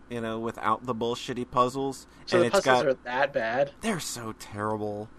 you 0.10 0.22
know, 0.22 0.38
without 0.40 0.86
the 0.86 0.94
bullshitty 0.94 1.50
puzzles, 1.50 2.06
So 2.26 2.38
and 2.38 2.44
the 2.44 2.48
it's 2.48 2.66
puzzles 2.66 2.84
got 2.84 2.88
are 2.88 2.94
that 3.06 3.34
bad. 3.34 3.72
they're 3.82 4.00
so 4.00 4.34
terrible. 4.38 5.10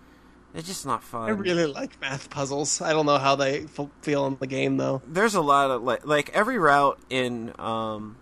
It's 0.55 0.67
just 0.67 0.85
not 0.85 1.03
fun. 1.05 1.29
I 1.29 1.33
really 1.33 1.67
like 1.67 2.01
math 2.01 2.29
puzzles. 2.29 2.81
I 2.83 2.93
don't 2.93 3.07
know 3.07 3.19
how 3.19 3.37
they 3.37 3.65
f- 3.65 3.89
feel 4.03 4.27
in 4.27 4.37
the 4.41 4.49
game 4.49 4.77
though. 4.79 5.01
there's 5.07 5.35
a 5.37 5.41
lot 5.41 5.71
of 5.71 5.83
like 5.83 6.05
like 6.05 6.29
every 6.31 6.59
route 6.59 6.99
in 7.09 7.53
um 7.59 8.17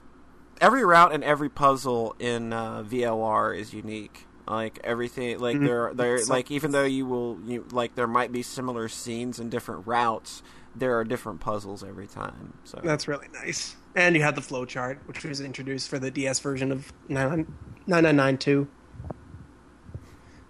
every 0.60 0.84
route 0.84 1.12
and 1.14 1.24
every 1.24 1.48
puzzle 1.48 2.14
in 2.18 2.52
uh, 2.52 2.82
VLR 2.82 3.58
is 3.58 3.72
unique. 3.72 4.26
Like 4.48 4.78
everything, 4.82 5.38
like 5.40 5.56
Mhm. 5.56 5.66
there, 5.66 5.90
there, 5.94 6.18
So- 6.18 6.32
like 6.32 6.50
even 6.50 6.70
though 6.72 6.84
you 6.84 7.04
will, 7.06 7.38
you 7.44 7.64
like 7.70 7.94
there 7.96 8.06
might 8.06 8.32
be 8.32 8.42
similar 8.42 8.88
scenes 8.88 9.38
and 9.38 9.50
different 9.50 9.86
routes, 9.86 10.42
there 10.74 10.96
are 10.98 11.04
different 11.04 11.40
puzzles 11.40 11.84
every 11.84 12.06
time. 12.06 12.54
So 12.64 12.80
That's 12.82 13.06
really 13.06 13.28
nice. 13.34 13.76
And 13.94 14.14
you 14.16 14.22
had 14.22 14.36
the 14.36 14.40
flowchart, 14.40 14.98
which 15.06 15.24
was 15.24 15.40
introduced 15.40 15.88
for 15.90 15.98
the 15.98 16.10
DS 16.10 16.38
version 16.40 16.70
of 16.72 16.92
9992. 17.08 18.68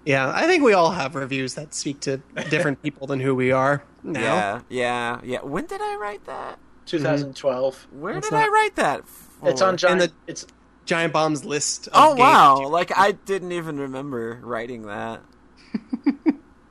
Yeah, 0.04 0.30
I 0.34 0.46
think 0.46 0.62
we 0.64 0.72
all 0.72 0.92
have 0.92 1.14
reviews 1.14 1.54
that 1.54 1.74
speak 1.74 2.00
to 2.00 2.18
different 2.50 2.82
people 2.82 3.06
than 3.06 3.20
who 3.20 3.34
we 3.34 3.52
are 3.52 3.82
now. 4.02 4.20
yeah, 4.20 4.60
yeah, 4.68 5.20
yeah. 5.22 5.40
When 5.42 5.66
did 5.66 5.80
I 5.82 5.96
write 5.96 6.24
that? 6.26 6.58
2012. 6.86 7.86
Where 7.90 8.16
It's 8.16 8.28
did 8.28 8.34
not- 8.34 8.44
I 8.48 8.48
write 8.48 8.76
that? 8.76 9.04
It's 9.42 9.60
on 9.62 9.76
Giant. 9.76 10.00
the- 10.00 10.12
It's 10.26 10.46
Giant 10.88 11.12
Bomb's 11.12 11.44
list. 11.44 11.86
Of 11.88 11.92
Oh 11.94 12.08
games 12.14 12.18
wow! 12.20 12.60
you- 12.62 12.68
Like 12.68 12.90
I 12.96 13.12
didn't 13.12 13.52
even 13.52 13.78
remember 13.78 14.40
writing 14.42 14.82
that. 14.86 15.20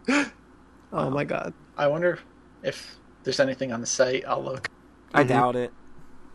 oh 0.91 1.09
my 1.09 1.23
god. 1.23 1.53
I 1.77 1.87
wonder 1.87 2.19
if 2.63 2.97
there's 3.23 3.39
anything 3.39 3.71
on 3.71 3.81
the 3.81 3.87
site. 3.87 4.23
I'll 4.27 4.43
look. 4.43 4.69
I 5.13 5.23
Mhm. 5.23 5.27
doubt 5.27 5.55
it. 5.55 5.71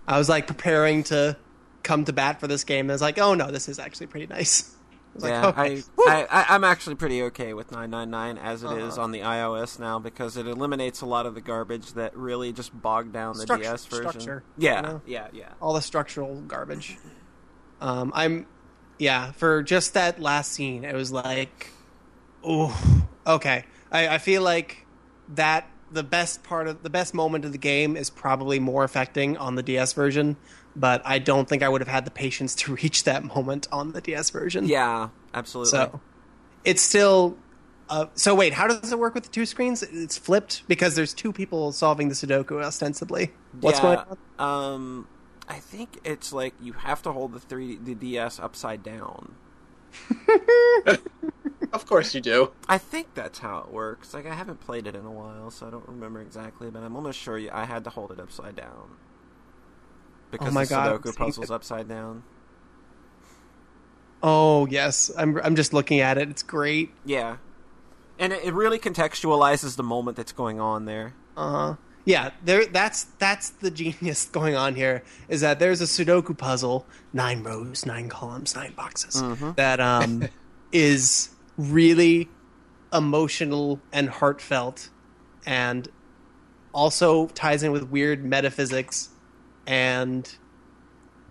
I 0.06 0.18
was 0.18 0.28
like 0.28 0.46
preparing 0.46 1.02
to 1.04 1.36
come 1.82 2.04
to 2.04 2.12
bat 2.12 2.38
for 2.40 2.46
this 2.46 2.64
game. 2.64 2.86
And 2.86 2.92
I 2.92 2.94
was 2.94 3.02
like, 3.02 3.18
oh 3.18 3.34
no, 3.34 3.50
this 3.50 3.68
is 3.68 3.78
actually 3.78 4.06
pretty 4.06 4.26
nice. 4.28 4.76
I 5.22 5.28
yeah, 5.28 5.46
like, 5.46 5.58
okay. 5.58 5.82
I, 5.98 6.12
I, 6.12 6.26
I, 6.30 6.46
I'm 6.50 6.64
actually 6.64 6.94
pretty 6.94 7.22
okay 7.24 7.52
with 7.52 7.70
999 7.72 8.38
as 8.38 8.62
it 8.62 8.70
is 8.78 8.94
Uh-huh. 8.94 9.02
on 9.02 9.10
the 9.12 9.20
iOS 9.20 9.78
now 9.80 9.98
because 9.98 10.36
it 10.36 10.46
eliminates 10.46 11.00
a 11.00 11.06
lot 11.06 11.26
of 11.26 11.34
the 11.34 11.40
garbage 11.40 11.94
that 11.94 12.16
really 12.16 12.52
just 12.52 12.80
bogged 12.80 13.12
down 13.12 13.36
the 13.36 13.44
Struct- 13.44 13.62
DS 13.62 13.84
version. 13.86 14.10
structure, 14.10 14.42
yeah, 14.56 14.76
you 14.76 14.82
know? 14.82 15.00
yeah, 15.06 15.26
yeah. 15.32 15.48
all 15.60 15.74
the 15.74 15.82
structural 15.82 16.40
garbage. 16.42 16.96
Um, 17.82 18.12
I'm, 18.14 18.46
yeah, 18.98 19.32
for 19.32 19.62
just 19.62 19.94
that 19.94 20.20
last 20.20 20.52
scene, 20.52 20.84
it 20.84 20.94
was 20.94 21.10
like, 21.10 21.70
oh, 22.44 23.06
okay. 23.26 23.64
I, 23.90 24.08
I 24.08 24.18
feel 24.18 24.42
like 24.42 24.86
that 25.30 25.68
the 25.90 26.02
best 26.02 26.42
part 26.42 26.68
of 26.68 26.82
the 26.82 26.90
best 26.90 27.12
moment 27.12 27.44
of 27.44 27.52
the 27.52 27.58
game 27.58 27.96
is 27.96 28.08
probably 28.08 28.58
more 28.58 28.84
affecting 28.84 29.36
on 29.36 29.56
the 29.56 29.62
DS 29.62 29.92
version, 29.92 30.36
but 30.74 31.02
I 31.04 31.18
don't 31.18 31.48
think 31.48 31.62
I 31.62 31.68
would 31.68 31.80
have 31.80 31.88
had 31.88 32.04
the 32.04 32.10
patience 32.10 32.54
to 32.56 32.74
reach 32.82 33.04
that 33.04 33.24
moment 33.24 33.68
on 33.72 33.92
the 33.92 34.00
DS 34.00 34.30
version. 34.30 34.66
Yeah, 34.66 35.08
absolutely. 35.34 35.70
So 35.70 36.00
it's 36.64 36.82
still. 36.82 37.36
Uh, 37.88 38.06
so 38.14 38.34
wait, 38.34 38.54
how 38.54 38.68
does 38.68 38.90
it 38.90 38.98
work 38.98 39.14
with 39.14 39.24
the 39.24 39.30
two 39.30 39.44
screens? 39.44 39.82
It's 39.82 40.16
flipped 40.16 40.66
because 40.66 40.94
there's 40.94 41.12
two 41.12 41.32
people 41.32 41.72
solving 41.72 42.08
the 42.08 42.14
Sudoku 42.14 42.62
ostensibly. 42.62 43.32
What's 43.60 43.80
yeah, 43.80 43.82
going 43.82 44.18
on? 44.38 44.74
Um, 44.74 45.08
I 45.48 45.58
think 45.58 46.00
it's 46.04 46.32
like 46.32 46.54
you 46.60 46.72
have 46.74 47.02
to 47.02 47.12
hold 47.12 47.32
the 47.32 47.40
three 47.40 47.76
the 47.76 47.94
DS 47.94 48.38
upside 48.38 48.82
down. 48.82 49.34
Of 51.72 51.86
course 51.86 52.14
you 52.14 52.20
do. 52.20 52.50
I 52.68 52.76
think 52.76 53.14
that's 53.14 53.38
how 53.38 53.60
it 53.60 53.72
works. 53.72 54.12
Like 54.12 54.26
I 54.26 54.34
haven't 54.34 54.60
played 54.60 54.86
it 54.86 54.94
in 54.94 55.06
a 55.06 55.10
while, 55.10 55.50
so 55.50 55.66
I 55.66 55.70
don't 55.70 55.88
remember 55.88 56.20
exactly, 56.20 56.70
but 56.70 56.82
I'm 56.82 56.94
almost 56.94 57.18
sure 57.18 57.40
I 57.50 57.64
had 57.64 57.84
to 57.84 57.90
hold 57.90 58.12
it 58.12 58.20
upside 58.20 58.56
down 58.56 58.90
because 60.30 60.48
Oh 60.48 60.50
my 60.50 60.64
the 60.64 60.70
God, 60.70 61.02
Sudoku 61.02 61.06
I'm 61.08 61.14
puzzle's 61.14 61.50
it. 61.50 61.54
upside 61.54 61.88
down. 61.88 62.24
Oh 64.22 64.66
yes, 64.66 65.10
I'm. 65.16 65.38
I'm 65.38 65.56
just 65.56 65.72
looking 65.72 66.00
at 66.00 66.18
it. 66.18 66.28
It's 66.28 66.42
great. 66.42 66.90
Yeah, 67.06 67.38
and 68.18 68.32
it, 68.34 68.44
it 68.44 68.52
really 68.54 68.78
contextualizes 68.78 69.76
the 69.76 69.82
moment 69.82 70.16
that's 70.18 70.32
going 70.32 70.60
on 70.60 70.84
there. 70.84 71.14
Uh 71.36 71.50
huh. 71.50 71.74
Yeah, 72.04 72.30
there. 72.44 72.66
That's 72.66 73.04
that's 73.18 73.50
the 73.50 73.70
genius 73.70 74.24
going 74.32 74.56
on 74.56 74.74
here. 74.74 75.04
Is 75.28 75.40
that 75.42 75.58
there's 75.58 75.80
a 75.80 75.84
Sudoku 75.84 76.36
puzzle, 76.36 76.86
nine 77.12 77.42
rows, 77.42 77.86
nine 77.86 78.08
columns, 78.08 78.54
nine 78.56 78.72
boxes. 78.74 79.22
Mhm. 79.22 79.56
That 79.56 79.80
um 79.80 80.28
is 80.72 81.30
really 81.56 82.28
emotional 82.92 83.80
and 83.92 84.08
heartfelt, 84.10 84.88
and 85.46 85.88
also 86.74 87.28
ties 87.28 87.62
in 87.62 87.70
with 87.72 87.84
weird 87.84 88.24
metaphysics, 88.24 89.10
and 89.66 90.34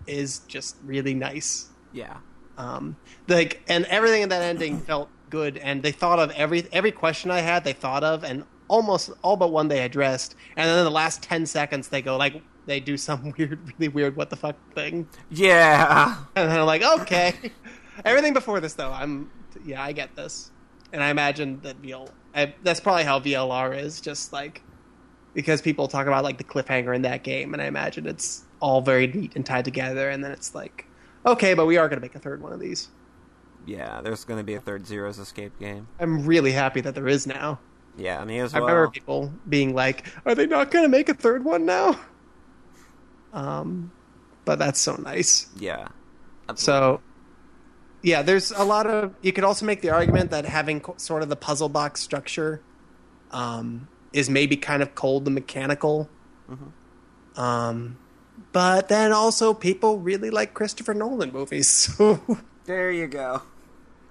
is 0.06 0.40
just 0.40 0.76
really 0.84 1.14
nice. 1.14 1.68
Yeah, 1.92 2.16
um 2.56 2.96
like 3.28 3.62
and 3.68 3.84
everything 3.86 4.22
in 4.22 4.28
that 4.30 4.42
ending 4.42 4.80
felt 4.80 5.08
good 5.30 5.56
and 5.56 5.82
they 5.82 5.92
thought 5.92 6.18
of 6.18 6.30
every 6.32 6.66
every 6.72 6.92
question 6.92 7.30
i 7.30 7.40
had 7.40 7.64
they 7.64 7.72
thought 7.72 8.04
of 8.04 8.22
and 8.22 8.44
almost 8.68 9.10
all 9.22 9.36
but 9.36 9.52
one 9.52 9.68
they 9.68 9.82
addressed 9.82 10.34
and 10.56 10.68
then 10.68 10.78
in 10.78 10.84
the 10.84 10.90
last 10.90 11.22
10 11.22 11.46
seconds 11.46 11.88
they 11.88 12.02
go 12.02 12.16
like 12.16 12.42
they 12.66 12.80
do 12.80 12.96
some 12.96 13.32
weird 13.38 13.58
really 13.78 13.88
weird 13.88 14.16
what 14.16 14.30
the 14.30 14.36
fuck 14.36 14.56
thing 14.74 15.06
yeah, 15.30 16.16
and 16.36 16.50
then 16.50 16.58
i'm 16.58 16.66
like 16.66 16.82
okay 16.82 17.34
everything 18.04 18.32
before 18.32 18.60
this 18.60 18.74
though 18.74 18.92
i'm 18.92 19.30
yeah 19.64 19.82
i 19.82 19.92
get 19.92 20.14
this 20.16 20.50
and 20.92 21.02
i 21.02 21.08
imagine 21.08 21.60
that 21.62 21.80
VL, 21.82 22.08
I, 22.34 22.54
that's 22.62 22.80
probably 22.80 23.04
how 23.04 23.20
vlr 23.20 23.78
is 23.78 24.00
just 24.00 24.32
like 24.32 24.62
because 25.34 25.62
people 25.62 25.88
talk 25.88 26.06
about 26.06 26.24
like 26.24 26.38
the 26.38 26.44
cliffhanger 26.44 26.94
in 26.94 27.02
that 27.02 27.22
game 27.22 27.52
and 27.52 27.62
i 27.62 27.66
imagine 27.66 28.06
it's 28.06 28.44
all 28.60 28.80
very 28.80 29.06
neat 29.06 29.34
and 29.36 29.44
tied 29.44 29.64
together 29.64 30.10
and 30.10 30.22
then 30.22 30.30
it's 30.30 30.54
like 30.54 30.86
okay 31.26 31.54
but 31.54 31.66
we 31.66 31.76
are 31.76 31.88
going 31.88 31.98
to 31.98 32.02
make 32.02 32.14
a 32.14 32.18
third 32.18 32.42
one 32.42 32.52
of 32.52 32.60
these 32.60 32.88
yeah. 33.66 34.00
There's 34.00 34.24
going 34.24 34.38
to 34.38 34.44
be 34.44 34.54
a 34.54 34.60
third 34.60 34.86
Zero's 34.86 35.18
Escape 35.18 35.58
game. 35.58 35.88
I'm 36.00 36.24
really 36.26 36.52
happy 36.52 36.80
that 36.80 36.94
there 36.94 37.08
is 37.08 37.26
now. 37.26 37.60
Yeah, 37.96 38.24
me 38.24 38.38
as 38.38 38.54
well. 38.54 38.64
I 38.64 38.66
remember 38.70 38.90
people 38.90 39.32
being 39.48 39.74
like, 39.74 40.06
"Are 40.24 40.34
they 40.34 40.46
not 40.46 40.70
going 40.70 40.84
to 40.84 40.88
make 40.88 41.08
a 41.08 41.14
third 41.14 41.44
one 41.44 41.66
now?" 41.66 41.98
Um, 43.32 43.92
but 44.44 44.58
that's 44.58 44.80
so 44.80 44.96
nice. 44.96 45.46
Yeah, 45.58 45.88
absolutely. 46.48 46.96
So, 46.96 47.00
yeah, 48.02 48.22
there's 48.22 48.50
a 48.50 48.64
lot 48.64 48.86
of. 48.86 49.14
You 49.22 49.32
could 49.32 49.44
also 49.44 49.66
make 49.66 49.82
the 49.82 49.90
argument 49.90 50.30
that 50.30 50.44
having 50.44 50.82
sort 50.96 51.22
of 51.22 51.28
the 51.28 51.36
puzzle 51.36 51.68
box 51.68 52.00
structure, 52.00 52.62
um, 53.30 53.88
is 54.12 54.28
maybe 54.28 54.56
kind 54.56 54.82
of 54.82 54.94
cold 54.94 55.26
and 55.26 55.34
mechanical. 55.34 56.08
Mhm. 56.50 57.38
Um, 57.40 57.98
but 58.52 58.88
then 58.88 59.12
also 59.12 59.54
people 59.54 59.98
really 59.98 60.30
like 60.30 60.54
Christopher 60.54 60.94
Nolan 60.94 61.32
movies. 61.32 61.90
So 61.98 62.20
there 62.64 62.92
you 62.92 63.08
go. 63.08 63.42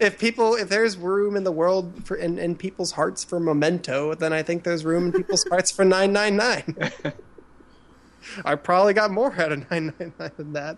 If 0.01 0.19
people 0.19 0.55
if 0.55 0.67
there's 0.67 0.97
room 0.97 1.35
in 1.35 1.43
the 1.43 1.51
world 1.51 2.05
for 2.05 2.17
in, 2.17 2.39
in 2.39 2.55
people's 2.55 2.91
hearts 2.91 3.23
for 3.23 3.39
memento 3.39 4.13
then 4.15 4.33
i 4.33 4.41
think 4.41 4.63
there's 4.63 4.83
room 4.83 5.05
in 5.05 5.11
people's 5.11 5.45
hearts 5.45 5.71
for 5.71 5.85
999 5.85 7.13
i 8.45 8.55
probably 8.55 8.93
got 8.93 9.11
more 9.11 9.31
out 9.33 9.51
of 9.51 9.69
999 9.69 10.31
than 10.37 10.53
that. 10.53 10.77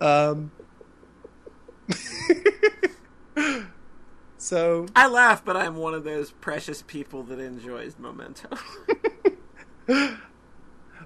Um 0.00 0.52
so 4.38 4.86
I 4.94 5.06
laugh, 5.08 5.44
but 5.44 5.56
I'm 5.56 5.76
one 5.76 5.94
of 5.94 6.04
those 6.04 6.30
precious 6.32 6.82
people 6.82 7.22
that 7.24 7.38
enjoys 7.38 7.98
Memento. 7.98 8.48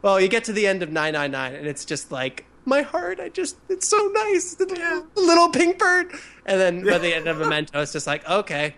well 0.03 0.21
you 0.21 0.29
get 0.29 0.45
to 0.45 0.53
the 0.53 0.67
end 0.67 0.83
of 0.83 0.91
999 0.91 1.55
and 1.59 1.67
it's 1.67 1.85
just 1.85 2.13
like 2.13 2.45
my 2.67 2.83
heart 2.83 3.19
i 3.19 3.29
just 3.31 3.57
it's 3.71 3.89
so 3.89 3.97
nice 4.13 4.55
the 4.57 4.67
little, 4.67 5.07
the 5.15 5.21
little 5.21 5.49
pink 5.49 5.79
bird 5.79 6.13
and 6.47 6.59
then 6.61 6.83
by 6.85 6.97
the 6.99 7.13
end 7.15 7.27
of 7.29 7.39
memento 7.39 7.81
it's 7.83 7.93
just 7.93 8.07
like 8.07 8.27
okay 8.29 8.75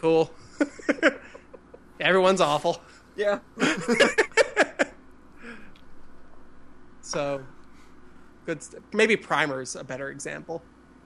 cool 0.00 0.30
everyone's 2.00 2.40
awful 2.40 2.80
yeah. 3.16 3.40
So, 7.10 7.42
good. 8.46 8.62
St- 8.62 8.82
maybe 8.94 9.16
Primer's 9.16 9.74
a 9.74 9.82
better 9.82 10.10
example. 10.10 10.62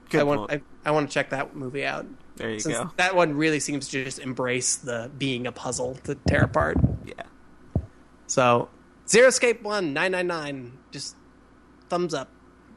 Good 0.09 0.19
I 0.21 0.23
want. 0.23 0.49
point. 0.49 0.63
I, 0.85 0.89
I 0.89 0.91
want 0.91 1.09
to 1.09 1.13
check 1.13 1.31
that 1.31 1.55
movie 1.55 1.83
out. 1.83 2.05
There 2.35 2.51
you 2.51 2.59
Since 2.59 2.77
go. 2.77 2.91
that 2.97 3.15
one 3.15 3.33
really 3.35 3.59
seems 3.59 3.87
to 3.89 4.03
just 4.03 4.19
embrace 4.19 4.75
the 4.75 5.09
being 5.17 5.47
a 5.47 5.51
puzzle 5.51 5.95
to 6.03 6.13
tear 6.27 6.43
apart. 6.43 6.77
Yeah. 7.05 7.23
So, 8.27 8.69
Zero 9.07 9.29
Escape 9.29 9.63
One 9.63 9.93
nine 9.93 10.11
nine 10.11 10.27
nine. 10.27 10.77
Just 10.91 11.15
thumbs 11.89 12.13
up. 12.13 12.29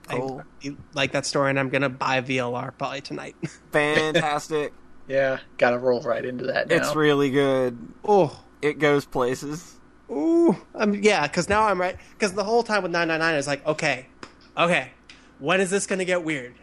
Cool. 0.08 0.40
I, 0.40 0.44
you 0.60 0.76
like 0.94 1.12
that 1.12 1.26
story, 1.26 1.50
and 1.50 1.58
I'm 1.58 1.68
gonna 1.68 1.88
buy 1.88 2.20
VLR 2.20 2.72
probably 2.78 3.00
tonight. 3.00 3.36
Fantastic. 3.72 4.72
Yeah, 5.08 5.38
gotta 5.56 5.78
roll 5.78 6.02
right 6.02 6.22
into 6.22 6.44
that 6.48 6.68
now. 6.68 6.76
it's 6.76 6.94
really 6.94 7.30
good. 7.30 7.78
oh, 8.04 8.38
It 8.60 8.78
goes 8.78 9.06
places. 9.06 9.76
ooh, 10.10 10.54
um, 10.74 10.94
yeah. 10.96 11.26
Because 11.26 11.48
now 11.48 11.62
I'm 11.62 11.80
right. 11.80 11.96
Because 12.12 12.34
the 12.34 12.44
whole 12.44 12.62
time 12.62 12.82
with 12.82 12.92
nine 12.92 13.08
nine 13.08 13.20
nine 13.20 13.36
is 13.36 13.46
like, 13.46 13.66
okay, 13.66 14.06
okay, 14.54 14.90
when 15.38 15.62
is 15.62 15.70
this 15.70 15.86
gonna 15.86 16.04
get 16.04 16.24
weird? 16.24 16.56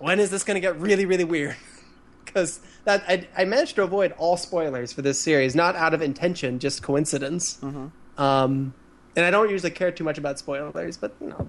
When 0.00 0.18
is 0.18 0.30
this 0.32 0.42
gonna 0.42 0.58
get 0.58 0.80
really, 0.80 1.06
really 1.06 1.22
weird? 1.24 1.54
Because 2.24 2.58
that 2.84 3.04
I, 3.06 3.28
I 3.36 3.44
managed 3.44 3.76
to 3.76 3.82
avoid 3.82 4.12
all 4.18 4.36
spoilers 4.38 4.92
for 4.92 5.02
this 5.02 5.20
series, 5.20 5.54
not 5.54 5.76
out 5.76 5.92
of 5.94 6.00
intention, 6.02 6.58
just 6.58 6.82
coincidence. 6.82 7.62
Um, 7.62 8.74
and 9.14 9.24
I 9.26 9.30
don't 9.30 9.50
usually 9.50 9.70
care 9.70 9.92
too 9.92 10.02
much 10.02 10.16
about 10.18 10.38
spoilers, 10.38 10.96
but 10.96 11.14
you 11.20 11.28
know, 11.28 11.48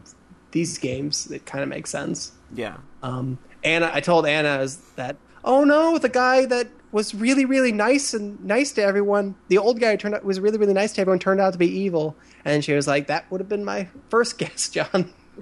these 0.54 0.78
games 0.78 1.30
it 1.32 1.46
kind 1.46 1.62
of 1.62 1.70
makes 1.70 1.90
sense. 1.90 2.32
Yeah. 2.54 2.78
Um, 3.02 3.38
Anna, 3.64 3.92
I 3.94 4.00
told 4.00 4.26
Anna 4.26 4.66
that 4.96 5.18
oh 5.44 5.66
no, 5.66 5.98
the 5.98 6.10
guy 6.10 6.46
that 6.46 6.70
was 6.92 7.14
really 7.14 7.44
really 7.44 7.72
nice 7.72 8.14
and 8.14 8.44
nice 8.46 8.72
to 8.74 8.84
everyone, 8.84 9.36
the 9.50 9.58
old 9.58 9.80
guy 9.80 9.92
who 9.92 9.98
turned 9.98 10.16
out 10.16 10.24
was 10.24 10.40
really 10.40 10.58
really 10.58 10.74
nice 10.74 10.94
to 10.94 11.02
everyone, 11.02 11.20
turned 11.20 11.42
out 11.42 11.52
to 11.54 11.60
be 11.60 11.68
evil, 11.68 12.16
and 12.46 12.64
she 12.64 12.74
was 12.74 12.88
like, 12.88 13.08
that 13.08 13.30
would 13.30 13.42
have 13.42 13.50
been 13.50 13.66
my 13.66 13.90
first 14.10 14.38
guess, 14.40 14.70
John. 14.70 15.12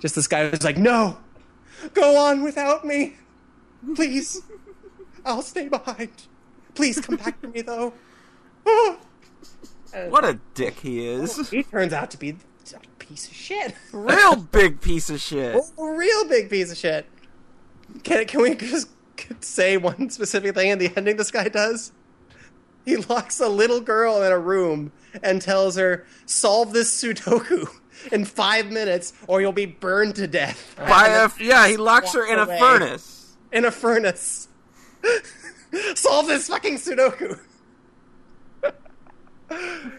Just 0.00 0.14
this 0.14 0.26
guy 0.26 0.50
was 0.50 0.62
like, 0.62 0.76
no, 0.76 1.16
go 1.94 2.18
on 2.18 2.42
without 2.42 2.84
me, 2.84 3.14
please. 3.94 4.42
I'll 5.24 5.42
stay 5.42 5.68
behind. 5.68 6.10
Please 6.74 7.00
come 7.00 7.16
back 7.16 7.40
to 7.40 7.48
me 7.48 7.62
though. 7.62 7.94
What 10.10 10.26
a 10.26 10.38
dick 10.52 10.80
he 10.80 11.08
is. 11.08 11.48
he 11.48 11.62
turns 11.62 11.94
out 11.94 12.10
to 12.10 12.18
be 12.18 12.36
piece 13.08 13.26
of 13.28 13.34
shit. 13.34 13.74
Real 13.92 14.36
big 14.36 14.80
piece 14.80 15.10
of 15.10 15.20
shit. 15.20 15.56
real 15.78 16.28
big 16.28 16.50
piece 16.50 16.70
of 16.72 16.78
shit. 16.78 17.06
Can 18.02 18.24
can 18.26 18.42
we 18.42 18.54
just 18.54 18.88
say 19.40 19.76
one 19.76 20.10
specific 20.10 20.54
thing 20.54 20.70
in 20.70 20.78
the 20.78 20.92
ending 20.96 21.16
this 21.16 21.30
guy 21.30 21.48
does? 21.48 21.92
He 22.84 22.96
locks 22.96 23.40
a 23.40 23.48
little 23.48 23.80
girl 23.80 24.22
in 24.22 24.30
a 24.32 24.38
room 24.38 24.92
and 25.22 25.40
tells 25.42 25.76
her, 25.76 26.06
"Solve 26.26 26.72
this 26.72 27.02
Sudoku 27.02 27.68
in 28.12 28.24
five 28.24 28.70
minutes, 28.70 29.12
or 29.26 29.40
you'll 29.40 29.52
be 29.52 29.66
burned 29.66 30.14
to 30.16 30.26
death 30.26 30.74
By 30.76 31.08
a, 31.08 31.30
yeah, 31.42 31.66
he 31.68 31.76
locks 31.76 32.12
her 32.14 32.24
in 32.26 32.38
a 32.38 32.46
furnace. 32.46 33.34
in 33.52 33.64
a 33.64 33.70
furnace. 33.70 34.48
Solve 35.94 36.26
this 36.26 36.48
fucking 36.48 36.76
Sudoku." 36.76 37.38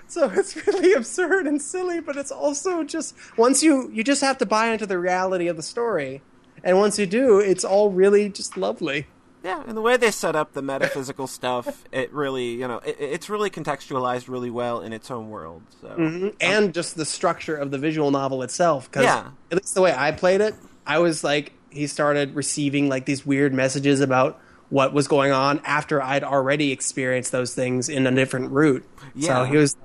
So 0.08 0.30
it's 0.34 0.56
really 0.68 0.94
absurd 0.94 1.48
and 1.48 1.62
silly, 1.62 2.00
but 2.00 2.16
it's 2.18 2.32
also 2.32 2.84
just 2.84 3.16
once 3.38 3.64
you 3.64 3.90
you 3.92 4.04
just 4.04 4.22
have 4.22 4.38
to 4.40 4.46
buy 4.46 4.68
into 4.68 4.86
the 4.86 5.00
reality 5.00 5.48
of 5.48 5.56
the 5.58 5.64
story, 5.64 6.22
and 6.64 6.78
once 6.78 7.00
you 7.00 7.06
do, 7.06 7.40
it's 7.40 7.64
all 7.64 7.90
really 7.92 8.30
just 8.30 8.58
lovely. 8.58 9.08
Yeah, 9.44 9.64
and 9.66 9.78
the 9.78 9.82
way 9.82 9.96
they 9.96 10.12
set 10.12 10.36
up 10.36 10.54
the 10.54 10.62
metaphysical 10.62 11.28
stuff, 11.28 11.86
it 11.94 12.12
really, 12.12 12.48
you 12.50 12.68
know, 12.68 12.80
it, 12.80 12.98
it's 13.00 13.30
really 13.30 13.50
contextualized 13.50 14.28
really 14.28 14.50
well 14.50 14.82
in 14.82 14.92
its 14.92 15.10
own 15.10 15.30
world. 15.30 15.62
So, 15.80 15.88
Mm-hmm. 15.88 16.28
and 16.42 16.74
just 16.74 16.98
the 16.98 17.06
structure 17.06 17.56
of 17.56 17.72
the 17.72 17.78
visual 17.78 18.12
novel 18.12 18.42
itself. 18.44 18.90
Because 18.90 19.06
Yeah. 19.06 19.30
at 19.52 19.58
least 19.58 19.74
the 19.76 19.82
way 19.82 19.94
I 19.96 20.12
played 20.12 20.42
it, 20.42 20.56
I 20.86 20.98
was 21.00 21.24
like, 21.24 21.54
he 21.70 21.88
started 21.88 22.36
receiving 22.36 22.90
like 22.90 23.06
these 23.06 23.26
weird 23.26 23.54
messages 23.54 24.02
about 24.02 24.42
what 24.70 24.94
was 24.94 25.08
going 25.08 25.32
on 25.32 25.60
after 25.66 26.02
I'd 26.02 26.24
already 26.24 26.72
experienced 26.72 27.32
those 27.32 27.54
things 27.56 27.88
in 27.90 28.06
a 28.08 28.12
different 28.12 28.52
route. 28.52 28.86
Yeah. 29.16 29.28
So 29.28 29.44
he 29.46 29.58
was. 29.58 29.76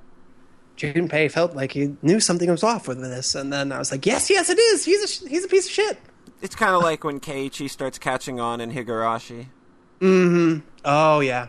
Junpei 0.77 1.31
felt 1.31 1.55
like 1.55 1.71
he 1.71 1.95
knew 2.01 2.19
something 2.19 2.49
was 2.49 2.63
off 2.63 2.87
with 2.87 2.99
this, 2.99 3.35
and 3.35 3.53
then 3.53 3.71
I 3.71 3.77
was 3.77 3.91
like, 3.91 4.05
"Yes, 4.07 4.29
yes, 4.29 4.49
it 4.49 4.57
is. 4.57 4.83
He's 4.83 5.03
a 5.03 5.07
sh- 5.07 5.29
he's 5.29 5.45
a 5.45 5.47
piece 5.47 5.65
of 5.67 5.71
shit." 5.71 5.97
it's 6.41 6.55
kind 6.55 6.75
of 6.75 6.81
like 6.83 7.05
when 7.05 7.21
Keiichi 7.21 7.69
starts 7.69 7.97
catching 7.97 8.37
on 8.39 8.59
in 8.59 8.71
Higurashi. 8.71 9.45
Mm-hmm. 10.01 10.59
Oh 10.83 11.19
yeah, 11.21 11.47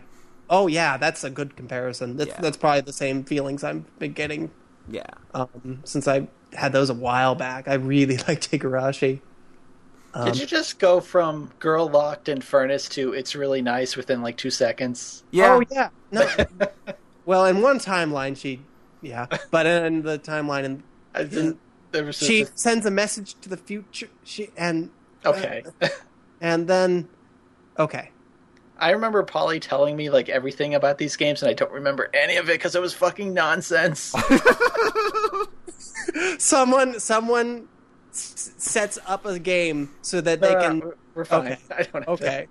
oh 0.49 0.67
yeah, 0.69 0.97
that's 0.99 1.25
a 1.25 1.31
good 1.31 1.57
comparison. 1.57 2.17
That's, 2.17 2.29
Yeah. 2.31 2.41
that's 2.41 2.57
probably 2.57 2.83
the 2.83 2.93
same 2.93 3.25
feelings 3.25 3.65
I've 3.65 3.99
been 3.99 4.13
getting 4.13 4.51
Yeah. 4.89 5.07
um, 5.35 5.81
since 5.85 6.07
I 6.07 6.29
had 6.53 6.73
those 6.73 6.91
a 6.91 6.95
while 6.95 7.35
back. 7.35 7.67
I 7.67 7.75
really 7.75 8.17
liked 8.29 8.51
Higurashi. 8.53 9.21
Um, 10.15 10.27
Did 10.27 10.39
you 10.39 10.47
just 10.47 10.79
go 10.79 11.01
from 11.01 11.51
girl 11.59 11.89
locked 11.89 12.29
in 12.29 12.41
furnace 12.41 12.89
to 12.91 13.13
it's 13.13 13.35
really 13.35 13.61
nice 13.61 13.97
within 13.97 14.23
like 14.23 14.37
two 14.37 14.51
seconds? 14.51 15.25
Yeah. 15.33 15.55
Oh 15.55 15.63
yeah. 15.71 15.89
No. 16.13 16.29
well, 17.27 17.47
in 17.47 17.63
one 17.63 17.81
timeline, 17.81 18.37
she, 18.37 18.61
yeah, 19.03 19.27
but 19.51 19.67
in 19.67 20.03
the 20.03 20.21
timeline, 20.21 20.65
and 20.65 20.83
I 21.15 21.25
there 21.91 22.05
was 22.05 22.19
just 22.19 22.31
she 22.31 22.43
a- 22.43 22.49
sends 22.55 22.87
a 22.87 22.93
message 22.93 23.35
to 23.41 23.49
the 23.49 23.57
future. 23.57 24.09
She 24.23 24.51
and 24.57 24.91
okay. 25.25 25.65
and 26.41 26.69
then, 26.69 27.09
okay, 27.77 28.11
I 28.79 28.91
remember 28.91 29.23
Polly 29.23 29.59
telling 29.59 29.97
me 29.97 30.11
like 30.11 30.29
everything 30.29 30.75
about 30.75 30.99
these 30.99 31.17
games, 31.17 31.43
and 31.43 31.51
I 31.51 31.55
don't 31.55 31.73
remember 31.73 32.11
any 32.15 32.37
of 32.37 32.49
it 32.49 32.55
because 32.55 32.75
it 32.75 32.83
was 32.83 32.93
fucking 32.93 33.35
nonsense. 33.35 34.15
someone 36.39 37.01
someone 37.01 37.69
s- 38.15 38.53
sets 38.57 38.99
up 39.07 39.27
a 39.27 39.39
game 39.39 39.91
so 40.03 40.21
that 40.21 40.41
they 40.41 40.55
Uh, 40.55 40.61
can. 40.63 40.93
we're 41.15 41.25
fine. 41.25 41.53
okay. 41.53 41.59
I 41.71 41.83
don't. 41.83 41.95
Have 42.05 42.09
Okay, 42.09 42.47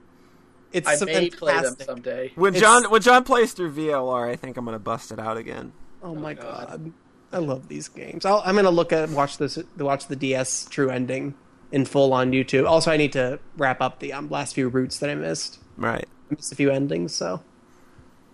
it's 0.72 0.88
I 0.88 0.96
so 0.96 1.06
may 1.06 1.30
play 1.30 1.60
them 1.62 1.76
someday. 1.80 2.32
When 2.36 2.54
It's- 2.56 2.62
John 2.62 2.90
when 2.92 3.02
John 3.02 3.24
plays 3.24 3.54
through 3.54 3.72
VLR, 3.74 4.30
I 4.30 4.36
think 4.36 4.58
I'm 4.58 4.66
gonna 4.66 4.80
bust 4.80 5.12
it 5.12 5.20
out 5.20 5.38
again. 5.38 5.72
Oh 6.02 6.16
my 6.16 6.34
God. 6.34 6.68
god. 6.68 6.92
I 7.32 7.38
love 7.40 7.68
these 7.68 7.88
games. 7.88 8.26
I'll, 8.26 8.44
I'm 8.46 8.56
gonna 8.56 8.70
look 8.70 8.92
at 8.94 9.10
watch 9.10 9.38
this 9.38 9.58
watch 9.78 10.08
the 10.08 10.16
DS 10.16 10.68
True 10.70 10.90
Ending 10.90 11.34
in 11.72 11.86
full 11.86 12.14
on 12.14 12.32
YouTube. 12.32 12.68
Also, 12.70 12.92
I 12.92 12.98
need 12.98 13.14
to 13.14 13.40
wrap 13.58 13.82
up 13.82 14.00
the 14.00 14.14
um, 14.14 14.30
last 14.30 14.54
few 14.54 14.68
routes 14.70 15.00
that 15.00 15.10
I 15.10 15.16
missed. 15.16 15.58
Right. 15.76 16.06
I 16.30 16.36
missed 16.36 16.52
a 16.52 16.56
few 16.56 16.70
endings, 16.70 17.16
so 17.16 17.42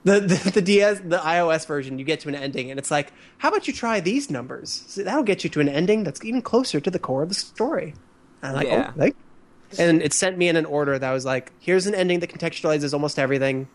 the, 0.04 0.20
the 0.22 0.52
the 0.56 0.62
DS 0.62 1.00
the 1.02 1.18
iOS 1.18 1.66
version, 1.68 2.00
you 2.00 2.06
get 2.06 2.20
to 2.22 2.30
an 2.30 2.36
ending, 2.36 2.70
and 2.72 2.80
it's 2.80 2.90
like, 2.92 3.12
how 3.40 3.50
about 3.50 3.68
you 3.68 3.74
try 3.74 4.00
these 4.00 4.30
numbers? 4.32 4.84
So 4.88 5.04
that'll 5.04 5.24
get 5.24 5.44
you 5.44 5.50
to 5.52 5.60
an 5.60 5.70
ending 5.70 6.04
that's 6.04 6.24
even 6.24 6.42
closer 6.42 6.80
to 6.80 6.90
the 6.92 7.00
core 7.00 7.24
of 7.24 7.30
the 7.30 7.36
story. 7.36 7.94
And 8.42 8.52
I'm 8.52 8.56
like, 8.56 8.68
Yeah. 8.68 8.92
oh, 8.96 9.00
like, 9.00 9.16
and 9.78 10.02
it 10.02 10.14
sent 10.14 10.38
me 10.38 10.48
in 10.48 10.56
an 10.56 10.66
order 10.66 10.98
that 10.98 11.12
was 11.12 11.26
like, 11.26 11.52
here's 11.60 11.86
an 11.86 11.94
ending 11.96 12.22
that 12.22 12.30
contextualizes 12.32 12.94
almost 12.94 13.20
everything. 13.20 13.68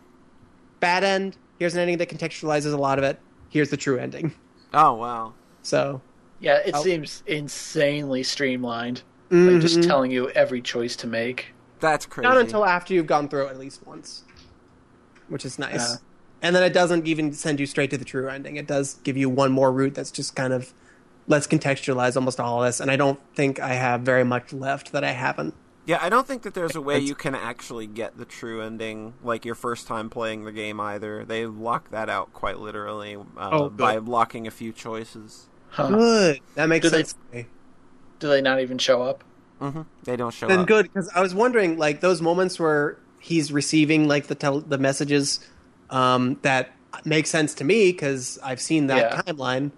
Bad 0.81 1.05
end. 1.05 1.37
Here's 1.59 1.75
an 1.75 1.81
ending 1.81 1.99
that 1.99 2.09
contextualizes 2.09 2.73
a 2.73 2.77
lot 2.77 2.99
of 2.99 3.05
it. 3.05 3.21
Here's 3.49 3.71
the 3.71 3.77
true 3.77 3.99
ending. 3.99 4.33
Oh 4.73 4.95
wow. 4.95 5.35
So 5.63 6.01
Yeah, 6.41 6.57
it 6.65 6.73
Oh. 6.75 6.83
seems 6.83 7.23
insanely 7.27 8.23
streamlined. 8.25 9.03
Like 9.31 9.61
just 9.61 9.79
Mhm. 9.79 9.87
telling 9.87 10.11
you 10.11 10.29
every 10.31 10.61
choice 10.63 10.97
to 10.97 11.07
make. 11.07 11.55
That's 11.81 12.07
crazy. 12.07 12.27
not 12.29 12.39
until 12.39 12.65
after 12.65 12.93
you've 12.95 13.07
gone 13.07 13.29
through 13.29 13.47
it 13.47 13.51
at 13.51 13.59
least 13.59 13.87
once, 13.87 14.23
which 15.29 15.45
is 15.45 15.59
nice. 15.59 15.75
Yeah. 15.75 15.97
And 16.43 16.55
then 16.55 16.63
it 16.63 16.73
doesn't 16.75 17.07
even 17.07 17.33
send 17.33 17.59
you 17.61 17.67
straight 17.67 17.91
to 17.91 17.99
the 17.99 18.05
true 18.05 18.29
ending. 18.29 18.57
It 18.57 18.67
does 18.67 18.95
give 19.03 19.17
you 19.17 19.31
one 19.31 19.51
more 19.53 19.73
route 19.73 19.95
that's 19.95 20.11
just 20.11 20.37
kind 20.37 20.53
of 20.53 20.73
let's 21.27 21.47
contextualize 21.47 22.17
almost 22.17 22.39
all 22.39 22.63
of 22.63 22.69
this. 22.69 22.81
And 22.81 22.91
I 22.91 22.97
don't 22.97 23.19
think 23.35 23.59
I 23.61 23.75
have 23.75 24.03
very 24.03 24.25
much 24.25 24.53
left 24.53 24.93
that 24.93 25.03
I 25.05 25.13
haven't. 25.13 25.55
Yeah, 25.87 25.99
I 26.01 26.09
don't 26.09 26.27
think 26.27 26.43
that 26.43 26.55
there's 26.55 26.77
a 26.77 26.81
way 26.81 26.95
It's- 26.97 27.09
you 27.09 27.15
can 27.15 27.35
actually 27.35 27.87
get 27.87 28.17
the 28.19 28.25
true 28.25 28.61
ending 28.63 29.15
like 29.23 29.45
your 29.45 29.55
first 29.55 29.87
time 29.87 30.09
playing 30.11 30.45
the 30.45 30.53
game 30.53 30.81
either. 30.81 31.25
They 31.25 31.47
lock 31.47 31.91
that 31.91 32.09
out 32.11 32.33
quite 32.35 32.59
literally 32.59 33.17
uh, 33.17 33.49
Oh, 33.53 33.71
by 33.71 33.99
blocking 34.01 34.47
a 34.47 34.51
few 34.51 34.73
choices. 34.73 35.47
Huh. 35.71 35.89
Good. 35.89 36.41
That 36.55 36.69
makes 36.69 36.85
Do 36.85 36.91
sense 36.91 37.13
to 37.15 37.37
me. 37.37 37.47
Do 38.19 38.29
they 38.29 38.41
not 38.41 38.61
even 38.61 38.79
show 38.79 39.03
up? 39.03 39.25
hmm 39.61 39.83
They 40.05 40.17
don't 40.17 40.33
show 40.33 40.47
Then 40.49 40.61
up. 40.61 40.67
good 40.67 40.85
because 40.93 41.11
I 41.15 41.21
was 41.21 41.35
wondering 41.35 41.77
like 41.79 42.01
those 42.01 42.21
moments 42.23 42.59
where 42.61 42.99
he's 43.19 43.51
receiving 43.53 44.09
like 44.09 44.27
the 44.27 44.35
tel- 44.35 44.61
the 44.61 44.79
messages 44.79 45.41
um, 45.95 46.39
that 46.43 46.71
makes 47.05 47.31
sense 47.31 47.55
to 47.55 47.65
me 47.65 47.93
because 47.93 48.39
I've 48.43 48.61
seen 48.61 48.87
that 48.89 49.13
Yeah. 49.13 49.23
timeline. 49.23 49.73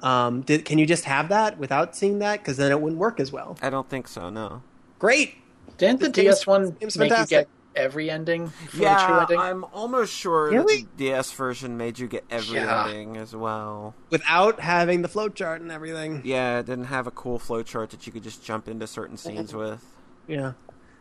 Um, 0.00 0.40
did, 0.42 0.64
can 0.64 0.78
you 0.78 0.86
just 0.86 1.04
have 1.04 1.28
that 1.28 1.58
without 1.58 1.94
seeing 1.96 2.20
that? 2.20 2.40
Because 2.40 2.56
then 2.56 2.70
it 2.70 2.80
wouldn't 2.80 2.98
work 3.00 3.20
as 3.20 3.30
well. 3.32 3.56
I 3.60 3.70
don't 3.70 3.88
think 3.88 4.08
so. 4.08 4.30
No. 4.30 4.62
Great. 4.98 5.34
Didn't 5.78 6.00
the 6.00 6.08
This 6.08 6.24
DS 6.24 6.46
one 6.46 6.62
this 6.64 6.72
game's 6.80 6.98
make 6.98 7.10
you 7.18 7.26
get 7.26 7.48
every 7.76 8.10
ending 8.10 8.48
for 8.48 8.76
the 8.76 8.82
true 8.82 8.82
Yeah, 8.82 9.20
ending? 9.20 9.38
I'm 9.40 9.64
almost 9.72 10.12
sure 10.12 10.50
Really? 10.50 10.82
the 10.82 10.88
DS 10.96 11.32
version 11.32 11.76
made 11.76 11.98
you 11.98 12.08
get 12.08 12.24
every 12.30 12.58
Yeah. 12.60 12.84
ending 12.86 13.16
as 13.16 13.34
well. 13.36 13.94
Without 14.10 14.60
having 14.60 15.02
the 15.02 15.08
flowchart 15.08 15.56
and 15.56 15.70
everything. 15.70 16.22
Yeah, 16.24 16.58
it 16.58 16.66
didn't 16.66 16.86
have 16.86 17.06
a 17.06 17.10
cool 17.10 17.38
flowchart 17.38 17.90
that 17.90 18.06
you 18.06 18.12
could 18.12 18.22
just 18.22 18.44
jump 18.44 18.68
into 18.68 18.86
certain 18.86 19.16
scenes 19.16 19.54
with. 19.54 19.84
Yeah. 20.26 20.52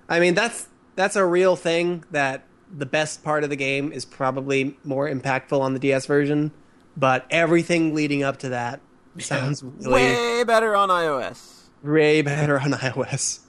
I 0.07 0.19
mean 0.19 0.33
that's 0.33 0.67
that's 0.95 1.15
a 1.15 1.25
real 1.25 1.55
thing 1.55 2.03
that 2.11 2.43
the 2.75 2.85
best 2.85 3.23
part 3.23 3.43
of 3.43 3.49
the 3.49 3.55
game 3.55 3.91
is 3.91 4.05
probably 4.05 4.77
more 4.83 5.09
impactful 5.09 5.59
on 5.59 5.73
the 5.73 5.79
DS 5.79 6.05
version, 6.05 6.51
but 6.95 7.25
everything 7.29 7.93
leading 7.95 8.23
up 8.23 8.37
to 8.37 8.49
that 8.49 8.79
sounds 9.17 9.63
really 9.63 9.91
Way 9.93 10.43
better 10.43 10.75
on 10.75 10.89
iOS. 10.89 11.63
way 11.83 12.21
better 12.21 12.59
on 12.59 12.71
iOS. 12.71 13.39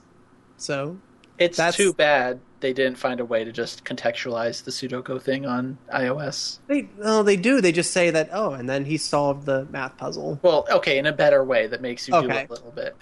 So 0.57 0.97
it's 1.37 1.57
that's- 1.57 1.75
too 1.77 1.93
bad 1.93 2.39
they 2.59 2.73
didn't 2.73 2.97
find 2.99 3.19
a 3.19 3.25
way 3.25 3.43
to 3.43 3.51
just 3.51 3.83
contextualize 3.85 4.63
the 4.65 4.69
Sudoku 4.71 5.19
thing 5.19 5.47
on 5.47 5.79
iOS. 5.91 6.59
they 6.67 6.87
no, 6.99 7.23
they 7.23 7.35
do. 7.35 7.59
They 7.61 7.71
just 7.71 7.91
say 7.91 8.11
that 8.11 8.29
oh, 8.31 8.53
and 8.53 8.69
then 8.69 8.85
he 8.85 8.97
solved 8.97 9.45
the 9.47 9.65
math 9.71 9.97
puzzle. 9.97 10.39
Well, 10.43 10.67
okay, 10.69 10.97
in 10.99 11.05
a 11.07 11.11
better 11.13 11.43
way 11.43 11.65
that 11.67 11.81
makes 11.81 12.07
you 12.07 12.11
do 12.13 12.19
Okay. 12.27 12.41
it 12.41 12.49
a 12.49 12.53
little 12.53 12.71
bit. 12.71 12.95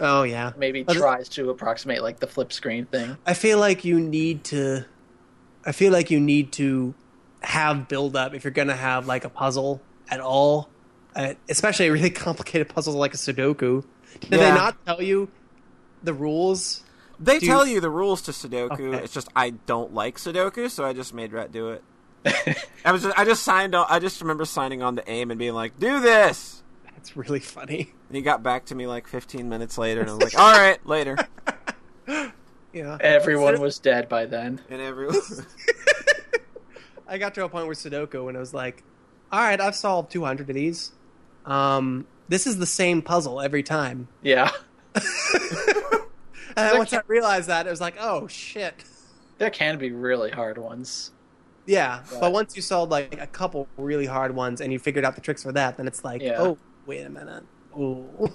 Oh 0.00 0.22
yeah. 0.24 0.52
Maybe 0.58 0.82
But- 0.82 0.96
tries 0.96 1.28
to 1.30 1.48
approximate 1.50 2.02
like 2.02 2.20
the 2.20 2.26
flip 2.26 2.52
screen 2.52 2.84
thing. 2.86 3.16
I 3.26 3.32
feel 3.34 3.58
like 3.58 3.84
you 3.84 3.98
need 3.98 4.44
to. 4.44 4.84
I 5.68 5.72
feel 5.72 5.92
like 5.92 6.10
you 6.10 6.18
need 6.18 6.52
to 6.52 6.94
have 7.40 7.88
build 7.88 8.16
up 8.16 8.34
if 8.34 8.42
you're 8.44 8.50
going 8.50 8.68
to 8.68 8.74
have 8.76 9.06
like 9.06 9.24
a 9.24 9.28
puzzle 9.28 9.80
at 10.10 10.18
all, 10.20 10.68
uh, 11.14 11.34
especially 11.48 11.86
a 11.88 11.92
really 11.92 12.10
complicated 12.26 12.68
puzzle 12.68 12.94
like 12.94 13.14
a 13.14 13.18
Sudoku. 13.18 13.84
Did 14.20 14.30
they 14.30 14.50
not 14.50 14.84
tell 14.86 15.02
you 15.02 15.30
the 16.02 16.14
rules? 16.14 16.82
They 17.20 17.38
Do 17.38 17.46
tell 17.46 17.66
you- 17.66 17.74
you 17.74 17.80
the 17.80 17.90
rules 17.90 18.22
to 18.22 18.30
Sudoku. 18.30 18.72
Okay. 18.94 19.04
It's 19.04 19.12
just 19.12 19.28
I 19.36 19.50
don't 19.50 19.92
like 19.92 20.16
Sudoku, 20.16 20.70
so 20.70 20.84
I 20.84 20.92
just 20.94 21.12
made 21.12 21.32
Rhett 21.32 21.52
do 21.52 21.70
it. 21.70 21.84
I 22.84 22.90
was 22.92 23.02
just, 23.02 23.18
I 23.18 23.24
just 23.24 23.42
signed 23.42 23.74
on. 23.74 23.86
I 23.88 23.98
just 23.98 24.20
remember 24.20 24.44
signing 24.44 24.82
on 24.82 24.96
to 24.96 25.10
AIM 25.10 25.30
and 25.30 25.38
being 25.38 25.54
like, 25.54 25.78
"Do 25.78 26.00
this." 26.00 26.62
That's 26.94 27.16
really 27.16 27.38
funny. 27.40 27.92
And 28.08 28.16
he 28.16 28.22
got 28.22 28.42
back 28.42 28.66
to 28.66 28.74
me 28.74 28.86
like 28.86 29.06
15 29.06 29.48
minutes 29.48 29.78
later, 29.78 30.00
and 30.00 30.10
I 30.10 30.14
was 30.14 30.22
like, 30.22 30.38
"All 30.38 30.50
right, 30.52 30.84
later." 30.86 31.16
Yeah. 32.72 32.98
Everyone 33.00 33.60
was 33.60 33.78
dead 33.78 34.08
by 34.08 34.26
then. 34.26 34.60
And 34.68 34.80
everyone, 34.80 35.16
I 37.08 37.18
got 37.18 37.34
to 37.36 37.44
a 37.44 37.48
point 37.48 37.66
where 37.66 37.74
Sudoku 37.74 38.28
and 38.28 38.36
I 38.36 38.40
was 38.40 38.52
like, 38.54 38.82
all 39.32 39.40
right, 39.40 39.60
I've 39.60 39.74
solved 39.74 40.10
200 40.12 40.48
of 40.50 40.54
these. 40.54 40.92
Um, 41.46 42.06
this 42.28 42.46
is 42.46 42.58
the 42.58 42.66
same 42.66 43.00
puzzle 43.02 43.40
every 43.40 43.62
time. 43.62 44.08
Yeah. 44.22 44.50
And 46.56 46.66
then 46.70 46.78
once 46.78 46.92
I 46.92 47.02
realized 47.06 47.48
that, 47.48 47.68
it 47.68 47.70
was 47.70 47.80
like, 47.80 47.94
oh 48.00 48.26
shit. 48.26 48.82
There 49.38 49.48
can 49.50 49.78
be 49.78 49.92
really 49.92 50.30
hard 50.32 50.58
ones. 50.58 51.12
Yeah, 51.66 52.00
Right. 52.10 52.20
but 52.20 52.32
once 52.32 52.56
you 52.56 52.62
solved 52.62 52.90
like 52.90 53.20
a 53.20 53.28
couple 53.28 53.68
really 53.76 54.06
hard 54.06 54.34
ones 54.34 54.60
and 54.60 54.72
you 54.72 54.80
figured 54.80 55.04
out 55.04 55.14
the 55.14 55.20
tricks 55.20 55.44
for 55.44 55.52
that, 55.52 55.76
then 55.76 55.86
it's 55.86 56.02
like, 56.02 56.20
Yeah. 56.20 56.36
oh, 56.40 56.58
wait 56.84 57.02
a 57.06 57.10
minute. 57.10 57.44
Ooh. 57.78 58.32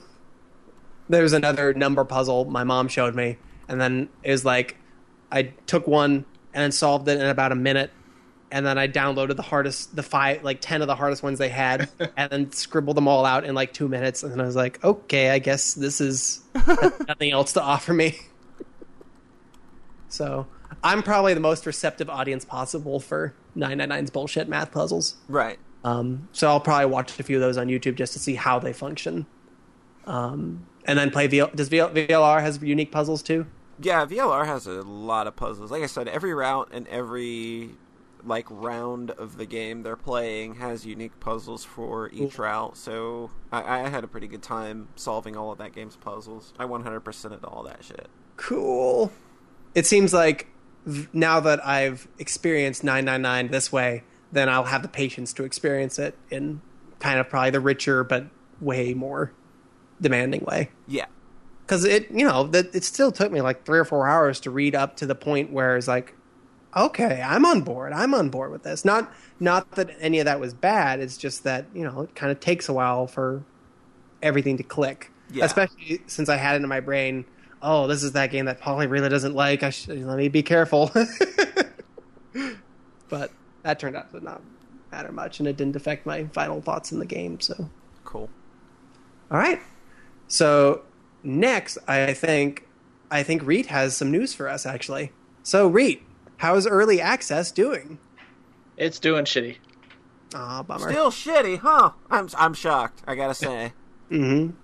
There's 1.09 1.33
another 1.33 1.73
number 1.73 2.05
puzzle 2.05 2.45
my 2.45 2.63
mom 2.63 2.87
showed 2.87 3.13
me, 3.13 3.39
and 3.73 3.81
then 3.81 4.09
it 4.23 4.31
was 4.31 4.45
like, 4.45 4.77
I 5.31 5.43
took 5.67 5.87
one 5.87 6.25
and 6.53 6.63
then 6.63 6.71
solved 6.71 7.07
it 7.09 7.19
in 7.19 7.25
about 7.25 7.51
a 7.51 7.55
minute, 7.55 7.91
and 8.51 8.65
then 8.65 8.77
I 8.77 8.87
downloaded 8.87 9.35
the 9.35 9.41
hardest, 9.41 9.95
the 9.95 10.03
five, 10.03 10.43
like 10.43 10.59
ten 10.61 10.81
of 10.81 10.87
the 10.87 10.95
hardest 10.95 11.23
ones 11.23 11.39
they 11.39 11.49
had, 11.49 11.89
and 12.17 12.31
then 12.31 12.51
scribbled 12.51 12.95
them 12.95 13.07
all 13.07 13.25
out 13.25 13.43
in 13.43 13.55
like 13.55 13.73
two 13.73 13.87
minutes, 13.87 14.23
and 14.23 14.31
then 14.31 14.39
I 14.39 14.45
was 14.45 14.55
like, 14.55 14.83
okay, 14.83 15.31
I 15.31 15.39
guess 15.39 15.73
this 15.73 15.99
is 15.99 16.41
nothing 17.07 17.31
else 17.31 17.53
to 17.53 17.61
offer 17.61 17.93
me. 17.93 18.17
So 20.07 20.45
I'm 20.83 21.01
probably 21.01 21.33
the 21.33 21.39
most 21.39 21.65
receptive 21.65 22.09
audience 22.09 22.45
possible 22.45 22.99
for 22.99 23.33
999's 23.57 24.11
bullshit 24.11 24.47
math 24.47 24.71
puzzles. 24.71 25.15
right? 25.27 25.57
Um, 25.83 26.29
so 26.31 26.47
I'll 26.47 26.59
probably 26.59 26.85
watch 26.85 27.19
a 27.19 27.23
few 27.23 27.37
of 27.37 27.41
those 27.41 27.57
on 27.57 27.67
YouTube 27.67 27.95
just 27.95 28.13
to 28.13 28.19
see 28.19 28.35
how 28.35 28.59
they 28.59 28.73
function. 28.73 29.25
Um, 30.05 30.65
and 30.85 30.97
then 30.97 31.11
play 31.11 31.27
VL. 31.27 31.53
Does 31.55 31.69
VL, 31.69 31.93
VLR 31.93 32.41
has 32.41 32.61
unique 32.61 32.91
puzzles 32.91 33.21
too? 33.21 33.47
Yeah, 33.79 34.05
VLR 34.05 34.45
has 34.45 34.67
a 34.67 34.81
lot 34.81 35.27
of 35.27 35.35
puzzles. 35.35 35.71
Like 35.71 35.83
I 35.83 35.87
said, 35.87 36.07
every 36.07 36.33
route 36.33 36.69
and 36.71 36.87
every 36.87 37.71
like 38.25 38.45
round 38.49 39.11
of 39.11 39.37
the 39.37 39.45
game 39.45 39.83
they're 39.83 39.95
playing 39.95 40.55
has 40.55 40.85
unique 40.85 41.19
puzzles 41.19 41.65
for 41.65 42.09
each 42.11 42.37
route. 42.37 42.77
So 42.77 43.31
I, 43.51 43.81
I 43.81 43.89
had 43.89 44.03
a 44.03 44.07
pretty 44.07 44.27
good 44.27 44.41
time 44.41 44.87
solving 44.95 45.35
all 45.35 45.51
of 45.51 45.57
that 45.57 45.73
game's 45.73 45.95
puzzles. 45.95 46.53
I 46.57 46.65
100%ed 46.65 47.43
all 47.43 47.63
that 47.63 47.83
shit. 47.83 48.07
Cool. 48.37 49.11
It 49.75 49.85
seems 49.85 50.13
like 50.13 50.47
now 51.11 51.39
that 51.41 51.65
I've 51.65 52.07
experienced 52.19 52.83
999 52.83 53.51
this 53.51 53.71
way, 53.71 54.03
then 54.31 54.49
I'll 54.49 54.63
have 54.65 54.81
the 54.81 54.87
patience 54.87 55.33
to 55.33 55.43
experience 55.43 55.99
it 55.99 56.17
in 56.29 56.61
kind 56.99 57.19
of 57.19 57.29
probably 57.29 57.51
the 57.51 57.59
richer 57.59 58.03
but 58.03 58.27
way 58.59 58.93
more 58.93 59.33
demanding 60.01 60.43
way. 60.45 60.69
Yeah. 60.87 61.05
Because 61.65 61.85
it, 61.85 62.11
you 62.11 62.27
know, 62.27 62.43
that 62.47 62.75
it 62.75 62.83
still 62.83 63.11
took 63.11 63.31
me 63.31 63.41
like 63.41 63.65
three 63.65 63.79
or 63.79 63.85
four 63.85 64.07
hours 64.07 64.39
to 64.41 64.51
read 64.51 64.75
up 64.75 64.97
to 64.97 65.05
the 65.05 65.15
point 65.15 65.51
where 65.51 65.77
it's 65.77 65.87
like, 65.87 66.13
okay, 66.75 67.23
I'm 67.25 67.45
on 67.45 67.61
board. 67.61 67.93
I'm 67.93 68.13
on 68.13 68.29
board 68.29 68.51
with 68.51 68.63
this. 68.63 68.83
Not, 68.83 69.11
not 69.39 69.71
that 69.71 69.95
any 69.99 70.19
of 70.19 70.25
that 70.25 70.39
was 70.39 70.53
bad. 70.53 70.99
It's 70.99 71.17
just 71.17 71.43
that 71.45 71.65
you 71.73 71.83
know 71.83 72.01
it 72.01 72.15
kind 72.15 72.31
of 72.31 72.39
takes 72.39 72.67
a 72.67 72.73
while 72.73 73.07
for 73.07 73.43
everything 74.21 74.57
to 74.57 74.63
click. 74.63 75.09
Yeah. 75.31 75.45
Especially 75.45 76.01
since 76.07 76.29
I 76.29 76.37
had 76.37 76.55
it 76.55 76.63
in 76.63 76.69
my 76.69 76.81
brain. 76.81 77.25
Oh, 77.61 77.87
this 77.87 78.03
is 78.03 78.11
that 78.11 78.29
game 78.29 78.45
that 78.45 78.59
Polly 78.59 78.87
really 78.87 79.07
doesn't 79.07 79.35
like. 79.35 79.63
I 79.63 79.69
should 79.69 80.03
let 80.03 80.17
me 80.17 80.27
be 80.27 80.43
careful. 80.43 80.91
but 83.09 83.31
that 83.63 83.79
turned 83.79 83.95
out 83.95 84.11
to 84.11 84.19
not 84.19 84.41
matter 84.91 85.11
much, 85.11 85.39
and 85.39 85.47
it 85.47 85.57
didn't 85.57 85.75
affect 85.75 86.05
my 86.05 86.25
final 86.25 86.61
thoughts 86.61 86.91
in 86.91 86.99
the 86.99 87.05
game. 87.05 87.39
So, 87.39 87.69
Cool. 88.03 88.29
all 89.31 89.37
right. 89.37 89.59
So 90.27 90.81
next, 91.23 91.77
I 91.87 92.13
think 92.13 92.67
I 93.09 93.23
think 93.23 93.43
Reet 93.43 93.67
has 93.67 93.95
some 93.95 94.11
news 94.11 94.33
for 94.33 94.47
us. 94.47 94.65
Actually, 94.65 95.11
so 95.43 95.67
Reet, 95.67 96.03
how's 96.37 96.67
early 96.67 96.99
access 97.01 97.51
doing? 97.51 97.99
It's 98.77 98.99
doing 98.99 99.25
shitty. 99.25 99.57
Ah, 100.35 100.63
bummer. 100.63 100.89
Still 100.89 101.11
shitty, 101.11 101.59
huh? 101.59 101.91
I'm 102.09 102.27
I'm 102.37 102.53
shocked. 102.53 103.01
I 103.07 103.15
gotta 103.15 103.35
say. 103.35 103.73
mm-hmm. 104.11 104.55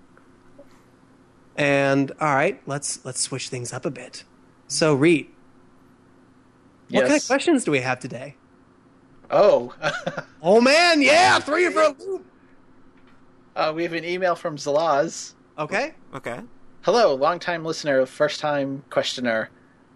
And 1.56 2.12
all 2.20 2.34
right, 2.34 2.60
let's 2.66 3.04
let's 3.04 3.20
switch 3.20 3.48
things 3.48 3.72
up 3.72 3.84
a 3.84 3.90
bit. 3.90 4.24
So, 4.66 4.94
Reet, 4.94 5.34
what 6.90 7.06
kind 7.06 7.20
of 7.20 7.26
questions 7.26 7.64
do 7.64 7.70
we 7.70 7.80
have 7.80 7.98
today? 8.00 8.36
Oh, 9.30 9.74
Oh 10.42 10.60
man, 10.60 11.02
yeah, 11.02 11.38
three 11.40 11.70
for 11.70 11.82
a 11.82 11.88
loop. 11.98 12.24
uh, 13.54 13.72
we 13.74 13.82
have 13.82 13.92
an 13.92 14.04
email 14.04 14.34
from 14.34 14.56
Zalaz. 14.56 15.34
Okay. 15.60 15.92
Okay. 16.14 16.40
Hello, 16.82 17.14
long-time 17.14 17.64
listener, 17.64 18.06
first 18.06 18.40
time 18.40 18.82
questioner. 18.88 19.50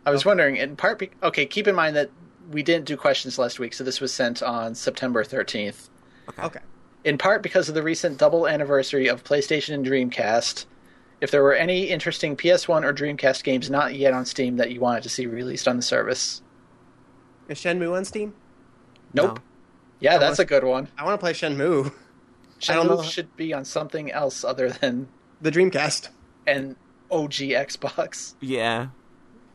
I 0.04 0.10
was 0.10 0.24
wondering, 0.24 0.56
in 0.56 0.76
part, 0.76 0.98
be- 0.98 1.10
okay, 1.22 1.46
keep 1.46 1.66
in 1.66 1.74
mind 1.74 1.96
that 1.96 2.10
we 2.50 2.62
didn't 2.62 2.84
do 2.84 2.96
questions 2.98 3.38
last 3.38 3.58
week, 3.58 3.72
so 3.72 3.82
this 3.82 4.00
was 4.00 4.12
sent 4.12 4.42
on 4.42 4.74
September 4.74 5.24
13th. 5.24 5.88
Okay. 6.28 6.42
Okay. 6.42 6.60
In 7.04 7.16
part 7.16 7.42
because 7.42 7.70
of 7.70 7.74
the 7.74 7.82
recent 7.82 8.18
double 8.18 8.46
anniversary 8.46 9.08
of 9.08 9.24
PlayStation 9.24 9.72
and 9.74 9.86
Dreamcast, 9.86 10.66
if 11.22 11.30
there 11.30 11.42
were 11.42 11.54
any 11.54 11.84
interesting 11.84 12.36
PS1 12.36 12.84
or 12.84 12.92
Dreamcast 12.92 13.42
games 13.44 13.70
not 13.70 13.94
yet 13.94 14.12
on 14.12 14.26
Steam 14.26 14.56
that 14.58 14.70
you 14.70 14.80
wanted 14.80 15.02
to 15.04 15.08
see 15.08 15.26
released 15.26 15.66
on 15.66 15.76
the 15.76 15.82
service. 15.82 16.42
Is 17.48 17.58
Shenmue 17.58 17.96
on 17.96 18.04
Steam? 18.04 18.34
Nope. 19.14 19.36
No. 19.38 19.42
Yeah, 20.00 20.18
that's 20.18 20.32
must- 20.32 20.40
a 20.40 20.44
good 20.44 20.64
one. 20.64 20.88
I 20.98 21.04
want 21.04 21.18
to 21.18 21.24
play 21.24 21.32
Shenmue. 21.32 21.92
I 22.68 22.74
don't 22.74 22.86
Shenmue 22.86 22.96
know. 22.96 23.02
should 23.02 23.34
be 23.36 23.54
on 23.54 23.64
something 23.64 24.10
else 24.10 24.44
other 24.44 24.68
than 24.68 25.08
The 25.44 25.50
Dreamcast. 25.50 26.08
and 26.46 26.74
OG 27.10 27.32
Xbox 27.52 28.34
Yeah. 28.40 28.88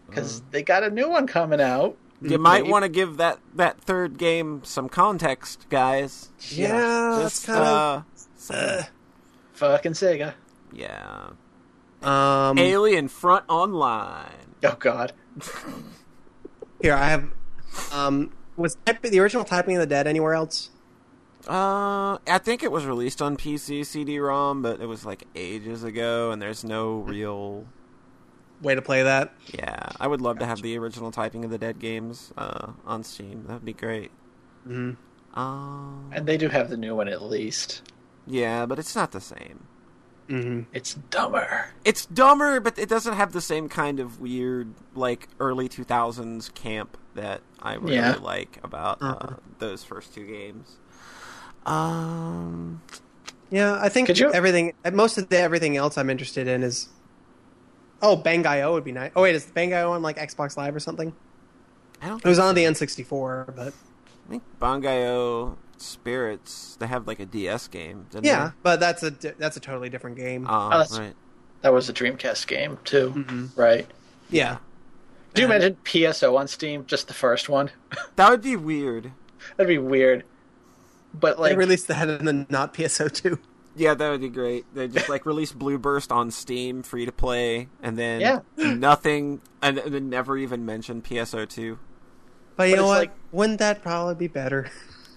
because 0.07 0.41
they 0.51 0.61
got 0.61 0.83
a 0.83 0.89
new 0.91 1.09
one 1.09 1.25
coming 1.27 1.59
out. 1.59 1.97
You 2.21 2.37
might 2.37 2.67
want 2.67 2.83
to 2.83 2.89
give 2.89 3.17
that 3.17 3.39
that 3.55 3.81
third 3.81 4.17
game 4.17 4.61
some 4.63 4.87
context, 4.89 5.65
guys. 5.69 6.29
Yeah, 6.49 7.17
that's 7.21 7.35
Just 7.43 7.45
kind 7.47 7.59
uh, 7.59 8.01
of. 8.49 8.89
Fucking 9.53 9.93
Sega. 9.93 10.33
yeah. 10.73 11.29
um, 12.03 12.57
Alien 12.59 13.07
Front 13.07 13.45
Online. 13.49 14.53
Oh 14.63 14.75
God. 14.79 15.13
here 16.81 16.93
I 16.93 17.05
have. 17.09 17.29
Um, 17.91 18.31
was 18.57 18.75
type, 18.85 19.01
the 19.01 19.19
original 19.19 19.43
Typing 19.45 19.75
of 19.75 19.79
the 19.81 19.87
Dead 19.87 20.05
anywhere 20.05 20.33
else? 20.33 20.69
Uh, 21.49 22.19
I 22.27 22.37
think 22.37 22.61
it 22.61 22.71
was 22.71 22.85
released 22.85 23.21
on 23.21 23.35
PC 23.35 23.83
CD-ROM, 23.85 24.61
but 24.61 24.79
it 24.81 24.85
was 24.85 25.03
like 25.05 25.23
ages 25.35 25.83
ago, 25.83 26.31
and 26.31 26.39
there's 26.41 26.63
no 26.63 26.97
real. 26.99 27.65
Way 28.61 28.75
to 28.75 28.81
play 28.81 29.03
that. 29.03 29.33
Yeah, 29.53 29.89
I 29.99 30.05
would 30.07 30.21
love 30.21 30.37
to 30.39 30.45
have 30.45 30.61
the 30.61 30.77
original 30.77 31.11
Typing 31.11 31.43
of 31.45 31.49
the 31.51 31.57
Dead 31.57 31.79
games 31.79 32.31
uh, 32.37 32.73
on 32.85 33.03
Steam. 33.03 33.45
That'd 33.47 33.65
be 33.65 33.73
great. 33.73 34.11
hmm 34.65 34.91
Um, 35.33 36.09
And 36.11 36.27
they 36.27 36.37
do 36.37 36.49
have 36.49 36.69
the 36.69 36.77
new 36.77 36.95
one 36.95 37.07
at 37.07 37.21
least. 37.23 37.81
yeah, 38.27 38.65
but 38.65 38.77
it's 38.77 38.95
not 38.95 39.11
the 39.11 39.21
same. 39.21 39.63
hmm 40.27 40.61
It's 40.73 40.93
dumber. 40.93 41.69
It's 41.85 42.05
dumber, 42.05 42.59
but 42.59 42.77
it 42.77 42.89
doesn't 42.89 43.13
have 43.15 43.31
the 43.31 43.41
same 43.41 43.69
kind 43.69 43.99
of 44.01 44.19
weird, 44.19 44.73
like 44.93 45.29
early 45.39 45.67
2000s 45.69 46.53
camp 46.53 46.97
that 47.15 47.41
I 47.61 47.75
really 47.75 47.95
Yeah. 47.95 48.17
like 48.21 48.59
about 48.61 49.01
uh, 49.01 49.05
Uh-huh. 49.05 49.35
those 49.59 49.83
first 49.85 50.13
two 50.13 50.27
games. 50.27 50.75
Um, 51.65 52.81
Yeah, 53.51 53.79
I 53.81 53.89
think 53.89 54.09
you- 54.17 54.31
everything. 54.31 54.73
Most 54.91 55.17
of 55.17 55.29
the 55.29 55.37
everything 55.39 55.75
else 55.77 55.97
I'm 55.97 56.09
interested 56.09 56.47
in 56.47 56.63
is. 56.63 56.89
Oh, 58.01 58.15
Bangai-O 58.15 58.73
would 58.73 58.83
be 58.85 58.91
nice. 58.93 59.11
Oh 59.15 59.23
wait, 59.23 59.35
is 59.35 59.45
Bangai-O 59.45 59.91
on 59.91 60.01
like 60.01 60.17
Xbox 60.17 60.55
Live 60.55 60.75
or 60.75 60.79
something? 60.79 61.13
I 62.01 62.07
don't. 62.07 62.23
It 62.23 62.27
was 62.29 62.39
on 62.39 62.55
the 62.55 62.63
N64, 62.63 63.55
but 63.55 63.73
I 64.27 64.29
think 64.29 64.43
Bangai-O 64.61 65.57
Spirits. 65.77 66.77
They 66.79 66.87
have 66.87 67.07
like 67.07 67.19
a 67.19 67.25
DS 67.25 67.67
game. 67.67 68.05
Didn't 68.11 68.25
yeah, 68.25 68.51
but 68.63 68.79
that's 68.79 69.03
a 69.03 69.09
that's 69.11 69.57
a 69.57 69.59
totally 69.59 69.89
different 69.89 70.15
game. 70.15 70.43
They? 70.43 70.49
Oh, 70.49 70.67
Oh, 70.67 70.69
that's- 70.69 70.97
right. 70.97 71.15
That 71.61 71.73
was 71.73 71.89
a 71.89 71.93
Dreamcast 71.93 72.47
game 72.47 72.77
too, 72.85 73.11
Mhm. 73.17 73.57
right? 73.57 73.85
Yeah, 74.29 74.59
Do 75.33 75.41
you 75.41 75.47
imagine 75.47 75.75
PSO 75.83 76.37
on 76.37 76.47
Steam, 76.47 76.85
just 76.85 77.07
the 77.09 77.13
first 77.13 77.49
one? 77.49 77.71
That 78.15 78.29
would 78.29 78.41
be 78.41 78.55
weird. 78.55 79.11
That'd 79.57 79.67
be 79.67 79.77
weird. 79.77 80.23
But 81.13 81.39
like, 81.39 81.49
they 81.51 81.55
like, 81.55 81.59
released 81.59 81.87
that 81.87 82.07
and 82.09 82.27
the 82.27 82.45
not 82.49 82.73
PSO2. 82.73 83.39
Yeah, 83.75 83.93
that 83.93 84.09
would 84.09 84.21
be 84.21 84.29
great. 84.29 84.65
They 84.73 84.87
just 84.87 85.09
like 85.09 85.25
release 85.25 85.51
Blue 85.51 85.77
Burst 85.77 86.11
on 86.11 86.31
Steam, 86.31 86.83
free 86.83 87.05
to 87.05 87.11
play, 87.11 87.67
and 87.81 87.97
then 87.97 88.19
Yeah. 88.21 88.39
nothing, 88.57 89.41
and 89.61 89.77
and 89.77 89.93
then 89.93 90.09
never 90.09 90.37
even 90.37 90.65
mention 90.65 91.01
PSO2. 91.01 91.77
But 92.55 92.69
you 92.69 92.75
But 92.75 92.81
know 92.81 92.87
what? 92.87 92.97
like- 92.99 93.11
Wouldn't 93.31 93.59
that 93.59 93.81
probably 93.81 94.15
be 94.15 94.27
better? 94.27 94.69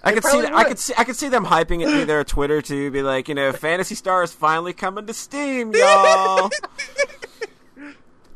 I 0.05 0.11
They 0.11 0.15
could 0.17 0.25
see 0.25 0.31
probably 0.31 0.47
that. 0.51 0.55
I 0.55 0.65
could 0.65 0.79
see. 0.79 0.95
I 0.99 1.05
could 1.05 1.17
see 1.17 1.29
them 1.29 1.47
hyping 1.47 1.83
it 1.83 1.89
through 1.91 2.05
their 2.07 2.25
Twitter 2.25 2.61
too. 2.63 2.91
Be 2.91 3.03
like, 3.03 3.29
you 3.29 3.35
know, 3.35 3.53
Phantasy 3.53 3.95
Star 3.95 4.23
is 4.23 4.33
finally 4.33 4.73
coming 4.73 5.07
to 5.07 5.15
Steam, 5.15 5.73
y'all. 5.75 6.51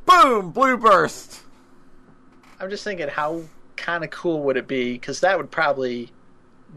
Boom! 0.04 0.50
Blue 0.52 0.76
Burst. 0.76 1.40
I'm 2.60 2.70
just 2.70 2.84
thinking, 2.84 3.08
how 3.08 3.42
kind 3.76 4.04
of 4.04 4.10
cool 4.10 4.42
would 4.44 4.56
it 4.56 4.66
be? 4.68 4.92
Because 4.94 5.20
that 5.20 5.36
would 5.36 5.50
probably 5.50 6.10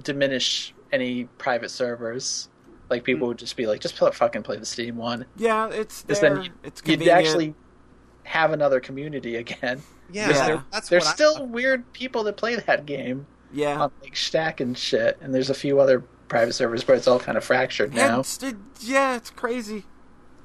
diminish 0.03 0.74
any 0.92 1.26
private 1.38 1.69
servers. 1.72 2.50
Like 2.90 3.03
people 3.03 3.28
would 3.28 3.38
just 3.38 3.56
be 3.56 3.68
like, 3.68 3.82
just 3.82 3.95
play, 3.95 4.10
fucking 4.11 4.44
play 4.44 4.58
the 4.58 4.66
Steam 4.66 4.98
one. 4.98 5.26
Yeah, 5.38 5.69
it's 5.69 6.02
Because 6.03 6.22
there. 6.22 6.34
then 6.36 6.44
you, 6.45 6.52
it's 6.64 6.82
you'd 6.86 7.08
actually 7.08 7.53
have 8.24 8.52
another 8.52 8.80
community 8.80 9.36
again. 9.36 9.82
Yeah, 10.11 10.30
Yeah. 10.30 10.45
There- 10.48 10.64
that's 10.72 10.90
There's 10.90 11.03
what 11.03 11.11
I- 11.11 11.14
still 11.14 11.45
weird 11.45 11.94
people 11.94 12.24
that 12.24 12.36
play 12.36 12.56
that 12.56 12.88
game 12.88 13.28
yeah. 13.53 13.80
on 13.80 13.92
like 14.02 14.16
Schthack 14.16 14.60
and 14.60 14.76
shit, 14.76 15.19
and 15.22 15.36
there's 15.36 15.52
a 15.52 15.53
few 15.53 15.80
other 15.80 16.00
private 16.30 16.53
servers, 16.53 16.84
but 16.84 16.95
it's 16.98 17.08
all 17.08 17.19
kind 17.19 17.38
of 17.38 17.44
fractured 17.44 17.94
Yeah, 17.94 18.08
now. 18.08 18.19
it's, 18.22 18.42
it- 18.42 18.56
yeah, 18.80 19.16
it's 19.16 19.30
crazy. 19.30 19.84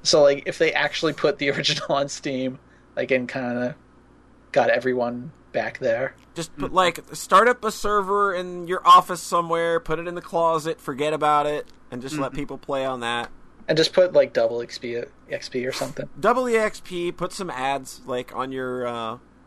So 0.03 0.21
like, 0.21 0.43
if 0.45 0.59
they 0.59 0.71
actually 0.71 1.13
put 1.13 1.39
the 1.39 1.49
original 1.55 1.93
on 1.95 2.09
Steam, 2.09 2.59
like, 2.95 3.09
and 3.09 3.27
kind 3.27 3.57
of 3.57 3.73
got 4.51 4.69
everyone 4.69 5.31
back 5.51 5.79
there, 5.79 6.13
Just 6.35 6.55
put 6.57 6.73
like 6.73 6.99
start 7.15 7.47
up 7.47 7.63
a 7.63 7.71
server 7.71 8.33
in 8.33 8.67
your 8.67 8.85
office 8.85 9.21
somewhere, 9.21 9.79
put 9.79 9.97
it 9.99 10.07
in 10.07 10.15
the 10.15 10.21
closet, 10.21 10.79
forget 10.81 11.13
about 11.13 11.45
it, 11.47 11.67
and 11.91 12.01
just 12.01 12.17
let 12.17 12.33
people 12.33 12.57
play 12.57 12.85
on 12.85 12.99
that. 12.99 13.29
and 13.67 13.77
just 13.77 13.93
put 13.93 14.13
like 14.13 14.33
double 14.33 14.59
XP 14.59 15.07
XP 15.31 15.67
or 15.67 15.71
something. 15.71 16.07
Double 16.19 16.43
EXP, 16.43 17.15
put 17.17 17.31
some 17.33 17.49
ads 17.49 18.01
like 18.05 18.35
on 18.35 18.51
your 18.51 18.85
uh, 18.85 18.93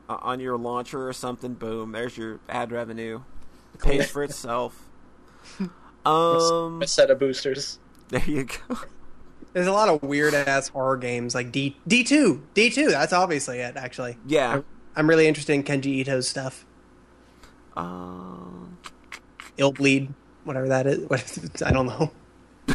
uh, 0.09 0.17
on 0.23 0.41
your 0.41 0.57
launcher 0.57 1.07
or 1.07 1.13
something. 1.13 1.55
Boom, 1.55 1.93
there's 1.93 2.17
your 2.17 2.41
ad 2.49 2.73
revenue. 2.73 3.21
It 3.75 3.81
pays 3.83 4.11
for 4.11 4.23
itself. 4.25 4.89
Um, 6.07 6.81
A 6.81 6.87
set 6.87 7.11
of 7.11 7.19
boosters. 7.19 7.79
there 8.09 8.25
you 8.25 8.45
go. 8.45 8.79
There's 9.53 9.67
a 9.67 9.73
lot 9.73 9.89
of 9.91 10.03
weird 10.03 10.33
ass 10.33 10.69
horror 10.69 10.97
games 10.97 11.35
like 11.35 11.53
D 11.53 11.77
D 11.87 12.03
two 12.05 12.47
D 12.55 12.71
two. 12.71 12.89
That's 12.89 13.13
obviously 13.13 13.59
it. 13.59 13.77
Actually, 13.77 14.17
Yeah. 14.27 14.63
I'm 14.97 15.09
really 15.09 15.27
interested 15.29 15.53
in 15.53 15.65
Kenji 15.65 15.99
Ito's 16.01 16.27
stuff. 16.29 16.65
Um, 17.79 18.79
Illbleed, 19.57 20.09
whatever 20.45 20.69
that 20.69 20.87
is. 20.87 20.99
What 21.09 21.23
is? 21.23 21.63
I 21.63 21.71
don't 21.73 21.87
know. 21.87 22.11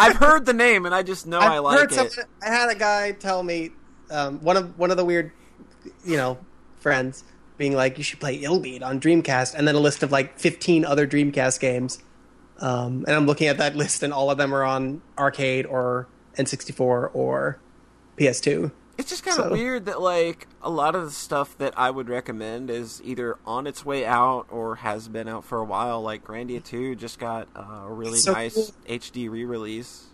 I've 0.00 0.16
heard 0.16 0.46
the 0.46 0.52
name 0.54 0.86
and 0.86 0.94
I 0.94 1.02
just 1.02 1.26
know 1.26 1.38
I 1.38 1.56
I've 1.56 1.62
like 1.64 1.78
heard 1.78 1.92
it. 1.92 1.94
someone- 2.12 2.30
I 2.42 2.46
had 2.48 2.70
a 2.70 2.74
guy 2.74 3.12
tell 3.12 3.42
me 3.42 3.70
um, 4.10 4.40
one 4.40 4.56
of 4.56 4.78
one 4.78 4.90
of 4.90 4.96
the 4.96 5.04
weird, 5.04 5.32
you 6.04 6.16
know, 6.16 6.38
friends 6.78 7.24
being 7.56 7.74
like, 7.74 7.96
"You 7.98 8.04
should 8.04 8.20
play 8.20 8.40
Illbleed 8.42 8.82
on 8.82 9.00
Dreamcast," 9.00 9.54
and 9.54 9.66
then 9.66 9.74
a 9.74 9.80
list 9.80 10.02
of 10.02 10.12
like 10.12 10.38
fifteen 10.38 10.84
other 10.84 11.06
Dreamcast 11.06 11.58
games. 11.60 12.02
Um, 12.60 13.04
and 13.06 13.16
I'm 13.16 13.26
looking 13.26 13.48
at 13.48 13.58
that 13.58 13.76
list, 13.76 14.02
and 14.02 14.12
all 14.12 14.30
of 14.30 14.38
them 14.38 14.54
are 14.54 14.62
on 14.64 15.00
arcade 15.18 15.66
or 15.66 16.06
N64 16.36 17.10
or 17.14 17.58
PS2. 18.18 18.70
It's 18.96 19.10
just 19.10 19.24
kind 19.24 19.38
of 19.38 19.46
So- 19.46 19.52
weird 19.52 19.86
that 19.86 20.00
like 20.00 20.46
a 20.62 20.70
lot 20.70 20.94
of 20.94 21.04
the 21.04 21.10
stuff 21.10 21.58
that 21.58 21.74
I 21.76 21.90
would 21.90 22.08
recommend 22.08 22.70
is 22.70 23.00
either 23.04 23.36
on 23.44 23.66
its 23.66 23.84
way 23.84 24.06
out 24.06 24.46
or 24.50 24.76
has 24.76 25.08
been 25.08 25.28
out 25.28 25.44
for 25.44 25.58
a 25.58 25.64
while. 25.64 26.00
Like 26.00 26.24
Grandia 26.24 26.62
Two 26.62 26.94
just 26.94 27.18
got 27.18 27.48
uh, 27.56 27.84
a 27.86 27.92
really 27.92 28.18
So 28.18 28.32
nice 28.32 28.54
cool. 28.54 28.70
HD 28.88 29.28
re-release. 29.30 30.06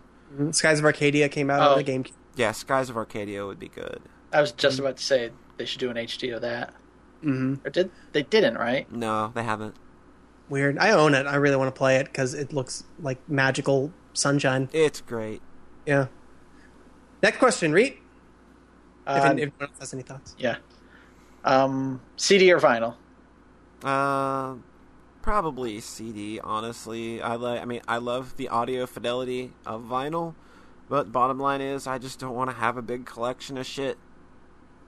Skies 0.51 0.79
of 0.79 0.85
Arcadia 0.85 1.27
came 1.29 1.49
out 1.49 1.61
Oh. 1.61 1.71
on 1.73 1.77
the 1.77 1.83
game. 1.83 2.05
Yeah, 2.35 2.53
Skies 2.53 2.89
of 2.89 2.97
Arcadia 2.97 3.45
would 3.45 3.59
be 3.59 3.67
good. 3.67 4.01
I 4.33 4.39
was 4.41 4.51
just 4.53 4.79
about 4.79 4.97
to 4.97 5.03
say 5.03 5.29
they 5.57 5.65
should 5.65 5.79
do 5.81 5.89
an 5.89 5.97
HD 5.97 6.33
of 6.33 6.41
that. 6.41 6.73
hmm 7.21 7.55
Or 7.65 7.69
did 7.69 7.91
they 8.13 8.23
didn't, 8.23 8.55
right? 8.55 8.91
No, 8.91 9.31
they 9.35 9.43
haven't. 9.43 9.75
Weird. 10.49 10.77
I 10.79 10.91
own 10.91 11.13
it. 11.13 11.27
I 11.27 11.35
really 11.35 11.55
want 11.57 11.67
to 11.73 11.77
play 11.77 11.97
it 11.97 12.05
because 12.05 12.33
it 12.33 12.51
looks 12.51 12.83
like 12.99 13.19
magical 13.29 13.91
sunshine. 14.13 14.69
It's 14.73 15.01
great. 15.01 15.41
Yeah. 15.85 16.07
Next 17.21 17.37
question, 17.37 17.71
Reet. 19.15 19.17
If, 19.17 19.23
Um, 19.23 19.31
anyone 19.37 19.51
else 19.61 19.71
has 19.79 19.93
any 19.93 20.03
thoughts. 20.03 20.35
yeah. 20.37 20.57
Um, 21.43 22.01
CD 22.17 22.51
or 22.51 22.59
vinyl? 22.59 22.95
Uh, 23.83 24.55
probably 25.21 25.79
CD. 25.79 26.39
Honestly, 26.39 27.21
I 27.21 27.35
like. 27.35 27.61
I 27.61 27.65
mean, 27.65 27.81
I 27.87 27.97
love 27.97 28.37
the 28.37 28.49
audio 28.49 28.85
fidelity 28.85 29.53
of 29.65 29.81
vinyl, 29.83 30.35
but 30.89 31.11
bottom 31.11 31.39
line 31.39 31.61
is, 31.61 31.87
I 31.87 31.97
just 31.97 32.19
don't 32.19 32.35
want 32.35 32.49
to 32.51 32.55
have 32.55 32.77
a 32.77 32.81
big 32.81 33.05
collection 33.05 33.57
of 33.57 33.65
shit. 33.65 33.97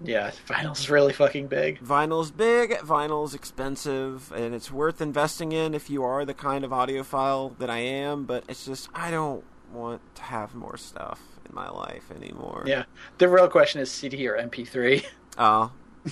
Yeah, 0.01 0.31
vinyl's 0.47 0.89
really 0.89 1.13
fucking 1.13 1.47
big. 1.47 1.79
Vinyl's 1.79 2.29
big, 2.31 2.71
vinyl's 2.79 3.33
expensive, 3.33 4.31
and 4.33 4.53
it's 4.53 4.69
worth 4.71 5.01
investing 5.01 5.53
in 5.53 5.73
if 5.73 5.89
you 5.89 6.03
are 6.03 6.25
the 6.25 6.33
kind 6.33 6.65
of 6.65 6.71
audiophile 6.71 7.57
that 7.59 7.69
I 7.69 7.77
am, 7.79 8.25
but 8.25 8.43
it's 8.49 8.65
just, 8.65 8.89
I 8.93 9.11
don't 9.11 9.43
want 9.73 10.01
to 10.15 10.21
have 10.23 10.53
more 10.55 10.77
stuff 10.77 11.19
in 11.47 11.53
my 11.55 11.69
life 11.69 12.11
anymore. 12.15 12.63
Yeah. 12.65 12.83
The 13.17 13.27
real 13.29 13.47
question 13.47 13.81
is 13.81 13.91
CD 13.91 14.27
or 14.27 14.37
MP3. 14.37 15.03
Oh. 15.37 15.71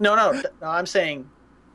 No, 0.00 0.14
no, 0.14 0.32
th- 0.32 0.46
no. 0.62 0.68
I'm 0.68 0.86
saying 0.86 1.28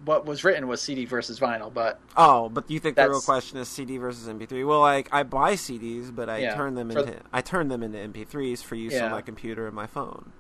what 0.06 0.26
was 0.26 0.44
written 0.46 0.68
was 0.68 0.82
CD 0.82 1.04
versus 1.06 1.40
vinyl, 1.40 1.74
but 1.74 2.00
Oh, 2.16 2.48
but 2.50 2.70
you 2.72 2.80
think 2.80 2.96
the 2.96 3.10
real 3.10 3.20
question 3.22 3.58
is 3.58 3.68
CD 3.68 3.98
versus 3.98 4.28
MP3? 4.28 4.66
Well, 4.68 4.80
like 4.80 5.10
I 5.12 5.24
buy 5.24 5.54
CDs, 5.56 6.14
but 6.14 6.30
I 6.30 6.38
Yeah, 6.40 6.56
turn 6.56 6.76
them 6.76 6.90
for- 6.92 7.00
into 7.00 7.16
I 7.34 7.42
turn 7.42 7.68
them 7.68 7.84
into 7.84 7.98
MP3s 7.98 8.62
for 8.64 8.76
use 8.76 8.94
Yeah. 8.94 9.06
on 9.06 9.12
my 9.12 9.22
computer 9.22 9.66
and 9.68 9.76
my 9.76 9.88
phone. 9.88 10.32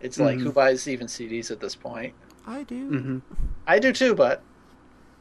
it's 0.00 0.18
like 0.18 0.38
Mhm. 0.38 0.42
who 0.42 0.52
buys 0.52 0.86
even 0.88 1.06
CDs 1.06 1.50
at 1.50 1.60
this 1.60 1.74
point? 1.74 2.14
I 2.46 2.62
do. 2.64 2.88
hmm 2.88 3.18
I 3.66 3.78
do 3.78 3.92
too, 3.92 4.14
but 4.14 4.42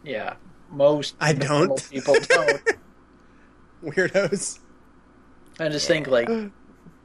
yeah, 0.04 0.36
most 0.72 1.16
I 1.22 1.34
don't. 1.34 1.90
people 1.92 2.16
don't. 2.30 2.62
Weirdos. 3.84 4.60
I 5.60 5.70
just 5.70 5.88
think 5.88 6.08
like 6.08 6.30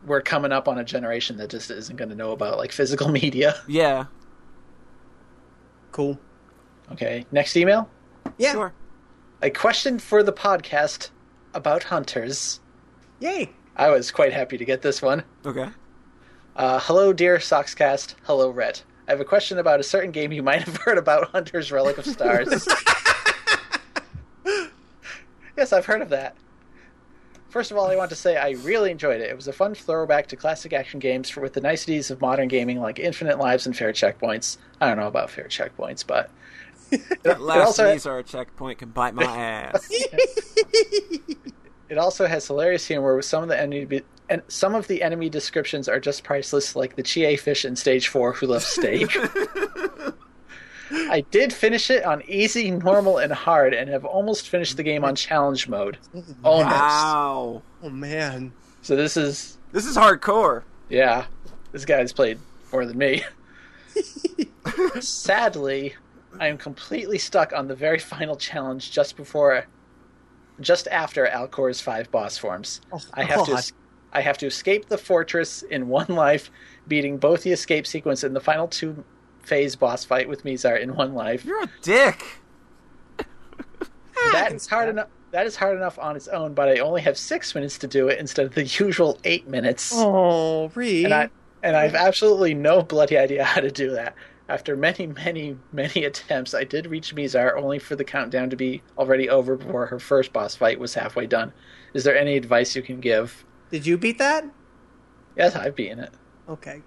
we're 0.07 0.21
coming 0.21 0.53
up 0.53 0.69
on 0.69 0.79
a 0.79 0.85
generation 0.85 1.37
that 1.39 1.51
just 1.51 1.71
isn't 1.71 1.97
going 1.97 2.11
to 2.11 2.15
know 2.15 2.33
about 2.33 2.59
like 2.59 2.73
physical 2.73 3.09
media. 3.23 3.57
Yeah. 3.67 4.05
Cool. 5.93 6.19
Okay, 6.93 7.25
next 7.33 7.57
email. 7.57 7.89
Yeah. 8.39 8.53
Sure. 8.53 8.73
A 9.43 9.51
question 9.51 9.99
for 9.99 10.23
the 10.23 10.33
podcast 10.33 11.11
about 11.55 11.85
hunters. 11.85 12.61
Yay. 13.21 13.51
I 13.77 13.91
was 13.91 14.11
quite 14.11 14.33
happy 14.33 14.59
to 14.59 14.65
get 14.65 14.83
this 14.83 15.03
one. 15.03 15.25
Okay. 15.45 15.69
Uh, 16.57 16.79
hello, 16.83 17.13
dear 17.13 17.39
Soxcast. 17.39 18.15
Hello, 18.25 18.51
Rhett. 18.51 18.85
I 19.09 19.11
have 19.11 19.21
a 19.21 19.25
question 19.25 19.59
about 19.59 19.81
a 19.81 19.83
certain 19.83 20.13
game 20.13 20.33
you 20.33 20.43
might 20.43 20.63
have 20.63 20.77
heard 20.85 20.99
about, 20.99 21.31
Hunter's 21.31 21.73
Relic 21.73 21.99
of 21.99 22.07
Stars. 22.07 22.67
yes, 25.57 25.73
I've 25.73 25.87
heard 25.87 26.03
of 26.03 26.11
that. 26.11 26.37
First 27.55 27.71
of 27.71 27.77
all, 27.77 27.89
I 27.89 27.95
want 27.95 28.11
to 28.11 28.17
say 28.17 28.37
I 28.37 28.51
really 28.65 28.91
enjoyed 28.91 29.21
it. 29.21 29.31
It 29.31 29.37
was 29.37 29.47
a 29.47 29.53
fun 29.53 29.77
throwback 29.77 30.27
to 30.27 30.35
classic 30.35 30.73
action 30.73 30.99
games 30.99 31.31
for, 31.31 31.41
with 31.41 31.53
the 31.53 31.61
niceties 31.61 32.11
of 32.11 32.21
modern 32.21 32.49
gaming 32.49 32.81
like 32.81 32.99
infinite 32.99 33.39
lives 33.39 33.65
and 33.65 33.77
fair 33.77 33.93
checkpoints. 33.93 34.57
I 34.81 34.89
don't 34.89 34.97
know 34.97 35.07
about 35.07 35.31
fair 35.31 35.45
checkpoints, 35.45 36.05
but 36.05 36.31
That 37.23 37.41
last 37.41 37.79
also- 37.79 37.95
Mizar 37.95 38.27
checkpoint 38.27 38.79
can 38.79 38.89
bite 38.89 39.15
my 39.15 39.23
ass. 39.23 39.89
It 41.89 41.97
also 41.97 42.27
has 42.27 42.45
hilarious 42.45 42.89
humor 42.89 43.15
with 43.15 43.25
some 43.25 43.45
of 43.45 43.49
the 43.49 43.61
enemy 43.61 44.03
and 44.29 44.43
some 44.49 44.75
of 44.75 44.89
the 44.89 45.01
enemy 45.05 45.29
descriptions 45.29 45.89
are 45.89 46.01
just 46.01 46.25
priceless, 46.25 46.75
like 46.75 46.97
the 46.97 47.05
chie 47.05 47.37
fish 47.37 47.65
in 47.65 47.77
stage 47.77 48.09
four 48.09 48.33
who 48.33 48.49
loves 48.49 48.67
steak. 48.67 49.17
I 51.11 51.25
did 51.31 51.53
finish 51.53 51.91
it 51.91 52.05
on 52.05 52.23
easy, 52.29 52.71
normal, 52.71 53.19
and 53.19 53.33
hard, 53.33 53.75
and 53.75 53.89
have 53.91 54.05
almost 54.05 54.49
finished 54.49 54.77
the 54.77 54.83
game 54.83 55.05
on 55.05 55.15
challenge 55.17 55.69
mode. 55.69 55.99
Almost. 56.45 56.71
wow. 56.71 57.63
Oh 57.83 57.91
man. 57.91 58.53
So 58.83 58.95
this 58.97 59.17
is 59.17 59.59
This 59.73 59.87
is 59.87 59.97
hardcore. 59.97 60.63
yeah, 60.89 61.27
this 61.73 61.85
guy's 61.85 62.13
played 62.13 62.39
more 62.73 62.87
than 62.87 62.99
me. 62.99 63.23
Sadly, 65.01 65.95
I 66.39 66.49
am 66.49 66.59
completely 66.59 67.19
stuck 67.19 67.53
on 67.53 67.69
the 67.69 67.75
very 67.75 67.99
final 67.99 68.37
challenge 68.37 68.91
just 68.91 69.17
before, 69.17 69.67
just 70.61 70.89
after 70.89 71.27
Alcor's 71.27 71.81
five 71.81 72.11
boss 72.11 72.39
forms. 72.39 72.81
Oh, 72.93 73.01
I 73.15 73.25
have 73.25 73.47
God. 73.47 73.59
to, 73.63 73.73
I 74.13 74.21
have 74.21 74.39
to 74.39 74.47
escape 74.47 74.89
the 74.89 74.99
fortress 74.99 75.63
in 75.63 75.89
one 75.89 76.07
life, 76.09 76.51
beating 76.89 77.19
both 77.19 77.43
the 77.43 77.53
escape 77.53 77.87
sequence 77.87 78.23
and 78.25 78.35
the 78.35 78.41
final 78.41 78.69
two 78.69 79.05
phase 79.47 79.77
boss 79.77 80.05
fight 80.05 80.29
with 80.29 80.45
Mizar 80.45 80.81
in 80.81 80.95
one 80.95 81.15
life. 81.15 81.45
You're 81.45 81.63
a 81.63 81.71
dick. 81.83 82.25
That 84.33 84.53
is 84.53 84.67
hard 84.67 84.89
enough. 84.89 85.09
That 85.33 85.47
is 85.47 85.57
hard 85.57 85.77
enough 85.77 85.99
on 85.99 86.17
its 86.17 86.29
own, 86.29 86.55
but 86.55 86.69
I 86.69 86.79
only 86.79 87.03
have 87.03 87.19
six 87.19 87.55
minutes 87.55 87.77
to 87.79 87.87
do 87.89 88.09
it 88.09 88.19
instead 88.19 88.47
of 88.47 88.55
the 88.55 88.65
usual 88.81 89.19
eight 89.25 89.49
minutes. 89.49 89.93
Oh, 89.95 90.69
Reed. 90.75 91.07
and 91.07 91.15
I 91.15 91.31
and 91.63 91.77
I've 91.77 91.95
absolutely 91.95 92.55
no 92.55 92.83
bloody 92.83 93.19
idea 93.19 93.45
how 93.45 93.61
to 93.61 93.71
do 93.71 93.91
that. 93.91 94.15
After 94.49 94.77
many, 94.77 95.07
many, 95.07 95.57
many 95.73 96.05
attempts, 96.05 96.55
I 96.55 96.65
did 96.65 96.87
reach 96.87 97.15
Mizar, 97.15 97.57
only 97.57 97.79
for 97.79 97.97
the 97.97 98.05
countdown 98.05 98.51
to 98.51 98.57
be 98.57 98.83
already 98.99 99.29
over 99.29 99.57
before 99.57 99.87
her 99.87 99.99
first 99.99 100.33
boss 100.33 100.55
fight 100.55 100.79
was 100.79 100.95
halfway 100.95 101.27
done. 101.27 101.53
Is 101.95 102.05
there 102.05 102.17
any 102.17 102.37
advice 102.37 102.77
you 102.77 102.83
can 102.83 103.01
give? 103.01 103.45
Did 103.71 103.87
you 103.87 103.97
beat 103.97 104.19
that? 104.19 104.45
Yes, 105.37 105.57
I've 105.57 105.75
beaten 105.75 105.99
it. 105.99 106.13
Okay. 106.49 106.83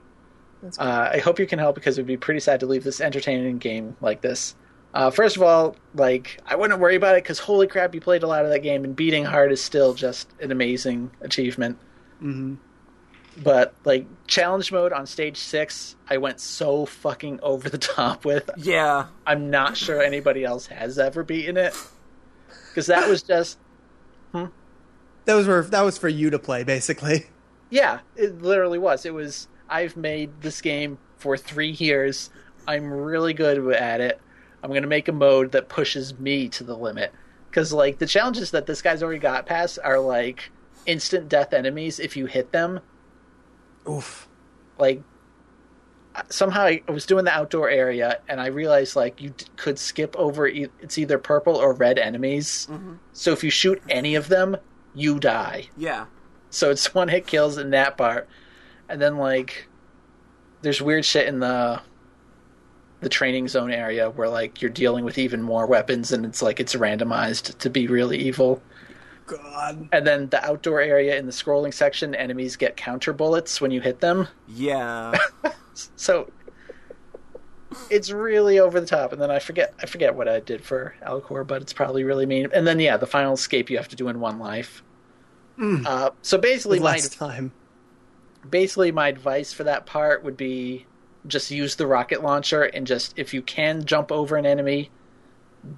That's 0.61 0.77
good. 0.77 0.84
Uh, 0.84 1.10
I 1.14 1.18
hope 1.19 1.40
you 1.40 1.48
can 1.48 1.60
help 1.60 1.76
because 1.76 1.98
it 1.98 2.02
would 2.02 2.08
be 2.08 2.18
pretty 2.18 2.40
sad 2.40 2.60
to 2.61 2.66
leave 2.66 2.84
this 2.84 3.00
entertaining 3.02 3.58
game 3.58 3.95
like 4.02 4.22
this. 4.22 4.56
Uh, 4.94 5.11
first 5.11 5.36
of 5.36 5.44
all, 5.44 5.76
like 5.94 6.40
I 6.45 6.56
wouldn't 6.56 6.80
worry 6.80 6.95
about 6.95 7.16
it 7.16 7.24
because 7.24 7.40
holy 7.40 7.68
crap, 7.68 7.94
you 7.94 8.02
played 8.02 8.24
a 8.24 8.27
lot 8.27 8.44
of 8.45 8.52
that 8.52 8.60
game, 8.60 8.84
and 8.84 8.95
beating 8.95 9.26
hard 9.26 9.52
is 9.52 9.61
still 9.64 9.94
just 9.94 10.30
an 10.42 10.52
amazing 10.52 11.11
achievement. 11.22 11.77
hmm 12.19 12.56
But 13.44 13.76
like 13.86 14.08
challenge 14.26 14.72
mode 14.72 14.94
on 14.94 15.06
stage 15.06 15.38
six, 15.38 15.95
I 16.10 16.18
went 16.18 16.40
so 16.40 16.86
fucking 16.88 17.40
over 17.44 17.69
the 17.69 17.77
top 17.95 18.26
with. 18.26 18.50
Yeah. 18.58 19.08
I'm 19.27 19.52
not 19.52 19.77
sure 19.77 20.02
anybody 20.02 20.44
else 20.44 20.66
has 20.68 20.98
ever 20.98 21.24
beaten 21.24 21.58
it 21.58 21.76
because 22.69 22.88
that 22.88 23.08
was 23.08 23.22
just 23.22 23.60
That 24.34 25.34
was 25.36 25.45
for 25.45 25.61
that 25.64 25.82
was 25.82 25.98
for 25.98 26.08
you 26.08 26.30
to 26.32 26.40
play, 26.40 26.64
basically. 26.64 27.27
yeah, 27.69 28.00
it 28.16 28.42
literally 28.42 28.80
was. 28.80 29.06
It 29.06 29.14
was 29.14 29.48
I've 29.70 29.98
made 29.98 30.42
this 30.42 30.62
game 30.62 30.98
for 31.18 31.38
three 31.38 31.72
years. 31.72 32.30
I'm 32.68 32.92
really 32.92 33.34
good 33.34 33.74
at 33.74 34.02
it. 34.02 34.22
I'm 34.64 34.74
gonna 34.74 34.88
make 34.88 35.08
a 35.08 35.12
mode 35.14 35.52
that 35.54 35.70
pushes 35.70 36.18
me 36.20 36.50
to 36.50 36.64
the 36.64 36.76
limit 36.76 37.14
because 37.50 37.72
like 37.72 38.00
the 38.00 38.08
challenges 38.08 38.52
that 38.52 38.66
this 38.66 38.82
guy's 38.82 39.02
already 39.04 39.20
got 39.20 39.46
past 39.46 39.80
are 39.84 40.00
like 40.00 40.52
instant 40.86 41.30
death 41.30 41.54
enemies 41.54 42.00
if 42.00 42.18
you 42.18 42.26
hit 42.26 42.52
them. 42.52 42.80
Oof. 43.90 44.28
like 44.78 45.02
somehow 46.30 46.64
I 46.64 46.82
was 46.90 47.06
doing 47.06 47.26
the 47.26 47.32
outdoor 47.32 47.70
area 47.70 48.20
and 48.28 48.42
I 48.42 48.48
realized 48.48 48.96
like 48.96 49.22
you 49.22 49.30
d- 49.30 49.46
could 49.56 49.78
skip 49.78 50.16
over 50.18 50.48
e- 50.48 50.68
it's 50.82 50.98
either 50.98 51.18
purple 51.18 51.56
or 51.56 51.74
red 51.74 52.00
enemies. 52.00 52.68
Mm-hmm. 52.70 52.96
So 53.14 53.32
if 53.32 53.44
you 53.44 53.50
shoot 53.52 53.82
any 53.90 54.16
of 54.16 54.28
them, 54.28 54.58
you 54.96 55.20
die. 55.20 55.70
Yeah. 55.78 56.06
So 56.50 56.72
it's 56.72 56.94
one 56.96 57.08
hit 57.08 57.28
kills 57.28 57.58
in 57.58 57.70
that 57.70 57.98
part. 57.98 58.28
And 58.90 59.01
then 59.01 59.17
like 59.17 59.67
there's 60.61 60.82
weird 60.82 61.06
shit 61.06 61.27
in 61.27 61.40
the 61.40 61.82
the 62.99 63.09
training 63.09 63.48
zone 63.48 63.72
area 63.72 64.09
where 64.09 64.27
like 64.27 64.61
you're 64.61 64.72
dealing 64.72 65.06
with 65.06 65.17
even 65.17 65.41
more 65.41 65.67
weapons 65.67 66.11
and 66.11 66.25
it's 66.25 66.41
like 66.41 66.59
it's 66.59 66.74
randomized 66.74 67.57
to 67.59 67.69
be 67.69 67.88
really 67.88 68.17
evil. 68.17 68.61
God. 69.27 69.90
And 69.91 70.07
then 70.07 70.30
the 70.30 70.43
outdoor 70.43 70.82
area 70.82 71.17
in 71.17 71.25
the 71.25 71.32
scrolling 71.32 71.74
section, 71.74 72.16
enemies 72.16 72.56
get 72.56 72.77
counter 72.77 73.14
bullets 73.14 73.61
when 73.61 73.72
you 73.72 73.82
hit 73.82 73.99
them. 73.99 74.27
Yeah. 74.48 75.17
So 75.95 76.32
it's 77.91 78.09
really 78.09 78.57
over 78.57 78.80
the 78.80 78.88
top. 78.88 79.11
And 79.14 79.22
then 79.22 79.30
I 79.30 79.38
forget 79.38 79.75
I 79.80 79.85
forget 79.85 80.16
what 80.16 80.27
I 80.27 80.40
did 80.40 80.64
for 80.64 80.95
Alcor, 81.06 81.45
but 81.45 81.61
it's 81.61 81.72
probably 81.74 82.03
really 82.03 82.25
mean. 82.25 82.48
And 82.51 82.66
then 82.66 82.80
yeah, 82.80 82.98
the 82.98 83.06
final 83.06 83.33
escape 83.33 83.69
you 83.69 83.77
have 83.77 83.88
to 83.90 83.95
do 83.95 84.07
in 84.07 84.19
one 84.19 84.40
life. 84.40 84.82
Uh, 85.85 86.09
so 86.22 86.38
basically, 86.38 86.80
my 86.80 86.98
time. 86.99 87.51
Basically 88.50 88.92
my 88.92 89.08
advice 89.08 89.53
for 89.53 89.64
that 89.64 89.85
part 89.85 90.24
would 90.24 90.38
be 90.38 90.85
just 91.26 91.51
use 91.51 91.76
the 91.76 91.88
rocket 91.88 92.24
launcher 92.24 92.64
and 92.64 92.88
just 92.88 93.14
if 93.17 93.34
you 93.34 93.42
can 93.42 93.84
jump 93.85 94.11
over 94.11 94.38
an 94.38 94.45
enemy 94.45 94.90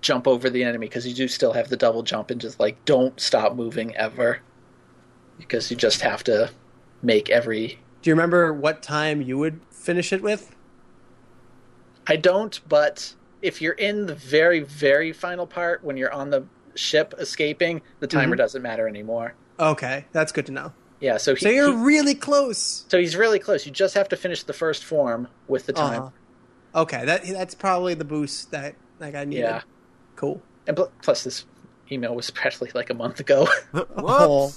jump 0.02 0.28
over 0.28 0.50
the 0.50 0.64
enemy 0.64 0.86
because 0.88 1.08
you 1.08 1.14
do 1.14 1.28
still 1.28 1.54
have 1.54 1.70
the 1.70 1.78
double 1.78 2.04
jump 2.04 2.30
and 2.30 2.40
just 2.40 2.60
like 2.60 2.84
don't 2.86 3.20
stop 3.20 3.56
moving 3.56 3.96
ever 3.96 4.40
because 5.38 5.72
you 5.72 5.78
just 5.78 6.02
have 6.02 6.24
to 6.24 6.50
make 7.02 7.30
every 7.30 7.80
Do 8.02 8.10
you 8.10 8.14
remember 8.14 8.54
what 8.54 8.84
time 8.84 9.22
you 9.22 9.38
would 9.38 9.62
finish 9.72 10.14
it 10.14 10.22
with? 10.22 10.56
I 12.08 12.18
don't 12.18 12.60
but 12.68 13.16
if 13.42 13.62
you're 13.62 13.74
in 13.74 14.06
the 14.06 14.16
very 14.16 14.60
very 14.60 15.12
final 15.14 15.48
part 15.48 15.84
when 15.84 15.98
you're 15.98 16.14
on 16.14 16.30
the 16.30 16.44
ship 16.76 17.14
escaping 17.18 17.82
the 18.00 18.08
timer 18.08 18.36
Mhm. 18.36 18.40
doesn't 18.40 18.62
matter 18.62 18.88
anymore 18.88 19.34
Okay, 19.60 20.06
that's 20.14 20.32
good 20.32 20.46
to 20.46 20.52
know. 20.54 20.72
Yeah 21.00 21.18
so 21.18 21.36
he, 21.36 21.42
So 21.42 21.50
you're 21.50 21.72
he- 21.72 21.84
really 21.84 22.16
close. 22.16 22.86
so 22.90 23.00
he's 23.00 23.16
really 23.16 23.40
close 23.40 23.66
you 23.66 23.72
just 23.72 23.96
have 23.96 24.10
to 24.10 24.18
finish 24.18 24.44
the 24.44 24.54
first 24.54 24.84
form 24.84 25.28
with 25.48 25.66
the 25.66 25.74
time 25.74 26.02
Uh-huh. 26.04 26.82
Okay, 26.84 27.04
that 27.06 27.26
that's 27.26 27.56
probably 27.56 27.96
the 27.96 28.06
boost 28.06 28.52
that 28.52 28.76
like 29.00 29.16
I 29.16 29.26
needed. 29.26 29.42
yeah 29.42 29.62
Cool. 30.16 30.42
And 30.68 30.76
pl- 30.76 30.92
plus, 31.02 31.24
this 31.24 31.46
email 31.92 32.14
was 32.14 32.30
practically 32.40 32.70
like 32.76 32.90
a 32.90 32.94
month 32.94 33.20
ago. 33.20 33.48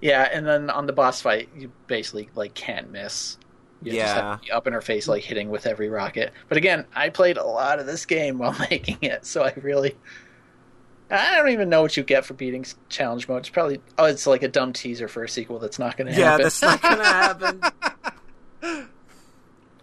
Yeah, 0.00 0.28
and 0.30 0.46
then 0.46 0.70
on 0.70 0.86
the 0.86 0.92
boss 0.92 1.20
fight, 1.22 1.48
you 1.56 1.72
basically 1.86 2.28
like 2.34 2.54
can't 2.54 2.90
miss. 2.92 3.38
You 3.82 3.92
just 3.92 3.96
Yeah. 3.96 4.14
have 4.30 4.40
to 4.40 4.46
be 4.46 4.52
up 4.52 4.66
in 4.66 4.72
her 4.72 4.80
face, 4.80 5.08
like 5.08 5.22
hitting 5.22 5.48
with 5.50 5.66
every 5.66 5.88
rocket. 5.88 6.32
But 6.48 6.58
again, 6.58 6.84
I 6.94 7.08
played 7.08 7.36
a 7.38 7.44
lot 7.44 7.78
of 7.78 7.86
this 7.86 8.04
game 8.06 8.38
while 8.38 8.56
making 8.70 8.98
it, 9.02 9.24
so 9.26 9.42
I 9.44 9.52
really. 9.62 9.96
I 11.10 11.36
don't 11.36 11.50
even 11.50 11.68
know 11.68 11.82
what 11.82 11.96
you 11.96 12.02
get 12.02 12.24
for 12.24 12.34
beating 12.34 12.64
challenge 12.88 13.28
mode. 13.28 13.38
It's 13.40 13.48
probably 13.48 13.80
oh, 13.98 14.06
it's 14.06 14.26
like 14.26 14.42
a 14.42 14.48
dumb 14.48 14.72
teaser 14.72 15.06
for 15.08 15.22
a 15.22 15.28
sequel 15.28 15.58
that's 15.60 15.78
not 15.78 15.96
going 15.96 16.12
to 16.12 16.18
Yeah, 16.18 16.30
happen. 16.32 16.42
that's 16.42 16.62
not 16.62 16.82
gonna 16.82 17.04
happen. 17.04 17.60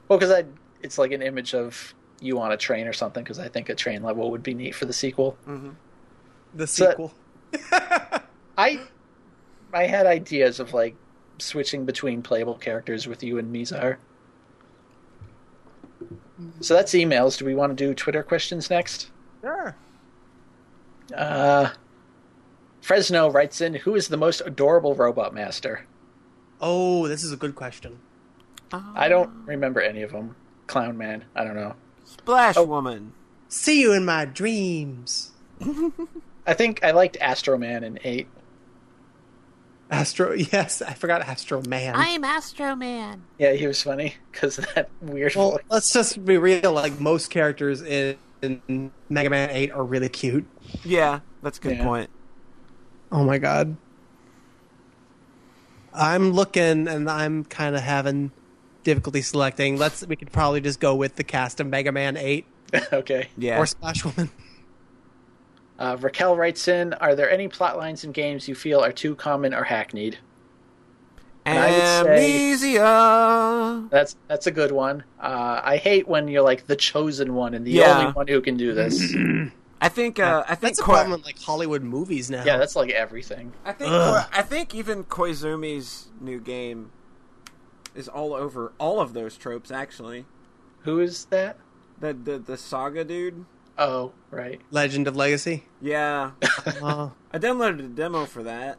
Well, 0.09 0.19
because 0.19 0.31
I, 0.33 0.43
it's 0.81 0.97
like 0.97 1.13
an 1.13 1.21
image 1.21 1.55
of 1.55 1.93
you 2.19 2.39
on 2.41 2.51
a 2.51 2.57
train 2.57 2.87
or 2.87 2.93
something. 2.93 3.23
Because 3.23 3.39
I 3.39 3.47
think 3.47 3.69
a 3.69 3.75
train 3.75 4.03
level 4.03 4.29
would 4.31 4.43
be 4.43 4.53
neat 4.53 4.75
for 4.75 4.85
the 4.85 4.91
sequel. 4.93 5.37
Mm-hmm. 5.47 5.69
The 6.55 6.67
So- 6.67 6.89
sequel. 6.89 7.13
I 8.57 8.81
I 9.73 9.83
had 9.85 10.05
ideas 10.05 10.59
of 10.59 10.73
like 10.73 10.95
switching 11.39 11.85
between 11.85 12.21
playable 12.21 12.55
characters 12.55 13.07
with 13.07 13.23
you 13.23 13.37
and 13.37 13.53
Mizar. 13.55 13.97
So 16.59 16.73
that's 16.73 16.91
emails. 16.93 17.37
Do 17.37 17.45
we 17.45 17.55
want 17.55 17.75
to 17.75 17.81
do 17.87 17.93
Twitter 17.93 18.23
questions 18.23 18.69
next? 18.69 19.09
sure. 19.41 19.75
Uh, 21.15 21.69
Fresno 22.81 23.29
writes 23.31 23.61
in, 23.61 23.75
"Who 23.75 23.95
is 23.95 24.07
the 24.07 24.17
most 24.17 24.41
adorable 24.45 24.95
robot 24.95 25.33
master?" 25.33 25.85
Oh, 26.61 27.07
this 27.07 27.23
is 27.23 27.31
a 27.31 27.37
good 27.37 27.55
question. 27.55 27.99
I 28.95 29.07
don't 29.07 29.29
remember 29.45 29.81
any 29.81 30.01
of 30.01 30.11
them. 30.11 30.35
Clown 30.65 30.97
Man. 30.97 31.25
I 31.35 31.43
don't 31.43 31.55
know. 31.55 31.75
Splash 32.05 32.57
Oh. 32.57 32.63
Woman. 32.63 33.13
See 33.47 33.81
you 33.81 33.93
in 33.93 34.03
my 34.03 34.25
dreams. 34.25 35.31
I 36.47 36.53
think 36.55 36.83
I 36.83 36.91
liked 36.91 37.15
Astro 37.21 37.57
Man 37.57 37.83
in 37.83 37.99
eight. 38.03 38.27
Astro. 39.91 40.33
Yes, 40.51 40.81
I 40.81 40.93
forgot 40.93 41.21
Astro 41.21 41.61
Man. 41.67 41.93
I'm 41.95 42.23
Astro 42.23 42.75
Man. 42.75 43.23
Yeah, 43.37 43.53
he 43.53 43.67
was 43.67 43.81
funny 43.83 44.15
because 44.31 44.55
that 44.73 44.89
weird 45.01 45.35
well, 45.35 45.51
voice. 45.51 45.61
let's 45.69 45.93
just 45.93 46.25
be 46.25 46.37
real. 46.37 46.71
Like 46.71 46.99
most 46.99 47.29
characters 47.29 47.81
in, 47.83 48.17
in 48.43 48.91
Mega 49.09 49.29
Man 49.29 49.49
Eight 49.51 49.71
are 49.71 49.83
really 49.83 50.09
cute. 50.09 50.45
Yeah, 50.83 51.21
that's 51.41 51.57
a 51.57 51.61
good 51.61 51.77
Yeah. 51.77 51.83
point. 51.83 52.09
Oh 53.11 53.23
my 53.23 53.37
god. 53.37 53.77
I'm 55.93 56.31
looking 56.31 56.87
and 56.87 57.09
I'm 57.09 57.45
kind 57.45 57.75
of 57.75 57.81
having 57.81 58.31
difficulty 58.83 59.21
selecting. 59.21 59.77
Let's 59.77 60.05
we 60.05 60.15
could 60.15 60.31
probably 60.31 60.61
just 60.61 60.79
go 60.79 60.95
with 60.95 61.15
the 61.15 61.23
cast 61.23 61.59
of 61.59 61.67
Mega 61.67 61.91
Man 61.91 62.17
8 62.17 62.45
okay. 62.93 63.29
Yeah. 63.37 63.59
or 63.59 63.65
Splash 63.65 64.03
Woman. 64.03 64.31
Uh, 65.79 65.97
Raquel 65.99 66.35
writes 66.35 66.67
in, 66.67 66.93
"Are 66.95 67.15
there 67.15 67.29
any 67.29 67.47
plot 67.47 67.77
lines 67.77 68.03
in 68.03 68.11
games 68.11 68.47
you 68.47 68.55
feel 68.55 68.79
are 68.83 68.91
too 68.91 69.15
common 69.15 69.53
or 69.53 69.63
hackneyed?" 69.63 70.17
And 71.45 71.59
I 71.59 71.69
would 71.71 72.05
say- 72.07 72.53
Amnesia. 72.83 73.87
That's 73.89 74.15
that's 74.27 74.47
a 74.47 74.51
good 74.51 74.71
one. 74.71 75.03
Uh, 75.19 75.59
I 75.63 75.77
hate 75.77 76.07
when 76.07 76.27
you're 76.27 76.41
like 76.41 76.67
the 76.67 76.75
chosen 76.75 77.33
one 77.33 77.53
and 77.53 77.65
the 77.65 77.71
Yeah. 77.71 77.99
only 77.99 78.11
one 78.13 78.27
who 78.27 78.41
can 78.41 78.57
do 78.57 78.73
this. 78.73 79.13
I 79.81 79.89
think. 79.89 80.19
Uh, 80.19 80.43
I 80.47 80.55
think. 80.55 80.61
That's 80.61 80.79
a 80.79 80.83
Ko- 80.83 80.93
problem 80.93 81.19
in 81.19 81.25
like 81.25 81.39
Hollywood 81.41 81.83
movies 81.83 82.29
now. 82.31 82.43
yeah, 82.45 82.57
that's 82.57 82.75
like 82.75 82.91
everything. 82.91 83.51
I 83.65 83.73
think. 83.73 83.91
Ugh. 83.91 84.25
I 84.31 84.41
think 84.41 84.73
even 84.73 85.03
Koizumi's 85.03 86.07
new 86.21 86.39
game 86.39 86.91
is 87.93 88.07
all 88.07 88.33
over 88.33 88.71
all 88.79 89.01
of 89.01 89.13
those 89.13 89.35
tropes. 89.37 89.69
Actually, 89.71 90.25
Who 90.83 90.99
is 90.99 91.25
that? 91.25 91.57
the 91.99 92.13
the 92.13 92.37
the 92.39 92.57
saga 92.57 93.03
dude. 93.03 93.45
Oh, 93.77 94.13
right. 94.31 94.61
Legend 94.71 95.07
of 95.07 95.15
Legacy. 95.17 95.63
Yeah, 95.81 96.31
Uh, 96.81 97.09
I 97.33 97.39
downloaded 97.39 97.79
a 97.79 97.87
demo 97.89 98.25
for 98.25 98.43
that. 98.43 98.77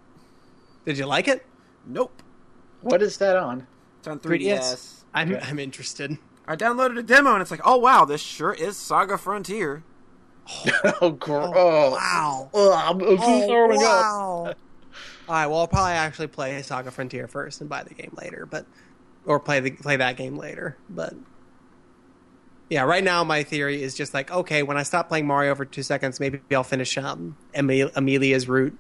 did 0.87 0.97
you 0.99 1.05
like 1.07 1.27
it? 1.29 1.45
Nope, 1.87 2.23
What 2.85 3.03
is 3.03 3.17
that 3.19 3.37
on? 3.37 3.67
it's 3.99 4.09
on 4.09 4.19
3DS. 4.21 4.59
3DS. 4.59 4.91
I'm 5.15 5.33
Okay. 5.35 5.47
I'm 5.47 5.59
interested. 5.59 6.19
I 6.47 6.57
downloaded 6.57 6.99
a 6.99 7.03
demo 7.03 7.33
and 7.33 7.41
it's 7.43 7.51
like, 7.51 7.63
oh 7.65 7.77
wow, 7.79 8.05
this 8.05 8.21
sure 8.21 8.53
is 8.53 8.77
Saga 8.77 9.17
Frontier. 9.17 9.83
oh, 11.01 11.11
gr- 11.11 11.33
oh, 11.33 11.91
Wow. 11.93 12.51
Ugh, 12.53 12.73
I'm, 12.75 13.01
I'm 13.01 13.19
Oh, 13.21 13.47
throwing 13.47 13.79
up. 13.79 13.83
wow. 13.83 14.55
All 15.27 15.35
right. 15.35 15.47
Well, 15.47 15.61
I'll 15.61 15.67
probably 15.69 15.93
actually 15.93 16.27
play 16.27 16.61
Saga 16.63 16.91
Frontier 16.91 17.27
first 17.29 17.61
and 17.63 17.71
buy 17.71 17.83
the 17.83 17.95
game 17.95 18.13
later, 18.21 18.45
but 18.47 18.67
or 19.25 19.41
play 19.41 19.61
the 19.61 19.71
play 19.71 19.97
that 19.97 20.19
game 20.19 20.37
later. 20.37 20.77
But 20.91 21.15
yeah, 22.69 22.83
right 22.83 23.05
now 23.05 23.25
my 23.25 23.43
theory 23.43 23.83
is 23.83 23.95
just 23.95 24.13
like, 24.15 24.31
okay, 24.31 24.63
when 24.63 24.77
I 24.77 24.83
stop 24.83 25.09
playing 25.09 25.27
Mario 25.27 25.55
for 25.55 25.65
two 25.65 25.83
seconds, 25.83 26.21
maybe 26.21 26.41
I'll 26.53 26.63
finish 26.65 26.97
um, 26.99 27.37
Emil- 27.55 27.91
Emelia's 27.97 28.49
route 28.49 28.77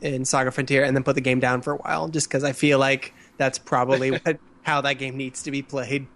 in 0.00 0.24
Saga 0.24 0.50
Frontier 0.50 0.84
and 0.84 0.94
then 0.96 1.02
put 1.04 1.14
the 1.14 1.20
game 1.20 1.40
down 1.40 1.62
for 1.62 1.72
a 1.72 1.76
while, 1.76 2.08
just 2.08 2.28
because 2.28 2.44
I 2.44 2.52
feel 2.52 2.78
like 2.78 3.12
that's 3.38 3.58
probably 3.58 4.10
what, 4.24 4.38
how 4.62 4.80
that 4.82 4.94
game 4.94 5.16
needs 5.16 5.42
to 5.44 5.50
be 5.50 5.62
played. 5.62 6.06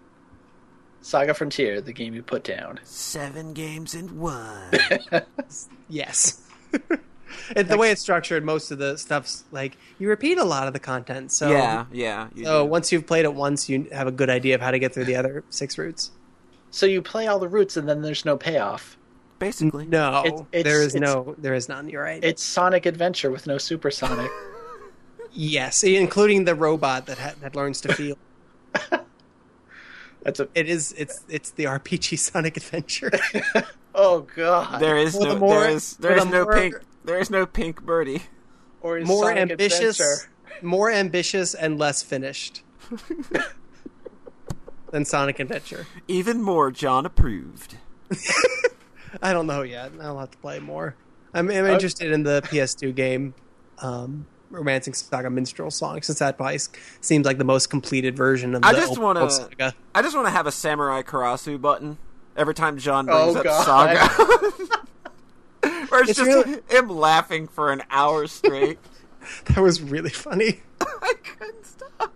Saga 1.01 1.33
Frontier, 1.33 1.79
the 1.79 1.93
game 1.93 2.13
you 2.13 2.23
put 2.23 2.43
down. 2.43 2.79
Seven 2.83 3.53
games 3.53 3.93
in 3.95 4.19
one. 4.19 4.71
Yes. 5.89 6.41
and 7.55 7.67
the 7.69 7.77
way 7.77 7.91
it's 7.91 8.01
structured, 8.01 8.43
most 8.43 8.71
of 8.71 8.77
the 8.77 8.97
stuff's 8.97 9.45
like 9.51 9.77
you 9.99 10.09
repeat 10.09 10.37
a 10.37 10.43
lot 10.43 10.67
of 10.67 10.73
the 10.73 10.79
content. 10.79 11.31
So 11.31 11.49
yeah, 11.49 11.85
yeah. 11.93 12.27
you 12.35 12.43
So 12.43 12.63
do. 12.65 12.69
once 12.69 12.91
you've 12.91 13.07
played 13.07 13.23
it 13.23 13.33
once, 13.33 13.69
you 13.69 13.87
have 13.93 14.05
a 14.07 14.11
good 14.11 14.29
idea 14.29 14.55
of 14.55 14.61
how 14.61 14.71
to 14.71 14.79
get 14.79 14.93
through 14.93 15.05
the 15.05 15.15
other 15.15 15.45
six 15.49 15.77
routes. 15.77 16.11
So 16.71 16.85
you 16.85 17.01
play 17.01 17.27
all 17.27 17.39
the 17.39 17.47
routes 17.47 17.77
and 17.77 17.87
then 17.87 18.01
there's 18.01 18.25
no 18.25 18.35
payoff. 18.35 18.97
basically, 19.39 19.85
No, 19.85 20.23
It's- 20.25 20.41
it's- 20.51 20.63
there 20.65 20.81
is 20.83 20.93
no, 20.95 21.35
there 21.37 21.53
is 21.53 21.69
none. 21.69 21.87
You're 21.89 22.03
right. 22.03 22.21
It's 22.23 22.43
Sonic 22.43 22.85
Adventure 22.85 23.31
with 23.31 23.47
no 23.47 23.57
Supersonic. 23.57 24.29
Yes, 25.31 25.83
including 25.83 26.45
the 26.45 26.55
robot 26.55 27.05
that 27.07 27.17
ha- 27.17 27.33
that 27.41 27.55
learns 27.55 27.81
to 27.81 27.93
feel. 27.93 28.17
That's 30.23 30.39
a 30.39 30.49
It 30.55 30.67
is. 30.69 30.93
It's 30.97 31.23
it's 31.29 31.51
the 31.51 31.65
RPG 31.65 32.19
Sonic 32.19 32.57
Adventure. 32.57 33.11
oh 33.95 34.21
god. 34.35 34.81
there 34.81 34.97
is 34.97 35.13
For 35.15 35.25
the 35.25 35.33
no, 35.33 35.39
more- 35.39 35.59
there 35.61 35.69
is 35.71 35.97
there 35.97 36.17
is 36.17 36.23
the 36.25 36.29
no 36.29 36.43
more- 36.43 36.53
pink, 36.55 36.75
there 37.05 37.19
is 37.19 37.29
no 37.29 37.45
pink 37.45 37.81
birdie. 37.83 38.23
or 38.81 38.97
is 38.97 39.07
more 39.07 39.29
Sonic 39.29 39.51
ambitious, 39.51 39.99
Adventure. 39.99 40.65
more 40.65 40.91
ambitious, 40.91 41.53
and 41.53 41.77
less 41.79 42.03
finished 42.03 42.63
than 44.91 45.05
Sonic 45.05 45.39
Adventure. 45.39 45.85
Even 46.07 46.41
more 46.41 46.71
John 46.71 47.05
approved. 47.05 47.75
I 49.21 49.33
don't 49.33 49.47
know 49.47 49.61
yet. 49.61 49.91
I'll 50.01 50.19
have 50.19 50.31
to 50.31 50.37
play 50.39 50.59
more. 50.59 50.95
I'm, 51.33 51.49
I'm 51.49 51.65
interested 51.65 52.11
in 52.11 52.23
the 52.23 52.41
PS2 52.45 52.95
game, 52.95 53.33
um, 53.79 54.25
Romancing 54.49 54.93
Saga 54.93 55.29
Minstrel 55.29 55.71
Song, 55.71 56.01
since 56.01 56.19
that 56.19 56.37
probably 56.37 56.59
seems 57.01 57.25
like 57.25 57.37
the 57.37 57.43
most 57.43 57.67
completed 57.69 58.15
version 58.15 58.55
of 58.55 58.61
the 58.61 58.67
I 58.67 58.73
just 58.73 58.97
wanna- 58.97 59.29
I 59.93 60.01
just 60.01 60.15
want 60.15 60.27
to 60.27 60.31
have 60.31 60.47
a 60.47 60.51
Samurai 60.51 61.01
Karasu 61.01 61.59
button 61.59 61.97
every 62.35 62.53
time 62.53 62.77
John 62.77 63.07
oh, 63.09 63.33
brings 63.33 63.35
Oh, 63.35 63.39
up 63.39 63.65
God. 63.65 63.97
Saga. 64.07 64.77
Where 65.89 66.01
it's, 66.01 66.11
It's 66.11 66.19
just 66.19 66.29
really- 66.47 66.61
him 66.69 66.89
laughing 66.89 67.47
for 67.47 67.71
an 67.71 67.83
hour 67.89 68.27
straight. 68.27 68.79
That 69.47 69.57
was 69.57 69.81
really 69.81 70.09
funny. 70.09 70.61
I 70.79 71.13
couldn't 71.21 71.65
stop. 71.65 72.13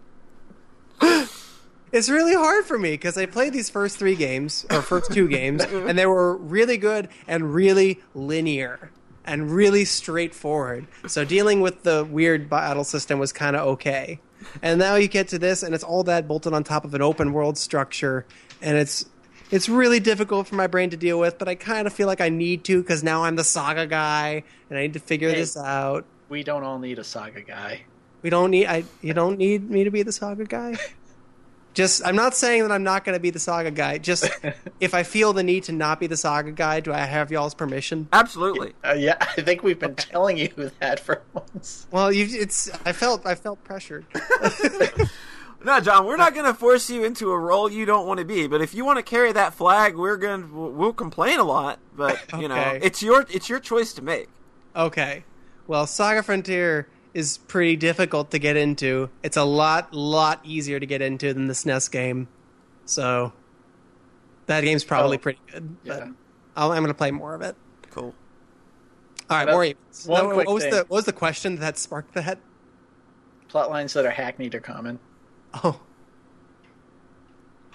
It's 1.92 2.08
really 2.10 2.34
hard 2.36 2.64
for 2.64 2.80
me 2.80 2.92
because 2.92 3.18
I 3.18 3.26
played 3.26 3.52
these 3.52 3.70
first 3.70 3.98
three 3.98 4.16
games 4.16 4.66
or 4.70 4.82
first 4.82 5.12
two 5.12 5.28
games, 5.28 5.62
and 5.62 5.98
they 6.00 6.06
were 6.06 6.38
really 6.38 6.78
good 6.78 7.10
and 7.28 7.54
really 7.54 8.00
linear 8.16 8.92
and 9.26 9.52
really 9.52 9.86
straightforward. 9.86 10.88
So 11.08 11.24
dealing 11.26 11.62
with 11.62 11.84
the 11.84 12.04
weird 12.06 12.50
battle 12.50 12.84
system 12.84 13.20
was 13.20 13.32
kind 13.34 13.56
of 13.56 13.68
okay. 13.70 14.20
And 14.62 14.80
now 14.80 14.96
you 14.96 15.08
get 15.08 15.28
to 15.30 15.40
this, 15.40 15.62
and 15.64 15.76
it's 15.76 15.84
all 15.84 16.04
that 16.06 16.28
bolted 16.28 16.54
on 16.54 16.64
top 16.64 16.84
of 16.86 16.94
an 16.96 17.02
open 17.02 17.32
world 17.34 17.58
structure, 17.58 18.26
and 18.62 18.78
it's 18.78 19.06
It's 19.52 19.68
really 19.68 20.00
difficult 20.00 20.48
for 20.48 20.56
my 20.56 20.68
brain 20.68 20.90
to 20.92 20.98
deal 20.98 21.20
with, 21.20 21.38
but 21.38 21.50
I 21.50 21.56
kind 21.56 21.86
of 21.86 21.92
feel 21.94 22.08
like 22.08 22.22
I 22.22 22.30
need 22.30 22.64
to 22.66 22.82
because 22.82 23.04
now 23.04 23.26
I'm 23.26 23.36
the 23.36 23.44
saga 23.44 23.86
guy 23.86 24.44
and 24.70 24.80
I 24.80 24.84
need 24.84 24.94
to 24.94 25.00
figure 25.00 25.30
Hey. 25.30 25.36
this 25.36 25.58
out. 25.58 26.06
We 26.30 26.42
don't 26.44 26.64
all 26.64 26.80
need 26.80 27.00
a 27.00 27.04
saga 27.04 27.42
guy. 27.42 27.82
We 28.22 28.30
don't 28.30 28.50
need 28.52 28.68
I 28.68 28.86
you 29.02 29.14
don't 29.14 29.38
need 29.38 29.70
me 29.70 29.84
to 29.84 29.92
be 29.92 30.04
the 30.04 30.14
saga 30.14 30.46
guy. 30.46 30.78
Just 31.74 32.06
I'm 32.06 32.16
not 32.16 32.36
saying 32.36 32.64
that 32.64 32.72
I'm 32.72 32.84
not 32.84 33.06
going 33.06 33.16
to 33.16 33.20
be 33.20 33.30
the 33.30 33.40
saga 33.40 33.72
guy. 33.72 33.98
Just 33.98 34.30
if 34.80 34.94
I 34.94 35.04
feel 35.04 35.34
the 35.34 35.44
need 35.44 35.64
to 35.66 35.72
not 35.72 36.00
be 36.00 36.08
the 36.08 36.18
saga 36.18 36.52
guy, 36.52 36.80
do 36.80 36.92
I 36.92 37.00
have 37.00 37.32
y'all's 37.32 37.54
permission? 37.54 38.08
Absolutely. 38.12 38.74
Uh, 38.84 38.94
yeah, 38.94 39.16
I 39.22 39.42
think 39.42 39.64
we've 39.64 39.80
been 39.80 39.96
telling 39.96 40.38
you 40.38 40.72
that 40.80 41.00
for 41.00 41.22
months. 41.34 41.88
Well, 41.92 42.12
you 42.12 42.28
it's 42.30 42.70
I 42.86 42.92
felt 42.92 43.26
I 43.26 43.36
felt 43.36 43.64
pressured. 43.64 44.06
No, 45.64 45.80
John, 45.80 46.06
we're 46.08 46.18
not 46.18 46.34
going 46.34 46.48
to 46.48 46.56
force 46.56 46.90
you 46.90 47.04
into 47.04 47.30
a 47.30 47.38
role 47.38 47.72
you 47.72 47.86
don't 47.86 48.08
want 48.08 48.18
to 48.18 48.26
be. 48.26 48.48
But 48.48 48.62
if 48.62 48.74
you 48.74 48.84
want 48.84 48.98
to 48.98 49.04
carry 49.04 49.32
that 49.32 49.54
flag, 49.54 49.96
we're 49.96 50.18
going 50.18 50.42
to 50.42 50.48
we'll 50.48 50.92
complain 50.92 51.38
a 51.38 51.44
lot. 51.44 51.78
But 51.96 52.20
you 52.40 52.48
know, 52.48 52.80
it's 52.82 53.04
your 53.04 53.28
it's 53.30 53.48
your 53.48 53.60
choice 53.60 53.94
to 53.94 54.02
make. 54.02 54.28
Okay. 54.76 55.24
Well, 55.68 55.86
Saga 55.86 56.24
Frontier 56.24 56.88
is 57.14 57.38
pretty 57.38 57.76
difficult 57.76 58.32
to 58.32 58.40
get 58.40 58.56
into. 58.58 59.10
It's 59.24 59.38
a 59.38 59.44
lot, 59.44 59.94
lot 59.94 60.40
easier 60.44 60.80
to 60.80 60.86
get 60.86 61.02
into 61.02 61.34
than 61.34 61.48
the 61.48 61.54
SNES 61.54 61.92
game. 61.92 62.28
So 62.86 63.34
that 64.46 64.62
game's 64.62 64.84
probably 64.84 65.18
Oh, 65.18 65.22
pretty 65.22 65.40
good. 65.52 65.84
But 65.84 66.00
yeah. 66.00 66.12
I'll, 66.56 66.72
I'm 66.72 66.80
going 66.84 66.88
to 66.88 66.94
play 66.94 67.12
more 67.12 67.34
of 67.34 67.42
it. 67.42 67.56
Cool. 67.92 68.14
All 69.30 69.38
right, 69.38 69.46
But, 69.46 69.52
more 69.54 69.64
emails. 69.64 70.08
one 70.08 70.24
No, 70.30 70.34
quick 70.34 70.48
what 70.48 70.54
was 70.54 70.64
thing. 70.64 70.72
the 70.74 70.78
what 70.80 70.90
was 70.98 71.06
the 71.06 71.14
question 71.14 71.56
that 71.58 71.78
sparked 71.78 72.14
that? 72.16 72.40
Plot 73.48 73.70
lines 73.70 73.94
that 73.94 74.06
are 74.06 74.12
hackneyed 74.12 74.56
are 74.56 74.60
common. 74.60 75.00
Oh, 75.64 75.80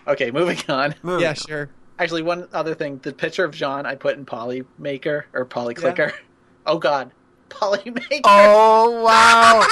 Okay, 0.08 0.30
moving 0.30 0.58
on. 0.68 0.94
Moving 1.02 1.22
yeah, 1.22 1.30
on. 1.30 1.34
sure. 1.34 1.70
Actually, 1.98 2.22
one 2.22 2.46
other 2.52 2.74
thing: 2.74 2.98
the 3.02 3.12
picture 3.12 3.44
of 3.44 3.52
John 3.54 3.86
I 3.86 3.94
put 3.94 4.16
in 4.16 4.24
Polymaker 4.26 5.24
or 5.32 5.44
Polyclicker. 5.46 6.12
Oh 6.68 6.78
God, 6.78 7.12
Polymaker. 7.48 8.20
Oh 8.24 9.02
wow! 9.02 9.66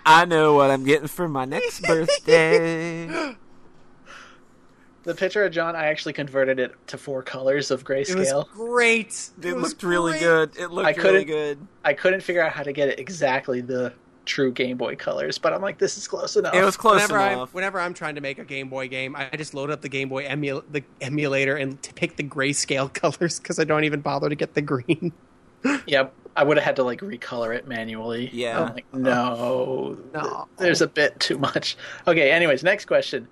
I 0.06 0.24
know 0.26 0.54
what 0.54 0.70
I'm 0.70 0.84
getting 0.84 1.08
for 1.08 1.28
my 1.28 1.44
next 1.44 1.82
birthday. 1.82 3.34
The 5.04 5.14
picture 5.14 5.44
of 5.44 5.52
John, 5.52 5.74
I 5.74 5.86
actually 5.86 6.12
converted 6.12 6.58
it 6.58 6.74
to 6.88 6.98
four 6.98 7.22
colors 7.22 7.70
of 7.70 7.80
It 7.80 7.88
was 7.88 8.08
grayscale. 8.10 8.48
great. 8.50 9.30
It, 9.42 9.54
was 9.54 9.70
looked 9.70 9.82
really 9.82 10.12
great. 10.12 10.20
good. 10.20 10.56
It 10.58 10.70
looked 10.70 10.86
I 10.86 10.90
really 10.90 11.24
couldn't- 11.24 11.26
good. 11.28 11.66
I 11.84 11.94
couldn't 11.94 12.20
figure 12.22 12.42
out 12.42 12.52
how 12.52 12.62
to 12.62 12.72
get 12.72 12.88
it 12.88 12.98
exactly 12.98 13.60
the 13.62 13.92
true 14.26 14.52
Game 14.52 14.76
Boy 14.76 14.96
colors, 14.96 15.38
but 15.38 15.54
I'm 15.54 15.62
like, 15.62 15.78
this 15.78 15.96
is 15.96 16.06
close 16.06 16.36
enough. 16.36 16.52
It 16.52 16.62
was 16.62 16.76
close 16.76 16.96
Whenever 16.96 17.18
I'm, 17.18 17.32
enough. 17.32 17.54
whenever 17.54 17.80
I'm 17.80 17.94
trying 17.94 18.16
to 18.16 18.20
make 18.20 18.38
a 18.38 18.44
Game 18.44 18.68
Boy 18.68 18.88
game, 18.88 19.16
I 19.16 19.30
just 19.36 19.54
load 19.54 19.70
up 19.70 19.80
the 19.80 19.88
Game 19.88 20.10
Boy 20.10 20.24
emul- 20.26 20.64
the 20.70 20.84
emulator 21.00 21.56
and 21.56 21.80
t- 21.82 21.92
pick 21.94 22.16
the 22.16 22.24
grayscale 22.24 22.92
colors 22.92 23.38
because 23.38 23.58
I 23.58 23.64
don't 23.64 23.84
even 23.84 24.00
bother 24.02 24.28
to 24.28 24.34
get 24.34 24.52
the 24.54 24.60
green. 24.62 25.12
Yep, 25.86 26.12
I 26.38 26.44
would 26.44 26.56
have 26.56 26.64
had 26.64 26.76
to 26.76 26.84
like 26.84 27.00
recolor 27.00 27.54
it 27.56 27.66
manually. 27.66 28.30
Yeah. 28.32 28.62
I'm 28.62 28.74
like, 28.74 28.94
no, 28.94 29.98
No. 30.14 30.46
there's 30.56 30.80
a 30.80 30.86
bit 30.86 31.18
too 31.18 31.36
much. 31.38 31.76
Okay, 32.06 32.30
anyways, 32.30 32.62
next 32.62 32.84
question: 32.84 33.26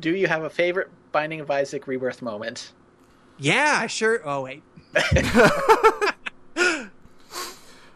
Do 0.00 0.14
you 0.16 0.26
have 0.28 0.42
a 0.44 0.50
favorite 0.50 0.88
Binding 1.12 1.40
of 1.40 1.50
Isaac 1.50 1.86
rebirth 1.86 2.22
moment? 2.22 2.72
Yeah, 3.38 3.86
sure. 3.86 4.20
Oh 4.24 4.42
wait, 4.42 4.62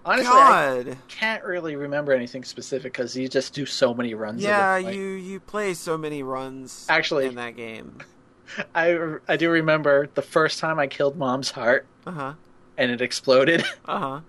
Honestly, 0.05 0.33
I 0.33 0.97
can't 1.07 1.45
really 1.45 1.77
remember 1.77 2.13
anything 2.13 2.43
specific 2.43 2.93
because 2.93 3.17
you 3.17 3.29
just 3.29 3.55
do 3.55 3.65
so 3.65 3.95
many 3.95 4.15
runs. 4.15 4.43
Yeah, 4.43 4.75
of 4.77 4.83
it. 4.83 4.87
Like, 4.87 4.97
you 4.97 5.03
you 5.13 5.39
play 5.41 5.75
so 5.75 5.97
many 5.97 6.23
runs 6.25 6.87
Actually- 6.89 7.27
in 7.27 7.37
that 7.37 7.57
game. 7.57 7.99
I 8.75 9.17
I 9.29 9.37
do 9.37 9.49
remember 9.51 10.09
the 10.15 10.21
first 10.23 10.59
time 10.59 10.79
I 10.81 10.87
killed 10.89 11.17
Mom's 11.17 11.53
heart 11.53 11.87
Uh 12.05 12.11
huh. 12.11 12.33
and 12.77 12.91
it 12.91 13.01
exploded, 13.01 13.65
Uh 13.87 13.99
huh. 13.99 14.21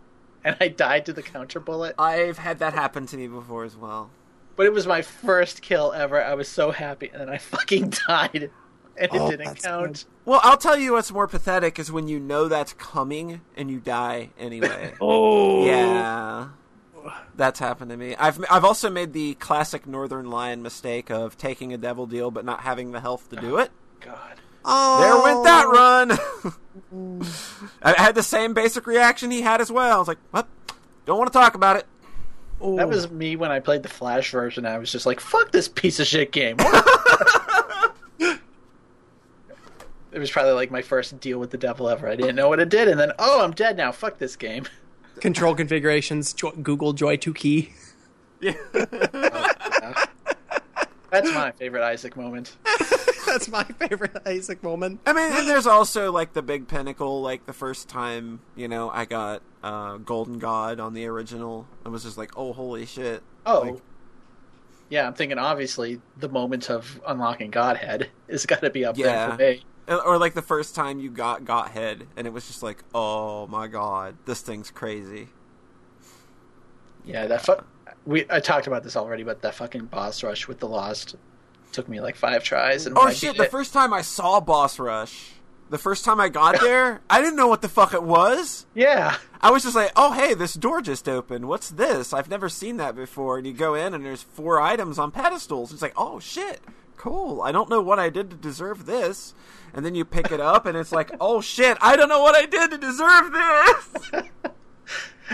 and 0.46 0.56
I 0.60 0.68
died 0.68 1.06
to 1.08 1.14
the 1.14 1.24
counter 1.24 1.60
bullet. 1.60 1.96
I've 1.98 2.38
had 2.38 2.60
that 2.60 2.74
happen 2.74 3.06
to 3.08 3.18
me 3.18 3.28
before 3.28 3.64
as 3.64 3.76
well. 3.76 4.10
But 4.56 4.66
it 4.68 4.74
was 4.74 4.86
my 4.86 5.02
first 5.02 5.62
kill 5.62 5.94
ever. 5.94 6.24
I 6.24 6.36
was 6.36 6.48
so 6.48 6.72
happy, 6.72 7.10
and 7.12 7.22
then 7.22 7.30
I 7.30 7.38
fucking 7.40 7.94
died, 8.08 8.30
and 8.34 8.52
it 8.98 9.10
Oh, 9.14 9.30
didn't 9.30 9.46
that's 9.46 9.66
count. 9.66 10.06
Well, 10.26 10.40
I'll 10.44 10.58
tell 10.58 10.78
you 10.78 10.94
what's 10.94 11.12
more 11.12 11.28
pathetic 11.28 11.80
is 11.80 11.92
when 11.92 12.08
you 12.08 12.20
know 12.20 12.48
that's 12.48 12.74
coming 12.74 13.42
and 13.58 13.72
you 13.72 13.80
die 13.80 14.30
anyway. 14.38 14.94
Oh 15.02 15.66
yeah. 15.66 16.50
That's 17.36 17.60
happened 17.60 17.90
to 17.92 17.98
me. 17.98 18.16
I've 18.16 18.40
I've 18.50 18.64
also 18.64 18.90
made 18.90 19.12
the 19.12 19.34
classic 19.36 19.86
Northernlion 19.86 20.62
mistake 20.62 21.10
of 21.10 21.38
taking 21.38 21.74
a 21.74 21.78
devil 21.78 22.06
deal 22.06 22.32
but 22.32 22.46
not 22.46 22.62
having 22.62 22.92
the 22.94 23.02
health 23.02 23.30
to 23.32 23.36
do 23.36 23.58
it. 23.58 23.72
God. 24.00 24.36
Oh, 24.66 25.02
There 25.02 25.22
went 25.24 25.44
that 25.44 25.66
oh. 25.66 25.72
run. 25.72 26.12
I 27.84 28.02
had 28.02 28.16
the 28.16 28.24
same 28.24 28.54
basic 28.54 28.88
reaction 28.88 29.32
he 29.32 29.42
had 29.42 29.62
as 29.62 29.72
well. 29.72 29.96
I 29.96 30.00
was 30.00 30.08
like, 30.08 30.20
"What? 30.32 30.48
Don't 31.06 31.18
want 31.18 31.32
to 31.32 31.38
talk 31.38 31.56
about 31.56 31.78
it." 31.78 31.86
Oh. 32.62 32.78
That 32.78 32.88
was 32.88 33.12
me 33.12 33.36
when 33.36 33.52
I 33.52 33.60
played 33.60 33.84
the 33.84 33.90
Flash 33.90 34.32
version. 34.32 34.66
I 34.66 34.78
was 34.78 34.92
just 34.92 35.06
like, 35.06 35.20
"Fuck 35.20 35.52
this 35.52 35.68
piece 35.68 36.00
of 36.00 36.08
shit 36.08 36.32
game." 36.32 36.58
it 38.20 38.40
was 40.14 40.32
probably 40.32 40.54
like 40.54 40.72
my 40.72 40.82
first 40.82 41.20
deal 41.20 41.40
with 41.40 41.52
the 41.52 41.58
devil 41.58 41.90
ever. 41.90 42.08
I 42.08 42.16
didn't 42.16 42.36
know 42.36 42.48
what 42.48 42.60
it 42.60 42.70
did, 42.70 42.88
and 42.88 43.00
then 43.00 43.12
oh, 43.20 43.44
I'm 43.44 43.52
dead 43.52 43.76
now. 43.76 43.92
Fuck 43.92 44.18
this 44.18 44.36
game. 44.36 44.66
control 45.20 45.56
configurations. 45.56 46.34
Jo- 46.34 46.52
Google 46.52 46.94
JoyToKey. 46.94 47.72
Yeah. 48.40 48.54
That's 51.12 51.32
my 51.32 51.52
favorite 51.52 51.84
Isaac 51.84 52.18
moment. 52.18 52.56
That's 53.34 53.48
my 53.50 53.64
favorite 53.64 54.16
Isaac 54.26 54.62
moment. 54.64 55.02
I 55.06 55.14
mean, 55.14 55.32
and 55.32 55.48
there's 55.48 55.68
also 55.68 56.12
like 56.12 56.34
the 56.34 56.42
big 56.42 56.68
pinnacle, 56.68 57.22
like 57.22 57.46
the 57.46 57.54
first 57.54 57.90
time 57.90 58.40
you 58.56 58.68
know 58.68 58.90
I 58.90 59.06
got 59.06 59.42
uh, 59.64 59.98
Golden 59.98 60.40
God 60.40 60.80
on 60.80 60.94
the 60.94 61.06
original. 61.08 61.68
I 61.86 61.90
was 61.90 62.04
just 62.04 62.18
like, 62.18 62.32
"Oh, 62.38 62.54
holy 62.54 62.86
shit!" 62.86 63.24
Oh. 63.46 63.62
Like, 63.62 63.82
yeah, 64.90 65.08
I'm 65.08 65.14
thinking 65.16 65.40
obviously 65.40 66.00
the 66.18 66.30
moment 66.30 66.70
of 66.70 67.02
unlocking 67.08 67.50
Godhead 67.50 68.10
is 68.28 68.46
got 68.46 68.62
to 68.62 68.70
be 68.70 68.86
up 68.86 68.98
Yeah. 68.98 69.36
there 69.36 69.58
for 69.88 69.92
me. 69.92 70.00
or 70.06 70.18
like 70.20 70.34
the 70.36 70.42
first 70.44 70.76
time 70.76 71.00
you 71.00 71.10
got 71.10 71.44
got 71.46 71.72
head, 71.72 72.06
and 72.16 72.28
it 72.28 72.34
was 72.34 72.46
just 72.48 72.62
like, 72.62 72.84
"Oh 72.94 73.48
my 73.48 73.68
god, 73.68 74.16
this 74.26 74.42
thing's 74.42 74.70
crazy." 74.70 75.30
Yeah, 77.06 77.28
that 77.28 77.46
fu- 77.46 77.56
we 78.06 78.26
I 78.30 78.40
talked 78.40 78.68
about 78.68 78.84
this 78.84 78.96
already, 78.96 79.24
but 79.24 79.42
that 79.42 79.56
fucking 79.56 79.86
boss 79.86 80.24
rush 80.24 80.48
with 80.48 80.60
the 80.60 80.68
Lost 80.68 81.16
took 81.74 81.90
me 81.90 82.00
like 82.00 82.16
five 82.16 82.44
tries. 82.44 82.86
And 82.86 82.98
Oh 82.98 83.10
shit! 83.10 83.36
The 83.38 83.44
it- 83.44 83.52
first 83.52 83.74
time 83.74 83.94
I 83.94 84.02
saw 84.02 84.40
Boss 84.40 84.80
Rush, 84.80 85.32
the 85.70 85.78
first 85.78 86.06
time 86.06 86.20
I 86.22 86.30
got 86.30 86.60
there, 86.62 87.02
I 87.10 87.20
didn't 87.22 87.36
know 87.36 87.48
what 87.48 87.62
the 87.62 87.70
fuck 87.70 87.94
it 87.94 88.04
was. 88.04 88.66
yeah, 88.76 89.18
I 89.42 89.52
was 89.52 89.64
just 89.64 89.76
like, 89.76 89.92
"Oh 89.96 90.14
hey, 90.14 90.34
this 90.34 90.54
door 90.54 90.82
just 90.82 91.10
opened. 91.10 91.48
What's 91.48 91.70
this? 91.70 92.14
I've 92.14 92.30
never 92.30 92.48
seen 92.50 92.78
that 92.78 92.96
before." 92.96 93.38
And 93.38 93.46
you 93.48 93.54
go 93.54 93.74
in, 93.76 93.94
and 93.94 94.06
there's 94.06 94.24
four 94.24 94.62
items 94.62 94.98
on 95.00 95.12
pedestals. 95.12 95.74
It's 95.74 95.82
like, 95.82 95.94
"Oh 95.98 96.20
shit, 96.20 96.62
cool. 96.96 97.42
I 97.42 97.52
don't 97.52 97.70
know 97.70 97.82
what 97.82 98.00
I 98.00 98.10
did 98.10 98.30
to 98.30 98.36
deserve 98.38 98.86
this." 98.86 99.34
And 99.76 99.84
then 99.84 99.96
you 99.96 100.06
pick 100.06 100.32
it 100.32 100.40
up, 100.40 100.66
and 100.68 100.78
it's 100.78 100.92
like, 100.92 101.12
"Oh 101.20 101.42
shit, 101.42 101.78
I 101.82 101.96
don't 101.96 102.10
know 102.10 102.22
what 102.22 102.36
I 102.36 102.46
did 102.46 102.72
to 102.72 102.78
deserve 102.78 103.32
this." 103.34 104.24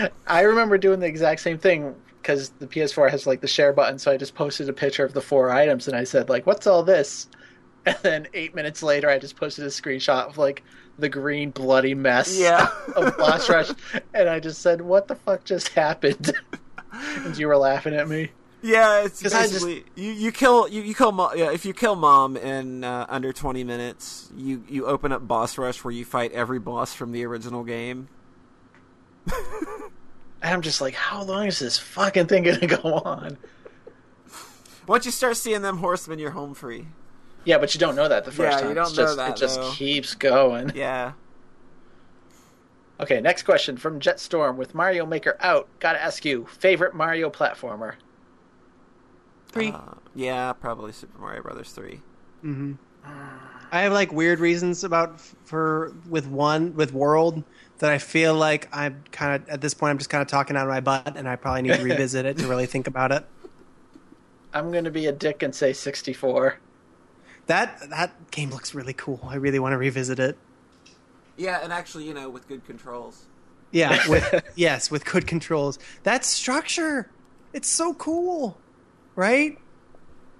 I 0.26 0.42
remember 0.42 0.78
doing 0.78 1.00
the 1.00 1.06
exact 1.06 1.40
same 1.40 1.58
thing 1.58 1.94
because 2.22 2.50
the 2.58 2.66
PS4 2.66 3.10
has 3.10 3.26
like 3.26 3.40
the 3.40 3.48
share 3.48 3.72
button. 3.72 3.98
So 3.98 4.10
I 4.10 4.16
just 4.16 4.34
posted 4.34 4.68
a 4.68 4.72
picture 4.72 5.04
of 5.04 5.12
the 5.14 5.20
four 5.20 5.50
items, 5.50 5.88
and 5.88 5.96
I 5.96 6.04
said 6.04 6.28
like, 6.28 6.46
"What's 6.46 6.66
all 6.66 6.82
this?" 6.82 7.28
And 7.86 7.96
then 8.02 8.28
eight 8.34 8.54
minutes 8.54 8.82
later, 8.82 9.08
I 9.08 9.18
just 9.18 9.36
posted 9.36 9.64
a 9.64 9.68
screenshot 9.68 10.28
of 10.28 10.36
like 10.36 10.62
the 10.98 11.08
green 11.08 11.50
bloody 11.50 11.94
mess 11.94 12.38
Yeah. 12.38 12.68
of 12.96 13.16
Boss 13.16 13.48
Rush, 13.48 13.70
and 14.12 14.28
I 14.28 14.38
just 14.38 14.60
said, 14.60 14.82
"What 14.82 15.08
the 15.08 15.14
fuck 15.14 15.44
just 15.44 15.68
happened?" 15.68 16.30
and 16.92 17.38
you 17.38 17.46
were 17.48 17.56
laughing 17.56 17.94
at 17.94 18.06
me. 18.08 18.30
Yeah, 18.62 19.04
it's 19.04 19.20
I 19.24 19.46
just- 19.48 19.64
basically 19.64 19.84
you, 19.94 20.10
you 20.12 20.30
kill 20.32 20.68
you, 20.68 20.82
you 20.82 20.94
kill 20.94 21.12
mom, 21.12 21.38
yeah 21.38 21.50
if 21.52 21.64
you 21.64 21.72
kill 21.72 21.96
mom 21.96 22.36
in 22.36 22.84
uh, 22.84 23.06
under 23.08 23.32
twenty 23.32 23.64
minutes 23.64 24.30
you 24.36 24.62
you 24.68 24.84
open 24.84 25.10
up 25.12 25.26
boss 25.26 25.56
rush 25.56 25.82
where 25.82 25.92
you 25.92 26.04
fight 26.04 26.32
every 26.32 26.58
boss 26.58 26.92
from 26.92 27.12
the 27.12 27.24
original 27.24 27.64
game. 27.64 28.08
And 30.42 30.54
I'm 30.54 30.62
just 30.62 30.80
like, 30.80 30.94
how 30.94 31.22
long 31.22 31.46
is 31.46 31.58
this 31.58 31.78
fucking 31.78 32.26
thing 32.26 32.44
gonna 32.44 32.66
go 32.82 32.94
on? 33.04 33.36
Once 34.86 35.04
you 35.04 35.12
start 35.12 35.36
seeing 35.36 35.62
them 35.62 35.78
horsemen, 35.78 36.18
you're 36.18 36.30
home 36.30 36.54
free. 36.54 36.86
Yeah, 37.44 37.58
but 37.58 37.74
you 37.74 37.80
don't 37.80 37.94
know 37.96 38.08
that 38.08 38.24
the 38.24 38.32
first 38.32 38.56
Yeah, 38.56 38.60
time. 38.60 38.68
you 38.70 38.74
don't 38.74 38.86
It's 38.88 38.96
just, 38.96 39.16
know 39.16 39.24
that, 39.24 39.30
It 39.32 39.36
just 39.36 39.60
though. 39.60 39.70
keeps 39.72 40.14
going. 40.14 40.70
Yeah, 40.74 41.12
Okay, 42.98 43.18
next 43.20 43.44
question 43.44 43.78
from 43.78 43.98
Jetstorm. 43.98 44.56
With 44.56 44.74
Mario 44.74 45.06
Maker 45.06 45.36
out, 45.40 45.68
gotta 45.78 46.02
ask 46.02 46.22
you, 46.24 46.44
favorite 46.46 46.94
Mario 46.94 47.30
platformer? 47.30 47.94
Three. 49.48 49.70
uh, 49.72 49.94
yeah, 50.14 50.52
probably 50.52 50.92
Super 50.92 51.18
Mario 51.18 51.42
Brothers 51.42 51.72
three. 51.72 52.00
hmm 52.42 52.72
I 53.72 53.82
have 53.82 53.92
like 53.92 54.12
weird 54.12 54.38
reasons 54.40 54.84
about 54.84 55.14
f- 55.14 55.34
for 55.44 55.94
with 56.08 56.26
one 56.26 56.74
with 56.74 56.92
World 56.92 57.42
that 57.80 57.90
I 57.90 57.98
feel 57.98 58.34
like 58.34 58.68
I'm 58.72 59.02
kind 59.10 59.42
of 59.42 59.48
at 59.48 59.60
this 59.60 59.74
point 59.74 59.90
I'm 59.90 59.98
just 59.98 60.10
kind 60.10 60.22
of 60.22 60.28
talking 60.28 60.56
out 60.56 60.62
of 60.62 60.68
my 60.68 60.80
butt, 60.80 61.16
and 61.16 61.28
I 61.28 61.36
probably 61.36 61.62
need 61.62 61.74
to 61.76 61.82
revisit 61.84 62.24
it 62.24 62.38
to 62.38 62.46
really 62.46 62.66
think 62.66 62.86
about 62.86 63.10
it. 63.10 63.26
I'm 64.52 64.70
gonna 64.70 64.90
be 64.90 65.06
a 65.06 65.12
dick 65.12 65.42
and 65.42 65.54
say 65.54 65.72
64. 65.72 66.58
that 67.46 67.90
that 67.90 68.30
game 68.30 68.50
looks 68.50 68.74
really 68.74 68.92
cool. 68.92 69.20
I 69.24 69.36
really 69.36 69.58
want 69.58 69.72
to 69.72 69.78
revisit 69.78 70.18
it. 70.18 70.38
Yeah, 71.36 71.60
and 71.62 71.72
actually, 71.72 72.04
you 72.04 72.14
know, 72.14 72.28
with 72.28 72.46
good 72.48 72.64
controls. 72.66 73.24
Yeah, 73.70 73.98
with 74.08 74.44
yes, 74.56 74.90
with 74.90 75.04
good 75.04 75.26
controls. 75.26 75.78
That 76.02 76.24
structure, 76.24 77.10
it's 77.52 77.68
so 77.68 77.94
cool, 77.94 78.58
right? 79.16 79.58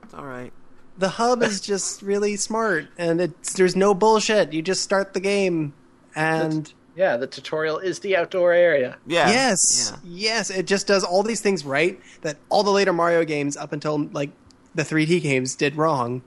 It's 0.03 0.13
all 0.13 0.27
right. 0.27 0.53
The 0.99 1.09
hub 1.09 1.43
is 1.43 1.63
just 1.63 2.03
really 2.03 2.37
smart, 2.37 2.89
and 2.99 3.21
it's 3.21 3.55
there's 3.55 3.77
no 3.77 3.95
bullshit. 3.95 4.53
You 4.53 4.61
just 4.61 4.83
start 4.83 5.15
the 5.15 5.21
game, 5.21 5.73
and 6.15 6.71
Yeah, 7.01 7.17
the 7.17 7.27
tutorial 7.27 7.79
is 7.79 8.01
the 8.01 8.15
outdoor 8.15 8.53
area. 8.53 8.99
Yeah. 9.07 9.31
yes, 9.31 9.91
Yeah. 9.91 10.01
yes, 10.05 10.51
it 10.51 10.67
just 10.67 10.87
does 10.87 11.03
all 11.03 11.23
these 11.23 11.41
things 11.41 11.65
right 11.65 11.99
that 12.21 12.37
all 12.51 12.63
the 12.63 12.71
later 12.71 12.93
Mario 12.93 13.25
games 13.25 13.57
up 13.57 13.73
until 13.73 14.05
like 14.13 14.29
the 14.75 14.83
3D 14.83 15.23
games 15.23 15.55
did 15.55 15.77
wrong. 15.77 16.21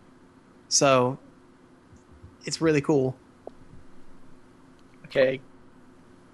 So 0.69 1.19
it's 2.43 2.59
really 2.59 2.81
cool. 2.81 3.15
Okay. 5.05 5.41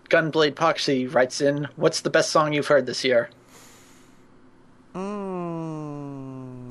Gunblade 0.09 0.53
Poxy 0.53 1.13
writes 1.13 1.41
in, 1.41 1.67
"What's 1.75 1.99
the 1.99 2.09
best 2.09 2.29
song 2.29 2.53
you've 2.53 2.67
heard 2.67 2.85
this 2.85 3.03
year?" 3.03 3.29
Mm. 4.95 6.69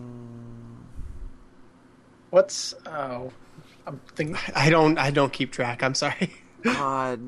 What's 2.31 2.73
oh, 2.87 3.31
I'm 3.87 4.01
thinking. 4.17 4.39
I 4.55 4.71
don't 4.71 4.97
I 4.97 5.11
don't 5.11 5.35
keep 5.35 5.53
track. 5.53 5.83
I'm 5.83 5.95
sorry. 5.95 6.33
God, 6.63 7.21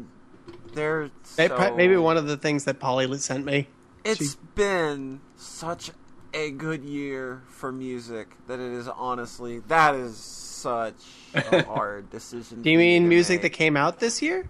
they're 0.73 1.10
Maybe- 1.39 1.55
so... 1.55 1.74
Maybe 1.76 1.97
one 1.97 2.16
of 2.16 2.26
the 2.26 2.36
things 2.36 2.65
that 2.65 2.78
Polly 2.81 3.16
sent 3.18 3.44
me. 3.44 3.68
It's 4.05 4.34
been 4.55 5.20
such 5.36 5.90
a 6.32 6.50
good 6.52 6.84
year 6.84 7.42
for 7.49 7.70
music 7.73 8.36
that 8.47 8.60
it 8.60 8.73
is 8.73 8.89
honestly 8.89 9.58
that 9.68 9.94
is 9.97 10.16
such 10.16 10.94
a 11.34 11.62
hard 11.66 12.08
decision. 12.10 12.62
Do 12.62 12.70
you 12.70 12.76
for 12.76 12.81
mean 12.81 13.08
music 13.08 13.36
make. 13.36 13.42
that 13.42 13.50
came 13.50 13.76
out 13.76 13.99
this 14.00 14.23
year? 14.23 14.49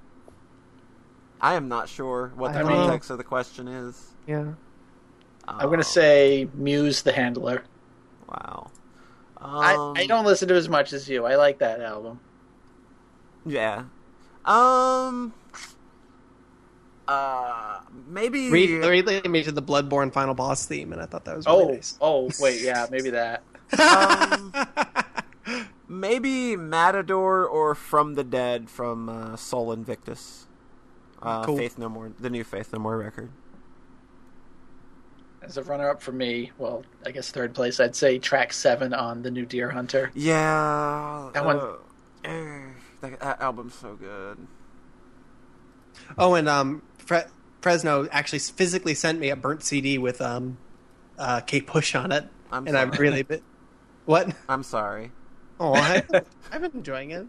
I 1.40 1.55
am 1.55 1.68
not 1.68 1.89
sure 1.89 2.32
what 2.36 2.52
the 2.52 2.60
I 2.60 2.62
mean- 2.65 2.73
context 2.76 3.10
of 3.10 3.18
the 3.18 3.24
question 3.24 3.66
is. 3.66 4.08
Yeah. 4.26 4.52
I'm 5.49 5.68
gonna 5.70 5.78
Oh, 5.78 5.82
say 5.82 6.49
Muse 6.55 7.02
the 7.02 7.12
Handler. 7.12 7.65
wow. 8.28 8.70
I, 9.39 9.74
Um, 9.74 9.94
I 9.97 10.07
don't 10.07 10.24
listen 10.26 10.47
to 10.49 10.55
as 10.55 10.68
much 10.68 10.92
as 10.92 11.08
you. 11.08 11.24
I 11.24 11.34
like 11.36 11.58
that 11.58 11.81
album. 11.81 12.20
Yeah. 13.47 13.84
Um. 14.44 15.32
Uh. 17.10 17.80
Maybe. 18.08 18.50
Read, 18.50 18.84
read 18.84 19.28
me 19.28 19.42
to 19.42 19.50
the 19.52 19.62
Bloodborne 19.62 20.12
final 20.12 20.34
boss 20.34 20.64
theme, 20.66 20.92
and 20.92 21.02
I 21.02 21.06
thought 21.06 21.24
that 21.24 21.36
was 21.36 21.47
Oh, 21.48 21.68
nice. 21.70 21.98
oh, 22.00 22.30
wait, 22.39 22.60
yeah, 22.60 22.86
maybe 22.90 23.10
that. 23.10 23.42
Um, 23.78 24.52
maybe 25.89 26.56
Matador 26.56 27.47
or 27.47 27.74
From 27.74 28.14
the 28.14 28.24
Dead 28.24 28.68
from 28.70 29.08
uh, 29.08 29.36
Sol 29.36 29.72
Invictus. 29.72 30.47
Uh, 31.22 31.44
Cool. 31.44 31.56
Faith 31.58 31.78
No 31.78 31.89
More, 31.89 32.12
the 32.18 32.30
new 32.30 32.44
Faith 32.44 32.72
No 32.72 32.78
More 32.80 32.97
record. 32.98 33.30
As 35.42 35.56
a 35.56 35.62
runner-up 35.62 36.02
for 36.02 36.12
me, 36.12 36.52
well, 36.58 36.84
I 37.06 37.10
guess 37.12 37.30
third 37.30 37.55
place, 37.55 37.80
I'd 37.80 37.97
say 37.97 38.18
track 38.18 38.52
seven 38.52 38.92
on 38.92 39.22
the 39.22 39.30
new 39.30 39.47
Dear 39.47 39.70
Hunter. 39.70 40.10
Yeah, 40.14 41.30
That 41.32 41.44
one- 41.44 41.56
uh, 41.58 41.72
eh, 42.24 42.60
that, 43.00 43.18
that 43.20 43.40
album's 43.40 43.74
so 43.74 43.94
good. 43.94 44.36
oh, 46.18 46.34
and 46.34 46.48
um, 46.48 46.82
Fre- 47.10 47.28
Fresno 47.60 48.06
actually 48.12 48.39
physically 48.39 48.94
sent 48.94 49.18
me 49.18 49.30
a 49.30 49.36
burnt 49.36 49.64
CD 49.64 49.98
with 49.98 50.20
um, 50.20 50.58
uh, 51.18 51.40
Kate 51.40 51.66
Bush 51.66 51.97
on 51.97 52.12
it, 52.12 52.24
I'm 52.52 52.68
and 52.68 52.78
I'm 52.78 52.92
really 52.92 53.24
bit. 53.24 53.42
What? 54.05 54.32
I'm 54.48 54.62
sorry. 54.62 55.10
Oh, 55.58 55.74
I, 55.74 56.05
I've 56.52 56.62
been 56.62 56.70
enjoying 56.74 57.10
it. 57.10 57.26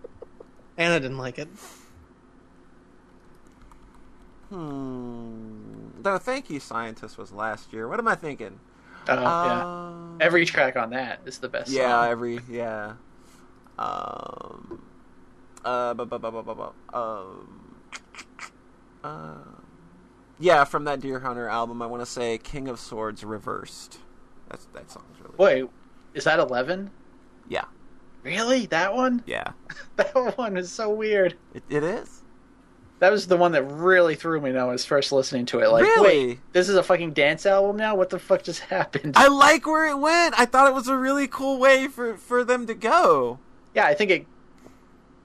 Anna 0.77 0.99
didn't 0.99 1.17
like 1.17 1.39
it. 1.39 1.47
Hmm. 4.49 6.01
No, 6.05 6.17
thank 6.19 6.51
you, 6.51 6.59
scientist 6.59 7.17
was 7.17 7.31
last 7.31 7.73
year. 7.73 7.87
What 7.87 7.97
am 7.97 8.07
I 8.07 8.13
thinking? 8.13 8.59
Uh, 9.07 9.15
yeah, 9.15 9.63
Um, 9.65 10.17
every 10.21 10.45
track 10.45 10.75
on 10.75 10.91
that 10.91 11.21
is 11.25 11.39
the 11.39 11.49
best. 11.49 11.71
Yeah, 11.71 12.01
song. 12.03 12.11
every 12.11 12.39
yeah. 12.47 12.93
Um. 13.79 14.79
Uh. 15.65 15.95
Bu- 15.95 16.05
bu- 16.05 16.19
bu- 16.19 16.31
bu- 16.31 16.43
bu- 16.43 16.55
bu- 16.55 16.97
um. 16.97 17.75
Uh. 19.03 19.37
Yeah, 20.41 20.63
from 20.65 20.83
that 20.85 20.99
Dear 20.99 21.19
Hunter 21.19 21.47
album, 21.47 21.81
I 21.81 21.85
want 21.85 22.01
to 22.01 22.05
say 22.05 22.37
"King 22.37 22.67
of 22.67 22.79
Swords" 22.79 23.23
reversed. 23.23 23.99
That's 24.49 24.65
that 24.73 24.89
song's 24.91 25.19
really. 25.21 25.35
Wait, 25.37 25.69
is 26.13 26.23
that 26.25 26.39
eleven? 26.39 26.89
Yeah, 27.47 27.65
Really? 28.23 28.65
That 28.67 28.93
one? 28.93 29.23
yeah. 29.25 29.51
That 29.97 30.37
one 30.37 30.57
is 30.57 30.71
so 30.71 30.89
weird. 30.89 31.35
It, 31.53 31.63
it 31.69 31.83
is. 31.83 32.21
That 32.99 33.11
was 33.11 33.25
the 33.27 33.35
one 33.37 33.51
that 33.53 33.63
really 33.63 34.13
threw 34.15 34.39
me 34.39 34.51
when 34.51 34.61
I 34.61 34.65
was 34.65 34.85
first 34.85 35.11
listening 35.11 35.47
to 35.47 35.59
it. 35.59 35.69
Like, 35.69 35.83
Really? 35.83 36.27
wait, 36.27 36.39
this 36.53 36.69
is 36.69 36.75
a 36.75 36.83
fucking 36.83 37.13
dance 37.13 37.45
album 37.47 37.77
now? 37.77 37.95
What 37.95 38.09
the 38.11 38.19
fuck 38.19 38.43
just 38.43 38.59
happened? 38.75 39.13
I 39.17 39.27
like 39.27 39.65
where 39.65 39.87
it 39.89 39.97
went. 39.97 40.39
I 40.39 40.45
thought 40.45 40.67
it 40.67 40.73
was 40.73 40.87
a 40.87 40.95
really 40.95 41.27
cool 41.27 41.57
way 41.59 41.87
for 41.87 42.15
for 42.17 42.43
them 42.43 42.67
to 42.67 42.73
go. 42.73 43.39
yeah, 43.75 43.85
I 43.85 43.93
think 43.95 44.11
it 44.11 44.27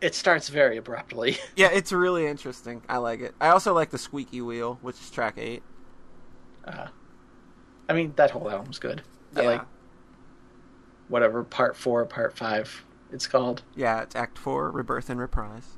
it 0.07 0.15
starts 0.15 0.49
very 0.49 0.77
abruptly. 0.77 1.37
Yeah, 1.57 1.71
it's 1.73 1.91
really 1.93 2.27
interesting. 2.27 2.83
I 2.89 2.99
like 2.99 3.21
it. 3.21 3.35
I 3.41 3.49
also 3.49 3.75
like 3.75 3.91
the 3.91 3.99
squeaky 3.99 4.41
wheel, 4.41 4.79
which 4.83 4.97
is 5.01 5.11
track 5.11 5.35
eight. 5.37 5.63
Uh, 6.65 6.87
I 7.89 7.93
mean, 7.93 8.13
that 8.17 8.31
whole 8.31 8.49
album's 8.51 8.79
good. 8.79 9.03
I 9.35 9.43
Yeah. 9.43 9.49
like 9.49 9.63
whatever 11.09 11.43
part 11.45 11.77
four, 11.77 12.05
part 12.07 12.37
five 12.37 12.85
it's 13.13 13.27
called. 13.27 13.63
Yeah, 13.75 14.03
it's 14.03 14.15
Act 14.17 14.37
Four, 14.39 14.71
Rebirth 14.71 15.09
in 15.11 15.19
Reprise. 15.19 15.77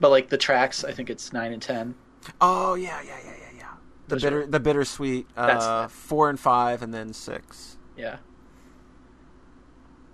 But 0.00 0.10
like 0.10 0.28
the 0.28 0.36
tracks, 0.38 0.84
I 0.84 0.92
think 0.92 1.08
it's 1.10 1.32
nine 1.32 1.52
and 1.52 1.60
ten. 1.62 1.94
Oh 2.40 2.74
yeah, 2.74 3.00
yeah, 3.02 3.16
yeah, 3.24 3.32
yeah, 3.38 3.58
yeah. 3.58 3.68
The 4.08 4.14
Those 4.16 4.22
bitter, 4.22 4.42
are- 4.42 4.46
the 4.46 4.60
bittersweet. 4.60 5.26
Uh, 5.36 5.88
four 5.88 6.28
and 6.30 6.38
five, 6.40 6.82
and 6.82 6.92
then 6.94 7.12
six. 7.12 7.76
Yeah. 7.96 8.16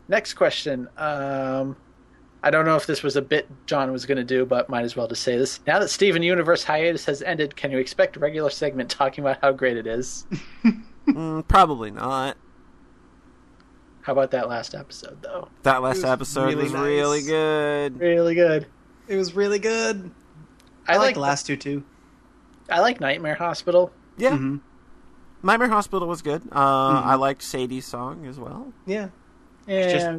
Next 0.09 0.35
question. 0.35 0.89
Um, 0.97 1.77
I 2.43 2.51
don't 2.51 2.65
know 2.65 2.77
if 2.77 2.87
this 2.87 3.03
was 3.03 3.17
a 3.17 3.23
bit 3.23 3.49
John 3.67 3.91
was 3.91 4.07
going 4.07 4.19
to 4.19 4.25
do, 4.25 4.47
but 4.47 4.69
might 4.69 4.85
as 4.85 4.95
well 4.95 5.09
just 5.09 5.23
say 5.23 5.37
this. 5.37 5.61
Now 5.67 5.81
that 5.81 5.89
Steven 5.89 6.23
Universe 6.23 6.63
hiatus 6.65 7.05
has 7.07 7.23
ended, 7.23 7.57
can 7.57 7.71
you 7.71 7.79
expect 7.79 8.17
a 8.17 8.21
regular 8.21 8.51
segment 8.51 8.91
talking 8.91 9.25
about 9.25 9.39
how 9.41 9.53
great 9.53 9.77
it 9.77 9.87
is? 9.87 10.25
mm, 11.07 11.49
probably 11.49 11.91
not. 11.91 12.37
How 14.03 14.13
about 14.13 14.31
that 14.31 14.49
last 14.49 14.75
episode, 14.75 15.21
though? 15.21 15.49
That 15.65 15.83
last 15.83 15.97
was 15.97 16.05
episode 16.05 16.47
really 16.47 16.63
was 16.63 16.73
nice. 16.73 16.83
really 16.83 17.23
good. 17.23 18.01
Really 18.01 18.35
good. 18.35 18.67
It 19.09 19.17
was 19.17 19.35
really 19.35 19.59
good. 19.59 20.11
I, 20.87 20.95
I, 20.95 20.97
like 20.97 21.07
like 21.07 21.15
the 21.15 21.21
last 21.21 21.47
two 21.47 21.57
too. 21.57 21.85
I 22.71 22.81
like 22.81 23.01
Nightmare 23.01 23.35
Hospital. 23.35 23.93
Yeah, 24.17 24.31
Mm-hmm. 24.31 24.57
Nightmare 25.43 25.69
Hospital 25.69 26.09
was 26.09 26.23
good. 26.23 26.43
Uh, 26.51 27.03
I 27.05 27.15
liked 27.15 27.43
Sadie's 27.43 27.85
song 27.85 28.27
as 28.27 28.41
well. 28.41 28.73
Yeah, 28.87 29.09
Yeah. 29.67 30.19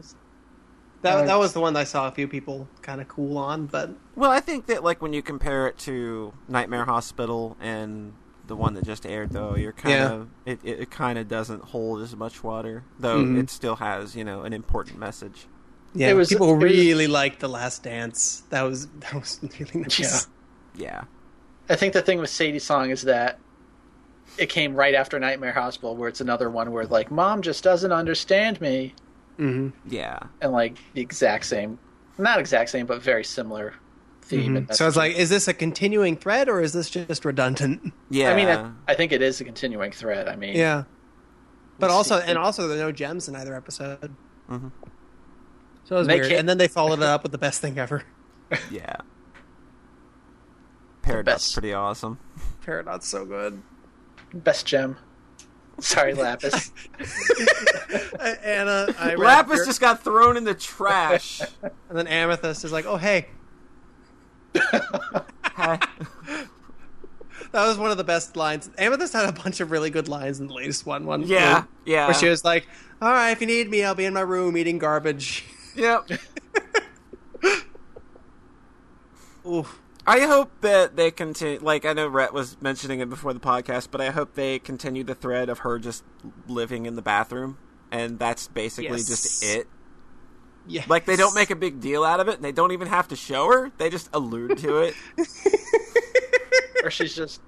Just- 1.02 1.04
that 1.04 1.24
Uh, 1.24 1.26
that 1.26 1.40
was 1.40 1.54
the 1.54 1.60
one 1.62 1.74
that 1.74 1.80
I 1.82 1.84
saw 1.86 2.08
a 2.08 2.12
few 2.12 2.28
people 2.28 2.68
kind 2.82 3.00
of 3.02 3.08
cool 3.08 3.38
on, 3.38 3.66
but 3.68 3.92
Well, 4.16 4.32
I 4.32 4.40
think 4.40 4.66
that 4.68 4.84
like 4.84 5.02
when 5.02 5.14
you 5.14 5.22
compare 5.22 5.68
it 5.68 5.78
to 5.80 6.34
Nightmare 6.48 6.86
Hospital 6.86 7.56
and 7.62 8.14
the 8.48 8.56
one 8.56 8.74
that 8.74 8.84
just 8.84 9.06
aired, 9.06 9.30
though, 9.32 9.56
you're 9.56 9.72
kind 9.74 9.94
Yeah. 9.96 10.12
of 10.12 10.28
it. 10.46 10.60
It, 10.64 10.80
it 10.82 10.92
kind 10.92 11.18
of 11.20 11.28
doesn't 11.28 11.66
hold 11.66 12.02
as 12.02 12.16
much 12.16 12.44
water, 12.44 12.84
though. 13.00 13.24
Mhm. 13.24 13.40
It 13.44 13.50
still 13.50 13.76
has 13.78 14.16
you 14.16 14.24
know 14.24 14.42
an 14.44 14.54
important 14.54 14.98
message. 15.00 15.48
yeah, 15.94 16.10
It 16.10 16.14
was- 16.16 16.30
people 16.30 16.50
it 16.52 16.54
was- 16.56 16.64
really 16.64 17.08
liked 17.08 17.40
the 17.40 17.50
Last 17.50 17.84
Dance. 17.84 18.44
That 18.50 18.64
was 18.64 18.88
that 19.00 19.14
was 19.14 19.40
really 19.60 19.82
nice. 19.82 20.00
Yeah. 20.00 20.20
Yeah, 20.76 21.02
I 21.70 21.76
think 21.76 21.94
the 21.94 22.02
thing 22.02 22.20
with 22.20 22.30
Sadie's 22.30 22.64
song 22.64 22.90
is 22.90 23.02
that 23.04 23.40
it 24.38 24.48
came 24.50 24.76
right 24.76 24.94
after 24.96 25.20
Nightmare 25.20 25.52
Hospital, 25.54 25.96
where 25.96 26.08
it's 26.10 26.22
another 26.22 26.50
one 26.50 26.72
where 26.72 26.86
like 26.86 27.10
mom 27.12 27.42
just 27.42 27.64
doesn't 27.64 27.92
understand 27.92 28.62
me, 28.62 28.94
hmm 29.40 29.70
yeah. 29.88 30.20
and 30.42 30.52
like 30.52 30.78
the 30.94 31.02
exact 31.02 31.46
same, 31.46 31.80
not 32.18 32.40
exact 32.40 32.70
same, 32.70 32.86
but 32.86 33.02
very 33.02 33.24
similar 33.24 33.74
theme. 34.22 34.58
and 34.58 34.66
Mm-hmm. 34.68 34.74
So 34.74 34.88
it's 34.88 34.96
messaging. 34.96 35.00
like, 35.00 35.16
is 35.16 35.30
this 35.30 35.48
a 35.48 35.54
continuing 35.54 36.16
thread 36.18 36.50
or 36.50 36.62
is 36.62 36.74
this 36.74 36.90
just 36.90 37.24
redundant? 37.26 37.94
Yeah, 38.12 38.32
I 38.32 38.36
mean, 38.36 38.48
I, 38.50 38.72
I 38.92 38.96
think 38.96 39.12
it 39.12 39.22
is 39.22 39.40
a 39.40 39.44
continuing 39.46 39.92
thread. 39.92 40.28
I 40.28 40.36
mean, 40.36 40.56
Yeah, 40.56 40.84
but 41.80 41.88
Let's 41.88 41.94
also, 41.94 42.20
see. 42.20 42.26
and 42.28 42.38
also, 42.38 42.68
there 42.68 42.78
are 42.78 42.82
no 42.88 42.92
gems 42.92 43.28
in 43.30 43.36
either 43.36 43.56
episode. 43.56 44.14
Mhm. 44.50 44.72
So 45.86 45.96
it 45.96 46.00
was 46.00 46.08
They 46.08 46.16
weird. 46.16 46.28
can't- 46.28 46.40
And 46.42 46.50
then 46.50 46.58
they 46.58 46.68
followed 46.68 47.00
it 47.00 47.04
up 47.06 47.24
with 47.24 47.32
the 47.32 47.38
best 47.38 47.62
thing 47.62 47.78
ever. 47.80 48.04
yeah. 48.70 48.98
Paradox 51.02 51.44
best. 51.46 51.54
pretty 51.54 51.74
awesome. 51.74 52.20
Paradox 52.66 53.08
so 53.08 53.26
good. 53.26 53.62
best 54.34 54.66
gem. 54.66 54.98
Sorry, 55.82 56.14
Lapis. 56.14 56.72
Anna, 58.44 58.94
I 59.00 59.16
Lapis 59.16 59.58
your- 59.58 59.66
just 59.66 59.82
got 59.82 60.04
thrown 60.04 60.38
in 60.38 60.44
the 60.44 60.54
trash. 60.54 61.42
and 61.62 61.72
then 61.98 62.08
Amethyst 62.08 62.64
is 62.66 62.72
like, 62.72 62.86
oh 62.86 62.98
hey, 62.98 63.28
Hey. 64.54 64.60
that 65.56 65.80
was 67.54 67.78
one 67.78 67.92
of 67.92 67.98
the 67.98 68.04
best 68.04 68.36
lines. 68.36 68.70
Amethyst 68.78 69.14
had 69.14 69.28
a 69.30 69.32
bunch 69.32 69.60
of 69.60 69.72
really 69.72 69.90
good 69.90 70.08
lines 70.08 70.40
in 70.40 70.48
the 70.48 70.54
latest 70.54 70.86
one. 70.86 71.06
One 71.06 71.24
yeah, 71.28 71.54
where- 71.54 71.68
yeah. 71.86 72.06
where 72.08 72.14
she 72.16 72.28
was 72.30 72.44
like, 72.46 72.68
"All 73.02 73.12
right, 73.12 73.32
if 73.32 73.42
you 73.42 73.48
need 73.48 73.70
me, 73.70 73.84
I'll 73.84 73.96
be 73.96 74.06
in 74.06 74.14
my 74.14 74.22
room 74.22 74.58
eating 74.58 74.78
garbage." 74.78 75.46
Yep. 75.76 76.10
Oof. 79.48 79.80
I 80.10 80.22
hope 80.26 80.50
that 80.62 80.96
they 80.96 81.12
continue. 81.12 81.60
Like 81.60 81.86
I 81.86 81.94
know 81.94 82.08
Rhett 82.08 82.34
was 82.34 82.60
mentioning 82.62 83.00
it 83.00 83.10
before 83.10 83.32
the 83.34 83.40
podcast, 83.40 83.90
but 83.92 84.02
I 84.02 84.10
hope 84.10 84.34
they 84.34 84.58
continue 84.58 85.04
the 85.04 85.14
thread 85.16 85.50
of 85.50 85.60
her 85.60 85.78
just 85.78 86.04
living 86.48 86.86
in 86.88 86.96
the 86.96 87.02
bathroom, 87.02 87.58
and 87.92 88.18
that's 88.18 88.48
basically 88.48 88.98
Yes. 88.98 89.08
just 89.08 89.44
it. 89.44 89.68
Yeah. 90.68 90.84
Like 90.88 91.06
they 91.06 91.16
don't 91.16 91.36
make 91.36 91.52
a 91.52 91.56
big 91.56 91.80
deal 91.80 92.04
out 92.04 92.20
of 92.20 92.28
it, 92.28 92.36
and 92.36 92.44
they 92.44 92.52
don't 92.52 92.72
even 92.72 92.88
have 92.88 93.08
to 93.10 93.16
show 93.16 93.52
her. 93.52 93.72
They 93.78 93.90
just 93.90 94.10
allude 94.14 94.58
to 94.60 94.78
it. 94.78 94.96
or 96.84 96.90
she's 96.92 97.16
just 97.16 97.42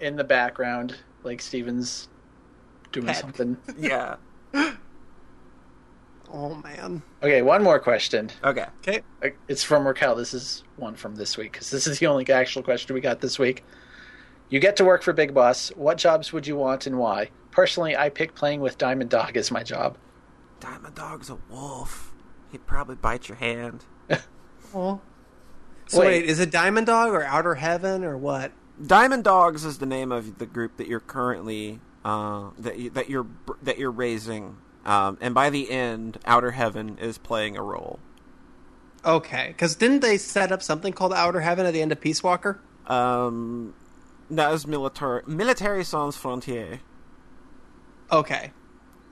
in 0.00 0.16
the 0.16 0.24
background, 0.24 0.96
like 1.24 1.40
Steven's 1.42 2.08
doing 2.92 3.06
Pet. 3.06 3.16
something. 3.16 3.56
yeah. 3.76 4.16
Oh 6.36 6.54
man. 6.56 7.00
Okay, 7.22 7.42
one 7.42 7.62
more 7.62 7.78
question. 7.78 8.28
Okay. 8.42 8.66
Okay. 8.80 9.02
Uh, 9.22 9.28
It's 9.46 9.62
from 9.62 9.86
Raquel. 9.86 10.16
This 10.16 10.34
is 10.34 10.64
one 10.76 10.96
from 10.96 11.14
this 11.14 11.36
week 11.36 11.52
because 11.52 11.70
this 11.70 11.86
is 11.86 12.00
the 12.00 12.06
only 12.08 12.28
actual 12.28 12.62
question 12.64 12.92
we 12.94 13.00
got 13.00 13.20
this 13.20 13.38
week. 13.38 13.64
You 14.48 14.58
get 14.58 14.74
to 14.76 14.84
work 14.84 15.02
for 15.04 15.12
Big 15.12 15.32
Boss. 15.32 15.68
What 15.76 15.96
jobs 15.96 16.32
would 16.32 16.46
you 16.46 16.56
want 16.56 16.88
and 16.88 16.98
why? 16.98 17.30
Personally, 17.52 17.96
I 17.96 18.08
pick 18.08 18.34
playing 18.34 18.60
with 18.60 18.78
Diamond 18.78 19.10
Dog 19.10 19.36
as 19.36 19.52
my 19.52 19.62
job. 19.62 19.96
Diamond 20.58 20.96
Dog's 20.96 21.30
a 21.30 21.38
wolf. 21.48 22.12
He'd 22.50 22.66
probably 22.66 22.96
bite 22.96 23.28
your 23.28 23.36
hand. 23.38 23.84
Oh. 24.76 25.00
So 25.86 26.00
Wait. 26.00 26.06
wait. 26.06 26.24
is 26.24 26.40
it 26.40 26.50
Diamond 26.50 26.88
Dog 26.88 27.10
or 27.12 27.22
Outer 27.22 27.54
Heaven 27.54 28.02
or 28.02 28.18
what? 28.18 28.50
Diamond 28.84 29.22
Dogs 29.22 29.64
is 29.64 29.78
the 29.78 29.86
name 29.86 30.10
of 30.10 30.38
the 30.38 30.46
group 30.46 30.78
that 30.78 30.88
you're 30.88 30.98
currently 30.98 31.78
uh, 32.04 32.50
that 32.58 32.76
you, 32.80 32.90
that 32.90 33.08
you're 33.08 33.26
that 33.62 33.78
you're 33.78 33.92
raising, 33.92 34.56
um, 34.84 35.18
and 35.20 35.34
by 35.34 35.50
the 35.50 35.70
end, 35.70 36.18
Outer 36.26 36.52
Heaven 36.52 36.98
is 36.98 37.18
playing 37.18 37.56
a 37.56 37.62
role. 37.62 37.98
Okay, 39.04 39.48
because 39.48 39.76
didn't 39.76 40.00
they 40.00 40.16
set 40.16 40.50
up 40.50 40.62
something 40.62 40.92
called 40.92 41.12
Outer 41.12 41.40
Heaven 41.40 41.66
at 41.66 41.72
the 41.74 41.82
end 41.82 41.92
of 41.92 42.00
Peace 42.00 42.22
Walker? 42.22 42.60
Um, 42.86 43.74
that 44.30 44.50
was 44.50 44.66
military 44.66 45.22
military 45.26 45.84
sans 45.84 46.16
frontier. 46.16 46.80
Okay. 48.10 48.52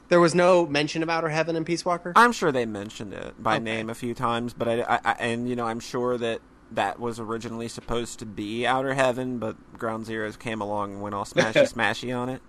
There 0.09 0.21
was 0.21 0.35
no 0.35 0.67
mention 0.67 1.03
of 1.03 1.09
Outer 1.09 1.31
Heaven 1.31 1.57
in 1.57 1.65
Peace 1.65 1.85
Walker? 1.85 2.13
I'm 2.17 2.33
sure 2.33 2.53
they 2.53 2.67
mentioned 2.67 3.15
it 3.15 3.43
by 3.43 3.55
Okay. 3.57 3.65
name 3.65 3.89
a 3.89 3.95
few 3.95 4.15
times, 4.15 4.53
but 4.53 4.69
I, 4.69 4.83
I, 4.83 5.01
I 5.05 5.13
and 5.21 5.49
you 5.49 5.57
know 5.57 5.67
I'm 5.67 5.81
sure 5.81 6.19
that 6.19 6.41
that 6.71 6.99
was 6.99 7.19
originally 7.21 7.69
supposed 7.69 8.19
to 8.21 8.27
be 8.27 8.67
Outer 8.67 8.95
Heaven, 8.95 9.39
but 9.39 9.57
Ground 9.79 10.07
Zeroes 10.07 10.39
came 10.39 10.61
along 10.61 10.93
and 10.93 11.03
went 11.03 11.15
all 11.15 11.25
smashy 11.27 11.71
smashy 11.71 12.17
on 12.17 12.29
it. 12.29 12.43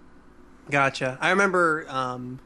Gotcha. 0.69 1.17
I 1.21 1.29
remember. 1.29 1.85
Um, 1.89 2.39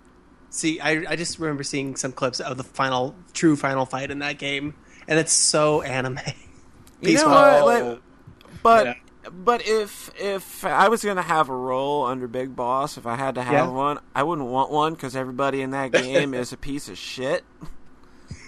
see, 0.50 0.80
I 0.80 1.04
I 1.10 1.16
just 1.16 1.40
remember 1.40 1.64
seeing 1.64 1.96
some 1.96 2.12
clips 2.12 2.40
of 2.40 2.58
the 2.58 2.64
final, 2.64 3.16
true 3.34 3.56
final 3.56 3.86
fight 3.86 4.12
in 4.12 4.20
that 4.20 4.38
game, 4.38 4.74
and 5.08 5.20
it's 5.20 5.34
so 5.34 5.82
anime. 5.82 6.20
You 7.00 7.14
know 7.14 7.28
what? 7.30 7.66
Like, 7.66 8.00
but 8.64 8.86
Yeah. 8.88 8.94
but 9.32 9.62
if 9.68 10.10
if 10.20 10.66
I 10.66 10.88
was 10.90 11.04
gonna 11.04 11.22
have 11.22 11.48
a 11.48 11.56
role 11.56 12.06
under 12.08 12.28
Big 12.28 12.56
Boss, 12.56 12.98
if 12.98 13.06
I 13.06 13.16
had 13.16 13.36
to 13.36 13.44
have 13.44 13.54
Yeah. 13.54 13.68
one, 13.70 14.00
I 14.16 14.24
wouldn't 14.24 14.48
want 14.48 14.72
one 14.72 14.94
because 14.96 15.16
everybody 15.16 15.62
in 15.62 15.70
that 15.72 15.92
game 15.92 16.34
is 16.34 16.52
a 16.54 16.58
piece 16.58 16.90
of 16.90 16.98
shit. 16.98 17.44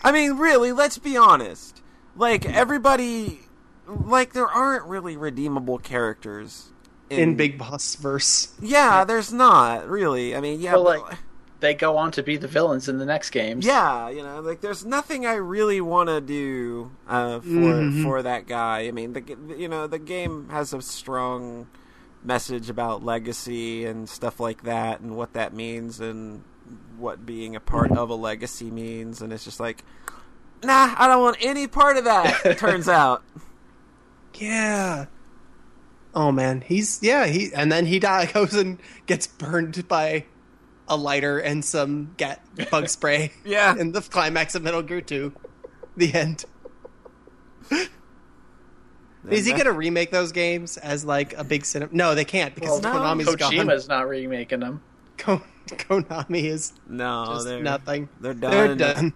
I 0.03 0.11
mean, 0.11 0.37
really, 0.37 0.71
let's 0.71 0.97
be 0.97 1.15
honest. 1.15 1.83
Like 2.15 2.43
everybody, 2.45 3.41
like 3.87 4.33
there 4.33 4.47
aren't 4.47 4.85
really 4.85 5.15
redeemable 5.15 5.77
characters 5.77 6.69
in 7.09 7.35
Big 7.35 7.59
Boss 7.59 7.93
verse. 7.95 8.55
Yeah, 8.59 9.03
there's 9.03 9.31
not 9.31 9.87
really. 9.87 10.35
I 10.35 10.41
mean, 10.41 10.59
yeah, 10.59 10.73
Well, 10.73 10.83
but- 10.85 11.01
like- 11.03 11.17
They 11.61 11.73
go 11.73 11.97
on 11.97 12.11
to 12.11 12.23
be 12.23 12.37
the 12.37 12.47
villains 12.47 12.87
in 12.87 12.99
the 12.99 13.05
next 13.05 13.31
games. 13.31 13.65
yeah, 13.65 14.07
you 14.09 14.23
know, 14.23 14.39
like 14.39 14.61
there's 14.61 14.85
nothing 14.85 15.25
I 15.25 15.33
really 15.33 15.81
want 15.81 16.07
to 16.07 16.21
do 16.21 16.91
uh, 17.07 17.39
for 17.41 17.47
Mhm. 17.83 18.01
for 18.03 18.21
that 18.21 18.47
guy. 18.47 18.87
I 18.87 18.91
mean, 18.91 19.11
the 19.13 19.23
you 19.57 19.67
know 19.67 19.85
the 19.87 19.99
game 19.99 20.47
has 20.51 20.73
a 20.73 20.81
strong 20.81 21.67
message 22.23 22.69
about 22.69 23.03
legacy 23.03 23.85
and 23.85 24.07
stuff 24.07 24.39
like 24.39 24.63
that, 24.63 25.01
and 25.01 25.17
what 25.17 25.33
that 25.33 25.53
means, 25.53 25.99
and 25.99 26.43
what 26.97 27.25
being 27.25 27.55
a 27.55 27.59
part 27.59 27.91
of 27.91 28.09
a 28.09 28.15
legacy 28.15 28.69
means, 28.71 29.21
and 29.21 29.33
it's 29.33 29.43
just 29.43 29.59
like, 29.59 29.83
nah, 30.63 30.93
I 30.97 31.07
don't 31.07 31.21
want 31.21 31.37
any 31.41 31.67
part 31.67 31.97
of 31.97 32.05
that. 32.05 32.45
it 32.45 32.57
turns 32.65 32.87
out, 32.87 33.21
Yeah. 34.35 35.05
Oh 36.15 36.31
man, 36.31 36.61
he's 36.61 36.99
yeah 37.01 37.25
he 37.27 37.51
and 37.53 37.71
then 37.71 37.85
he 37.85 37.99
dies, 38.09 38.31
goes 38.31 38.53
and 38.53 38.79
gets 39.05 39.27
burned 39.27 39.87
by 39.87 40.25
a 40.89 40.97
lighter 40.97 41.37
and 41.39 41.63
some 41.63 42.13
get 42.17 42.41
bug 42.71 42.89
spray. 42.89 43.31
Yeah. 43.45 43.75
In 43.77 43.91
the 43.91 44.01
climax 44.01 44.55
of 44.55 44.63
Metal 44.63 44.81
Gear 44.81 45.01
Two, 45.01 45.33
the 45.95 46.13
end. 46.13 46.45
Is 49.29 49.45
he 49.45 49.51
gonna 49.53 49.71
remake 49.73 50.11
those 50.11 50.31
games 50.31 50.77
as 50.77 51.05
like 51.05 51.33
a 51.37 51.43
big 51.43 51.65
cinema? 51.65 51.93
No, 51.93 52.15
they 52.15 52.25
can't 52.25 52.55
because 52.55 52.81
Well, 52.81 52.93
no, 52.93 52.99
Konami's 52.99 53.35
gone. 53.35 53.51
Kojima's 53.51 53.87
not 53.87 54.07
remaking 54.07 54.61
them. 54.61 54.81
Ko- 55.17 55.41
Konami 55.67 56.45
is 56.45 56.73
No, 56.87 57.25
just 57.33 57.45
they're 57.45 57.61
nothing. 57.61 58.09
They're 58.21 58.33
done. 58.33 58.51
They're 58.51 58.75
done. 58.75 59.13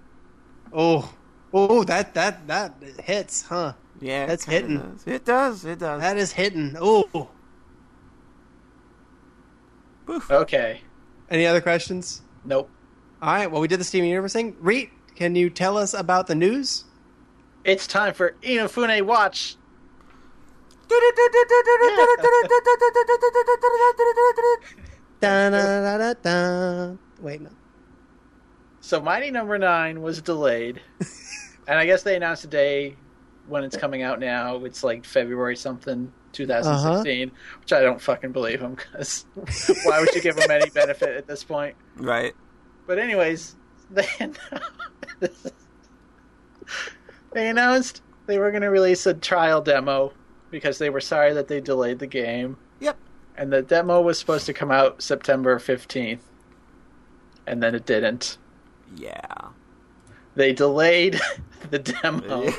Oh, 0.72 1.14
oh, 1.54 1.84
that 1.86 2.14
that 2.16 2.48
that 2.48 2.76
hits, 3.04 3.44
huh? 3.44 3.74
Yeah, 4.02 4.26
That's 4.26 4.46
kinda 4.46 4.60
hitting. 4.68 4.92
does. 4.92 5.08
It 5.08 5.26
does. 5.26 5.66
It 5.66 5.80
does. 5.80 6.02
That 6.02 6.18
is 6.18 6.34
hitting. 6.34 6.76
Oh, 6.80 7.30
Okay. 10.30 10.82
Any 11.30 11.46
other 11.46 11.62
questions? 11.62 12.22
Nope. 12.46 12.70
All 13.22 13.34
right. 13.34 13.50
Well, 13.50 13.62
we 13.62 13.68
did 13.68 13.80
the 13.80 13.84
Steven 13.84 14.10
Universe 14.10 14.34
thing. 14.34 14.56
Reet, 14.60 14.92
can 15.16 15.36
you 15.36 15.50
tell 15.50 15.78
us 15.78 15.94
about 15.94 16.28
the 16.28 16.36
news? 16.36 16.86
It's 17.64 17.88
time 17.88 18.14
for 18.14 18.36
Inafune 18.42 19.04
Watch. 19.04 19.56
Da, 25.22 25.50
da, 25.50 25.58
da, 25.82 25.98
da, 25.98 26.14
da. 26.22 26.96
Wait, 27.22 27.40
no. 27.42 27.50
So 28.82 29.02
Mighty 29.02 29.32
Number 29.32 29.58
Nine 29.58 30.02
was 30.02 30.22
delayed, 30.22 30.82
and 31.68 31.80
I 31.80 31.86
guess 31.86 32.04
they 32.04 32.18
announced 32.18 32.42
today 32.42 32.98
when 33.48 33.64
it's 33.64 33.78
coming 33.78 34.02
out 34.02 34.20
now. 34.20 34.66
It's 34.66 34.84
like 34.84 35.06
February 35.06 35.56
something, 35.56 36.12
Uh-huh. 36.40 37.04
2016, 37.04 37.32
which 37.62 37.74
I 37.74 37.82
don't 37.82 38.02
fucking 38.02 38.32
believe 38.32 38.60
them 38.60 38.76
because 38.76 39.26
why 39.86 40.00
would 40.00 40.14
you 40.16 40.22
give 40.22 40.36
them 40.36 40.50
any 40.52 40.70
benefit 40.72 41.10
at 41.16 41.28
this 41.28 41.44
point? 41.44 41.76
Right. 41.96 42.34
But 42.88 43.00
anyways, 43.00 43.56
they 43.92 44.08
they 47.34 47.50
announced 47.50 48.02
they 48.26 48.40
were 48.40 48.52
going 48.52 48.62
to 48.64 48.70
release 48.70 49.06
a 49.06 49.14
trial 49.14 49.62
demo 49.62 50.14
because 50.52 50.78
they 50.78 50.90
were 50.90 51.02
sorry 51.02 51.34
that 51.34 51.48
they 51.48 51.60
delayed 51.60 52.00
the 52.00 52.08
game, 52.08 52.58
Yep. 52.80 52.98
and 53.38 53.52
the 53.52 53.62
demo 53.62 54.02
was 54.02 54.20
supposed 54.20 54.46
to 54.46 54.54
come 54.54 54.72
out 54.72 55.02
September 55.02 55.58
15th, 55.60 56.20
and 57.48 57.62
then 57.64 57.74
it 57.76 57.86
didn't. 57.86 58.38
Yeah. 58.96 59.48
They 60.36 60.54
delayed 60.54 61.20
the 61.72 61.80
demo 61.80 62.52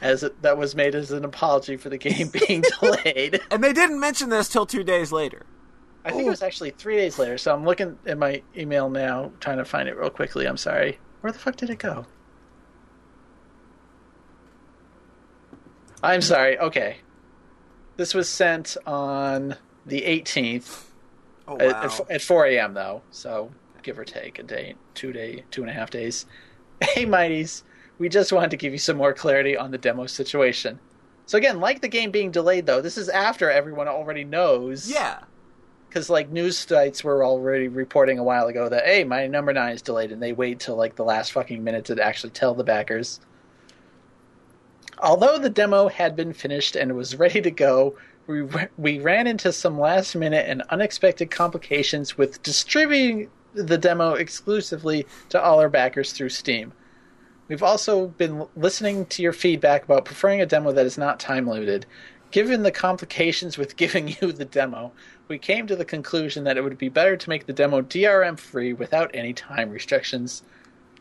as 0.00 0.22
it, 0.22 0.42
that 0.42 0.58
was 0.58 0.74
made 0.74 0.94
as 0.94 1.10
an 1.10 1.24
apology 1.24 1.76
for 1.76 1.88
the 1.88 1.98
game 1.98 2.28
being 2.28 2.64
delayed. 2.80 3.40
and 3.50 3.62
they 3.62 3.72
didn't 3.72 4.00
mention 4.00 4.30
this 4.30 4.48
till 4.48 4.66
two 4.66 4.84
days 4.84 5.12
later. 5.12 5.46
I 6.04 6.10
think 6.10 6.26
it 6.26 6.30
was 6.30 6.42
oh. 6.42 6.46
actually 6.46 6.70
three 6.70 6.96
days 6.96 7.18
later. 7.18 7.36
So 7.36 7.52
I'm 7.52 7.64
looking 7.64 7.98
at 8.06 8.16
my 8.16 8.42
email 8.56 8.88
now, 8.88 9.32
trying 9.40 9.58
to 9.58 9.64
find 9.64 9.88
it 9.88 9.96
real 9.96 10.10
quickly. 10.10 10.46
I'm 10.46 10.56
sorry. 10.56 10.98
Where 11.20 11.32
the 11.32 11.38
fuck 11.38 11.56
did 11.56 11.70
it 11.70 11.78
go? 11.78 12.06
I'm 16.02 16.22
sorry. 16.22 16.58
Okay. 16.58 16.98
This 17.96 18.14
was 18.14 18.28
sent 18.28 18.76
on 18.86 19.56
the 19.84 20.02
18th 20.02 20.86
Oh 21.48 21.58
at, 21.58 21.84
at, 21.84 22.10
at 22.10 22.22
4 22.22 22.46
a.m. 22.46 22.74
though, 22.74 23.02
so 23.10 23.50
give 23.82 23.98
or 23.98 24.04
take 24.04 24.38
a 24.38 24.42
day, 24.42 24.74
two 24.94 25.12
day, 25.12 25.44
two 25.50 25.62
and 25.62 25.70
a 25.70 25.74
half 25.74 25.90
days. 25.90 26.26
Hey, 26.82 27.06
Mighties, 27.06 27.62
we 27.98 28.08
just 28.08 28.32
wanted 28.32 28.50
to 28.50 28.56
give 28.56 28.72
you 28.72 28.78
some 28.78 28.96
more 28.96 29.12
clarity 29.12 29.56
on 29.56 29.70
the 29.70 29.78
demo 29.78 30.06
situation. 30.06 30.78
So 31.26 31.38
again, 31.38 31.60
like 31.60 31.80
the 31.80 31.88
game 31.88 32.10
being 32.10 32.30
delayed 32.30 32.66
though, 32.66 32.80
this 32.80 32.96
is 32.96 33.08
after 33.08 33.50
everyone 33.50 33.88
already 33.88 34.24
knows. 34.24 34.90
yeah. 34.90 35.20
Because 35.88 36.10
like 36.10 36.30
news 36.30 36.58
sites 36.58 37.02
were 37.02 37.24
already 37.24 37.68
reporting 37.68 38.18
a 38.18 38.24
while 38.24 38.48
ago 38.48 38.68
that 38.68 38.84
hey, 38.84 39.02
my 39.04 39.26
number 39.26 39.52
nine 39.52 39.72
is 39.72 39.80
delayed, 39.82 40.12
and 40.12 40.22
they 40.22 40.32
wait 40.32 40.60
till 40.60 40.76
like 40.76 40.94
the 40.96 41.04
last 41.04 41.32
fucking 41.32 41.64
minute 41.64 41.86
to 41.86 42.04
actually 42.04 42.30
tell 42.30 42.54
the 42.54 42.64
backers. 42.64 43.20
Although 44.98 45.38
the 45.38 45.48
demo 45.48 45.88
had 45.88 46.14
been 46.14 46.32
finished 46.32 46.76
and 46.76 46.94
was 46.96 47.16
ready 47.18 47.40
to 47.40 47.50
go, 47.50 47.96
we 48.26 48.46
we 48.76 48.98
ran 48.98 49.26
into 49.26 49.52
some 49.52 49.80
last 49.80 50.14
minute 50.14 50.46
and 50.48 50.62
unexpected 50.70 51.30
complications 51.30 52.18
with 52.18 52.42
distributing 52.42 53.30
the 53.54 53.78
demo 53.78 54.14
exclusively 54.14 55.06
to 55.30 55.42
all 55.42 55.60
our 55.60 55.70
backers 55.70 56.12
through 56.12 56.28
Steam. 56.28 56.72
We've 57.48 57.62
also 57.62 58.08
been 58.08 58.46
listening 58.56 59.06
to 59.06 59.22
your 59.22 59.32
feedback 59.32 59.84
about 59.84 60.04
preferring 60.04 60.40
a 60.40 60.46
demo 60.46 60.72
that 60.72 60.86
is 60.86 60.98
not 60.98 61.20
time 61.20 61.46
limited. 61.46 61.86
Given 62.32 62.62
the 62.62 62.72
complications 62.72 63.56
with 63.56 63.76
giving 63.76 64.16
you 64.20 64.32
the 64.32 64.44
demo, 64.44 64.92
we 65.28 65.38
came 65.38 65.66
to 65.66 65.76
the 65.76 65.84
conclusion 65.84 66.44
that 66.44 66.56
it 66.56 66.64
would 66.64 66.78
be 66.78 66.88
better 66.88 67.16
to 67.16 67.28
make 67.28 67.46
the 67.46 67.52
demo 67.52 67.82
DRM 67.82 68.38
free 68.38 68.72
without 68.72 69.10
any 69.14 69.32
time 69.32 69.70
restrictions. 69.70 70.42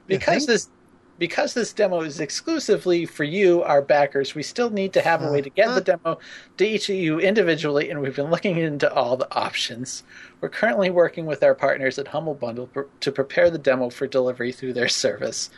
Because 0.08 0.46
this 0.46 0.70
because 1.18 1.54
this 1.54 1.72
demo 1.72 2.02
is 2.02 2.20
exclusively 2.20 3.06
for 3.06 3.24
you, 3.24 3.64
our 3.64 3.82
backers, 3.82 4.36
we 4.36 4.44
still 4.44 4.70
need 4.70 4.92
to 4.94 5.02
have 5.02 5.22
a 5.22 5.32
way 5.32 5.42
to 5.42 5.50
get 5.50 5.68
the 5.68 5.94
uh-huh. 5.94 5.98
demo 6.04 6.20
to 6.58 6.66
each 6.66 6.90
of 6.90 6.96
you 6.98 7.20
individually, 7.20 7.90
and 7.90 8.02
we've 8.02 8.18
been 8.18 8.30
looking 8.30 8.58
into 8.58 8.92
all 8.94 9.16
the 9.16 9.34
options. 9.34 10.04
We're 10.42 10.50
currently 10.50 10.90
working 10.90 11.26
with 11.26 11.42
our 11.42 11.56
partners 11.56 11.98
at 11.98 12.10
Humble 12.10 12.34
Bundle 12.34 12.70
to 13.00 13.12
prepare 13.14 13.50
the 13.50 13.58
demo 13.58 13.90
for 13.90 14.08
delivery 14.08 14.52
through 14.52 14.74
their 14.74 14.90
service. 14.90 15.50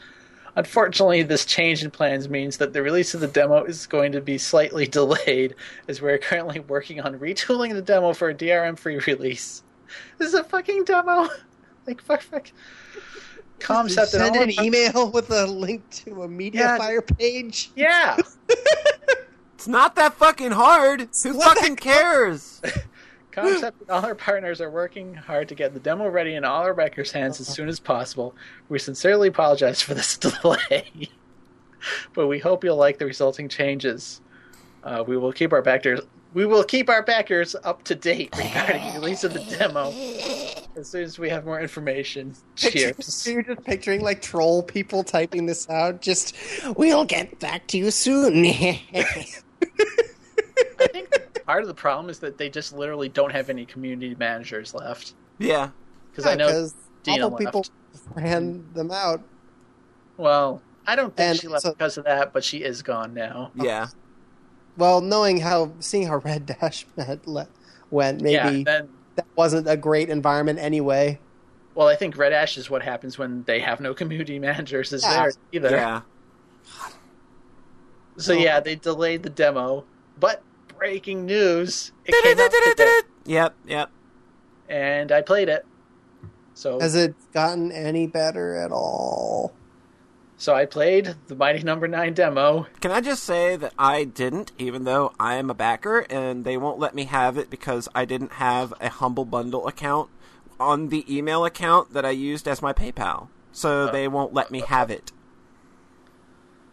Unfortunately, 0.58 1.22
this 1.22 1.46
change 1.46 1.84
in 1.84 1.92
plans 1.92 2.28
means 2.28 2.58
that 2.58 2.74
the 2.74 2.82
release 2.82 3.14
of 3.14 3.22
the 3.22 3.28
demo 3.28 3.64
is 3.64 3.86
going 3.86 4.12
to 4.12 4.20
be 4.22 4.38
slightly 4.40 4.88
delayed, 5.00 5.54
as 5.88 6.02
we're 6.02 6.18
currently 6.18 6.60
working 6.60 7.00
on 7.00 7.18
retooling 7.20 7.74
the 7.74 7.82
demo 7.82 8.12
for 8.12 8.30
a 8.30 8.34
DRM 8.36 8.78
free 8.78 8.98
release. 9.06 9.62
This 10.18 10.30
is 10.30 10.34
a 10.34 10.44
fucking 10.44 10.84
demo! 10.84 11.30
Like, 11.86 12.02
fuck, 12.02 12.22
fuck. 12.22 12.52
Comcept 13.60 14.14
and 14.14 14.36
Send 14.36 14.36
an 14.36 14.50
of- 14.50 14.60
email 14.62 15.10
with 15.10 15.32
a 15.32 15.46
link 15.48 15.90
to 15.92 16.24
a 16.24 16.28
MediaFire 16.28 17.18
page. 17.18 17.72
Yeah! 17.78 18.18
It's 19.54 19.68
not 19.70 19.96
that 19.96 20.14
fucking 20.16 20.52
hard. 20.52 21.08
Who 21.24 21.36
What 21.38 21.58
fucking 21.58 21.78
cares? 21.78 22.62
Comcept 23.38 23.82
and 23.82 23.90
all 23.90 24.04
our 24.04 24.16
partners 24.16 24.62
are 24.62 24.72
working 24.72 25.14
hard 25.14 25.48
to 25.50 25.56
get 25.56 25.74
the 25.74 25.80
demo 25.80 26.10
ready 26.10 26.34
in 26.34 26.44
all 26.44 26.64
our 26.64 26.74
backers' 26.74 27.12
hands 27.12 27.40
as 27.40 27.48
soon 27.48 27.70
as 27.70 27.80
possible. 27.80 28.36
We 28.68 28.80
sincerely 28.80 29.28
apologize 29.28 29.82
for 29.82 29.94
this 29.94 30.18
delay, 30.42 31.10
but 32.14 32.28
we 32.28 32.40
hope 32.40 32.64
you'll 32.64 32.78
like 32.78 32.98
the 32.98 33.06
resulting 33.06 33.48
changes. 33.48 34.22
Uh, 34.84 35.04
we 35.06 35.18
will 35.18 35.32
keep 35.32 35.54
our 35.54 35.62
backers. 35.62 36.00
We 36.34 36.46
will 36.46 36.64
keep 36.64 36.90
our 36.90 37.04
backers 37.04 37.56
up 37.64 37.84
to 37.84 37.96
date 37.96 38.36
regarding 38.38 38.86
the 38.88 39.00
release 39.00 39.24
of 39.24 39.34
the 39.34 39.40
demo 39.58 39.92
as 40.76 40.90
soon 40.90 41.04
as 41.04 41.20
we 41.20 41.30
have 41.30 41.46
more 41.46 41.62
information. 41.62 42.36
Cheers. 42.56 43.06
So 43.06 43.32
you're 43.32 43.44
just 43.44 43.64
picturing 43.64 44.02
like 44.02 44.22
troll 44.22 44.64
people 44.64 45.04
typing 45.04 45.46
this 45.46 45.70
out. 45.70 46.02
Just, 46.02 46.36
we'll 46.76 47.06
get 47.06 47.40
back 47.40 47.68
to 47.68 47.78
you 47.78 47.92
soon. 47.92 48.46
I 48.46 48.82
think 50.92 51.27
part 51.48 51.62
of 51.64 51.68
the 51.68 51.74
problem 51.74 52.10
is 52.10 52.20
that 52.20 52.38
they 52.38 52.50
just 52.50 52.74
literally 52.74 53.10
don't 53.10 53.32
have 53.32 53.50
any 53.50 53.66
community 53.66 54.14
managers 54.16 54.74
left. 54.74 55.14
Yeah. 55.40 55.70
Because 56.12 56.26
I 56.26 56.36
know 56.36 56.68
Dina 57.04 57.26
awful 57.28 57.38
people 57.38 57.66
left. 57.94 58.08
ran 58.16 58.66
them 58.74 58.92
out. 58.92 59.24
Well, 60.18 60.62
I 60.86 60.96
don't 60.96 61.16
think 61.16 61.30
And 61.30 61.40
she 61.40 61.48
left 61.48 61.64
so- 61.64 61.72
because 61.72 61.98
of 61.98 62.06
that, 62.06 62.34
but 62.34 62.44
she 62.44 62.60
is 62.60 62.82
gone 62.84 63.14
now. 63.14 63.52
Yeah. 63.56 63.88
Well, 64.78 65.02
knowing 65.02 65.40
how, 65.40 65.72
seeing 65.80 66.06
how 66.08 66.18
Red 66.18 66.56
Ash 66.62 66.86
met 66.98 67.26
le- 67.28 67.48
went, 67.90 68.22
maybe 68.22 68.34
Yeah, 68.34 68.64
then 68.64 68.90
that 69.16 69.26
wasn't 69.36 69.68
a 69.68 69.78
great 69.78 70.10
environment 70.10 70.60
anyway. 70.60 71.20
well, 71.76 71.88
I 71.88 71.96
think 71.96 72.18
Red 72.18 72.34
Ash 72.34 72.58
is 72.58 72.70
what 72.70 72.82
happens 72.84 73.18
when 73.18 73.44
they 73.44 73.60
have 73.62 73.80
no 73.80 73.94
community 73.94 74.38
managers 74.50 74.92
is 74.92 75.04
Yeah. 75.04 75.14
there 75.24 75.32
either. 75.54 75.70
Yeah. 75.72 76.02
So 78.18 78.34
No. 78.34 78.40
yeah, 78.40 78.60
they 78.60 78.76
delayed 78.76 79.24
the 79.24 79.30
demo, 79.30 79.86
but 80.20 80.42
breaking 80.78 81.26
news, 81.26 81.92
it 82.06 82.16
came 82.24 82.40
out 82.40 82.52
today, 82.52 83.00
Yep, 83.26 83.56
yep. 83.68 83.90
and 84.70 85.12
I 85.12 85.22
played 85.22 85.50
it. 85.50 85.66
So 86.54 86.80
Has 86.80 86.96
it 86.96 87.16
gotten 87.34 87.72
any 87.72 88.08
better 88.08 88.56
at 88.56 88.72
all? 88.72 89.54
so 90.38 90.54
I 90.54 90.66
played 90.66 91.16
the 91.28 91.36
Mighty 91.36 91.64
Number 91.64 91.88
Nine 91.88 92.14
demo. 92.14 92.68
Can 92.80 92.92
I 92.92 93.02
just 93.02 93.24
say 93.24 93.56
that 93.56 93.74
I 93.78 94.04
didn't, 94.04 94.52
even 94.58 94.84
though 94.84 95.14
I 95.20 95.36
am 95.36 95.50
a 95.50 95.56
backer, 95.56 96.06
and 96.10 96.46
they 96.46 96.58
won't 96.58 96.80
let 96.80 96.94
me 96.96 97.06
have 97.06 97.38
it 97.38 97.50
because 97.50 97.90
I 97.96 98.06
didn't 98.06 98.34
have 98.34 98.74
a 98.80 98.90
Humble 98.90 99.26
Bundle 99.26 99.68
account 99.68 100.10
on 100.60 100.90
the 100.90 101.06
email 101.14 101.44
account 101.46 101.94
that 101.94 102.06
I 102.06 102.12
used 102.12 102.48
as 102.48 102.62
my 102.62 102.72
PayPal. 102.74 103.28
So 103.52 103.86
uh, 103.88 103.92
they 103.92 104.08
won't 104.08 104.34
let 104.34 104.52
me 104.52 104.62
have 104.62 104.92
it. 104.92 105.12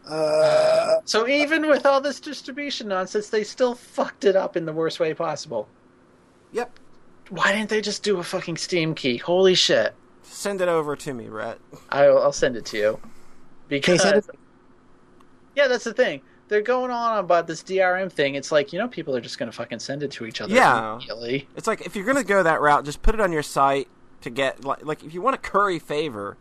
Uh, 0.06 0.96
So 1.04 1.26
even 1.28 1.68
with 1.68 1.86
all 1.86 2.00
this 2.00 2.20
distribution 2.20 2.88
nonsense, 2.88 3.28
they 3.30 3.44
still 3.44 3.74
fucked 3.74 4.24
it 4.24 4.36
up 4.36 4.56
in 4.56 4.66
the 4.66 4.72
worst 4.72 5.00
way 5.00 5.14
possible. 5.14 5.68
Yep. 6.52 6.78
Why 7.30 7.52
didn't 7.52 7.70
they 7.70 7.80
just 7.80 8.02
do 8.02 8.18
a 8.18 8.22
fucking 8.22 8.56
Steam 8.58 8.94
key? 8.94 9.16
Holy 9.16 9.54
shit! 9.54 9.94
Send 10.22 10.60
it 10.60 10.68
over 10.68 10.94
to 10.96 11.14
me, 11.14 11.28
Rhett. 11.28 11.58
I'll, 11.90 12.18
I'll 12.18 12.32
send 12.32 12.56
it 12.56 12.66
to 12.66 12.76
you. 12.76 13.00
Because 13.68 14.02
send 14.02 14.16
it? 14.18 14.26
yeah, 15.56 15.66
that's 15.68 15.84
the 15.84 15.94
thing. 15.94 16.20
They're 16.48 16.60
going 16.60 16.90
on 16.90 17.18
about 17.18 17.46
this 17.46 17.62
DRM 17.62 18.12
thing. 18.12 18.34
It's 18.34 18.52
like 18.52 18.72
you 18.74 18.78
know, 18.78 18.88
people 18.88 19.16
are 19.16 19.20
just 19.22 19.38
gonna 19.38 19.52
fucking 19.52 19.78
send 19.78 20.02
it 20.02 20.10
to 20.12 20.26
each 20.26 20.42
other 20.42 20.54
Yeah. 20.54 20.96
immediately. 20.96 21.48
It's 21.56 21.66
like 21.66 21.86
if 21.86 21.96
you're 21.96 22.04
gonna 22.04 22.22
go 22.24 22.42
that 22.42 22.60
route, 22.60 22.84
just 22.84 23.00
put 23.00 23.14
it 23.14 23.20
on 23.22 23.32
your 23.32 23.42
site 23.42 23.88
to 24.20 24.28
get 24.30 24.64
like, 24.64 24.84
like 24.84 25.02
if 25.02 25.14
you 25.14 25.22
want 25.22 25.42
to 25.42 25.50
curry 25.50 25.78
favor, 25.78 26.36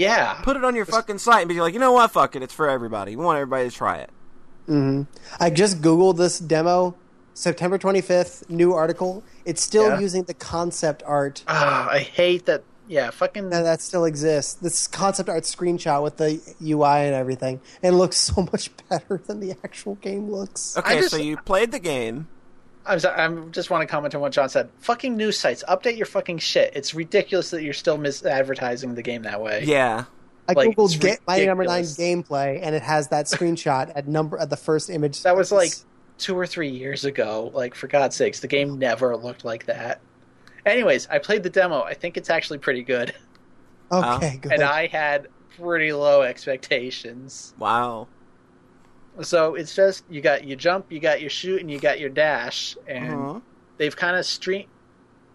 Yeah, 0.00 0.40
put 0.42 0.56
it 0.56 0.64
on 0.64 0.74
your 0.74 0.86
fucking 0.86 1.18
site 1.18 1.42
and 1.42 1.48
be 1.48 1.60
like, 1.60 1.74
you 1.74 1.80
know 1.80 1.92
what, 1.92 2.10
fuck 2.10 2.34
it, 2.36 2.42
it's 2.42 2.54
for 2.54 2.68
everybody. 2.68 3.16
We 3.16 3.24
want 3.24 3.36
everybody 3.38 3.68
to 3.68 3.74
try 3.74 3.98
it. 3.98 4.10
Mm-hmm. 4.68 5.02
I 5.42 5.50
just 5.50 5.80
googled 5.82 6.16
this 6.16 6.38
demo. 6.38 6.96
September 7.34 7.78
25th, 7.78 8.48
new 8.50 8.72
article. 8.74 9.22
It's 9.44 9.62
still 9.62 9.88
Yeah. 9.88 10.00
using 10.00 10.24
the 10.24 10.34
concept 10.34 11.02
art 11.06 11.42
Ah, 11.48 11.88
I 11.90 11.98
hate 12.00 12.46
that. 12.46 12.64
Yeah, 12.88 13.10
fucking. 13.10 13.50
that, 13.50 13.62
that 13.62 13.80
still 13.80 14.04
exists. 14.04 14.54
This 14.54 14.86
concept 14.88 15.28
art 15.28 15.44
screenshot 15.44 16.02
with 16.02 16.16
the 16.16 16.40
UI 16.60 17.06
and 17.06 17.14
everything, 17.14 17.60
and 17.82 17.94
it 17.94 17.96
looks 17.98 18.16
so 18.16 18.42
much 18.52 18.70
better 18.88 19.20
than 19.26 19.38
the 19.40 19.52
actual 19.64 19.94
game 19.96 20.30
looks. 20.30 20.76
Okay, 20.76 20.96
just- 20.98 21.10
so 21.12 21.16
you 21.18 21.36
played 21.36 21.70
the 21.72 21.78
game. 21.78 22.26
I'm, 22.86 22.98
so- 22.98 23.10
I'm 23.10 23.52
just 23.52 23.70
want 23.70 23.82
to 23.82 23.86
comment 23.86 24.14
on 24.14 24.20
what 24.20 24.32
John 24.32 24.48
said. 24.48 24.70
Fucking 24.78 25.16
news 25.16 25.38
sites, 25.38 25.62
update 25.68 25.96
your 25.96 26.06
fucking 26.06 26.38
shit. 26.38 26.72
It's 26.74 26.94
ridiculous 26.94 27.50
that 27.50 27.62
you're 27.62 27.72
still 27.74 27.98
mis-advertising 27.98 28.94
the 28.94 29.02
game 29.02 29.22
that 29.22 29.40
way. 29.40 29.64
Yeah. 29.64 30.04
I 30.48 30.52
Like, 30.54 30.70
googled 30.70 30.86
it's 30.86 30.96
get 30.96 31.20
my 31.26 31.44
Number 31.44 31.64
Nine 31.64 31.84
gameplay, 31.84 32.58
and 32.62 32.74
it 32.74 32.82
has 32.82 33.08
that 33.08 33.26
screenshot 33.26 33.92
at 33.94 34.08
number 34.08 34.36
at 34.38 34.50
the 34.50 34.56
first 34.56 34.90
image. 34.90 35.22
That 35.22 35.36
was 35.36 35.52
like 35.52 35.72
two 36.18 36.36
or 36.36 36.46
three 36.46 36.70
years 36.70 37.04
ago. 37.04 37.50
Like 37.54 37.74
for 37.74 37.86
God's 37.86 38.16
sakes, 38.16 38.40
the 38.40 38.48
game 38.48 38.78
never 38.78 39.16
looked 39.16 39.44
like 39.44 39.66
that. 39.66 40.00
Anyways, 40.66 41.06
I 41.08 41.18
played 41.18 41.42
the 41.44 41.50
demo. 41.50 41.82
I 41.82 41.94
think 41.94 42.16
it's 42.16 42.30
actually 42.30 42.58
pretty 42.58 42.82
good, 42.82 43.14
okay, 43.92 44.38
good. 44.42 44.52
and 44.52 44.62
I 44.62 44.88
had 44.88 45.28
pretty 45.56 45.92
low 45.92 46.22
expectations. 46.22 47.54
Wow. 47.58 48.08
So 49.22 49.54
it's 49.54 49.74
just 49.74 50.04
you 50.08 50.20
got 50.20 50.46
your 50.46 50.56
jump, 50.56 50.90
you 50.90 51.00
got 51.00 51.20
your 51.20 51.30
shoot, 51.30 51.60
and 51.60 51.70
you 51.70 51.78
got 51.78 52.00
your 52.00 52.08
dash, 52.10 52.76
and 52.86 53.12
Mhm. 53.18 53.42
they've 53.76 53.94
kind 53.94 54.16
of 54.16 54.24
stream. 54.24 54.66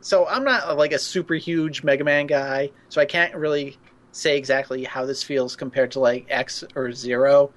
So 0.01 0.27
I'm 0.27 0.43
not 0.43 0.77
like 0.77 0.91
a 0.91 0.99
super 0.99 1.33
huge 1.35 1.83
Mega 1.83 2.03
Man 2.03 2.27
guy, 2.27 2.71
so 2.89 3.01
I 3.01 3.05
can't 3.05 3.35
really 3.35 3.77
say 4.11 4.37
exactly 4.37 4.83
how 4.83 5.05
this 5.05 5.23
feels 5.23 5.55
compared 5.55 5.91
to 5.91 5.99
like 5.99 6.25
X 6.29 6.63
or 6.75 6.91
Zero, 6.91 7.51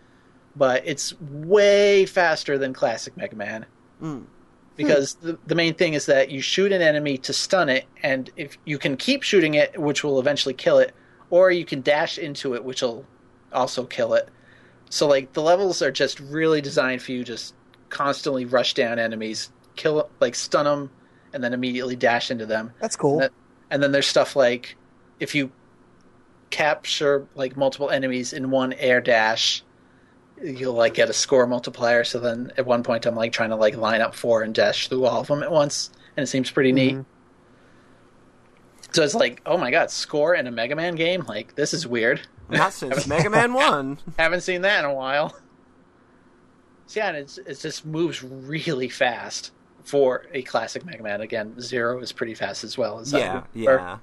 but 0.57 0.83
it's 0.85 1.15
way 1.21 2.05
faster 2.05 2.59
than 2.59 2.73
classic 2.73 3.17
Mega 3.17 3.37
Man. 3.37 3.67
Mm. 4.03 4.25
Because 4.77 5.15
the, 5.15 5.39
the 5.47 5.55
main 5.55 5.75
thing 5.75 5.95
is 5.95 6.07
that 6.07 6.31
you 6.31 6.41
shoot 6.41 6.73
an 6.73 6.81
enemy 6.83 7.19
to 7.19 7.33
stun 7.33 7.69
it, 7.69 7.85
and 8.03 8.31
if 8.37 8.57
you 8.65 8.79
can 8.79 8.97
keep 8.97 9.23
shooting 9.23 9.55
it, 9.55 9.79
which 9.79 10.05
will 10.05 10.19
eventually 10.21 10.55
kill 10.55 10.79
it, 10.79 10.95
or 11.31 11.51
you 11.51 11.65
can 11.65 11.81
dash 11.81 12.17
into 12.19 12.55
it, 12.55 12.65
which 12.65 12.83
will 12.83 13.05
also 13.53 13.85
kill 13.85 14.15
it. 14.15 14.29
So 14.91 15.07
like 15.07 15.33
the 15.35 15.43
levels 15.43 15.83
are 15.83 15.91
just 15.91 16.21
really 16.21 16.61
designed 16.61 17.03
for 17.03 17.13
you 17.13 17.19
to 17.19 17.25
just 17.25 17.55
constantly 17.91 18.45
rush 18.45 18.75
down 18.75 18.99
enemies, 18.99 19.51
kill 19.77 20.09
like 20.21 20.35
stun 20.35 20.65
them, 20.65 20.91
and 21.33 21.43
then 21.45 21.53
immediately 21.53 21.97
dash 21.97 22.31
into 22.31 22.47
them. 22.47 22.73
That's 22.81 22.97
cool. 22.97 23.19
That- 23.19 23.33
And 23.71 23.83
then 23.83 23.93
there's 23.93 24.07
stuff 24.07 24.35
like 24.37 24.77
if 25.21 25.35
you 25.35 25.51
capture 26.51 27.27
like 27.35 27.57
multiple 27.57 27.91
enemies 27.91 28.33
in 28.33 28.51
one 28.51 28.73
air 28.75 29.01
dash, 29.03 29.63
you'll 30.43 30.73
like 30.75 30.95
get 30.95 31.11
a 31.11 31.13
score 31.13 31.47
multiplier. 31.47 32.05
So 32.05 32.19
then 32.19 32.53
at 32.57 32.65
one 32.65 32.83
point 32.83 33.05
I'm 33.05 33.15
like 33.15 33.33
trying 33.33 33.51
to 33.51 33.57
like 33.57 33.77
line 33.77 34.01
up 34.01 34.15
four 34.15 34.43
and 34.43 34.55
dash 34.55 34.89
through 34.89 35.05
all 35.05 35.21
of 35.21 35.27
them 35.27 35.43
at 35.43 35.51
once, 35.53 35.91
and 36.17 36.25
it 36.25 36.29
seems 36.29 36.51
pretty 36.51 36.73
neat. 36.73 36.95
Mhm. 36.97 37.05
So 38.93 39.03
it's 39.03 39.15
like, 39.15 39.43
oh 39.45 39.59
my 39.59 39.71
god, 39.71 39.91
score 39.91 40.35
in 40.35 40.47
a 40.47 40.51
Mega 40.51 40.75
Man 40.75 40.95
game? 40.95 41.25
Like 41.29 41.55
this 41.57 41.75
is 41.75 41.87
weird. 41.87 42.21
Not 42.51 42.73
since 42.75 43.07
Mega 43.07 43.31
Man 43.31 43.53
1. 43.53 43.99
Haven't 44.19 44.41
seen 44.43 44.63
that 44.63 44.81
in 44.85 44.91
a 44.91 44.95
while. 44.95 45.35
So 46.87 47.01
yeah, 47.01 47.09
and 47.09 47.17
it's 47.19 47.39
it 47.39 47.59
just 47.61 47.85
moves 47.85 48.23
really 48.23 48.89
fast 48.89 49.53
for 49.85 50.25
a 50.33 50.43
classic 50.43 50.85
Mega 50.87 51.03
Man. 51.03 51.21
Again, 51.21 51.61
Zero 51.61 51.99
is 52.01 52.13
pretty 52.13 52.35
fast 52.35 52.65
as 52.65 52.79
well 52.79 52.99
as 52.99 53.13
Yeah, 53.13 53.43
yeah. 53.55 53.99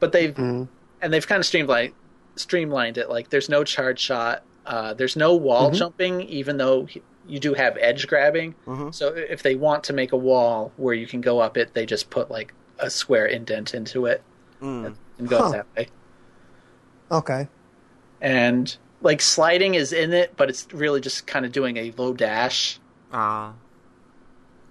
But 0.00 0.12
they've 0.12 0.34
Mhm. 0.34 0.68
and 1.00 1.12
they've 1.12 1.26
kind 1.26 1.38
of 1.40 1.46
streamlined 1.46 1.92
streamlined 2.36 2.98
it. 2.98 3.08
Like 3.10 3.30
there's 3.30 3.48
no 3.48 3.62
charge 3.64 4.00
shot, 4.00 4.42
uh, 4.66 4.94
there's 4.94 5.14
no 5.16 5.34
wall 5.36 5.70
Mhm. 5.70 5.74
jumping, 5.74 6.20
even 6.22 6.56
though 6.56 6.88
you 7.28 7.38
do 7.38 7.54
have 7.54 7.76
edge 7.78 8.08
grabbing. 8.08 8.54
Mhm. 8.66 8.92
So 8.94 9.08
if 9.08 9.42
they 9.42 9.54
want 9.54 9.84
to 9.84 9.92
make 9.92 10.10
a 10.12 10.16
wall 10.16 10.72
where 10.76 10.94
you 10.94 11.06
can 11.06 11.20
go 11.20 11.38
up 11.38 11.56
it, 11.56 11.74
they 11.74 11.86
just 11.86 12.10
put 12.10 12.28
like 12.30 12.52
a 12.80 12.90
square 12.90 13.26
indent 13.26 13.72
into 13.74 14.06
it 14.06 14.22
Mm. 14.60 14.96
and 15.18 15.28
go 15.28 15.38
Huh. 15.38 15.50
that 15.50 15.66
way. 15.76 15.88
Okay. 17.12 17.48
And 18.20 18.76
like 19.02 19.20
sliding 19.22 19.74
is 19.74 19.92
in 19.92 20.12
it, 20.12 20.34
but 20.36 20.48
it's 20.50 20.66
really 20.72 21.00
just 21.00 21.26
kind 21.26 21.44
of 21.46 21.52
doing 21.52 21.76
a 21.78 21.92
low 21.96 22.12
dash. 22.12 22.78
Ah. 23.12 23.54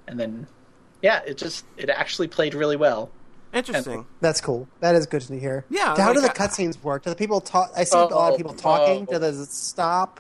and 0.07 0.17
then 0.19 0.47
yeah 1.01 1.19
it 1.27 1.37
just 1.37 1.65
it 1.77 1.89
actually 1.89 2.27
played 2.27 2.53
really 2.53 2.75
well 2.77 3.11
Interesting. 3.51 4.05
That's 4.21 4.41
cool. 4.41 4.67
That 4.79 4.93
is 4.93 5.07
good 5.07 5.21
to 5.21 5.39
hear. 5.39 5.65
Yeah, 5.71 5.95
How 5.97 6.13
do 6.13 6.21
the 6.21 6.29
cutscenes 6.29 6.81
work? 6.83 7.03
Do 7.03 7.09
the 7.09 7.15
people 7.15 7.41
talk? 7.41 7.71
I 7.75 7.83
see 7.83 7.97
a 7.97 8.01
lot 8.01 8.11
Oh, 8.11 8.31
of 8.31 8.37
people 8.37 8.53
talking. 8.53 9.07
oh. 9.11 9.17
Does 9.19 9.39
it 9.39 9.49
stop? 9.51 10.19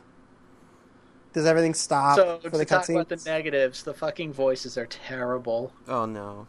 Does 1.33 1.45
everything 1.45 1.75
stop 1.75 2.15
so 2.17 2.39
for 2.39 2.49
to 2.49 2.57
the 2.57 2.65
talk 2.65 2.89
about 2.89 3.07
the 3.07 3.21
negatives, 3.27 3.83
the 3.83 3.93
fucking 3.93 4.33
voices 4.33 4.77
are 4.79 4.87
terrible. 4.87 5.71
oh 5.87 6.05
no. 6.05 6.47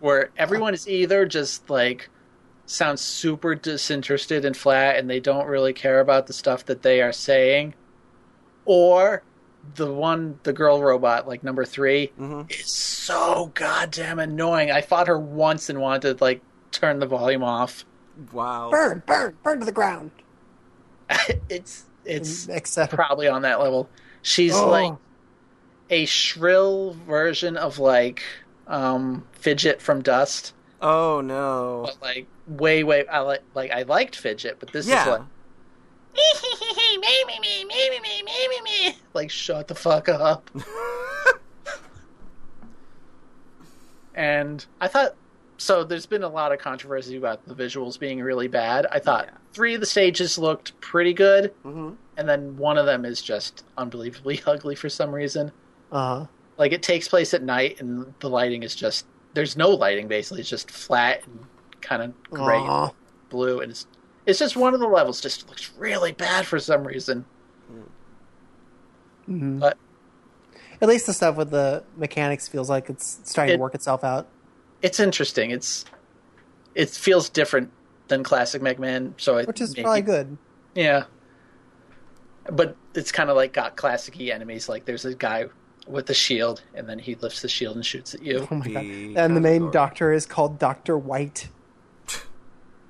Where 0.00 0.30
everyone 0.36 0.74
is 0.74 0.88
either 0.88 1.26
just 1.26 1.70
like 1.70 2.10
sounds 2.66 3.00
super 3.00 3.54
disinterested 3.54 4.44
and 4.44 4.56
flat, 4.56 4.96
and 4.96 5.08
they 5.08 5.20
don't 5.20 5.46
really 5.46 5.72
care 5.72 6.00
about 6.00 6.26
the 6.26 6.32
stuff 6.32 6.64
that 6.66 6.82
they 6.82 7.00
are 7.00 7.12
saying, 7.12 7.74
or 8.64 9.22
the 9.74 9.92
one, 9.92 10.38
the 10.44 10.52
girl 10.52 10.80
robot, 10.82 11.26
like 11.26 11.42
number 11.42 11.64
3 11.64 12.06
hmm 12.16 12.42
is 12.50 12.66
so 12.70 13.50
goddamn 13.54 14.18
annoying. 14.18 14.70
I 14.70 14.80
fought 14.80 15.08
her 15.08 15.18
once 15.18 15.68
and 15.70 15.80
wanted 15.80 16.18
to 16.18 16.24
like 16.24 16.40
turn 16.72 16.98
the 17.00 17.06
volume 17.06 17.42
off. 17.42 17.84
Wow. 18.32 18.70
Burn, 18.70 19.02
burn, 19.06 19.36
burn 19.42 19.60
to 19.60 19.66
the 19.66 19.72
ground. 19.72 20.10
it's 21.48 21.84
it's 22.04 22.48
Except 22.48 22.92
probably 22.92 23.26
on 23.28 23.42
that 23.42 23.60
level. 23.60 23.88
She's 24.22 24.54
Oh. 24.54 24.68
like 24.70 24.92
a 25.90 26.04
shrill 26.06 26.92
version 27.06 27.56
of 27.56 27.78
like 27.78 28.22
um 28.66 29.24
Fidget 29.32 29.80
from 29.82 30.00
Dust, 30.02 30.52
Oh 30.80 31.20
no. 31.20 31.82
but 31.86 32.00
like 32.02 32.26
way 32.46 32.84
way 32.84 33.06
I 33.06 33.20
like 33.20 33.42
like 33.54 33.70
I 33.70 33.82
liked 33.82 34.16
fidget, 34.16 34.58
but 34.60 34.72
this 34.72 34.86
yeah. 34.86 35.02
is 35.02 35.06
like 35.08 35.22
me, 36.16 37.24
me, 37.26 37.40
me, 37.40 37.64
me, 37.64 38.00
me, 38.00 38.22
me, 38.22 38.48
me, 38.48 38.60
me. 38.62 38.96
Like, 39.14 39.30
shut 39.30 39.68
the 39.68 39.74
fuck 39.74 40.08
up. 40.08 40.50
and 44.14 44.64
I 44.80 44.88
thought, 44.88 45.14
so 45.58 45.84
there's 45.84 46.06
been 46.06 46.22
a 46.22 46.28
lot 46.28 46.52
of 46.52 46.58
controversy 46.58 47.16
about 47.16 47.46
the 47.46 47.54
visuals 47.54 47.98
being 47.98 48.20
really 48.20 48.48
bad. 48.48 48.86
I 48.90 48.98
thought 48.98 49.26
yeah. 49.26 49.38
three 49.52 49.74
of 49.74 49.80
the 49.80 49.86
stages 49.86 50.38
looked 50.38 50.78
pretty 50.80 51.12
good, 51.12 51.52
mm-hmm. 51.64 51.94
and 52.16 52.28
then 52.28 52.56
one 52.56 52.78
of 52.78 52.86
them 52.86 53.04
is 53.04 53.22
just 53.22 53.64
unbelievably 53.76 54.42
ugly 54.46 54.74
for 54.74 54.88
some 54.88 55.14
reason. 55.14 55.52
Uh-huh. 55.92 56.26
Like, 56.58 56.72
it 56.72 56.82
takes 56.82 57.08
place 57.08 57.34
at 57.34 57.42
night, 57.42 57.80
and 57.80 58.14
the 58.20 58.30
lighting 58.30 58.62
is 58.62 58.74
just, 58.74 59.06
there's 59.34 59.56
no 59.56 59.70
lighting, 59.70 60.08
basically. 60.08 60.40
It's 60.40 60.48
just 60.48 60.70
flat 60.70 61.22
and 61.26 61.44
kind 61.86 62.02
of 62.02 62.22
gray 62.30 62.58
and 62.58 62.90
blue, 63.30 63.60
and 63.60 63.70
it's 63.70 63.86
it's 64.26 64.38
just 64.40 64.56
one 64.56 64.74
of 64.74 64.80
the 64.80 64.88
levels 64.88 65.20
just 65.20 65.48
looks 65.48 65.70
really 65.78 66.12
bad 66.12 66.46
for 66.46 66.58
some 66.58 66.84
reason. 66.86 67.24
Mhm. 69.28 69.60
But 69.60 69.76
At 70.80 70.88
least 70.88 71.06
the 71.06 71.12
stuff 71.14 71.36
with 71.36 71.50
the 71.50 71.84
mechanics 71.96 72.48
feels 72.48 72.68
like 72.68 72.90
it's 72.90 73.20
starting 73.24 73.54
It- 73.54 73.56
to 73.56 73.62
work 73.62 73.74
itself 73.74 74.04
out. 74.04 74.26
it's 74.82 75.00
interesting. 75.00 75.50
It's 75.50 75.84
it 76.74 76.90
feels 76.90 77.28
different 77.30 77.70
than 78.08 78.22
classic 78.22 78.60
Mega 78.60 78.80
Man, 78.80 79.14
so 79.16 79.38
it 79.38 79.46
Which 79.46 79.60
is 79.62 79.70
maybe- 79.70 79.82
probably 79.84 80.02
good. 80.02 80.36
Yeah, 80.74 81.04
but 82.52 82.76
it's 82.94 83.10
kind 83.10 83.30
of 83.30 83.36
like 83.36 83.52
got 83.54 83.76
classic-y 83.76 84.26
enemies. 84.26 84.68
Like 84.68 84.84
there's 84.84 85.04
a 85.06 85.14
guy 85.14 85.46
with 85.86 86.10
a 86.10 86.14
shield, 86.14 86.62
and 86.74 86.86
then 86.88 86.98
he 86.98 87.14
lifts 87.14 87.40
the 87.42 87.48
shield 87.48 87.76
and 87.76 87.86
shoots 87.86 88.14
at 88.14 88.22
you. 88.22 88.46
Oh 88.50 88.54
my 88.56 88.68
god. 88.68 88.84
And 88.84 89.36
the 89.36 89.40
main 89.40 89.70
doctor 89.70 90.12
is 90.12 90.26
called 90.26 90.58
Doctor 90.58 90.98
White. 90.98 91.48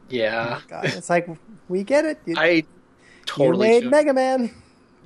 Yeah, 0.09 0.61
God, 0.69 0.85
it's 0.87 1.11
like 1.11 1.29
we 1.69 1.83
get 1.85 2.05
it. 2.05 2.21
You, 2.27 2.35
I 2.39 2.47
you 2.49 2.63
totally 3.27 3.69
made 3.69 3.81
tuned- 3.81 3.91
Mega 3.91 4.13
Man. 4.15 4.51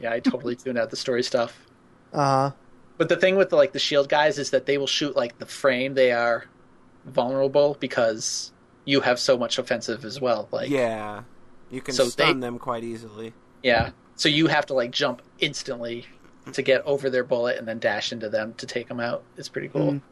yeah, 0.00 0.12
I 0.12 0.20
totally 0.20 0.56
tuned 0.56 0.78
out 0.78 0.90
the 0.90 0.96
story 0.96 1.22
stuff. 1.22 1.58
Uh, 2.12 2.50
But 2.98 3.08
the 3.08 3.16
thing 3.16 3.36
with 3.36 3.50
the, 3.50 3.56
like 3.56 3.72
the 3.72 3.78
shield 3.78 4.08
guys 4.08 4.38
is 4.38 4.50
that 4.50 4.66
they 4.66 4.76
will 4.78 4.86
shoot 4.86 5.16
like 5.16 5.38
the 5.38 5.46
frame 5.46 5.94
they 5.94 6.12
are 6.12 6.44
vulnerable 7.06 7.76
because 7.80 8.52
you 8.84 9.00
have 9.00 9.18
so 9.18 9.38
much 9.38 9.58
offensive 9.58 10.04
as 10.04 10.20
well. 10.20 10.48
Like 10.50 10.68
yeah. 10.70 11.22
You 11.70 11.80
can 11.80 11.94
So 11.94 12.06
stun 12.06 12.40
they- 12.40 12.46
them 12.46 12.58
quite 12.58 12.84
easily. 12.84 13.32
yeah. 13.62 13.90
So 14.16 14.28
you 14.28 14.48
have 14.48 14.66
to 14.66 14.74
like 14.74 14.90
jump 14.90 15.22
instantly 15.38 16.04
to 16.52 16.60
get 16.62 16.82
over 16.84 17.08
their 17.08 17.24
bullet 17.24 17.56
and 17.58 17.66
then 17.66 17.78
dash 17.78 18.12
into 18.12 18.28
them 18.28 18.52
to 18.58 18.66
take 18.66 18.88
them 18.88 19.00
out. 19.00 19.22
It's 19.38 19.48
pretty 19.48 19.68
cool. 19.68 19.92
Mm. 19.92 20.02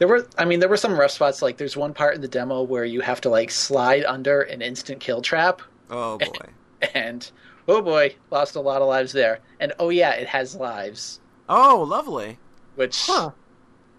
There 0.00 0.08
were 0.08 0.26
I 0.38 0.46
mean 0.46 0.60
there 0.60 0.68
were 0.70 0.78
some 0.78 0.98
rough 0.98 1.10
spots 1.10 1.42
like 1.42 1.58
there's 1.58 1.76
one 1.76 1.92
part 1.92 2.14
in 2.14 2.22
the 2.22 2.26
demo 2.28 2.62
where 2.62 2.86
you 2.86 3.02
have 3.02 3.20
to 3.20 3.28
like 3.28 3.50
slide 3.50 4.02
under 4.06 4.40
an 4.40 4.62
instant 4.62 4.98
kill 4.98 5.20
trap 5.20 5.60
Oh 5.90 6.16
boy. 6.16 6.46
and 6.94 7.30
oh 7.68 7.82
boy, 7.82 8.14
lost 8.30 8.56
a 8.56 8.60
lot 8.60 8.80
of 8.80 8.88
lives 8.88 9.12
there. 9.12 9.40
And 9.60 9.74
oh 9.78 9.90
yeah, 9.90 10.12
it 10.12 10.26
has 10.28 10.54
lives, 10.56 11.20
Oh, 11.50 11.84
lovely. 11.86 12.38
which 12.76 13.04
huh. 13.06 13.32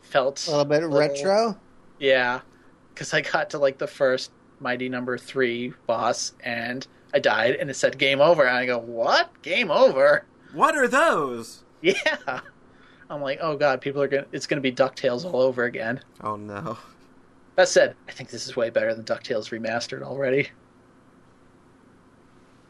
felt 0.02 0.48
A 0.48 0.50
little 0.50 0.66
bit 0.66 0.84
retro. 0.86 1.56
Yeah, 2.00 2.40
because 2.94 3.14
I 3.14 3.22
got 3.22 3.52
to 3.52 3.60
like 3.60 3.78
the 3.78 3.86
first 3.88 4.32
Mighty 4.60 4.90
Number 4.90 5.20
Three 5.20 5.74
boss, 5.86 6.34
and 6.40 6.88
I 7.14 7.20
died, 7.20 7.56
and 7.56 7.70
it 7.70 7.76
said 7.76 8.00
"Game 8.00 8.22
Over," 8.22 8.44
and 8.48 8.58
I 8.58 8.66
go, 8.66 8.80
"What? 8.80 9.30
Game 9.44 9.70
over?" 9.70 10.26
What 10.54 10.76
are 10.76 10.88
those? 10.88 11.64
Yeah. 11.84 12.42
I'm 13.12 13.22
like, 13.22 13.40
oh 13.42 13.58
god, 13.58 13.82
people 13.82 14.02
are 14.02 14.08
gonna. 14.08 14.26
It's 14.32 14.48
gonna 14.48 14.62
be 14.62 14.72
Ducktales 14.72 15.26
all 15.26 15.42
over 15.42 15.64
again. 15.66 16.00
Oh 16.22 16.36
no. 16.38 16.78
That 17.58 17.68
said, 17.68 17.96
I 18.08 18.12
think 18.12 18.30
this 18.30 18.48
is 18.48 18.56
way 18.56 18.70
better 18.70 18.96
than 18.96 19.04
Ducktales 19.04 19.50
remastered 19.50 20.02
already, 20.02 20.50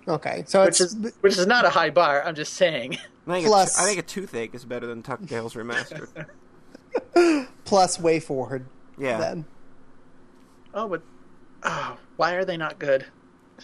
Okay, 0.07 0.43
so 0.47 0.61
which 0.65 0.81
it's 0.81 0.93
is 0.93 1.13
which 1.21 1.37
is 1.37 1.45
not 1.45 1.65
a 1.65 1.69
high 1.69 1.91
bar. 1.91 2.23
I'm 2.25 2.33
just 2.35 2.53
saying. 2.53 2.97
I 3.27 3.33
think, 3.33 3.45
Plus- 3.45 3.77
a, 3.77 3.83
I 3.83 3.85
think 3.85 3.99
a 3.99 4.01
toothache 4.01 4.55
is 4.55 4.65
better 4.65 4.87
than 4.87 5.03
Ducktales 5.03 5.53
remastered. 5.53 6.25
plus 7.65 7.97
WayForward. 7.99 8.65
Yeah. 8.97 9.19
Then 9.19 9.45
Oh, 10.73 10.87
but 10.87 11.03
oh, 11.63 11.97
why 12.17 12.33
are 12.33 12.45
they 12.45 12.57
not 12.57 12.79
good? 12.79 13.05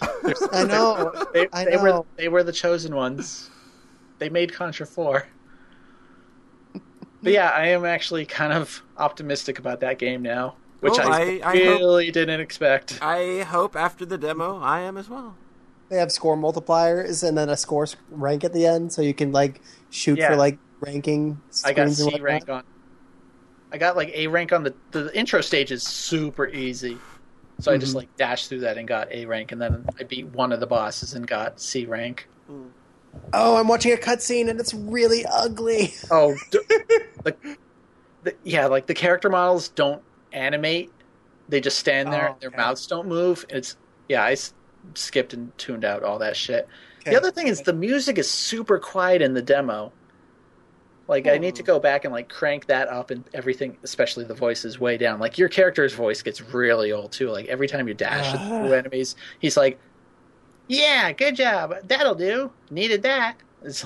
I 0.02 0.64
know. 0.64 1.12
They, 1.34 1.48
I 1.52 1.66
they 1.66 1.78
were 1.78 1.90
know. 1.90 2.06
they 2.18 2.28
were 2.28 2.44
the 2.44 2.52
chosen 2.52 2.96
ones. 2.96 3.50
They 4.20 4.30
made 4.30 4.54
Contra 4.54 4.86
Four. 4.86 5.28
But 7.24 7.34
yeah, 7.34 7.50
I 7.50 7.68
am 7.68 7.84
actually 7.86 8.26
kind 8.26 8.54
of 8.54 8.84
optimistic 8.98 9.60
about 9.60 9.80
that 9.80 9.98
game 9.98 10.22
now, 10.22 10.56
which 10.82 10.94
Well, 10.98 11.12
I, 11.12 11.40
I- 11.44 11.50
I 11.50 11.54
really 11.54 12.12
didn't 12.12 12.40
expect. 12.40 13.00
I 13.02 13.42
hope 13.42 13.76
after 13.76 14.06
the 14.06 14.18
demo, 14.18 14.60
I 14.60 14.82
am 14.82 14.98
as 14.98 15.10
well. 15.10 15.36
They 15.90 15.98
have 15.98 16.12
score 16.12 16.36
multipliers 16.38 17.28
and 17.28 17.38
then 17.38 17.50
a 17.50 17.58
score 17.58 17.88
rank 18.12 18.44
at 18.44 18.54
the 18.54 18.66
end, 18.68 18.92
so 18.94 19.02
you 19.02 19.14
can 19.14 19.32
like 19.32 19.62
shoot 19.90 20.18
Yeah. 20.20 20.30
for 20.30 20.36
like 20.36 20.60
ranking. 20.82 21.42
I 21.66 21.74
got 21.74 21.90
screens 21.90 22.00
and 22.02 22.12
C 22.16 22.20
rank 22.22 22.50
on. 22.50 22.64
I 23.72 23.78
got 23.78 23.96
like 23.96 24.10
A 24.14 24.28
rank 24.28 24.52
on 24.54 24.64
the 24.64 24.74
the 24.92 25.18
intro 25.18 25.42
stage 25.42 25.72
is 25.72 25.84
super 25.84 26.48
easy, 26.48 26.98
so 27.60 27.72
I 27.72 27.78
just 27.78 27.94
Mhm. 27.94 27.98
like 27.98 28.16
dashed 28.18 28.50
through 28.50 28.60
that 28.62 28.78
and 28.78 28.88
got 28.88 29.12
A 29.12 29.26
rank, 29.26 29.52
and 29.54 29.62
then 29.62 29.86
I 30.00 30.04
beat 30.04 30.26
one 30.28 30.52
of 30.52 30.60
the 30.60 30.68
bosses 30.68 31.14
and 31.14 31.26
got 31.26 31.60
C 31.60 31.86
rank. 31.86 32.28
Oh, 33.34 33.58
I'm 33.58 33.68
watching 33.68 33.92
a 33.94 33.98
cutscene 33.98 34.50
and 34.50 34.60
it's 34.60 34.74
really 34.74 35.26
ugly. 35.26 35.94
Oh, 36.12 36.36
d- 36.52 36.60
the, 37.24 37.58
the, 38.24 38.36
yeah, 38.44 38.68
like 38.68 38.88
the 38.88 38.94
character 38.94 39.30
models 39.30 39.70
don't 39.70 40.02
animate; 40.32 40.92
they 41.50 41.60
just 41.62 41.78
stand 41.80 42.12
there. 42.12 42.30
Oh, 42.32 42.36
Their 42.40 42.52
mouths 42.52 42.88
don't 42.88 43.08
move. 43.08 43.46
It's 43.50 43.76
yeah, 44.10 44.24
I 44.24 44.34
s- 44.34 44.54
skipped 44.94 45.34
and 45.34 45.56
tuned 45.58 45.84
out 45.86 46.04
all 46.04 46.20
that 46.20 46.36
shit. 46.36 46.68
Okay. 47.02 47.12
The 47.12 47.18
other 47.18 47.32
thing 47.32 47.48
is 47.48 47.62
the 47.62 47.74
music 47.74 48.18
is 48.18 48.30
super 48.30 48.80
quiet 48.80 49.22
in 49.22 49.34
the 49.34 49.42
demo. 49.42 49.92
Like 51.08 51.26
I 51.26 51.38
need 51.38 51.56
to 51.56 51.64
go 51.64 51.80
back 51.80 52.04
and 52.04 52.14
like 52.14 52.28
crank 52.28 52.66
that 52.66 52.90
up 52.90 53.12
and 53.12 53.24
everything, 53.34 53.78
especially 53.84 54.26
the 54.26 54.34
voices 54.34 54.78
way 54.78 54.98
down. 54.98 55.20
Like 55.22 55.38
your 55.38 55.48
character's 55.48 55.94
voice 55.94 56.22
gets 56.22 56.42
really 56.42 56.92
old 56.92 57.14
too. 57.14 57.30
Like 57.30 57.46
every 57.48 57.68
time 57.70 57.88
you 57.88 57.94
dash 57.94 58.34
Ah. 58.36 58.48
through 58.50 58.74
enemies, 58.74 59.16
he's 59.40 59.56
like, 59.56 59.80
"Yeah, 60.68 61.12
good 61.12 61.36
job. 61.36 61.76
That'll 61.84 62.16
do. 62.16 62.52
Needed 62.70 63.02
that." 63.04 63.36
It's, 63.64 63.86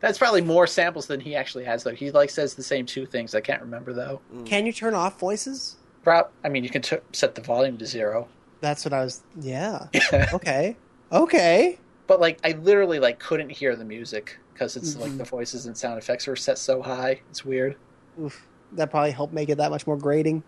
that's 0.00 0.18
probably 0.18 0.42
more 0.42 0.66
samples 0.66 1.06
than 1.06 1.20
he 1.20 1.34
actually 1.34 1.64
has 1.64 1.82
though. 1.82 1.92
He 1.94 2.10
like 2.10 2.30
says 2.30 2.54
the 2.54 2.62
same 2.62 2.86
two 2.86 3.06
things. 3.06 3.34
I 3.34 3.40
can't 3.40 3.62
remember 3.62 3.92
though. 3.92 4.20
Can 4.44 4.66
you 4.66 4.72
turn 4.72 4.94
off 4.94 5.18
voices? 5.18 5.76
Prob- 6.04 6.30
I 6.44 6.48
mean, 6.48 6.62
you 6.64 6.70
can 6.70 6.82
t- 6.82 6.98
set 7.12 7.34
the 7.34 7.40
volume 7.40 7.78
to 7.78 7.86
zero, 7.86 8.28
That's 8.60 8.84
what 8.84 8.92
I 8.94 9.02
was. 9.02 9.22
Yeah. 9.40 9.86
Okay. 10.32 10.76
Okay. 11.12 11.78
but 12.06 12.20
like 12.20 12.38
I 12.44 12.52
literally 12.52 12.98
like 13.00 13.18
couldn't 13.18 13.50
hear 13.50 13.74
the 13.74 13.84
music 13.84 14.38
because 14.52 14.76
it's 14.76 14.96
like 14.96 15.10
Mhm. 15.12 15.18
the 15.18 15.24
voices 15.24 15.66
and 15.66 15.76
sound 15.76 15.98
effects 15.98 16.26
were 16.26 16.36
set 16.36 16.58
so 16.58 16.80
high. 16.82 17.20
It's 17.30 17.44
weird. 17.44 17.76
Oof. 18.20 18.46
That 18.72 18.90
probably 18.90 19.10
helped 19.12 19.32
make 19.32 19.48
it 19.48 19.58
that 19.58 19.70
much 19.70 19.86
more 19.86 19.96
grating. 19.96 20.42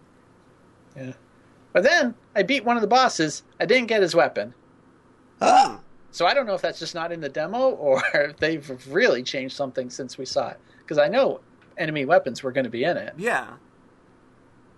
Yeah. 0.97 1.13
But 1.73 1.83
then 1.85 2.15
I 2.37 2.43
beat 2.43 2.65
one 2.65 2.77
of 2.77 2.81
the 2.83 2.87
bosses. 2.89 3.43
I 3.61 3.67
didn't 3.67 3.87
get 3.89 4.03
his 4.03 4.15
weapon. 4.15 4.55
Ah! 5.41 5.81
So 6.11 6.27
I 6.27 6.35
don't 6.35 6.47
know 6.47 6.55
if 6.55 6.63
that's 6.63 6.79
just 6.79 6.95
not 6.95 7.13
in 7.13 7.21
the 7.21 7.29
demo 7.29 7.71
or 7.71 8.03
if 8.15 8.37
they've 8.39 8.87
really 8.89 9.23
changed 9.23 9.55
something 9.57 9.91
since 9.91 10.19
we 10.19 10.25
saw 10.25 10.49
it. 10.51 10.61
Because 10.81 10.99
I 10.99 11.09
know 11.09 11.41
enemy 11.77 12.05
weapons 12.05 12.43
were 12.43 12.51
going 12.53 12.65
to 12.65 12.71
be 12.71 12.85
in 12.85 12.97
it. 12.97 13.15
Yeah. 13.17 13.49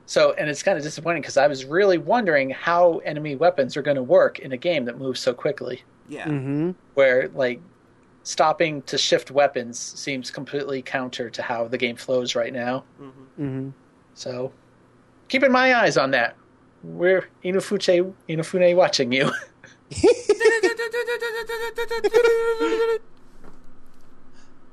So, 0.07 0.33
and 0.33 0.51
it's 0.51 0.63
kind 0.63 0.77
of 0.77 0.83
disappointing 0.83 1.23
because 1.23 1.37
I 1.37 1.47
was 1.47 1.65
really 1.65 1.97
wondering 1.97 2.51
how 2.51 2.99
enemy 3.05 3.37
weapons 3.37 3.77
are 3.77 3.83
going 3.83 3.97
to 3.97 4.03
work 4.03 4.41
in 4.41 4.51
a 4.53 4.57
game 4.57 4.85
that 4.87 4.99
moves 4.99 5.21
so 5.21 5.33
quickly. 5.33 5.83
Yeah. 6.09 6.27
Mm-hmm. 6.27 6.73
Where, 6.95 7.29
like, 7.29 7.61
stopping 8.25 8.83
to 8.83 8.99
shift 8.99 9.31
weapons 9.31 9.79
seems 9.79 10.31
completely 10.33 10.83
counter 10.83 11.31
to 11.31 11.43
how 11.43 11.69
the 11.69 11.79
game 11.79 11.97
flows 11.97 12.35
right 12.35 12.53
now. 12.53 12.85
hmm 12.99 13.09
Mm-hmm. 13.41 13.69
So, 14.15 14.53
keeping 15.29 15.53
my 15.53 15.75
eyes 15.77 15.97
on 15.97 16.11
that. 16.11 16.37
we're 16.83 17.29
Inafune 17.45 18.13
Inafune 18.29 18.75
watching 18.77 19.13
you. 19.13 19.31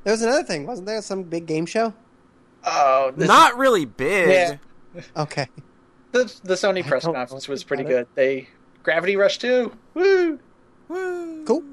There 0.04 0.14
was 0.14 0.22
another 0.22 0.44
thing, 0.44 0.66
wasn't 0.66 0.88
there? 0.88 1.02
Some 1.02 1.24
big 1.24 1.46
game 1.46 1.66
show. 1.66 1.94
Oh, 2.64 3.12
this 3.16 3.28
Not 3.28 3.58
really 3.58 3.86
big. 3.86 4.30
Yeah. 4.30 4.58
Okay. 5.16 5.48
the 6.12 6.24
the 6.44 6.56
Sony 6.56 6.84
press 6.86 7.04
conference 7.06 7.48
was 7.48 7.64
pretty 7.64 7.84
about 7.84 7.92
it. 7.92 7.96
good. 7.96 8.08
They 8.16 8.50
Gravity 8.82 9.16
Rush 9.16 9.38
2, 9.38 9.72
woo, 9.94 10.40
Woo. 10.88 11.46
Cool. 11.46 11.64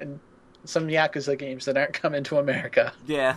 and 0.00 0.20
some 0.64 0.88
Yakuza 0.88 1.38
games 1.38 1.64
that 1.64 1.78
aren't 1.78 1.94
coming 1.94 2.24
to 2.24 2.36
America. 2.38 2.92
Yeah. 3.06 3.36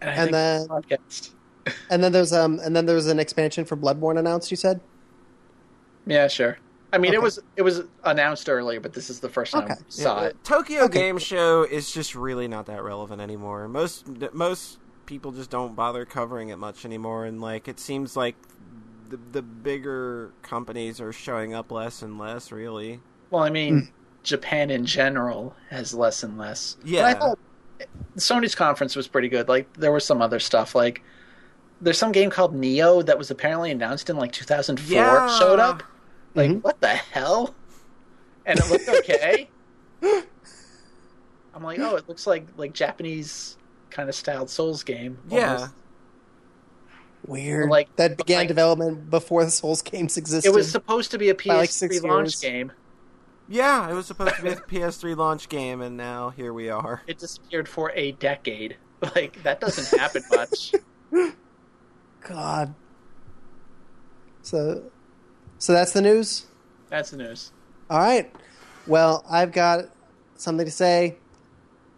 And, 0.00 0.10
And 0.20 0.34
then- 0.34 0.68
podcast. 0.68 1.30
And 1.90 2.02
then 2.02 2.10
there's 2.12 2.32
um 2.32 2.58
and 2.64 2.74
then 2.74 2.86
there 2.86 2.96
was 2.96 3.06
an 3.06 3.20
expansion 3.20 3.64
for 3.64 3.76
Bloodborne 3.76 4.18
announced. 4.18 4.50
You 4.50 4.56
said. 4.56 4.80
Yeah, 6.06 6.28
sure. 6.28 6.58
I 6.92 6.98
mean, 6.98 7.12
it 7.12 7.20
was 7.20 7.40
it 7.56 7.62
was 7.62 7.82
announced 8.04 8.48
earlier, 8.48 8.78
but 8.78 8.92
this 8.92 9.10
is 9.10 9.18
the 9.20 9.28
first 9.28 9.52
time 9.52 9.64
Okay. 9.64 9.74
we 9.84 9.90
saw 9.90 10.20
Yeah, 10.22 10.26
it. 10.28 10.44
Tokyo 10.44 10.82
Okay. 10.84 11.00
Game 11.00 11.18
Show 11.18 11.64
is 11.64 11.90
just 11.92 12.14
really 12.14 12.46
not 12.46 12.66
that 12.66 12.82
relevant 12.84 13.20
anymore. 13.20 13.66
Most 13.66 14.06
most 14.32 14.78
people 15.06 15.32
just 15.32 15.50
don't 15.50 15.74
bother 15.74 16.04
covering 16.04 16.50
it 16.50 16.56
much 16.56 16.84
anymore, 16.84 17.24
and 17.24 17.40
like 17.40 17.66
it 17.66 17.80
seems 17.80 18.16
like 18.16 18.36
the 19.08 19.18
the 19.32 19.42
bigger 19.42 20.32
companies 20.42 21.00
are 21.00 21.12
showing 21.12 21.52
up 21.52 21.72
less 21.72 22.00
and 22.00 22.16
less. 22.18 22.52
Really, 22.52 23.00
Well, 23.30 23.42
I 23.42 23.50
mean, 23.50 23.78
Hmm. 23.80 23.86
Japan 24.22 24.70
in 24.70 24.86
general 24.86 25.54
has 25.70 25.94
less 25.94 26.22
and 26.22 26.38
less. 26.38 26.76
But 26.80 26.88
Yeah. 26.88 27.06
I 27.06 27.14
thought 27.14 27.38
Sony's 28.16 28.54
conference 28.54 28.94
was 28.94 29.08
pretty 29.08 29.28
good. 29.28 29.48
Like 29.48 29.70
there 29.74 29.90
was 29.90 30.04
some 30.04 30.22
other 30.22 30.38
stuff. 30.38 30.76
Like 30.76 31.02
there's 31.80 31.98
some 31.98 32.12
game 32.12 32.30
called 32.30 32.54
Nioh 32.54 33.04
that 33.04 33.18
was 33.18 33.32
apparently 33.32 33.72
announced 33.72 34.08
in 34.08 34.16
like 34.16 34.30
2004 34.30 34.94
Yeah. 34.96 35.38
showed 35.40 35.58
up. 35.58 35.82
Like 36.34 36.50
Mhm. 36.50 36.62
what 36.62 36.80
the 36.80 36.88
hell? 36.88 37.54
And 38.46 38.58
it 38.58 38.68
looked 38.70 38.88
okay. 38.88 39.48
I'm 41.54 41.62
like, 41.62 41.78
oh, 41.78 41.96
it 41.96 42.08
looks 42.08 42.26
like 42.26 42.46
like 42.56 42.72
Japanese 42.72 43.56
kind 43.90 44.08
of 44.08 44.14
styled 44.14 44.50
Souls 44.50 44.82
game. 44.82 45.18
yeah. 45.28 45.54
almost. 45.54 45.72
Weird. 47.26 47.70
Like- 47.70 47.94
that 47.96 48.16
began 48.18 48.38
like- 48.40 48.48
development 48.48 49.08
before 49.10 49.44
the 49.44 49.50
Souls 49.50 49.80
games 49.82 50.16
existed. 50.16 50.48
It 50.48 50.54
was 50.54 50.70
supposed 50.70 51.10
to 51.12 51.18
be 51.18 51.30
a 51.30 51.34
PS3 51.34 52.02
like, 52.02 52.02
launch 52.10 52.26
years. 52.26 52.40
game. 52.40 52.72
Yeah, 53.48 53.90
it 53.90 53.94
was 53.94 54.06
supposed 54.06 54.36
to 54.36 54.42
be 54.42 54.48
a 54.50 54.56
PS3 54.56 55.16
launch 55.16 55.48
game, 55.48 55.80
and 55.80 55.96
now 55.96 56.30
here 56.30 56.52
we 56.52 56.68
are. 56.70 57.02
It 57.06 57.18
disappeared 57.18 57.68
for 57.68 57.92
a 57.94 58.12
decade. 58.12 58.76
Like 59.14 59.42
that 59.42 59.60
doesn't 59.60 59.98
happen 60.00 60.22
much. 60.30 60.72
God. 62.22 62.74
So, 64.40 64.90
so 65.64 65.72
that's 65.72 65.92
the 65.92 66.02
news. 66.02 66.44
That's 66.90 67.10
the 67.10 67.16
news. 67.16 67.50
All 67.88 67.98
right. 67.98 68.30
Well, 68.86 69.24
I've 69.30 69.50
got 69.50 69.86
something 70.36 70.66
to 70.66 70.70
say. 70.70 71.16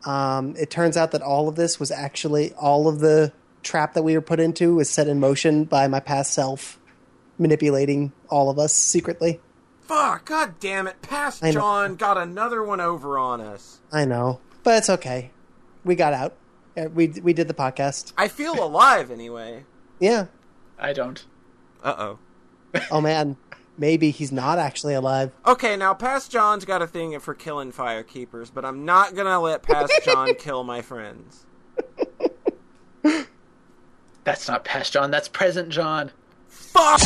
Um, 0.04 0.54
it 0.56 0.70
turns 0.70 0.96
out 0.96 1.10
that 1.10 1.22
all 1.22 1.48
of 1.48 1.56
this 1.56 1.80
was 1.80 1.90
actually 1.90 2.52
all 2.52 2.86
of 2.86 3.00
the 3.00 3.32
trap 3.64 3.94
that 3.94 4.04
we 4.04 4.14
were 4.14 4.20
put 4.20 4.38
into 4.38 4.76
was 4.76 4.88
set 4.88 5.08
in 5.08 5.18
motion 5.18 5.64
by 5.64 5.88
my 5.88 5.98
past 5.98 6.32
self, 6.32 6.78
manipulating 7.38 8.12
all 8.28 8.50
of 8.50 8.58
us 8.60 8.72
secretly. 8.72 9.40
Fuck! 9.80 10.26
God 10.26 10.60
damn 10.60 10.86
it! 10.86 11.02
Past 11.02 11.42
John 11.42 11.96
got 11.96 12.16
another 12.16 12.62
one 12.62 12.80
over 12.80 13.18
on 13.18 13.40
us. 13.40 13.80
I 13.92 14.04
know, 14.04 14.38
but 14.62 14.78
it's 14.78 14.90
okay. 14.90 15.32
We 15.84 15.96
got 15.96 16.12
out. 16.12 16.36
Uh, 16.76 16.88
We 16.94 17.08
we 17.08 17.32
did 17.32 17.48
the 17.48 17.54
podcast. 17.54 18.12
I 18.16 18.28
feel 18.28 18.62
alive 18.62 19.10
anyway. 19.10 19.64
Yeah. 19.98 20.26
I 20.78 20.92
don't. 20.92 21.24
Uh 21.82 21.94
oh. 21.98 22.18
Oh 22.90 23.00
man, 23.00 23.36
maybe 23.78 24.10
he's 24.10 24.32
not 24.32 24.58
actually 24.58 24.94
alive. 24.94 25.32
Okay, 25.46 25.76
now 25.76 25.94
Past 25.94 26.30
John's 26.30 26.64
got 26.64 26.82
a 26.82 26.86
thing 26.86 27.18
for 27.20 27.34
killing 27.34 27.72
firekeepers, 27.72 28.50
but 28.52 28.64
I'm 28.64 28.84
not 28.84 29.14
gonna 29.14 29.40
let 29.40 29.62
Past 29.62 29.92
John 30.04 30.34
kill 30.34 30.64
my 30.64 30.82
friends. 30.82 31.46
That's 34.24 34.48
not 34.48 34.64
past 34.64 34.92
John. 34.92 35.12
That's 35.12 35.28
present 35.28 35.68
John. 35.68 36.10
Fuck! 36.48 37.00